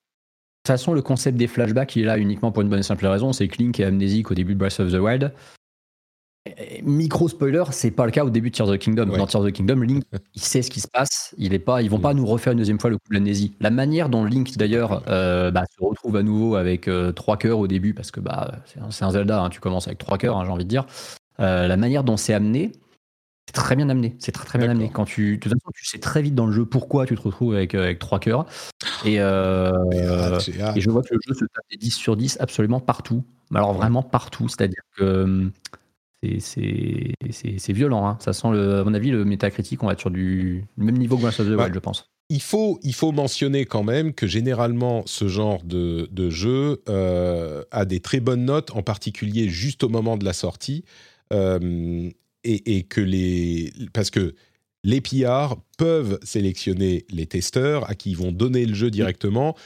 façon, 0.66 0.93
le 0.93 1.02
concept 1.02 1.39
des 1.39 1.47
flashbacks, 1.47 1.94
il 1.94 2.02
est 2.02 2.06
là 2.06 2.18
uniquement 2.18 2.51
pour 2.51 2.62
une 2.62 2.68
bonne 2.68 2.81
et 2.81 2.82
simple 2.82 3.06
raison 3.06 3.32
c'est 3.32 3.47
que 3.47 3.62
Link 3.62 3.78
est 3.78 3.85
amnésique 3.85 4.32
au 4.32 4.35
début 4.35 4.55
de 4.55 4.59
Breath 4.59 4.81
of 4.81 4.90
the 4.90 4.97
Wild. 4.97 5.32
Micro 6.82 7.28
spoiler, 7.28 7.64
c'est 7.70 7.90
pas 7.90 8.05
le 8.05 8.10
cas 8.10 8.24
au 8.24 8.31
début 8.31 8.51
de 8.51 8.56
Tears 8.56 8.68
of 8.68 8.77
the 8.77 8.78
Kingdom. 8.78 9.06
Dans 9.06 9.27
Tears 9.27 9.43
of 9.43 9.48
the 9.48 9.52
Kingdom, 9.52 9.81
Link, 9.81 10.05
il 10.35 10.43
sait 10.43 10.62
ce 10.62 10.70
qui 10.70 10.81
se 10.81 10.89
passe. 10.89 11.35
Il 11.39 11.55
est 11.55 11.59
pas, 11.59 11.82
ils 11.82 11.90
vont 11.90 11.98
pas 11.98 12.14
nous 12.14 12.27
refaire 12.27 12.52
une 12.52 12.59
deuxième 12.59 12.81
fois 12.81 12.90
le 12.90 12.97
coup 12.97 13.09
de 13.10 13.14
l'amnésie. 13.14 13.55
La 13.60 13.70
manière 13.70 14.09
dont 14.09 14.24
Link 14.24 14.56
d'ailleurs 14.56 15.02
euh, 15.09 15.51
bah, 15.51 15.64
se 15.70 15.85
retrouve 15.85 16.16
à 16.16 16.23
nouveau 16.23 16.56
avec 16.56 16.89
euh, 16.89 17.12
trois 17.12 17.36
cœurs 17.36 17.59
au 17.59 17.66
début, 17.66 17.94
parce 17.94 18.10
que 18.10 18.20
bah 18.20 18.52
c'est 18.90 19.05
un, 19.05 19.10
Zelda, 19.10 19.43
hein, 19.43 19.51
tu 19.51 19.60
commences 19.60 19.86
avec 19.86 19.98
trois 19.98 20.18
cœurs, 20.18 20.36
hein, 20.36 20.44
j'ai 20.44 20.51
envie 20.51 20.64
de 20.64 20.68
dire. 20.68 20.86
Euh, 21.40 21.66
la 21.66 21.77
manière 21.77 22.05
dont 22.05 22.16
c'est 22.16 22.35
amené, 22.35 22.73
c'est 23.47 23.55
très 23.55 23.77
bien 23.77 23.89
amené. 23.89 24.16
C'est 24.18 24.32
très 24.32 24.44
très 24.44 24.59
bien 24.59 24.70
amené. 24.70 24.90
Quand 24.93 25.05
tu, 25.05 25.36
de 25.36 25.43
toute 25.43 25.52
façon, 25.52 25.70
tu 25.74 25.85
sais 25.86 25.98
très 25.98 26.23
vite 26.23 26.35
dans 26.35 26.47
le 26.47 26.52
jeu 26.52 26.64
pourquoi 26.64 27.06
tu 27.06 27.14
te 27.14 27.23
retrouves 27.23 27.55
avec, 27.55 27.74
euh, 27.74 27.85
avec 27.85 27.98
trois 27.98 28.18
cœurs. 28.18 28.47
Et, 29.05 29.20
euh, 29.20 29.73
et 29.93 30.81
je 30.81 30.90
vois 30.90 31.02
que 31.02 31.14
le 31.14 31.20
jeu 31.27 31.35
se 31.35 31.44
tape 31.44 31.64
des 31.70 31.77
10 31.77 31.90
sur 31.93 32.16
10 32.16 32.39
absolument 32.40 32.81
partout. 32.81 33.24
Alors 33.55 33.73
vraiment 33.74 34.02
partout. 34.02 34.48
C'est-à-dire 34.48 34.82
que 34.97 35.51
c'est 36.40 37.72
violent. 37.72 38.06
Hein. 38.06 38.16
Ça 38.20 38.32
sent, 38.32 38.48
le, 38.52 38.78
à 38.78 38.84
mon 38.84 38.94
avis, 38.94 39.10
le 39.10 39.24
métacritique, 39.24 39.82
on 39.82 39.86
va 39.86 39.92
être 39.92 40.00
sur 40.00 40.10
du 40.10 40.64
même 40.76 40.96
niveau 40.96 41.16
que 41.16 41.22
Breath 41.22 41.40
of 41.40 41.46
the 41.46 41.58
Wild, 41.58 41.74
je 41.74 41.78
pense. 41.78 42.10
Il 42.28 42.42
faut, 42.42 42.80
il 42.82 42.94
faut 42.94 43.12
mentionner 43.12 43.66
quand 43.66 43.84
même 43.84 44.12
que 44.12 44.26
généralement, 44.26 45.04
ce 45.06 45.28
genre 45.28 45.62
de, 45.62 46.08
de 46.10 46.30
jeu 46.30 46.82
a 47.70 47.84
des 47.84 48.00
très 48.00 48.20
bonnes 48.20 48.44
notes, 48.44 48.72
en 48.74 48.82
particulier 48.82 49.48
juste 49.48 49.84
au 49.84 49.88
moment 49.88 50.16
de 50.16 50.24
la 50.24 50.32
sortie. 50.32 50.84
Euh, 51.32 52.10
et, 52.44 52.84
que 52.84 53.00
les. 53.00 53.72
Parce 53.92 54.10
que 54.10 54.34
les 54.84 55.00
PR 55.00 55.56
peuvent 55.78 56.20
sélectionner 56.22 57.04
les 57.10 57.26
testeurs 57.26 57.90
à 57.90 57.96
qui 57.96 58.10
ils 58.10 58.16
vont 58.16 58.30
donner 58.30 58.64
le 58.66 58.74
jeu 58.74 58.88
directement. 58.88 59.56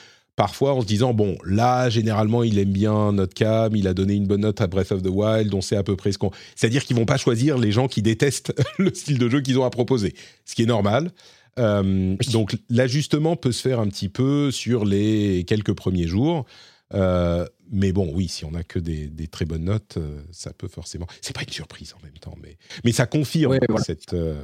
Parfois 0.40 0.72
en 0.72 0.80
se 0.80 0.86
disant, 0.86 1.12
bon, 1.12 1.36
là, 1.44 1.90
généralement, 1.90 2.42
il 2.42 2.58
aime 2.58 2.72
bien 2.72 3.12
notre 3.12 3.34
cam, 3.34 3.76
il 3.76 3.86
a 3.86 3.92
donné 3.92 4.14
une 4.14 4.26
bonne 4.26 4.40
note 4.40 4.58
à 4.62 4.66
Breath 4.66 4.90
of 4.90 5.02
the 5.02 5.10
Wild, 5.10 5.52
on 5.52 5.60
sait 5.60 5.76
à 5.76 5.82
peu 5.82 5.96
près 5.96 6.12
ce 6.12 6.18
qu'on. 6.18 6.30
C'est-à-dire 6.56 6.84
qu'ils 6.86 6.96
vont 6.96 7.04
pas 7.04 7.18
choisir 7.18 7.58
les 7.58 7.72
gens 7.72 7.88
qui 7.88 8.00
détestent 8.00 8.54
le 8.78 8.94
style 8.94 9.18
de 9.18 9.28
jeu 9.28 9.42
qu'ils 9.42 9.58
ont 9.58 9.64
à 9.64 9.70
proposer, 9.70 10.14
ce 10.46 10.54
qui 10.54 10.62
est 10.62 10.66
normal. 10.66 11.10
Euh, 11.58 12.16
donc 12.32 12.56
l'ajustement 12.70 13.36
peut 13.36 13.52
se 13.52 13.60
faire 13.60 13.80
un 13.80 13.88
petit 13.88 14.08
peu 14.08 14.50
sur 14.50 14.86
les 14.86 15.44
quelques 15.46 15.74
premiers 15.74 16.06
jours. 16.06 16.46
Euh, 16.94 17.46
mais 17.70 17.92
bon, 17.92 18.10
oui, 18.14 18.28
si 18.28 18.44
on 18.44 18.52
n'a 18.52 18.64
que 18.64 18.78
des, 18.78 19.28
très 19.28 19.44
bonnes 19.44 19.64
notes, 19.64 19.98
euh, 19.98 20.22
ça 20.32 20.54
peut 20.54 20.68
forcément. 20.68 21.06
C'est 21.20 21.34
pas 21.34 21.42
une 21.42 21.52
surprise 21.52 21.94
en 21.98 22.02
même 22.02 22.18
temps, 22.18 22.34
mais, 22.42 22.56
mais 22.84 22.92
ça 22.92 23.06
confirme 23.06 23.58
cette, 23.84 24.14
euh, 24.14 24.42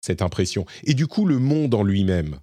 cette 0.00 0.20
impression. 0.20 0.66
Et 0.84 0.94
du 0.94 1.06
coup, 1.06 1.26
le 1.26 1.38
monde 1.38 1.74
en 1.74 1.82
lui-même. 1.82 2.40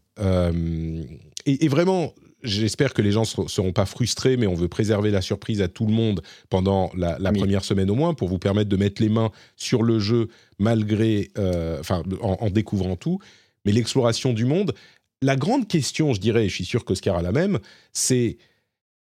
Et, 1.45 1.67
vraiment, 1.67 2.13
j'espère 2.45 2.93
que 2.93 3.01
les 3.01 3.11
gens 3.11 3.23
ne 3.37 3.47
seront 3.47 3.73
pas 3.73 3.85
frustrés, 3.85 4.37
mais 4.37 4.47
on 4.47 4.53
veut 4.53 4.67
préserver 4.67 5.11
la 5.11 5.21
surprise 5.21 5.61
à 5.61 5.67
tout 5.67 5.85
le 5.85 5.93
monde 5.93 6.21
pendant 6.49 6.91
la, 6.95 7.17
première 7.31 7.63
semaine 7.63 7.89
au 7.89 7.95
moins 7.95 8.13
pour 8.13 8.29
vous 8.29 8.39
permettre 8.39 8.69
de 8.69 8.77
mettre 8.77 9.01
les 9.01 9.09
mains 9.09 9.31
sur 9.55 9.83
le 9.83 9.99
jeu 9.99 10.29
malgré. 10.59 11.31
Enfin, 11.79 12.03
en, 12.21 12.37
en 12.39 12.49
découvrant 12.49 12.95
tout. 12.95 13.19
Mais 13.65 13.71
l'exploration 13.71 14.33
du 14.33 14.45
monde. 14.45 14.73
La 15.21 15.35
grande 15.35 15.67
question, 15.67 16.13
je 16.13 16.19
dirais, 16.19 16.45
et 16.45 16.49
je 16.49 16.55
suis 16.55 16.65
sûr 16.65 16.85
qu'Oscar 16.85 17.15
a 17.15 17.21
la 17.21 17.31
même, 17.31 17.59
c'est 17.93 18.37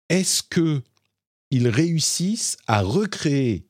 est-ce 0.08 0.42
que 0.42 0.82
ils 1.50 1.68
réussissent 1.68 2.56
à 2.66 2.82
recréer, 2.82 3.66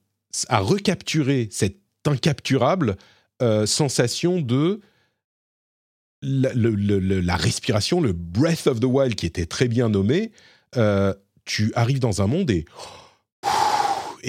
à 0.48 0.60
recapturer 0.60 1.48
cette 1.50 1.78
incapturable 2.06 2.96
euh, 3.42 3.66
sensation 3.66 4.40
de 4.40 4.80
la, 6.22 7.36
respiration, 7.36 8.00
le 8.00 8.12
breath 8.12 8.66
of 8.66 8.80
the 8.80 8.84
wild 8.84 9.14
qui 9.14 9.26
était 9.26 9.46
très 9.46 9.68
bien 9.68 9.88
nommé. 9.88 10.32
Euh, 10.76 11.14
tu 11.44 11.72
arrives 11.74 12.00
dans 12.00 12.22
un 12.22 12.26
monde 12.26 12.50
et 12.50 12.64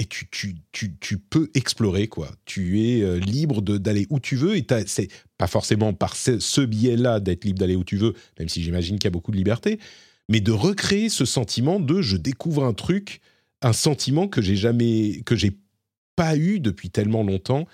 tu, 0.06 1.18
peux 1.30 1.50
explorer 1.54 2.08
quoi. 2.08 2.30
Tu 2.44 2.82
es 2.82 3.02
euh, 3.02 3.18
libre 3.18 3.60
d'aller 3.60 4.06
où 4.10 4.20
tu 4.20 4.36
veux 4.36 4.56
et 4.56 4.66
c'est 4.86 5.08
pas 5.38 5.46
forcément 5.46 5.92
par 5.92 6.16
ce, 6.16 6.38
ce 6.38 6.60
biais-là 6.62 7.20
d'être 7.20 7.44
libre 7.44 7.58
d'aller 7.58 7.76
où 7.76 7.84
tu 7.84 7.96
veux, 7.96 8.14
même 8.38 8.48
si 8.48 8.62
j'imagine 8.62 8.98
qu'il 8.98 9.04
y 9.04 9.08
a 9.08 9.10
beaucoup 9.10 9.32
de 9.32 9.36
liberté, 9.36 9.78
mais 10.28 10.40
de 10.40 10.52
recréer 10.52 11.08
ce 11.08 11.24
sentiment 11.24 11.78
de 11.78 12.00
je 12.00 12.16
découvre 12.16 12.64
un 12.64 12.72
truc, 12.72 13.20
un 13.60 13.72
sentiment 13.72 14.28
que 14.28 14.40
j'ai 14.40 14.56
jamais, 14.56 15.20
que 15.26 15.36
j'ai 15.36 15.58
pas 16.16 16.36
eu 16.36 16.60
depuis 16.60 16.90
tellement 16.90 17.22
longtemps 17.22 17.66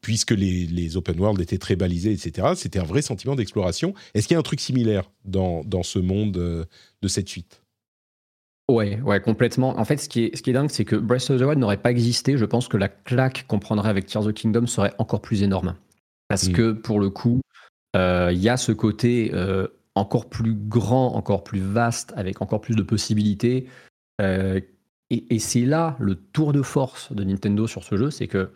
puisque 0.00 0.32
les, 0.32 0.96
open 0.96 1.20
world 1.20 1.40
étaient 1.40 1.58
très 1.58 1.76
balisés, 1.76 2.12
etc. 2.12 2.48
C'était 2.56 2.78
un 2.78 2.84
vrai 2.84 3.02
sentiment 3.02 3.36
d'exploration. 3.36 3.94
Est-ce 4.14 4.26
qu'il 4.26 4.34
y 4.34 4.36
a 4.36 4.40
un 4.40 4.42
truc 4.42 4.60
similaire 4.60 5.10
dans, 5.24 5.62
dans 5.64 5.82
ce 5.82 5.98
monde 5.98 6.32
de 6.32 7.08
cette 7.08 7.28
suite? 7.28 7.62
Ouais, 8.70 9.00
ouais, 9.00 9.20
complètement. 9.20 9.78
En 9.78 9.84
fait, 9.84 9.96
ce 9.96 10.08
qui 10.08 10.24
est, 10.24 10.36
ce 10.36 10.42
qui 10.42 10.50
est 10.50 10.52
dingue, 10.52 10.70
c'est 10.70 10.84
que 10.84 10.96
Breath 10.96 11.28
of 11.30 11.40
the 11.40 11.42
Wild 11.42 11.58
n'aurait 11.58 11.76
pas 11.76 11.90
existé. 11.90 12.36
Je 12.36 12.44
pense 12.44 12.68
que 12.68 12.76
la 12.76 12.88
claque 12.88 13.44
qu'on 13.48 13.58
prendrait 13.58 13.88
avec 13.88 14.06
Tears 14.06 14.26
of 14.26 14.32
the 14.32 14.36
Kingdom 14.36 14.66
serait 14.66 14.94
encore 14.98 15.20
plus 15.20 15.42
énorme. 15.42 15.74
Parce 16.28 16.48
mm. 16.48 16.52
que 16.52 16.72
pour 16.72 17.00
le 17.00 17.10
coup, 17.10 17.40
euh, 17.96 18.30
il 18.32 18.38
y 18.38 18.48
a 18.48 18.56
ce 18.56 18.70
côté 18.70 19.32
euh, 19.34 19.66
encore 19.96 20.28
plus 20.28 20.54
grand, 20.54 21.14
encore 21.16 21.42
plus 21.42 21.60
vaste, 21.60 22.12
avec 22.16 22.40
encore 22.42 22.60
plus 22.60 22.76
de 22.76 22.82
possibilités. 22.82 23.66
Euh, 24.20 24.60
et, 25.10 25.40
c'est 25.40 25.64
là 25.64 25.96
le 25.98 26.14
tour 26.14 26.52
de 26.52 26.62
force 26.62 27.12
de 27.12 27.24
Nintendo 27.24 27.66
sur 27.66 27.82
ce 27.82 27.96
jeu, 27.96 28.10
c'est 28.10 28.28
que, 28.28 28.50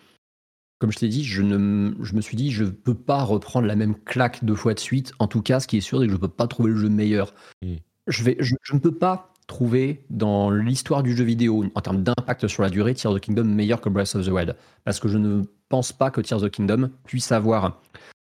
comme 0.78 0.92
je 0.92 0.98
t'ai 0.98 1.08
dit, 1.08 1.24
je, 1.24 1.42
ne, 1.42 1.92
je 2.02 2.14
me 2.14 2.20
suis 2.20 2.36
dit, 2.36 2.50
je 2.50 2.64
ne 2.64 2.70
peux 2.70 2.94
pas 2.94 3.22
reprendre 3.22 3.66
la 3.66 3.76
même 3.76 3.94
claque 3.94 4.44
deux 4.44 4.54
fois 4.54 4.74
de 4.74 4.80
suite. 4.80 5.12
En 5.18 5.28
tout 5.28 5.42
cas, 5.42 5.60
ce 5.60 5.66
qui 5.66 5.78
est 5.78 5.80
sûr, 5.80 6.00
c'est 6.00 6.06
que 6.06 6.10
je 6.10 6.16
ne 6.16 6.20
peux 6.20 6.28
pas 6.28 6.46
trouver 6.46 6.70
le 6.70 6.76
jeu 6.76 6.88
meilleur. 6.88 7.32
Mm. 7.62 7.74
Je, 8.06 8.22
vais, 8.24 8.36
je 8.40 8.54
ne 8.72 8.78
peux 8.78 8.94
pas 8.94 9.32
trouver 9.46 10.04
dans 10.10 10.50
l'histoire 10.50 11.02
du 11.02 11.16
jeu 11.16 11.24
vidéo, 11.24 11.64
en 11.74 11.80
termes 11.80 12.02
d'impact 12.02 12.48
sur 12.48 12.62
la 12.62 12.70
durée, 12.70 12.94
Tears 12.94 13.12
of 13.12 13.20
the 13.20 13.24
Kingdom 13.24 13.44
meilleur 13.44 13.80
que 13.80 13.88
Breath 13.88 14.14
of 14.14 14.26
the 14.26 14.30
Wild. 14.30 14.56
Parce 14.84 15.00
que 15.00 15.08
je 15.08 15.18
ne 15.18 15.42
pense 15.68 15.92
pas 15.92 16.10
que 16.10 16.20
Tears 16.20 16.42
of 16.42 16.50
the 16.50 16.54
Kingdom 16.54 16.90
puisse 17.04 17.30
avoir 17.32 17.80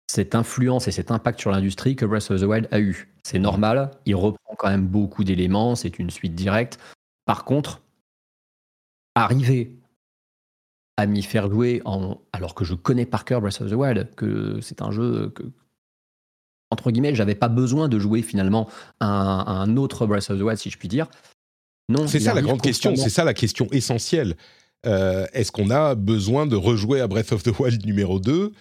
cette 0.08 0.34
influence 0.34 0.88
et 0.88 0.92
cet 0.92 1.10
impact 1.10 1.40
sur 1.40 1.50
l'industrie 1.50 1.96
que 1.96 2.06
Breath 2.06 2.30
of 2.30 2.40
the 2.40 2.44
Wild 2.44 2.68
a 2.70 2.80
eu. 2.80 3.08
C'est 3.22 3.38
normal, 3.38 3.90
il 4.04 4.14
reprend 4.14 4.54
quand 4.56 4.68
même 4.68 4.86
beaucoup 4.86 5.24
d'éléments, 5.24 5.74
c'est 5.74 5.98
une 5.98 6.10
suite 6.10 6.34
directe. 6.34 6.78
Par 7.24 7.44
contre, 7.44 7.82
arriver 9.14 9.76
à 10.96 11.06
m'y 11.06 11.22
faire 11.22 11.50
jouer 11.50 11.82
en... 11.84 12.18
alors 12.32 12.54
que 12.54 12.64
je 12.64 12.74
connais 12.74 13.06
par 13.06 13.24
cœur 13.24 13.40
Breath 13.40 13.60
of 13.60 13.70
the 13.70 13.74
Wild, 13.74 14.08
que 14.16 14.60
c'est 14.60 14.82
un 14.82 14.90
jeu 14.90 15.30
que, 15.34 15.42
entre 16.70 16.90
guillemets, 16.90 17.14
j'avais 17.14 17.34
pas 17.34 17.48
besoin 17.48 17.88
de 17.88 17.98
jouer 17.98 18.22
finalement 18.22 18.68
un, 19.00 19.44
un, 19.46 19.76
autre 19.76 20.06
Breath 20.06 20.30
of 20.30 20.38
the 20.38 20.42
Wild, 20.42 20.58
si 20.58 20.70
je 20.70 20.78
puis 20.78 20.88
dire. 20.88 21.06
Non, 21.88 22.08
c'est 22.08 22.20
ça 22.20 22.34
la 22.34 22.42
grande 22.42 22.62
question, 22.62 22.96
c'est 22.96 23.10
ça 23.10 23.24
la 23.24 23.34
question 23.34 23.68
essentielle. 23.70 24.36
Euh, 24.86 25.26
est-ce 25.32 25.52
qu'on 25.52 25.70
a 25.70 25.94
besoin 25.94 26.46
de 26.46 26.56
rejouer 26.56 27.00
à 27.00 27.08
Breath 27.08 27.32
of 27.32 27.42
the 27.42 27.58
Wild 27.58 27.84
numéro 27.84 28.18
2 28.20 28.52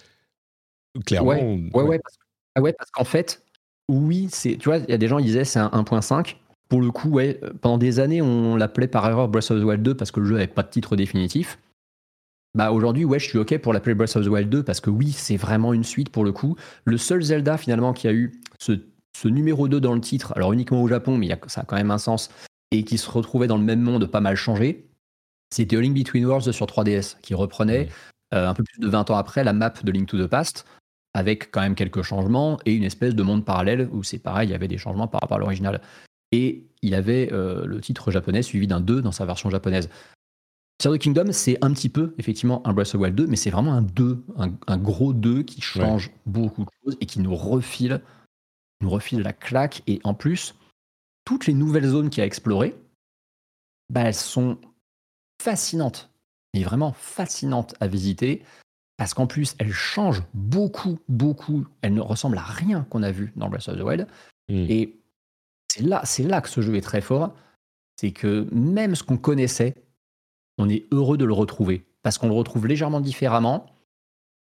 Clairement. 1.04 1.32
Ouais, 1.32 1.82
ouais, 1.82 1.98
parce, 1.98 2.16
ah 2.54 2.60
ouais, 2.60 2.72
parce 2.72 2.90
qu'en 2.90 3.04
fait, 3.04 3.42
oui, 3.88 4.28
c'est, 4.30 4.56
tu 4.56 4.68
vois, 4.68 4.78
il 4.78 4.90
y 4.90 4.94
a 4.94 4.98
des 4.98 5.08
gens 5.08 5.18
qui 5.18 5.24
disaient 5.24 5.44
c'est 5.44 5.58
un 5.58 5.68
1.5. 5.68 6.36
Pour 6.68 6.80
le 6.80 6.90
coup, 6.90 7.10
ouais, 7.10 7.38
pendant 7.60 7.78
des 7.78 8.00
années, 8.00 8.22
on 8.22 8.56
l'appelait 8.56 8.88
par 8.88 9.06
erreur 9.08 9.28
Breath 9.28 9.50
of 9.50 9.60
the 9.60 9.64
Wild 9.64 9.82
2 9.82 9.94
parce 9.94 10.10
que 10.10 10.20
le 10.20 10.26
jeu 10.26 10.34
n'avait 10.34 10.46
pas 10.46 10.62
de 10.62 10.70
titre 10.70 10.96
définitif. 10.96 11.58
Bah 12.56 12.72
aujourd'hui, 12.72 13.04
ouais, 13.04 13.18
je 13.18 13.28
suis 13.28 13.38
OK 13.38 13.58
pour 13.58 13.74
l'appeler 13.74 13.94
Breath 13.94 14.16
of 14.16 14.24
the 14.24 14.28
Wild 14.28 14.48
2 14.48 14.62
parce 14.62 14.80
que 14.80 14.88
oui, 14.88 15.12
c'est 15.12 15.36
vraiment 15.36 15.74
une 15.74 15.84
suite 15.84 16.08
pour 16.08 16.24
le 16.24 16.32
coup. 16.32 16.56
Le 16.86 16.96
seul 16.96 17.22
Zelda 17.22 17.58
finalement 17.58 17.92
qui 17.92 18.08
a 18.08 18.14
eu 18.14 18.40
ce, 18.58 18.72
numéro 19.28 19.68
2 19.68 19.78
dans 19.78 19.92
le 19.92 20.00
titre, 20.00 20.32
alors 20.36 20.54
uniquement 20.54 20.82
au 20.82 20.88
Japon, 20.88 21.18
mais 21.18 21.28
ça 21.48 21.60
a 21.60 21.64
quand 21.64 21.76
même 21.76 21.90
un 21.90 21.98
sens, 21.98 22.30
et 22.70 22.82
qui 22.82 22.96
se 22.96 23.10
retrouvait 23.10 23.46
dans 23.46 23.58
le 23.58 23.62
même 23.62 23.82
monde 23.82 24.06
pas 24.06 24.20
mal 24.20 24.36
changé, 24.36 24.88
c'était 25.54 25.76
A 25.76 25.82
Link 25.82 25.94
Between 25.94 26.24
Worlds 26.24 26.50
sur 26.52 26.64
3DS, 26.64 27.20
qui 27.20 27.34
reprenait 27.34 27.90
euh, 28.32 28.48
un 28.48 28.54
peu 28.54 28.62
plus 28.62 28.80
de 28.80 28.88
20 28.88 29.10
ans 29.10 29.16
après 29.16 29.44
la 29.44 29.52
map 29.52 29.74
de 29.84 29.92
Link 29.92 30.08
to 30.08 30.18
the 30.18 30.26
Past, 30.26 30.64
avec 31.12 31.50
quand 31.50 31.60
même 31.60 31.74
quelques 31.74 32.02
changements 32.02 32.58
et 32.64 32.72
une 32.72 32.84
espèce 32.84 33.14
de 33.14 33.22
monde 33.22 33.44
parallèle 33.44 33.90
où 33.92 34.02
c'est 34.02 34.18
pareil, 34.18 34.48
il 34.48 34.52
y 34.52 34.54
avait 34.54 34.68
des 34.68 34.78
changements 34.78 35.08
par 35.08 35.20
rapport 35.20 35.36
à 35.36 35.40
l'original. 35.40 35.82
Et 36.32 36.64
il 36.80 36.94
avait 36.94 37.28
euh, 37.32 37.66
le 37.66 37.82
titre 37.82 38.10
japonais 38.10 38.40
suivi 38.40 38.66
d'un 38.66 38.80
2 38.80 39.02
dans 39.02 39.12
sa 39.12 39.26
version 39.26 39.50
japonaise. 39.50 39.90
Tears 40.78 40.92
of 40.92 40.98
the 40.98 41.02
Kingdom, 41.02 41.32
c'est 41.32 41.56
un 41.64 41.72
petit 41.72 41.88
peu, 41.88 42.14
effectivement, 42.18 42.66
un 42.66 42.72
Breath 42.72 42.88
of 42.88 43.00
the 43.00 43.04
Wild 43.04 43.14
2, 43.14 43.26
mais 43.26 43.36
c'est 43.36 43.50
vraiment 43.50 43.72
un 43.72 43.82
2, 43.82 44.24
un, 44.36 44.78
gros 44.78 45.12
2 45.14 45.42
qui 45.42 45.60
change 45.60 46.10
beaucoup 46.26 46.64
de 46.64 46.70
choses 46.84 46.96
et 47.00 47.06
qui 47.06 47.20
nous 47.20 47.34
refile, 47.34 48.02
nous 48.82 48.90
refile 48.90 49.20
la 49.20 49.32
claque. 49.32 49.82
Et 49.86 50.00
en 50.04 50.12
plus, 50.12 50.54
toutes 51.24 51.46
les 51.46 51.54
nouvelles 51.54 51.86
zones 51.86 52.10
qu'il 52.10 52.22
a 52.22 52.26
explorées, 52.26 52.76
bah, 53.88 54.02
elles 54.02 54.14
sont 54.14 54.58
fascinantes, 55.42 56.10
mais 56.52 56.62
vraiment 56.62 56.92
fascinantes 56.92 57.74
à 57.80 57.86
visiter, 57.86 58.42
parce 58.98 59.14
qu'en 59.14 59.26
plus, 59.26 59.54
elles 59.58 59.72
changent 59.72 60.22
beaucoup, 60.34 60.98
beaucoup. 61.08 61.66
Elles 61.82 61.94
ne 61.94 62.00
ressemblent 62.00 62.38
à 62.38 62.42
rien 62.42 62.86
qu'on 62.90 63.02
a 63.02 63.12
vu 63.12 63.32
dans 63.36 63.48
Breath 63.48 63.68
of 63.68 63.78
the 63.78 63.82
Wild. 63.82 64.06
Hmm. 64.48 64.66
Et 64.68 64.98
c'est 65.68 65.82
là, 65.82 66.02
c'est 66.04 66.22
là 66.22 66.40
que 66.40 66.48
ce 66.48 66.60
jeu 66.60 66.76
est 66.76 66.82
très 66.82 67.00
fort. 67.00 67.34
C'est 67.98 68.12
que 68.12 68.46
même 68.52 68.94
ce 68.94 69.02
qu'on 69.02 69.16
connaissait, 69.16 69.74
on 70.58 70.68
est 70.68 70.86
heureux 70.92 71.16
de 71.16 71.24
le 71.24 71.32
retrouver 71.32 71.84
parce 72.02 72.18
qu'on 72.18 72.28
le 72.28 72.34
retrouve 72.34 72.66
légèrement 72.66 73.00
différemment. 73.00 73.66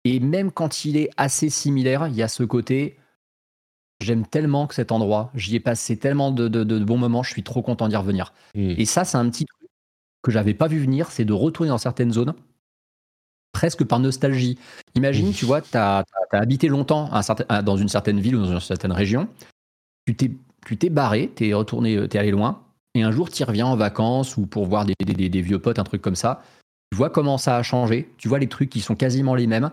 Et 0.03 0.19
même 0.19 0.51
quand 0.51 0.85
il 0.85 0.97
est 0.97 1.09
assez 1.17 1.49
similaire, 1.49 2.07
il 2.07 2.15
y 2.15 2.23
a 2.23 2.27
ce 2.27 2.43
côté 2.43 2.97
j'aime 3.99 4.25
tellement 4.25 4.67
que 4.67 4.75
cet 4.75 4.91
endroit, 4.91 5.31
j'y 5.33 5.55
ai 5.55 5.59
passé 5.59 5.97
tellement 5.97 6.31
de, 6.31 6.47
bons 6.79 6.97
moments, 6.97 7.23
je 7.23 7.31
suis 7.31 7.43
trop 7.43 7.61
content 7.61 7.87
d'y 7.87 7.95
revenir. 7.95 8.33
Hmm. 8.55 8.73
Et 8.77 8.85
ça, 8.85 9.05
c'est 9.05 9.17
un 9.17 9.29
petit 9.29 9.45
truc 9.45 9.69
que 10.21 10.31
j'avais 10.31 10.53
pas 10.53 10.67
vu 10.67 10.79
venir, 10.79 11.11
c'est 11.11 11.25
de 11.25 11.33
retourner 11.33 11.69
dans 11.69 11.77
certaines 11.77 12.11
zones, 12.11 12.33
presque 13.53 13.83
par 13.85 13.99
nostalgie. 13.99 14.57
Imagine, 14.95 15.31
tu 15.33 15.45
vois, 15.45 15.61
tu 15.61 15.77
as, 15.77 16.03
habité 16.31 16.67
longtemps 16.67 17.09
dans 17.63 17.77
une 17.77 17.89
certaine 17.89 18.19
ville 18.19 18.35
ou 18.35 18.41
dans 18.41 18.51
une 18.51 18.59
certaine 18.59 18.91
région, 18.91 19.27
tu 20.05 20.15
t'es 20.15 20.89
barré, 20.89 21.31
tu 21.35 21.47
es 21.47 21.53
retourné, 21.53 22.07
tu 22.07 22.17
es 22.17 22.19
allé 22.19 22.31
loin, 22.31 22.61
et 22.97 23.03
un 23.03 23.11
jour 23.11 23.29
tu 23.29 23.43
reviens 23.43 23.67
en 23.67 23.75
vacances 23.75 24.37
ou 24.37 24.45
pour 24.45 24.65
voir 24.65 24.85
des, 24.85 25.41
vieux 25.41 25.59
potes, 25.59 25.79
un 25.79 25.83
truc 25.83 26.01
comme 26.01 26.15
ça, 26.15 26.41
tu 26.91 26.97
vois 26.97 27.09
comment 27.09 27.37
ça 27.37 27.57
a 27.57 27.63
changé, 27.63 28.13
tu 28.17 28.27
vois 28.27 28.39
les 28.39 28.47
trucs 28.47 28.69
qui 28.69 28.81
sont 28.81 28.95
quasiment 28.95 29.35
les 29.35 29.47
mêmes, 29.47 29.71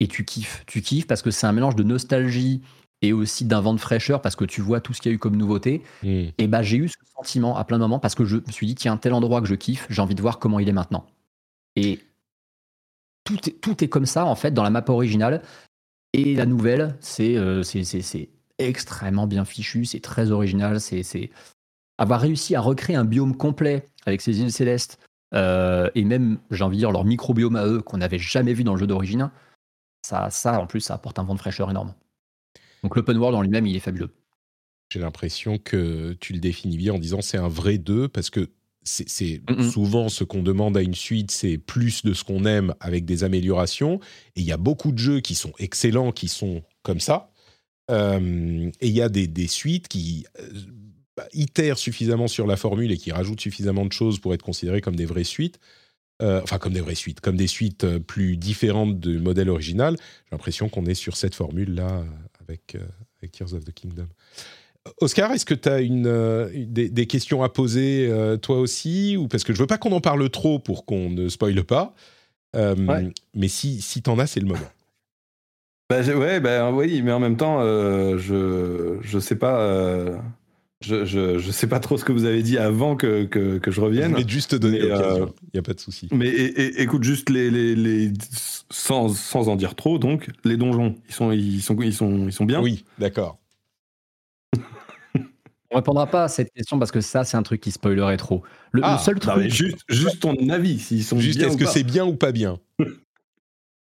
et 0.00 0.08
tu 0.08 0.24
kiffes. 0.24 0.64
Tu 0.66 0.80
kiffes 0.82 1.06
parce 1.06 1.22
que 1.22 1.30
c'est 1.30 1.46
un 1.46 1.52
mélange 1.52 1.76
de 1.76 1.82
nostalgie 1.82 2.62
et 3.02 3.12
aussi 3.12 3.44
d'un 3.44 3.60
vent 3.60 3.74
de 3.74 3.80
fraîcheur 3.80 4.20
parce 4.20 4.36
que 4.36 4.44
tu 4.44 4.60
vois 4.60 4.80
tout 4.80 4.92
ce 4.92 5.00
qu'il 5.00 5.10
y 5.10 5.12
a 5.12 5.16
eu 5.16 5.18
comme 5.18 5.36
nouveauté. 5.36 5.82
Hmm. 6.02 6.26
Et 6.38 6.46
bah 6.46 6.62
j'ai 6.62 6.78
eu 6.78 6.88
ce 6.88 6.96
sentiment 7.14 7.56
à 7.56 7.64
plein 7.64 7.78
de 7.78 7.82
moments 7.82 7.98
parce 7.98 8.14
que 8.14 8.24
je 8.24 8.36
me 8.36 8.50
suis 8.50 8.66
dit, 8.66 8.74
tiens, 8.74 8.96
tel 8.96 9.12
endroit 9.12 9.40
que 9.40 9.46
je 9.46 9.54
kiffe, 9.54 9.86
j'ai 9.90 10.02
envie 10.02 10.14
de 10.14 10.22
voir 10.22 10.38
comment 10.38 10.58
il 10.58 10.68
est 10.68 10.72
maintenant. 10.72 11.06
Et 11.76 12.00
tout 13.24 13.48
est, 13.48 13.60
tout 13.60 13.84
est 13.84 13.88
comme 13.88 14.06
ça, 14.06 14.24
en 14.24 14.34
fait, 14.34 14.52
dans 14.52 14.62
la 14.62 14.70
map 14.70 14.84
originale. 14.88 15.42
Et 16.12 16.34
la 16.34 16.46
nouvelle, 16.46 16.96
c'est 17.00 17.36
euh, 17.36 17.62
c'est 17.62 18.30
extrêmement 18.58 19.26
bien 19.26 19.44
fichu, 19.44 19.84
c'est 19.84 20.00
très 20.00 20.32
original, 20.32 20.80
c'est 20.80 21.30
avoir 22.00 22.20
réussi 22.20 22.56
à 22.56 22.60
recréer 22.60 22.96
un 22.96 23.04
biome 23.04 23.36
complet 23.36 23.90
avec 24.06 24.22
ces 24.22 24.40
îles 24.40 24.50
célestes, 24.50 24.98
euh, 25.34 25.90
et 25.94 26.04
même, 26.04 26.38
j'ai 26.50 26.64
envie 26.64 26.78
de 26.78 26.80
dire, 26.80 26.90
leur 26.90 27.04
microbiome 27.04 27.56
à 27.56 27.66
eux 27.66 27.82
qu'on 27.82 27.98
n'avait 27.98 28.18
jamais 28.18 28.54
vu 28.54 28.64
dans 28.64 28.72
le 28.72 28.80
jeu 28.80 28.86
d'origine, 28.86 29.30
ça, 30.02 30.30
ça, 30.30 30.58
en 30.58 30.66
plus, 30.66 30.80
ça 30.80 30.94
apporte 30.94 31.18
un 31.18 31.24
vent 31.24 31.34
de 31.34 31.38
fraîcheur 31.38 31.70
énorme. 31.70 31.94
Donc 32.82 32.96
l'open 32.96 33.18
world 33.18 33.36
en 33.36 33.42
lui-même, 33.42 33.66
il 33.66 33.76
est 33.76 33.80
fabuleux. 33.80 34.10
J'ai 34.90 34.98
l'impression 34.98 35.58
que 35.58 36.16
tu 36.20 36.32
le 36.32 36.40
définis 36.40 36.78
bien 36.78 36.94
en 36.94 36.98
disant 36.98 37.20
c'est 37.20 37.36
un 37.36 37.48
vrai 37.48 37.76
2 37.76 38.08
parce 38.08 38.30
que 38.30 38.48
c'est 38.82 39.42
souvent 39.70 40.08
ce 40.08 40.24
qu'on 40.24 40.42
demande 40.42 40.76
à 40.76 40.80
une 40.80 40.94
suite, 40.94 41.30
c'est 41.30 41.58
plus 41.58 42.02
de 42.02 42.14
ce 42.14 42.24
qu'on 42.24 42.46
aime 42.46 42.74
avec 42.80 43.04
des 43.04 43.24
améliorations. 43.24 44.00
Et 44.36 44.40
il 44.40 44.44
y 44.46 44.52
a 44.52 44.56
beaucoup 44.56 44.90
de 44.90 44.98
jeux 44.98 45.20
qui 45.20 45.34
sont 45.34 45.52
excellents, 45.58 46.12
qui 46.12 46.28
sont 46.28 46.62
comme 46.82 46.98
ça. 46.98 47.30
Euh, 47.90 48.70
et 48.80 48.88
il 48.88 48.94
y 48.94 49.02
a 49.02 49.10
des, 49.10 49.26
des 49.26 49.48
suites 49.48 49.86
qui 49.86 50.24
euh, 50.40 50.48
itèrent 51.32 51.78
suffisamment 51.78 52.28
sur 52.28 52.46
la 52.46 52.56
formule 52.56 52.92
et 52.92 52.96
qui 52.96 53.12
rajoutent 53.12 53.40
suffisamment 53.40 53.84
de 53.84 53.92
choses 53.92 54.18
pour 54.18 54.34
être 54.34 54.42
considérées 54.42 54.80
comme 54.80 54.96
des 54.96 55.06
vraies 55.06 55.24
suites, 55.24 55.58
euh, 56.22 56.40
enfin 56.42 56.58
comme 56.58 56.74
des 56.74 56.82
vraies 56.82 56.94
suites, 56.94 57.20
comme 57.20 57.36
des 57.36 57.46
suites 57.46 57.84
euh, 57.84 57.98
plus 57.98 58.36
différentes 58.36 59.00
du 59.00 59.18
modèle 59.18 59.48
original, 59.48 59.96
j'ai 59.98 60.32
l'impression 60.32 60.68
qu'on 60.68 60.84
est 60.84 60.94
sur 60.94 61.16
cette 61.16 61.34
formule-là 61.34 62.04
avec, 62.46 62.74
euh, 62.74 62.80
avec, 63.18 63.32
Tears 63.32 63.54
of 63.54 63.64
the 63.64 63.72
Kingdom. 63.72 64.06
Oscar, 65.00 65.32
est-ce 65.32 65.46
que 65.46 65.54
tu 65.54 65.68
as 65.68 65.80
une, 65.80 66.10
des, 66.52 67.06
questions 67.06 67.42
à 67.42 67.48
poser 67.48 68.10
toi 68.40 68.58
aussi? 68.58 69.14
Ou 69.18 69.28
Parce 69.28 69.44
que 69.44 69.52
je 69.52 69.58
veux 69.58 69.66
pas 69.66 69.76
qu'on 69.76 69.92
en 69.92 70.00
parle 70.00 70.28
trop 70.30 70.58
pour 70.58 70.86
qu'on 70.86 71.10
ne 71.10 71.28
spoile 71.28 71.62
pas. 71.64 71.94
Mais 72.54 73.48
si, 73.48 73.82
si 73.82 74.00
tu 74.00 74.08
en 74.08 74.18
as, 74.18 74.26
c'est 74.26 74.40
le 74.40 74.46
moment. 74.46 74.58
Bah, 75.90 76.00
ouais, 76.00 76.40
bah, 76.40 76.72
oui, 76.72 77.02
mais 77.02 77.12
en 77.12 77.20
même 77.20 77.36
temps, 77.36 77.60
je 77.60 78.96
je 79.02 79.18
sais 79.18 79.36
pas. 79.36 80.18
Je, 80.82 81.04
je, 81.04 81.50
sais 81.50 81.66
pas 81.66 81.78
trop 81.78 81.98
ce 81.98 82.06
que 82.06 82.12
vous 82.12 82.24
avez 82.24 82.42
dit 82.42 82.56
avant 82.56 82.96
que, 82.96 83.24
que, 83.24 83.70
je 83.70 83.80
revienne. 83.82 84.12
Mais 84.12 84.26
juste 84.26 84.52
te 84.52 84.56
donner 84.56 84.78
l'occasion, 84.78 85.34
il 85.42 85.50
n'y 85.52 85.60
a 85.60 85.62
pas 85.62 85.74
de 85.74 85.80
souci. 85.80 86.08
Mais 86.10 86.30
écoute, 86.30 87.02
juste 87.02 87.28
les, 87.28 87.50
les, 87.50 87.74
les 87.74 88.12
sans, 88.70 89.08
sans, 89.14 89.48
en 89.48 89.56
dire 89.56 89.74
trop, 89.74 89.98
donc, 89.98 90.30
les 90.44 90.56
donjons, 90.56 90.96
ils 91.06 91.14
sont, 91.14 91.32
ils 91.32 91.60
sont, 91.60 91.76
ils 91.82 91.92
sont, 91.92 92.26
ils 92.28 92.32
sont 92.32 92.46
bien 92.46 92.62
Oui, 92.62 92.84
d'accord. 92.98 93.38
On 95.70 95.76
répondra 95.76 96.06
pas 96.06 96.24
à 96.24 96.28
cette 96.28 96.50
question 96.52 96.78
parce 96.78 96.90
que 96.90 97.02
ça, 97.02 97.24
c'est 97.24 97.36
un 97.36 97.42
truc 97.42 97.60
qui 97.60 97.72
spoilerait 97.72 98.16
trop. 98.16 98.42
Le, 98.72 98.80
ah, 98.82 98.96
seul 98.96 99.18
truc. 99.18 99.50
juste, 99.50 99.80
juste 99.88 100.20
ton 100.20 100.34
avis, 100.48 100.78
s'ils 100.78 101.04
sont 101.04 101.18
juste 101.18 101.42
est-ce 101.42 101.58
que 101.58 101.66
c'est 101.66 101.84
bien 101.84 102.06
ou 102.06 102.16
pas 102.16 102.32
bien? 102.32 102.58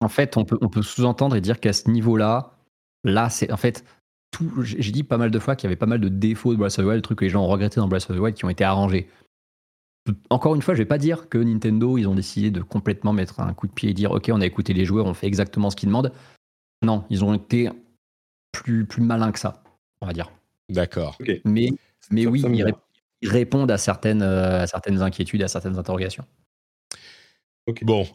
En 0.01 0.09
fait, 0.09 0.37
on 0.37 0.45
peut, 0.45 0.59
on 0.61 0.69
peut 0.69 0.83
sous-entendre 0.83 1.37
et 1.37 1.41
dire 1.41 1.59
qu'à 1.59 1.73
ce 1.73 1.89
niveau-là, 1.89 2.53
là, 3.03 3.31
c'est 3.31 3.51
en 3.51 3.57
fait, 3.57 3.83
j'ai 4.63 4.93
dit 4.93 5.03
pas 5.03 5.19
mal 5.19 5.31
de 5.31 5.39
fois 5.39 5.57
qu'il 5.57 5.69
y 5.69 5.69
avait 5.69 5.77
pas 5.77 5.87
mal 5.87 6.01
de 6.01 6.09
défauts 6.09 6.53
de 6.53 6.59
Breath 6.59 6.79
of 6.79 6.85
the 6.85 6.89
Wild, 6.89 7.03
trucs 7.03 7.19
que 7.19 7.25
les 7.25 7.31
gens 7.31 7.45
ont 7.45 7.49
regretté 7.49 7.81
dans 7.81 7.89
Breath 7.89 8.11
of 8.11 8.17
the 8.17 8.21
Wild 8.21 8.37
qui 8.37 8.45
ont 8.45 8.51
été 8.51 8.65
arrangés. 8.65 9.09
encore 10.31 10.55
une 10.55 10.63
fois, 10.63 10.75
je 10.75 10.79
vais 10.79 10.87
pas 10.87 10.99
dire 10.99 11.29
que 11.29 11.39
Nintendo, 11.39 11.99
ils 11.99 12.09
ont 12.09 12.15
décidé 12.15 12.51
de 12.51 12.61
complètement 12.61 13.13
mettre 13.13 13.41
un 13.41 13.53
coup 13.55 13.67
de 13.67 13.73
pied 13.73 13.91
et 13.91 13.95
dire 13.95 14.11
ok, 14.11 14.31
on 14.33 14.41
a 14.41 14.47
écouté 14.47 14.73
les 14.73 14.85
joueurs, 14.85 15.07
on 15.07 15.15
fait 15.15 15.27
exactement 15.27 15.71
ce 15.71 15.77
qu'ils 15.77 15.89
demandent. 15.89 16.13
Non, 16.83 17.05
ils 17.11 17.25
ont 17.25 17.35
été 17.35 17.71
plus, 18.53 18.85
plus 18.87 19.03
malins 19.03 19.33
que 19.33 19.39
ça, 19.39 19.63
on 20.01 20.07
va 20.07 20.13
dire. 20.13 20.31
D'accord. 20.69 21.19
Mais, 21.45 21.71
mais 22.11 22.27
oui, 22.27 22.43
ils, 23.21 23.29
répondent 23.29 23.71
à 23.71 23.79
certaines, 23.79 24.23
à 24.23 24.67
certaines 24.67 25.01
inquiétudes, 25.01 25.43
à 25.43 25.49
certaines 25.49 25.79
interrogations. 25.79 26.25
Bon, 27.83 28.07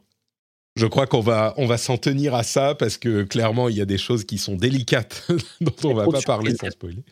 je 0.77 0.85
crois 0.87 1.07
qu'on 1.07 1.21
va, 1.21 1.53
on 1.57 1.65
va 1.65 1.77
s'en 1.77 1.97
tenir 1.97 2.35
à 2.35 2.43
ça 2.43 2.75
parce 2.75 2.97
que 2.97 3.23
clairement, 3.23 3.69
il 3.69 3.75
y 3.75 3.81
a 3.81 3.85
des 3.85 3.97
choses 3.97 4.25
qui 4.25 4.37
sont 4.37 4.55
délicates 4.55 5.27
dont 5.61 5.89
on 5.89 5.93
va 5.93 6.05
pas 6.07 6.21
parler 6.21 6.55
sans 6.55 6.69
spoiler. 6.69 7.03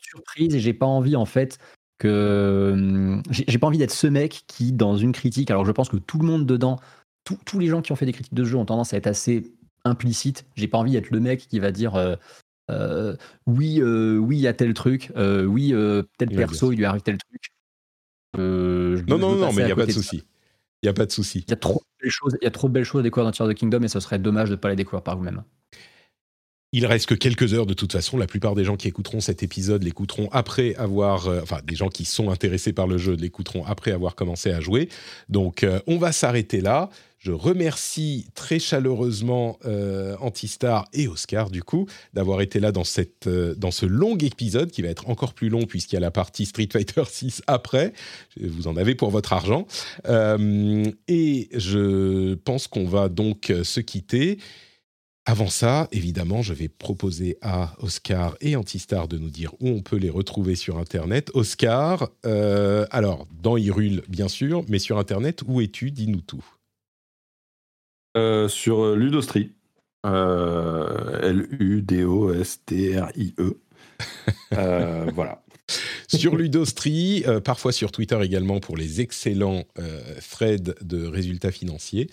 Surprise 0.00 0.54
et 0.54 0.60
j'ai 0.60 0.72
pas 0.72 0.86
envie 0.86 1.16
en 1.16 1.26
fait 1.26 1.58
que 1.98 2.70
hum, 2.72 3.22
j'ai 3.30 3.58
pas 3.58 3.66
envie 3.66 3.78
d'être 3.78 3.92
ce 3.92 4.06
mec 4.06 4.42
qui 4.46 4.72
dans 4.72 4.96
une 4.96 5.12
critique. 5.12 5.50
Alors 5.50 5.64
je 5.64 5.72
pense 5.72 5.88
que 5.88 5.96
tout 5.96 6.18
le 6.18 6.26
monde 6.26 6.46
dedans, 6.46 6.80
tous 7.44 7.58
les 7.58 7.68
gens 7.68 7.82
qui 7.82 7.92
ont 7.92 7.96
fait 7.96 8.06
des 8.06 8.12
critiques 8.12 8.34
de 8.34 8.44
jeu 8.44 8.56
ont 8.56 8.64
tendance 8.64 8.92
à 8.92 8.96
être 8.96 9.06
assez 9.06 9.52
implicites. 9.84 10.44
J'ai 10.56 10.68
pas 10.68 10.78
envie 10.78 10.92
d'être 10.92 11.10
le 11.10 11.20
mec 11.20 11.46
qui 11.46 11.60
va 11.60 11.70
dire 11.70 11.94
euh, 11.94 12.16
euh, 12.70 13.16
oui, 13.46 13.80
euh, 13.80 14.16
oui, 14.16 14.38
il 14.38 14.40
y 14.40 14.48
a 14.48 14.52
tel 14.52 14.74
truc, 14.74 15.12
oui, 15.16 15.74
tel 16.18 16.28
perso, 16.30 16.72
il 16.72 16.78
lui 16.78 16.84
arrive 16.84 17.02
tel 17.02 17.18
truc. 17.18 17.50
non, 18.38 19.18
non, 19.18 19.36
non, 19.36 19.52
mais 19.52 19.62
il 19.62 19.66
n'y 19.66 19.72
a 19.72 19.76
pas 19.76 19.86
de 19.86 19.92
souci. 19.92 20.24
Il 20.82 20.86
n'y 20.86 20.90
a 20.90 20.94
pas 20.94 21.06
de 21.06 21.12
souci. 21.12 21.44
Il 21.46 21.50
y 21.50 21.54
a 21.54 21.56
trop 21.56 21.82
de 22.02 22.10
choses, 22.10 22.36
il 22.40 22.44
y 22.44 22.48
a 22.48 22.50
trop 22.50 22.68
de 22.68 22.72
belles 22.72 22.84
choses 22.84 23.00
à 23.00 23.02
découvrir 23.02 23.26
dans 23.26 23.32
Tears 23.32 23.46
of 23.46 23.54
the 23.54 23.56
Kingdom 23.56 23.82
et 23.82 23.88
ce 23.88 24.00
serait 24.00 24.18
dommage 24.18 24.48
de 24.48 24.54
ne 24.54 24.60
pas 24.60 24.68
les 24.68 24.76
découvrir 24.76 25.02
par 25.02 25.16
vous-même. 25.16 25.42
Il 26.74 26.86
reste 26.86 27.06
que 27.06 27.14
quelques 27.14 27.52
heures 27.52 27.66
de 27.66 27.74
toute 27.74 27.92
façon. 27.92 28.16
La 28.16 28.26
plupart 28.26 28.54
des 28.54 28.64
gens 28.64 28.76
qui 28.76 28.88
écouteront 28.88 29.20
cet 29.20 29.42
épisode 29.42 29.82
l'écouteront 29.82 30.28
après 30.32 30.74
avoir, 30.76 31.28
euh, 31.28 31.40
enfin 31.42 31.58
des 31.64 31.76
gens 31.76 31.90
qui 31.90 32.06
sont 32.06 32.30
intéressés 32.30 32.72
par 32.72 32.86
le 32.86 32.96
jeu 32.96 33.14
l'écouteront 33.14 33.64
après 33.66 33.92
avoir 33.92 34.14
commencé 34.14 34.50
à 34.50 34.60
jouer. 34.60 34.88
Donc 35.28 35.64
euh, 35.64 35.80
on 35.86 35.98
va 35.98 36.12
s'arrêter 36.12 36.62
là. 36.62 36.88
Je 37.22 37.30
remercie 37.30 38.26
très 38.34 38.58
chaleureusement 38.58 39.58
euh, 39.64 40.16
Antistar 40.20 40.88
et 40.92 41.06
Oscar 41.06 41.50
du 41.50 41.62
coup 41.62 41.86
d'avoir 42.14 42.40
été 42.40 42.58
là 42.58 42.72
dans 42.72 42.84
cette 42.84 43.28
dans 43.28 43.70
ce 43.70 43.86
long 43.86 44.16
épisode 44.18 44.72
qui 44.72 44.82
va 44.82 44.88
être 44.88 45.08
encore 45.08 45.32
plus 45.32 45.48
long 45.48 45.64
puisqu'il 45.64 45.94
y 45.94 45.98
a 45.98 46.00
la 46.00 46.10
partie 46.10 46.46
Street 46.46 46.68
Fighter 46.72 47.04
6 47.08 47.42
après. 47.46 47.92
Vous 48.40 48.66
en 48.66 48.76
avez 48.76 48.94
pour 48.96 49.10
votre 49.10 49.32
argent. 49.32 49.66
et 50.08 51.48
je 51.52 52.34
pense 52.34 52.66
qu'on 52.66 52.86
va 52.86 53.08
donc 53.08 53.52
se 53.62 53.80
quitter. 53.80 54.38
Avant 55.24 55.48
ça, 55.48 55.86
évidemment, 55.92 56.42
je 56.42 56.52
vais 56.52 56.66
proposer 56.66 57.38
à 57.42 57.76
Oscar 57.78 58.36
et 58.40 58.56
Antistar 58.56 59.06
de 59.06 59.18
nous 59.18 59.30
dire 59.30 59.54
où 59.60 59.68
on 59.68 59.80
peut 59.80 59.96
les 59.96 60.10
retrouver 60.10 60.56
sur 60.56 60.78
Internet. 60.78 61.30
Oscar, 61.34 62.10
euh, 62.26 62.86
alors, 62.90 63.28
dans 63.40 63.56
Hyrule, 63.56 64.02
bien 64.08 64.26
sûr, 64.26 64.64
mais 64.68 64.80
sur 64.80 64.98
Internet, 64.98 65.42
où 65.46 65.60
es-tu? 65.60 65.92
Dis-nous 65.92 66.22
tout. 66.22 66.44
Euh, 68.16 68.48
sur 68.62 68.96
Ludostri. 68.96 69.52
Euh, 70.04 71.20
L-U-D-O-S-T-R-I-E. 71.22 73.56
voilà. 75.14 75.44
sur 76.08 76.34
Ludostri, 76.36 77.24
parfois 77.44 77.70
sur 77.72 77.92
Twitter 77.92 78.18
également 78.22 78.58
pour 78.58 78.76
les 78.76 79.00
excellents 79.00 79.62
threads 80.30 80.74
de 80.80 81.06
résultats 81.06 81.52
financiers. 81.52 82.10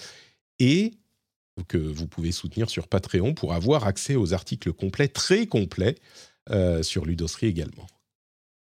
Et 0.60 1.00
que 1.68 1.78
vous 1.78 2.08
pouvez 2.08 2.32
soutenir 2.32 2.70
sur 2.70 2.88
Patreon 2.88 3.34
pour 3.34 3.54
avoir 3.54 3.86
accès 3.86 4.16
aux 4.16 4.34
articles 4.34 4.74
complets, 4.74 5.08
très 5.08 5.48
complets, 5.48 5.96
euh, 6.52 6.84
sur 6.84 7.06
Ludosserie 7.06 7.48
également. 7.48 7.88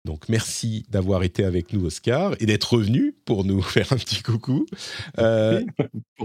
Donc 0.04 0.28
merci 0.28 0.86
d'avoir 0.88 1.22
été 1.22 1.44
avec 1.44 1.72
nous, 1.72 1.84
Oscar, 1.84 2.34
et 2.40 2.46
d'être 2.46 2.74
revenu 2.74 3.14
pour 3.24 3.44
nous 3.44 3.60
faire 3.62 3.92
un 3.92 3.96
petit 3.96 4.22
coucou. 4.22 4.66
Euh, 5.18 5.62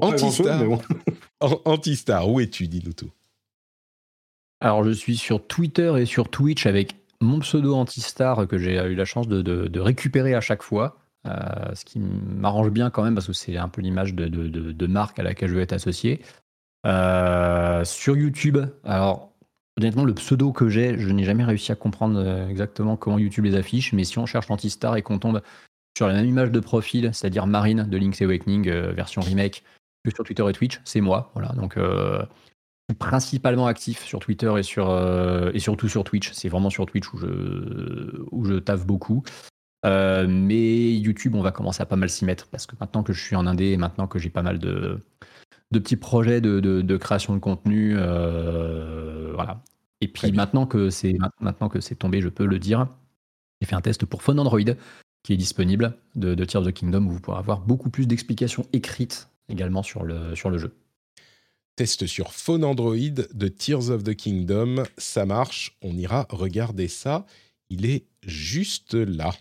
Antistar, 0.02 0.64
Antistar, 1.40 2.30
où 2.30 2.40
es-tu 2.40 2.68
Dis-nous 2.68 2.94
tout. 2.94 3.12
Alors 4.62 4.84
je 4.84 4.92
suis 4.92 5.18
sur 5.18 5.46
Twitter 5.46 5.94
et 6.00 6.06
sur 6.06 6.30
Twitch 6.30 6.66
avec 6.66 6.96
mon 7.22 7.40
pseudo 7.40 7.76
Antistar 7.76 8.48
que 8.48 8.58
j'ai 8.58 8.76
eu 8.76 8.96
la 8.96 9.06
chance 9.06 9.28
de, 9.28 9.80
récupérer 9.80 10.34
à 10.34 10.42
chaque 10.42 10.64
fois. 10.64 10.98
Euh, 11.28 11.74
ce 11.74 11.84
qui 11.86 12.00
m'arrange 12.00 12.70
bien 12.70 12.92
quand 12.92 13.04
même 13.04 13.16
parce 13.16 13.26
que 13.26 13.34
c'est 13.34 13.58
un 13.58 13.68
peu 13.68 13.82
l'image 13.82 14.14
de, 14.14 14.28
de, 14.28 14.88
marque 14.88 15.18
à 15.18 15.24
laquelle 15.24 15.50
je 15.50 15.56
veux 15.56 15.62
être 15.62 15.74
associé. 15.74 16.22
Euh, 16.86 17.84
sur 17.84 18.16
YouTube, 18.16 18.60
alors 18.84 19.35
honnêtement, 19.78 20.06
le 20.06 20.14
pseudo 20.14 20.52
que 20.52 20.70
j'ai, 20.70 20.98
je 20.98 21.10
n'ai 21.10 21.24
jamais 21.24 21.44
réussi 21.44 21.72
à 21.72 21.76
comprendre 21.76 22.20
euh, 22.20 22.48
exactement 22.48 22.96
comment 22.96 23.20
YouTube 23.20 23.46
les 23.46 23.56
affiche, 23.56 23.94
mais 23.94 24.04
si 24.04 24.18
on 24.20 24.26
cherche 24.26 24.50
Antistar 24.50 24.96
et 24.96 25.02
qu'on 25.02 25.20
tombe 25.20 25.42
sur 25.98 26.08
la 26.08 26.14
même 26.14 26.26
image 26.26 26.52
de 26.52 26.60
profil, 26.60 27.12
c'est-à-dire 27.14 27.48
Marine 27.48 27.84
de 27.84 27.98
Link's 27.98 28.22
Awakening 28.22 28.70
euh, 28.70 28.92
version 28.92 29.22
remake, 29.22 29.64
que 30.04 30.12
sur 30.12 30.24
Twitter 30.24 30.44
et 30.48 30.54
Twitch, 30.54 30.82
c'est 30.84 31.02
moi. 31.02 31.32
Voilà, 31.34 31.50
donc 31.54 31.80
principalement 33.00 33.66
actif 33.66 34.04
sur 34.06 34.20
Twitter 34.20 34.54
et, 34.60 34.62
sur, 34.62 34.96
et 35.52 35.58
surtout 35.58 35.90
sur 35.90 36.04
Twitch. 36.04 36.32
C'est 36.32 36.48
vraiment 36.48 36.70
sur 36.70 36.86
Twitch 36.86 37.12
où 37.12 37.18
je, 37.18 38.22
où 38.30 38.46
je 38.46 38.60
taffe 38.60 38.86
beaucoup. 38.86 39.24
mais 39.84 40.94
YouTube, 40.94 41.34
on 41.34 41.42
va 41.42 41.52
commencer 41.52 41.82
à 41.82 41.88
pas 41.88 41.96
mal 41.96 42.12
s'y 42.12 42.24
mettre 42.24 42.46
parce 42.50 42.68
que 42.68 42.76
maintenant 42.80 43.02
que 43.02 43.14
je 43.14 43.24
suis 43.24 43.36
en 43.36 43.48
indé 43.48 43.72
et 43.72 43.78
maintenant 43.78 44.06
que 44.06 44.20
j'ai 44.20 44.30
pas 44.30 44.44
mal 44.44 44.60
de, 44.60 45.02
de 45.72 45.80
petits 45.80 45.96
projets 45.96 46.42
de, 46.42 46.98
création 46.98 47.34
de 47.34 47.40
contenu. 47.40 47.96
Euh, 47.98 49.32
voilà. 49.34 49.64
Et 50.02 50.08
puis 50.08 50.32
maintenant 50.32 50.66
que 50.66 50.90
c'est 50.90 51.16
maintenant 51.40 51.70
que 51.70 51.82
c'est 51.82 51.96
tombé, 51.96 52.22
je 52.22 52.30
peux 52.30 52.46
le 52.46 52.60
dire. 52.60 52.88
J'ai 53.62 53.68
fait 53.68 53.76
un 53.76 53.82
test 53.82 54.06
pour 54.06 54.22
Phone 54.22 54.40
Android 54.40 54.60
qui 55.24 55.34
est 55.34 55.38
disponible 55.38 55.98
de, 56.16 56.36
Tears 56.46 56.62
of 56.62 56.68
the 56.68 56.74
Kingdom 56.74 57.08
où 57.08 57.12
vous 57.12 57.20
pourrez 57.20 57.40
avoir 57.40 57.62
beaucoup 57.62 57.90
plus 57.90 58.08
d'explications 58.08 58.66
écrites 58.74 59.30
également 59.50 59.82
sur 59.82 60.04
le, 60.04 60.36
sur 60.36 60.50
le 60.50 60.58
jeu. 60.58 60.76
Test 61.76 62.06
sur 62.06 62.32
Phone 62.32 62.64
Android 62.64 62.96
de 63.34 63.48
Tears 63.48 63.90
of 63.90 64.04
the 64.04 64.16
Kingdom, 64.16 64.84
ça 64.98 65.26
marche, 65.26 65.76
on 65.82 65.98
ira 65.98 66.28
regarder 66.30 66.88
ça. 66.88 67.26
Il 67.70 67.86
est 67.86 68.06
juste 68.22 68.94
là. 68.94 69.32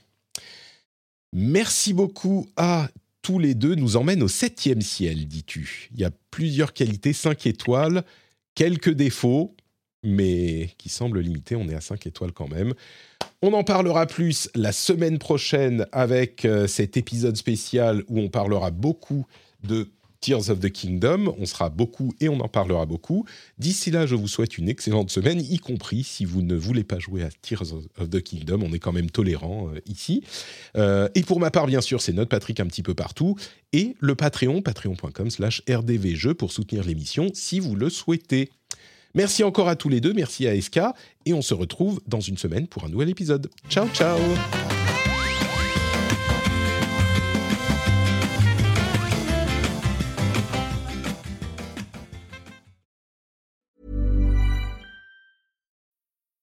Merci 1.33 1.93
beaucoup 1.93 2.47
à 2.57 2.89
tous 3.25 3.39
les 3.39 3.55
deux 3.55 3.75
nous 3.75 3.97
emmènent 3.97 4.23
au 4.23 4.29
septième 4.29 4.83
ciel, 4.83 5.27
dis-tu. 5.27 5.89
Il 5.95 6.01
y 6.01 6.05
a 6.05 6.11
plusieurs 6.31 6.75
qualités, 6.75 7.15
cinq 7.15 7.47
étoiles, 7.47 8.05
quelques 8.55 8.93
défauts, 8.93 9.57
mais 10.05 10.69
qui 10.77 10.91
semblent 10.91 11.21
limités. 11.21 11.57
On 11.57 11.67
est 11.71 11.75
à 11.75 11.81
cinq 11.81 12.07
étoiles 12.07 12.33
quand 12.33 12.49
même. 12.49 12.75
On 13.41 13.55
en 13.55 13.65
parlera 13.65 14.07
plus 14.07 14.51
la 14.55 14.73
semaine 14.73 15.19
prochaine 15.19 15.87
avec 15.91 16.45
euh, 16.45 16.67
cet 16.67 16.99
épisode 16.99 17.37
spécial 17.37 18.05
où 18.09 18.21
on 18.21 18.29
parlera 18.29 18.71
beaucoup 18.71 19.27
de 19.67 19.91
Tears 20.25 20.49
of 20.49 20.61
the 20.61 20.71
Kingdom. 20.71 21.35
On 21.39 21.45
sera 21.45 21.69
beaucoup 21.69 22.15
et 22.19 22.31
on 22.31 22.41
en 22.41 22.49
parlera 22.49 22.87
beaucoup. 22.87 23.27
D'ici 23.59 23.91
là, 23.91 24.07
je 24.07 24.15
vous 24.15 24.27
souhaite 24.27 24.57
une 24.57 24.71
excellente 24.71 25.11
semaine, 25.11 25.39
y 25.39 25.59
compris 25.59 26.03
si 26.03 26.25
vous 26.25 26.41
ne 26.41 26.55
voulez 26.55 26.83
pas 26.83 26.99
jouer 26.99 27.23
à 27.23 27.29
Tears 27.43 27.75
of 27.99 28.09
the 28.09 28.23
Kingdom. 28.23 28.63
On 28.63 28.73
est 28.73 28.79
quand 28.79 28.93
même 28.93 29.11
tolérant 29.11 29.69
euh, 29.69 29.81
ici. 29.85 30.25
Euh, 30.79 31.11
et 31.15 31.23
pour 31.23 31.41
ma 31.41 31.51
part, 31.51 31.67
bien 31.67 31.83
sûr, 31.83 32.01
c'est 32.01 32.15
notre 32.15 32.31
Patrick 32.31 32.59
un 32.59 32.67
petit 32.67 32.83
peu 32.83 32.95
partout. 32.95 33.37
Et 33.75 33.97
le 34.01 34.15
Patreon, 34.15 34.63
patreon.com 34.63 35.29
slash 35.29 35.63
rdvjeux 35.69 36.33
pour 36.33 36.53
soutenir 36.53 36.85
l'émission 36.85 37.29
si 37.35 37.61
vous 37.61 37.77
le 37.77 37.91
souhaitez. 37.91 38.49
Merci 39.15 39.45
encore 39.45 39.69
à 39.69 39.77
tous 39.77 39.91
les 39.91 40.01
deux, 40.01 40.15
merci 40.15 40.49
à 40.49 40.61
SK, 40.61 40.81
et 41.27 41.35
on 41.35 41.43
se 41.43 41.55
retrouve 41.55 42.01
dans 42.09 42.21
une 42.21 42.39
semaine 42.39 42.67
pour 42.67 42.85
un 42.85 42.89
nouvel 42.89 43.11
épisode. 43.11 43.51
Ciao, 43.69 43.87
ciao 43.91 44.19